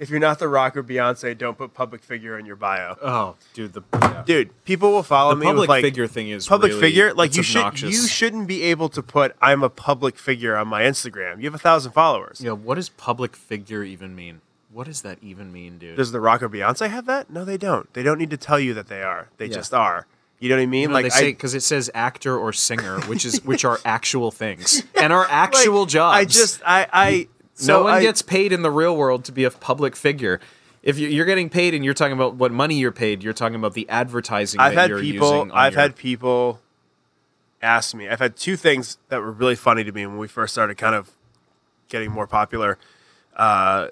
if 0.05 0.11
you're 0.11 0.21
not 0.21 0.39
the 0.39 0.49
rock 0.49 0.77
or 0.77 0.83
Beyonce, 0.85 1.37
don't 1.37 1.57
put 1.57 1.73
public 1.73 2.03
figure 2.03 2.39
in 2.39 2.45
your 2.45 2.57
bio. 2.57 2.95
Oh, 3.03 3.37
dude, 3.55 3.73
the 3.73 3.83
yeah. 3.95 4.23
Dude, 4.27 4.65
people 4.65 4.93
will 4.93 5.03
follow 5.03 5.31
the 5.35 5.41
me 5.41 5.47
public 5.47 5.61
with 5.63 5.69
like 5.71 5.83
figure 5.83 6.07
thing 6.07 6.29
is 6.29 6.47
public 6.47 6.71
really- 6.73 6.81
figure. 6.83 7.15
Like 7.15 7.35
you 7.37 7.43
should 7.43 7.81
you 7.81 8.07
shouldn't 8.07 8.47
be 8.47 8.63
able 8.65 8.91
to 8.91 9.03
put 9.03 9.35
I'm 9.41 9.63
a 9.63 9.71
public 9.71 10.19
figure 10.19 10.57
on 10.57 10.69
my 10.69 10.83
Instagram. 10.83 11.39
You 11.39 11.45
have 11.47 11.55
a 11.55 11.59
thousand 11.59 11.93
followers. 11.93 12.41
Yeah, 12.45 12.53
what 12.53 12.75
does 12.75 12.91
public 12.91 13.35
figure 13.35 13.83
even 13.83 14.15
mean? 14.15 14.43
What 14.71 14.87
does 14.87 15.01
that 15.03 15.19
even 15.23 15.53
mean, 15.53 15.79
dude? 15.79 15.97
Does 15.97 16.13
the 16.13 16.21
rock 16.21 16.43
or 16.43 16.49
Beyonce 16.51 16.91
have 16.91 17.07
that? 17.07 17.31
No, 17.31 17.45
they 17.45 17.57
don't. 17.57 17.91
They 17.95 18.03
don't 18.03 18.19
need 18.19 18.31
to 18.31 18.37
tell 18.37 18.61
you 18.61 18.75
that 18.75 18.89
they 18.89 19.03
are. 19.03 19.29
They 19.39 19.47
Yeah. 19.47 19.55
just 19.55 19.73
are. 19.73 20.07
You 20.41 20.51
know 20.51 20.57
what 20.57 20.63
I 20.63 20.67
mean? 20.67 20.89
No, 20.91 20.95
like 20.95 21.13
because 21.19 21.55
it 21.55 21.63
says 21.63 21.91
actor 21.95 22.37
or 22.37 22.53
singer, 22.53 23.01
which 23.03 23.25
is 23.25 23.43
which 23.45 23.65
are 23.65 23.79
actual 23.87 24.31
things 24.31 24.83
and 25.01 25.13
are 25.13 25.27
actual 25.31 25.81
like, 25.83 25.89
jobs. 25.89 26.17
I 26.19 26.25
just 26.27 26.61
I 26.67 26.87
I 26.93 27.29
so 27.55 27.79
no 27.79 27.85
one 27.85 27.95
I- 27.95 28.03
gets 28.03 28.23
paid 28.23 28.53
in 28.53 28.63
the 28.63 28.71
real 28.71 28.97
world 28.97 29.25
to 29.25 29.33
be 29.33 29.45
a 29.45 29.51
public 29.51 29.97
figure. 29.97 30.41
If 30.83 30.99
you- 30.99 31.09
you're 31.09 31.25
getting 31.25 31.49
paid 31.49 31.73
and 31.75 31.85
you're 31.85 31.95
talking 31.95 32.13
about 32.13 32.35
what 32.35 32.53
money 32.53 32.75
you're 32.79 32.93
paid, 32.93 33.23
you're 33.23 33.33
talking 33.33 33.55
about 33.57 33.73
the 33.75 33.89
advertising 33.89 34.61
I've 34.61 34.75
that 34.75 34.81
had 34.83 34.91
you're 34.91 35.01
people. 35.01 35.31
using. 35.33 35.53
I've 35.53 35.73
your- 35.73 35.81
had 35.83 35.97
people 35.97 36.61
ask 37.63 37.95
me. 37.95 38.09
I've 38.09 38.19
had 38.21 38.37
two 38.37 38.57
things 38.57 38.99
that 39.09 39.21
were 39.21 39.33
really 39.33 39.57
funny 39.57 39.85
to 39.85 39.93
me 39.93 40.05
when 40.07 40.19
we 40.19 40.29
first 40.29 40.53
started 40.53 40.77
kind 40.77 40.95
of 40.95 41.11
getting 41.89 42.11
more 42.11 42.27
popular. 42.27 42.77
Uh, 43.37 43.89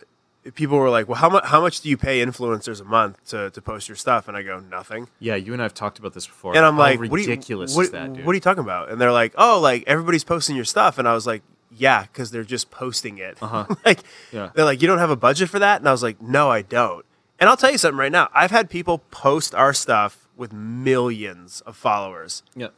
people 0.55 0.77
were 0.77 0.91
like, 0.91 1.09
"Well, 1.09 1.17
how 1.19 1.31
much? 1.31 1.45
How 1.47 1.61
much 1.61 1.81
do 1.81 1.89
you 1.89 1.97
pay 1.97 2.25
influencers 2.25 2.81
a 2.81 2.85
month 2.85 3.25
to, 3.29 3.51
to 3.51 3.63
post 3.63 3.89
your 3.89 3.97
stuff?" 3.97 4.29
And 4.29 4.37
I 4.37 4.43
go, 4.43 4.59
"Nothing." 4.61 5.09
Yeah, 5.19 5.37
you 5.37 5.53
and 5.55 5.63
I've 5.63 5.73
talked 5.75 5.99
about 5.99 6.13
this 6.15 6.27
before. 6.27 6.55
And 6.57 6.65
I'm 6.67 6.75
How 6.75 6.81
like, 6.81 7.01
"What 7.01 7.13
are 7.19 7.23
you? 7.23 7.29
ridiculous 7.31 7.75
What, 7.75 7.87
is 7.87 7.91
that, 7.93 8.13
dude? 8.13 8.27
what 8.27 8.33
are 8.33 8.35
you 8.35 8.41
talking 8.41 8.63
about?" 8.63 8.91
And 8.91 9.01
they're 9.01 9.13
like, 9.13 9.33
"Oh, 9.39 9.59
like 9.61 9.85
everybody's 9.87 10.25
posting 10.25 10.57
your 10.57 10.65
stuff." 10.67 10.99
And 10.99 11.09
I 11.09 11.15
was 11.15 11.27
like, 11.27 11.43
"Yeah, 11.77 12.03
because 12.03 12.31
they're 12.31 12.45
just 12.45 12.71
posting 12.71 13.19
it." 13.19 13.39
Uh-huh. 13.43 13.67
like, 13.85 14.01
Yeah. 14.31 14.51
they're 14.55 14.65
like, 14.65 14.83
"You 14.83 14.89
don't 14.89 14.99
have 14.99 15.11
a 15.11 15.17
budget 15.17 15.49
for 15.51 15.59
that?" 15.59 15.81
And 15.81 15.89
I 15.89 15.93
was 15.93 16.03
like, 16.03 16.21
"No, 16.23 16.51
I 16.51 16.63
don't." 16.63 17.05
And 17.39 17.49
I'll 17.51 17.57
tell 17.57 17.73
you 17.73 17.79
something 17.79 17.99
right 17.99 18.13
now. 18.13 18.29
I've 18.35 18.51
had 18.53 18.71
people 18.71 18.99
post 19.11 19.55
our 19.55 19.73
stuff 19.73 20.29
with 20.37 20.53
millions 20.53 21.61
of 21.63 21.77
followers. 21.77 22.43
yeah. 22.55 22.69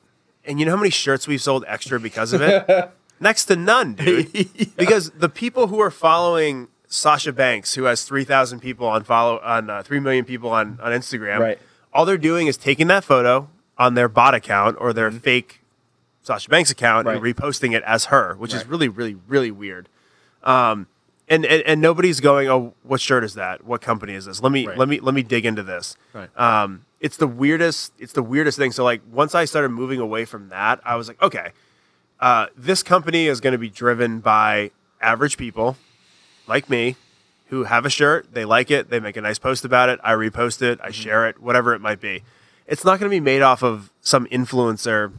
And 0.47 0.61
you 0.61 0.67
know 0.67 0.73
how 0.73 0.77
many 0.77 0.91
shirts 0.91 1.27
we've 1.27 1.41
sold 1.41 1.65
extra 1.67 1.99
because 1.99 2.35
of 2.35 2.43
it? 2.43 2.91
Next 3.21 3.47
to 3.47 3.57
none, 3.57 3.95
dude. 3.95 4.31
Because 4.77 5.11
the 5.13 5.31
people 5.31 5.69
who 5.69 5.81
are 5.81 5.91
following 5.91 6.69
Sasha 6.87 7.33
Banks, 7.33 7.75
who 7.75 7.85
has 7.85 8.05
three 8.05 8.25
thousand 8.25 8.61
people 8.61 8.87
on 8.87 9.05
follow 9.05 9.39
on 9.41 9.71
uh, 9.71 9.83
three 9.83 10.01
million 10.01 10.25
people 10.27 10.51
on 10.51 10.79
on 10.83 10.93
Instagram, 10.93 11.39
Right. 11.41 11.59
all 11.95 12.05
they're 12.05 12.19
doing 12.19 12.47
is 12.47 12.59
taking 12.59 12.89
that 12.89 13.05
photo 13.05 13.49
on 13.79 13.95
their 13.95 14.09
bot 14.09 14.35
account 14.35 14.77
or 14.79 14.93
their 14.93 15.11
fake 15.11 15.61
Sasha 16.25 16.49
Banks 16.51 16.71
account 16.73 17.07
and 17.07 17.23
reposting 17.23 17.75
it 17.77 17.83
as 17.85 18.07
her, 18.07 18.35
which 18.35 18.53
is 18.53 18.67
really, 18.67 18.89
really, 18.89 19.15
really 19.29 19.51
weird. 19.53 19.89
Um, 20.43 20.89
and, 21.29 21.47
and 21.47 21.63
and 21.63 21.81
nobody's 21.81 22.21
going, 22.21 22.49
oh, 22.49 22.75
what 22.83 23.01
shirt 23.01 23.25
is 23.25 23.35
that? 23.35 23.65
What 23.65 23.81
company 23.81 24.15
is 24.15 24.25
this? 24.27 24.43
Let 24.43 24.51
me 24.53 24.67
Right. 24.67 24.77
let 24.77 24.89
me 24.89 25.01
let 25.01 25.15
me 25.15 25.23
dig 25.23 25.47
into 25.47 25.63
this. 25.63 25.97
Right. 26.13 26.29
Um, 26.39 26.85
it's 27.01 27.17
the 27.17 27.27
weirdest. 27.29 27.93
It's 27.99 28.13
the 28.13 28.23
weirdest 28.23 28.59
thing. 28.59 28.73
So 28.73 28.83
like 28.85 29.01
once 29.11 29.35
I 29.35 29.45
started 29.45 29.69
moving 29.71 30.01
away 30.01 30.25
from 30.25 30.49
that, 30.49 30.81
I 30.85 30.97
was 30.97 31.09
like, 31.09 31.23
okay, 31.23 31.53
uh, 32.21 32.47
this 32.57 32.83
company 32.83 33.27
is 33.27 33.41
going 33.41 33.53
to 33.53 33.59
be 33.59 33.71
driven 33.71 34.21
by 34.21 34.71
average 35.01 35.37
people 35.39 35.77
like 36.47 36.69
me 36.69 36.97
who 37.49 37.65
have 37.65 37.85
a 37.87 37.91
shirt, 37.91 38.27
they 38.33 38.45
like 38.45 38.71
it, 38.71 38.89
they 38.91 38.99
make 39.01 39.17
a 39.17 39.21
nice 39.21 39.39
post 39.39 39.65
about 39.65 39.89
it, 39.91 40.01
I 40.03 40.13
repost 40.13 40.63
it, 40.63 40.79
I 40.83 40.91
share 40.91 41.29
it, 41.29 41.41
whatever 41.41 41.75
it 41.75 41.81
might 41.81 42.01
be. 42.01 42.23
It's 42.67 42.85
not 42.85 42.99
going 42.99 43.11
to 43.11 43.15
be 43.15 43.21
made 43.21 43.43
off 43.43 43.63
of 43.63 43.91
some 44.01 44.27
influencer 44.27 45.13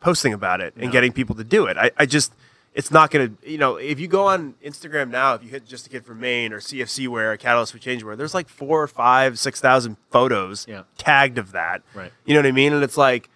posting 0.00 0.32
about 0.32 0.60
it 0.60 0.74
and 0.76 0.86
No. 0.86 0.90
getting 0.90 1.12
people 1.12 1.34
to 1.36 1.44
do 1.44 1.66
it. 1.66 1.76
I, 1.76 1.90
I 1.96 2.06
just, 2.06 2.32
it's 2.74 2.90
not 2.90 3.10
going 3.10 3.36
to, 3.36 3.50
you 3.50 3.58
know, 3.58 3.76
if 3.76 3.98
you 4.00 4.08
go 4.08 4.26
on 4.26 4.54
Instagram 4.64 5.10
now, 5.10 5.34
if 5.34 5.42
you 5.42 5.50
hit 5.50 5.66
just 5.66 5.86
a 5.86 5.90
kid 5.90 6.04
from 6.06 6.20
Maine 6.20 6.52
or 6.52 6.60
CFC 6.60 7.08
wear, 7.08 7.36
Catalyst 7.36 7.72
for 7.72 7.78
Change 7.78 8.02
where 8.04 8.16
there's 8.16 8.32
like 8.34 8.48
four 8.48 8.82
or 8.82 8.86
five, 8.88 9.38
six 9.38 9.60
thousand 9.60 9.96
photos 10.10 10.66
Yeah. 10.68 10.82
tagged 10.98 11.36
of 11.38 11.52
that. 11.52 11.82
Right. 11.94 12.12
You 12.24 12.34
know 12.34 12.40
what 12.40 12.46
I 12.46 12.52
mean? 12.52 12.72
And 12.72 12.82
it's 12.82 12.96
like, 12.96 13.28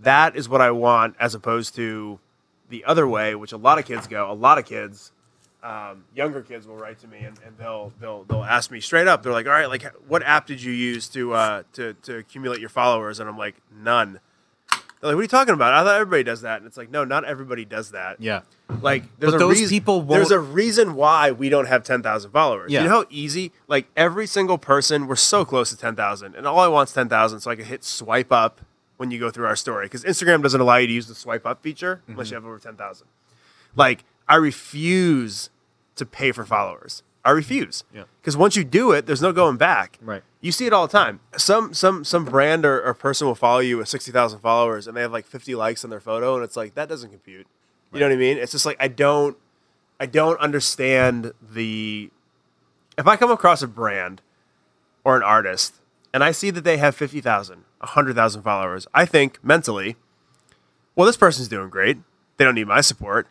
that 0.00 0.36
is 0.36 0.48
what 0.48 0.60
I 0.60 0.70
want 0.72 1.16
as 1.20 1.34
opposed 1.34 1.74
to 1.76 2.18
the 2.68 2.84
other 2.84 3.06
way, 3.06 3.34
which 3.34 3.52
a 3.52 3.56
lot 3.56 3.78
of 3.78 3.84
kids 3.84 4.06
go, 4.06 4.30
a 4.30 4.34
lot 4.34 4.58
of 4.58 4.64
kids, 4.64 5.12
um, 5.62 6.04
younger 6.14 6.42
kids 6.42 6.66
will 6.66 6.76
write 6.76 6.98
to 7.00 7.06
me 7.06 7.18
and, 7.20 7.38
and 7.46 7.56
they'll 7.56 7.92
they'll 8.00 8.24
they'll 8.24 8.42
ask 8.42 8.70
me 8.72 8.80
straight 8.80 9.06
up. 9.06 9.22
They're 9.22 9.32
like, 9.32 9.46
"All 9.46 9.52
right, 9.52 9.68
like 9.68 9.84
what 10.08 10.22
app 10.24 10.46
did 10.48 10.60
you 10.60 10.72
use 10.72 11.08
to 11.10 11.34
uh, 11.34 11.62
to 11.74 11.94
to 12.02 12.16
accumulate 12.16 12.58
your 12.58 12.68
followers?" 12.68 13.20
And 13.20 13.28
I'm 13.28 13.38
like, 13.38 13.54
"None." 13.72 14.18
They're 15.02 15.08
like, 15.10 15.16
"What 15.16 15.20
are 15.20 15.22
you 15.24 15.28
talking 15.28 15.52
about? 15.54 15.74
I 15.74 15.82
thought 15.84 16.00
everybody 16.00 16.22
does 16.22 16.40
that." 16.42 16.58
And 16.58 16.66
it's 16.66 16.76
like, 16.76 16.88
"No, 16.90 17.04
not 17.04 17.24
everybody 17.24 17.64
does 17.64 17.90
that." 17.90 18.20
Yeah. 18.20 18.42
Like, 18.80 19.02
there's 19.18 19.32
But 19.32 19.36
a 19.36 19.38
those 19.40 19.58
reas- 19.60 19.68
people 19.68 20.00
There's 20.02 20.30
won't- 20.30 20.32
a 20.32 20.38
reason 20.52 20.94
why 20.94 21.30
we 21.32 21.48
don't 21.48 21.66
have 21.66 21.82
ten 21.82 22.02
thousand 22.02 22.30
followers. 22.30 22.70
Yeah. 22.72 22.82
You 22.82 22.88
know 22.88 22.94
how 23.00 23.04
easy? 23.10 23.52
Like 23.68 23.88
every 23.96 24.26
single 24.26 24.56
person, 24.58 25.06
we're 25.08 25.16
so 25.16 25.44
close 25.44 25.68
to 25.70 25.76
ten 25.76 25.94
thousand, 25.96 26.36
and 26.36 26.46
all 26.46 26.60
I 26.60 26.68
want 26.68 26.88
is 26.88 26.94
ten 26.94 27.08
thousand, 27.08 27.40
so 27.40 27.50
I 27.50 27.56
can 27.56 27.64
hit 27.66 27.84
swipe 27.84 28.30
up 28.32 28.60
when 28.96 29.10
you 29.10 29.18
go 29.18 29.28
through 29.30 29.46
our 29.46 29.56
story 29.56 29.86
because 29.86 30.04
Instagram 30.04 30.42
doesn't 30.42 30.60
allow 30.60 30.76
you 30.76 30.86
to 30.86 30.92
use 30.92 31.08
the 31.08 31.14
swipe 31.16 31.44
up 31.46 31.62
feature 31.62 32.00
unless 32.06 32.28
Mm-hmm. 32.28 32.32
you 32.32 32.36
have 32.36 32.44
over 32.46 32.58
ten 32.60 32.76
thousand. 32.76 33.08
Like, 33.74 34.04
I 34.28 34.36
refuse 34.36 35.50
to 35.96 36.06
pay 36.06 36.30
for 36.32 36.44
followers. 36.44 37.02
I 37.24 37.30
refuse. 37.30 37.84
Yeah. 37.94 38.04
Because 38.20 38.36
once 38.36 38.56
you 38.56 38.64
do 38.64 38.92
it, 38.92 39.06
there's 39.06 39.22
no 39.22 39.32
going 39.32 39.56
back. 39.56 39.98
Right. 40.00 40.22
You 40.40 40.50
see 40.50 40.66
it 40.66 40.72
all 40.72 40.86
the 40.86 40.92
time. 40.92 41.20
Some 41.36 41.72
some 41.72 42.04
some 42.04 42.24
brand 42.24 42.64
or, 42.64 42.82
or 42.82 42.94
person 42.94 43.26
will 43.26 43.34
follow 43.34 43.60
you 43.60 43.78
with 43.78 43.88
sixty 43.88 44.10
thousand 44.10 44.40
followers 44.40 44.86
and 44.86 44.96
they 44.96 45.02
have 45.02 45.12
like 45.12 45.26
fifty 45.26 45.54
likes 45.54 45.84
on 45.84 45.90
their 45.90 46.00
photo, 46.00 46.34
and 46.34 46.44
it's 46.44 46.56
like 46.56 46.74
that 46.74 46.88
doesn't 46.88 47.10
compute. 47.10 47.46
You 47.92 48.00
know 48.00 48.06
what 48.06 48.12
I 48.12 48.16
mean? 48.16 48.38
It's 48.38 48.52
just 48.52 48.66
like 48.66 48.76
I 48.80 48.88
don't 48.88 49.36
I 50.00 50.06
don't 50.06 50.40
understand 50.40 51.32
the 51.40 52.10
if 52.98 53.06
I 53.06 53.16
come 53.16 53.30
across 53.30 53.62
a 53.62 53.68
brand 53.68 54.20
or 55.04 55.16
an 55.16 55.22
artist 55.22 55.76
and 56.12 56.22
I 56.22 56.32
see 56.32 56.50
that 56.50 56.64
they 56.64 56.76
have 56.76 56.94
50,000, 56.94 57.64
100,000 57.78 58.42
followers, 58.42 58.86
I 58.92 59.06
think 59.06 59.42
mentally, 59.42 59.96
well, 60.94 61.06
this 61.06 61.16
person's 61.16 61.48
doing 61.48 61.70
great. 61.70 61.98
They 62.36 62.44
don't 62.44 62.54
need 62.54 62.66
my 62.66 62.82
support. 62.82 63.28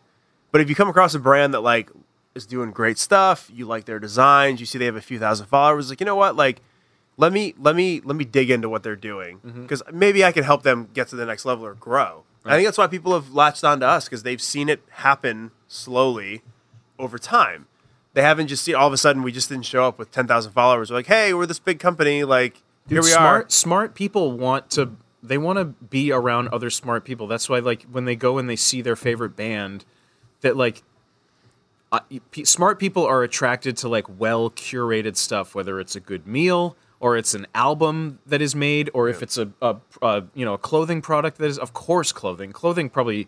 But 0.50 0.60
if 0.60 0.68
you 0.68 0.74
come 0.74 0.88
across 0.88 1.14
a 1.14 1.18
brand 1.18 1.54
that 1.54 1.60
like 1.60 1.90
is 2.34 2.46
doing 2.46 2.70
great 2.70 2.98
stuff, 2.98 3.50
you 3.52 3.66
like 3.66 3.84
their 3.84 3.98
designs, 3.98 4.60
you 4.60 4.66
see 4.66 4.78
they 4.78 4.86
have 4.86 4.96
a 4.96 5.00
few 5.00 5.18
thousand 5.18 5.46
followers, 5.46 5.90
like 5.90 6.00
you 6.00 6.06
know 6.06 6.16
what, 6.16 6.36
like 6.36 6.60
let 7.16 7.32
me 7.32 7.54
let 7.58 7.76
me 7.76 8.00
let 8.04 8.16
me 8.16 8.24
dig 8.24 8.50
into 8.50 8.68
what 8.68 8.82
they're 8.82 8.96
doing 8.96 9.38
mm-hmm. 9.38 9.62
because 9.62 9.82
maybe 9.92 10.24
I 10.24 10.32
can 10.32 10.44
help 10.44 10.62
them 10.62 10.88
get 10.94 11.08
to 11.08 11.16
the 11.16 11.26
next 11.26 11.44
level 11.44 11.64
or 11.66 11.74
grow. 11.74 12.24
I 12.44 12.56
think 12.56 12.66
that's 12.66 12.78
why 12.78 12.88
people 12.88 13.12
have 13.12 13.32
latched 13.32 13.62
on 13.62 13.80
to 13.80 13.86
us 13.86 14.06
because 14.06 14.24
they've 14.24 14.42
seen 14.42 14.68
it 14.68 14.82
happen 14.90 15.52
slowly 15.68 16.42
over 16.98 17.16
time. 17.16 17.66
They 18.14 18.22
haven't 18.22 18.48
just 18.48 18.64
seen 18.64 18.74
all 18.74 18.88
of 18.88 18.92
a 18.92 18.96
sudden 18.96 19.22
we 19.22 19.30
just 19.30 19.48
didn't 19.48 19.64
show 19.64 19.86
up 19.86 19.98
with 19.98 20.10
ten 20.10 20.26
thousand 20.26 20.52
followers. 20.52 20.90
We're 20.90 20.96
like, 20.96 21.06
hey, 21.06 21.32
we're 21.34 21.46
this 21.46 21.60
big 21.60 21.78
company, 21.78 22.24
like 22.24 22.62
here 22.88 23.02
we 23.02 23.08
smart, 23.08 23.46
are. 23.46 23.50
Smart 23.50 23.94
people 23.94 24.32
want 24.32 24.70
to. 24.70 24.96
They 25.22 25.38
want 25.38 25.58
to 25.60 25.66
be 25.66 26.10
around 26.10 26.48
other 26.48 26.68
smart 26.68 27.04
people. 27.04 27.28
That's 27.28 27.48
why, 27.48 27.60
like, 27.60 27.84
when 27.84 28.06
they 28.06 28.16
go 28.16 28.38
and 28.38 28.50
they 28.50 28.56
see 28.56 28.82
their 28.82 28.96
favorite 28.96 29.36
band, 29.36 29.84
that 30.40 30.56
like, 30.56 30.82
uh, 31.92 32.00
smart 32.44 32.78
people 32.78 33.04
are 33.04 33.22
attracted 33.22 33.76
to 33.78 33.88
like 33.88 34.06
well 34.18 34.50
curated 34.50 35.16
stuff. 35.16 35.54
Whether 35.54 35.78
it's 35.78 35.94
a 35.94 36.00
good 36.00 36.26
meal 36.26 36.76
or 37.02 37.16
it's 37.16 37.34
an 37.34 37.46
album 37.52 38.20
that 38.24 38.40
is 38.40 38.54
made, 38.54 38.88
or 38.94 39.08
if 39.08 39.24
it's 39.24 39.36
a, 39.36 39.50
a, 39.60 39.76
a 40.00 40.24
you 40.34 40.44
know 40.44 40.54
a 40.54 40.58
clothing 40.58 41.02
product 41.02 41.38
that 41.38 41.46
is, 41.46 41.58
of 41.58 41.72
course, 41.72 42.12
clothing. 42.12 42.52
Clothing 42.52 42.88
probably, 42.88 43.26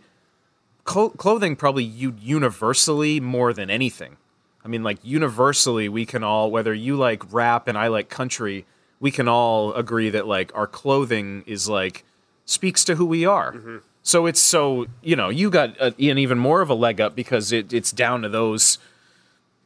clo- 0.84 1.10
clothing 1.10 1.56
probably 1.56 1.82
u- 1.82 2.16
universally 2.20 3.18
more 3.20 3.52
than 3.52 3.70
anything. 3.70 4.16
I 4.64 4.68
mean, 4.68 4.82
like 4.82 4.98
universally, 5.02 5.88
we 5.88 6.06
can 6.06 6.22
all, 6.22 6.50
whether 6.50 6.72
you 6.72 6.96
like 6.96 7.30
rap 7.32 7.68
and 7.68 7.76
I 7.76 7.88
like 7.88 8.08
country, 8.08 8.64
we 9.00 9.10
can 9.10 9.28
all 9.28 9.74
agree 9.74 10.08
that 10.08 10.26
like 10.26 10.52
our 10.54 10.66
clothing 10.66 11.42
is 11.46 11.68
like 11.68 12.04
speaks 12.46 12.84
to 12.84 12.94
who 12.94 13.04
we 13.04 13.26
are. 13.26 13.52
Mm-hmm. 13.52 13.76
So 14.06 14.26
it's 14.26 14.38
so 14.38 14.86
you 15.02 15.16
know 15.16 15.30
you 15.30 15.48
got 15.50 15.76
a, 15.78 15.86
an 15.86 16.18
even 16.18 16.38
more 16.38 16.60
of 16.60 16.68
a 16.68 16.74
leg 16.74 17.00
up 17.00 17.16
because 17.16 17.52
it, 17.52 17.72
it's 17.72 17.90
down 17.90 18.20
to 18.22 18.28
those 18.28 18.78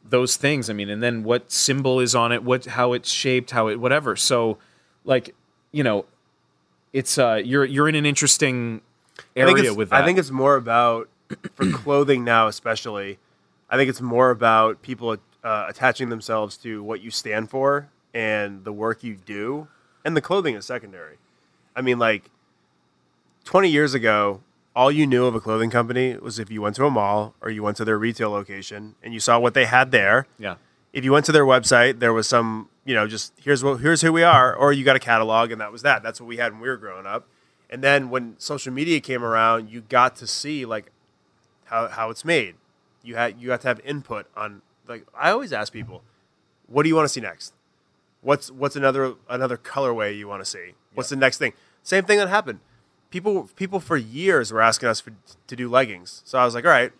those 0.05 0.37
things. 0.37 0.71
I 0.71 0.73
mean, 0.73 0.89
and 0.89 1.03
then 1.03 1.25
what 1.25 1.51
symbol 1.51 1.99
is 1.99 2.15
on 2.15 2.31
it, 2.31 2.45
what 2.45 2.65
how 2.65 2.93
it's 2.93 3.11
shaped, 3.11 3.51
how 3.51 3.67
it 3.67 3.81
whatever. 3.81 4.15
So 4.15 4.59
like 5.05 5.35
you 5.73 5.83
know, 5.83 6.07
it's 6.93 7.19
uh 7.19 7.43
you're 7.45 7.65
you're 7.65 7.89
in 7.89 7.97
an 7.97 8.07
interesting 8.07 8.81
area 9.35 9.75
with 9.75 9.91
that. 9.91 10.03
I 10.03 10.07
think 10.07 10.21
it's 10.21 10.31
more 10.31 10.55
about 10.55 11.09
for 11.57 11.71
clothing 11.73 12.23
now, 12.23 12.47
especially. 12.47 13.19
I 13.69 13.77
think 13.77 13.91
it's 13.91 14.01
more 14.01 14.31
about 14.31 14.83
people 14.83 15.17
uh, 15.45 15.67
attaching 15.69 16.11
themselves 16.11 16.57
to 16.59 16.83
what 16.83 17.01
you 17.03 17.11
stand 17.11 17.51
for 17.51 17.89
and 18.15 18.65
the 18.65 18.73
work 18.73 19.03
you 19.03 19.17
do, 19.17 19.67
and 20.05 20.17
the 20.17 20.23
clothing 20.23 20.55
is 20.55 20.65
secondary. 20.65 21.17
I 21.77 21.83
mean, 21.83 21.99
like 21.99 22.31
twenty 23.49 23.71
years 23.71 23.95
ago, 23.95 24.43
all 24.77 24.93
you 24.93 25.07
knew 25.07 25.25
of 25.25 25.35
a 25.35 25.41
clothing 25.41 25.71
company 25.71 26.15
was 26.19 26.39
if 26.39 26.51
you 26.51 26.61
went 26.61 26.77
to 26.77 26.85
a 26.85 26.91
mall 26.91 27.35
or 27.41 27.49
you 27.49 27.63
went 27.63 27.79
to 27.79 27.85
their 27.85 27.99
retail 27.99 28.31
location 28.31 28.95
and 29.03 29.15
you 29.15 29.21
saw 29.21 29.39
what 29.39 29.55
they 29.55 29.65
had 29.65 29.91
there. 29.91 30.27
yeah. 30.39 30.57
If 30.93 31.03
you 31.03 31.13
went 31.13 31.25
to 31.27 31.33
their 31.33 31.47
website, 31.47 31.99
there 31.99 32.13
was 32.13 32.27
some, 32.27 32.69
you 32.85 32.95
know, 32.95 33.07
just 33.07 33.33
here's 33.43 33.65
what 33.65 33.81
here's 33.81 34.03
who 34.03 34.13
we 34.13 34.23
are, 34.23 34.55
or 34.55 34.75
you 34.75 34.85
got 34.85 34.97
a 34.97 34.99
catalog 34.99 35.51
and 35.51 35.61
that 35.63 35.73
was 35.73 35.81
that. 35.81 36.03
That's 36.03 36.21
what 36.21 36.27
we 36.27 36.37
had 36.37 36.53
when 36.53 36.61
we 36.61 36.69
were 36.69 36.77
growing 36.77 37.07
up. 37.07 37.27
And 37.71 37.83
then 37.83 38.11
when 38.11 38.35
social 38.39 38.71
media 38.73 39.01
came 39.01 39.25
around, 39.25 39.71
you 39.71 39.81
got 39.81 40.15
to 40.17 40.27
see 40.27 40.67
like 40.67 40.93
how 41.65 41.89
how 41.89 42.11
it's 42.11 42.25
made. 42.25 42.55
You 43.03 43.17
had 43.17 43.41
you 43.41 43.49
got 43.49 43.63
to 43.63 43.69
have 43.69 43.81
input 43.81 44.27
on 44.37 44.61
like 44.87 45.07
I 45.19 45.31
always 45.31 45.55
ask 45.55 45.73
people, 45.73 46.03
what 46.67 46.83
do 46.83 46.91
you 46.91 46.97
want 46.97 47.07
to 47.07 47.13
see 47.13 47.23
next? 47.23 47.55
What's 48.21 48.51
what's 48.51 48.77
another 48.77 49.15
another 49.29 49.57
colorway 49.57 50.17
you 50.17 50.29
want 50.29 50.43
to 50.45 50.51
see? 50.51 50.75
What's 50.93 51.09
the 51.09 51.17
next 51.17 51.39
thing? 51.39 51.55
Same 51.83 52.05
thing 52.05 52.19
that 52.19 52.29
happened. 52.29 52.61
People 53.11 53.49
people 53.57 53.81
for 53.81 53.97
years 53.97 54.53
were 54.53 54.61
asking 54.61 54.89
us 54.89 55.01
for, 55.01 55.13
to 55.47 55.57
do 55.57 55.69
leggings. 55.69 56.23
So 56.25 56.39
I 56.39 56.45
was 56.45 56.55
like, 56.55 56.65
all 56.67 56.71
right, 56.71 56.93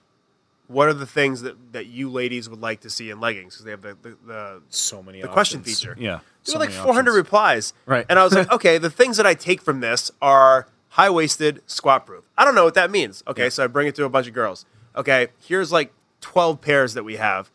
what 0.67 0.89
are 0.89 0.95
the 0.95 1.07
things 1.07 1.43
that, 1.43 1.73
that 1.73 1.87
you 1.87 2.09
ladies 2.11 2.49
would 2.49 2.61
like 2.61 2.81
to 2.81 2.91
see 2.91 3.11
in 3.11 3.21
leggings? 3.21 3.55
Because 3.55 3.65
they 3.67 3.71
have 3.73 3.83
the, 3.83 3.97
the, 4.03 4.17
the 4.27 4.63
So 4.71 5.03
many. 5.03 5.21
the 5.21 5.29
question 5.29 5.63
feature. 5.63 5.95
Yeah. 5.99 6.21
There 6.45 6.53
so 6.55 6.59
were 6.59 6.65
like 6.65 6.71
400 6.75 7.11
options. 7.11 7.17
replies. 7.17 7.73
Right. 7.87 8.07
And 8.09 8.19
I 8.19 8.25
was 8.25 8.35
like, 8.35 8.51
okay, 8.59 8.79
the 8.79 8.91
things 8.91 9.17
that 9.19 9.27
I 9.27 9.35
take 9.35 9.61
from 9.61 9.81
this 9.81 10.11
are 10.23 10.67
high 10.91 11.11
waisted, 11.11 11.61
squat 11.67 12.07
proof. 12.07 12.25
I 12.39 12.45
don't 12.47 12.55
know 12.55 12.65
what 12.65 12.75
that 12.75 12.91
means. 12.91 13.23
Okay, 13.27 13.45
Yeah. 13.45 13.49
so 13.51 13.65
I 13.65 13.67
bring 13.67 13.87
it 13.87 13.95
to 13.97 14.05
a 14.05 14.09
bunch 14.09 14.27
of 14.27 14.33
girls. 14.35 14.65
Okay, 14.97 15.29
here's 15.47 15.71
like 15.71 15.93
12 16.23 16.61
pairs 16.63 16.95
that 16.95 17.05
we 17.05 17.17
have. 17.17 17.51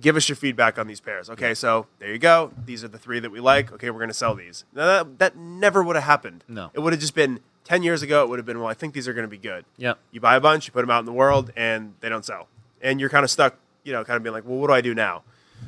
Give 0.00 0.16
us 0.16 0.28
your 0.30 0.36
feedback 0.36 0.78
on 0.78 0.86
these 0.86 1.00
pairs. 1.00 1.28
Okay, 1.28 1.52
so 1.52 1.86
there 1.98 2.10
you 2.10 2.18
go. 2.18 2.52
These 2.64 2.82
are 2.82 2.88
the 2.88 2.96
three 2.96 3.20
that 3.20 3.30
we 3.30 3.38
like. 3.40 3.70
Okay, 3.72 3.90
we're 3.90 3.98
going 3.98 4.08
to 4.08 4.14
sell 4.14 4.34
these. 4.34 4.64
Now, 4.74 4.86
that, 4.86 5.18
that 5.18 5.36
never 5.36 5.82
would 5.82 5.94
have 5.96 6.06
happened. 6.06 6.42
No. 6.48 6.70
It 6.72 6.80
would 6.80 6.94
have 6.94 7.00
just 7.00 7.14
been 7.14 7.40
10 7.70 7.82
years 7.84 8.02
ago, 8.02 8.24
it 8.24 8.28
would 8.28 8.38
have 8.40 8.46
been, 8.46 8.58
well, 8.58 8.66
I 8.68 8.74
think 8.74 8.94
these 8.94 9.06
are 9.06 9.12
going 9.12 9.22
to 9.24 9.28
be 9.30 9.38
good. 9.38 9.64
Yeah. 9.76 9.94
You 10.10 10.20
buy 10.20 10.34
a 10.34 10.40
bunch, 10.40 10.66
you 10.66 10.72
put 10.72 10.80
them 10.80 10.90
out 10.90 10.98
in 10.98 11.04
the 11.06 11.12
world, 11.12 11.52
and 11.56 11.94
they 12.00 12.08
don't 12.08 12.24
sell. 12.24 12.48
And 12.82 12.98
you're 12.98 13.08
kind 13.10 13.22
of 13.24 13.30
stuck, 13.30 13.54
you 13.84 13.92
know, 13.92 14.02
kind 14.04 14.16
of 14.16 14.22
being 14.24 14.32
like, 14.34 14.44
well, 14.44 14.58
what 14.58 14.66
do 14.66 14.72
I 14.72 14.80
do 14.80 14.92
now? 14.92 15.22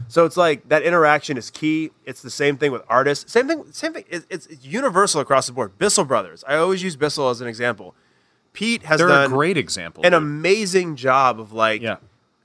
So 0.08 0.24
it's 0.24 0.36
like 0.36 0.68
that 0.68 0.82
interaction 0.82 1.36
is 1.36 1.48
key. 1.50 1.92
It's 2.04 2.20
the 2.20 2.30
same 2.30 2.56
thing 2.56 2.72
with 2.72 2.82
artists. 2.88 3.30
Same 3.30 3.46
thing. 3.46 3.64
Same 3.70 3.92
thing. 3.92 4.04
It- 4.10 4.24
It's, 4.28 4.46
it's 4.46 4.64
universal 4.64 5.20
across 5.20 5.46
the 5.46 5.52
board. 5.52 5.78
Bissell 5.78 6.04
Brothers. 6.04 6.42
I 6.48 6.56
always 6.56 6.82
use 6.82 6.96
Bissell 6.96 7.30
as 7.30 7.40
an 7.40 7.46
example. 7.46 7.94
Pete 8.52 8.82
has 8.82 8.98
They're 8.98 9.08
done 9.08 9.26
a 9.26 9.28
great 9.28 9.56
example. 9.56 10.04
an 10.04 10.10
dude. 10.12 10.18
amazing 10.22 10.96
job 10.96 11.38
of 11.38 11.52
like. 11.52 11.82
Yeah. 11.82 11.96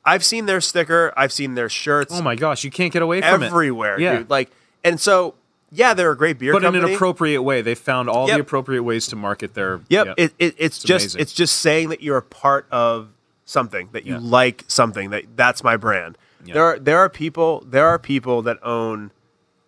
I've 0.05 0.23
seen 0.23 0.45
their 0.45 0.61
sticker. 0.61 1.13
I've 1.17 1.33
seen 1.33 1.55
their 1.55 1.67
shirts 1.67 2.13
Oh 2.13 2.21
my 2.21 2.35
gosh, 2.35 2.63
you 2.63 2.71
can't 2.71 2.93
get 2.93 3.01
away 3.01 3.21
from 3.21 3.43
it. 3.43 3.47
everywhere, 3.47 3.99
Yeah. 3.99 4.17
dude. 4.19 4.29
Like, 4.29 4.51
and 4.85 4.99
so 5.01 5.33
yeah, 5.71 5.93
they're 5.93 6.11
a 6.11 6.17
great 6.17 6.39
beer 6.39 6.53
but 6.53 6.63
in 6.63 6.75
an 6.75 6.85
appropriate 6.93 7.41
way. 7.41 7.61
They 7.61 7.75
found 7.75 8.09
all 8.09 8.27
Yep. 8.27 8.37
the 8.37 8.41
appropriate 8.41 8.83
ways 8.83 9.07
to 9.07 9.15
market 9.15 9.53
their. 9.53 9.81
Yep. 9.89 10.13
It, 10.17 10.33
it, 10.39 10.55
it's, 10.57 10.79
just 10.81 11.05
amazing. 11.05 11.21
it's 11.21 11.33
just 11.33 11.59
saying 11.59 11.89
that 11.89 12.01
you're 12.01 12.17
a 12.17 12.21
part 12.21 12.67
of 12.71 13.09
something 13.45 13.89
that 13.93 14.05
you 14.05 14.13
Yeah. 14.13 14.19
like 14.21 14.63
something 14.67 15.09
that 15.11 15.23
that's 15.35 15.63
my 15.63 15.75
brand. 15.77 16.17
Yeah. 16.45 16.53
There 16.53 16.63
are 16.63 16.79
there 16.79 16.97
are 16.99 17.09
people 17.09 17.63
there 17.67 17.87
are 17.87 17.99
people 17.99 18.41
that 18.43 18.57
own 18.65 19.11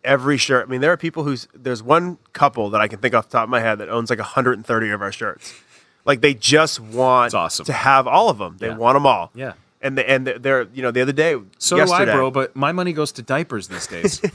every 0.03 0.37
shirt. 0.37 0.65
I 0.67 0.69
mean, 0.71 0.81
there 0.81 0.91
are 0.93 0.97
people 0.97 1.23
who's 1.23 1.47
there's 1.53 1.83
one 1.83 2.17
couple 2.33 2.69
that 2.69 2.79
I 2.81 2.87
can 2.87 2.99
think 2.99 3.13
off 3.13 3.27
the 3.29 3.33
top 3.37 3.43
of 3.43 3.49
my 3.49 3.59
head 3.59 3.79
that 3.79 3.89
owns 3.89 4.09
like 4.09 4.19
130 4.19 4.89
of 4.91 5.01
our 5.01 5.11
shirts. 5.11 5.53
Like 6.05 6.21
they 6.21 6.33
just 6.33 6.79
want 6.79 7.27
It's 7.27 7.33
awesome. 7.35 7.65
to 7.65 7.73
have 7.73 8.07
all 8.07 8.29
of 8.29 8.37
them. 8.37 8.55
They 8.59 8.67
Yeah. 8.67 8.77
want 8.77 8.95
them 8.95 9.05
all. 9.05 9.31
Yeah. 9.35 9.53
And 9.81 9.97
the, 9.97 10.09
and 10.09 10.27
they're 10.27 10.67
you 10.73 10.81
know 10.81 10.91
the 10.91 11.01
other 11.01 11.11
day 11.13 11.35
So 11.57 11.75
yesterday, 11.77 12.05
do 12.05 12.11
I, 12.11 12.15
bro. 12.15 12.31
But 12.31 12.55
my 12.55 12.71
money 12.71 12.93
goes 12.93 13.11
to 13.13 13.21
diapers 13.21 13.67
these 13.67 13.87
days. 13.87 14.21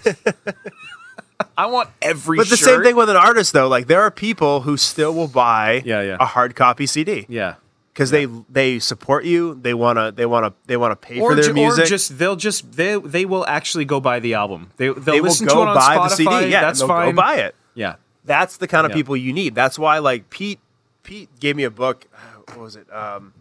I 1.57 1.67
want 1.67 1.91
every. 2.03 2.37
But 2.37 2.49
the 2.49 2.57
shirt. 2.57 2.69
same 2.69 2.83
thing 2.83 2.97
with 2.97 3.09
an 3.11 3.17
artist 3.17 3.53
though. 3.53 3.69
Like 3.69 3.87
there 3.87 4.01
are 4.03 4.11
people 4.11 4.63
who 4.63 4.77
still 4.77 5.15
will 5.15 5.29
buy 5.29 5.83
Yeah, 5.85 6.03
yeah. 6.03 6.17
a 6.21 6.25
hard 6.27 6.55
copy 6.57 6.87
CD. 6.87 7.27
Yeah. 7.29 7.55
because 7.93 8.11
they 8.11 8.27
they 8.51 8.79
support 8.81 9.25
you. 9.25 9.55
They 9.63 9.73
wanna 9.75 10.11
they 10.13 10.27
wanna 10.27 10.53
they 10.67 10.77
wanna 10.77 10.97
pay 10.97 11.21
Or, 11.21 11.31
for 11.31 11.35
their 11.37 11.45
ju- 11.45 11.53
music. 11.55 11.85
or 11.85 11.87
just 11.87 12.19
they'll 12.19 12.35
just 12.37 12.73
they 12.73 12.99
they 12.99 13.25
will 13.25 13.47
actually 13.47 13.85
go 13.85 14.01
buy 14.01 14.19
the 14.19 14.35
album. 14.35 14.71
They 14.79 14.89
they'll 14.89 14.95
they 15.01 15.21
will 15.21 15.35
go 15.47 15.65
to 15.65 15.71
it 15.71 15.75
buy 15.75 15.97
Spotify. 15.97 16.09
the 16.09 16.17
CD. 16.17 16.51
Yeah, 16.51 16.61
that's 16.63 16.83
fine. 16.83 17.11
go 17.11 17.17
buy 17.23 17.37
it. 17.37 17.55
Yeah. 17.75 17.97
That's 18.25 18.57
the 18.57 18.67
kind 18.67 18.85
of 18.87 18.91
Yeah. 18.91 18.97
people 18.97 19.17
you 19.17 19.33
need. 19.33 19.55
That's 19.55 19.79
why 19.79 19.99
like 19.99 20.31
Pete 20.31 20.59
Pete 21.05 21.29
gave 21.39 21.55
me 21.55 21.63
a 21.65 21.71
book. 21.71 22.07
What 22.49 22.59
was 22.59 22.75
it? 22.77 22.87
Um, 22.93 23.33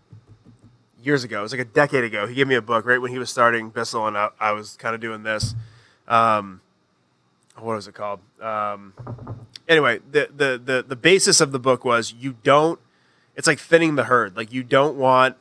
years 1.02 1.24
ago. 1.24 1.40
It 1.40 1.44
was 1.44 1.52
like 1.52 1.62
a 1.62 1.66
decade 1.66 2.04
ago. 2.04 2.28
He 2.28 2.36
gave 2.36 2.48
me 2.48 2.56
a 2.56 2.62
book 2.62 2.86
right 2.86 3.02
when 3.02 3.12
he 3.12 3.18
was 3.18 3.30
starting 3.30 3.70
Bissell, 3.70 4.08
and 4.08 4.18
I, 4.18 4.30
I 4.40 4.52
was 4.52 4.76
kind 4.78 4.94
of 4.96 5.02
doing 5.02 5.24
this. 5.24 5.56
Um, 6.08 6.62
what 7.58 7.76
was 7.76 7.88
it 7.88 7.94
called? 7.94 8.20
Um, 8.42 8.94
anyway, 9.68 10.00
the, 10.12 10.30
the 10.36 10.62
the 10.64 10.86
the 10.88 10.96
basis 10.96 11.40
of 11.42 11.52
the 11.52 11.60
book 11.60 11.86
was 11.86 12.14
you 12.18 12.36
don't. 12.44 12.80
It's 13.36 13.48
like 13.48 13.60
thinning 13.60 13.96
the 13.96 14.06
herd. 14.06 14.36
Like 14.38 14.52
you 14.54 14.64
don't 14.64 14.96
want 14.98 15.36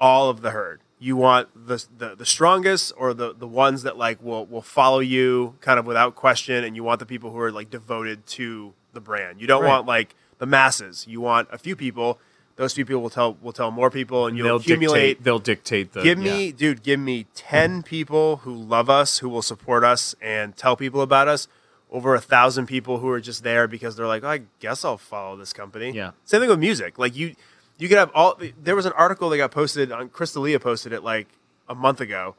all 0.00 0.28
of 0.30 0.40
the 0.42 0.50
herd. 0.50 0.80
You 0.98 1.16
want 1.16 1.48
the 1.66 1.84
the, 1.98 2.14
the 2.14 2.26
strongest 2.26 2.92
or 2.96 3.12
the 3.14 3.34
the 3.34 3.46
ones 3.48 3.82
that 3.82 3.96
like 3.98 4.22
will 4.22 4.46
will 4.46 4.62
follow 4.62 5.00
you 5.00 5.56
kind 5.60 5.78
of 5.78 5.86
without 5.86 6.14
question, 6.14 6.64
and 6.64 6.74
you 6.76 6.82
want 6.84 7.00
the 7.00 7.06
people 7.06 7.30
who 7.30 7.38
are 7.38 7.52
like 7.52 7.70
devoted 7.70 8.26
to 8.28 8.72
the 8.92 9.00
brand. 9.00 9.40
You 9.40 9.46
don't 9.46 9.62
Right. 9.62 9.68
want 9.70 9.86
like 9.86 10.14
the 10.38 10.46
masses. 10.46 11.06
You 11.08 11.20
want 11.20 11.48
a 11.52 11.58
few 11.58 11.76
people. 11.76 12.18
Those 12.56 12.72
few 12.72 12.84
people 12.84 13.02
will 13.02 13.10
tell 13.10 13.36
will 13.42 13.52
tell 13.52 13.70
more 13.72 13.90
people, 13.90 14.26
and 14.26 14.36
you'll 14.36 14.46
They'll 14.46 14.56
accumulate 14.56 15.00
dictate. 15.08 15.24
They'll 15.24 15.38
dictate 15.40 15.92
the. 15.92 16.02
give 16.02 16.22
yeah. 16.22 16.32
me 16.32 16.52
dude 16.52 16.82
give 16.82 17.00
me 17.00 17.26
10 17.34 17.82
people 17.82 18.36
who 18.38 18.54
love 18.54 18.88
us 18.88 19.18
who 19.18 19.28
will 19.28 19.42
support 19.42 19.82
us 19.84 20.14
and 20.22 20.56
tell 20.56 20.76
people 20.76 21.00
about 21.02 21.26
us 21.26 21.48
over 21.90 22.14
a 22.14 22.20
thousand 22.20 22.66
people 22.66 22.98
who 22.98 23.08
are 23.08 23.20
just 23.20 23.42
there 23.44 23.66
because 23.68 23.96
they're 23.96 24.06
like 24.06 24.24
oh, 24.24 24.28
i 24.28 24.40
guess 24.60 24.84
i'll 24.84 24.96
follow 24.98 25.36
this 25.36 25.52
company 25.52 25.90
Yeah. 25.92 26.10
same 26.24 26.40
thing 26.40 26.48
with 26.48 26.58
music 26.58 26.98
like 26.98 27.14
you 27.16 27.34
you 27.78 27.88
could 27.88 27.98
have 27.98 28.10
all 28.14 28.38
there 28.62 28.74
was 28.76 28.86
an 28.86 28.92
article 28.96 29.30
that 29.30 29.36
got 29.36 29.50
posted 29.52 29.92
on 29.92 30.08
crystalia 30.08 30.60
posted 30.60 30.92
it 30.92 31.04
like 31.04 31.28
a 31.68 31.74
month 31.74 32.00
ago 32.00 32.34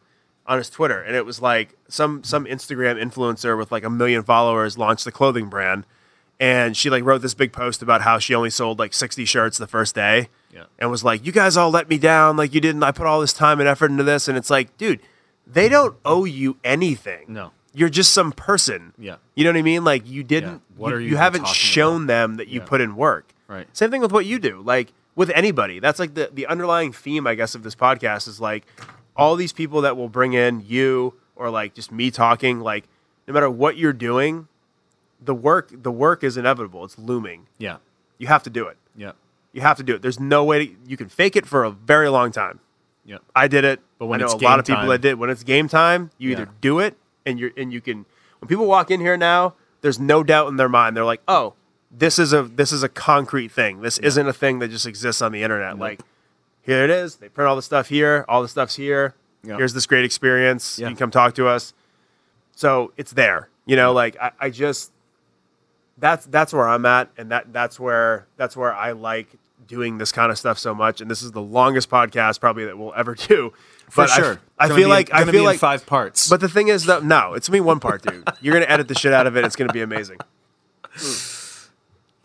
on 0.48 0.58
his 0.58 0.70
twitter 0.70 1.02
and 1.02 1.16
it 1.16 1.26
was 1.26 1.42
like 1.42 1.74
some 1.88 2.22
some 2.24 2.46
instagram 2.46 3.02
influencer 3.02 3.58
with 3.58 3.72
like 3.72 3.84
a 3.86 3.90
million 3.90 4.24
followers 4.24 4.78
launched 4.78 5.06
the 5.06 5.12
clothing 5.12 5.48
brand 5.50 5.86
and 6.40 6.76
she 6.76 6.90
like 6.90 7.04
wrote 7.04 7.22
this 7.22 7.34
big 7.34 7.52
post 7.54 7.82
about 7.82 8.02
how 8.02 8.20
she 8.20 8.36
only 8.36 8.50
sold 8.50 8.78
like 8.80 8.94
60 8.94 9.24
shirts 9.26 9.58
the 9.58 9.68
first 9.68 9.96
day 9.96 10.28
Yeah. 10.54 10.66
and 10.80 10.92
was 10.92 11.04
like 11.04 11.26
you 11.26 11.32
guys 11.32 11.56
all 11.58 11.70
let 11.72 11.90
me 11.90 11.98
down 11.98 12.36
like 12.38 12.54
you 12.54 12.60
didn't 12.62 12.84
i 12.84 12.92
put 12.92 13.08
all 13.08 13.22
this 13.22 13.34
time 13.34 13.60
and 13.60 13.70
effort 13.70 13.90
into 13.92 14.04
this 14.04 14.28
and 14.28 14.38
it's 14.38 14.50
like 14.50 14.76
dude 14.78 15.00
they 15.48 15.70
don't 15.70 15.96
owe 16.04 16.26
you 16.26 16.58
anything 16.64 17.26
No. 17.30 17.52
you're 17.74 17.90
just 17.90 18.12
some 18.14 18.32
person 18.34 18.94
Yeah. 18.98 19.16
you 19.36 19.44
know 19.46 19.52
what 19.52 19.58
i 19.58 19.62
mean 19.62 19.84
like 19.86 20.08
you 20.08 20.24
didn't 20.24 20.62
What 20.76 20.90
you, 20.90 20.96
are 20.96 21.00
you 21.00 21.10
you 21.12 21.18
haven't 21.18 21.48
shown 21.48 22.08
them 22.08 22.36
that 22.36 22.48
you 22.50 22.60
Yeah. 22.60 22.66
put 22.66 22.82
in 22.82 22.96
work 22.96 23.32
Right. 23.48 23.68
same 23.74 23.92
thing 23.92 24.02
with 24.02 24.12
what 24.12 24.26
you 24.26 24.38
do 24.40 24.62
like 24.66 24.92
with 25.16 25.30
anybody 25.34 25.80
that's 25.80 26.00
like 26.00 26.16
the, 26.16 26.30
the 26.34 26.48
underlying 26.48 26.92
theme 26.92 27.26
i 27.28 27.36
guess 27.36 27.56
of 27.56 27.64
this 27.64 27.76
podcast 27.76 28.28
is 28.28 28.42
like 28.42 28.66
all 29.16 29.38
these 29.38 29.54
people 29.54 29.82
that 29.82 29.96
will 29.96 30.10
bring 30.10 30.34
in 30.34 30.62
you 30.68 31.14
or 31.38 31.50
like 31.50 31.74
just 31.74 31.92
me 31.94 32.12
talking 32.12 32.60
like 32.60 32.84
no 33.28 33.34
matter 33.34 33.50
what 33.50 33.78
you're 33.78 33.94
doing 33.94 34.48
the 35.26 35.36
work 35.36 35.70
the 35.72 35.92
work 35.92 36.24
is 36.24 36.38
inevitable 36.38 36.84
it's 36.86 36.98
looming 36.98 37.48
Yeah. 37.58 37.78
you 38.18 38.28
have 38.28 38.44
to 38.44 38.50
do 38.50 38.68
it 38.68 38.78
Yeah. 38.96 39.12
you 39.54 39.62
have 39.62 39.78
to 39.78 39.84
do 39.84 39.96
it 39.96 40.02
there's 40.02 40.20
no 40.20 40.44
way 40.44 40.68
to, 40.68 40.76
you 40.88 40.98
can 40.98 41.10
fake 41.10 41.36
it 41.36 41.46
for 41.46 41.64
a 41.64 41.72
very 41.72 42.10
long 42.10 42.32
time 42.32 42.60
Yeah. 43.06 43.18
I 43.36 43.48
did 43.48 43.64
it. 43.66 43.80
But 44.00 44.08
when 44.08 44.20
I 44.20 44.26
know 44.26 44.26
it's 44.26 44.34
a 44.34 44.38
lot 44.38 44.52
game 44.54 44.60
of 44.60 44.66
people 44.66 44.82
time- 44.82 44.90
that 44.90 45.02
did. 45.02 45.20
When 45.20 45.30
it's 45.30 45.44
game 45.44 45.68
time, 45.70 46.10
you 46.18 46.30
Yeah. 46.32 46.36
either 46.42 46.50
do 46.62 46.80
it 46.80 46.98
and 47.26 47.40
you're 47.40 47.52
and 47.56 47.72
you 47.72 47.80
can. 47.82 48.06
When 48.40 48.48
people 48.50 48.66
walk 48.68 48.90
in 48.92 49.00
here 49.00 49.16
now, 49.18 49.54
there's 49.82 50.00
no 50.00 50.24
doubt 50.24 50.48
in 50.50 50.58
their 50.58 50.68
mind. 50.70 50.98
They're 50.98 51.06
like, 51.06 51.22
"Oh, 51.28 51.54
this 51.92 52.18
is 52.20 52.34
a 52.34 52.44
this 52.44 52.72
is 52.74 52.84
a 52.84 52.90
concrete 52.90 53.52
thing. 53.52 53.82
This 53.82 53.98
isn't 54.00 54.28
a 54.28 54.34
thing 54.34 54.60
that 54.60 54.70
just 54.70 54.86
exists 54.88 55.22
on 55.22 55.32
the 55.32 55.44
internet. 55.44 55.78
Like, 55.80 56.02
here 56.62 56.84
it 56.84 56.90
is. 56.90 57.16
They 57.18 57.30
print 57.30 57.48
all 57.48 57.56
the 57.56 57.62
stuff 57.62 57.88
here. 57.90 58.26
All 58.28 58.42
the 58.42 58.48
stuff's 58.50 58.76
here. 58.76 59.14
Yeah. 59.44 59.56
Here's 59.58 59.74
this 59.74 59.86
great 59.86 60.04
experience. 60.04 60.78
Yeah. 60.80 60.88
You 60.88 60.96
can 60.96 60.98
come 61.00 61.12
talk 61.12 61.36
to 61.36 61.48
us. 61.48 61.74
So 62.56 62.92
it's 62.98 63.12
there. 63.14 63.50
You 63.66 63.76
know, 63.76 63.94
like 63.94 64.18
I, 64.20 64.32
I 64.40 64.50
just 64.50 64.92
that's 65.98 66.26
that's 66.28 66.54
where 66.54 66.68
I'm 66.68 66.86
at, 66.86 67.10
and 67.18 67.32
that 67.32 67.52
that's 67.54 67.80
where 67.80 68.28
that's 68.38 68.56
where 68.58 68.74
I 68.74 68.92
like 68.92 69.28
doing 69.68 69.98
this 69.98 70.12
kind 70.12 70.32
of 70.32 70.38
stuff 70.38 70.60
so 70.60 70.76
much. 70.76 71.02
And 71.02 71.10
this 71.10 71.22
is 71.24 71.32
the 71.32 71.42
longest 71.42 71.90
podcast 71.90 72.40
probably 72.40 72.66
that 72.66 72.78
we'll 72.78 72.94
ever 72.96 73.16
do. 73.16 73.52
For 73.90 74.04
But 74.04 74.12
I- 74.12 74.16
sure. 74.16 74.40
I, 74.60 74.68
Gonna 74.68 74.80
feel 74.80 74.88
be- 74.88 74.92
like 74.92 75.14
I 75.14 75.24
feel 75.24 75.32
be 75.32 75.38
in 75.40 75.44
like 75.44 75.60
five 75.60 75.86
parts. 75.86 76.30
But 76.30 76.40
the 76.42 76.50
thing 76.50 76.68
is 76.70 76.86
that 76.86 77.04
no, 77.04 77.34
it's 77.34 77.50
me 77.50 77.60
one 77.62 77.80
part, 77.80 78.02
dude. 78.04 78.28
You're 78.42 78.54
gonna 78.54 78.66
edit 78.72 78.88
the 78.88 78.96
shit 78.96 79.14
out 79.14 79.26
of 79.28 79.36
it. 79.38 79.44
It's 79.46 79.56
gonna 79.56 79.74
be 79.74 79.82
amazing. 79.82 80.18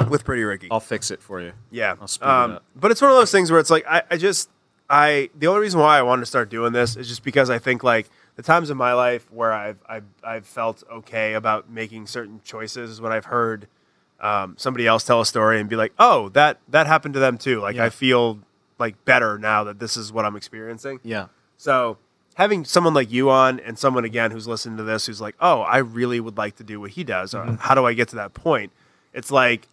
With 0.09 0.25
Pretty 0.25 0.43
Ricky. 0.45 0.69
I'll 0.71 0.81
fix 0.81 1.11
it 1.11 1.23
for 1.23 1.41
you. 1.41 1.53
Yeah. 1.71 1.95
I'll 2.01 2.09
speed 2.09 2.25
it 2.27 2.31
Um, 2.31 2.51
up. 2.53 2.65
but 2.75 2.91
it's 2.91 3.03
one 3.03 3.11
of 3.11 3.17
those 3.19 3.31
things 3.31 3.51
where 3.51 3.61
it's 3.61 3.71
like 3.71 3.85
I, 3.87 4.03
I 4.11 4.17
just 4.17 4.49
I 4.89 5.29
the 5.39 5.47
only 5.47 5.61
reason 5.61 5.79
why 5.79 5.99
I 5.99 6.03
wanted 6.03 6.21
to 6.23 6.27
start 6.27 6.49
doing 6.49 6.73
this 6.73 6.97
is 6.97 7.07
just 7.07 7.23
because 7.23 7.51
I 7.51 7.59
think 7.59 7.85
like 7.85 8.09
the 8.41 8.47
times 8.47 8.71
in 8.71 8.77
my 8.79 8.95
life 8.95 9.31
where 9.31 9.53
I've 9.53 9.77
I've, 9.87 10.05
I've 10.25 10.47
felt 10.47 10.83
okay 10.91 11.35
about 11.35 11.69
making 11.69 12.07
certain 12.07 12.41
choices 12.43 12.89
is 12.93 12.99
when 12.99 13.13
I've 13.13 13.27
heard 13.27 13.69
um, 14.19 14.55
somebody 14.57 14.87
else 14.87 15.05
tell 15.05 15.21
a 15.21 15.27
story 15.27 15.61
and 15.61 15.69
be 15.69 15.77
like, 15.77 15.93
oh, 15.99 16.31
that 16.31 16.59
that 16.69 16.87
happened 16.87 17.13
to 17.15 17.21
them 17.21 17.37
too. 17.37 17.61
Like 17.61 17.77
Yeah. 17.77 17.85
I 17.85 17.91
feel 17.91 18.39
like 18.79 19.05
better 19.05 19.39
now 19.39 19.65
that 19.65 19.79
this 19.79 19.95
is 19.95 20.11
what 20.11 20.25
I'm 20.25 20.37
experiencing. 20.37 21.01
Yeah. 21.03 21.27
So 21.59 21.99
having 22.37 22.65
someone 22.65 22.95
like 22.95 23.13
you 23.13 23.29
on 23.29 23.61
and 23.61 23.79
someone 23.79 24.07
again 24.07 24.31
who's 24.31 24.49
listening 24.49 24.79
to 24.79 24.85
this 24.85 25.05
who's 25.05 25.21
like, 25.21 25.35
oh, 25.39 25.61
I 25.61 25.77
really 25.79 26.19
would 26.19 26.39
like 26.39 26.57
to 26.57 26.65
do 26.65 26.81
what 26.81 26.93
he 26.93 27.05
does. 27.05 27.35
Mm-hmm. 27.35 27.51
Or 27.51 27.57
how 27.59 27.75
do 27.75 27.85
I 27.85 27.93
get 27.93 28.09
to 28.09 28.17
that 28.17 28.33
point? 28.33 28.73
It's 29.13 29.31
like, 29.31 29.69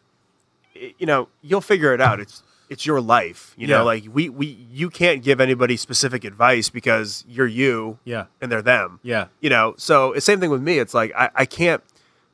you 0.73 1.05
know, 1.05 1.29
you'll 1.41 1.61
figure 1.61 1.93
it 1.93 2.01
out. 2.01 2.19
It's 2.19 2.43
it's 2.69 2.85
your 2.85 2.99
life. 3.01 3.53
You 3.57 3.67
Yeah. 3.67 3.77
know, 3.77 3.85
like 3.85 4.03
we 4.11 4.29
we 4.29 4.47
you 4.71 4.89
can't 4.89 5.23
give 5.23 5.39
anybody 5.41 5.77
specific 5.77 6.23
advice 6.23 6.69
because 6.69 7.23
you're 7.27 7.47
you 7.47 7.99
Yeah. 8.03 8.25
and 8.41 8.51
they're 8.51 8.61
them. 8.61 8.99
Yeah. 9.03 9.27
You 9.41 9.49
know, 9.49 9.73
so 9.77 10.13
it's 10.13 10.25
same 10.25 10.39
thing 10.39 10.49
with 10.51 10.61
me. 10.61 10.79
It's 10.79 10.93
like 10.93 11.11
I, 11.15 11.29
I 11.35 11.45
can't. 11.45 11.81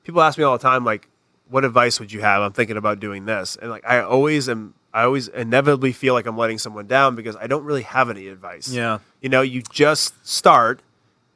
People 0.04 0.22
ask 0.22 0.38
me 0.38 0.44
all 0.44 0.58
the 0.58 0.62
time, 0.62 0.84
like, 0.84 1.08
what 1.50 1.64
advice 1.64 2.00
would 2.00 2.12
you 2.12 2.22
have? 2.22 2.42
I'm 2.42 2.52
thinking 2.52 2.78
about 2.78 3.00
doing 3.00 3.26
this, 3.26 3.56
and 3.62 3.70
like 3.70 3.84
I 3.88 4.00
always 4.02 4.50
am. 4.50 4.74
I 4.96 5.04
always 5.06 5.28
inevitably 5.28 5.92
feel 5.92 6.14
like 6.14 6.28
I'm 6.28 6.38
letting 6.38 6.60
someone 6.60 6.86
down 6.86 7.16
because 7.16 7.36
I 7.38 7.48
don't 7.48 7.64
really 7.64 7.82
have 7.82 8.10
any 8.12 8.28
advice. 8.28 8.70
Yeah. 8.70 9.00
you 9.22 9.30
know, 9.30 9.42
you 9.42 9.64
just 9.72 10.14
start, 10.28 10.82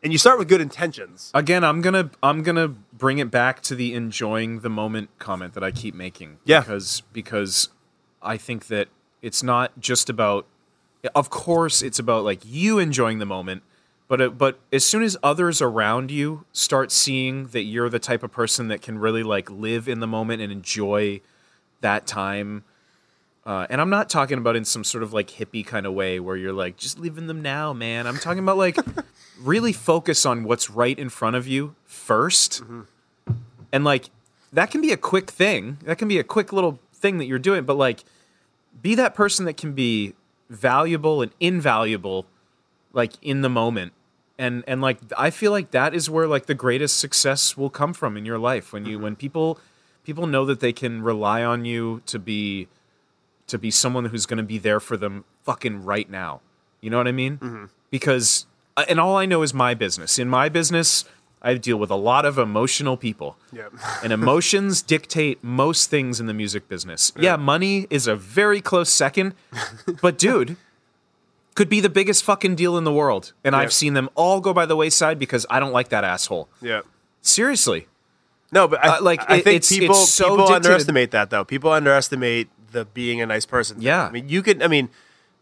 and 0.03 0.11
you 0.11 0.19
start 0.19 0.37
with 0.37 0.47
good 0.47 0.61
intentions. 0.61 1.31
Again, 1.33 1.63
I'm 1.63 1.81
gonna 1.81 2.11
I'm 2.21 2.43
gonna 2.43 2.67
bring 2.67 3.17
it 3.19 3.31
back 3.31 3.61
to 3.63 3.73
the 3.75 3.93
enjoying 3.95 4.59
the 4.59 4.69
moment 4.69 5.09
comment 5.17 5.53
that 5.55 5.63
I 5.63 5.71
keep 5.71 5.95
making. 5.95 6.37
Yeah. 6.45 6.59
Because 6.59 7.01
because 7.13 7.69
I 8.27 8.37
think 8.37 8.67
that 8.67 8.89
it's 9.21 9.41
not 9.41 9.79
just 9.79 10.09
about. 10.09 10.45
Of 11.15 11.29
course, 11.29 11.81
it's 11.81 11.99
about 11.99 12.23
like 12.23 12.41
you 12.43 12.79
enjoying 12.79 13.19
the 13.19 13.25
moment, 13.25 13.63
but 14.07 14.19
it, 14.21 14.37
but 14.37 14.59
as 14.73 14.85
soon 14.85 15.03
as 15.03 15.15
others 15.21 15.61
around 15.61 16.11
you 16.11 16.45
start 16.51 16.91
seeing 16.91 17.47
that 17.47 17.63
you're 17.63 17.89
the 17.89 17.99
type 17.99 18.23
of 18.23 18.31
person 18.31 18.67
that 18.69 18.81
can 18.81 18.97
really 18.99 19.23
like 19.23 19.49
live 19.49 19.87
in 19.87 19.99
the 19.99 20.07
moment 20.07 20.41
and 20.41 20.51
enjoy 20.51 21.21
that 21.81 22.07
time. 22.07 22.63
Uh, 23.45 23.65
and 23.69 23.79
I'm 23.79 23.89
not 23.89 24.09
talking 24.09 24.37
about 24.37 24.57
in 24.57 24.65
some 24.65 24.83
sort 24.83 25.03
of 25.03 25.13
like 25.13 25.29
hippie 25.29 25.65
kind 25.65 25.85
of 25.85 25.93
way 25.93 26.19
where 26.19 26.35
you're 26.35 26.51
like, 26.51 26.75
just 26.75 26.99
live 26.99 27.17
in 27.17 27.27
them 27.27 27.41
now, 27.41 27.71
man. 27.71 28.05
I'm 28.05 28.17
talking 28.17 28.39
about 28.39 28.57
like 28.57 28.77
really 29.41 29.71
focus 29.71 30.25
on 30.25 30.43
what's 30.43 30.69
right 30.69 30.97
in 30.97 31.09
front 31.09 31.37
of 31.37 31.47
you 31.47 31.75
1st 31.89 32.85
And 33.71 33.83
like 33.83 34.09
that 34.51 34.71
can 34.71 34.81
be 34.81 34.91
a 34.91 34.97
quick 34.97 35.29
thing. 35.29 35.77
That 35.83 35.97
can 35.97 36.07
be 36.07 36.19
a 36.19 36.23
quick 36.23 36.51
little 36.51 36.79
thing 36.93 37.19
that 37.19 37.25
you're 37.25 37.39
doing, 37.39 37.63
but 37.63 37.77
like 37.77 38.03
be 38.87 38.95
that 38.95 39.13
person 39.13 39.43
that 39.43 39.57
can 39.57 39.73
be 39.73 40.13
valuable 40.49 41.21
and 41.21 41.33
invaluable 41.41 42.25
like 42.93 43.11
in 43.21 43.41
the 43.41 43.49
moment. 43.49 43.91
And 44.39 44.63
and 44.65 44.81
like 44.81 44.99
I 45.17 45.29
feel 45.29 45.51
like 45.51 45.71
that 45.71 45.93
is 45.93 46.09
where 46.09 46.25
like 46.25 46.45
the 46.45 46.53
greatest 46.53 46.97
success 46.97 47.57
will 47.57 47.69
come 47.69 47.93
from 47.93 48.15
in 48.15 48.23
your 48.23 48.39
life 48.39 48.71
when 48.71 48.85
you 48.85 48.97
when 48.97 49.17
people 49.17 49.59
people 50.05 50.25
know 50.25 50.45
that 50.45 50.61
they 50.61 50.71
can 50.71 51.01
rely 51.01 51.43
on 51.43 51.65
you 51.65 52.01
to 52.05 52.17
be 52.17 52.69
to 53.47 53.57
be 53.57 53.71
someone 53.71 54.05
who's 54.05 54.25
going 54.25 54.37
to 54.37 54.43
be 54.55 54.57
there 54.57 54.79
for 54.79 54.95
them 54.95 55.25
fucking 55.43 55.83
right 55.83 56.09
now. 56.09 56.39
You 56.79 56.89
know 56.89 56.97
what 56.97 57.09
I 57.09 57.11
mean? 57.11 57.39
Because 57.89 58.45
uh, 58.77 58.85
and 58.87 59.01
all 59.01 59.17
I 59.17 59.25
know 59.25 59.41
is 59.41 59.53
my 59.53 59.73
business. 59.73 60.17
In 60.17 60.29
my 60.29 60.47
business, 60.47 61.03
I 61.41 61.53
deal 61.53 61.77
with 61.77 61.91
a 61.91 61.95
lot 61.95 62.25
of 62.25 62.37
emotional 62.37 62.97
people. 62.97 63.37
Yep. 63.53 63.73
And 64.03 64.11
emotions 64.13 64.81
dictate 64.81 65.43
most 65.43 65.89
things 65.89 66.19
in 66.19 66.25
the 66.25 66.33
music 66.33 66.67
business. 66.67 67.11
Yeah, 67.17 67.35
money 67.35 67.87
is 67.89 68.07
a 68.07 68.15
very 68.15 68.59
close 68.61 68.89
second, 68.89 69.33
but 70.01 70.17
dude, 70.17 70.57
could 71.55 71.69
be 71.69 71.79
the 71.79 71.89
biggest 71.89 72.23
fucking 72.23 72.55
deal 72.55 72.77
in 72.77 72.83
the 72.83 72.93
world. 72.93 73.33
And. 73.43 73.55
I've 73.55 73.73
seen 73.73 73.93
them 73.93 74.09
all 74.15 74.41
go 74.41 74.53
by 74.53 74.65
the 74.65 74.75
wayside 74.75 75.17
because 75.19 75.45
I 75.49 75.59
don't 75.59 75.71
like 75.73 75.89
that 75.89 76.03
asshole. 76.03 76.49
Yeah. 76.61 76.81
Seriously. 77.21 77.87
No, 78.51 78.67
but 78.67 78.83
I, 78.83 78.97
Uh, 78.97 79.01
like, 79.01 79.21
I 79.29 79.37
it- 79.37 79.43
think 79.43 79.55
it's- 79.57 79.69
people 79.69 79.95
it's 80.01 80.09
so 80.13 80.23
people 80.25 80.37
dictated- 80.47 80.65
underestimate 80.65 81.11
that 81.11 81.29
though. 81.29 81.43
People 81.43 81.71
underestimate 81.71 82.49
the 82.71 82.85
being 82.85 83.21
a 83.21 83.25
nice 83.25 83.45
person. 83.45 83.77
thing. 83.77 83.85
Yeah. 83.85 84.05
I 84.07 84.11
mean, 84.11 84.29
you 84.29 84.41
could. 84.41 84.61
I 84.63 84.67
mean, 84.67 84.89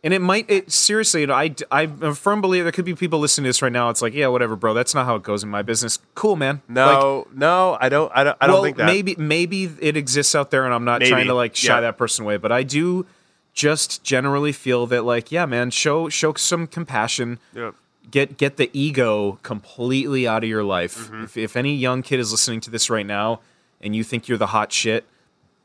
And 0.06 0.14
it 0.14 0.22
might, 0.22 0.48
it 0.52 0.72
seriously, 0.72 1.22
you 1.22 1.27
know, 1.27 1.34
I, 1.34 1.56
I'm 1.72 2.03
a 2.03 2.14
firm 2.14 2.40
believer 2.40 2.65
there 2.65 2.72
could 2.72 2.86
be 2.86 2.94
people 2.94 3.18
listening 3.18 3.45
to 3.45 3.49
this 3.49 3.64
right 3.64 3.72
now. 3.72 3.90
It's 3.90 4.03
like, 4.03 4.14
yeah, 4.14 4.27
whatever, 4.27 4.56
bro. 4.56 4.76
That's 4.76 4.94
not 4.94 5.07
how 5.07 5.15
it 5.15 5.23
goes 5.23 5.41
in 5.41 5.49
my 5.49 5.64
business. 5.64 5.98
Cool, 6.14 6.36
man. 6.36 6.61
Like, 6.68 6.76
no, 6.76 7.27
no, 7.34 7.76
I 7.82 7.90
don't. 7.90 8.11
I 8.14 8.23
don't. 8.23 8.38
I 8.40 8.45
don't 8.45 8.53
well, 8.53 8.64
think 8.64 8.77
that. 8.77 8.86
maybe 8.86 9.15
maybe 9.18 9.64
it 9.64 9.98
exists 9.98 10.36
out 10.36 10.52
there, 10.52 10.64
and 10.64 10.76
I'm 10.76 10.86
not 10.86 10.99
Maybe, 10.99 11.10
trying 11.10 11.26
to 11.26 11.34
like 11.34 11.56
shy 11.56 11.73
yeah. 11.73 11.82
that 11.82 11.98
person 11.98 12.23
away, 12.23 12.38
but 12.38 12.52
I 12.52 12.61
do 12.61 13.07
just 13.56 14.03
generally 14.03 14.52
feel 14.52 14.86
that 14.86 15.06
like, 15.06 15.32
yeah, 15.32 15.48
man, 15.48 15.72
show 15.72 16.07
show 16.10 16.36
some 16.36 16.68
compassion. 16.68 17.40
Yeah. 17.56 17.72
Get 18.11 18.38
get 18.38 18.57
the 18.57 18.69
ego 18.73 19.40
completely 19.41 20.27
out 20.27 20.44
of 20.44 20.49
your 20.49 20.64
life. 20.64 20.98
Mm-hmm. 20.98 21.23
If, 21.23 21.36
if 21.36 21.57
any 21.57 21.73
young 21.73 22.03
kid 22.03 22.19
is 22.19 22.30
listening 22.30 22.61
to 22.61 22.69
this 22.69 22.91
right 22.91 23.07
now, 23.07 23.40
and 23.82 23.95
you 23.95 24.03
think 24.03 24.27
you're 24.27 24.38
the 24.38 24.45
hot 24.45 24.72
shit, 24.72 25.03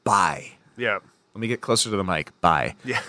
bye. 0.03 0.53
Yeah. 0.79 1.01
Let 1.35 1.41
me 1.41 1.47
get 1.47 1.61
closer 1.61 1.91
to 1.91 1.97
the 1.99 2.05
mic. 2.05 2.33
Bye. 2.41 2.77
Yeah. 2.87 3.03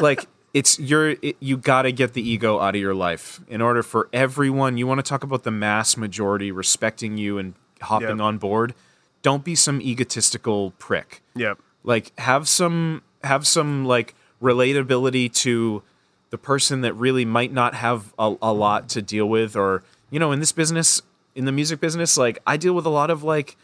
like 0.00 0.26
it's 0.52 0.78
you're 0.78 1.10
it, 1.22 1.36
you 1.40 1.56
got 1.56 1.82
to 1.82 1.92
get 1.92 2.12
the 2.14 2.28
ego 2.28 2.58
out 2.58 2.74
of 2.74 2.80
your 2.80 2.94
life 2.94 3.40
in 3.48 3.60
order 3.60 3.82
for 3.82 4.08
everyone 4.12 4.76
you 4.76 4.86
want 4.86 4.98
to 4.98 5.08
talk 5.08 5.22
about 5.22 5.42
the 5.44 5.50
mass 5.50 5.96
majority 5.96 6.50
respecting 6.50 7.16
you 7.16 7.38
and 7.38 7.54
hopping 7.82 8.18
Yeah. 8.18 8.24
on 8.24 8.38
board 8.38 8.74
don't 9.22 9.44
be 9.44 9.54
some 9.54 9.80
egotistical 9.80 10.72
prick 10.78 11.22
yep 11.34 11.58
like 11.84 12.12
have 12.18 12.48
some 12.48 13.02
have 13.22 13.46
some 13.46 13.84
like 13.84 14.14
relatability 14.42 15.32
to 15.32 15.82
the 16.30 16.38
person 16.38 16.80
that 16.82 16.94
really 16.94 17.24
might 17.24 17.52
not 17.52 17.74
have 17.74 18.12
a, 18.18 18.34
a 18.42 18.52
lot 18.52 18.88
to 18.90 19.02
deal 19.02 19.26
with 19.28 19.56
or 19.56 19.82
you 20.10 20.18
know 20.18 20.32
in 20.32 20.40
this 20.40 20.52
business 20.52 21.00
in 21.34 21.44
the 21.44 21.52
music 21.52 21.80
business 21.80 22.16
like 22.16 22.38
i 22.46 22.56
deal 22.56 22.74
with 22.74 22.86
a 22.86 22.90
lot 22.90 23.10
of 23.10 23.22
like 23.22 23.56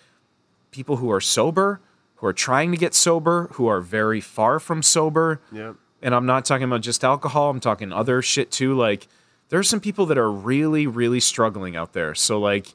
people 0.70 0.96
who 0.96 1.10
are 1.10 1.20
sober 1.20 1.80
who 2.16 2.26
are 2.26 2.32
trying 2.32 2.70
to 2.70 2.76
get 2.76 2.94
sober 2.94 3.48
who 3.52 3.66
are 3.66 3.80
very 3.80 4.20
far 4.20 4.58
from 4.60 4.82
sober 4.82 5.40
Yeah. 5.52 5.74
And 6.02 6.14
I'm 6.14 6.26
not 6.26 6.44
talking 6.44 6.64
about 6.64 6.82
just 6.82 7.04
alcohol, 7.04 7.50
I'm 7.50 7.60
talking 7.60 7.92
other 7.92 8.22
shit 8.22 8.50
too. 8.50 8.74
Like, 8.74 9.08
there's 9.48 9.68
some 9.68 9.80
people 9.80 10.06
that 10.06 10.18
are 10.18 10.30
really, 10.30 10.86
really 10.86 11.20
struggling 11.20 11.76
out 11.76 11.92
there. 11.92 12.14
So, 12.14 12.38
like, 12.40 12.74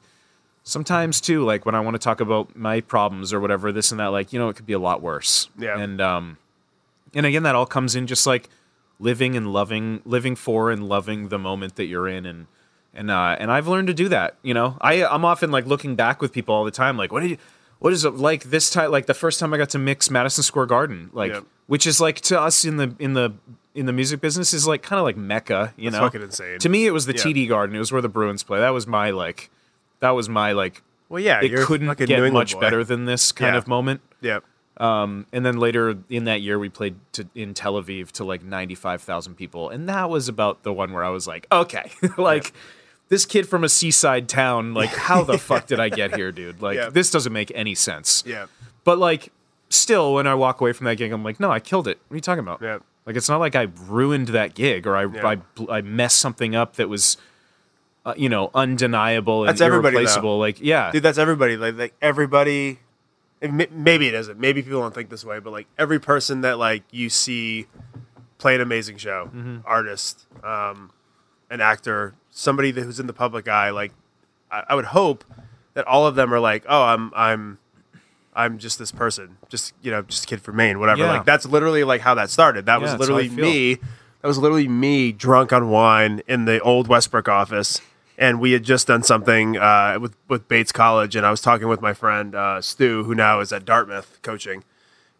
sometimes 0.64 1.20
too, 1.20 1.44
like 1.44 1.66
when 1.66 1.74
I 1.74 1.80
want 1.80 1.94
to 1.94 1.98
talk 1.98 2.20
about 2.20 2.56
my 2.56 2.80
problems 2.80 3.32
or 3.32 3.40
whatever, 3.40 3.72
this 3.72 3.90
and 3.90 4.00
that, 4.00 4.06
like, 4.06 4.32
you 4.32 4.38
know, 4.38 4.48
it 4.48 4.56
could 4.56 4.66
be 4.66 4.72
a 4.72 4.78
lot 4.78 5.02
worse. 5.02 5.48
Yeah. 5.58 5.78
And, 5.78 6.00
um, 6.00 6.38
and 7.14 7.26
again, 7.26 7.42
that 7.42 7.54
all 7.54 7.66
comes 7.66 7.94
in 7.94 8.06
just 8.06 8.26
like 8.26 8.48
living 8.98 9.36
and 9.36 9.52
loving, 9.52 10.00
living 10.04 10.36
for 10.36 10.70
and 10.70 10.88
loving 10.88 11.28
the 11.28 11.38
moment 11.38 11.76
that 11.76 11.86
you're 11.86 12.08
in. 12.08 12.24
And, 12.24 12.46
and, 12.94 13.10
uh, 13.10 13.36
and 13.38 13.50
I've 13.50 13.68
learned 13.68 13.88
to 13.88 13.94
do 13.94 14.08
that. 14.08 14.36
You 14.42 14.54
know, 14.54 14.76
I, 14.80 15.04
I'm 15.04 15.24
often 15.24 15.50
like 15.50 15.66
looking 15.66 15.96
back 15.96 16.20
with 16.20 16.32
people 16.32 16.54
all 16.54 16.64
the 16.64 16.70
time, 16.70 16.96
like, 16.96 17.12
what 17.12 17.20
did 17.20 17.30
you, 17.30 17.38
what 17.82 17.92
is 17.92 18.04
it 18.04 18.14
like 18.14 18.44
this 18.44 18.70
time? 18.70 18.90
Like 18.90 19.06
the 19.06 19.14
first 19.14 19.38
time 19.40 19.52
I 19.52 19.58
got 19.58 19.70
to 19.70 19.78
mix 19.78 20.10
Madison 20.10 20.42
Square 20.42 20.66
Garden, 20.66 21.10
like, 21.12 21.32
Yeah. 21.32 21.40
which 21.66 21.86
is 21.86 22.00
like 22.00 22.20
to 22.22 22.40
us 22.40 22.64
in 22.64 22.76
the 22.76 22.94
in 22.98 23.14
the 23.14 23.32
in 23.74 23.86
the 23.86 23.92
music 23.92 24.20
business 24.20 24.52
is 24.54 24.66
like 24.66 24.82
kind 24.82 24.98
of 24.98 25.04
like 25.04 25.16
mecca 25.16 25.72
you 25.78 25.90
That's 25.90 25.98
know 26.00 26.06
fucking 26.06 26.22
insane. 26.22 26.58
to 26.58 26.68
me 26.68 26.84
it 26.86 26.90
was 26.90 27.06
the 27.06 27.14
Yeah. 27.14 27.22
td 27.22 27.48
garden 27.48 27.74
it 27.74 27.78
was 27.78 27.90
where 27.90 28.02
the 28.02 28.08
bruins 28.08 28.42
play 28.42 28.58
that 28.60 28.68
was 28.70 28.86
my 28.86 29.10
like 29.12 29.48
that 30.00 30.10
was 30.10 30.28
my 30.28 30.52
like 30.52 30.82
Well, 31.08 31.22
yeah. 31.22 31.40
it 31.42 31.54
couldn't 31.66 31.96
get 31.96 32.32
much 32.34 32.52
boy. 32.52 32.60
better 32.60 32.84
than 32.84 33.06
this 33.06 33.32
kind 33.32 33.54
Yeah. 33.54 33.58
of 33.58 33.66
moment 33.66 34.02
Yep. 34.20 34.44
um, 34.76 35.24
and 35.32 35.46
then 35.46 35.56
later 35.56 35.96
in 36.10 36.24
that 36.24 36.42
year 36.42 36.58
we 36.58 36.68
played 36.68 36.96
to, 37.12 37.26
in 37.34 37.54
tel 37.54 37.74
aviv 37.82 38.10
to 38.12 38.24
like 38.24 38.42
95000 38.44 39.36
people 39.36 39.70
and 39.70 39.88
that 39.88 40.10
was 40.10 40.28
about 40.28 40.62
the 40.64 40.72
one 40.72 40.92
where 40.92 41.02
i 41.04 41.08
was 41.08 41.26
like 41.26 41.46
okay 41.50 41.90
like 42.18 42.52
this 43.12 43.26
kid 43.26 43.46
from 43.46 43.62
a 43.62 43.68
seaside 43.68 44.26
town 44.28 44.72
like 44.74 44.88
how 44.90 45.22
the 45.22 45.36
fuck 45.48 45.66
did 45.66 45.78
i 45.78 45.88
get 45.90 46.14
here 46.16 46.32
dude 46.32 46.62
like 46.62 46.76
Yeah. 46.76 46.88
this 46.88 47.10
doesn't 47.10 47.32
make 47.32 47.52
any 47.54 47.74
sense 47.74 48.24
Yeah. 48.26 48.46
but 48.84 48.98
like, 48.98 49.30
still, 49.68 50.14
when 50.14 50.26
I 50.26 50.34
walk 50.34 50.60
away 50.60 50.72
from 50.74 50.84
that 50.84 50.96
gig, 50.96 51.10
I'm 51.12 51.24
like, 51.24 51.40
no, 51.40 51.50
I 51.50 51.58
killed 51.58 51.88
it. 51.88 51.98
What 52.08 52.14
are 52.14 52.16
you 52.16 52.20
talking 52.20 52.40
about? 52.46 52.60
Yeah. 52.60 52.78
Like, 53.06 53.16
it's 53.16 53.28
not 53.28 53.40
like 53.40 53.54
I 53.56 53.68
ruined 53.88 54.28
that 54.28 54.54
gig 54.54 54.86
or 54.86 54.94
I 54.96 55.04
Yeah. 55.06 55.26
I, 55.68 55.78
I 55.78 55.80
messed 55.80 56.18
something 56.18 56.54
up 56.54 56.76
that 56.76 56.88
was, 56.90 57.16
uh, 58.04 58.12
you 58.16 58.28
know, 58.28 58.50
undeniable 58.54 59.42
and 59.44 59.48
That's 59.48 59.60
though. 59.60 59.66
irreplaceable. 59.78 60.38
Like, 60.38 60.60
yeah, 60.60 60.90
Dude, 60.92 61.02
that's 61.02 61.16
everybody. 61.16 61.56
Like, 61.56 61.76
like 61.78 61.94
everybody. 62.02 62.80
Maybe 63.40 64.08
it 64.08 64.14
isn't. 64.14 64.38
Maybe 64.38 64.62
people 64.62 64.80
don't 64.80 64.94
think 64.94 65.08
this 65.10 65.24
way, 65.24 65.38
but 65.40 65.52
like 65.52 65.66
every 65.78 65.98
person 65.98 66.42
that 66.42 66.58
like 66.58 66.82
you 66.90 67.08
see 67.08 67.66
play 68.38 68.54
an 68.54 68.60
amazing 68.60 68.98
show, 68.98 69.30
Mm-hmm. 69.34 69.56
artist, 69.64 70.26
um, 70.44 70.90
an 71.50 71.60
actor, 71.62 72.14
somebody 72.32 72.72
that, 72.72 72.82
who's 72.82 72.98
in 72.98 73.06
the 73.06 73.12
public 73.12 73.46
eye, 73.46 73.70
like 73.70 73.92
I, 74.50 74.64
I 74.70 74.74
would 74.74 74.86
hope 74.86 75.22
that 75.74 75.86
all 75.86 76.06
of 76.06 76.16
them 76.16 76.34
are 76.34 76.40
like, 76.40 76.64
oh, 76.68 76.82
I'm 76.82 77.12
I'm 77.14 77.58
I'm 78.34 78.58
just 78.58 78.78
this 78.78 78.90
person, 78.90 79.36
just 79.48 79.74
you 79.82 79.90
know, 79.90 80.02
just 80.02 80.24
a 80.24 80.26
kid 80.26 80.40
from 80.42 80.56
Maine, 80.56 80.80
whatever. 80.80 81.02
Yeah. 81.02 81.12
Like 81.12 81.24
that's 81.24 81.46
literally 81.46 81.84
like 81.84 82.00
how 82.00 82.14
that 82.16 82.30
started. 82.30 82.66
That 82.66 82.76
Yeah, 82.76 82.78
was 82.78 82.90
that's 82.92 83.08
how 83.08 83.14
I 83.14 83.20
literally 83.22 83.42
me. 83.42 83.74
That 84.22 84.28
was 84.28 84.38
literally 84.38 84.68
me 84.68 85.12
drunk 85.12 85.52
on 85.52 85.68
wine 85.68 86.22
in 86.26 86.44
the 86.46 86.60
old 86.60 86.88
Westbrook 86.88 87.28
office. 87.28 87.80
And 88.18 88.40
we 88.40 88.52
had 88.52 88.62
just 88.62 88.86
done 88.86 89.02
something 89.02 89.56
uh, 89.56 89.98
with 90.00 90.14
with 90.28 90.46
Bates 90.46 90.70
College, 90.70 91.16
and 91.16 91.26
I 91.26 91.30
was 91.30 91.40
talking 91.40 91.66
with 91.66 91.80
my 91.80 91.92
friend 91.92 92.34
uh, 92.34 92.60
Stu, 92.60 93.04
who 93.04 93.14
now 93.14 93.40
is 93.40 93.52
at 93.52 93.64
Dartmouth 93.64 94.20
coaching, 94.22 94.64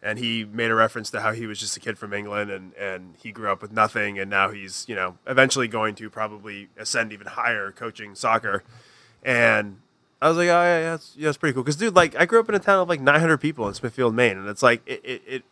and 0.03 0.19
he 0.19 0.43
made 0.45 0.69
a 0.69 0.75
reference 0.75 1.09
to 1.11 1.21
how 1.21 1.31
he 1.31 1.47
was 1.47 1.59
just 1.59 1.75
a 1.77 1.79
kid 1.79 1.97
from 1.97 2.13
England, 2.13 2.51
and 2.51 2.73
and 2.75 3.15
he 3.21 3.31
grew 3.31 3.49
up 3.51 3.61
with 3.61 3.71
nothing, 3.71 4.19
and 4.19 4.29
now 4.29 4.51
he's 4.51 4.85
you 4.87 4.95
know 4.95 5.17
eventually 5.25 5.67
going 5.67 5.95
to 5.95 6.09
probably 6.09 6.69
ascend 6.77 7.13
even 7.13 7.27
higher 7.27 7.71
coaching 7.71 8.13
soccer, 8.15 8.63
and 9.23 9.77
I 10.21 10.29
was 10.29 10.37
like, 10.37 10.45
oh 10.47 10.51
yeah, 10.63 10.79
yeah, 10.79 10.91
that's, 10.91 11.15
yeah, 11.17 11.25
that's 11.27 11.37
pretty 11.37 11.53
cool. 11.53 11.63
Because 11.63 11.75
dude, 11.75 11.95
like 11.95 12.15
I 12.19 12.25
grew 12.25 12.39
up 12.39 12.47
in 12.49 12.55
a 12.55 12.59
town 12.59 12.79
of 12.81 12.89
like 12.89 13.01
900 13.01 13.37
people 13.39 13.67
in 13.67 13.73
Smithfield, 13.73 14.13
Maine, 14.15 14.37
and 14.37 14.47
it's 14.47 14.63
like 14.63 14.81
it, 14.85 15.01
it, 15.03 15.21
it. 15.27 15.43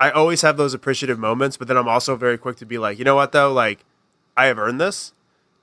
I 0.00 0.10
always 0.10 0.42
have 0.42 0.56
those 0.56 0.74
appreciative 0.74 1.18
moments, 1.18 1.56
but 1.56 1.66
then 1.68 1.76
I'm 1.76 1.88
also 1.88 2.14
very 2.16 2.38
quick 2.38 2.56
to 2.58 2.66
be 2.66 2.78
like, 2.78 2.98
you 2.98 3.04
know 3.04 3.16
what 3.16 3.32
though, 3.32 3.52
like 3.52 3.84
I 4.36 4.46
have 4.46 4.58
earned 4.58 4.80
this. 4.80 5.12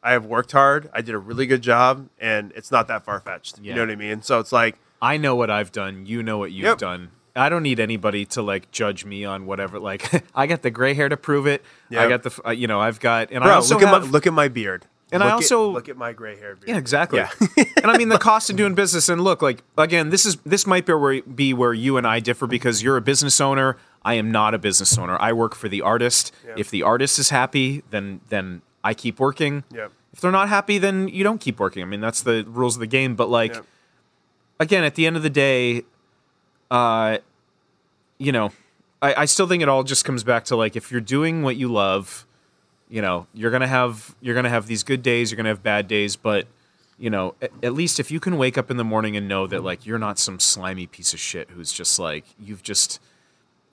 I 0.03 0.11
have 0.11 0.25
worked 0.25 0.51
hard. 0.51 0.89
I 0.93 1.01
did 1.01 1.15
a 1.15 1.17
really 1.17 1.47
good 1.47 1.61
job, 1.63 2.09
and 2.19 2.51
it's 2.55 2.69
not 2.71 2.87
that 2.89 3.03
far 3.03 3.19
fetched. 3.21 3.59
You 3.59 3.73
know 3.73 3.81
what 3.81 3.89
I 3.89 3.95
mean? 3.95 4.21
So 4.21 4.39
it's 4.39 4.51
like, 4.51 4.77
I 5.01 5.17
know 5.17 5.35
what 5.35 5.49
I've 5.49 5.71
done. 5.71 6.05
You 6.05 6.21
know 6.21 6.37
what 6.37 6.51
you've 6.51 6.65
Yep. 6.65 6.77
done. 6.77 7.09
I 7.35 7.49
don't 7.49 7.63
need 7.63 7.79
anybody 7.79 8.25
to 8.27 8.41
like 8.41 8.71
judge 8.71 9.03
me 9.05 9.25
on 9.25 9.45
whatever. 9.45 9.77
Like, 9.79 10.09
I 10.35 10.47
got 10.47 10.61
the 10.61 10.71
gray 10.71 10.93
hair 10.93 11.09
to 11.09 11.17
prove 11.17 11.47
it. 11.47 11.63
I 11.91 12.07
Yep. 12.07 12.09
got 12.09 12.23
the, 12.23 12.47
uh, 12.47 12.51
you 12.51 12.67
know, 12.67 12.79
I've 12.79 12.99
got, 12.99 13.31
and 13.31 13.43
I 13.43 13.51
also 13.51 13.75
look 13.75 13.83
at 13.83 13.91
my 13.91 14.07
look 14.07 14.27
at 14.27 14.33
my 14.33 14.47
beard. 14.47 14.85
and 15.11 15.21
look 15.21 15.29
I 15.29 15.33
also 15.33 15.69
at, 15.69 15.73
look 15.73 15.89
at 15.89 15.97
my 15.97 16.13
gray 16.13 16.37
hair. 16.37 16.57
Yeah, 16.65 16.77
exactly. 16.77 17.19
Yeah. 17.19 17.29
and 17.83 17.91
I 17.91 17.97
mean 17.97 18.09
the 18.09 18.17
cost 18.31 18.49
of 18.49 18.55
doing 18.55 18.73
business. 18.73 19.09
And 19.09 19.21
look, 19.21 19.41
like 19.41 19.63
again, 19.77 20.09
this 20.09 20.25
is 20.25 20.37
this 20.45 20.65
might 20.65 20.85
be 20.85 20.93
where 20.93 21.21
be 21.21 21.53
where 21.53 21.73
you 21.73 21.97
and 21.97 22.07
I 22.07 22.19
differ 22.21 22.47
because 22.47 22.81
you're 22.81 22.97
a 22.97 23.01
business 23.01 23.39
owner. 23.41 23.77
I 24.03 24.13
am 24.15 24.31
not 24.31 24.53
a 24.53 24.57
business 24.57 24.97
owner. 24.97 25.17
I 25.19 25.33
work 25.33 25.55
for 25.55 25.67
the 25.67 25.81
artist. 25.81 26.31
Yeah. 26.47 26.53
If 26.57 26.69
the 26.69 26.83
artist 26.83 27.19
is 27.19 27.29
happy, 27.31 27.83
then 27.89 28.21
then 28.29 28.61
I 28.83 28.93
keep 28.93 29.19
working. 29.19 29.63
Yep. 29.73 29.91
If 30.13 30.21
they're 30.21 30.31
not 30.31 30.47
happy, 30.47 30.77
then 30.77 31.09
you 31.09 31.23
don't 31.25 31.41
keep 31.41 31.59
working. 31.59 31.81
I 31.83 31.85
mean 31.85 32.01
that's 32.01 32.21
the 32.23 32.45
rules 32.47 32.75
of 32.77 32.79
the 32.79 32.87
game. 32.87 33.15
But 33.15 33.29
like 33.29 33.53
Yep. 33.55 33.65
again, 34.61 34.83
at 34.85 34.95
the 34.95 35.05
end 35.05 35.17
of 35.17 35.23
the 35.23 35.29
day, 35.29 35.83
uh, 36.71 37.17
you 38.17 38.31
know, 38.31 38.51
I, 39.01 39.13
I 39.21 39.25
still 39.25 39.47
think 39.47 39.61
it 39.61 39.69
all 39.69 39.83
just 39.83 40.05
comes 40.05 40.23
back 40.23 40.45
to 40.45 40.55
like 40.55 40.75
if 40.75 40.91
you're 40.91 41.01
doing 41.01 41.43
what 41.43 41.55
you 41.55 41.67
love, 41.67 42.25
you 42.89 43.01
know, 43.01 43.27
you're 43.33 43.51
gonna 43.51 43.67
have 43.67 44.15
you're 44.21 44.35
gonna 44.35 44.49
have 44.49 44.67
these 44.67 44.83
good 44.83 45.01
days, 45.01 45.31
you're 45.31 45.37
gonna 45.37 45.49
have 45.49 45.63
bad 45.63 45.87
days, 45.87 46.15
but 46.15 46.47
you 46.97 47.09
know, 47.09 47.35
at, 47.41 47.51
at 47.61 47.73
least 47.73 47.99
if 47.99 48.09
you 48.09 48.19
can 48.19 48.37
wake 48.37 48.57
up 48.57 48.71
in 48.71 48.77
the 48.77 48.83
morning 48.83 49.17
and 49.17 49.27
know 49.27 49.47
that 49.47 49.63
like 49.63 49.85
you're 49.85 49.99
not 49.99 50.17
some 50.17 50.39
slimy 50.39 50.87
piece 50.87 51.13
of 51.13 51.19
shit 51.19 51.49
who's 51.49 51.71
just 51.71 51.99
like 51.99 52.25
you've 52.39 52.63
just 52.63 52.99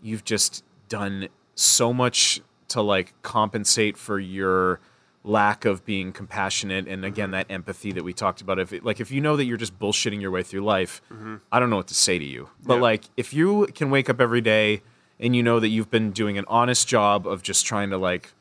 you've 0.03 0.25
just 0.25 0.65
done 0.89 1.29
so 1.55 1.93
much 1.93 2.41
to 2.69 2.81
like 2.81 3.15
compensate 3.23 3.97
for 3.97 4.19
your 4.19 4.81
lack 5.25 5.65
of 5.65 5.85
being 5.85 6.13
compassionate 6.13 6.89
and 6.89 7.05
again 7.05 7.27
mm-hmm. 7.27 7.33
that 7.33 7.47
empathy 7.51 7.93
that 7.93 8.03
we 8.03 8.13
talked 8.13 8.41
about. 8.41 8.59
If 8.59 8.73
it, 8.73 8.85
like 8.85 9.01
if 9.01 9.11
you 9.11 9.21
know 9.21 9.37
that 9.37 9.45
you're 9.45 9.57
just 9.57 9.79
bullshitting 9.79 10.21
your 10.21 10.31
way 10.31 10.43
through 10.43 10.63
life 10.63 11.01
mm-hmm. 11.13 11.37
i 11.53 11.61
don't 11.61 11.71
know 11.71 11.77
what 11.77 11.89
to 11.89 11.95
say 11.95 12.19
to 12.19 12.25
you. 12.25 12.49
But 12.65 12.77
Yeah. 12.77 12.81
like 12.81 13.05
if 13.17 13.33
you 13.33 13.69
can 13.75 13.91
wake 13.91 14.11
up 14.11 14.21
every 14.21 14.41
day 14.41 14.83
and 15.21 15.37
you 15.37 15.43
know 15.43 15.61
that 15.61 15.69
you've 15.69 15.91
been 15.91 16.11
doing 16.11 16.39
an 16.39 16.45
honest 16.49 16.89
job 16.89 17.27
of 17.27 17.43
just 17.43 17.65
trying 17.65 17.91
to 17.91 17.99
like 17.99 18.33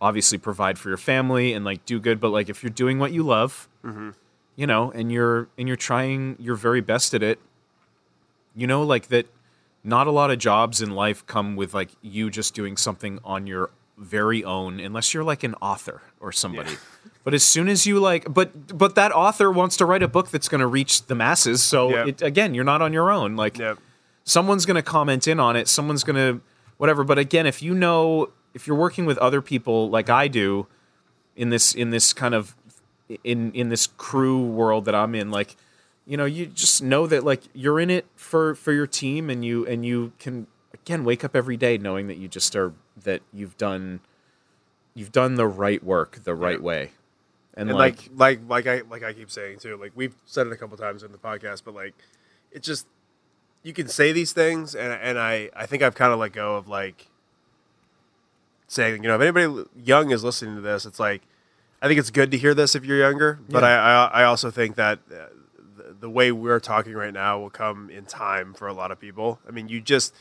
obviously 0.00 0.38
provide 0.38 0.78
for 0.78 0.88
your 0.88 0.98
family 0.98 1.52
and 1.52 1.64
like 1.64 1.84
do 1.84 2.00
good 2.00 2.18
but 2.18 2.30
like 2.30 2.48
if 2.48 2.62
you're 2.62 2.70
doing 2.70 2.98
what 2.98 3.12
you 3.12 3.22
love 3.22 3.68
mm-hmm. 3.84 4.10
you 4.56 4.66
know 4.66 4.90
and 4.92 5.12
you're 5.12 5.48
and 5.58 5.68
you're 5.68 5.76
trying 5.76 6.34
your 6.40 6.56
very 6.56 6.80
best 6.80 7.14
at 7.14 7.22
it 7.22 7.38
you 8.56 8.66
know 8.66 8.82
like 8.82 9.08
that 9.08 9.26
not 9.84 10.06
a 10.06 10.10
lot 10.10 10.30
of 10.30 10.38
jobs 10.38 10.80
in 10.80 10.90
life 10.90 11.24
come 11.26 11.56
with 11.56 11.74
like 11.74 11.90
you 12.00 12.30
just 12.30 12.54
doing 12.54 12.76
something 12.76 13.18
on 13.24 13.46
your 13.46 13.70
very 13.98 14.42
own 14.42 14.80
unless 14.80 15.12
you're 15.14 15.22
like 15.24 15.42
an 15.42 15.54
author 15.60 16.02
or 16.18 16.32
somebody 16.32 16.72
but 17.24 17.34
as 17.34 17.44
soon 17.44 17.68
as 17.68 17.86
you 17.86 18.00
like 18.00 18.32
but 18.32 18.76
but 18.76 18.94
that 18.94 19.12
author 19.12 19.50
wants 19.50 19.76
to 19.76 19.84
write 19.84 20.02
a 20.02 20.08
book 20.08 20.30
that's 20.30 20.48
going 20.48 20.60
to 20.60 20.66
reach 20.66 21.06
the 21.06 21.14
masses 21.14 21.62
so 21.62 21.90
Yeah. 21.90 22.06
it, 22.06 22.22
again 22.22 22.54
you're 22.54 22.64
not 22.64 22.80
on 22.82 22.92
your 22.92 23.10
own 23.10 23.36
like 23.36 23.58
Yep. 23.58 23.78
someone's 24.24 24.66
going 24.66 24.76
to 24.76 24.82
comment 24.82 25.28
in 25.28 25.38
on 25.38 25.56
it 25.56 25.68
someone's 25.68 26.04
going 26.04 26.16
to 26.16 26.40
whatever 26.78 27.04
but 27.04 27.18
again 27.18 27.46
if 27.46 27.62
you 27.62 27.74
know 27.74 28.30
if 28.54 28.66
you're 28.66 28.76
working 28.76 29.04
with 29.06 29.18
other 29.18 29.40
people 29.42 29.88
like 29.90 30.08
i 30.10 30.26
do 30.26 30.66
in 31.36 31.50
this 31.50 31.74
in 31.74 31.90
this 31.90 32.12
kind 32.12 32.34
of 32.34 32.56
in 33.24 33.52
in 33.52 33.68
this 33.68 33.86
crew 33.98 34.42
world 34.42 34.86
that 34.86 34.94
i'm 34.94 35.14
in 35.14 35.30
like 35.30 35.54
you 36.06 36.16
know 36.16 36.24
you 36.24 36.46
just 36.46 36.82
know 36.82 37.06
that 37.06 37.24
like 37.24 37.42
you're 37.52 37.78
in 37.78 37.90
it 37.90 38.06
for 38.16 38.54
for 38.54 38.72
your 38.72 38.86
team 38.86 39.28
and 39.30 39.44
you 39.44 39.66
and 39.66 39.84
you 39.86 40.12
can 40.18 40.46
again 40.74 41.04
wake 41.04 41.22
up 41.22 41.36
every 41.36 41.56
day 41.56 41.76
knowing 41.78 42.06
that 42.08 42.16
you 42.16 42.26
just 42.26 42.56
are 42.56 42.72
that 42.96 43.22
you've 43.32 43.56
done 43.56 44.00
you've 44.94 45.12
done 45.12 45.34
the 45.36 45.46
right 45.46 45.82
work 45.82 46.20
the 46.24 46.34
right 46.34 46.58
Yeah. 46.58 46.64
way 46.64 46.90
and, 47.54 47.68
and 47.68 47.78
like, 47.78 48.08
like, 48.14 48.40
like 48.48 48.66
like 48.66 48.66
I 48.66 48.88
like 48.88 49.02
I 49.02 49.12
keep 49.12 49.30
saying 49.30 49.58
too, 49.58 49.76
like 49.76 49.92
we've 49.94 50.14
said 50.24 50.46
it 50.46 50.52
a 50.52 50.56
couple 50.56 50.76
times 50.78 51.02
in 51.02 51.12
the 51.12 51.18
podcast, 51.18 51.62
but 51.64 51.74
like 51.74 51.94
it 52.50 52.62
just 52.62 52.86
you 53.62 53.72
can 53.74 53.88
say 53.88 54.10
these 54.12 54.32
things, 54.32 54.74
and 54.74 54.90
and 54.92 55.18
I 55.18 55.50
I 55.54 55.66
think 55.66 55.82
I've 55.82 55.94
kind 55.94 56.12
of 56.14 56.18
let 56.18 56.32
go 56.32 56.56
of 56.56 56.66
like 56.66 57.08
saying 58.68 59.02
you 59.02 59.08
know 59.08 59.16
if 59.16 59.20
anybody 59.20 59.68
young 59.76 60.10
is 60.10 60.24
listening 60.24 60.54
to 60.56 60.60
this, 60.60 60.86
it's 60.86 60.98
like 61.00 61.22
I 61.80 61.88
think 61.88 61.98
it's 61.98 62.10
good 62.10 62.30
to 62.30 62.38
hear 62.38 62.54
this 62.54 62.74
if 62.74 62.84
you're 62.84 62.98
younger, 62.98 63.38
but 63.48 63.62
Yeah. 63.62 63.68
I, 63.82 64.20
I 64.20 64.22
I 64.22 64.24
also 64.24 64.50
think 64.50 64.76
that. 64.76 64.98
Uh, 65.10 65.14
the- 65.14 65.96
the 66.00 66.10
way 66.10 66.32
we're 66.32 66.58
talking 66.58 66.94
right 66.94 67.12
now 67.14 67.38
will 67.38 67.48
come 67.50 67.88
in 67.88 68.04
time 68.04 68.54
for 68.54 68.66
a 68.66 68.72
lot 68.72 68.90
of 68.90 68.98
people. 68.98 69.38
I 69.46 69.52
mean, 69.52 69.68
you 69.68 69.80
just, 69.80 70.12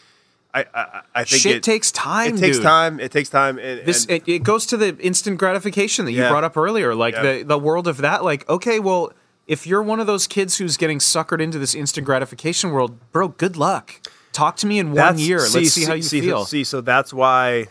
I, 0.54 0.66
I, 0.74 1.02
I 1.16 1.24
think 1.24 1.42
shit 1.42 1.56
it 1.58 1.64
takes 1.64 1.92
time 1.92 2.36
It 2.36 2.40
takes 2.40 2.58
dude. 2.58 2.64
time. 2.66 3.00
It 3.00 3.12
takes 3.12 3.30
time. 3.30 3.58
And, 3.58 3.86
this 3.86 4.04
and- 4.06 4.12
it, 4.12 4.28
it 4.28 4.44
goes 4.44 4.66
to 4.68 4.78
the 4.78 4.98
instant 5.00 5.38
gratification 5.38 6.06
that 6.06 6.12
you 6.12 6.22
Yeah. 6.22 6.30
brought 6.30 6.44
up 6.44 6.58
earlier 6.58 6.94
like 6.94 7.14
Yeah. 7.14 7.22
the 7.38 7.44
the 7.44 7.58
world 7.60 7.88
of 7.88 7.98
that 7.98 8.24
like 8.24 8.48
okay 8.50 8.80
well 8.80 9.14
if 9.48 9.66
you're 9.66 9.82
one 9.82 10.00
of 10.00 10.08
those 10.08 10.28
kids 10.28 10.58
who's 10.58 10.76
getting 10.78 11.00
suckered 11.00 11.42
into 11.42 11.58
this 11.58 11.74
instant 11.74 12.06
gratification 12.06 12.72
world 12.72 12.98
bro 13.14 13.30
good 13.30 13.56
luck 13.56 14.02
talk 14.34 14.56
to 14.58 14.68
me 14.68 14.78
in 14.80 14.88
one 14.88 14.96
That's- 14.96 15.20
year 15.22 15.40
let's 15.40 15.72
see 15.72 15.86
how 15.86 15.94
you 15.94 16.02
see, 16.04 16.20
feel 16.22 16.46
See, 16.46 16.64
so 16.66 16.82
that's 16.82 17.14
why 17.14 17.68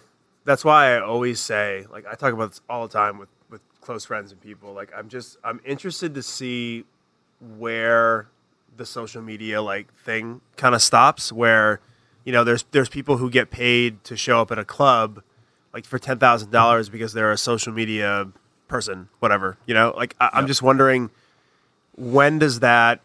that's 0.47 0.65
why 0.65 0.97
I 0.97 1.01
always 1.01 1.39
say, 1.39 1.87
like 1.93 2.07
I 2.11 2.15
talk 2.15 2.33
about 2.33 2.51
this 2.51 2.63
all 2.69 2.87
the 2.89 2.93
time 2.93 3.19
with 3.19 3.29
with 3.51 3.61
close 3.83 4.07
friends 4.07 4.33
and 4.33 4.41
people. 4.41 4.73
Like 4.73 4.91
I'm 4.97 5.09
just 5.11 5.37
I'm 5.45 5.61
interested 5.67 6.15
to 6.15 6.23
see 6.23 6.85
where 7.59 8.29
the 8.77 8.87
social 8.87 9.23
media 9.23 9.61
like 9.63 9.93
thing 9.95 10.41
kind 10.57 10.75
of 10.75 10.83
stops. 10.83 11.31
Where 11.33 11.81
you 12.25 12.33
know 12.33 12.45
there's 12.45 12.65
there's 12.71 12.89
people 12.89 13.17
who 13.17 13.31
get 13.31 13.51
paid 13.51 14.03
to 14.05 14.17
show 14.17 14.41
up 14.41 14.51
at 14.51 14.59
a 14.59 14.65
club 14.65 15.23
like 15.73 15.85
for 15.85 15.99
ten 15.99 16.19
thousand 16.19 16.51
dollars 16.51 16.89
because 16.89 17.13
they're 17.13 17.33
a 17.33 17.39
social 17.39 17.73
media 17.73 18.29
person, 18.69 19.09
whatever. 19.21 19.57
You 19.67 19.75
know, 19.75 19.95
like 19.97 20.15
I, 20.21 20.31
I'm 20.35 20.47
just 20.47 20.63
wondering 20.63 21.11
when 21.97 22.39
does 22.39 22.61
that 22.61 23.01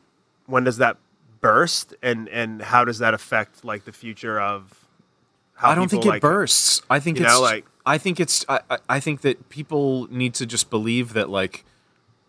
when 0.46 0.64
does 0.64 0.78
that 0.78 0.98
burst 1.42 1.94
and 2.02 2.28
and 2.30 2.62
how 2.62 2.86
does 2.86 3.00
that 3.00 3.14
affect 3.14 3.64
like 3.64 3.86
the 3.86 3.92
future 3.92 4.40
of 4.40 4.86
how 5.56 5.70
I 5.72 5.76
don't 5.76 5.90
think 5.90 6.06
it 6.06 6.10
like, 6.10 6.22
bursts. 6.22 6.82
I 6.90 7.00
think 7.00 7.18
you 7.20 7.26
it's 7.26 7.34
know, 7.34 7.42
like- 7.42 7.66
I 7.86 7.98
think 8.00 8.20
it's 8.20 8.44
I, 8.50 8.60
I- 8.70 8.78
I 8.90 9.00
think 9.00 9.22
that 9.22 9.50
people 9.50 10.08
need 10.12 10.34
to 10.36 10.46
just 10.46 10.70
believe 10.70 11.14
that 11.14 11.30
like 11.30 11.64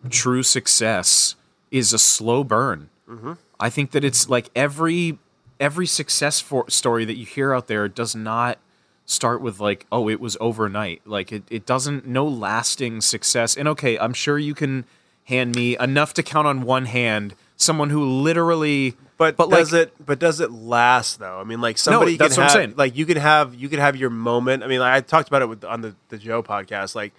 true 0.09 0.43
success 0.43 1.35
is 1.71 1.93
a 1.93 1.99
slow 1.99 2.43
burn. 2.43 2.89
Mm-hmm. 3.09 3.33
I 3.59 3.69
think 3.71 3.91
that 3.91 4.03
it's 4.03 4.29
like 4.29 4.49
every 4.55 5.17
every 5.59 5.87
success 5.87 6.39
for, 6.39 6.69
story 6.69 7.05
that 7.05 7.15
you 7.17 7.25
hear 7.25 7.53
out 7.53 7.67
there 7.67 7.87
does 7.87 8.15
not 8.15 8.57
start 9.05 9.41
with 9.41 9.59
like 9.59 9.85
oh 9.91 10.09
it 10.09 10.19
was 10.19 10.35
overnight. 10.41 11.01
Like 11.05 11.31
it 11.31 11.43
it 11.49 11.65
doesn't 11.65 12.05
no 12.05 12.25
lasting 12.27 13.01
success. 13.01 13.55
And 13.55 13.67
okay, 13.69 13.97
I'm 13.97 14.13
sure 14.13 14.37
you 14.37 14.53
can 14.53 14.85
hand 15.25 15.55
me 15.55 15.77
enough 15.79 16.13
to 16.15 16.23
count 16.23 16.47
on 16.47 16.61
one 16.61 16.85
hand 16.85 17.35
someone 17.55 17.89
who 17.89 18.03
literally 18.03 18.95
But, 19.17 19.35
but 19.37 19.49
does 19.49 19.73
like 19.73 19.87
it? 19.87 20.05
But 20.05 20.19
does 20.19 20.39
it 20.39 20.51
last 20.51 21.19
though? 21.19 21.39
I 21.39 21.43
mean, 21.43 21.61
like 21.61 21.77
somebody 21.77 22.11
no, 22.13 22.17
that's 22.17 22.35
can 22.35 22.43
what 22.43 22.51
I'm 22.51 22.57
saying. 22.57 22.73
like 22.77 22.95
you 22.97 23.05
can 23.05 23.17
have 23.17 23.55
you 23.55 23.69
can 23.69 23.79
have 23.79 23.95
your 23.95 24.09
moment. 24.09 24.63
I 24.63 24.67
mean, 24.67 24.79
like, 24.79 24.93
I 24.93 25.01
talked 25.01 25.27
about 25.27 25.41
it 25.41 25.47
with 25.49 25.63
on 25.63 25.81
the 25.81 25.95
the 26.09 26.17
Joe 26.17 26.43
podcast. 26.43 26.93
Like, 26.93 27.13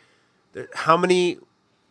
there, 0.52 0.68
how 0.74 0.96
many 0.96 1.38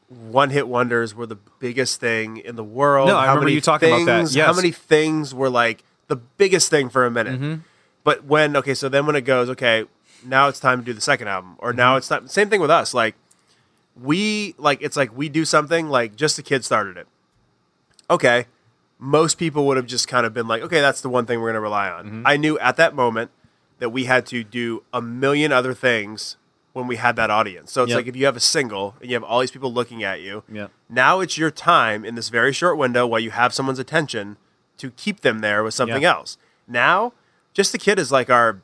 one 0.10 0.49
hit 0.52 0.68
wonders 0.68 1.14
were 1.14 1.26
the 1.26 1.38
biggest 1.60 1.99
thing 1.99 2.38
in 2.38 2.56
the 2.56 2.64
world? 2.64 3.10
No, 3.10 3.18
I 3.18 3.26
how 3.26 3.34
remember 3.34 3.49
you 3.49 3.61
talking 3.61 3.90
about 3.90 4.06
that. 4.06 4.18
things- 4.19 4.36
How 4.36 4.53
many 4.53 4.72
things 4.72 5.34
were 5.34 5.49
like 5.49 5.84
the 6.08 6.16
biggest 6.16 6.70
thing 6.70 6.90
for 6.90 7.06
a 7.06 7.12
minute? 7.12 7.36
Mm-hmm. 7.36 7.62
But 8.04 8.24
when 8.26 8.56
okay, 8.58 8.74
so 8.74 8.90
then 8.90 9.06
when 9.06 9.16
it 9.16 9.22
goes 9.22 9.50
okay, 9.50 9.86
now 10.26 10.48
it's 10.48 10.60
time 10.60 10.80
to 10.80 10.86
do 10.86 10.94
the 10.94 11.02
second 11.02 11.28
album, 11.28 11.56
or 11.60 11.74
now 11.74 11.92
Mm-hmm. 11.92 11.98
it's 11.98 12.08
time. 12.08 12.28
Same 12.28 12.50
thing 12.50 12.62
with 12.62 12.72
us. 12.72 12.94
Like 12.94 13.16
we 14.02 14.56
like 14.58 14.82
it's 14.82 14.96
like 14.98 15.16
we 15.16 15.30
do 15.30 15.46
something 15.46 15.90
like 15.90 16.16
just 16.16 16.36
the 16.38 16.44
kid 16.44 16.64
started 16.64 16.98
it. 16.98 17.08
Okay, 18.10 18.46
most 19.00 19.38
people 19.38 19.66
would 19.68 19.78
have 19.78 19.86
just 19.88 20.08
kind 20.08 20.26
of 20.26 20.34
been 20.34 20.48
like, 20.48 20.62
okay, 20.62 20.80
that's 20.82 21.02
the 21.02 21.10
one 21.10 21.26
thing 21.26 21.40
we're 21.40 21.48
going 21.48 21.56
to 21.56 21.62
rely 21.62 21.90
on. 21.90 22.06
Mm-hmm. 22.06 22.22
I 22.26 22.38
knew 22.38 22.58
at 22.60 22.78
that 22.78 22.96
moment 22.96 23.32
that 23.80 23.90
we 23.90 24.06
had 24.06 24.26
to 24.28 24.44
do 24.44 24.84
a 24.94 25.02
million 25.02 25.52
other 25.52 25.74
things 25.74 26.38
when 26.74 26.88
we 26.88 26.96
had 26.96 27.16
that 27.16 27.30
audience. 27.30 27.72
So 27.72 27.84
it's 27.84 27.90
Yep. 27.90 27.98
like 27.98 28.08
if 28.08 28.16
you 28.16 28.26
have 28.26 28.36
a 28.38 28.40
single 28.40 28.96
and 29.02 29.10
you 29.10 29.16
have 29.16 29.24
all 29.24 29.40
these 29.42 29.52
people 29.52 29.74
looking 29.74 30.04
at 30.04 30.22
you, 30.22 30.44
Yep. 30.52 30.72
now 30.90 31.20
it's 31.20 31.38
your 31.38 31.52
time 31.52 32.06
in 32.06 32.16
this 32.16 32.30
very 32.30 32.54
short 32.54 32.78
window 32.78 33.06
while 33.06 33.20
you 33.20 33.32
have 33.32 33.54
someone's 33.54 33.80
attention 33.80 34.38
to 34.78 34.91
keep 34.91 35.22
them 35.22 35.40
there 35.40 35.64
with 35.64 35.74
something 35.74 36.02
Yeah. 36.04 36.14
else. 36.16 36.38
Now, 36.68 37.14
just 37.54 37.72
the 37.72 37.78
kid 37.78 37.98
is 37.99 38.12
like 38.12 38.30
our 38.30 38.62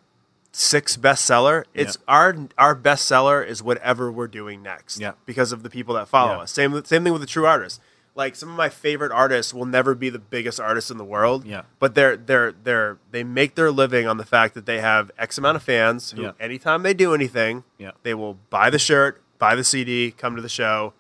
sixth 0.52 1.02
bestseller. 1.02 1.64
It's 1.74 1.98
Yeah. 1.98 2.14
our 2.14 2.36
our 2.58 2.76
bestseller 2.76 3.46
is 3.46 3.64
whatever 3.64 4.12
we're 4.12 4.28
doing 4.28 4.62
next. 4.62 5.00
Yeah. 5.00 5.14
Because 5.26 5.52
of 5.52 5.64
the 5.64 5.70
people 5.70 5.96
that 5.96 6.08
follow 6.08 6.34
Yeah. 6.36 6.42
us. 6.42 6.52
Same 6.52 6.84
same 6.86 7.04
thing 7.04 7.14
with 7.14 7.22
the 7.22 7.28
true 7.28 7.46
artists. 7.48 7.80
Like 8.16 8.36
some 8.36 8.50
of 8.50 8.56
my 8.56 8.70
favorite 8.70 9.12
artists 9.12 9.56
will 9.56 9.66
never 9.66 9.96
be 9.96 10.12
the 10.12 10.20
biggest 10.20 10.60
artists 10.60 10.92
in 10.92 10.98
the 11.00 11.04
world. 11.04 11.46
Yeah. 11.46 11.64
But 11.80 11.96
they're 11.96 12.16
they're 12.16 12.52
they're 12.52 12.98
they 13.10 13.24
make 13.24 13.56
their 13.56 13.72
living 13.72 14.08
on 14.08 14.18
the 14.18 14.26
fact 14.26 14.54
that 14.54 14.68
they 14.68 14.80
have 14.82 15.10
X 15.18 15.40
amount 15.40 15.56
of 15.56 15.64
fans 15.64 16.12
who 16.12 16.22
Yeah. 16.22 16.32
anytime 16.40 16.84
they 16.84 16.94
do 16.94 17.16
anything, 17.16 17.64
Yeah. 17.80 17.92
they 18.04 18.14
will 18.14 18.36
buy 18.52 18.70
the 18.70 18.78
shirt, 18.78 19.20
buy 19.40 19.56
the 19.56 19.64
CD, 19.64 20.12
come 20.16 20.36
to 20.36 20.42
the 20.44 20.50
show, 20.50 20.94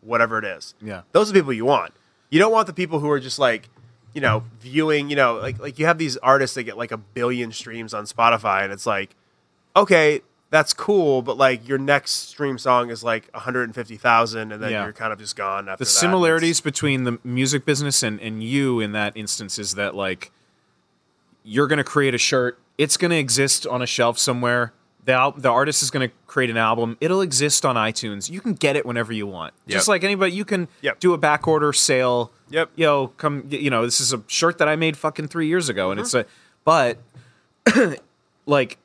whatever 0.00 0.38
it 0.40 0.44
is. 0.44 0.74
Yeah. 0.82 1.02
Those 1.12 1.30
are 1.30 1.34
the 1.34 1.38
people 1.40 1.52
you 1.52 1.64
want. 1.64 1.92
You 2.30 2.40
don't 2.40 2.50
want 2.52 2.66
the 2.66 2.72
people 2.72 2.98
who 2.98 3.08
are 3.10 3.20
just 3.20 3.38
like, 3.38 3.68
you 4.16 4.22
know, 4.22 4.42
viewing, 4.60 5.10
you 5.10 5.14
know, 5.16 5.34
like 5.34 5.58
like 5.60 5.78
you 5.78 5.84
have 5.84 5.98
these 5.98 6.16
artists 6.16 6.54
that 6.54 6.62
get 6.64 6.76
like 6.78 6.90
a 6.90 6.96
billion 6.96 7.52
streams 7.52 7.92
on 7.94 8.04
Spotify 8.06 8.64
and 8.64 8.72
it's 8.72 8.86
like, 8.86 9.14
okay, 9.76 10.22
that's 10.48 10.72
cool, 10.72 11.20
but 11.20 11.36
like 11.36 11.68
your 11.68 11.76
next 11.76 12.28
stream 12.30 12.56
song 12.56 12.88
is 12.88 13.04
like 13.04 13.28
150,000 13.34 14.52
and 14.52 14.62
then 14.62 14.70
Yeah. 14.70 14.84
you're 14.84 14.92
kind 14.94 15.12
of 15.12 15.18
just 15.18 15.36
gone 15.36 15.68
after 15.68 15.84
the 15.84 15.88
that. 15.88 15.90
similarities 15.90 16.62
between 16.62 17.04
the 17.04 17.18
music 17.24 17.66
business 17.66 18.02
and, 18.02 18.18
and 18.20 18.42
you 18.42 18.80
in 18.80 18.92
that 18.92 19.14
instance 19.16 19.58
is 19.58 19.74
that 19.74 19.94
like 19.94 20.30
you're 21.44 21.66
going 21.66 21.76
to 21.78 21.84
create 21.84 22.14
a 22.14 22.18
shirt 22.18 22.58
it's 22.78 22.96
going 22.96 23.10
to 23.10 23.16
exist 23.18 23.66
on 23.66 23.82
a 23.82 23.86
shelf 23.86 24.18
somewhere 24.18 24.72
The 25.06 25.12
al- 25.12 25.32
the 25.32 25.48
artist 25.48 25.82
is 25.82 25.90
going 25.90 26.08
to 26.08 26.14
create 26.26 26.50
an 26.50 26.56
album. 26.58 26.96
It'll 27.00 27.20
exist 27.22 27.64
on 27.64 27.76
iTunes. 27.76 28.28
You 28.28 28.40
can 28.40 28.52
get 28.54 28.76
it 28.76 28.84
whenever 28.84 29.12
you 29.12 29.26
want. 29.26 29.54
Just 29.66 29.88
like 29.88 30.04
anybody, 30.04 30.32
you 30.32 30.44
can 30.44 30.68
Yep. 30.82 31.00
do 31.00 31.14
a 31.14 31.18
back 31.18 31.46
order 31.48 31.72
sale. 31.72 32.30
Yep. 32.50 32.70
Yo, 32.76 33.08
come. 33.16 33.44
You 33.48 33.70
know, 33.70 33.84
this 33.84 34.00
is 34.00 34.12
a 34.12 34.22
shirt 34.26 34.58
that 34.58 34.68
I 34.68 34.76
made 34.76 34.96
fucking 34.96 35.28
three 35.28 35.46
years 35.48 35.68
ago, 35.68 35.90
and 35.90 35.98
it's 36.00 36.12
Mm-hmm. 36.12 36.28
a. 36.28 36.98
But 37.64 37.98
like 38.46 38.78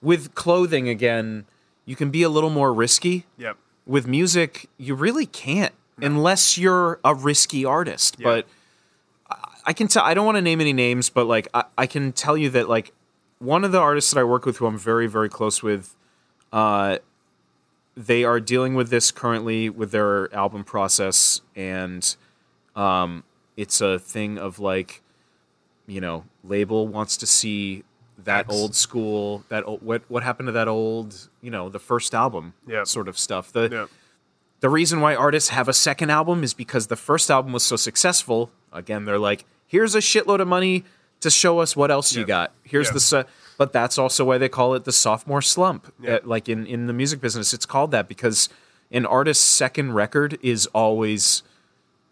with 0.00 0.34
clothing 0.34 0.88
again, 0.88 1.44
you 1.84 1.96
can 1.96 2.10
be 2.10 2.22
a 2.22 2.28
little 2.28 2.50
more 2.50 2.72
risky. 2.72 3.26
Yep. 3.38 3.56
With 3.86 4.06
music, 4.06 4.68
you 4.78 4.94
really 4.94 5.26
can't 5.26 5.72
unless 6.00 6.58
you're 6.58 6.98
a 7.04 7.14
risky 7.14 7.64
artist. 7.64 8.16
But 8.22 8.46
I- 9.30 9.36
I 9.66 9.72
can 9.72 9.86
tell. 9.86 10.02
I 10.04 10.14
don't 10.14 10.26
want 10.26 10.36
to 10.36 10.42
name 10.42 10.60
any 10.60 10.72
names, 10.72 11.08
but 11.08 11.26
like 11.26 11.46
I, 11.54 11.64
I 11.78 11.86
can 11.86 12.10
tell 12.12 12.36
you 12.36 12.50
that 12.50 12.68
like 12.68 12.92
one 13.42 13.64
of 13.64 13.72
the 13.72 13.78
artists 13.80 14.12
that 14.12 14.20
I 14.20 14.24
work 14.24 14.44
with, 14.46 14.58
who 14.58 14.66
I'm 14.66 14.78
very 14.78 15.06
very 15.06 15.28
close 15.28 15.62
with, 15.62 15.94
uh, 16.52 16.98
they 17.96 18.24
are 18.24 18.40
dealing 18.40 18.74
with 18.74 18.88
this 18.90 19.10
currently 19.10 19.68
with 19.68 19.90
their 19.90 20.32
album 20.34 20.64
process, 20.64 21.40
and 21.54 22.16
um, 22.74 23.24
it's 23.56 23.80
a 23.80 23.98
thing 23.98 24.38
of 24.38 24.58
like, 24.58 25.02
you 25.86 26.00
know, 26.00 26.24
label 26.42 26.88
wants 26.88 27.16
to 27.18 27.26
see 27.26 27.84
that 28.24 28.46
X. 28.46 28.54
old 28.54 28.74
school 28.74 29.44
that 29.48 29.66
old, 29.66 29.82
what 29.82 30.02
what 30.08 30.22
happened 30.22 30.46
to 30.46 30.52
that 30.52 30.68
old 30.68 31.28
you 31.40 31.50
know 31.50 31.68
the 31.68 31.80
first 31.80 32.14
album 32.14 32.54
Yep. 32.68 32.86
sort 32.86 33.08
of 33.08 33.18
stuff 33.18 33.50
the 33.50 33.68
Yep. 33.68 33.88
the 34.60 34.68
reason 34.68 35.00
why 35.00 35.16
artists 35.16 35.48
have 35.48 35.66
a 35.68 35.72
second 35.72 36.10
album 36.10 36.44
is 36.44 36.54
because 36.54 36.86
the 36.86 36.94
first 36.94 37.30
album 37.32 37.52
was 37.52 37.64
so 37.64 37.74
successful. 37.74 38.52
Again, 38.72 39.06
they're 39.06 39.18
like, 39.18 39.44
here's 39.66 39.94
a 39.96 39.98
shitload 39.98 40.40
of 40.40 40.46
money 40.46 40.84
to 41.22 41.30
show 41.30 41.58
us 41.60 41.74
what 41.74 41.90
else 41.90 42.14
you 42.14 42.24
got. 42.24 42.52
Here's 42.62 42.88
Yeah. 42.88 42.92
the 42.94 43.00
se-. 43.00 43.24
but 43.58 43.72
that's 43.72 43.98
also 43.98 44.24
why 44.24 44.38
they 44.38 44.48
call 44.48 44.74
it 44.74 44.84
the 44.84 44.92
sophomore 44.92 45.42
slump. 45.42 45.92
Yeah. 46.00 46.14
Uh, 46.16 46.18
like 46.24 46.48
in 46.48 46.66
in 46.66 46.86
the 46.86 46.92
music 46.92 47.20
business, 47.20 47.52
it's 47.54 47.66
called 47.66 47.90
that 47.92 48.06
because 48.08 48.48
an 48.90 49.06
artist's 49.06 49.44
second 49.44 49.92
record 49.94 50.38
is 50.42 50.66
always 50.74 51.42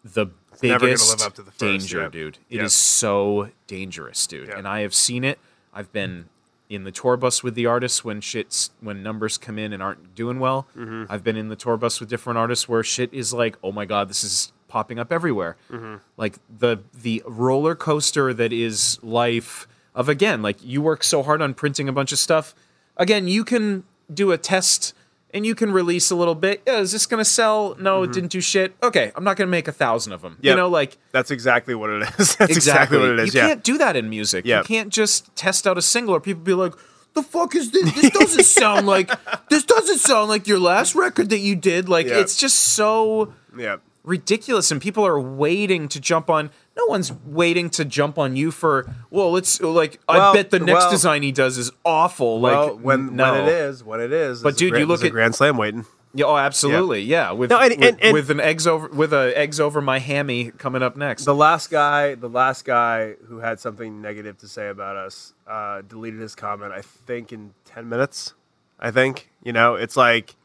the 0.05 0.27
gonna 0.63 0.79
biggest 0.79 1.11
live 1.19 1.27
up 1.27 1.35
to 1.35 1.43
the 1.43 1.51
first, 1.51 1.59
danger, 1.61 2.03
yeah. 2.03 2.09
dude. 2.09 2.39
It 2.49 2.57
is 2.57 2.63
Yeah. 2.63 2.67
so 2.69 3.49
dangerous, 3.67 4.27
dude. 4.27 4.49
Yeah. 4.49 4.59
And 4.59 4.67
I 4.69 4.81
have 4.81 4.95
seen 4.95 5.25
it. 5.25 5.39
I've 5.73 5.93
been 5.93 6.29
in 6.69 6.85
the 6.85 6.93
tour 6.93 7.17
bus 7.17 7.43
with 7.43 7.55
the 7.57 7.67
artists 7.67 8.05
when 8.05 8.21
shit's 8.21 8.71
when 8.81 9.03
numbers 9.03 9.37
come 9.39 9.59
in 9.59 9.73
and 9.73 9.83
aren't 9.83 10.15
doing 10.15 10.39
well. 10.39 10.69
Mm-hmm. 10.77 11.05
I've 11.13 11.25
been 11.25 11.37
in 11.37 11.49
the 11.49 11.57
tour 11.57 11.77
bus 11.77 11.99
with 12.01 12.09
different 12.09 12.39
artists 12.39 12.69
where 12.69 12.83
shit 12.85 13.13
is 13.13 13.33
like, 13.33 13.57
oh 13.65 13.73
my 13.73 13.85
god, 13.87 14.09
this 14.09 14.23
is 14.23 14.53
popping 14.71 14.99
up 14.99 15.13
everywhere. 15.13 15.57
Mm-hmm. 15.71 15.97
Like 16.17 16.39
the 16.49 16.79
the 16.95 17.23
roller 17.27 17.75
coaster 17.75 18.33
that 18.33 18.53
is 18.53 18.99
life 19.03 19.69
of 19.95 20.09
again, 20.09 20.41
like 20.41 20.65
you 20.65 20.81
work 20.81 21.05
so 21.05 21.23
hard 21.23 21.43
on 21.43 21.53
printing 21.53 21.89
a 21.89 21.93
bunch 21.93 22.13
of 22.13 22.19
stuff. 22.19 22.55
Again, 22.97 23.29
you 23.29 23.45
can 23.45 23.85
do 24.13 24.33
a 24.33 24.39
test 24.39 24.95
and 25.33 25.47
you 25.47 25.55
can 25.55 25.71
release 25.73 26.11
a 26.11 26.17
little 26.17 26.35
bit. 26.35 26.63
Yeah, 26.67 26.79
is 26.79 26.93
this 26.93 27.07
gonna 27.07 27.25
sell? 27.25 27.77
No, 27.79 28.03
it 28.03 28.13
didn't 28.13 28.31
do 28.33 28.41
shit. 28.41 28.75
Okay, 28.83 29.13
I'm 29.15 29.25
not 29.25 29.37
gonna 29.37 29.51
make 29.51 29.69
a 29.69 29.73
thousand 29.73 30.13
of 30.13 30.23
them. 30.23 30.39
You 30.41 30.51
Mm-hmm. 30.51 30.59
Know, 30.59 30.69
like 30.69 30.97
That's 31.13 31.31
exactly 31.31 31.75
what 31.75 31.91
it 31.91 32.03
is. 32.19 32.37
That's 32.39 32.57
exactly, 32.57 32.99
what 32.99 33.11
it 33.11 33.19
is. 33.21 33.35
you 33.35 33.41
yeah. 33.41 33.49
can't 33.49 33.63
do 33.63 33.79
that 33.79 33.97
in 33.97 34.09
music. 34.09 34.45
Yeah. 34.45 34.59
You 34.59 34.65
can't 34.65 34.91
just 34.93 35.35
test 35.37 35.67
out 35.67 35.77
a 35.79 35.83
single 35.83 36.15
or 36.15 36.21
people 36.21 36.43
be 36.43 36.55
like, 36.55 36.75
the 37.15 37.23
fuck 37.23 37.55
is 37.57 37.71
this? 37.73 37.93
This 37.95 38.11
doesn't 38.11 38.45
sound 38.61 38.87
like 38.87 39.09
this 39.49 39.65
doesn't 39.65 39.99
sound 39.99 40.29
like 40.29 40.47
your 40.47 40.59
last 40.61 40.95
record 40.95 41.31
that 41.31 41.39
you 41.41 41.57
did. 41.57 41.89
Like 41.89 42.07
Yeah. 42.07 42.21
it's 42.21 42.37
just 42.37 42.57
so 42.59 43.33
yeah. 43.57 43.77
Ridiculous 44.03 44.71
and 44.71 44.81
people 44.81 45.07
are 45.07 45.21
waiting 45.21 45.87
to 45.89 46.01
jump 46.01 46.31
on 46.31 46.51
no 46.77 46.87
one's 46.87 47.13
waiting 47.27 47.69
to 47.69 47.85
jump 47.85 48.19
on 48.19 48.35
you 48.35 48.51
for 48.51 48.89
well 49.11 49.37
it's 49.37 49.61
like 49.61 50.01
Well, 50.09 50.31
i 50.31 50.33
bet 50.35 50.51
the 50.51 50.59
next 50.59 50.85
well- 50.85 50.91
design 50.91 51.23
he 51.23 51.33
does 51.33 51.59
is 51.59 51.71
awful 51.85 52.41
like 52.41 52.53
well, 52.55 52.79
when 52.79 53.15
no. 53.17 53.33
when 53.33 53.43
it 53.43 53.49
is, 53.49 53.85
what 53.85 54.01
it 54.01 54.13
is. 54.13 54.43
But 54.43 54.57
dude, 54.57 54.71
grand- 54.71 54.81
you 54.83 54.87
look 54.87 55.05
at- 55.05 55.13
Grand 55.13 55.35
Slam 55.35 55.57
waiting. 55.59 55.85
yeah, 56.15 56.25
oh 56.25 56.37
absolutely 56.37 57.03
yeah 57.03 57.33
with 57.33 57.51
No, 57.51 57.59
and- 57.59 57.71
with, 57.79 57.83
and- 57.89 58.03
and- 58.03 58.13
with 58.15 58.31
an 58.31 58.41
eggs 58.41 58.67
over 58.67 58.89
with 58.89 59.13
a 59.13 59.37
eggs 59.37 59.61
over 59.61 59.83
my 59.83 59.99
hammy 59.99 60.51
coming 60.53 60.83
up 60.83 60.97
next 60.97 61.25
The 61.27 61.35
last 61.35 61.71
guy, 61.71 62.15
the 62.15 62.29
last 62.31 62.65
guy 62.65 63.17
who 63.29 63.41
had 63.41 63.61
something 63.61 64.01
negative 64.01 64.39
to 64.39 64.49
say 64.49 64.69
about 64.69 64.97
us, 64.97 65.35
uh, 65.47 65.83
deleted 65.83 66.21
his 66.21 66.35
comment. 66.35 66.73
I 66.73 66.81
think 66.81 67.33
in 67.33 67.53
ten 67.67 67.89
minutes. 67.89 68.33
I 68.81 68.91
think 68.91 69.29
you 69.45 69.53
know 69.53 69.75
it's 69.75 69.97
like, 69.97 70.37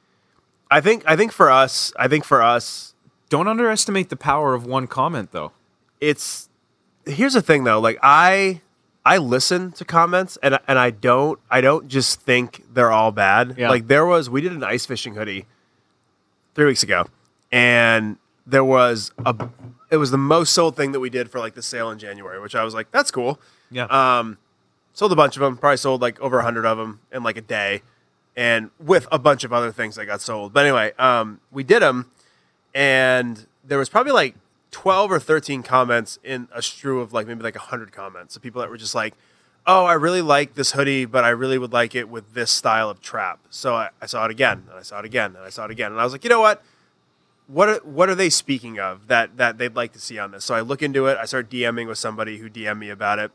I 0.70 0.82
think 0.82 1.04
I 1.08 1.16
think 1.16 1.32
for 1.32 1.50
us, 1.50 1.94
I 1.98 2.10
think 2.10 2.26
for 2.26 2.42
us, 2.42 2.94
don't 3.30 3.48
underestimate 3.48 4.10
the 4.10 4.16
power 4.16 4.54
of 4.54 4.66
one 4.66 4.88
comment 4.88 5.32
though 5.32 5.52
it's 6.00 6.50
here's 7.06 7.34
the 7.34 7.42
thing 7.42 7.64
though 7.64 7.80
like 7.80 7.98
i 8.04 8.62
i 9.06 9.18
listen 9.18 9.72
to 9.72 9.84
comments 9.86 10.38
and 10.44 10.60
and 10.68 10.78
i 10.80 10.90
don't 10.90 11.40
i 11.50 11.62
don't 11.62 11.88
just 11.88 12.22
think 12.22 12.64
they're 12.74 12.92
all 12.92 13.12
bad 13.12 13.56
Yeah. 13.58 13.70
like 13.70 13.88
there 13.88 14.06
was 14.06 14.30
we 14.30 14.42
did 14.42 14.52
an 14.52 14.64
ice 14.64 14.86
fishing 14.86 15.16
hoodie 15.16 15.46
three 16.54 16.66
weeks 16.66 16.84
ago 16.84 17.06
and 17.52 18.18
there 18.46 18.64
was 18.64 19.12
a 19.26 19.50
it 19.90 19.98
was 19.98 20.12
the 20.12 20.18
most 20.18 20.54
sold 20.54 20.76
thing 20.76 20.92
that 20.92 21.00
we 21.00 21.10
did 21.10 21.30
for 21.32 21.40
like 21.40 21.54
the 21.56 21.62
sale 21.62 21.90
in 21.92 22.00
january 22.00 22.40
which 22.40 22.56
i 22.56 22.64
was 22.64 22.74
like 22.74 22.92
that's 22.92 23.12
cool 23.12 23.40
yeah 23.72 23.86
um, 23.86 24.38
sold 24.94 25.12
a 25.12 25.16
bunch 25.16 25.36
of 25.36 25.42
them. 25.42 25.58
Probably 25.58 25.76
sold 25.78 26.02
like 26.02 26.20
over 26.22 26.40
a 26.40 26.44
hundred 26.44 26.66
of 26.66 26.78
them 26.78 27.02
in 27.12 27.22
like 27.24 27.36
a 27.36 27.42
day, 27.42 27.82
and 28.38 28.70
with 28.80 29.08
a 29.12 29.20
bunch 29.20 29.44
of 29.44 29.52
other 29.52 29.72
things 29.74 29.96
that 29.98 30.06
got 30.06 30.22
sold. 30.22 30.54
But 30.54 30.66
anyway, 30.66 30.94
um, 30.98 31.42
we 31.52 31.64
did 31.64 31.82
them, 31.82 32.10
and 32.76 33.48
there 33.64 33.80
was 33.80 33.90
probably 33.90 34.12
like 34.12 34.36
twelve 34.70 35.12
or 35.12 35.20
thirteen 35.20 35.64
comments 35.64 36.20
in 36.24 36.48
a 36.54 36.62
strew 36.62 37.02
of 37.02 37.14
like 37.14 37.26
maybe 37.26 37.42
like 37.42 37.56
hundred 37.56 37.92
comments 37.92 38.36
of 38.36 38.44
people 38.44 38.62
that 38.62 38.70
were 38.70 38.78
just 38.78 38.94
like, 38.94 39.16
"Oh, 39.66 39.86
I 39.86 39.94
really 39.94 40.22
like 40.22 40.54
this 40.54 40.74
hoodie, 40.74 41.06
but 41.06 41.24
I 41.24 41.30
really 41.30 41.58
would 41.58 41.74
like 41.74 41.96
it 41.96 42.10
with 42.10 42.34
this 42.36 42.52
style 42.52 42.90
of 42.92 43.02
trap." 43.02 43.40
So 43.50 43.74
I, 43.74 43.90
I 44.00 44.06
saw 44.06 44.26
it 44.26 44.32
again, 44.32 44.66
and 44.70 44.78
I 44.78 44.84
saw 44.84 45.00
it 45.00 45.06
again, 45.06 45.36
and 45.36 45.44
I 45.44 45.50
saw 45.50 45.66
it 45.66 45.72
again, 45.72 45.92
and 45.92 46.00
I 46.00 46.04
was 46.04 46.14
like, 46.14 46.24
you 46.24 46.30
know 46.30 46.42
what? 46.42 46.62
what 47.48 47.70
are, 47.70 47.78
what 47.80 48.10
are 48.10 48.16
they 48.16 48.30
speaking 48.30 48.80
of 48.80 49.08
that 49.08 49.38
that 49.38 49.58
they'd 49.58 49.76
like 49.76 49.94
to 49.94 50.00
see 50.00 50.18
on 50.20 50.32
this? 50.32 50.44
So 50.46 50.56
I 50.56 50.62
look 50.62 50.82
into 50.82 51.08
it. 51.08 51.18
I 51.18 51.26
start 51.26 51.50
DMing 51.50 51.88
with 51.88 51.98
somebody 51.98 52.38
who 52.38 52.50
DM'd 52.50 52.80
me 52.80 52.90
about 52.90 53.20
it, 53.20 53.32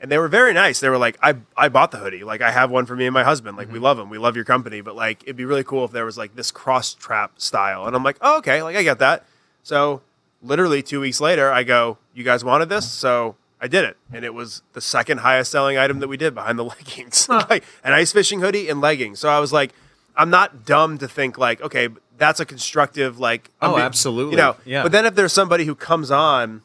and 0.00 0.10
they 0.10 0.18
were 0.18 0.28
very 0.28 0.52
nice. 0.52 0.80
They 0.80 0.88
were 0.88 0.98
like, 0.98 1.18
"I 1.22 1.36
I 1.56 1.68
bought 1.68 1.90
the 1.90 1.98
hoodie. 1.98 2.24
Like 2.24 2.40
I 2.40 2.50
have 2.50 2.70
one 2.70 2.86
for 2.86 2.96
me 2.96 3.06
and 3.06 3.14
my 3.14 3.24
husband. 3.24 3.56
Like 3.56 3.68
we 3.68 3.74
mm-hmm. 3.74 3.84
love 3.84 3.96
them. 3.98 4.08
We 4.08 4.18
love 4.18 4.34
your 4.34 4.44
company. 4.44 4.80
But 4.80 4.96
like 4.96 5.22
it'd 5.24 5.36
be 5.36 5.44
really 5.44 5.64
cool 5.64 5.84
if 5.84 5.92
there 5.92 6.04
was 6.04 6.16
like 6.16 6.34
this 6.34 6.50
cross 6.50 6.94
trap 6.94 7.32
style." 7.40 7.86
And 7.86 7.94
I'm 7.94 8.02
like, 8.02 8.16
"Oh, 8.20 8.38
okay. 8.38 8.62
Like 8.62 8.76
I 8.76 8.82
get 8.82 8.98
that." 8.98 9.24
So 9.62 10.02
literally 10.42 10.82
two 10.82 11.00
weeks 11.00 11.20
later, 11.20 11.52
I 11.52 11.62
go, 11.62 11.98
"You 12.14 12.24
guys 12.24 12.42
wanted 12.42 12.68
this?" 12.68 12.90
So 12.90 13.36
I 13.60 13.68
did 13.68 13.84
it, 13.84 13.98
and 14.12 14.24
it 14.24 14.32
was 14.32 14.62
the 14.72 14.80
second 14.80 15.18
highest 15.18 15.50
selling 15.50 15.76
item 15.76 16.00
that 16.00 16.08
we 16.08 16.16
did 16.16 16.34
behind 16.34 16.58
the 16.58 16.64
leggings, 16.76 17.28
like 17.28 17.62
an 17.84 17.92
ice 17.92 18.12
fishing 18.12 18.40
hoodie 18.40 18.68
and 18.68 18.80
leggings. 18.80 19.18
So 19.18 19.28
I 19.28 19.38
was 19.38 19.52
like, 19.52 19.72
I'm 20.16 20.30
not 20.30 20.64
dumb 20.64 20.96
to 20.98 21.08
think 21.08 21.36
like, 21.36 21.60
okay, 21.60 21.88
that's 22.16 22.40
a 22.40 22.46
constructive 22.46 23.18
like. 23.18 23.50
Oh, 23.60 23.76
be- 23.76 23.82
absolutely. 23.82 24.32
You 24.32 24.38
know, 24.38 24.56
Yeah. 24.64 24.82
But 24.82 24.92
then 24.92 25.04
if 25.04 25.14
there's 25.14 25.32
somebody 25.32 25.66
who 25.66 25.74
comes 25.74 26.10
on, 26.10 26.62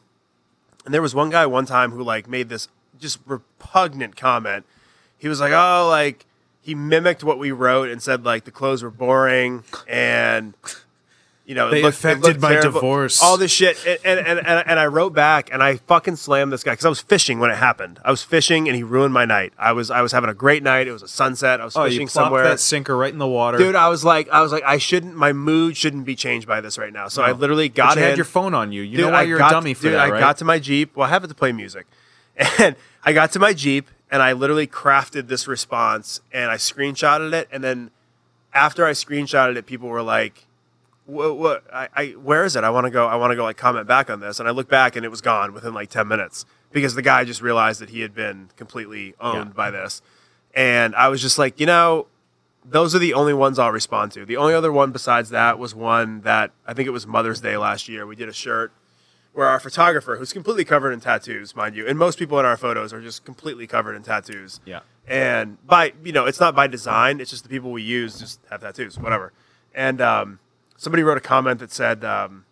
and 0.86 0.94
there 0.94 1.02
was 1.02 1.14
one 1.14 1.30
guy 1.30 1.44
one 1.44 1.66
time 1.66 1.90
who 1.90 2.02
like 2.02 2.28
made 2.28 2.48
this 2.48 2.68
just 2.98 3.18
repugnant 3.26 4.16
comment. 4.16 4.64
He 5.18 5.28
was 5.28 5.40
like, 5.40 5.52
oh, 5.52 5.86
like 5.88 6.26
he 6.60 6.74
mimicked 6.74 7.22
what 7.24 7.38
we 7.38 7.52
wrote 7.52 7.88
and 7.88 8.02
said 8.02 8.24
like 8.24 8.44
the 8.44 8.50
clothes 8.50 8.82
were 8.82 8.90
boring 8.90 9.64
and. 9.88 10.54
You 11.48 11.54
know, 11.54 11.68
it 11.68 11.70
They 11.70 11.82
looked- 11.82 11.94
it 11.94 11.98
affected 11.98 12.22
looked 12.24 12.40
my 12.40 12.48
terrible. 12.48 12.72
divorce. 12.72 13.22
All 13.22 13.36
this 13.36 13.52
shit, 13.52 13.78
and 13.86 14.00
and, 14.04 14.18
and, 14.26 14.38
and 14.44 14.64
and 14.68 14.80
I 14.80 14.86
wrote 14.86 15.14
back 15.14 15.48
and 15.52 15.62
I 15.62 15.76
fucking 15.76 16.16
slammed 16.16 16.52
this 16.52 16.64
guy 16.64 16.72
because 16.72 16.84
I 16.84 16.88
was 16.88 17.00
fishing 17.00 17.38
when 17.38 17.52
it 17.52 17.56
happened. 17.58 18.00
I 18.04 18.10
was 18.10 18.24
fishing 18.24 18.66
and 18.66 18.74
he 18.76 18.82
ruined 18.82 19.14
my 19.14 19.26
night. 19.26 19.52
I 19.56 19.70
was 19.70 19.88
I 19.88 20.00
was 20.02 20.10
having 20.10 20.28
a 20.28 20.34
great 20.34 20.64
night. 20.64 20.88
It 20.88 20.92
was 20.92 21.04
a 21.04 21.08
sunset. 21.08 21.60
I 21.60 21.64
was 21.64 21.76
oh 21.76 21.84
fishing 21.84 22.00
you 22.00 22.06
somewhere 22.08 22.42
that 22.42 22.58
sinker 22.58 22.96
right 22.96 23.12
in 23.12 23.20
the 23.20 23.28
water 23.28 23.58
dude 23.58 23.76
i 23.76 23.88
was 23.88 24.04
like 24.04 24.28
i 24.30 24.40
was 24.40 24.50
like 24.50 24.64
i 24.64 24.76
shouldn't 24.76 25.14
my 25.14 25.32
mood 25.32 25.76
shouldn't 25.76 26.04
be 26.04 26.16
changed 26.16 26.48
by 26.48 26.60
this 26.60 26.78
right 26.78 26.92
now 26.92 27.06
so 27.06 27.22
i 27.22 27.30
literally 27.30 27.68
got 27.68 27.90
but 27.94 27.98
you 27.98 28.02
in 28.02 28.08
had 28.10 28.18
your 28.18 28.24
phone 28.24 28.52
on 28.52 28.72
you 28.72 28.82
you 28.82 28.96
Dude, 28.96 29.06
know 29.06 29.12
why 29.12 29.20
I 29.20 29.22
you're 29.22 29.38
got- 29.38 29.52
a 29.52 29.54
dummy 29.54 29.74
for 29.74 29.82
dude, 29.84 29.92
that 29.94 30.00
i 30.00 30.18
got 30.18 30.36
to 30.38 30.44
my 30.44 30.58
jeep 30.58 30.96
well 30.96 31.06
i 31.06 31.10
have 31.10 31.22
it 31.22 31.28
to 31.28 31.34
play 31.34 31.52
music 31.52 31.86
and 32.58 32.76
i 33.04 33.12
got 33.12 33.32
to 33.32 33.38
my 33.38 33.52
jeep 33.52 33.88
and 34.10 34.22
i 34.22 34.32
literally 34.32 34.66
crafted 34.66 35.28
this 35.28 35.46
response 35.48 36.20
and 36.32 36.50
i 36.50 36.56
screenshotted 36.56 37.32
it 37.32 37.48
and 37.50 37.62
then 37.64 37.90
after 38.54 38.84
i 38.84 38.90
screenshotted 38.92 39.56
it 39.56 39.66
people 39.66 39.88
were 39.88 40.02
like 40.02 40.46
what, 41.06 41.36
what 41.36 41.64
I, 41.72 41.88
I 41.94 42.06
where 42.10 42.44
is 42.44 42.56
it 42.56 42.64
i 42.64 42.70
want 42.70 42.84
to 42.86 42.90
go 42.90 43.06
i 43.06 43.16
want 43.16 43.30
to 43.30 43.36
go 43.36 43.44
like 43.44 43.56
comment 43.56 43.86
back 43.86 44.10
on 44.10 44.20
this 44.20 44.40
and 44.40 44.48
i 44.48 44.52
look 44.52 44.68
back 44.68 44.96
and 44.96 45.04
it 45.04 45.08
was 45.10 45.20
gone 45.20 45.52
within 45.52 45.72
like 45.74 45.88
10 45.90 46.06
minutes 46.08 46.44
because 46.72 46.94
the 46.94 47.02
guy 47.02 47.24
just 47.24 47.40
realized 47.40 47.80
that 47.80 47.90
he 47.90 48.00
had 48.00 48.14
been 48.14 48.48
completely 48.56 49.14
owned 49.20 49.50
Yeah. 49.50 49.52
by 49.54 49.70
this 49.70 50.02
and 50.54 50.94
i 50.96 51.08
was 51.08 51.22
just 51.22 51.38
like 51.38 51.58
you 51.60 51.66
know 51.66 52.06
those 52.68 52.96
are 52.96 52.98
the 52.98 53.14
only 53.14 53.32
ones 53.32 53.60
I'll 53.60 53.70
respond 53.70 54.10
to. 54.14 54.24
The 54.26 54.36
only 54.38 54.52
other 54.52 54.72
one 54.72 54.90
besides 54.90 55.30
that 55.30 55.56
was 55.56 55.72
one 55.72 56.22
that 56.22 56.50
I 56.66 56.74
think 56.74 56.88
it 56.88 56.90
was 56.90 57.06
Mother's 57.06 57.40
Day 57.40 57.56
last 57.56 57.88
year. 57.88 58.04
We 58.04 58.16
did 58.16 58.28
a 58.28 58.32
shirt 58.32 58.72
where 59.36 59.46
our 59.46 59.60
photographer, 59.60 60.16
who's 60.16 60.32
completely 60.32 60.64
covered 60.64 60.92
in 60.92 61.00
tattoos, 61.00 61.54
mind 61.54 61.76
you, 61.76 61.86
and 61.86 61.98
most 61.98 62.18
people 62.18 62.40
in 62.40 62.46
our 62.46 62.56
photos 62.56 62.94
are 62.94 63.02
just 63.02 63.22
completely 63.26 63.66
covered 63.66 63.94
in 63.94 64.02
tattoos. 64.02 64.60
Yeah. 64.64 64.80
And 65.06 65.58
by 65.66 65.92
you 66.02 66.10
know, 66.12 66.24
it's 66.24 66.40
not 66.40 66.56
by 66.56 66.66
design. 66.68 67.20
It's 67.20 67.30
just 67.30 67.42
the 67.42 67.50
people 67.50 67.70
we 67.70 67.82
use 67.82 68.18
just 68.18 68.40
have 68.50 68.62
tattoos, 68.62 68.98
whatever. 68.98 69.34
And 69.74 70.00
um, 70.00 70.38
somebody 70.78 71.02
wrote 71.02 71.18
a 71.18 71.20
comment 71.20 71.60
that 71.60 71.70
said 71.70 72.02
um, 72.02 72.46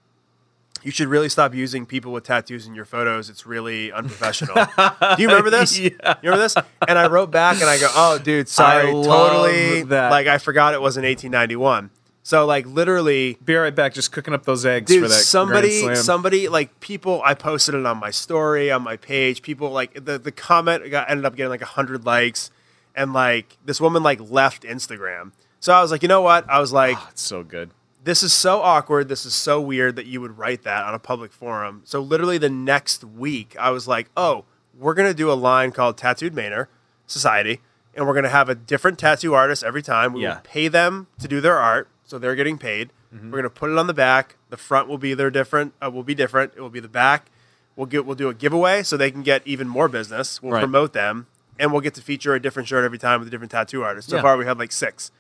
You 0.83 0.91
should 0.91 1.09
really 1.09 1.31
stop 1.31 1.55
using 1.55 1.87
people 1.87 2.13
with 2.13 2.25
tattoos 2.25 2.67
in 2.67 2.75
your 2.75 2.85
photos. 2.85 3.31
It's 3.31 3.47
really 3.47 3.91
unprofessional. 3.91 4.55
Do 4.55 5.23
you 5.23 5.29
remember 5.29 5.49
this? 5.49 5.79
Yeah. 5.79 5.89
You 6.23 6.31
remember 6.31 6.43
this? 6.43 6.55
And 6.87 6.99
I 6.99 7.07
wrote 7.09 7.31
back 7.31 7.63
and 7.63 7.65
I 7.65 7.79
go, 7.79 7.89
"Oh, 7.95 8.19
dude, 8.19 8.47
sorry, 8.47 8.93
totally. 8.93 9.85
that. 9.85 10.11
Like 10.11 10.27
I 10.27 10.37
forgot 10.37 10.75
it 10.75 10.83
was 10.83 10.99
in 10.99 11.05
1891. 11.05 11.89
So 12.27 12.47
like 12.47 12.65
literally, 12.67 13.37
Be 13.45 13.55
right 13.55 13.75
back. 13.75 13.93
Just 13.95 14.11
cooking 14.11 14.33
up 14.33 14.45
those 14.45 14.65
eggs 14.65 14.93
for 14.95 15.03
that 15.03 15.11
somebody, 15.11 15.83
Grand 15.83 15.97
Slam. 15.99 16.05
somebody, 16.05 16.49
like 16.49 16.81
people. 16.81 17.21
I 17.25 17.35
posted 17.35 17.75
it 17.75 17.85
on 17.85 17.99
my 17.99 18.11
story 18.11 18.71
on 18.73 18.83
my 18.83 18.97
page. 18.97 19.43
People 19.43 19.71
like 19.71 19.93
the 20.07 20.19
the 20.19 20.33
comment 20.33 20.91
got 20.91 21.11
ended 21.11 21.27
up 21.27 21.37
getting 21.37 21.51
like 21.51 21.61
hundred 21.63 22.07
likes, 22.07 22.51
and 22.97 23.13
like 23.13 23.59
this 23.65 23.79
woman 23.81 24.03
like 24.03 24.21
left 24.31 24.63
Instagram. 24.63 25.33
So 25.61 25.75
I 25.75 25.83
was 25.83 25.91
like, 25.91 26.01
you 26.03 26.09
know 26.09 26.23
what? 26.23 26.49
I 26.49 26.61
was 26.61 26.73
like, 26.73 26.97
Oh, 26.99 27.09
it's 27.11 27.21
so 27.23 27.43
good. 27.43 27.71
this 28.03 28.23
is 28.23 28.33
so 28.33 28.63
awkward. 28.63 29.09
This 29.09 29.27
is 29.27 29.35
so 29.35 29.61
weird 29.61 29.97
that 29.97 30.07
you 30.07 30.23
would 30.23 30.39
write 30.39 30.63
that 30.63 30.85
on 30.87 30.95
a 30.95 30.99
public 30.99 31.31
forum. 31.31 31.83
So 31.85 32.01
literally 32.01 32.39
the 32.39 32.49
next 32.51 33.05
week, 33.05 33.55
I 33.61 33.69
was 33.69 33.87
like, 33.87 34.09
oh, 34.17 34.45
we're 34.79 34.95
gonna 34.95 35.13
do 35.15 35.31
a 35.31 35.35
line 35.35 35.73
called 35.73 35.99
Tattooed 35.99 36.33
Manor 36.35 36.71
Society, 37.07 37.61
and 37.95 38.07
we're 38.07 38.15
gonna 38.15 38.29
have 38.31 38.49
a 38.49 38.55
different 38.55 38.99
tattoo 38.99 39.35
artist 39.35 39.63
every 39.63 39.83
time. 39.83 40.15
We 40.15 40.23
Yeah. 40.23 40.37
will 40.37 40.41
pay 40.43 40.69
them 40.69 41.07
to 41.21 41.29
do 41.29 41.41
their 41.43 41.59
art, 41.59 41.89
so 42.15 42.19
they're 42.21 42.37
getting 42.37 42.59
paid. 42.59 42.91
Mm-hmm. 43.13 43.33
We're 43.33 43.39
gonna 43.39 43.51
put 43.51 43.71
it 43.71 43.77
on 43.77 43.89
the 43.89 43.93
back. 43.95 44.37
The 44.51 44.57
front 44.57 44.87
will 44.89 44.99
be 44.99 45.15
their 45.15 45.33
different. 45.33 45.75
Uh, 45.85 45.91
will 45.91 46.05
be 46.05 46.15
different. 46.15 46.53
It 46.57 46.61
will 46.61 46.71
be 46.71 46.79
the 46.79 46.87
back. 46.87 47.27
We'll 47.75 47.87
get. 47.87 48.07
We'll 48.07 48.15
do 48.15 48.29
a 48.29 48.35
giveaway 48.35 48.85
so 48.85 48.97
they 48.97 49.11
can 49.11 49.25
get 49.25 49.43
even 49.45 49.67
more 49.67 49.89
business. 49.89 50.41
We'll 50.41 50.53
Right. 50.53 50.61
promote 50.61 50.93
them, 50.93 51.27
and 51.59 51.73
we'll 51.73 51.81
get 51.81 51.95
to 51.95 52.01
feature 52.03 52.33
a 52.33 52.41
different 52.41 52.69
shirt 52.69 52.85
every 52.85 52.99
time 52.99 53.19
with 53.19 53.27
a 53.27 53.31
different 53.33 53.51
tattoo 53.51 53.83
artist. 53.83 54.11
So 54.11 54.17
Yeah. 54.17 54.23
far, 54.23 54.37
we 54.37 54.45
have 54.45 54.61
like 54.61 54.71
six 54.71 55.11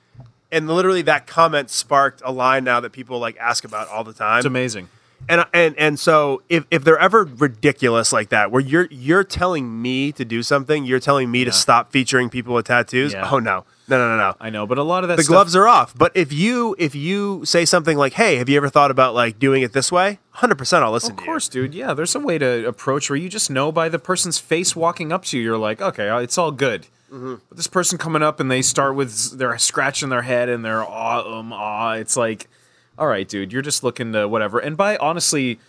and 0.53 0.69
literally 0.69 1.03
that 1.03 1.27
comment 1.27 1.69
sparked 1.69 2.23
a 2.25 2.31
line 2.31 2.63
now 2.63 2.79
that 2.79 2.93
people 2.93 3.19
like 3.19 3.37
ask 3.39 3.65
about 3.65 3.89
all 3.89 4.05
the 4.05 4.13
time. 4.13 4.39
It's 4.39 4.47
amazing. 4.47 4.89
And 5.29 5.45
and 5.53 5.75
and 5.77 5.99
so 5.99 6.43
if 6.49 6.65
if 6.71 6.85
they're 6.85 6.99
ever 6.99 7.25
ridiculous 7.25 8.13
like 8.13 8.29
that, 8.29 8.53
where 8.53 8.61
you're 8.63 8.87
you're 8.91 9.25
telling 9.25 9.83
me 9.83 10.13
to 10.13 10.25
do 10.25 10.45
something, 10.45 10.85
you're 10.85 11.01
telling 11.01 11.29
me 11.31 11.45
to 11.45 11.51
stop 11.51 11.91
featuring 11.91 12.29
people 12.31 12.55
with 12.55 12.67
tattoos. 12.67 13.15
Yeah. 13.15 13.29
Oh 13.33 13.41
no, 13.41 13.65
no, 13.89 13.99
no, 13.99 14.09
no, 14.09 14.17
no. 14.17 14.37
I 14.41 14.51
know, 14.51 14.67
but 14.67 14.79
a 14.79 14.83
lot 14.83 15.05
of 15.05 15.09
that 15.09 15.17
The 15.17 15.25
stuff, 15.25 15.33
gloves 15.33 15.57
are 15.57 15.67
off. 15.69 15.97
But 15.97 16.13
if 16.15 16.33
you 16.33 16.75
if 16.79 16.95
you 16.95 17.45
say 17.45 17.65
something 17.65 17.97
like, 17.99 18.15
"Hey, 18.15 18.37
have 18.37 18.49
you 18.49 18.57
ever 18.57 18.69
thought 18.69 18.91
about 18.91 19.15
like 19.15 19.39
doing 19.39 19.63
it 19.63 19.73
this 19.73 19.93
way?" 19.93 20.19
Hundred 20.31 20.57
percent, 20.57 20.85
I'll 20.85 20.93
listen 20.93 21.11
to 21.11 21.15
you. 21.15 21.19
Of 21.19 21.25
to 21.25 21.27
course, 21.27 21.49
dude. 21.49 21.75
Yeah, 21.75 21.95
there's 21.95 22.15
a 22.15 22.21
way 22.21 22.39
to 22.39 22.67
approach 22.67 23.11
where 23.11 23.17
you 23.17 23.29
just 23.29 23.51
know 23.51 23.71
by 23.71 23.89
the 23.89 23.99
person's 23.99 24.39
face 24.39 24.75
walking 24.75 25.13
up 25.13 25.25
to 25.27 25.37
you, 25.39 25.45
you're 25.45 25.59
like, 25.59 25.81
okay, 25.81 26.09
uh, 26.09 26.19
it's 26.19 26.39
all 26.39 26.51
good. 26.51 26.87
Mm-hmm. 27.13 27.35
But 27.49 27.57
this 27.57 27.69
person 27.69 27.99
coming 27.99 28.23
up 28.23 28.41
and 28.41 28.51
they 28.51 28.63
start 28.63 28.97
with 28.97 29.39
they're 29.39 29.57
scratching 29.59 30.09
their 30.09 30.23
head 30.23 30.49
and 30.49 30.65
they're 30.65 30.83
ah 30.83 31.39
um 31.39 31.53
ah. 31.53 31.93
It's 31.93 32.17
like, 32.17 32.49
all 32.99 33.07
right, 33.07 33.29
dude, 33.29 33.53
you're 33.53 33.63
just 33.63 33.85
looking 33.85 34.13
to 34.15 34.27
whatever. 34.27 34.59
And 34.59 34.77
by 34.77 34.97
honestly, 34.97 35.61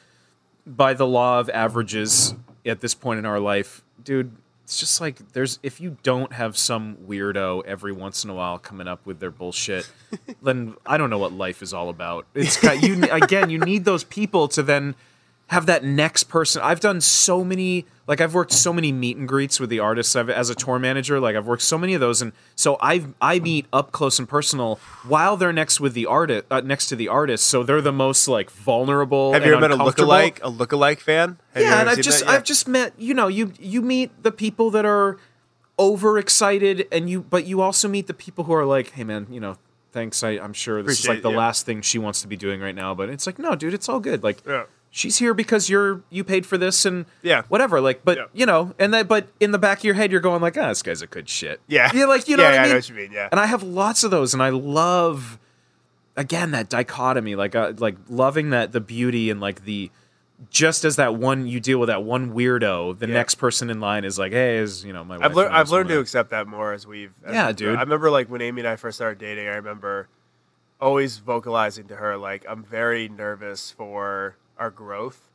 by 0.65 0.93
the 0.93 1.05
law 1.05 1.39
of 1.39 1.49
averages 1.49 2.33
at 2.65 2.81
this 2.81 2.95
point 2.95 3.19
in 3.19 3.25
our 3.25 3.39
life, 3.39 3.83
dude, 4.03 4.35
it's 4.65 4.79
just 4.79 4.99
like 4.99 5.33
there's 5.33 5.59
if 5.61 5.79
you 5.79 5.95
don't 6.01 6.33
have 6.33 6.57
some 6.57 6.97
weirdo 7.07 7.63
every 7.65 7.91
once 7.91 8.23
in 8.23 8.31
a 8.31 8.33
while 8.33 8.57
coming 8.57 8.87
up 8.87 9.05
with 9.05 9.19
their 9.19 9.29
bullshit, 9.29 9.87
then 10.41 10.73
I 10.87 10.97
don't 10.97 11.11
know 11.11 11.19
what 11.19 11.33
life 11.33 11.61
is 11.61 11.71
all 11.71 11.89
about. 11.89 12.25
It's 12.33 12.59
got, 12.59 12.81
you 12.81 13.03
again, 13.11 13.51
you 13.51 13.59
need 13.59 13.85
those 13.85 14.03
people 14.03 14.47
to 14.49 14.63
then 14.63 14.95
have 15.47 15.67
that 15.67 15.83
next 15.83 16.23
person. 16.23 16.61
I've 16.63 16.79
done 16.79 17.01
so 17.01 17.43
many, 17.43 17.85
like 18.07 18.19
I've 18.19 18.33
worked 18.33 18.51
so 18.51 18.73
many 18.73 18.91
meet 18.91 19.15
and 19.15 19.27
greets 19.27 19.59
with 19.59 19.69
the 19.69 19.79
artists 19.79 20.15
I've, 20.15 20.29
as 20.29 20.49
a 20.49 20.55
tour 20.55 20.79
manager. 20.79 21.19
Like 21.19 21.35
I've 21.35 21.45
worked 21.45 21.61
so 21.61 21.77
many 21.77 21.93
of 21.93 22.01
those, 22.01 22.21
and 22.21 22.33
so 22.55 22.77
I 22.81 23.05
I 23.21 23.39
meet 23.39 23.67
up 23.71 23.91
close 23.91 24.17
and 24.17 24.27
personal 24.27 24.79
while 25.07 25.37
they're 25.37 25.53
next 25.53 25.79
with 25.79 25.93
the 25.93 26.07
artist, 26.07 26.45
uh, 26.49 26.61
next 26.61 26.87
to 26.87 26.95
the 26.95 27.07
artist. 27.07 27.45
So 27.47 27.63
they're 27.63 27.81
the 27.81 27.91
most 27.91 28.27
like 28.27 28.49
vulnerable. 28.49 29.33
Have 29.33 29.45
you 29.45 29.53
ever 29.53 29.61
met 29.61 29.71
a 29.71 29.77
lookalike, 29.77 30.37
a 30.37 30.51
lookalike 30.51 30.99
fan? 30.99 31.37
Have 31.53 31.63
Yeah, 31.63 31.79
and 31.81 31.89
I've 31.89 32.01
just. 32.01 32.25
I've 32.25 32.43
just 32.43 32.67
met 32.67 32.93
you 32.97 33.13
know 33.13 33.27
you 33.27 33.53
you 33.59 33.81
meet 33.81 34.23
the 34.23 34.31
people 34.31 34.71
that 34.71 34.85
are 34.85 35.17
overexcited 35.77 36.87
and 36.91 37.09
you 37.09 37.21
but 37.21 37.45
you 37.45 37.61
also 37.61 37.87
meet 37.87 38.07
the 38.07 38.13
people 38.13 38.45
who 38.45 38.53
are 38.53 38.65
like 38.65 38.91
hey 38.91 39.03
man 39.03 39.27
you 39.29 39.41
know 39.41 39.57
thanks 39.91 40.23
I, 40.23 40.31
I'm 40.31 40.53
sure 40.53 40.81
this 40.81 41.01
is 41.01 41.07
like 41.07 41.21
the 41.21 41.29
it, 41.29 41.33
yeah. 41.33 41.37
last 41.37 41.65
thing 41.65 41.81
she 41.81 41.99
wants 41.99 42.21
to 42.21 42.27
be 42.27 42.37
doing 42.37 42.61
right 42.61 42.75
now 42.75 42.93
but 42.95 43.09
it's 43.09 43.25
like 43.25 43.37
no 43.39 43.55
dude 43.55 43.73
it's 43.73 43.89
all 43.89 43.99
good 43.99 44.23
like 44.23 44.41
Yeah. 44.45 44.63
She's 44.97 45.17
here 45.17 45.33
because 45.33 45.69
you're 45.69 46.01
you 46.09 46.23
paid 46.23 46.45
for 46.45 46.57
this 46.57 46.85
and 46.85 47.05
Yeah. 47.21 47.41
whatever 47.49 47.81
like 47.81 48.05
but 48.05 48.17
Yeah. 48.17 48.23
you 48.33 48.45
know 48.45 48.73
and 48.79 48.93
that 48.93 49.09
but 49.09 49.27
in 49.41 49.51
the 49.51 49.57
back 49.59 49.79
of 49.79 49.83
your 49.83 49.95
head 49.95 50.09
you're 50.09 50.21
going 50.21 50.41
like 50.41 50.57
ah 50.57 50.69
this 50.69 50.81
guy's 50.81 51.01
a 51.01 51.07
good 51.07 51.27
shit 51.27 51.59
Yeah. 51.67 51.91
yeah 51.93 52.05
like 52.05 52.27
you 52.29 52.37
know 52.37 52.43
Yeah, 52.43 52.49
what 52.49 52.55
yeah, 52.55 52.59
I 52.61 52.63
I 52.63 52.65
mean 52.67 52.69
know 52.71 52.77
what 52.77 52.89
you 52.89 52.95
mean, 52.95 53.11
yeah. 53.11 53.27
and 53.31 53.39
I 53.39 53.45
have 53.47 53.61
lots 53.61 54.05
of 54.05 54.11
those 54.11 54.33
and 54.33 54.41
I 54.41 54.49
love 54.49 55.37
again 56.15 56.51
that 56.51 56.69
dichotomy 56.69 57.35
like 57.35 57.55
uh, 57.55 57.73
like 57.77 57.97
loving 58.07 58.51
that 58.51 58.71
the 58.71 58.79
beauty 58.79 59.29
and 59.29 59.41
like 59.41 59.65
the 59.65 59.91
just 60.49 60.85
as 60.85 60.95
that 60.95 61.15
one 61.15 61.45
you 61.47 61.59
deal 61.59 61.77
with 61.79 61.87
that 61.87 62.03
one 62.03 62.33
weirdo 62.33 62.97
the 62.97 63.07
Yeah. 63.07 63.13
next 63.15 63.35
person 63.35 63.69
in 63.69 63.81
line 63.81 64.05
is 64.05 64.17
like 64.17 64.31
hey 64.31 64.57
is 64.57 64.85
you 64.85 64.93
know 64.93 65.03
my 65.03 65.17
wife 65.17 65.25
I've 65.25 65.35
learned 65.35 65.53
I 65.53 65.59
I've 65.59 65.69
learned 65.71 65.89
to 65.89 65.99
accept 65.99 66.29
that 66.29 66.47
more 66.47 66.71
as 66.71 66.87
we've 66.87 67.11
as 67.25 67.33
Yeah, 67.33 67.47
we've 67.47 67.55
dude. 67.57 67.75
I 67.77 67.81
remember 67.81 68.09
like 68.09 68.29
when 68.29 68.41
Amy 68.41 68.61
and 68.61 68.67
I 68.69 68.77
first 68.77 68.97
started 68.97 69.17
dating, 69.19 69.47
I 69.47 69.55
remember 69.55 70.07
always 70.79 71.17
vocalizing 71.19 71.87
to 71.87 71.95
her 71.97 72.15
like 72.17 72.45
I'm 72.47 72.63
very 72.63 73.07
nervous 73.09 73.71
for 73.71 74.35
our 74.57 74.69
growth 74.69 75.29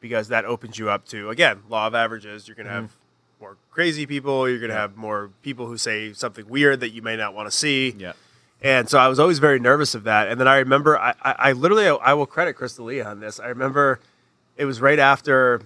because 0.00 0.28
that 0.28 0.44
opens 0.44 0.78
you 0.78 0.90
up 0.90 1.04
to 1.06 1.30
again 1.30 1.60
law 1.68 1.86
of 1.86 1.94
averages. 1.94 2.48
You're 2.48 2.56
gonna 2.56 2.68
Mm-hmm. 2.70 2.80
have 2.82 2.96
more 3.40 3.56
crazy 3.70 4.06
people. 4.06 4.48
You're 4.48 4.60
gonna 4.60 4.72
have 4.74 4.96
more 4.96 5.30
people 5.42 5.66
who 5.66 5.76
say 5.76 6.12
something 6.12 6.48
weird 6.48 6.80
that 6.80 6.90
you 6.90 7.02
may 7.02 7.16
not 7.16 7.34
want 7.34 7.50
to 7.50 7.56
see. 7.56 7.94
yeah 7.98 8.12
And 8.62 8.88
so 8.88 8.98
I 8.98 9.08
was 9.08 9.18
always 9.18 9.38
very 9.40 9.58
nervous 9.58 9.94
of 9.96 10.04
that. 10.04 10.28
And 10.28 10.38
then 10.40 10.46
I 10.46 10.58
remember, 10.58 10.96
I, 10.98 11.14
I, 11.22 11.34
I 11.38 11.52
literally, 11.52 11.88
I 11.88 12.14
will 12.14 12.26
credit 12.26 12.54
Chris 12.54 12.74
D'Elia 12.76 13.04
on 13.04 13.18
this. 13.20 13.40
I 13.40 13.48
remember 13.48 13.98
it 14.56 14.64
was 14.64 14.80
right 14.80 14.98
after 15.00 15.62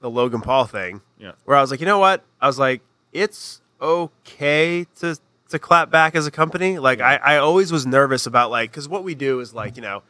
the 0.00 0.08
Logan 0.08 0.40
Paul 0.40 0.64
thing, 0.64 1.02
Yeah. 1.18 1.32
where 1.44 1.56
I 1.56 1.60
was 1.60 1.70
like, 1.70 1.80
you 1.80 1.86
know 1.86 1.98
what? 1.98 2.24
I 2.40 2.46
was 2.46 2.58
like, 2.58 2.80
it's 3.12 3.60
okay 3.82 4.86
to 5.00 5.18
to 5.50 5.58
clap 5.58 5.90
back 5.90 6.14
as 6.14 6.26
a 6.26 6.30
company. 6.30 6.78
Like, 6.78 7.00
I, 7.00 7.16
I 7.16 7.36
always 7.38 7.72
was 7.72 7.86
nervous 7.86 8.26
about 8.26 8.50
like, 8.50 8.70
because 8.70 8.86
what 8.88 9.02
we 9.02 9.14
do 9.14 9.40
is 9.40 9.54
like, 9.54 9.76
you 9.76 9.82
know, 9.82 10.02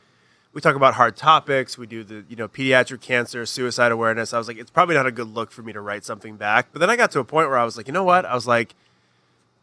we 0.53 0.61
talk 0.61 0.75
about 0.77 0.95
hard 0.95 1.17
topics. 1.17 1.77
We 1.79 1.87
do 1.87 2.03
the, 2.05 2.25
you 2.29 2.37
know, 2.37 2.49
pediatric 2.49 3.01
cancer, 3.01 3.45
suicide 3.47 3.93
awareness. 3.93 4.33
I 4.33 4.39
was 4.39 4.49
like, 4.49 4.59
it's 4.59 4.71
probably 4.71 4.95
not 4.95 5.07
a 5.07 5.13
good 5.13 5.29
look 5.29 5.51
for 5.51 5.63
me 5.63 5.73
to 5.73 5.81
write 5.81 6.05
something 6.05 6.37
back. 6.37 6.69
But 6.73 6.79
then 6.81 6.91
I 6.91 6.97
got 6.97 7.11
to 7.13 7.21
a 7.21 7.25
point 7.25 7.49
where 7.49 7.59
I 7.59 7.65
was 7.65 7.77
like, 7.77 7.87
you 7.87 7.93
know 7.93 8.05
what? 8.05 8.25
I 8.25 8.35
was 8.35 8.47
like, 8.47 8.75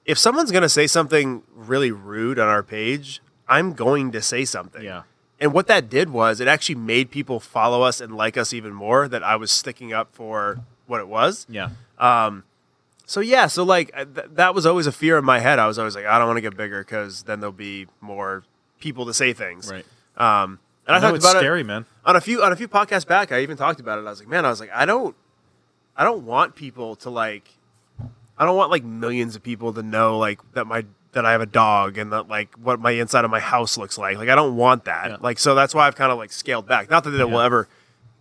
if 0.06 0.18
someone's 0.20 0.52
going 0.52 0.62
to 0.62 0.70
say 0.70 0.86
something 0.88 1.42
really 1.56 1.92
rude 1.92 2.38
on 2.40 2.48
our 2.48 2.62
page, 2.64 3.22
I'm 3.48 3.74
going 3.74 4.12
to 4.12 4.22
say 4.22 4.46
something. 4.46 4.84
yeah 4.84 5.04
And 5.40 5.52
what 5.54 5.68
that 5.68 5.90
did 5.90 6.10
was 6.12 6.40
it 6.40 6.48
actually 6.48 6.76
made 6.76 7.10
people 7.12 7.40
follow 7.40 7.82
us 7.82 8.00
and 8.00 8.16
like 8.16 8.38
us 8.38 8.54
even 8.54 8.74
more 8.74 9.08
that 9.08 9.24
I 9.24 9.36
was 9.36 9.52
sticking 9.52 9.92
up 9.94 10.10
for 10.14 10.60
what 10.86 11.00
it 11.02 11.08
was. 11.08 11.46
yeah 11.50 11.70
Um. 11.98 12.44
So 13.08 13.20
yeah, 13.20 13.46
so 13.48 13.64
like 13.64 13.94
th- 13.94 14.28
that 14.34 14.56
was 14.56 14.66
always 14.66 14.88
a 14.88 14.92
fear 14.92 15.18
in 15.18 15.26
my 15.26 15.38
head. 15.40 15.60
I 15.60 15.68
was 15.68 15.78
always 15.78 15.96
like, 15.96 16.06
I 16.06 16.18
don't 16.18 16.28
want 16.28 16.38
to 16.38 16.42
get 16.42 16.58
bigger 16.58 16.80
because 16.80 17.24
then 17.24 17.40
there'll 17.40 17.52
be 17.54 17.86
more 18.02 18.44
people 18.80 19.06
to 19.06 19.14
say 19.14 19.32
things. 19.34 19.72
right 19.72 19.86
Um, 20.18 20.60
and 20.88 20.96
I, 20.96 21.00
no, 21.00 21.08
talked 21.08 21.16
it's 21.18 21.26
about 21.26 21.40
scary 21.40 21.62
it 21.62 21.68
man 21.68 21.86
on 22.06 22.16
a 22.16 22.22
few 22.22 22.44
on 22.44 22.52
a 22.52 22.56
few 22.56 22.68
podcasts 22.68 23.08
back. 23.08 23.32
I 23.32 23.42
even 23.42 23.58
talked 23.58 23.80
about 23.80 24.00
it. 24.00 24.06
I 24.06 24.10
was 24.10 24.20
like, 24.20 24.28
man, 24.30 24.46
I 24.46 24.50
was 24.50 24.60
like, 24.60 24.72
I 24.74 24.86
don't, 24.86 25.16
I 25.96 26.04
don't 26.04 26.26
want 26.26 26.56
people 26.56 26.96
to 26.98 27.10
like, 27.10 27.50
I 28.38 28.46
don't 28.46 28.56
want 28.58 28.72
like 28.72 28.84
millions 28.84 29.36
of 29.36 29.44
people 29.44 29.74
to 29.74 29.84
know 29.84 30.18
like 30.18 30.40
that 30.54 30.66
my 30.68 30.86
that 31.14 31.26
I 31.26 31.32
have 31.32 31.42
a 31.42 31.46
dog 31.46 31.98
and 31.98 32.12
that 32.12 32.28
like 32.28 32.54
what 32.56 32.80
my 32.80 32.92
inside 32.92 33.24
of 33.26 33.32
my 33.32 33.40
house 33.40 33.78
looks 33.78 33.98
like. 33.98 34.18
Like 34.18 34.30
I 34.30 34.36
don't 34.36 34.56
want 34.58 34.86
that. 34.86 35.10
Yeah. 35.12 35.18
Like 35.22 35.40
so 35.40 35.56
that's 35.56 35.74
why 35.74 35.88
I've 35.88 35.96
kind 35.96 36.12
of 36.12 36.18
like 36.18 36.32
scaled 36.32 36.68
back. 36.68 36.90
Not 36.90 37.04
that 37.06 37.14
it 37.14 37.30
will 37.30 37.40
ever 37.40 37.68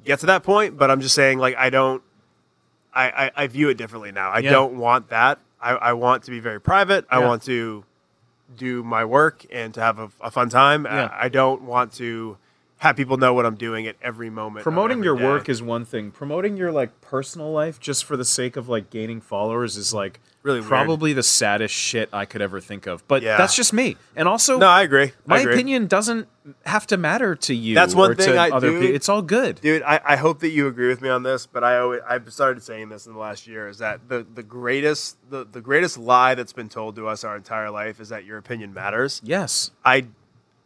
get 0.05 0.20
to 0.20 0.27
that 0.27 0.43
point, 0.45 0.78
but 0.78 0.91
I'm 0.91 1.01
just 1.01 1.15
saying 1.15 1.39
like 1.39 1.57
I 1.57 1.70
don't. 1.70 2.03
I, 2.97 3.24
I, 3.27 3.31
I 3.43 3.47
view 3.49 3.69
it 3.70 3.77
differently 3.77 4.12
now. 4.12 4.31
I 4.31 4.39
Yeah. 4.39 4.53
don't 4.53 4.77
want 4.78 5.09
that. 5.09 5.41
I, 5.61 5.73
I 5.73 5.93
want 5.95 6.23
to 6.24 6.31
be 6.31 6.39
very 6.39 6.61
private. 6.61 7.05
I 7.11 7.19
want 7.19 7.43
to 7.45 7.85
do 8.57 8.85
my 8.85 9.05
work 9.05 9.45
and 9.51 9.74
to 9.74 9.81
have 9.81 9.99
a, 9.99 10.11
a 10.20 10.31
fun 10.31 10.49
time. 10.49 10.85
Yeah. 10.85 11.07
I, 11.12 11.24
I 11.24 11.28
don't 11.28 11.62
want 11.62 11.93
to 11.95 12.36
have 12.78 12.96
people 12.96 13.16
know 13.16 13.32
what 13.32 13.46
I'm 13.46 13.55
doing 13.55 13.86
at 13.86 13.96
every 14.02 14.28
moment. 14.30 14.62
promoting 14.64 14.98
every 14.98 15.06
your 15.06 15.16
day. 15.16 15.24
work 15.24 15.48
is 15.48 15.62
one 15.62 15.84
thing 15.84 16.10
promoting 16.10 16.56
your 16.56 16.70
like 16.72 17.01
personal 17.01 17.51
life 17.52 17.80
just 17.80 18.05
for 18.05 18.16
the 18.16 18.24
sake 18.24 18.56
of 18.56 18.68
like 18.68 18.90
gaining 18.90 19.20
followers 19.20 19.76
is 19.76 19.94
like 19.94 20.20
Really 20.42 20.60
weird. 20.60 20.68
probably 20.68 21.12
the 21.14 21.22
saddest 21.22 21.74
shit 21.74 22.10
i 22.12 22.26
could 22.26 22.42
ever 22.42 22.60
think 22.60 22.86
of 22.86 23.06
but 23.09 23.22
Yeah. 23.22 23.38
that's 23.38 23.56
just 23.56 23.72
me 23.72 23.96
and 24.14 24.28
also 24.28 24.59
no, 24.59 24.66
I 24.68 24.82
agree. 24.82 25.05
I 25.05 25.12
my 25.26 25.40
agree. 25.40 25.55
opinion 25.55 25.86
doesn't 25.86 26.28
have 26.66 26.86
to 26.88 26.98
matter 26.98 27.34
to 27.34 27.55
you 27.55 27.74
That's 27.74 27.94
one 27.94 28.10
or 28.10 28.14
thing 28.14 28.34
to 28.34 28.36
I 28.38 28.51
other 28.51 28.68
do. 28.70 28.80
people 28.80 28.94
it's 28.96 29.09
all 29.09 29.22
good 29.22 29.60
dude. 29.62 29.82
I, 29.82 30.01
I 30.05 30.16
hope 30.16 30.40
that 30.40 30.51
you 30.51 30.66
agree 30.66 30.88
with 30.88 31.01
me 31.01 31.09
on 31.09 31.22
this, 31.22 31.46
but 31.46 31.64
I 31.64 31.78
always 31.78 32.02
I've 32.06 32.30
started 32.30 32.62
saying 32.62 32.90
this 32.90 33.06
in 33.06 33.14
the 33.14 33.18
last 33.18 33.46
year 33.46 33.66
is 33.68 33.78
that 33.78 34.06
the 34.10 34.26
the 34.34 34.42
greatest 34.42 35.16
the, 35.30 35.46
the 35.51 35.62
greatest 35.62 35.96
lie 35.96 36.34
that's 36.34 36.52
been 36.52 36.68
told 36.68 36.96
to 36.96 37.09
us 37.09 37.24
our 37.24 37.36
entire 37.36 37.70
life 37.70 37.98
is 37.98 38.10
that 38.10 38.26
your 38.26 38.36
opinion 38.36 38.74
matters. 38.74 39.22
yes 39.24 39.70
I 39.86 40.09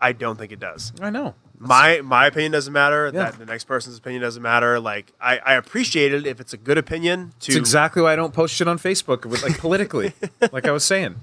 I 0.00 0.12
don't 0.12 0.36
think 0.36 0.50
it 0.50 0.58
does. 0.58 0.92
i 1.00 1.10
know 1.10 1.34
my 1.58 2.00
my 2.02 2.26
opinion 2.26 2.52
doesn't 2.52 2.72
matter. 2.72 3.06
Yeah. 3.06 3.30
That 3.30 3.38
the 3.38 3.46
next 3.46 3.64
person's 3.64 3.98
opinion 3.98 4.22
doesn't 4.22 4.42
matter. 4.42 4.78
Like 4.80 5.12
I, 5.20 5.38
I 5.38 5.54
appreciate 5.54 6.12
it 6.12 6.26
if 6.26 6.40
it's 6.40 6.52
a 6.52 6.56
good 6.56 6.78
opinion. 6.78 7.32
To 7.40 7.52
It's 7.52 7.56
exactly 7.56 8.02
why 8.02 8.12
I 8.12 8.16
don't 8.16 8.32
post 8.32 8.54
shit 8.54 8.68
on 8.68 8.78
Facebook 8.78 9.24
with 9.24 9.42
like 9.42 9.58
politically, 9.58 10.12
like 10.52 10.66
I 10.66 10.70
was 10.70 10.84
saying, 10.84 11.16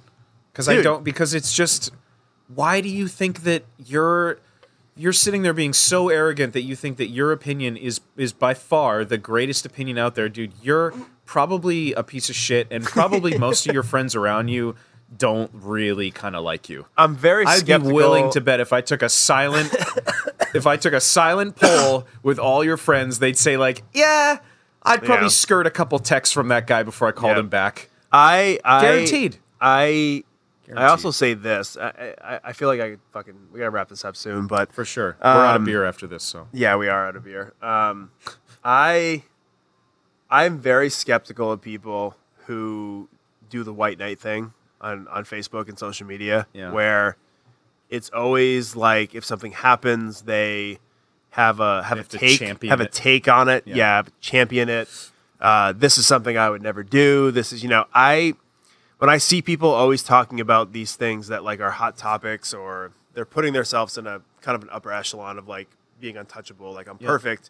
because 0.51 0.67
I 0.67 0.81
don't 0.81 1.03
because 1.03 1.33
it's 1.33 1.53
just 1.53 1.91
why 2.53 2.81
do 2.81 2.89
you 2.89 3.07
think 3.07 3.43
that 3.43 3.63
you're 3.77 4.39
you're 4.95 5.13
sitting 5.13 5.41
there 5.41 5.53
being 5.53 5.73
so 5.73 6.09
arrogant 6.09 6.53
that 6.53 6.61
you 6.61 6.75
think 6.75 6.97
that 6.97 7.07
your 7.07 7.31
opinion 7.31 7.77
is 7.77 8.01
is 8.17 8.33
by 8.33 8.53
far 8.53 9.05
the 9.05 9.17
greatest 9.17 9.65
opinion 9.65 9.97
out 9.97 10.15
there, 10.15 10.29
dude. 10.29 10.53
You're 10.61 10.93
probably 11.25 11.93
a 11.93 12.03
piece 12.03 12.29
of 12.29 12.35
shit, 12.35 12.67
and 12.71 12.83
probably 12.83 13.37
most 13.37 13.67
of 13.67 13.73
your 13.73 13.83
friends 13.93 14.15
around 14.15 14.49
you 14.49 14.75
don't 15.17 15.51
really 15.53 16.11
kind 16.11 16.35
of 16.35 16.43
like 16.43 16.67
you. 16.69 16.85
I'm 16.97 17.15
very 17.15 17.45
I'd 17.45 17.59
skeptical. 17.59 17.89
be 17.89 17.93
willing 17.93 18.31
to 18.31 18.41
bet 18.41 18.59
if 18.59 18.73
I 18.73 18.81
took 18.81 19.01
a 19.01 19.09
silent 19.09 19.73
if 20.55 20.65
I 20.67 20.77
took 20.77 20.93
a 20.93 20.99
silent 21.01 21.55
poll 21.55 22.05
with 22.23 22.39
all 22.39 22.63
your 22.63 22.77
friends, 22.77 23.19
they'd 23.19 23.37
say 23.37 23.55
like, 23.57 23.83
"Yeah, 23.93 24.39
I'd 24.83 25.03
probably 25.03 25.25
Yeah. 25.25 25.29
skirt 25.29 25.67
a 25.67 25.71
couple 25.71 25.99
texts 25.99 26.33
from 26.33 26.47
that 26.49 26.67
guy 26.67 26.83
before 26.83 27.07
I 27.07 27.11
called 27.11 27.35
Yeah. 27.37 27.41
him 27.41 27.49
back." 27.49 27.89
I, 28.11 28.59
I 28.63 28.81
Guaranteed. 28.81 29.37
I 29.61 30.23
I 30.75 30.85
also 30.87 31.11
say 31.11 31.33
this. 31.35 31.77
I, 31.77 32.15
I 32.23 32.39
I 32.45 32.53
feel 32.53 32.67
like 32.67 32.81
I 32.81 32.97
fucking 33.13 33.35
we 33.53 33.59
gotta 33.59 33.69
wrap 33.71 33.89
this 33.89 34.03
up 34.03 34.15
soon, 34.15 34.47
but 34.47 34.73
For 34.73 34.83
sure. 34.85 35.15
We're 35.23 35.29
out 35.29 35.55
of 35.57 35.61
Um, 35.61 35.65
beer 35.65 35.85
after 35.85 36.07
this, 36.07 36.23
so. 36.23 36.47
Yeah, 36.51 36.75
we 36.77 36.87
are 36.89 37.07
out 37.07 37.15
of 37.15 37.23
beer. 37.23 37.53
Um, 37.61 38.09
I 38.63 39.23
I'm 40.31 40.57
very 40.57 40.89
skeptical 40.89 41.51
of 41.51 41.61
people 41.61 42.15
who 42.47 43.07
do 43.51 43.63
the 43.63 43.73
white 43.73 43.99
knight 43.99 44.19
thing 44.19 44.53
on 44.81 45.07
on 45.07 45.23
Facebook 45.25 45.69
and 45.69 45.77
social 45.79 46.05
media, 46.07 46.47
Yeah. 46.53 46.71
where 46.71 47.17
it's 47.89 48.09
always 48.09 48.75
like 48.75 49.13
if 49.15 49.23
something 49.25 49.51
happens, 49.51 50.21
they 50.23 50.79
have 51.31 51.59
a 51.59 51.83
have, 51.83 51.97
have 51.97 52.07
a 52.13 52.17
take 52.17 52.63
have 52.63 52.81
a 52.81 52.87
take 52.87 53.27
on 53.27 53.49
it. 53.49 53.63
Yeah. 53.65 53.75
Yeah, 53.75 54.01
champion 54.21 54.69
it. 54.69 54.89
Uh, 55.39 55.73
this 55.73 55.97
is 55.97 56.07
something 56.07 56.37
I 56.37 56.49
would 56.49 56.61
never 56.61 56.81
do. 56.83 57.31
This 57.31 57.51
is 57.53 57.61
you 57.63 57.69
know 57.69 57.85
I 57.93 58.35
when 58.99 59.09
I 59.09 59.17
see 59.17 59.41
people 59.41 59.69
always 59.69 60.01
talking 60.03 60.39
about 60.39 60.71
these 60.71 60.95
things 60.95 61.27
that 61.27 61.43
like 61.43 61.59
are 61.59 61.71
hot 61.71 61.97
topics 61.97 62.53
or 62.53 62.91
they're 63.13 63.25
putting 63.25 63.53
themselves 63.53 63.97
in 63.97 64.07
a 64.07 64.21
kind 64.41 64.55
of 64.55 64.63
an 64.63 64.69
upper 64.71 64.91
echelon 64.91 65.37
of 65.37 65.47
like 65.47 65.67
being 65.99 66.15
untouchable, 66.17 66.71
like 66.73 66.87
I'm 66.87 66.97
Yeah. 66.99 67.07
perfect. 67.07 67.49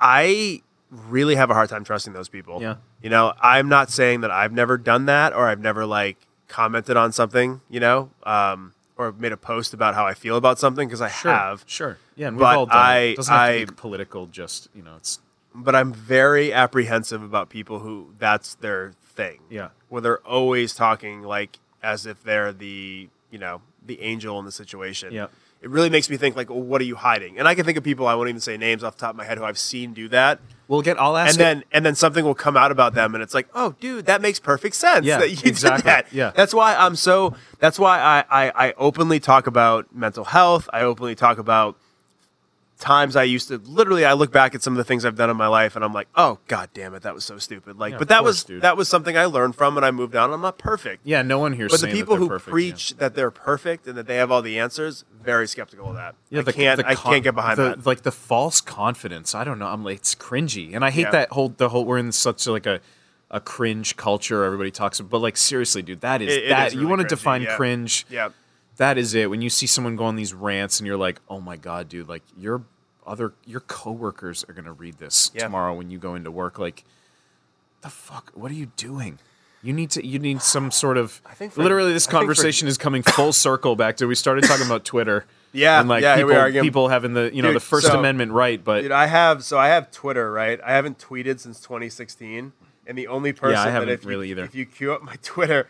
I 0.00 0.62
really 0.90 1.34
have 1.34 1.50
a 1.50 1.54
hard 1.54 1.68
time 1.68 1.84
trusting 1.84 2.12
those 2.12 2.28
people. 2.28 2.60
Yeah. 2.62 2.76
You 3.02 3.10
know, 3.10 3.34
I'm 3.42 3.68
not 3.68 3.90
saying 3.90 4.20
that 4.22 4.30
I've 4.30 4.52
never 4.52 4.78
done 4.78 5.06
that 5.06 5.32
or 5.32 5.46
I've 5.48 5.60
never 5.60 5.84
like 5.86 6.16
commented 6.48 6.96
on 6.96 7.12
something, 7.12 7.60
you 7.68 7.80
know, 7.80 8.10
um, 8.24 8.72
or 8.96 9.12
made 9.12 9.32
a 9.32 9.36
post 9.36 9.72
about 9.74 9.94
how 9.94 10.06
I 10.06 10.14
feel 10.14 10.36
about 10.36 10.58
something 10.58 10.88
because 10.88 11.00
I 11.00 11.08
Sure. 11.08 11.32
have. 11.32 11.62
Sure. 11.66 11.98
Yeah, 12.16 12.28
and 12.28 12.36
we've 12.36 12.40
But 12.40 12.56
all 12.56 12.66
done 12.66 12.76
I- 12.76 12.98
it. 12.98 13.16
Doesn't 13.16 13.32
have 13.34 13.46
to 13.48 13.52
I- 13.52 13.64
be 13.64 13.72
political, 13.74 14.26
just, 14.26 14.68
you 14.74 14.82
know, 14.82 14.96
it's 14.96 15.20
But 15.54 15.74
I'm 15.74 15.92
very 15.92 16.52
apprehensive 16.52 17.22
about 17.22 17.48
people 17.48 17.80
who 17.80 18.12
that's 18.18 18.54
their 18.56 18.92
thing. 19.02 19.40
Yeah. 19.50 19.68
Where 19.88 20.00
they're 20.02 20.18
always 20.26 20.74
talking 20.74 21.22
like 21.22 21.58
as 21.82 22.06
if 22.06 22.22
they're 22.22 22.52
the, 22.52 23.08
you 23.30 23.38
know, 23.38 23.62
the 23.84 24.00
angel 24.02 24.38
in 24.38 24.44
the 24.44 24.52
situation. 24.52 25.12
Yeah. 25.12 25.26
It 25.60 25.70
really 25.70 25.90
makes 25.90 26.08
me 26.08 26.16
think 26.16 26.36
like, 26.36 26.50
well, 26.50 26.60
what 26.60 26.80
are 26.80 26.84
you 26.84 26.94
hiding? 26.94 27.38
And 27.38 27.48
I 27.48 27.54
can 27.56 27.64
think 27.64 27.76
of 27.76 27.82
people 27.84 28.06
I 28.06 28.14
won't 28.14 28.28
even 28.28 28.40
say 28.40 28.56
names 28.56 28.84
off 28.84 28.94
the 28.96 29.00
top 29.00 29.10
of 29.10 29.16
my 29.16 29.24
head 29.24 29.38
who 29.38 29.44
I've 29.44 29.58
seen 29.58 29.92
do 29.92 30.08
that. 30.10 30.38
We'll 30.68 30.82
get 30.82 31.00
I'll 31.00 31.16
ask 31.16 31.30
and 31.30 31.40
then 31.40 31.64
and 31.72 31.84
then 31.84 31.94
something 31.94 32.24
will 32.24 32.34
come 32.34 32.56
out 32.56 32.70
about 32.70 32.92
them 32.94 33.14
and 33.14 33.22
it's 33.22 33.32
like 33.34 33.48
oh 33.54 33.74
dude 33.80 34.04
that 34.06 34.20
makes 34.20 34.38
perfect 34.38 34.74
sense 34.76 35.06
Yeah, 35.06 35.18
that 35.18 35.30
you 35.30 35.38
exactly. 35.46 35.78
did 35.78 35.84
that 35.86 36.12
Yeah. 36.12 36.30
that's 36.36 36.52
why 36.52 36.76
i'm 36.76 36.94
so 36.94 37.34
that's 37.58 37.78
why 37.78 37.98
I, 37.98 38.24
I 38.48 38.68
i 38.68 38.72
openly 38.76 39.18
talk 39.18 39.46
about 39.46 39.86
mental 39.94 40.24
health 40.26 40.68
i 40.70 40.82
openly 40.82 41.14
talk 41.14 41.38
about 41.38 41.78
times 42.78 43.16
i 43.16 43.24
used 43.24 43.48
to 43.48 43.58
literally 43.58 44.04
i 44.04 44.12
look 44.12 44.30
back 44.30 44.54
at 44.54 44.62
some 44.62 44.72
of 44.72 44.76
the 44.76 44.84
things 44.84 45.04
i've 45.04 45.16
done 45.16 45.28
in 45.28 45.36
my 45.36 45.48
life 45.48 45.74
and 45.74 45.84
i'm 45.84 45.92
like 45.92 46.06
oh 46.14 46.38
god 46.46 46.68
damn 46.74 46.94
it 46.94 47.02
that 47.02 47.12
was 47.14 47.24
so 47.24 47.36
stupid 47.36 47.76
like 47.76 47.92
Yeah, 47.92 47.98
but 47.98 48.08
that 48.08 48.20
course, 48.20 48.28
was 48.28 48.44
dude. 48.44 48.62
that 48.62 48.76
was 48.76 48.88
something 48.88 49.16
i 49.16 49.24
learned 49.24 49.56
from 49.56 49.76
and 49.76 49.84
i 49.84 49.90
moved 49.90 50.14
on 50.14 50.32
i'm 50.32 50.40
not 50.40 50.58
perfect 50.58 51.02
Yeah, 51.04 51.22
no 51.22 51.38
one 51.40 51.54
here 51.54 51.68
but 51.68 51.80
the 51.80 51.88
people 51.88 52.14
who 52.16 52.28
perfect, 52.28 52.46
yeah. 52.48 52.52
preach 52.52 52.96
that 52.98 53.14
they're 53.16 53.32
perfect 53.32 53.86
and 53.88 53.96
that 53.98 54.06
they 54.06 54.16
have 54.16 54.30
all 54.30 54.42
the 54.42 54.58
answers 54.60 55.04
very 55.20 55.48
skeptical 55.48 55.88
of 55.90 55.96
that 55.96 56.14
Yeah, 56.30 56.42
i 56.46 56.52
can't 56.52 56.80
i 56.84 56.94
con- 56.94 57.12
can't 57.14 57.24
get 57.24 57.34
behind 57.34 57.58
the, 57.58 57.68
that 57.70 57.86
Like 57.86 58.02
the 58.02 58.12
false 58.12 58.60
confidence. 58.60 59.34
I 59.34 59.42
don't 59.44 59.58
know. 59.58 59.66
I'm 59.66 59.82
like 59.84 59.96
it's 59.96 60.14
cringy, 60.14 60.74
and 60.74 60.84
I 60.84 60.90
hate 60.90 61.02
Yeah. 61.02 61.10
that 61.10 61.30
whole 61.32 61.48
the 61.48 61.68
whole. 61.70 61.84
We're 61.84 61.98
in 61.98 62.12
such 62.12 62.46
like 62.46 62.66
a 62.66 62.80
a 63.30 63.40
cringe 63.40 63.96
culture. 63.96 64.44
Everybody 64.44 64.70
talks, 64.70 65.00
about, 65.00 65.10
but 65.10 65.18
like 65.18 65.36
seriously, 65.36 65.82
dude, 65.82 66.00
that 66.00 66.22
is 66.22 66.34
It- 66.34 66.44
it 66.44 66.48
that 66.48 66.68
is 66.68 66.74
you 66.74 66.86
want 66.88 67.02
to 67.02 67.06
define 67.08 67.42
yeah. 67.42 67.56
cringe. 67.56 68.06
yeah 68.08 68.28
That 68.78 68.96
is 68.98 69.14
it. 69.14 69.28
When 69.30 69.42
you 69.42 69.50
see 69.50 69.66
someone 69.66 69.94
go 69.96 70.04
on 70.04 70.16
these 70.16 70.32
rants, 70.34 70.80
and 70.80 70.86
you're 70.86 70.96
like, 70.96 71.20
oh 71.28 71.40
my 71.40 71.56
god, 71.56 71.88
dude, 71.88 72.08
like 72.08 72.22
your 72.36 72.62
other 73.06 73.32
your 73.44 73.60
coworkers 73.60 74.44
are 74.48 74.52
gonna 74.52 74.72
read 74.72 74.98
this 74.98 75.30
Yeah. 75.34 75.44
tomorrow 75.44 75.74
when 75.74 75.90
you 75.90 75.98
go 75.98 76.14
into 76.14 76.30
work. 76.30 76.58
Like, 76.58 76.84
the 77.82 77.88
fuck? 77.90 78.30
What 78.34 78.50
are 78.50 78.54
you 78.54 78.70
doing? 78.76 79.18
You 79.62 79.72
need 79.72 79.90
to. 79.92 80.06
You 80.06 80.18
need 80.20 80.40
some 80.42 80.70
sort 80.70 80.96
of. 80.96 81.20
I 81.26 81.34
think 81.34 81.52
for- 81.52 81.62
literally, 81.62 81.92
this 81.92 82.06
I 82.06 82.10
think 82.10 82.12
for- 82.12 82.18
conversation 82.26 82.68
is 82.68 82.78
coming 82.78 83.02
full 83.02 83.32
circle 83.32 83.74
back 83.76 83.96
to. 83.96 84.06
We 84.06 84.14
started 84.14 84.44
talking 84.44 84.66
about 84.66 84.84
Twitter. 84.84 85.26
Yeah, 85.50 85.80
and 85.80 85.88
like 85.88 86.02
yeah, 86.02 86.16
people, 86.16 86.28
we 86.28 86.36
are 86.36 86.46
again. 86.46 86.62
people 86.62 86.88
having 86.88 87.14
the 87.14 87.30
you 87.34 87.40
know 87.40 87.48
Dude, 87.48 87.56
the 87.56 87.60
First 87.60 87.86
so- 87.86 87.98
Amendment 87.98 88.32
right, 88.32 88.62
but 88.62 88.82
Dude, 88.82 88.92
I 88.92 89.06
have 89.06 89.42
so 89.42 89.56
I 89.58 89.68
have 89.68 89.90
Twitter, 89.90 90.30
right? 90.30 90.60
I 90.62 90.72
haven't 90.72 90.98
tweeted 90.98 91.40
since 91.40 91.58
2016, 91.60 92.52
and 92.86 92.98
the 92.98 93.06
only 93.06 93.32
person 93.32 93.54
that 93.54 93.70
haven't 93.70 93.88
if 93.88 94.02
you, 94.04 94.10
really 94.10 94.30
either. 94.30 94.44
if 94.44 94.54
you 94.54 94.66
queue 94.66 94.92
up 94.92 95.02
my 95.02 95.16
Twitter, 95.22 95.66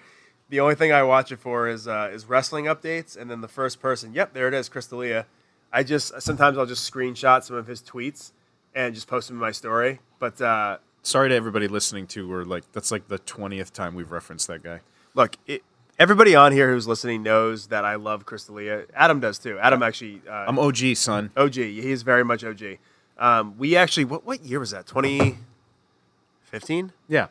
the 0.51 0.61
only 0.61 0.75
thing 0.75 0.93
I 0.93 1.03
watch 1.03 1.33
it 1.33 1.39
for 1.39 1.69
is 1.69 1.87
uh, 1.87 2.11
is 2.13 2.27
wrestling 2.27 2.67
updates, 2.67 3.17
and 3.17 3.31
then 3.31 3.41
the 3.41 3.49
first 3.49 3.81
person, 3.81 4.15
yep, 4.15 4.33
there 4.33 4.49
it 4.49 4.55
is, 4.55 4.69
Chris 4.69 4.87
D'Elia. 4.87 5.27
I 5.73 5.83
just 5.83 6.21
sometimes 6.23 6.57
I'll 6.57 6.67
just 6.67 6.91
screenshot 6.91 7.45
some 7.45 7.57
of 7.57 7.67
his 7.67 7.83
tweets 7.83 8.33
and 8.75 8.95
just 8.95 9.09
post 9.09 9.29
them 9.29 9.37
in 9.37 9.41
my 9.41 9.53
story, 9.53 10.01
but 10.19 10.41
uh, 10.41 10.79
sorry 11.03 11.29
to 11.29 11.35
everybody 11.35 11.69
listening 11.69 12.07
to. 12.09 12.29
We're 12.29 12.45
like 12.45 12.71
that's 12.73 12.91
like 12.91 13.09
the 13.09 13.19
twentieth 13.19 13.73
time 13.73 13.95
we've 13.95 14.11
referenced 14.11 14.47
that 14.49 14.63
guy. 14.63 14.81
look, 15.15 15.37
it, 15.47 15.63
everybody 15.99 16.35
on 16.35 16.53
here 16.53 16.73
who's 16.73 16.89
listening 16.89 17.23
knows 17.23 17.67
that 17.67 17.85
I 17.85 17.97
love 17.97 18.25
Chris 18.25 18.45
D'Elia. 18.45 18.85
Adam 18.95 19.21
does 19.21 19.39
too. 19.39 19.59
Adam 19.59 19.83
actually, 19.83 20.23
uh, 20.29 20.47
I'm 20.49 20.59
OG 20.59 20.97
son. 20.97 21.31
OG. 21.37 21.55
He 21.55 21.91
is 21.91 22.03
very 22.03 22.25
much 22.25 22.45
OG. 22.45 22.79
Um, 23.19 23.59
we 23.59 23.77
actually, 23.77 24.05
what 24.07 24.25
what 24.25 24.43
year 24.45 24.61
was 24.61 24.71
that? 24.71 24.87
2015. 24.87 26.93
Yeah, 27.09 27.27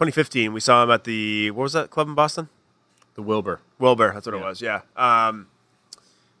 2015, 0.00 0.52
we 0.54 0.60
saw 0.60 0.82
him 0.82 0.90
at 0.90 1.04
the 1.04 1.50
what 1.50 1.64
was 1.64 1.72
that 1.74 1.90
club 1.90 2.08
in 2.08 2.14
Boston? 2.14 2.48
the 3.16 3.22
Wilbur. 3.22 3.60
Wilbur, 3.78 4.12
that's 4.14 4.24
what 4.26 4.34
Yeah. 4.34 4.40
it 4.40 4.44
was. 4.44 4.62
Yeah. 4.62 4.80
Um, 4.96 5.48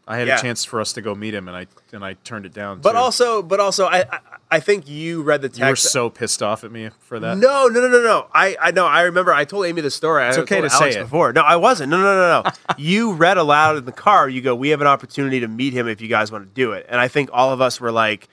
I 0.08 0.16
had 0.16 0.28
Yeah. 0.28 0.38
a 0.38 0.40
chance 0.40 0.64
for 0.64 0.80
us 0.80 0.92
to 0.94 1.02
go 1.02 1.14
meet 1.14 1.34
him, 1.34 1.46
and 1.46 1.56
I 1.56 1.66
and 1.92 2.02
I 2.04 2.14
turned 2.24 2.46
it 2.46 2.54
down. 2.54 2.80
but 2.80 2.92
too. 2.92 2.98
also, 2.98 3.42
but 3.42 3.60
also, 3.60 3.84
I, 3.86 4.04
I 4.10 4.18
I 4.52 4.60
think 4.60 4.88
you 4.88 5.22
read 5.22 5.42
the 5.42 5.48
text. 5.48 5.60
you 5.60 5.66
were 5.66 5.76
so 5.76 6.08
pissed 6.08 6.42
off 6.42 6.64
at 6.64 6.72
me 6.72 6.88
for 7.00 7.20
that. 7.20 7.36
no, 7.36 7.66
no, 7.68 7.80
no, 7.80 7.88
no, 7.88 8.02
no. 8.02 8.26
I 8.32 8.56
I 8.60 8.70
know. 8.70 8.86
I 8.86 9.02
remember. 9.02 9.32
I 9.34 9.44
told 9.44 9.66
Amy 9.66 9.82
the 9.82 9.90
story. 9.90 10.24
It's 10.26 10.38
I 10.38 10.40
okay 10.40 10.60
told 10.60 10.70
to 10.70 10.76
say 10.76 10.84
Alex 10.84 10.96
it. 10.96 11.00
before. 11.02 11.32
No, 11.34 11.42
I 11.42 11.56
wasn't. 11.56 11.90
No, 11.90 11.98
no, 11.98 12.14
no, 12.14 12.42
no. 12.44 12.50
you 12.78 13.12
read 13.12 13.36
aloud 13.36 13.76
in 13.76 13.84
the 13.84 13.92
car. 13.92 14.28
You 14.28 14.40
go. 14.40 14.54
We 14.54 14.70
have 14.70 14.80
an 14.80 14.86
opportunity 14.86 15.38
to 15.40 15.48
meet 15.48 15.72
him 15.74 15.86
if 15.86 16.00
you 16.00 16.08
guys 16.08 16.32
want 16.32 16.44
to 16.48 16.54
do 16.54 16.72
it. 16.72 16.86
And 16.88 16.98
I 17.00 17.08
think 17.08 17.28
all 17.32 17.52
of 17.52 17.60
us 17.60 17.78
were 17.80 17.92
like. 17.92 18.28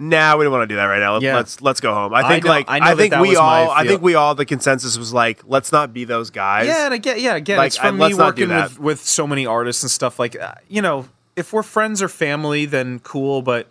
Nah, 0.00 0.36
we 0.36 0.44
don't 0.44 0.52
want 0.52 0.62
to 0.62 0.66
do 0.66 0.76
that 0.76 0.86
right 0.86 0.98
now. 0.98 1.12
Let's 1.12 1.24
Yeah. 1.24 1.36
let's, 1.36 1.60
let's 1.60 1.80
go 1.80 1.92
home. 1.92 2.14
I 2.14 2.20
I 2.22 2.28
think 2.28 2.44
know- 2.44 2.50
like 2.50 2.64
I 2.68 2.78
know 2.78 2.86
I 2.86 2.94
think 2.94 3.10
that 3.12 3.20
we 3.20 3.36
all 3.36 3.70
I 3.70 3.86
think 3.86 4.00
we 4.02 4.14
all 4.14 4.34
the 4.34 4.46
consensus 4.46 4.96
was 4.98 5.12
like 5.12 5.42
let's 5.46 5.72
not 5.72 5.92
be 5.92 6.04
those 6.04 6.30
guys. 6.30 6.66
Yeah, 6.66 6.86
and 6.86 6.94
I 6.94 6.98
get 6.98 7.20
yeah 7.20 7.36
again. 7.36 7.58
Like, 7.58 7.68
it's 7.68 7.76
from 7.76 8.00
I- 8.00 8.08
me 8.08 8.14
working 8.14 8.48
that. 8.48 8.70
with 8.70 8.80
with 8.80 9.00
so 9.04 9.26
many 9.26 9.44
artists 9.46 9.82
and 9.82 9.90
stuff. 9.90 10.18
Like 10.18 10.40
uh, 10.40 10.54
you 10.68 10.80
know, 10.82 11.06
if 11.36 11.52
we're 11.52 11.62
friends 11.62 12.02
or 12.02 12.08
family, 12.08 12.64
then 12.64 12.98
cool. 13.00 13.42
But 13.42 13.66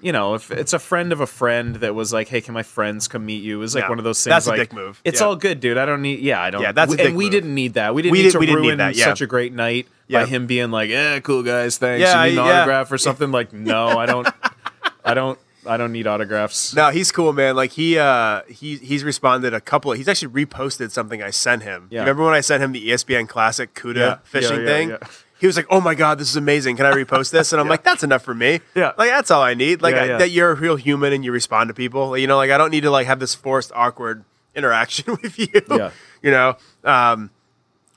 you 0.00 0.12
know, 0.12 0.34
if 0.34 0.50
it's 0.50 0.72
a 0.74 0.78
friend 0.78 1.12
of 1.12 1.20
a 1.20 1.26
friend 1.26 1.76
that 1.76 1.94
was 1.94 2.12
like, 2.12 2.28
"Hey, 2.28 2.40
can 2.40 2.52
my 2.54 2.62
friends 2.62 3.08
come 3.08 3.24
meet 3.26 3.42
you?" 3.42 3.60
is 3.62 3.74
like 3.74 3.82
Yeah. 3.84 3.88
one 3.88 3.98
of 3.98 4.04
those 4.04 4.22
things. 4.22 4.32
That's 4.32 4.46
a 4.46 4.50
like, 4.50 4.58
dick 4.58 4.72
move. 4.74 5.00
It's 5.02 5.20
Yeah. 5.20 5.26
all 5.26 5.34
good, 5.36 5.60
dude. 5.60 5.78
I 5.78 5.86
don't 5.86 6.02
need. 6.02 6.20
Yeah, 6.20 6.40
I 6.40 6.50
don't. 6.50 6.62
Yeah, 6.62 6.72
that's 6.72 6.92
a 6.92 6.96
we- 6.96 7.02
and 7.02 7.16
we 7.16 7.24
move. 7.24 7.30
didn't 7.32 7.54
need 7.54 7.74
that. 7.74 7.94
We 7.94 8.02
didn't 8.02 8.12
We 8.12 8.18
need 8.18 8.22
didn't- 8.32 8.32
to 8.34 8.38
we 8.38 8.54
ruin 8.54 8.78
that, 8.78 8.94
yeah. 8.96 9.06
such 9.06 9.22
a 9.22 9.26
great 9.26 9.52
night 9.54 9.88
by 10.10 10.26
him 10.26 10.46
being 10.46 10.70
like, 10.70 10.90
"Eh, 10.90 11.18
cool 11.20 11.42
guys, 11.42 11.78
thanks. 11.78 12.00
Yeah, 12.02 12.22
you 12.24 12.32
need 12.32 12.38
an 12.38 12.46
yeah. 12.46 12.58
autograph 12.60 12.92
or 12.92 12.98
something." 12.98 13.32
Like, 13.32 13.52
no, 13.52 13.98
I 13.98 14.06
don't. 14.06 14.28
I 15.06 15.14
don't. 15.14 15.38
I 15.66 15.76
don't 15.76 15.92
need 15.92 16.06
autographs. 16.06 16.74
No, 16.74 16.90
he's 16.90 17.10
cool, 17.12 17.32
man. 17.32 17.56
Like 17.56 17.72
he 17.72 17.98
uh 17.98 18.42
he 18.48 18.76
he's 18.76 19.04
responded 19.04 19.54
a 19.54 19.60
couple. 19.60 19.92
he's 19.92 20.08
actually 20.08 20.44
reposted 20.44 20.90
something 20.90 21.22
I 21.22 21.30
sent 21.30 21.62
him. 21.62 21.88
Yeah. 21.90 22.00
Remember 22.00 22.24
when 22.24 22.34
I 22.34 22.40
sent 22.40 22.62
him 22.62 22.72
the 22.72 22.88
ESPN 22.90 23.28
Classic 23.28 23.74
CUDA 23.74 23.96
Yeah, 23.96 24.18
fishing 24.24 24.60
yeah, 24.60 24.66
thing? 24.66 24.88
yeah. 24.90 24.98
He 25.40 25.46
was 25.46 25.56
like, 25.56 25.66
"Oh 25.68 25.80
my 25.80 25.94
god, 25.94 26.18
this 26.18 26.30
is 26.30 26.36
amazing! 26.36 26.76
Can 26.76 26.86
I 26.86 26.92
repost 26.92 27.30
this?" 27.30 27.52
And 27.52 27.60
I'm 27.60 27.68
like, 27.74 27.82
"That's 27.82 28.02
enough 28.02 28.22
for 28.22 28.34
me. 28.34 28.60
Yeah. 28.74 28.92
like 28.96 29.10
that's 29.10 29.30
all 29.30 29.42
I 29.42 29.54
need. 29.54 29.82
Like 29.82 29.94
I- 29.94 30.06
that 30.18 30.30
you're 30.30 30.50
a 30.50 30.54
real 30.54 30.76
human 30.76 31.12
and 31.12 31.24
you 31.24 31.32
respond 31.32 31.68
to 31.68 31.74
people. 31.74 32.16
You 32.16 32.26
know, 32.26 32.36
like 32.36 32.50
I 32.50 32.56
don't 32.58 32.70
need 32.70 32.82
to 32.82 32.90
like 32.90 33.06
have 33.06 33.18
this 33.20 33.34
forced 33.34 33.70
awkward 33.74 34.24
interaction 34.54 35.18
with 35.22 35.38
you. 35.38 35.48
Yeah. 35.70 35.90
you 36.22 36.30
know. 36.30 36.56
Um, 36.84 37.30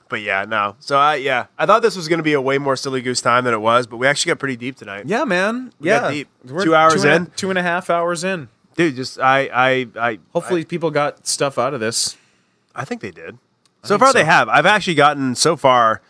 but 0.08 0.20
yeah, 0.22 0.44
no. 0.46 0.76
So 0.80 0.98
I 0.98 1.16
yeah, 1.16 1.46
I 1.58 1.66
thought 1.66 1.82
this 1.82 1.96
was 1.96 2.08
going 2.08 2.18
to 2.18 2.22
be 2.24 2.32
a 2.32 2.40
way 2.40 2.58
more 2.58 2.76
silly 2.76 3.00
goose 3.02 3.20
time 3.20 3.44
than 3.44 3.54
it 3.54 3.60
was, 3.60 3.86
but 3.86 3.96
we 3.98 4.06
actually 4.06 4.30
got 4.30 4.38
pretty 4.38 4.56
deep 4.56 4.76
tonight. 4.76 5.04
Yeah, 5.06 5.24
man. 5.24 5.72
We 5.78 5.88
yeah, 5.88 6.00
got 6.00 6.10
deep. 6.12 6.28
We're 6.44 6.64
Two 6.64 6.74
hours 6.74 7.04
a- 7.04 7.14
in? 7.14 7.26
two 7.36 7.50
and 7.50 7.58
a 7.58 7.62
half 7.62 7.90
hours 7.90 8.24
in. 8.24 8.48
dude. 8.76 8.96
Just 8.96 9.18
I 9.18 9.48
I 9.52 9.86
I 10.00 10.18
Hopefully, 10.32 10.64
people 10.64 10.90
got 10.90 11.26
stuff 11.26 11.58
out 11.58 11.74
of 11.74 11.80
this. 11.80 12.16
I 12.74 12.84
think 12.84 13.00
they 13.00 13.10
did. 13.10 13.38
So 13.84 13.98
far, 13.98 14.12
they 14.12 14.24
have. 14.24 14.48
I've 14.48 14.66
actually 14.66 14.94
gotten 14.96 15.34
so 15.34 15.56
far. 15.56 16.02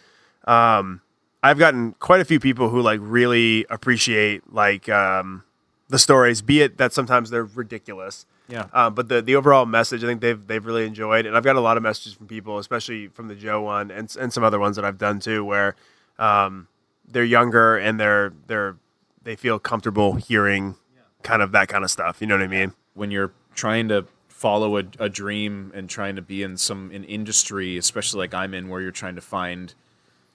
Um, 0.46 1.00
I've 1.42 1.58
gotten 1.58 1.92
quite 2.00 2.20
a 2.20 2.24
few 2.24 2.40
people 2.40 2.70
who 2.70 2.80
like 2.80 2.98
really 3.02 3.66
appreciate 3.70 4.52
like 4.52 4.88
um, 4.88 5.44
the 5.88 5.98
stories. 5.98 6.42
Be 6.42 6.62
it 6.62 6.78
that 6.78 6.92
sometimes 6.92 7.30
they're 7.30 7.44
ridiculous. 7.44 8.26
Yeah. 8.48 8.66
Um, 8.72 8.94
but 8.94 9.08
the 9.08 9.20
the 9.20 9.36
overall 9.36 9.66
message, 9.66 10.02
I 10.02 10.06
think 10.06 10.20
they've 10.20 10.46
they've 10.46 10.64
really 10.64 10.86
enjoyed, 10.86 11.26
and 11.26 11.36
I've 11.36 11.44
got 11.44 11.56
a 11.56 11.60
lot 11.60 11.76
of 11.76 11.82
messages 11.82 12.14
from 12.14 12.26
people, 12.26 12.58
especially 12.58 13.08
from 13.08 13.28
the 13.28 13.34
Joe 13.34 13.60
one 13.60 13.90
and 13.90 14.14
and 14.18 14.32
some 14.32 14.42
other 14.42 14.58
ones 14.58 14.76
that 14.76 14.84
I've 14.84 14.98
done 14.98 15.20
too, 15.20 15.44
where 15.44 15.76
um, 16.18 16.68
they're 17.06 17.24
younger 17.24 17.76
and 17.76 18.00
they're 18.00 18.32
they're 18.46 18.76
they 19.22 19.36
feel 19.36 19.58
comfortable 19.58 20.14
hearing 20.14 20.76
kind 21.22 21.42
of 21.42 21.52
that 21.52 21.68
kind 21.68 21.84
of 21.84 21.90
stuff. 21.90 22.20
You 22.20 22.26
know 22.26 22.36
what 22.36 22.44
I 22.44 22.48
mean? 22.48 22.72
when 22.98 23.10
you're 23.12 23.32
trying 23.54 23.88
to 23.88 24.04
follow 24.28 24.76
a, 24.76 24.84
a 24.98 25.08
dream 25.08 25.72
and 25.74 25.88
trying 25.88 26.16
to 26.16 26.22
be 26.22 26.42
in 26.42 26.56
some 26.56 26.90
an 26.90 27.04
industry, 27.04 27.78
especially 27.78 28.18
like 28.18 28.34
I'm 28.34 28.52
in, 28.52 28.68
where 28.68 28.80
you're 28.80 28.90
trying 28.90 29.14
to 29.14 29.20
find 29.20 29.72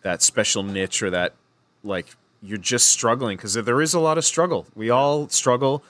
that 0.01 0.21
special 0.21 0.63
niche 0.63 1.03
or 1.03 1.09
that 1.09 1.33
like 1.83 2.15
you're 2.41 2.57
just 2.57 2.87
struggling 2.87 3.37
because 3.37 3.53
there 3.53 3.81
is 3.81 3.93
a 3.93 3.99
lot 3.99 4.17
of 4.17 4.25
struggle. 4.25 4.65
We 4.75 4.89
all 4.89 5.29
struggle. 5.29 5.83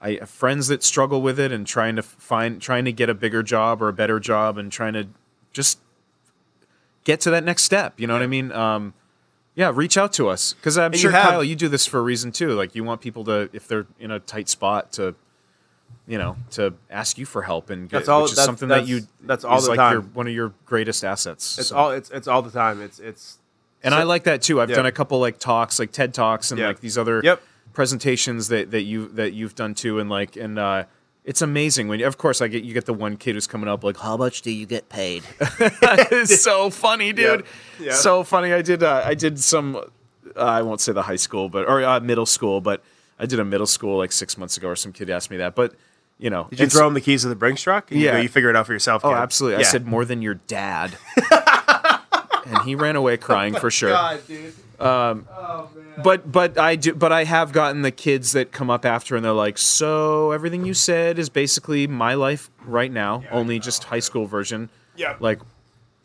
I 0.00 0.12
have 0.20 0.30
friends 0.30 0.68
that 0.68 0.82
struggle 0.84 1.20
with 1.22 1.40
it 1.40 1.50
and 1.52 1.66
trying 1.66 1.96
to 1.96 2.02
find 2.02 2.60
trying 2.62 2.84
to 2.84 2.92
get 2.92 3.08
a 3.10 3.14
bigger 3.14 3.42
job 3.42 3.82
or 3.82 3.88
a 3.88 3.92
better 3.92 4.20
job 4.20 4.56
and 4.58 4.70
trying 4.70 4.92
to 4.94 5.08
just 5.52 5.78
get 7.04 7.20
to 7.22 7.30
that 7.30 7.44
next 7.44 7.64
step. 7.64 7.98
You 7.98 8.06
know 8.06 8.12
what 8.14 8.22
I 8.22 8.26
mean? 8.28 8.52
Um, 8.52 8.94
yeah, 9.54 9.72
reach 9.74 9.96
out 9.98 10.12
to 10.14 10.28
us 10.28 10.52
because 10.52 10.78
I'm 10.78 10.92
you 10.92 10.98
sure 10.98 11.10
have- 11.10 11.30
Kyle, 11.30 11.44
you 11.44 11.56
do 11.56 11.68
this 11.68 11.84
for 11.86 11.98
a 11.98 12.02
reason 12.02 12.30
too. 12.30 12.50
Like 12.52 12.74
you 12.74 12.84
want 12.84 13.00
people 13.00 13.24
to, 13.24 13.50
if 13.52 13.66
they're 13.66 13.86
in 13.98 14.10
a 14.10 14.20
tight 14.20 14.48
spot, 14.48 14.92
to 14.92 15.14
you 16.06 16.16
know, 16.18 16.36
to 16.50 16.74
ask 16.90 17.18
you 17.18 17.26
for 17.26 17.42
help 17.42 17.68
and 17.70 17.88
get, 17.88 17.98
That's 17.98 18.08
all- 18.08 18.22
which 18.22 18.30
is 18.32 18.36
that's- 18.36 18.46
something 18.46 18.68
that 18.68 18.86
you 18.86 19.00
that's 19.22 19.44
all 19.44 19.60
the 19.60 19.68
like 19.70 19.76
time. 19.78 19.92
Your, 19.94 20.00
one 20.02 20.26
of 20.28 20.32
your 20.32 20.52
greatest 20.64 21.04
assets. 21.04 21.58
It's 21.58 21.68
So- 21.68 21.76
all 21.76 21.90
it's 21.90 22.10
it's 22.10 22.28
all 22.28 22.42
the 22.42 22.50
time. 22.50 22.80
It's 22.80 22.98
it's 23.00 23.38
and 23.82 23.94
I 23.94 24.02
like 24.04 24.24
that 24.24 24.42
too. 24.42 24.60
I've 24.60 24.70
Yeah. 24.70 24.76
done 24.76 24.86
a 24.86 24.92
couple 24.92 25.18
like 25.20 25.38
talks, 25.38 25.78
like 25.78 25.92
TED 25.92 26.12
talks, 26.14 26.50
and 26.50 26.60
Yeah. 26.60 26.68
like 26.68 26.80
these 26.80 26.96
other 26.98 27.20
Yep. 27.24 27.42
Presentations 27.72 28.48
that 28.48 28.70
that 28.70 28.82
you 28.82 29.08
that 29.08 29.32
you've 29.32 29.54
done 29.54 29.74
too, 29.74 29.98
and 29.98 30.08
like 30.10 30.36
and 30.36 30.58
uh, 30.58 30.84
it's 31.24 31.42
amazing 31.42 31.88
when 31.88 32.00
of 32.02 32.18
course 32.18 32.40
I 32.40 32.48
get 32.48 32.64
you 32.64 32.74
get 32.74 32.86
the 32.86 32.94
one 32.94 33.16
kid 33.16 33.34
who's 33.34 33.46
coming 33.46 33.68
up 33.68 33.84
like 33.84 33.96
How 33.98 34.16
much 34.16 34.42
do 34.42 34.50
you 34.50 34.66
get 34.66 34.88
paid? 34.88 35.22
it's 35.40 36.42
so 36.42 36.70
funny, 36.70 37.12
dude. 37.12 37.44
Yeah. 37.80 37.92
So 37.92 38.22
funny. 38.24 38.52
I 38.52 38.62
did. 38.62 38.82
Uh, 38.82 39.02
I 39.04 39.14
did 39.14 39.38
some. 39.38 39.76
Uh, 39.76 40.40
I 40.40 40.62
won't 40.62 40.80
say 40.80 40.92
the 40.92 41.02
high 41.02 41.16
school, 41.16 41.48
but 41.48 41.66
or 41.68 41.82
uh, 41.84 42.00
middle 42.00 42.26
school, 42.26 42.60
but 42.60 42.82
I 43.18 43.26
did 43.26 43.40
a 43.40 43.44
middle 43.44 43.66
school 43.66 43.96
like 43.98 44.12
six 44.12 44.36
months 44.38 44.56
ago, 44.56 44.68
or 44.68 44.76
some 44.76 44.92
kid 44.92 45.10
asked 45.10 45.30
me 45.30 45.36
that. 45.38 45.54
But 45.54 45.74
you 46.18 46.30
know, 46.30 46.48
Did 46.50 46.60
you 46.60 46.66
throw 46.66 46.86
him 46.88 46.94
the 46.94 47.00
keys 47.00 47.22
to 47.22 47.28
the 47.28 47.36
Brinks 47.36 47.62
truck? 47.62 47.90
You 47.90 47.98
Yeah. 47.98 48.12
go, 48.12 48.18
you 48.20 48.28
figure 48.28 48.50
it 48.50 48.56
out 48.56 48.66
for 48.66 48.72
yourself. 48.72 49.04
Oh, 49.04 49.10
kid." 49.10 49.16
absolutely. 49.18 49.60
I 49.60 49.62
said 49.62 49.86
more 49.86 50.04
than 50.04 50.20
your 50.20 50.34
dad, 50.34 50.96
and 52.46 52.62
he 52.64 52.74
ran 52.74 52.96
away 52.96 53.16
crying 53.16 53.54
for 53.54 53.70
sure. 53.70 53.96
dude. 54.26 54.54
Um, 54.80 55.26
but 56.04 56.30
but 56.30 56.58
I 56.58 56.76
do 56.76 56.94
but 56.94 57.12
I 57.12 57.24
have 57.24 57.52
gotten 57.52 57.82
the 57.82 57.90
kids 57.90 58.32
that 58.32 58.52
come 58.52 58.70
up 58.70 58.84
after 58.84 59.16
and 59.16 59.24
they're 59.24 59.32
like, 59.32 59.58
so 59.58 60.30
everything 60.30 60.64
you 60.64 60.74
said 60.74 61.18
is 61.18 61.28
basically 61.28 61.86
my 61.86 62.14
life 62.14 62.50
right 62.64 62.90
now, 62.92 63.24
only 63.30 63.58
just 63.58 63.84
high 63.84 63.98
school 63.98 64.26
version. 64.26 64.70
Yeah. 64.96 65.16
Like, 65.20 65.40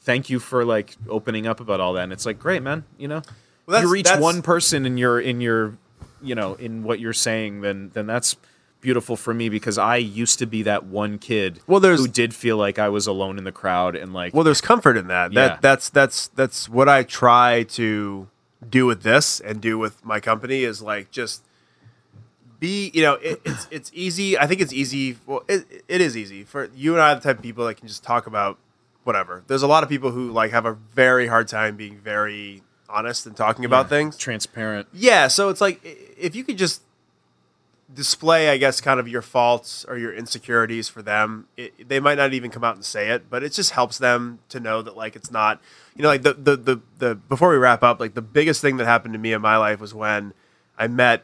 thank 0.02 0.30
you 0.30 0.40
for 0.40 0.66
like 0.66 0.96
opening 1.08 1.46
up 1.48 1.60
about 1.60 1.80
all 1.80 1.94
that. 1.94 2.04
And 2.04 2.14
it's 2.14 2.26
like, 2.26 2.40
great, 2.40 2.64
man. 2.64 2.84
You 2.98 3.08
know, 3.08 3.22
Well, 3.68 3.82
you 3.82 3.92
reach 3.92 4.10
one 4.18 4.42
person 4.42 4.86
in 4.86 4.98
your 4.98 5.20
in 5.20 5.42
your, 5.42 5.78
you 6.22 6.34
know, 6.36 6.56
in 6.56 6.84
what 6.84 7.00
you're 7.00 7.14
saying, 7.14 7.62
then 7.62 7.92
then 7.94 8.08
that's 8.08 8.36
beautiful 8.82 9.16
for 9.16 9.34
me 9.34 9.48
because 9.48 9.78
I 9.78 9.96
used 9.96 10.40
to 10.40 10.46
be 10.46 10.64
that 10.64 10.84
one 10.86 11.18
kid 11.18 11.62
Well, 11.68 11.80
there's- 11.80 12.00
who 12.02 12.08
did 12.08 12.34
feel 12.36 12.58
like 12.58 12.78
I 12.78 12.90
was 12.90 13.08
alone 13.08 13.38
in 13.38 13.46
the 13.46 13.52
crowd 13.54 13.96
and 13.96 14.12
like 14.14 14.34
Well, 14.34 14.44
there's 14.44 14.60
comfort 14.60 14.98
in 14.98 15.08
that. 15.08 15.34
That 15.34 15.62
that's 15.62 15.90
that's 15.90 16.28
that's 16.30 16.68
what 16.68 16.90
I 16.90 17.04
try 17.04 17.64
to 17.64 18.28
do 18.70 18.86
with 18.86 19.04
this 19.04 19.40
and 19.40 19.62
do 19.62 19.78
with 19.78 20.04
my 20.06 20.20
company 20.20 20.64
is 20.64 20.82
like 20.82 21.12
just 21.12 21.44
be 22.60 22.92
you 22.94 23.02
know 23.02 23.14
it, 23.16 23.42
it's 23.46 23.68
it's 23.72 23.92
easy. 23.94 24.38
I 24.38 24.48
think 24.48 24.62
it's 24.62 24.74
easy. 24.74 25.18
Well, 25.26 25.44
it, 25.48 25.84
it 25.88 26.02
is 26.02 26.16
easy 26.16 26.44
for 26.44 26.70
you 26.76 26.94
and 26.94 27.02
I 27.02 27.12
are 27.12 27.16
the 27.16 27.22
type 27.22 27.38
of 27.38 27.44
people 27.44 27.66
that 27.68 27.76
can 27.76 27.88
just 27.88 28.04
talk 28.04 28.28
about 28.28 28.58
whatever. 29.04 29.44
There's 29.48 29.64
a 29.64 29.68
lot 29.68 29.84
of 29.84 29.90
people 29.90 30.12
who 30.12 30.32
like 30.32 30.52
have 30.52 30.66
a 30.66 30.74
very 30.74 31.28
hard 31.28 31.48
time 31.48 31.76
being 31.76 31.98
very 31.98 32.62
honest 32.90 33.26
and 33.26 33.36
talking 33.36 33.66
about 33.66 33.90
things. 33.90 34.18
transparent. 34.18 34.88
Yeah, 34.94 35.28
so 35.28 35.50
it's 35.50 35.62
like 35.62 35.82
if 35.84 36.36
you 36.36 36.44
could 36.44 36.58
just 36.58 36.82
display, 37.94 38.50
I 38.50 38.58
guess, 38.58 38.82
kind 38.82 39.00
of 39.00 39.08
your 39.08 39.22
faults 39.22 39.86
or 39.88 39.98
your 39.98 40.14
insecurities 40.14 40.90
for 40.90 41.02
them, 41.02 41.48
it, 41.58 41.88
they 41.88 42.00
might 42.00 42.16
not 42.16 42.34
even 42.34 42.52
come 42.52 42.64
out 42.64 42.76
and 42.76 42.84
say 42.84 43.10
it, 43.10 43.30
but 43.30 43.44
it 43.44 43.54
just 43.54 43.72
helps 43.72 43.98
them 43.98 44.40
to 44.50 44.60
know 44.60 44.82
that 44.82 44.98
like 44.98 45.16
it's 45.16 45.32
not, 45.32 45.62
you 45.96 46.02
know, 46.02 46.10
like 46.10 46.24
the 46.24 46.34
the 46.34 46.56
the, 46.56 46.82
the 47.00 47.16
before 47.16 47.50
we 47.50 47.58
wrap 47.58 47.84
up, 47.84 48.00
like 48.00 48.14
the 48.14 48.22
biggest 48.22 48.62
thing 48.62 48.78
that 48.78 48.86
happened 48.86 49.14
to 49.14 49.20
me 49.20 49.34
in 49.34 49.42
my 49.42 49.58
life 49.58 49.80
was 49.80 49.94
when 49.94 50.34
I 50.78 50.88
met 50.88 51.24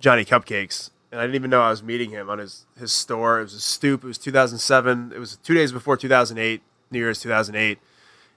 Johnny 0.00 0.24
Cupcakes. 0.24 0.90
And 1.12 1.20
I 1.20 1.24
didn't 1.24 1.34
even 1.36 1.50
know 1.50 1.60
I 1.60 1.70
was 1.70 1.82
meeting 1.82 2.10
him 2.10 2.30
on 2.30 2.38
his, 2.38 2.66
his 2.78 2.92
store. 2.92 3.40
It 3.40 3.42
was 3.42 3.54
a 3.54 3.60
stoop. 3.60 4.04
It 4.04 4.06
was 4.06 4.18
2007. 4.18 5.12
It 5.12 5.18
was 5.18 5.36
two 5.42 5.54
days 5.54 5.72
before 5.72 5.96
2008, 5.96 6.62
New 6.92 6.98
Year's 7.00 7.20
2008. 7.20 7.78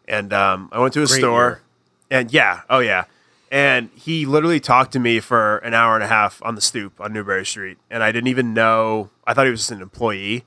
And 0.07 0.33
um, 0.33 0.69
I 0.71 0.79
went 0.79 0.93
to 0.95 0.99
his 1.01 1.11
Great 1.11 1.19
store. 1.19 1.47
year. 1.47 1.61
And 2.09 2.33
yeah, 2.33 2.61
oh 2.71 2.79
yeah. 2.79 3.05
And 3.53 3.91
he 3.93 4.25
literally 4.25 4.59
talked 4.59 4.93
to 4.93 4.99
me 4.99 5.19
for 5.19 5.59
an 5.59 5.75
hour 5.75 5.93
and 5.93 6.03
a 6.03 6.07
half 6.07 6.41
on 6.41 6.55
the 6.55 6.61
stoop 6.61 6.99
on 6.99 7.13
Newbury 7.13 7.45
Street. 7.45 7.77
And 7.87 8.01
I 8.01 8.11
didn't 8.11 8.29
even 8.29 8.55
know, 8.55 9.11
I 9.27 9.35
thought 9.35 9.45
he 9.45 9.51
was 9.51 9.59
just 9.59 9.69
an 9.69 9.79
employee. 9.79 10.43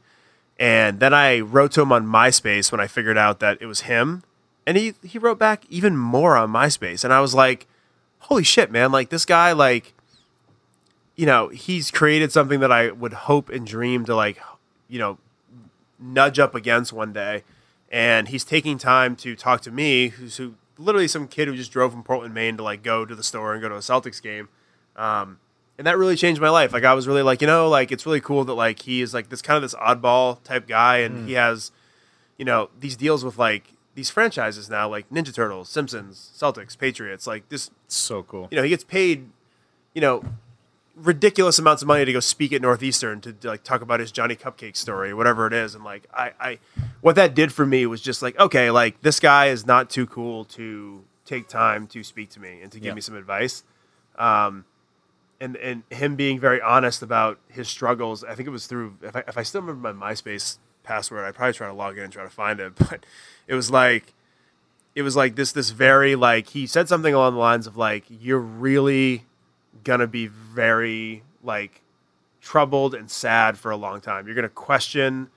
And 0.58 0.98
then 0.98 1.14
I 1.14 1.38
wrote 1.38 1.70
to 1.72 1.82
him 1.82 1.92
on 1.92 2.04
MySpace 2.04 2.72
when 2.72 2.80
I 2.80 2.88
figured 2.88 3.16
out 3.16 3.38
that 3.38 3.58
it 3.60 3.66
was 3.66 3.82
him. 3.82 4.24
And 4.66 4.76
he, 4.76 4.94
he 5.04 5.20
wrote 5.20 5.38
back 5.38 5.62
even 5.70 5.96
more 5.96 6.36
on 6.36 6.50
MySpace. 6.50 7.04
And 7.04 7.12
I 7.12 7.20
was 7.20 7.32
like, 7.32 7.68
holy 8.22 8.42
shit, 8.42 8.72
man. 8.72 8.90
Like 8.90 9.10
this 9.10 9.24
guy, 9.24 9.52
like, 9.52 9.94
you 11.14 11.26
know, 11.26 11.46
he's 11.50 11.92
created 11.92 12.32
something 12.32 12.58
that 12.58 12.72
I 12.72 12.90
would 12.90 13.12
hope 13.12 13.50
and 13.50 13.64
dream 13.64 14.04
to 14.06 14.16
like, 14.16 14.40
you 14.88 14.98
know, 14.98 15.18
nudge 16.00 16.40
up 16.40 16.56
against 16.56 16.92
one 16.92 17.12
day. 17.12 17.44
And 17.88 18.26
he's 18.26 18.42
taking 18.42 18.78
time 18.78 19.14
to 19.16 19.36
talk 19.36 19.60
to 19.60 19.70
me, 19.70 20.08
who's 20.08 20.38
who 20.38 20.56
literally 20.78 21.08
some 21.08 21.28
kid 21.28 21.48
who 21.48 21.56
just 21.56 21.72
drove 21.72 21.92
from 21.92 22.02
Portland, 22.02 22.34
Maine 22.34 22.56
to 22.56 22.62
like 22.62 22.82
go 22.82 23.04
to 23.04 23.14
the 23.14 23.22
store 23.22 23.52
and 23.52 23.62
go 23.62 23.68
to 23.68 23.76
a 23.76 23.80
Celtics 23.80 24.22
game. 24.22 24.48
Um, 24.96 25.38
and 25.78 25.86
that 25.86 25.98
really 25.98 26.16
changed 26.16 26.40
my 26.40 26.48
life. 26.48 26.72
Like 26.72 26.84
I 26.84 26.94
was 26.94 27.06
really 27.06 27.22
like, 27.22 27.40
you 27.40 27.46
know, 27.46 27.68
like 27.68 27.92
it's 27.92 28.06
really 28.06 28.20
cool 28.20 28.44
that 28.44 28.54
like 28.54 28.82
he 28.82 29.02
is 29.02 29.12
like 29.12 29.28
this 29.28 29.42
kind 29.42 29.56
of 29.56 29.62
this 29.62 29.74
oddball 29.74 30.42
type 30.42 30.66
guy 30.66 30.98
and 30.98 31.28
he 31.28 31.34
has, 31.34 31.70
you 32.38 32.44
know, 32.44 32.70
these 32.80 32.96
deals 32.96 33.24
with 33.24 33.38
like 33.38 33.74
these 33.94 34.08
franchises 34.10 34.70
now, 34.70 34.88
like 34.88 35.08
Ninja 35.10 35.34
Turtles, 35.34 35.68
Simpsons, 35.68 36.30
Celtics, 36.34 36.78
Patriots, 36.78 37.26
like 37.26 37.48
this 37.48 37.70
So 37.88 38.22
cool. 38.22 38.48
you 38.50 38.56
know, 38.56 38.62
he 38.62 38.68
gets 38.70 38.84
paid, 38.84 39.28
you 39.94 40.00
know, 40.00 40.22
ridiculous 40.96 41.58
amounts 41.58 41.82
of 41.82 41.88
money 41.88 42.04
to 42.06 42.12
go 42.12 42.20
speak 42.20 42.52
at 42.52 42.62
Northeastern 42.62 43.20
to, 43.20 43.32
to, 43.32 43.48
like 43.48 43.62
talk 43.62 43.82
about 43.82 44.00
his 44.00 44.10
Johnny 44.10 44.34
Cupcake 44.34 44.76
story, 44.76 45.12
whatever 45.12 45.46
it 45.46 45.52
is. 45.52 45.74
And 45.74 45.84
like, 45.84 46.06
I, 46.12 46.32
I, 46.40 46.58
what 47.02 47.16
that 47.16 47.34
did 47.34 47.52
for 47.52 47.66
me 47.66 47.84
was 47.86 48.00
just 48.00 48.22
like, 48.22 48.38
okay, 48.40 48.70
like 48.70 49.00
this 49.02 49.20
guy 49.20 49.46
is 49.48 49.66
not 49.66 49.90
too 49.90 50.06
cool 50.06 50.44
to 50.46 51.04
take 51.26 51.48
time 51.48 51.86
to 51.88 52.02
speak 52.02 52.30
to 52.30 52.40
me 52.40 52.60
and 52.62 52.72
to 52.72 52.78
give 52.80 52.86
Yeah. 52.88 52.94
me 52.94 53.00
some 53.02 53.14
advice. 53.14 53.62
Um, 54.16 54.64
and, 55.38 55.56
and 55.56 55.82
him 55.90 56.16
being 56.16 56.40
very 56.40 56.62
honest 56.62 57.02
about 57.02 57.38
his 57.48 57.68
struggles. 57.68 58.24
I 58.24 58.34
think 58.34 58.46
it 58.46 58.52
was 58.52 58.66
through, 58.66 58.96
if 59.02 59.14
I, 59.14 59.22
if 59.28 59.36
I 59.36 59.42
still 59.42 59.60
remember 59.60 59.92
my 59.92 60.12
MySpace 60.12 60.56
password, 60.82 61.26
I'd 61.26 61.34
probably 61.34 61.52
try 61.52 61.66
to 61.66 61.74
log 61.74 61.98
in 61.98 62.04
and 62.04 62.12
try 62.12 62.22
to 62.24 62.30
find 62.30 62.58
it, 62.58 62.74
but 62.78 63.04
it 63.46 63.54
was 63.54 63.70
like, 63.70 64.14
it 64.94 65.02
was 65.02 65.14
like 65.14 65.36
this 65.36 65.52
this 65.52 65.68
very 65.68 66.16
like 66.16 66.48
he 66.48 66.66
said 66.66 66.88
something 66.88 67.12
along 67.12 67.34
the 67.34 67.38
lines 67.38 67.66
of 67.66 67.76
like 67.76 68.04
you're 68.08 68.38
really 68.40 69.25
gonna 69.84 70.06
be 70.06 70.26
very 70.26 71.22
like 71.42 71.82
troubled 72.40 72.94
and 72.94 73.10
sad 73.10 73.58
for 73.58 73.70
a 73.70 73.76
long 73.76 74.00
time. 74.00 74.26
You're 74.26 74.36
gonna 74.36 74.48
question 74.48 75.30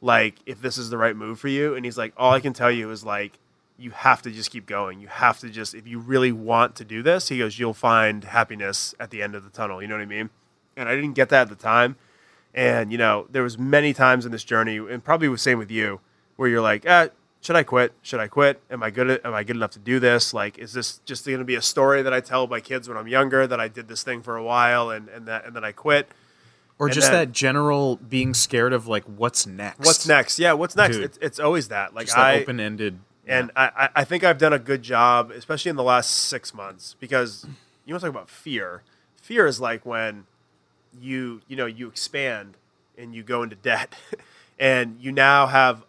like 0.00 0.36
if 0.46 0.60
this 0.60 0.78
is 0.78 0.90
the 0.90 0.98
right 0.98 1.16
move 1.16 1.40
for 1.40 1.48
you 1.48 1.74
and 1.74 1.84
he's 1.84 1.96
like 1.96 2.12
all 2.18 2.32
i 2.32 2.38
can 2.40 2.52
tell 2.52 2.70
you 2.70 2.90
is 2.90 3.04
like 3.04 3.38
you 3.76 3.90
have 3.90 4.22
to 4.22 4.30
just 4.30 4.52
keep 4.52 4.66
going. 4.66 5.00
You 5.00 5.08
have 5.08 5.40
to 5.40 5.50
just 5.50 5.74
if 5.74 5.88
you 5.88 5.98
really 5.98 6.30
want 6.30 6.76
to 6.76 6.84
do 6.84 7.02
this 7.02 7.28
he 7.28 7.38
goes 7.38 7.58
you'll 7.58 7.74
find 7.74 8.22
happiness 8.22 8.94
at 9.00 9.10
the 9.10 9.22
end 9.22 9.34
of 9.34 9.44
the 9.44 9.50
tunnel. 9.50 9.82
You 9.82 9.88
know 9.88 9.96
what 9.96 10.02
i 10.02 10.06
mean? 10.06 10.30
And 10.76 10.88
i 10.88 10.94
didn't 10.94 11.14
get 11.14 11.28
that 11.30 11.42
at 11.42 11.48
the 11.48 11.54
time. 11.54 11.96
And 12.54 12.92
you 12.92 12.98
know 12.98 13.26
there 13.30 13.42
was 13.42 13.58
many 13.58 13.92
times 13.92 14.26
in 14.26 14.32
this 14.32 14.44
journey 14.44 14.76
and 14.76 15.02
probably 15.02 15.28
the 15.28 15.38
same 15.38 15.58
with 15.58 15.70
you 15.70 16.00
where 16.36 16.48
you're 16.48 16.62
like 16.62 16.84
ah, 16.88 17.08
should 17.44 17.56
i 17.56 17.62
quit 17.62 17.92
should 18.02 18.18
i 18.20 18.26
quit 18.26 18.60
am 18.70 18.82
i 18.82 18.90
good 18.90 19.08
at, 19.10 19.24
am 19.26 19.34
i 19.34 19.44
good 19.44 19.54
enough 19.56 19.70
to 19.72 19.78
do 19.78 20.00
this 20.00 20.32
like 20.32 20.58
is 20.58 20.72
this 20.72 20.98
just 21.04 21.26
going 21.26 21.38
to 21.38 21.44
be 21.44 21.54
a 21.56 21.62
story 21.62 22.00
that 22.02 22.12
i 22.12 22.18
tell 22.20 22.46
my 22.46 22.58
kids 22.60 22.88
when 22.88 22.96
i'm 22.96 23.06
younger 23.06 23.46
that 23.46 23.60
i 23.60 23.68
did 23.68 23.86
this 23.86 24.02
thing 24.02 24.22
for 24.22 24.36
a 24.36 24.42
while 24.42 24.90
and, 24.90 25.08
and 25.10 25.26
that 25.26 25.44
and 25.44 25.54
then 25.54 25.62
i 25.64 25.70
quit 25.72 26.08
Or 26.78 26.86
And 26.86 26.94
just 26.94 27.10
then- 27.10 27.20
that 27.28 27.32
general 27.32 27.96
being 27.96 28.32
scared 28.34 28.72
of 28.72 28.86
like 28.88 29.04
what's 29.04 29.46
next. 29.46 29.84
what's 29.86 30.06
next 30.08 30.38
yeah 30.38 30.54
what's 30.54 30.74
next 30.74 30.96
Dude. 30.96 31.04
it's, 31.04 31.18
it's 31.20 31.38
always 31.38 31.68
that 31.68 31.94
like 31.94 32.08
i 32.16 32.40
open 32.40 32.58
ended. 32.60 32.98
and 33.26 33.50
I, 33.54 33.70
I- 33.76 33.88
I 34.00 34.04
think 34.04 34.24
I've 34.24 34.38
done 34.38 34.52
a 34.52 34.58
good 34.58 34.82
job, 34.82 35.30
especially 35.30 35.70
in 35.70 35.76
the 35.76 35.82
last 35.84 36.10
six 36.10 36.52
months, 36.54 36.96
because 36.98 37.46
you 37.84 37.92
want 37.94 38.00
to 38.02 38.06
talk 38.08 38.14
about 38.16 38.28
fear. 38.30 38.82
Fear 39.22 39.46
is 39.46 39.60
like 39.60 39.86
when 39.86 40.24
you 41.00 41.40
you 41.48 41.56
know 41.56 41.66
you 41.66 41.88
expand 41.88 42.56
and 42.98 43.14
you 43.14 43.22
go 43.22 43.42
into 43.42 43.56
debt, 43.56 43.94
and 44.58 44.96
you 45.00 45.10
now 45.12 45.46
have 45.46 45.84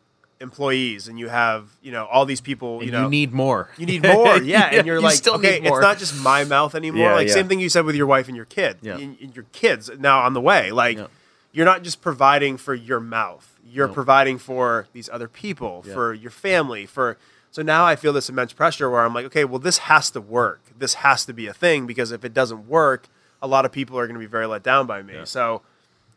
employees 0.50 1.08
and 1.10 1.20
you 1.20 1.28
have 1.28 1.62
you 1.82 1.92
know 1.92 2.06
all 2.06 2.26
these 2.26 2.42
people. 2.42 2.78
And 2.80 2.86
You 2.86 2.92
know 2.92 3.04
you 3.08 3.10
need 3.10 3.34
more. 3.34 3.70
you 3.78 3.86
need 3.86 4.04
more, 4.04 4.38
yeah. 4.42 4.70
And 4.72 4.88
you're 4.88 4.98
you 4.98 5.02
like, 5.02 5.28
okay, 5.28 5.60
it's 5.62 5.82
not 5.90 5.98
just 5.98 6.14
my 6.24 6.44
mouth 6.46 6.74
anymore. 6.76 7.08
Yeah, 7.10 7.16
like 7.16 7.28
yeah. 7.28 7.34
same 7.34 7.48
thing 7.50 7.60
you 7.60 7.70
said 7.70 7.84
with 7.86 7.96
your 7.96 8.08
wife 8.08 8.28
and 8.28 8.36
your 8.36 8.46
kid. 8.46 8.78
Yeah. 8.82 8.98
And- 8.98 9.18
and 9.22 9.36
your 9.36 9.46
kids 9.52 9.90
now 10.00 10.20
on 10.22 10.34
the 10.34 10.42
way. 10.42 10.72
Like 10.72 10.98
Yeah. 10.98 11.08
you're 11.52 11.66
not 11.74 11.82
just 11.84 12.02
providing 12.02 12.58
for 12.58 12.74
your 12.74 13.00
mouth. 13.00 13.48
You're 13.68 13.88
No. 13.88 13.94
providing 13.94 14.38
for 14.38 14.88
these 14.94 15.10
other 15.10 15.28
people, 15.28 15.84
Yeah. 15.86 15.94
for 15.94 16.14
your 16.14 16.32
family, 16.32 16.86
for 16.86 17.18
so 17.52 17.62
now 17.62 17.86
I 17.86 17.96
feel 17.96 18.12
this 18.14 18.30
immense 18.30 18.52
pressure 18.54 18.90
where 18.90 19.02
I'm 19.06 19.14
like, 19.14 19.26
okay, 19.28 19.46
well 19.46 19.60
this 19.60 19.78
has 19.92 20.10
to 20.12 20.22
work. 20.22 20.62
This 20.78 20.96
has 20.96 21.26
to 21.26 21.34
be 21.34 21.48
a 21.48 21.54
thing 21.54 21.88
because 21.88 22.12
if 22.12 22.24
it 22.26 22.34
doesn't 22.34 22.68
work, 22.68 23.08
a 23.42 23.48
lot 23.48 23.64
of 23.66 23.72
people 23.72 23.98
are 23.98 24.06
going 24.08 24.20
to 24.22 24.26
be 24.28 24.34
very 24.38 24.46
let 24.46 24.62
down 24.64 24.86
by 24.88 25.02
me. 25.02 25.16
So, 25.26 25.62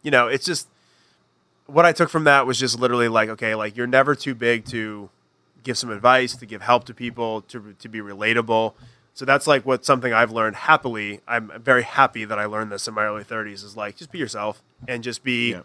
you 0.03 0.11
know, 0.11 0.27
it's 0.29 0.45
just 0.47 0.69
what 1.69 1.85
I 1.87 1.93
took 1.93 2.09
from 2.11 2.25
that 2.25 2.47
was 2.47 2.59
just 2.59 2.79
literally 2.81 3.09
like, 3.09 3.29
okay, 3.29 3.55
like 3.55 3.77
you're 3.77 3.87
never 3.87 4.15
too 4.15 4.35
big 4.35 4.65
to 4.67 5.11
give 5.63 5.79
some 5.79 5.91
advice, 5.91 6.35
to 6.37 6.47
give 6.47 6.63
help 6.63 6.85
to 6.85 6.95
people, 6.95 7.43
to 7.43 7.75
to 7.79 7.89
be 7.89 8.01
relatable. 8.01 8.75
So 9.15 9.25
that's 9.25 9.47
like 9.47 9.65
what 9.67 9.85
something 9.85 10.13
I've 10.13 10.31
learned 10.33 10.57
happily. 10.57 11.21
I'm 11.29 11.51
very 11.63 11.83
happy 11.83 12.25
that 12.25 12.39
I 12.39 12.45
learned 12.47 12.71
this 12.73 12.87
in 12.89 12.95
my 12.95 13.05
early 13.05 13.25
30s 13.25 13.65
is 13.65 13.77
like 13.77 13.97
just 13.97 14.11
be 14.13 14.19
yourself 14.19 14.63
and 14.87 15.03
just 15.03 15.23
be 15.25 15.51
Yeah. 15.53 15.61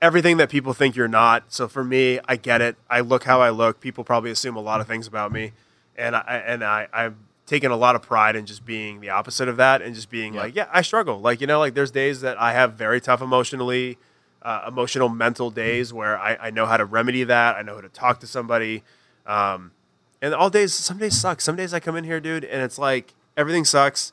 everything 0.00 0.38
that 0.38 0.48
people 0.48 0.72
think 0.72 0.96
you're 0.96 1.06
not. 1.08 1.44
So 1.52 1.68
for 1.68 1.84
me, 1.84 2.18
I 2.26 2.36
get 2.36 2.60
it. 2.60 2.76
I 2.90 3.00
look 3.00 3.24
how 3.24 3.40
I 3.40 3.50
look. 3.50 3.80
People 3.80 4.04
probably 4.04 4.30
assume 4.30 4.56
a 4.56 4.60
lot 4.60 4.80
of 4.80 4.86
things 4.86 5.06
about 5.06 5.32
me, 5.32 5.52
and 5.96 6.16
I 6.16 6.42
and 6.46 6.64
I 6.64 6.88
I've 6.92 7.14
taken 7.46 7.70
a 7.70 7.76
lot 7.76 7.94
of 7.94 8.02
pride 8.02 8.34
in 8.36 8.46
just 8.46 8.64
being 8.64 9.00
the 9.00 9.10
opposite 9.10 9.48
of 9.48 9.56
that 9.58 9.82
and 9.82 9.94
just 9.94 10.08
being 10.10 10.34
Yeah. 10.34 10.40
like, 10.40 10.54
yeah, 10.56 10.68
I 10.72 10.80
struggle. 10.82 11.20
Like 11.20 11.40
you 11.40 11.46
know, 11.46 11.58
like 11.58 11.74
there's 11.74 11.90
days 11.90 12.22
that 12.22 12.40
I 12.40 12.52
have 12.54 12.72
very 12.74 13.00
tough 13.00 13.20
emotionally, 13.20 13.98
uh, 14.42 14.64
emotional 14.68 15.08
mental 15.08 15.50
days 15.50 15.92
where 15.92 16.18
I, 16.18 16.36
I 16.40 16.50
know 16.50 16.66
how 16.66 16.76
to 16.76 16.84
remedy 16.84 17.24
that. 17.24 17.56
I 17.56 17.62
know 17.62 17.76
how 17.76 17.80
to 17.80 17.88
talk 17.88 18.20
to 18.20 18.26
somebody. 18.26 18.82
Um, 19.26 19.72
and 20.20 20.34
all 20.34 20.50
days, 20.50 20.74
some 20.74 20.98
days 20.98 21.18
suck. 21.18 21.40
Some 21.40 21.56
days 21.56 21.72
I 21.72 21.80
come 21.80 21.96
in 21.96 22.04
here, 22.04 22.20
dude, 22.20 22.44
and 22.44 22.62
it's 22.62 22.78
like 22.78 23.14
everything 23.36 23.64
sucks. 23.64 24.12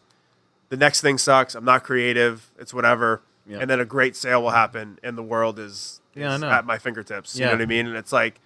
The 0.69 0.77
next 0.77 1.01
thing 1.01 1.17
sucks. 1.17 1.56
I'm 1.56 1.66
not 1.66 1.83
creative. 1.83 2.51
It's 2.59 2.74
whatever. 2.74 3.22
Yeah. 3.48 3.58
And 3.59 3.69
then 3.69 3.80
a 3.80 3.85
great 3.85 4.16
sale 4.16 4.43
will 4.43 4.51
happen, 4.51 4.99
and 5.01 5.17
the 5.17 5.24
world 5.24 5.58
is, 5.58 6.01
Yeah, 6.14 6.32
I 6.32 6.35
is 6.35 6.41
know. 6.41 6.49
at 6.49 6.66
my 6.66 6.77
fingertips. 6.77 7.35
You 7.38 7.45
know 7.45 7.51
what 7.53 7.61
I 7.61 7.66
mean? 7.66 7.88
And 7.88 7.95
it's 7.98 8.11
like, 8.14 8.40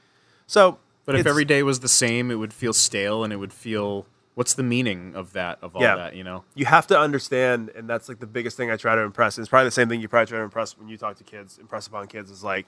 so. 0.47 0.79
But 1.05 1.15
if 1.15 1.27
every 1.27 1.43
day 1.43 1.63
was 1.63 1.81
the 1.81 1.89
same, 1.89 2.31
it 2.31 2.35
would 2.35 2.53
feel 2.53 2.71
stale, 2.71 3.23
and 3.25 3.33
it 3.33 3.35
would 3.37 3.51
feel. 3.51 4.05
What's 4.35 4.55
the 4.55 4.63
meaning 4.63 5.13
of 5.15 5.33
that? 5.33 5.59
Of 5.61 5.75
all 5.75 5.81
Yeah. 5.83 5.95
that, 5.95 6.15
you 6.15 6.23
know? 6.23 6.43
you 6.55 6.65
have 6.65 6.87
to 6.87 6.97
understand, 6.99 7.69
and 7.75 7.87
that's 7.87 8.09
like 8.09 8.19
the 8.19 8.25
biggest 8.27 8.57
thing 8.57 8.71
I 8.71 8.77
try 8.77 8.95
to 8.95 9.01
impress. 9.01 9.37
And 9.37 9.43
it's 9.43 9.49
probably 9.49 9.65
the 9.67 9.71
same 9.71 9.89
thing 9.89 10.01
you 10.01 10.07
probably 10.07 10.25
try 10.27 10.37
to 10.39 10.43
impress 10.43 10.77
when 10.77 10.87
you 10.89 10.97
talk 10.97 11.17
to 11.17 11.23
kids, 11.23 11.57
impress 11.59 11.85
upon 11.87 12.07
kids 12.07 12.31
is 12.31 12.43
like, 12.43 12.65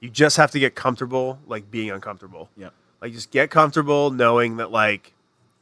you 0.00 0.10
just 0.10 0.36
have 0.36 0.50
to 0.50 0.58
get 0.58 0.74
comfortable, 0.74 1.38
like 1.46 1.70
being 1.70 1.90
uncomfortable. 1.90 2.50
Yeah. 2.56 2.70
Like 3.00 3.12
just 3.12 3.30
get 3.30 3.50
comfortable 3.50 4.10
knowing 4.10 4.56
that 4.56 4.70
like 4.72 5.12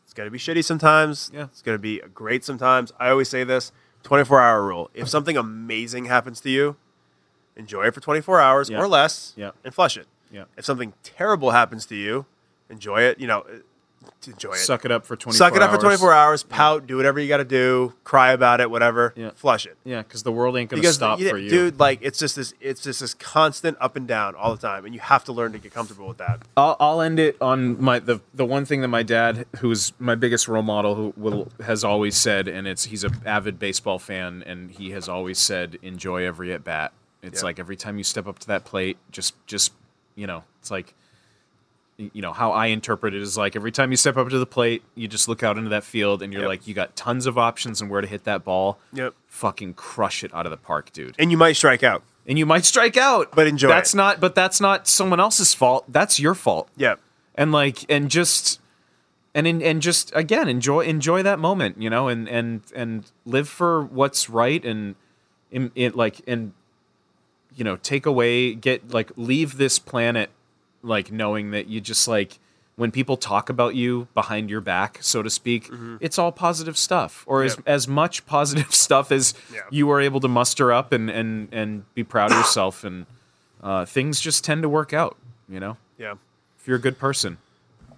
it's 0.05 0.14
gonna 0.14 0.31
be 0.31 0.39
shitty 0.39 0.64
sometimes. 0.64 1.31
Yeah. 1.34 1.44
It's 1.44 1.62
gonna 1.62 1.78
be 1.78 2.00
great 2.14 2.44
sometimes. 2.44 2.92
I 2.98 3.10
always 3.10 3.28
say 3.28 3.44
this: 3.44 3.70
24 4.02 4.40
hour 4.40 4.64
rule. 4.64 4.90
If 4.94 5.08
something 5.08 5.36
amazing 5.36 6.06
happens 6.06 6.40
to 6.40 6.50
you, 6.50 6.76
enjoy 7.56 7.84
it 7.86 7.94
for 7.94 8.00
24 8.00 8.40
hours 8.40 8.70
Yeah. 8.70 8.78
or 8.81 8.89
less, 8.89 9.32
Yeah. 9.36 9.50
and 9.64 9.74
flush 9.74 9.97
it. 9.97 10.06
Yeah. 10.31 10.44
If 10.56 10.64
something 10.64 10.94
terrible 11.02 11.50
happens 11.52 11.86
to 11.86 11.94
you, 11.94 12.26
enjoy 12.68 13.02
it. 13.02 13.18
You 13.20 13.26
know, 13.28 13.44
enjoy 14.26 14.52
it. 14.52 14.57
Suck 14.58 14.84
it 14.84 14.91
up 14.91 15.05
for 15.07 15.16
twenty. 15.16 15.36
Suck 15.36 15.55
it 15.55 15.62
up 15.62 15.70
for 15.70 15.78
24 15.78 16.12
hours. 16.12 16.42
Pout. 16.42 16.86
Do 16.86 16.97
whatever 16.97 17.20
you 17.20 17.28
got 17.28 17.39
to 17.39 17.44
do. 17.44 17.92
Cry 18.05 18.33
about 18.33 18.60
it. 18.60 18.70
Whatever. 18.70 19.12
Yeah. 19.16 19.31
Flush 19.34 19.66
it. 19.66 19.76
Yeah, 19.84 20.02
because 20.02 20.23
the 20.23 20.33
world 20.33 20.57
ain't 20.57 20.70
gonna 20.70 20.81
Because 20.81 20.97
stop 20.97 21.20
yeah, 21.20 21.31
for 21.31 21.39
you, 21.39 21.50
dude. 21.50 21.78
Like 21.81 21.99
it's 22.02 22.18
just 22.18 22.36
this. 22.36 22.55
It's 22.60 22.83
just 22.83 23.00
this 23.00 23.15
constant 23.15 23.76
up 23.81 23.97
and 23.97 24.07
down 24.08 24.34
all 24.34 24.55
the 24.55 24.60
time, 24.60 24.84
and 24.84 24.94
you 24.94 25.00
have 25.00 25.24
to 25.24 25.33
learn 25.33 25.52
to 25.52 25.58
get 25.58 25.73
comfortable 25.74 26.08
with 26.08 26.18
that. 26.18 26.41
I'll, 26.57 26.76
I'll 26.81 27.00
end 27.00 27.18
it 27.18 27.36
on 27.41 27.83
my 27.83 27.99
the 27.99 28.20
the 28.33 28.44
one 28.44 28.65
thing 28.65 28.81
that 28.83 28.89
my 28.89 29.02
dad, 29.02 29.47
who's 29.58 29.92
my 29.99 30.15
biggest 30.15 30.49
role 30.49 30.62
model, 30.62 30.94
who 30.94 31.12
will 31.16 31.49
has 31.65 31.84
always 31.84 32.16
said, 32.16 32.49
and 32.49 32.66
it's 32.66 32.84
he's 32.84 33.05
an 33.05 33.15
avid 33.26 33.58
baseball 33.58 33.99
fan, 33.99 34.42
and 34.47 34.70
he 34.70 34.91
has 34.91 35.08
always 35.08 35.39
said, 35.39 35.78
enjoy 35.83 36.24
every 36.26 36.52
at 36.52 36.65
bat. 36.65 36.92
It's 37.23 37.41
Yeah. 37.41 37.47
like 37.47 37.58
every 37.58 37.76
time 37.76 37.99
you 37.99 38.05
step 38.05 38.26
up 38.26 38.39
to 38.41 38.47
that 38.49 38.65
plate, 38.65 38.99
just 39.10 39.34
just 39.47 39.73
you 40.15 40.26
know, 40.26 40.44
it's 40.60 40.70
like 40.70 40.94
you 41.97 42.23
know 42.23 42.32
how 42.32 42.50
I 42.52 42.66
interpret 42.66 43.14
it 43.14 43.23
is 43.23 43.36
like 43.39 43.55
every 43.56 43.70
time 43.70 43.90
you 43.90 43.97
step 43.97 44.16
up 44.16 44.28
to 44.28 44.39
the 44.39 44.47
plate, 44.47 44.82
you 44.94 45.06
just 45.08 45.28
look 45.28 45.42
out 45.42 45.56
into 45.58 45.70
that 45.70 45.84
field, 45.84 46.23
and 46.23 46.32
you're 46.32 46.42
Yep. 46.42 46.48
like, 46.48 46.66
you 46.66 46.74
got 46.74 46.97
tons 46.97 47.26
of 47.26 47.39
options 47.39 47.81
and 47.81 47.89
where 47.90 48.00
to 48.00 48.06
hit 48.06 48.24
that 48.24 48.42
ball. 48.44 48.78
Yep. 48.92 49.14
Fucking 49.28 49.74
crush 49.74 50.24
it 50.24 50.34
out 50.34 50.47
of 50.47 50.50
the 50.50 50.56
park, 50.56 50.92
dude 50.92 51.14
And 51.18 51.31
you 51.31 51.36
might 51.36 51.55
strike 51.56 51.82
out. 51.82 52.02
and 52.26 52.39
you 52.39 52.47
might 52.47 52.64
strike 52.64 52.97
out 52.97 53.31
But 53.34 53.47
enjoy 53.47 53.68
that's 53.68 53.94
it. 53.94 53.97
not 53.97 54.20
but 54.20 54.34
that's 54.34 54.60
not 54.60 54.89
someone 54.89 55.20
else's 55.20 55.52
fault 55.55 55.84
that's 55.89 56.18
your 56.18 56.34
fault 56.34 56.68
Yep. 56.76 56.98
and 57.34 57.52
like 57.52 57.84
and 57.90 58.10
just 58.10 58.60
and 59.34 59.47
in, 59.47 59.60
and 59.62 59.82
just 59.82 60.10
again 60.14 60.48
enjoy 60.48 60.81
enjoy 60.81 61.23
that 61.23 61.39
moment 61.39 61.81
you 61.82 61.90
know 61.90 62.08
and 62.08 62.28
and 62.28 62.62
and 62.74 63.10
live 63.26 63.48
for 63.48 63.82
what's 63.84 64.31
right 64.31 64.64
and 64.64 64.94
in 65.50 65.70
it 65.74 65.94
like 65.97 66.20
and 66.26 66.52
you 67.56 67.62
know 67.64 67.76
take 67.76 68.06
away 68.06 68.55
get 68.55 68.92
like 68.92 69.10
leave 69.16 69.56
this 69.58 69.78
planet 69.78 70.31
like 70.84 71.10
knowing 71.10 71.50
that 71.52 71.66
you 71.66 71.80
just 71.80 72.06
like 72.06 72.38
when 72.76 72.90
people 72.90 73.16
talk 73.16 73.48
about 73.50 73.74
you 73.74 74.06
behind 74.14 74.50
your 74.50 74.60
back 74.60 74.98
so 75.00 75.22
to 75.22 75.30
speak 75.30 75.70
it's 76.00 76.18
all 76.18 76.30
positive 76.32 76.76
stuff 76.76 77.24
or 77.26 77.42
as 77.42 77.56
as 77.66 77.88
much 77.88 78.26
positive 78.26 78.74
stuff 78.84 79.10
as 79.12 79.32
Yeah. 79.52 79.60
you 79.70 79.90
are 79.90 80.00
able 80.00 80.20
to 80.20 80.28
muster 80.28 80.72
up 80.72 80.92
and 80.92 81.08
and 81.10 81.48
and 81.52 81.84
be 81.94 82.04
proud 82.04 82.30
of 82.32 82.36
yourself 82.38 82.84
and 82.84 83.06
uh, 83.62 83.84
things 83.86 84.20
just 84.20 84.44
tend 84.44 84.62
to 84.62 84.68
work 84.68 84.92
out 84.92 85.16
you 85.48 85.58
know 85.60 85.76
Yeah. 85.98 86.14
if 86.60 86.66
you're 86.68 86.76
a 86.76 86.80
good 86.80 86.98
person 86.98 87.38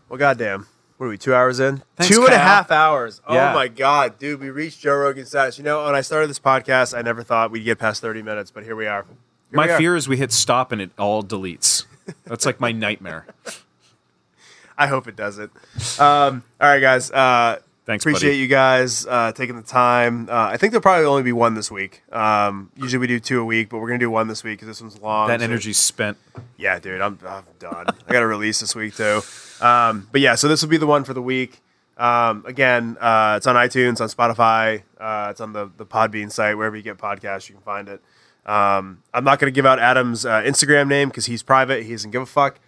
Well, 0.09 0.19
goddamn. 0.19 0.67
What 0.99 1.07
are 1.07 1.11
we? 1.11 1.19
Two 1.19 1.35
hours 1.35 1.61
in? 1.61 1.83
Thanks, 1.97 2.15
Two 2.15 2.25
and 2.25 2.33
a 2.33 2.39
half 2.39 2.71
hours. 2.71 3.21
Oh 3.27 3.35
Yeah. 3.35 3.53
my 3.53 3.69
god, 3.69 4.19
dude! 4.19 4.41
We 4.41 4.49
reached 4.49 4.81
Joe 4.81 4.95
Rogan 4.97 5.27
status. 5.27 5.59
You 5.59 5.65
know, 5.65 5.85
when 5.85 5.95
I 5.95 6.01
started 6.01 6.31
this 6.31 6.39
podcast, 6.39 6.97
I 6.97 7.03
never 7.03 7.23
thought 7.23 7.51
we'd 7.51 7.65
get 7.65 7.79
past 7.79 8.01
thirty 8.01 8.23
minutes, 8.23 8.51
but 8.51 8.65
here 8.65 8.75
we 8.77 8.87
are. 8.87 9.03
Here 9.03 9.15
we 9.51 9.57
My 9.57 9.69
are. 9.69 9.77
fear 9.77 9.95
is 9.95 10.09
we 10.09 10.17
hit 10.17 10.33
stop 10.33 10.73
and 10.73 10.81
it 10.81 10.91
all 10.97 11.23
deletes. 11.23 11.85
That's 12.25 12.47
like 12.47 12.61
my 12.61 12.73
nightmare. 12.73 13.27
I 14.79 14.87
hope 14.89 15.09
it 15.09 15.17
doesn't. 15.17 15.51
Um, 15.99 16.43
all 16.61 16.69
right, 16.69 16.81
guys. 16.81 17.11
Uh, 17.11 17.59
Thanks, 17.87 18.03
Appreciate 18.03 18.31
buddy. 18.31 18.39
you 18.39 18.49
guys 18.49 19.07
uh, 19.07 19.31
taking 19.31 19.55
the 19.55 19.63
time. 19.63 20.29
Uh, 20.29 20.33
I 20.33 20.57
think 20.57 20.73
there'll 20.73 20.83
probably 20.83 21.05
only 21.07 21.23
be 21.23 21.33
one 21.33 21.55
this 21.55 21.71
week. 21.71 22.03
Um, 22.13 22.73
usually 22.77 22.99
we 22.99 23.07
do 23.07 23.21
two 23.21 23.41
a 23.41 23.45
week, 23.45 23.69
but 23.69 23.79
we're 23.79 23.87
gonna 23.87 24.01
do 24.01 24.11
one 24.11 24.27
this 24.27 24.43
week 24.43 24.59
because 24.59 24.67
this 24.67 24.81
one's 24.83 25.01
long. 25.01 25.29
That 25.29 25.39
so- 25.39 25.45
energy's 25.45 25.79
spent. 25.79 26.19
Yeah, 26.57 26.81
dude, 26.81 27.01
I'm, 27.01 27.17
I'm 27.25 27.45
done. 27.61 27.87
I 28.09 28.13
got 28.13 28.21
to 28.21 28.27
release 28.27 28.59
this 28.59 28.75
week 28.75 28.97
too. 28.97 29.21
Um, 29.61 30.09
but 30.11 30.21
yeah, 30.21 30.35
so 30.35 30.49
this 30.49 30.63
will 30.63 30.69
be 30.69 30.79
the 30.79 30.87
one 30.87 31.05
for 31.05 31.15
the 31.15 31.23
week. 31.23 31.61
Um, 31.97 32.45
again, 32.45 32.97
uh, 33.01 33.35
it's 33.37 33.47
on 33.47 33.55
iTunes, 33.55 34.01
on 34.01 34.09
Spotify, 34.09 34.83
uh, 34.99 35.29
it's 35.31 35.41
on 35.41 35.53
the 35.53 35.71
the 35.77 35.87
Podbean 35.87 36.31
site, 36.33 36.57
wherever 36.57 36.77
you 36.77 36.83
get 36.83 36.99
podcasts, 36.99 37.49
you 37.49 37.55
can 37.55 37.63
find 37.63 37.89
it. 37.89 38.03
Um, 38.47 39.03
I'm 39.13 39.25
not 39.25 39.39
going 39.41 39.53
to 39.53 39.55
give 39.55 39.67
out 39.67 39.79
Adam's 39.79 40.25
uh, 40.25 40.41
Instagram 40.43 40.89
name 40.89 41.09
because 41.09 41.27
he's 41.27 41.43
private. 41.43 41.83
He 41.85 41.91
doesn't 41.93 42.13
give 42.13 42.23
a 42.23 42.27
fuck. 42.27 42.59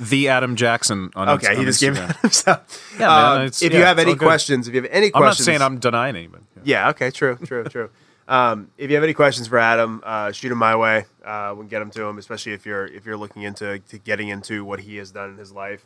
The 0.00 0.28
Adam 0.28 0.56
Jackson 0.56 1.10
on 1.14 1.28
Instagram. 1.28 1.34
Okay, 1.52 1.56
he 1.56 1.64
just 1.64 1.80
gave 1.80 1.94
Instagram. 1.94 2.10
it 2.10 2.16
himself. 2.22 2.96
Yeah, 2.98 3.06
man, 3.06 3.24
Um, 3.24 3.36
it's- 3.42 3.62
if 3.62 3.72
you 3.72 3.78
yeah, 3.78 3.86
have 3.86 3.98
it's 3.98 4.02
any 4.02 4.10
all 4.12 4.16
good. 4.18 4.26
questions, 4.26 4.66
if 4.68 4.74
you 4.74 4.82
have 4.82 4.90
any 4.90 5.10
questions, 5.10 5.14
I'm 5.14 5.20
not 5.20 5.26
questions, 5.28 5.46
saying 5.46 5.62
I'm 5.62 5.78
denying 5.78 6.16
anyone. 6.16 6.46
Yeah. 6.64 6.88
Okay. 6.90 7.10
True. 7.12 7.36
True. 7.44 7.64
true. 7.64 7.90
Um, 8.28 8.70
if 8.78 8.88
you 8.90 8.96
have 8.96 9.04
any 9.04 9.14
questions 9.14 9.46
for 9.48 9.58
Adam, 9.58 10.00
uh, 10.04 10.32
shoot 10.32 10.50
him 10.50 10.58
my 10.58 10.74
way. 10.76 11.04
Uh, 11.24 11.52
we 11.56 11.62
can 11.62 11.68
get 11.68 11.80
them 11.80 11.90
to 11.90 12.04
him, 12.04 12.18
especially 12.18 12.52
if 12.52 12.64
you're 12.66 12.86
if 12.86 13.04
you're 13.04 13.16
looking 13.16 13.42
into 13.42 13.78
to 13.80 13.98
getting 13.98 14.28
into 14.28 14.64
what 14.64 14.80
he 14.80 14.96
has 14.96 15.10
done 15.10 15.30
in 15.30 15.36
his 15.38 15.52
life. 15.52 15.84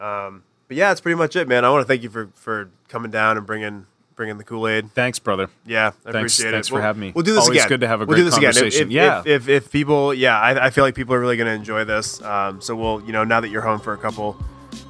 Um, 0.00 0.42
but 0.66 0.76
yeah, 0.78 0.88
that's 0.88 1.00
pretty 1.02 1.16
much 1.16 1.36
it, 1.36 1.46
man. 1.46 1.64
I 1.64 1.70
want 1.70 1.82
to 1.82 1.86
thank 1.86 2.02
you 2.02 2.08
for 2.10 2.30
for 2.34 2.70
coming 2.88 3.10
down 3.10 3.36
and 3.36 3.46
bringing 3.46 3.86
bringing 4.16 4.38
the 4.38 4.44
Kool 4.44 4.66
Aid. 4.68 4.90
Thanks, 4.92 5.18
brother. 5.18 5.48
Yeah, 5.66 5.88
I 5.88 5.90
Thanks- 5.90 6.06
appreciate 6.38 6.50
thanks 6.52 6.68
it. 6.68 6.70
for 6.70 6.74
We'll- 6.76 6.82
having 6.82 7.00
me. 7.00 7.12
We'll 7.14 7.24
do 7.24 7.34
this 7.34 7.42
Always 7.44 7.58
again. 7.58 7.68
good 7.68 7.80
to 7.80 7.88
have 7.88 8.00
a 8.00 8.04
we'll 8.04 8.14
great 8.16 8.20
do 8.20 8.24
this 8.24 8.36
again. 8.36 8.50
If- 8.50 8.56
conversation. 8.56 8.86
If, 8.88 8.92
Yeah. 8.92 9.20
If, 9.20 9.26
if, 9.26 9.48
if 9.48 9.72
people, 9.72 10.14
yeah, 10.14 10.38
I, 10.38 10.66
I 10.66 10.70
feel 10.70 10.84
like 10.84 10.94
people 10.94 11.14
are 11.14 11.20
really 11.20 11.36
going 11.36 11.48
to 11.48 11.54
enjoy 11.54 11.84
this. 11.84 12.22
Um, 12.22 12.60
so 12.60 12.74
we'll, 12.76 13.02
you 13.04 13.12
know, 13.12 13.24
now 13.24 13.40
that 13.40 13.48
you're 13.48 13.62
home 13.62 13.80
for 13.80 13.92
a 13.92 13.98
couple 13.98 14.36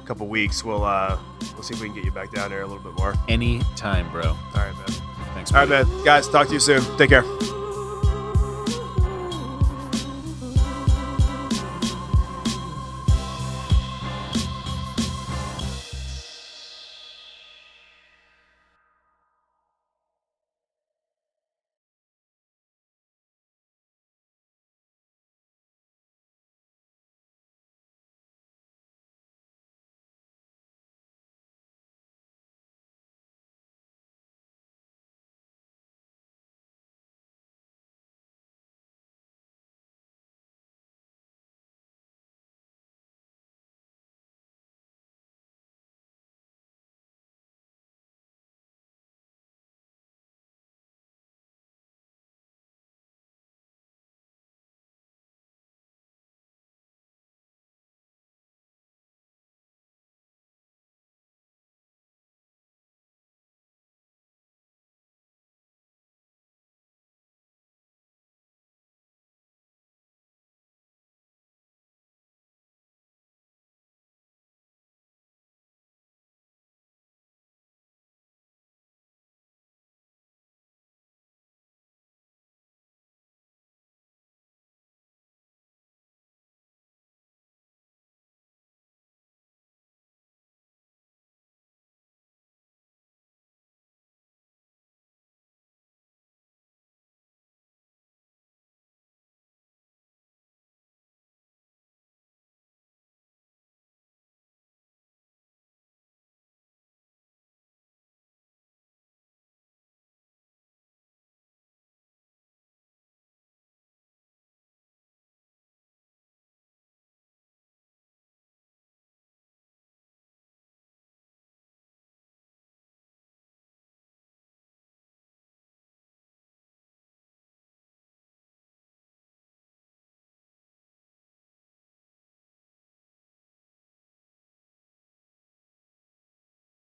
couple 0.05 0.27
weeks, 0.27 0.63
we'll 0.63 0.83
uh, 0.83 1.17
we'll 1.53 1.63
see 1.63 1.73
if 1.73 1.81
we 1.81 1.87
can 1.87 1.95
get 1.95 2.05
you 2.05 2.11
back 2.11 2.31
down 2.31 2.49
there 2.49 2.61
a 2.61 2.67
little 2.67 2.81
bit 2.83 2.93
more. 2.99 3.13
Any 3.27 3.61
time, 3.75 4.09
bro. 4.11 4.23
All 4.23 4.37
right, 4.53 4.73
man. 4.75 4.87
Thanks. 5.33 5.51
All 5.51 5.59
right, 5.65 5.69
buddy. 5.69 5.89
man. 5.89 6.05
Guys, 6.05 6.27
talk 6.27 6.47
to 6.47 6.53
you 6.53 6.59
soon. 6.59 6.81
Take 6.97 7.09
care. 7.09 7.64